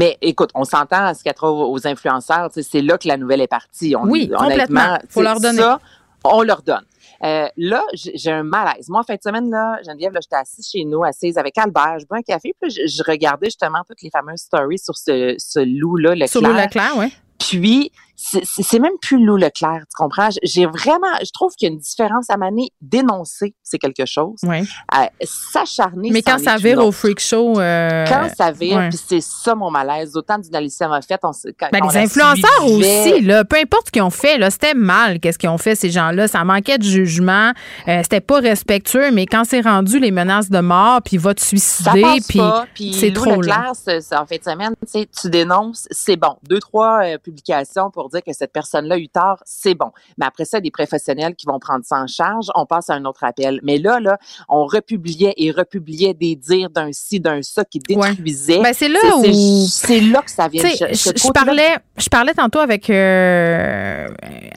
Mais 0.00 0.16
écoute, 0.22 0.48
on 0.54 0.64
s'entend 0.64 1.04
à 1.04 1.12
ce 1.12 1.22
qu'il 1.22 1.28
y 1.28 1.30
a 1.30 1.34
trop 1.34 1.70
aux 1.70 1.86
influenceurs, 1.86 2.48
c'est 2.52 2.80
là 2.80 2.96
que 2.96 3.06
la 3.06 3.18
nouvelle 3.18 3.42
est 3.42 3.46
partie. 3.46 3.94
On, 3.94 4.04
Oui, 4.04 4.30
complètement. 4.30 4.98
Faut 5.10 5.20
leur 5.20 5.38
donner. 5.40 5.58
Ça, 5.58 5.78
on 6.24 6.42
leur 6.42 6.62
donne. 6.62 6.86
Euh, 7.22 7.48
là, 7.58 7.84
j'ai 7.92 8.30
un 8.30 8.42
malaise. 8.42 8.88
Moi, 8.88 9.00
en 9.00 9.02
fin 9.02 9.16
de 9.16 9.20
semaine, 9.22 9.50
là, 9.50 9.78
Geneviève, 9.86 10.14
là, 10.14 10.20
j'étais 10.22 10.36
assise 10.36 10.70
chez 10.70 10.84
nous, 10.86 11.04
assise 11.04 11.36
avec 11.36 11.58
Albert, 11.58 11.98
je 12.00 12.06
bois 12.06 12.16
un 12.16 12.22
café, 12.22 12.54
puis 12.58 12.70
je, 12.70 12.86
je 12.86 13.02
regardais 13.06 13.48
justement 13.48 13.80
toutes 13.86 14.00
les 14.00 14.08
fameuses 14.08 14.40
stories 14.40 14.78
sur 14.78 14.96
ce, 14.96 15.34
ce 15.36 15.60
loup-là, 15.60 16.14
Leclerc. 16.14 16.28
Sur 16.30 16.40
le 16.40 16.54
Leclerc, 16.54 16.94
oui. 16.96 17.12
Puis, 17.38 17.92
c'est- 18.42 18.78
même 18.78 18.92
plus 19.00 19.24
Lou 19.24 19.36
Leclerc, 19.36 19.80
tu 19.88 19.96
comprends? 19.96 20.28
J'ai 20.42 20.66
vraiment, 20.66 21.06
je 21.24 21.30
trouve 21.32 21.52
qu'il 21.54 21.68
y 21.68 21.70
a 21.70 21.74
une 21.74 21.80
différence 21.80 22.28
à 22.30 22.36
maner. 22.36 22.68
Dénoncer, 22.80 23.54
c'est 23.62 23.78
quelque 23.78 24.04
chose. 24.06 24.36
Ouais. 24.42 24.62
Euh, 24.96 25.04
S'acharner, 25.24 26.10
Mais 26.12 26.22
quand 26.22 26.38
ça 26.38 26.56
vire 26.56 26.78
au 26.84 26.92
freak 26.92 27.20
show. 27.20 27.58
euh, 27.58 28.04
Quand 28.06 28.28
ça 28.36 28.50
vire, 28.52 28.76
ouais. 28.76 28.88
puis 28.90 28.98
c'est 29.08 29.20
ça 29.22 29.54
mon 29.54 29.70
malaise. 29.70 30.16
Autant 30.16 30.38
d'une 30.38 30.54
Alicia 30.54 30.88
Moffett, 30.88 31.20
on, 31.22 31.30
quand, 31.58 31.68
Ben, 31.72 31.80
on 31.82 31.88
les 31.88 31.96
influenceurs 31.98 32.50
suivait, 32.66 33.10
aussi, 33.12 33.20
là, 33.22 33.44
peu 33.44 33.56
importe 33.56 33.86
ce 33.86 33.92
qu'ils 33.92 34.02
ont 34.02 34.10
fait, 34.10 34.38
là, 34.38 34.50
c'était 34.50 34.74
mal 34.74 35.20
qu'est-ce 35.20 35.38
qu'ils 35.38 35.48
ont 35.48 35.58
fait, 35.58 35.74
ces 35.74 35.90
gens-là. 35.90 36.28
Ça 36.28 36.44
manquait 36.44 36.78
de 36.78 36.84
jugement, 36.84 37.52
euh, 37.88 38.00
c'était 38.02 38.20
pas 38.20 38.40
respectueux, 38.40 39.10
mais 39.12 39.26
quand 39.26 39.44
c'est 39.44 39.60
rendu 39.62 39.98
les 39.98 40.10
menaces 40.10 40.50
de 40.50 40.60
mort, 40.60 41.00
puis 41.04 41.16
va 41.16 41.34
te 41.34 41.40
suicider, 41.40 42.04
puis 42.28 42.92
c'est 42.92 43.10
Lou 43.10 43.14
trop. 43.22 43.40
Leclerc, 43.40 43.72
en 44.12 44.26
fin 44.26 44.36
de 44.36 44.42
semaine, 44.44 44.74
tu 45.20 45.30
dénonces, 45.30 45.86
c'est 45.90 46.16
bon. 46.16 46.36
Deux, 46.48 46.58
trois 46.60 47.00
publications 47.22 47.90
pour 47.90 48.09
dire 48.10 48.22
que 48.22 48.32
cette 48.32 48.52
personne-là 48.52 48.96
a 48.96 48.98
eu 48.98 49.08
tort, 49.08 49.38
c'est 49.44 49.74
bon. 49.74 49.90
Mais 50.18 50.26
après 50.26 50.44
ça, 50.44 50.60
des 50.60 50.70
professionnels 50.70 51.34
qui 51.34 51.46
vont 51.46 51.58
prendre 51.58 51.84
ça 51.84 51.96
en 52.00 52.06
charge, 52.06 52.46
on 52.54 52.66
passe 52.66 52.90
à 52.90 52.94
un 52.94 53.04
autre 53.04 53.24
appel. 53.24 53.60
Mais 53.62 53.78
là, 53.78 54.00
là, 54.00 54.18
on 54.48 54.64
republiait 54.64 55.34
et 55.36 55.50
republiait 55.50 56.14
des 56.14 56.36
dires 56.36 56.70
d'un 56.70 56.90
ci, 56.92 57.20
d'un 57.20 57.42
ça 57.42 57.64
qui 57.64 57.78
détruisait. 57.78 58.60
Ben, 58.62 58.72
c'est 58.74 58.88
là 58.88 58.98
où- 59.16 59.22
C'est 59.68 60.00
là 60.00 60.22
que 60.22 60.30
ça 60.30 60.48
vient. 60.48 60.62
Je, 60.92 61.32
parlais, 61.32 61.76
je 61.96 62.08
parlais 62.08 62.34
tantôt 62.34 62.58
avec 62.58 62.90
euh, 62.90 64.08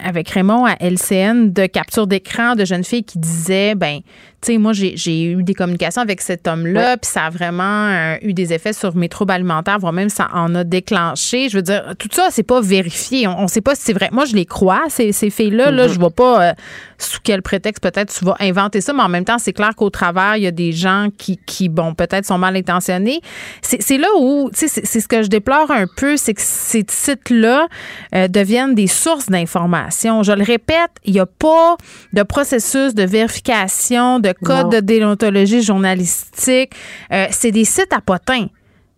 avec 0.03 0.30
Raymond 0.30 0.65
à 0.65 0.75
LCN 0.80 1.51
de 1.51 1.65
capture 1.65 2.07
d'écran 2.07 2.55
de 2.55 2.65
jeunes 2.65 2.84
filles 2.84 3.03
qui 3.03 3.19
disaient 3.19 3.75
ben 3.75 3.99
tu 4.44 4.52
sais 4.52 4.57
moi 4.57 4.74
j'ai 4.74 4.98
j'ai 4.98 5.24
eu 5.24 5.41
des 5.41 5.53
communications 5.53 6.02
avec 6.02 6.20
cet 6.22 6.48
homme-là 6.48 6.98
puis 6.98 7.10
ça 7.10 7.26
a 7.26 7.30
vraiment 7.30 7.88
euh, 7.88 8.18
eu 8.22 8.34
des 8.34 8.52
effets 8.52 8.74
sur 8.74 8.95
mes 8.95 9.07
troubles 9.07 9.32
alimentaires 9.32 9.80
voire 9.80 9.94
même 9.94 10.10
ça 10.10 10.28
en 10.34 10.53
a 10.56 10.64
déclenché. 10.64 11.48
Je 11.49 11.57
veux 11.57 11.61
dire 11.61 11.95
tout 11.98 12.10
ça 12.11 12.28
c'est 12.30 12.44
pas 12.44 12.60
vérifié. 12.60 13.28
On, 13.28 13.40
on 13.44 13.48
sait 13.48 13.61
pas 13.61 13.76
si 13.76 13.84
c'est 13.84 13.94
vrai. 13.94 14.10
Moi 14.11 14.26
je 14.26 14.36
les 14.36 14.45
crois 14.45 14.82
ces, 14.90 15.14
ces 15.14 15.30
filles-là 15.30 15.72
là. 15.72 15.88
Mhm. 15.88 15.94
je 15.94 15.99
vois 15.99 16.11
pas 16.11 16.49
euh, 16.49 16.53
sous 16.98 17.20
quel 17.24 17.41
prétexte 17.41 17.82
peut-être 17.82 18.14
tu 18.14 18.26
vas 18.26 18.36
inventer 18.40 18.82
ça 18.82 18.91
mais 18.94 19.02
en 19.02 19.10
même 19.10 19.26
temps 19.26 19.38
c'est 19.38 19.53
clair 19.53 19.76
qu'au 19.76 19.90
travers 19.90 20.36
il 20.36 20.44
y 20.44 20.48
a 20.48 20.52
des 20.52 20.74
gens 20.74 21.07
qui 21.18 21.40
qui 21.45 21.70
bon 21.70 21.94
peut-être 21.94 22.26
sont 22.26 22.38
mal 22.38 22.57
intentionnés. 22.57 23.22
C'est 23.61 23.82
c'est 23.82 23.98
là 23.98 24.07
où 24.20 24.49
tu 24.52 24.60
sais 24.60 24.68
c'est 24.68 24.86
c'est 24.86 24.99
ce 24.99 25.07
que 25.07 25.24
je 25.24 25.30
déplore 25.30 25.72
un 25.72 25.86
peu 25.88 26.18
c'est 26.18 26.34
que 26.34 26.41
ces 26.41 26.86
sites-là 26.88 27.68
euh, 28.14 28.28
deviennent 28.28 28.76
des 28.76 28.88
sources 28.88 29.28
d'information. 29.28 30.24
Je 30.24 30.34
le 30.34 30.44
répète, 30.44 30.91
il 31.06 31.14
n'y 31.14 31.20
a 31.20 31.26
pas 31.26 31.78
de 32.11 32.24
processus 32.24 32.94
de 32.94 33.03
vérification, 33.03 34.20
de 34.20 34.32
code 34.34 34.64
Non. 34.65 34.69
de 34.69 34.80
déontologie 34.80 35.61
journalistique. 35.61 36.73
Euh, 37.11 37.26
c'est 37.31 37.51
des 37.51 37.65
sites 37.65 37.93
à 37.93 38.01
potins. 38.01 38.47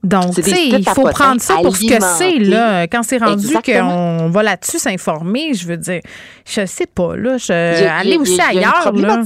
Donc, 0.03 0.35
tu 0.35 0.43
sais, 0.43 0.67
il 0.67 0.87
faut 0.87 1.09
prendre 1.09 1.41
ça 1.41 1.55
pour 1.63 1.75
ce 1.75 1.87
que 1.87 2.03
c'est, 2.17 2.37
là. 2.37 2.83
Quand 2.87 3.01
c'est 3.01 3.17
rendu 3.17 3.47
qu'on 3.65 4.29
va 4.29 4.43
là-dessus 4.43 4.77
s'informer, 4.77 5.55
je 5.55 5.67
veux 5.67 5.77
dire, 5.77 6.01
je 6.47 6.65
sais 6.67 6.85
pas, 6.85 7.15
là. 7.15 7.37
Je, 7.37 7.51
aller 7.87 8.17
aussi 8.17 8.39
ailleurs, 8.39 8.93
là. 8.93 9.23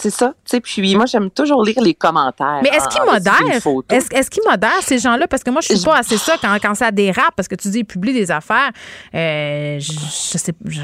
C'est 0.00 0.10
ça. 0.10 0.28
Tu 0.44 0.50
sais, 0.50 0.60
puis 0.60 0.94
moi, 0.94 1.06
j'aime 1.06 1.28
toujours 1.30 1.64
lire 1.64 1.80
les 1.82 1.94
commentaires. 1.94 2.60
Mais 2.62 2.68
est-ce 2.68 2.84
en- 2.84 2.88
qu'ils 2.88 3.02
modèrent? 3.02 3.84
Est-ce 3.90 4.06
est-ce 4.14 4.30
qu'ils 4.30 4.42
modèrent 4.48 4.80
ces 4.82 4.98
gens-là? 4.98 5.26
Parce 5.26 5.42
que 5.42 5.50
moi, 5.50 5.60
je 5.60 5.74
suis 5.74 5.84
pas 5.84 5.96
assez 5.98 6.16
ça 6.16 6.34
quand, 6.40 6.56
quand 6.62 6.74
ça 6.74 6.90
dérape, 6.92 7.34
parce 7.36 7.48
que 7.48 7.56
tu 7.56 7.68
dis, 7.68 7.80
ils 7.80 7.84
publient 7.84 8.12
des 8.14 8.30
affaires. 8.30 8.70
Euh, 9.14 9.78
je, 9.80 9.92
je 9.92 10.38
sais 10.38 10.52
je, 10.64 10.80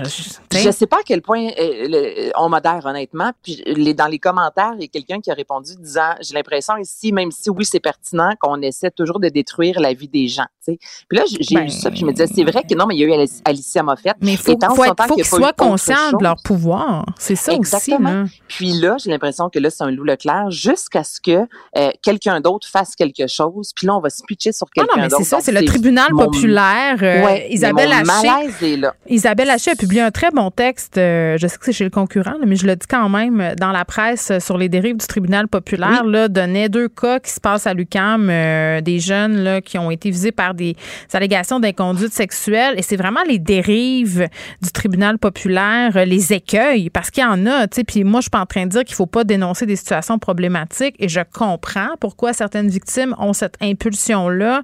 je- 0.52 0.58
Je 0.58 0.70
sais 0.70 0.86
pas 0.86 0.96
à 0.96 1.02
quel 1.04 1.22
point 1.22 1.46
euh, 1.46 1.52
le- 1.88 2.32
on 2.36 2.48
modère 2.48 2.80
honnêtement. 2.84 3.30
Puis 3.42 3.62
les, 3.66 3.94
dans 3.94 4.06
les 4.06 4.18
commentaires, 4.18 4.72
il 4.76 4.82
y 4.82 4.84
a 4.84 4.88
quelqu'un 4.88 5.20
qui 5.20 5.30
a 5.30 5.34
répondu 5.34 5.72
disant 5.78 6.14
j'ai 6.20 6.34
l'impression 6.34 6.76
ici, 6.76 7.12
même 7.12 7.30
si 7.30 7.50
oui 7.50 7.64
c'est 7.64 7.80
pertinent, 7.80 8.30
qu'on 8.40 8.60
essaie 8.62 8.90
toujours 8.90 9.20
de 9.20 9.28
détruire 9.28 9.78
la 9.80 9.92
vie 9.94 10.08
des 10.08 10.26
gens. 10.28 10.46
tu 10.64 10.72
sais. 10.72 10.78
Puis 11.08 11.18
là 11.18 11.24
j'ai 11.28 11.54
Ben, 11.54 11.64
lu 11.64 11.70
ça, 11.70 11.90
puis 11.90 12.00
je 12.00 12.04
me 12.06 12.12
disais 12.12 12.26
c'est 12.34 12.44
vrai 12.44 12.62
que 12.68 12.74
non, 12.74 12.86
mais 12.86 12.96
il 12.96 13.00
y 13.00 13.04
a 13.12 13.16
eu 13.24 13.28
Alicia 13.44 13.82
Moffett. 13.82 14.16
Mais 14.20 14.32
il 14.32 14.38
faut, 14.38 14.56
faut, 14.60 14.74
faut 14.74 14.84
y 14.84 14.94
qu'ils 15.14 15.20
eu 15.20 15.24
soient 15.24 15.52
conscients 15.52 16.12
de 16.18 16.22
leur 16.22 16.36
pouvoir. 16.42 17.04
C'est 17.18 17.36
ça 17.36 17.52
Exactement. 17.52 18.22
aussi. 18.24 18.40
Puis 18.48 18.72
là, 18.72 18.96
j'ai 19.04 19.10
l'impression 19.10 19.48
que 19.50 19.58
là, 19.58 19.70
c'est 19.70 19.84
un 19.84 19.90
loup 19.90 20.04
Leclerc 20.04 20.50
jusqu'à 20.50 21.04
ce 21.04 21.20
que 21.20 21.46
euh, 21.76 21.90
quelqu'un 22.02 22.40
d'autre 22.40 22.66
fasse 22.68 22.94
quelque 22.96 23.26
chose. 23.28 23.72
Puis 23.74 23.86
là, 23.86 23.94
on 23.96 24.00
va 24.00 24.10
se 24.10 24.22
pitcher 24.26 24.52
sur 24.52 24.68
quelqu'un 24.70 24.96
non, 24.96 25.02
mais 25.02 25.08
d'autre. 25.08 25.22
c'est 25.22 25.28
ça, 25.28 25.38
c'est 25.40 25.52
le 25.52 25.64
tribunal 25.64 26.08
mon- 26.12 26.24
populaire. 26.24 26.96
euh, 27.02 27.24
Ouais, 27.24 27.46
Isabelle 27.50 27.92
Haché. 27.92 28.88
Isabelle 29.08 29.50
Haché 29.50 29.70
a 29.72 29.74
publié 29.74 30.00
un 30.02 30.10
très 30.10 30.30
bon 30.30 30.50
texte, 30.50 30.98
euh, 30.98 31.36
je 31.38 31.46
sais 31.46 31.56
que 31.58 31.64
c'est 31.64 31.72
chez 31.72 31.84
le 31.84 31.90
concurrent, 31.90 32.34
mais 32.46 32.56
je 32.56 32.66
le 32.66 32.76
dis 32.76 32.86
quand 32.86 33.08
même, 33.08 33.54
dans 33.58 33.72
la 33.72 33.84
presse 33.84 34.32
sur 34.40 34.58
les 34.58 34.68
dérives 34.68 34.96
du 34.96 35.06
tribunal 35.06 35.48
populaire, 35.48 36.04
là, 36.04 36.28
donnait 36.28 36.68
deux 36.68 36.88
cas 36.88 37.18
qui 37.20 37.30
se 37.30 37.40
passent 37.40 37.66
à 37.66 37.74
l'UQAM, 37.74 38.28
euh, 38.30 38.80
des 38.80 38.98
jeunes 38.98 39.36
là, 39.42 39.60
qui 39.60 39.78
ont 39.78 39.90
été 39.90 40.10
visés 40.10 40.32
par 40.32 40.54
des 40.54 40.76
allégations 41.12 41.60
d'inconduite 41.60 42.12
sexuelle. 42.12 42.74
Et 42.78 42.82
c'est 42.82 42.96
vraiment 42.96 43.22
les 43.26 43.38
dérives 43.38 44.28
du 44.62 44.70
tribunal 44.72 45.18
populaire, 45.18 46.04
les 46.06 46.32
écueils, 46.32 46.90
parce 46.90 47.10
qu'il 47.10 47.22
y 47.22 47.26
en 47.26 47.46
a. 47.46 47.66
tu 47.66 47.76
sais. 47.76 47.84
Puis 47.84 48.04
moi, 48.04 48.20
je 48.20 48.24
suis 48.24 48.30
pas 48.30 48.40
en 48.40 48.46
train 48.46 48.64
de 48.64 48.70
dire 48.70 48.84
qu'il 48.84 48.93
faut 48.94 49.06
pas 49.06 49.24
dénoncer 49.24 49.66
des 49.66 49.76
situations 49.76 50.18
problématiques 50.18 50.96
et 50.98 51.08
je 51.08 51.20
comprends 51.32 51.90
pourquoi 52.00 52.32
certaines 52.32 52.68
victimes 52.68 53.14
ont 53.18 53.32
cette 53.32 53.56
impulsion-là, 53.60 54.62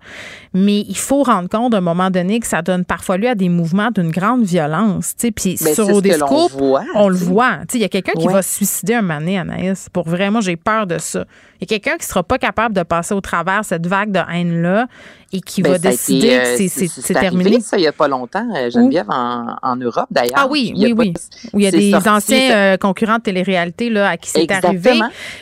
mais 0.55 0.81
il 0.81 0.97
faut 0.97 1.23
rendre 1.23 1.48
compte 1.48 1.74
à 1.74 1.78
un 1.78 1.82
moment 1.82 2.11
donné 2.11 2.40
que 2.40 2.47
ça 2.47 2.62
donne 2.62 2.85
parfois 2.85 3.16
lieu 3.16 3.28
à 3.28 3.35
des 3.35 3.48
mouvements 3.48 3.90
d'une 3.90 4.11
grande 4.11 4.43
violence. 4.43 5.15
Puis 5.35 5.57
Ben, 5.61 5.74
sur 5.74 5.89
Odescope, 5.89 6.52
on 6.94 7.09
le 7.09 7.16
voit. 7.16 7.59
Il 7.74 7.81
y 7.81 7.85
a 7.85 7.89
quelqu'un 7.89 8.12
qui 8.19 8.27
va 8.27 8.43
se 8.43 8.55
suicider 8.55 8.94
un 8.94 9.02
moment 9.02 9.20
donné, 9.20 9.39
Anaïs. 9.39 9.89
Pour 9.93 10.09
vrai, 10.09 10.31
moi, 10.31 10.40
j'ai 10.40 10.57
peur 10.57 10.86
de 10.86 10.98
ça. 10.98 11.24
Il 11.61 11.70
y 11.70 11.74
a 11.74 11.78
quelqu'un 11.78 11.98
qui 11.98 12.07
sera 12.07 12.23
pas 12.23 12.39
capable 12.39 12.74
de 12.74 12.82
passer 12.82 13.15
au 13.15 13.20
travers 13.20 13.65
cette 13.65 13.86
vague 13.86 14.12
de 14.12 14.20
haine-là 14.32 14.86
et 15.32 15.40
qui 15.40 15.62
Ben, 15.62 15.70
va 15.70 15.77
été, 15.77 15.89
décider 15.90 16.36
euh, 16.36 16.57
que 16.57 16.69
c'est- 16.69 16.89
c'est 16.89 17.16
arrivé, 17.16 17.31
terminé. 17.44 17.61
ça, 17.61 17.77
il 17.78 17.82
y 17.82 17.86
a 17.86 17.93
pas 17.93 18.09
longtemps, 18.09 18.47
euh, 18.57 18.70
Geneviève, 18.70 19.07
en, 19.09 19.55
en 19.62 19.77
Europe, 19.77 20.07
d'ailleurs. 20.11 20.35
Ah 20.36 20.47
oui, 20.51 20.73
oui, 20.77 20.93
oui. 20.97 21.15
Où 21.52 21.59
il 21.61 21.65
y 21.65 21.66
a 21.66 21.70
des 21.70 21.90
sorti, 21.93 22.09
anciens 22.09 22.51
euh, 22.57 22.77
concurrents 22.77 23.19
de 23.19 23.23
télé-réalité 23.23 23.90
là, 23.90 24.09
à 24.11 24.16
qui 24.16 24.28
c'est 24.31 24.51
arrivé. 24.51 25.01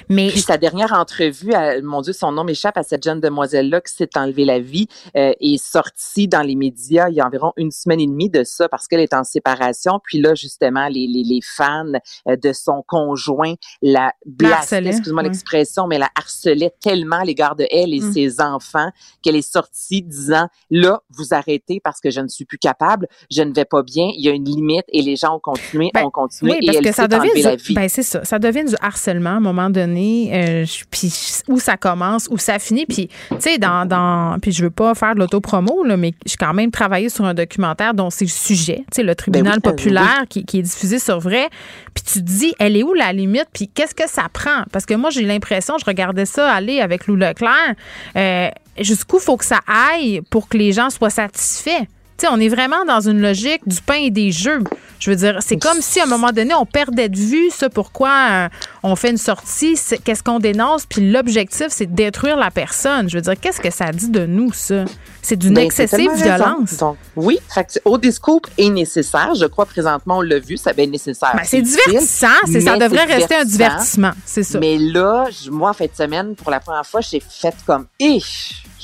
Mais 0.09 0.29
Puis 0.29 0.41
sa 0.41 0.59
dernière 0.59 0.93
entrevue, 0.93 1.53
à- 1.55 1.81
mon 1.83 2.03
Dieu, 2.03 2.13
son 2.13 2.33
nom 2.33 2.45
m'échappe 2.45 2.77
à 2.77 2.83
cette 2.83 3.03
jeune 3.03 3.21
demoiselle-là 3.21 3.81
qui 3.81 3.95
s'est 3.95 4.11
enlevée 4.17 4.45
la 4.45 4.59
vie, 4.61 4.89
euh, 5.17 5.33
est 5.41 5.63
sortie 5.63 6.29
dans 6.29 6.43
les 6.43 6.55
médias 6.57 7.09
il 7.09 7.15
y 7.17 7.21
a 7.21 7.27
environ 7.27 7.53
une 7.57 7.71
semaine 7.71 8.01
et 8.01 8.07
demie 8.07 8.31
de 8.31 8.45
ça 8.45 8.69
parce 8.69 8.87
qu'elle 8.89 9.01
est 9.01 9.15
en 9.15 9.25
séparation. 9.25 10.01
Puis 10.05 10.21
là, 10.21 10.35
justement, 10.35 10.89
les, 10.89 11.07
les, 11.07 11.23
les 11.25 11.41
fans 11.43 11.85
de 12.27 12.53
son 12.53 12.83
conjoint 12.87 13.55
la 13.83 14.13
harcelait, 14.45 14.91
excuse-moi 14.91 15.23
l'expression, 15.23 15.87
mais 15.87 15.99
la 15.99 16.09
harcelait 16.15 16.73
tellement 16.81 17.21
à 17.21 17.25
l'égard 17.25 17.57
de 17.57 17.67
elle 17.71 17.95
et 17.95 18.01
Mm. 18.01 18.13
ses 18.13 18.41
enfants 18.41 18.91
qu'elle 19.23 19.37
est 19.37 19.43
sortie 19.53 19.78
disant, 20.03 20.49
là, 20.71 21.01
vous 21.11 21.33
arrêtez 21.33 21.81
parce 21.83 22.01
que 22.01 22.11
je 22.11 22.21
ne 22.21 22.29
suis 22.29 22.45
plus 22.45 22.59
capable, 22.59 23.07
je 23.31 23.43
ne 23.43 23.53
vais 23.53 23.65
pas 23.65 23.83
bien, 23.83 24.09
il 24.15 24.25
y 24.25 24.29
a 24.29 24.33
une 24.33 24.45
limite 24.45 24.85
et 24.89 25.03
les 25.03 25.17
gens 25.17 25.37
ont 25.37 25.41
continué, 25.41 25.91
ont 26.03 26.11
continué 26.11 26.53
Oui, 26.53 26.59
et 26.63 26.67
parce 26.67 26.79
elle 26.79 26.85
que 26.85 26.93
ça 26.93 27.09
devient 27.09 27.43
la 27.43 27.57
vie. 27.57 27.75
ben 27.75 27.89
c'est 27.89 28.03
ça, 28.03 28.25
ça 28.25 28.39
devient 28.39 28.65
du 28.65 28.75
harcèlement 28.81 29.31
à 29.31 29.35
un 29.35 29.41
moment 29.41 29.71
donné, 29.71 30.31
euh, 30.33 30.65
puis 30.91 31.13
où 31.49 31.59
ça 31.59 31.77
commence, 31.77 32.29
où 32.31 32.39
ça 32.39 32.59
finit, 32.59 32.87
puis 32.87 33.09
tu 33.31 33.37
sais 33.41 33.59
dans, 33.59 33.87
dans 33.87 34.39
puis 34.41 34.53
je 34.53 34.63
veux 34.63 34.71
pas 34.71 34.95
faire 34.95 35.15
de 35.15 35.21
l'autopromo 35.21 35.85
là, 35.85 35.97
mais 35.97 36.13
j'ai 36.27 36.37
quand 36.37 36.55
même 36.55 36.71
travaillé 36.71 37.09
sur 37.09 37.25
un 37.25 37.35
documentaire 37.35 37.95
dont 37.95 38.11
c'est 38.11 38.25
le 38.25 38.31
sujet, 38.31 38.85
tu 38.91 38.97
sais 38.97 39.03
le 39.03 39.15
tribunal 39.15 39.55
oui, 39.55 39.61
ben 39.63 39.71
populaire 39.71 40.25
qui, 40.29 40.45
qui 40.45 40.59
est 40.59 40.63
diffusé 40.63 40.99
sur 40.99 41.21
vrai, 41.21 41.49
puis 41.95 42.05
tu 42.05 42.21
te 42.21 42.25
dis 42.25 42.55
elle 42.59 42.77
est 42.77 42.83
où 42.83 42.95
la 42.95 43.13
limite, 43.13 43.47
puis 43.53 43.69
qu'est-ce 43.69 43.95
que 43.95 44.09
ça 44.09 44.29
prend? 44.33 44.65
Parce 44.73 44.87
que 44.87 44.95
moi 44.95 45.11
j'ai 45.11 45.23
l'impression, 45.23 45.77
je 45.79 45.85
regardais 45.85 46.27
ça 46.27 46.51
aller 46.53 46.81
avec 46.81 47.07
Lou 47.07 47.17
Leclerc, 47.17 47.75
euh, 48.17 48.49
jusqu'où 48.81 49.19
faut 49.19 49.37
que 49.37 49.45
ça 49.45 49.61
aille 49.67 50.21
pour 50.31 50.49
que 50.49 50.57
les 50.57 50.73
gens 50.73 50.91
soient 50.91 51.11
satisfaits? 51.11 51.85
On 52.33 52.41
est 52.41 52.49
vraiment 52.49 52.85
dans 52.85 52.99
une 53.09 53.21
logique 53.23 53.61
du 53.65 53.81
pain 53.81 53.95
et 53.95 54.11
des 54.11 54.33
jeux. 54.33 54.65
Je 54.99 55.09
veux 55.11 55.15
dire, 55.15 55.39
c'est 55.41 55.57
comme 55.57 55.81
si 55.81 56.01
à 56.01 56.03
un 56.03 56.07
moment 56.07 56.33
donné, 56.33 56.53
on 56.53 56.67
perdait 56.67 57.09
de 57.09 57.17
vue 57.17 57.49
ce 57.57 57.67
pourquoi 57.67 58.11
euh, 58.11 58.49
on 58.83 58.97
fait 58.97 59.11
une 59.11 59.17
sortie, 59.19 59.79
qu'est-ce 60.03 60.25
qu'on 60.25 60.41
dénonce, 60.41 60.85
puis 60.85 61.13
l'objectif, 61.13 61.69
c'est 61.71 61.87
de 61.87 61.95
détruire 61.95 62.37
la 62.37 62.51
personne. 62.51 63.09
Je 63.09 63.19
veux 63.19 63.23
dire, 63.23 63.35
qu'est-ce 63.41 63.61
que 63.61 63.71
ça 63.71 63.93
dit 63.93 64.09
de 64.11 64.27
nous, 64.27 64.53
ça? 64.53 64.85
C'est 65.23 65.37
d'une 65.37 65.55
Ben, 65.55 65.67
excessive 65.67 66.11
violence. 66.17 66.77
Donc, 66.79 66.97
oui, 67.15 67.39
fait 67.55 67.81
au 67.85 67.97
discours 67.99 68.43
est 68.59 68.69
nécessaire. 68.69 69.37
Je 69.37 69.45
crois 69.47 69.67
présentement, 69.67 70.19
on 70.19 70.23
l'a 70.23 70.41
vu, 70.41 70.57
ça 70.57 70.73
bien 70.73 70.87
nécessaire. 70.87 71.35
Ben, 71.37 71.45
c'est 71.45 71.63
divertissant, 71.63 72.27
c'est- 72.47 72.63
ça 72.63 72.77
devrait 72.79 73.05
rester 73.05 73.37
un 73.37 73.45
divertissement, 73.45 74.11
c'est 74.27 74.43
ça. 74.43 74.59
Mais 74.59 74.77
là, 74.77 75.27
moi, 75.53 75.71
en 75.71 75.73
fin 75.73 75.85
de 75.85 75.95
semaine, 75.97 76.35
pour 76.35 76.51
la 76.51 76.59
première 76.59 76.85
fois, 76.85 77.01
j'ai 77.01 77.21
fait 77.21 77.55
comme, 77.65 77.87
eh, 78.01 78.19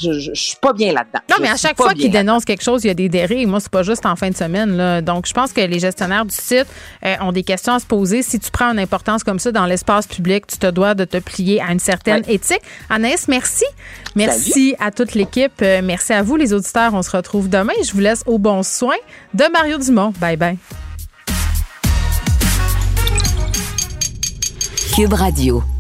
je, 0.01 0.13
je, 0.13 0.31
je 0.35 0.41
suis 0.41 0.57
pas 0.61 0.73
bien 0.73 0.93
là-dedans. 0.93 1.21
Non, 1.31 1.37
mais 1.41 1.49
à 1.49 1.57
chaque 1.57 1.77
fois 1.77 1.95
qu'ils 1.95 2.11
dénoncent 2.11 2.45
quelque 2.45 2.63
chose, 2.63 2.85
il 2.85 2.89
y 2.89 2.91
a 2.91 2.95
des 2.95 3.09
dérives. 3.09 3.49
Moi, 3.49 3.61
c'est 3.61 3.71
pas 3.71 3.83
juste 3.83 4.07
en 4.07 4.17
fin 4.17 4.31
de 4.31 4.37
semaine. 4.37 4.77
Là. 4.77 5.01
Donc, 5.01 5.27
je 5.27 5.33
pense 5.33 5.53
que 5.53 5.61
les 5.61 5.79
gestionnaires 5.79 6.25
du 6.25 6.35
site 6.35 6.67
euh, 7.05 7.15
ont 7.21 7.33
des 7.33 7.43
questions 7.43 7.75
à 7.75 7.79
se 7.79 7.87
poser. 7.87 8.23
Si 8.23 8.39
tu 8.39 8.51
prends 8.51 8.73
une 8.73 8.79
importance 8.79 9.25
comme 9.25 9.39
ça 9.39 9.53
dans 9.53 9.67
l'espace 9.67 10.07
public, 10.07 10.47
tu 10.47 10.59
te 10.59 10.71
dois 10.71 10.95
de 10.95 11.05
te 11.05 11.19
plier 11.19 11.61
à 11.61 11.73
une 11.73 11.79
certaine 11.79 12.23
éthique. 12.29 12.63
Anaïs, 12.91 13.29
merci. 13.29 13.65
Merci 14.17 14.75
à 14.79 14.91
toute 14.91 15.15
l'équipe. 15.15 15.53
Euh, 15.63 15.81
merci 15.83 16.13
à 16.13 16.23
vous, 16.23 16.37
les 16.37 16.53
auditeurs. 16.53 16.95
On 16.95 17.03
se 17.03 17.11
retrouve 17.11 17.49
demain. 17.49 17.73
Je 17.85 17.93
vous 17.93 18.01
laisse 18.01 18.23
au 18.27 18.39
bon 18.39 18.63
soin 18.63 18.97
de 19.33 19.45
Mario 19.53 19.79
Dumont. 19.79 20.13
Bye 20.19 20.37
bye. 20.37 20.59
Cube 24.95 25.13
Radio. 25.13 25.74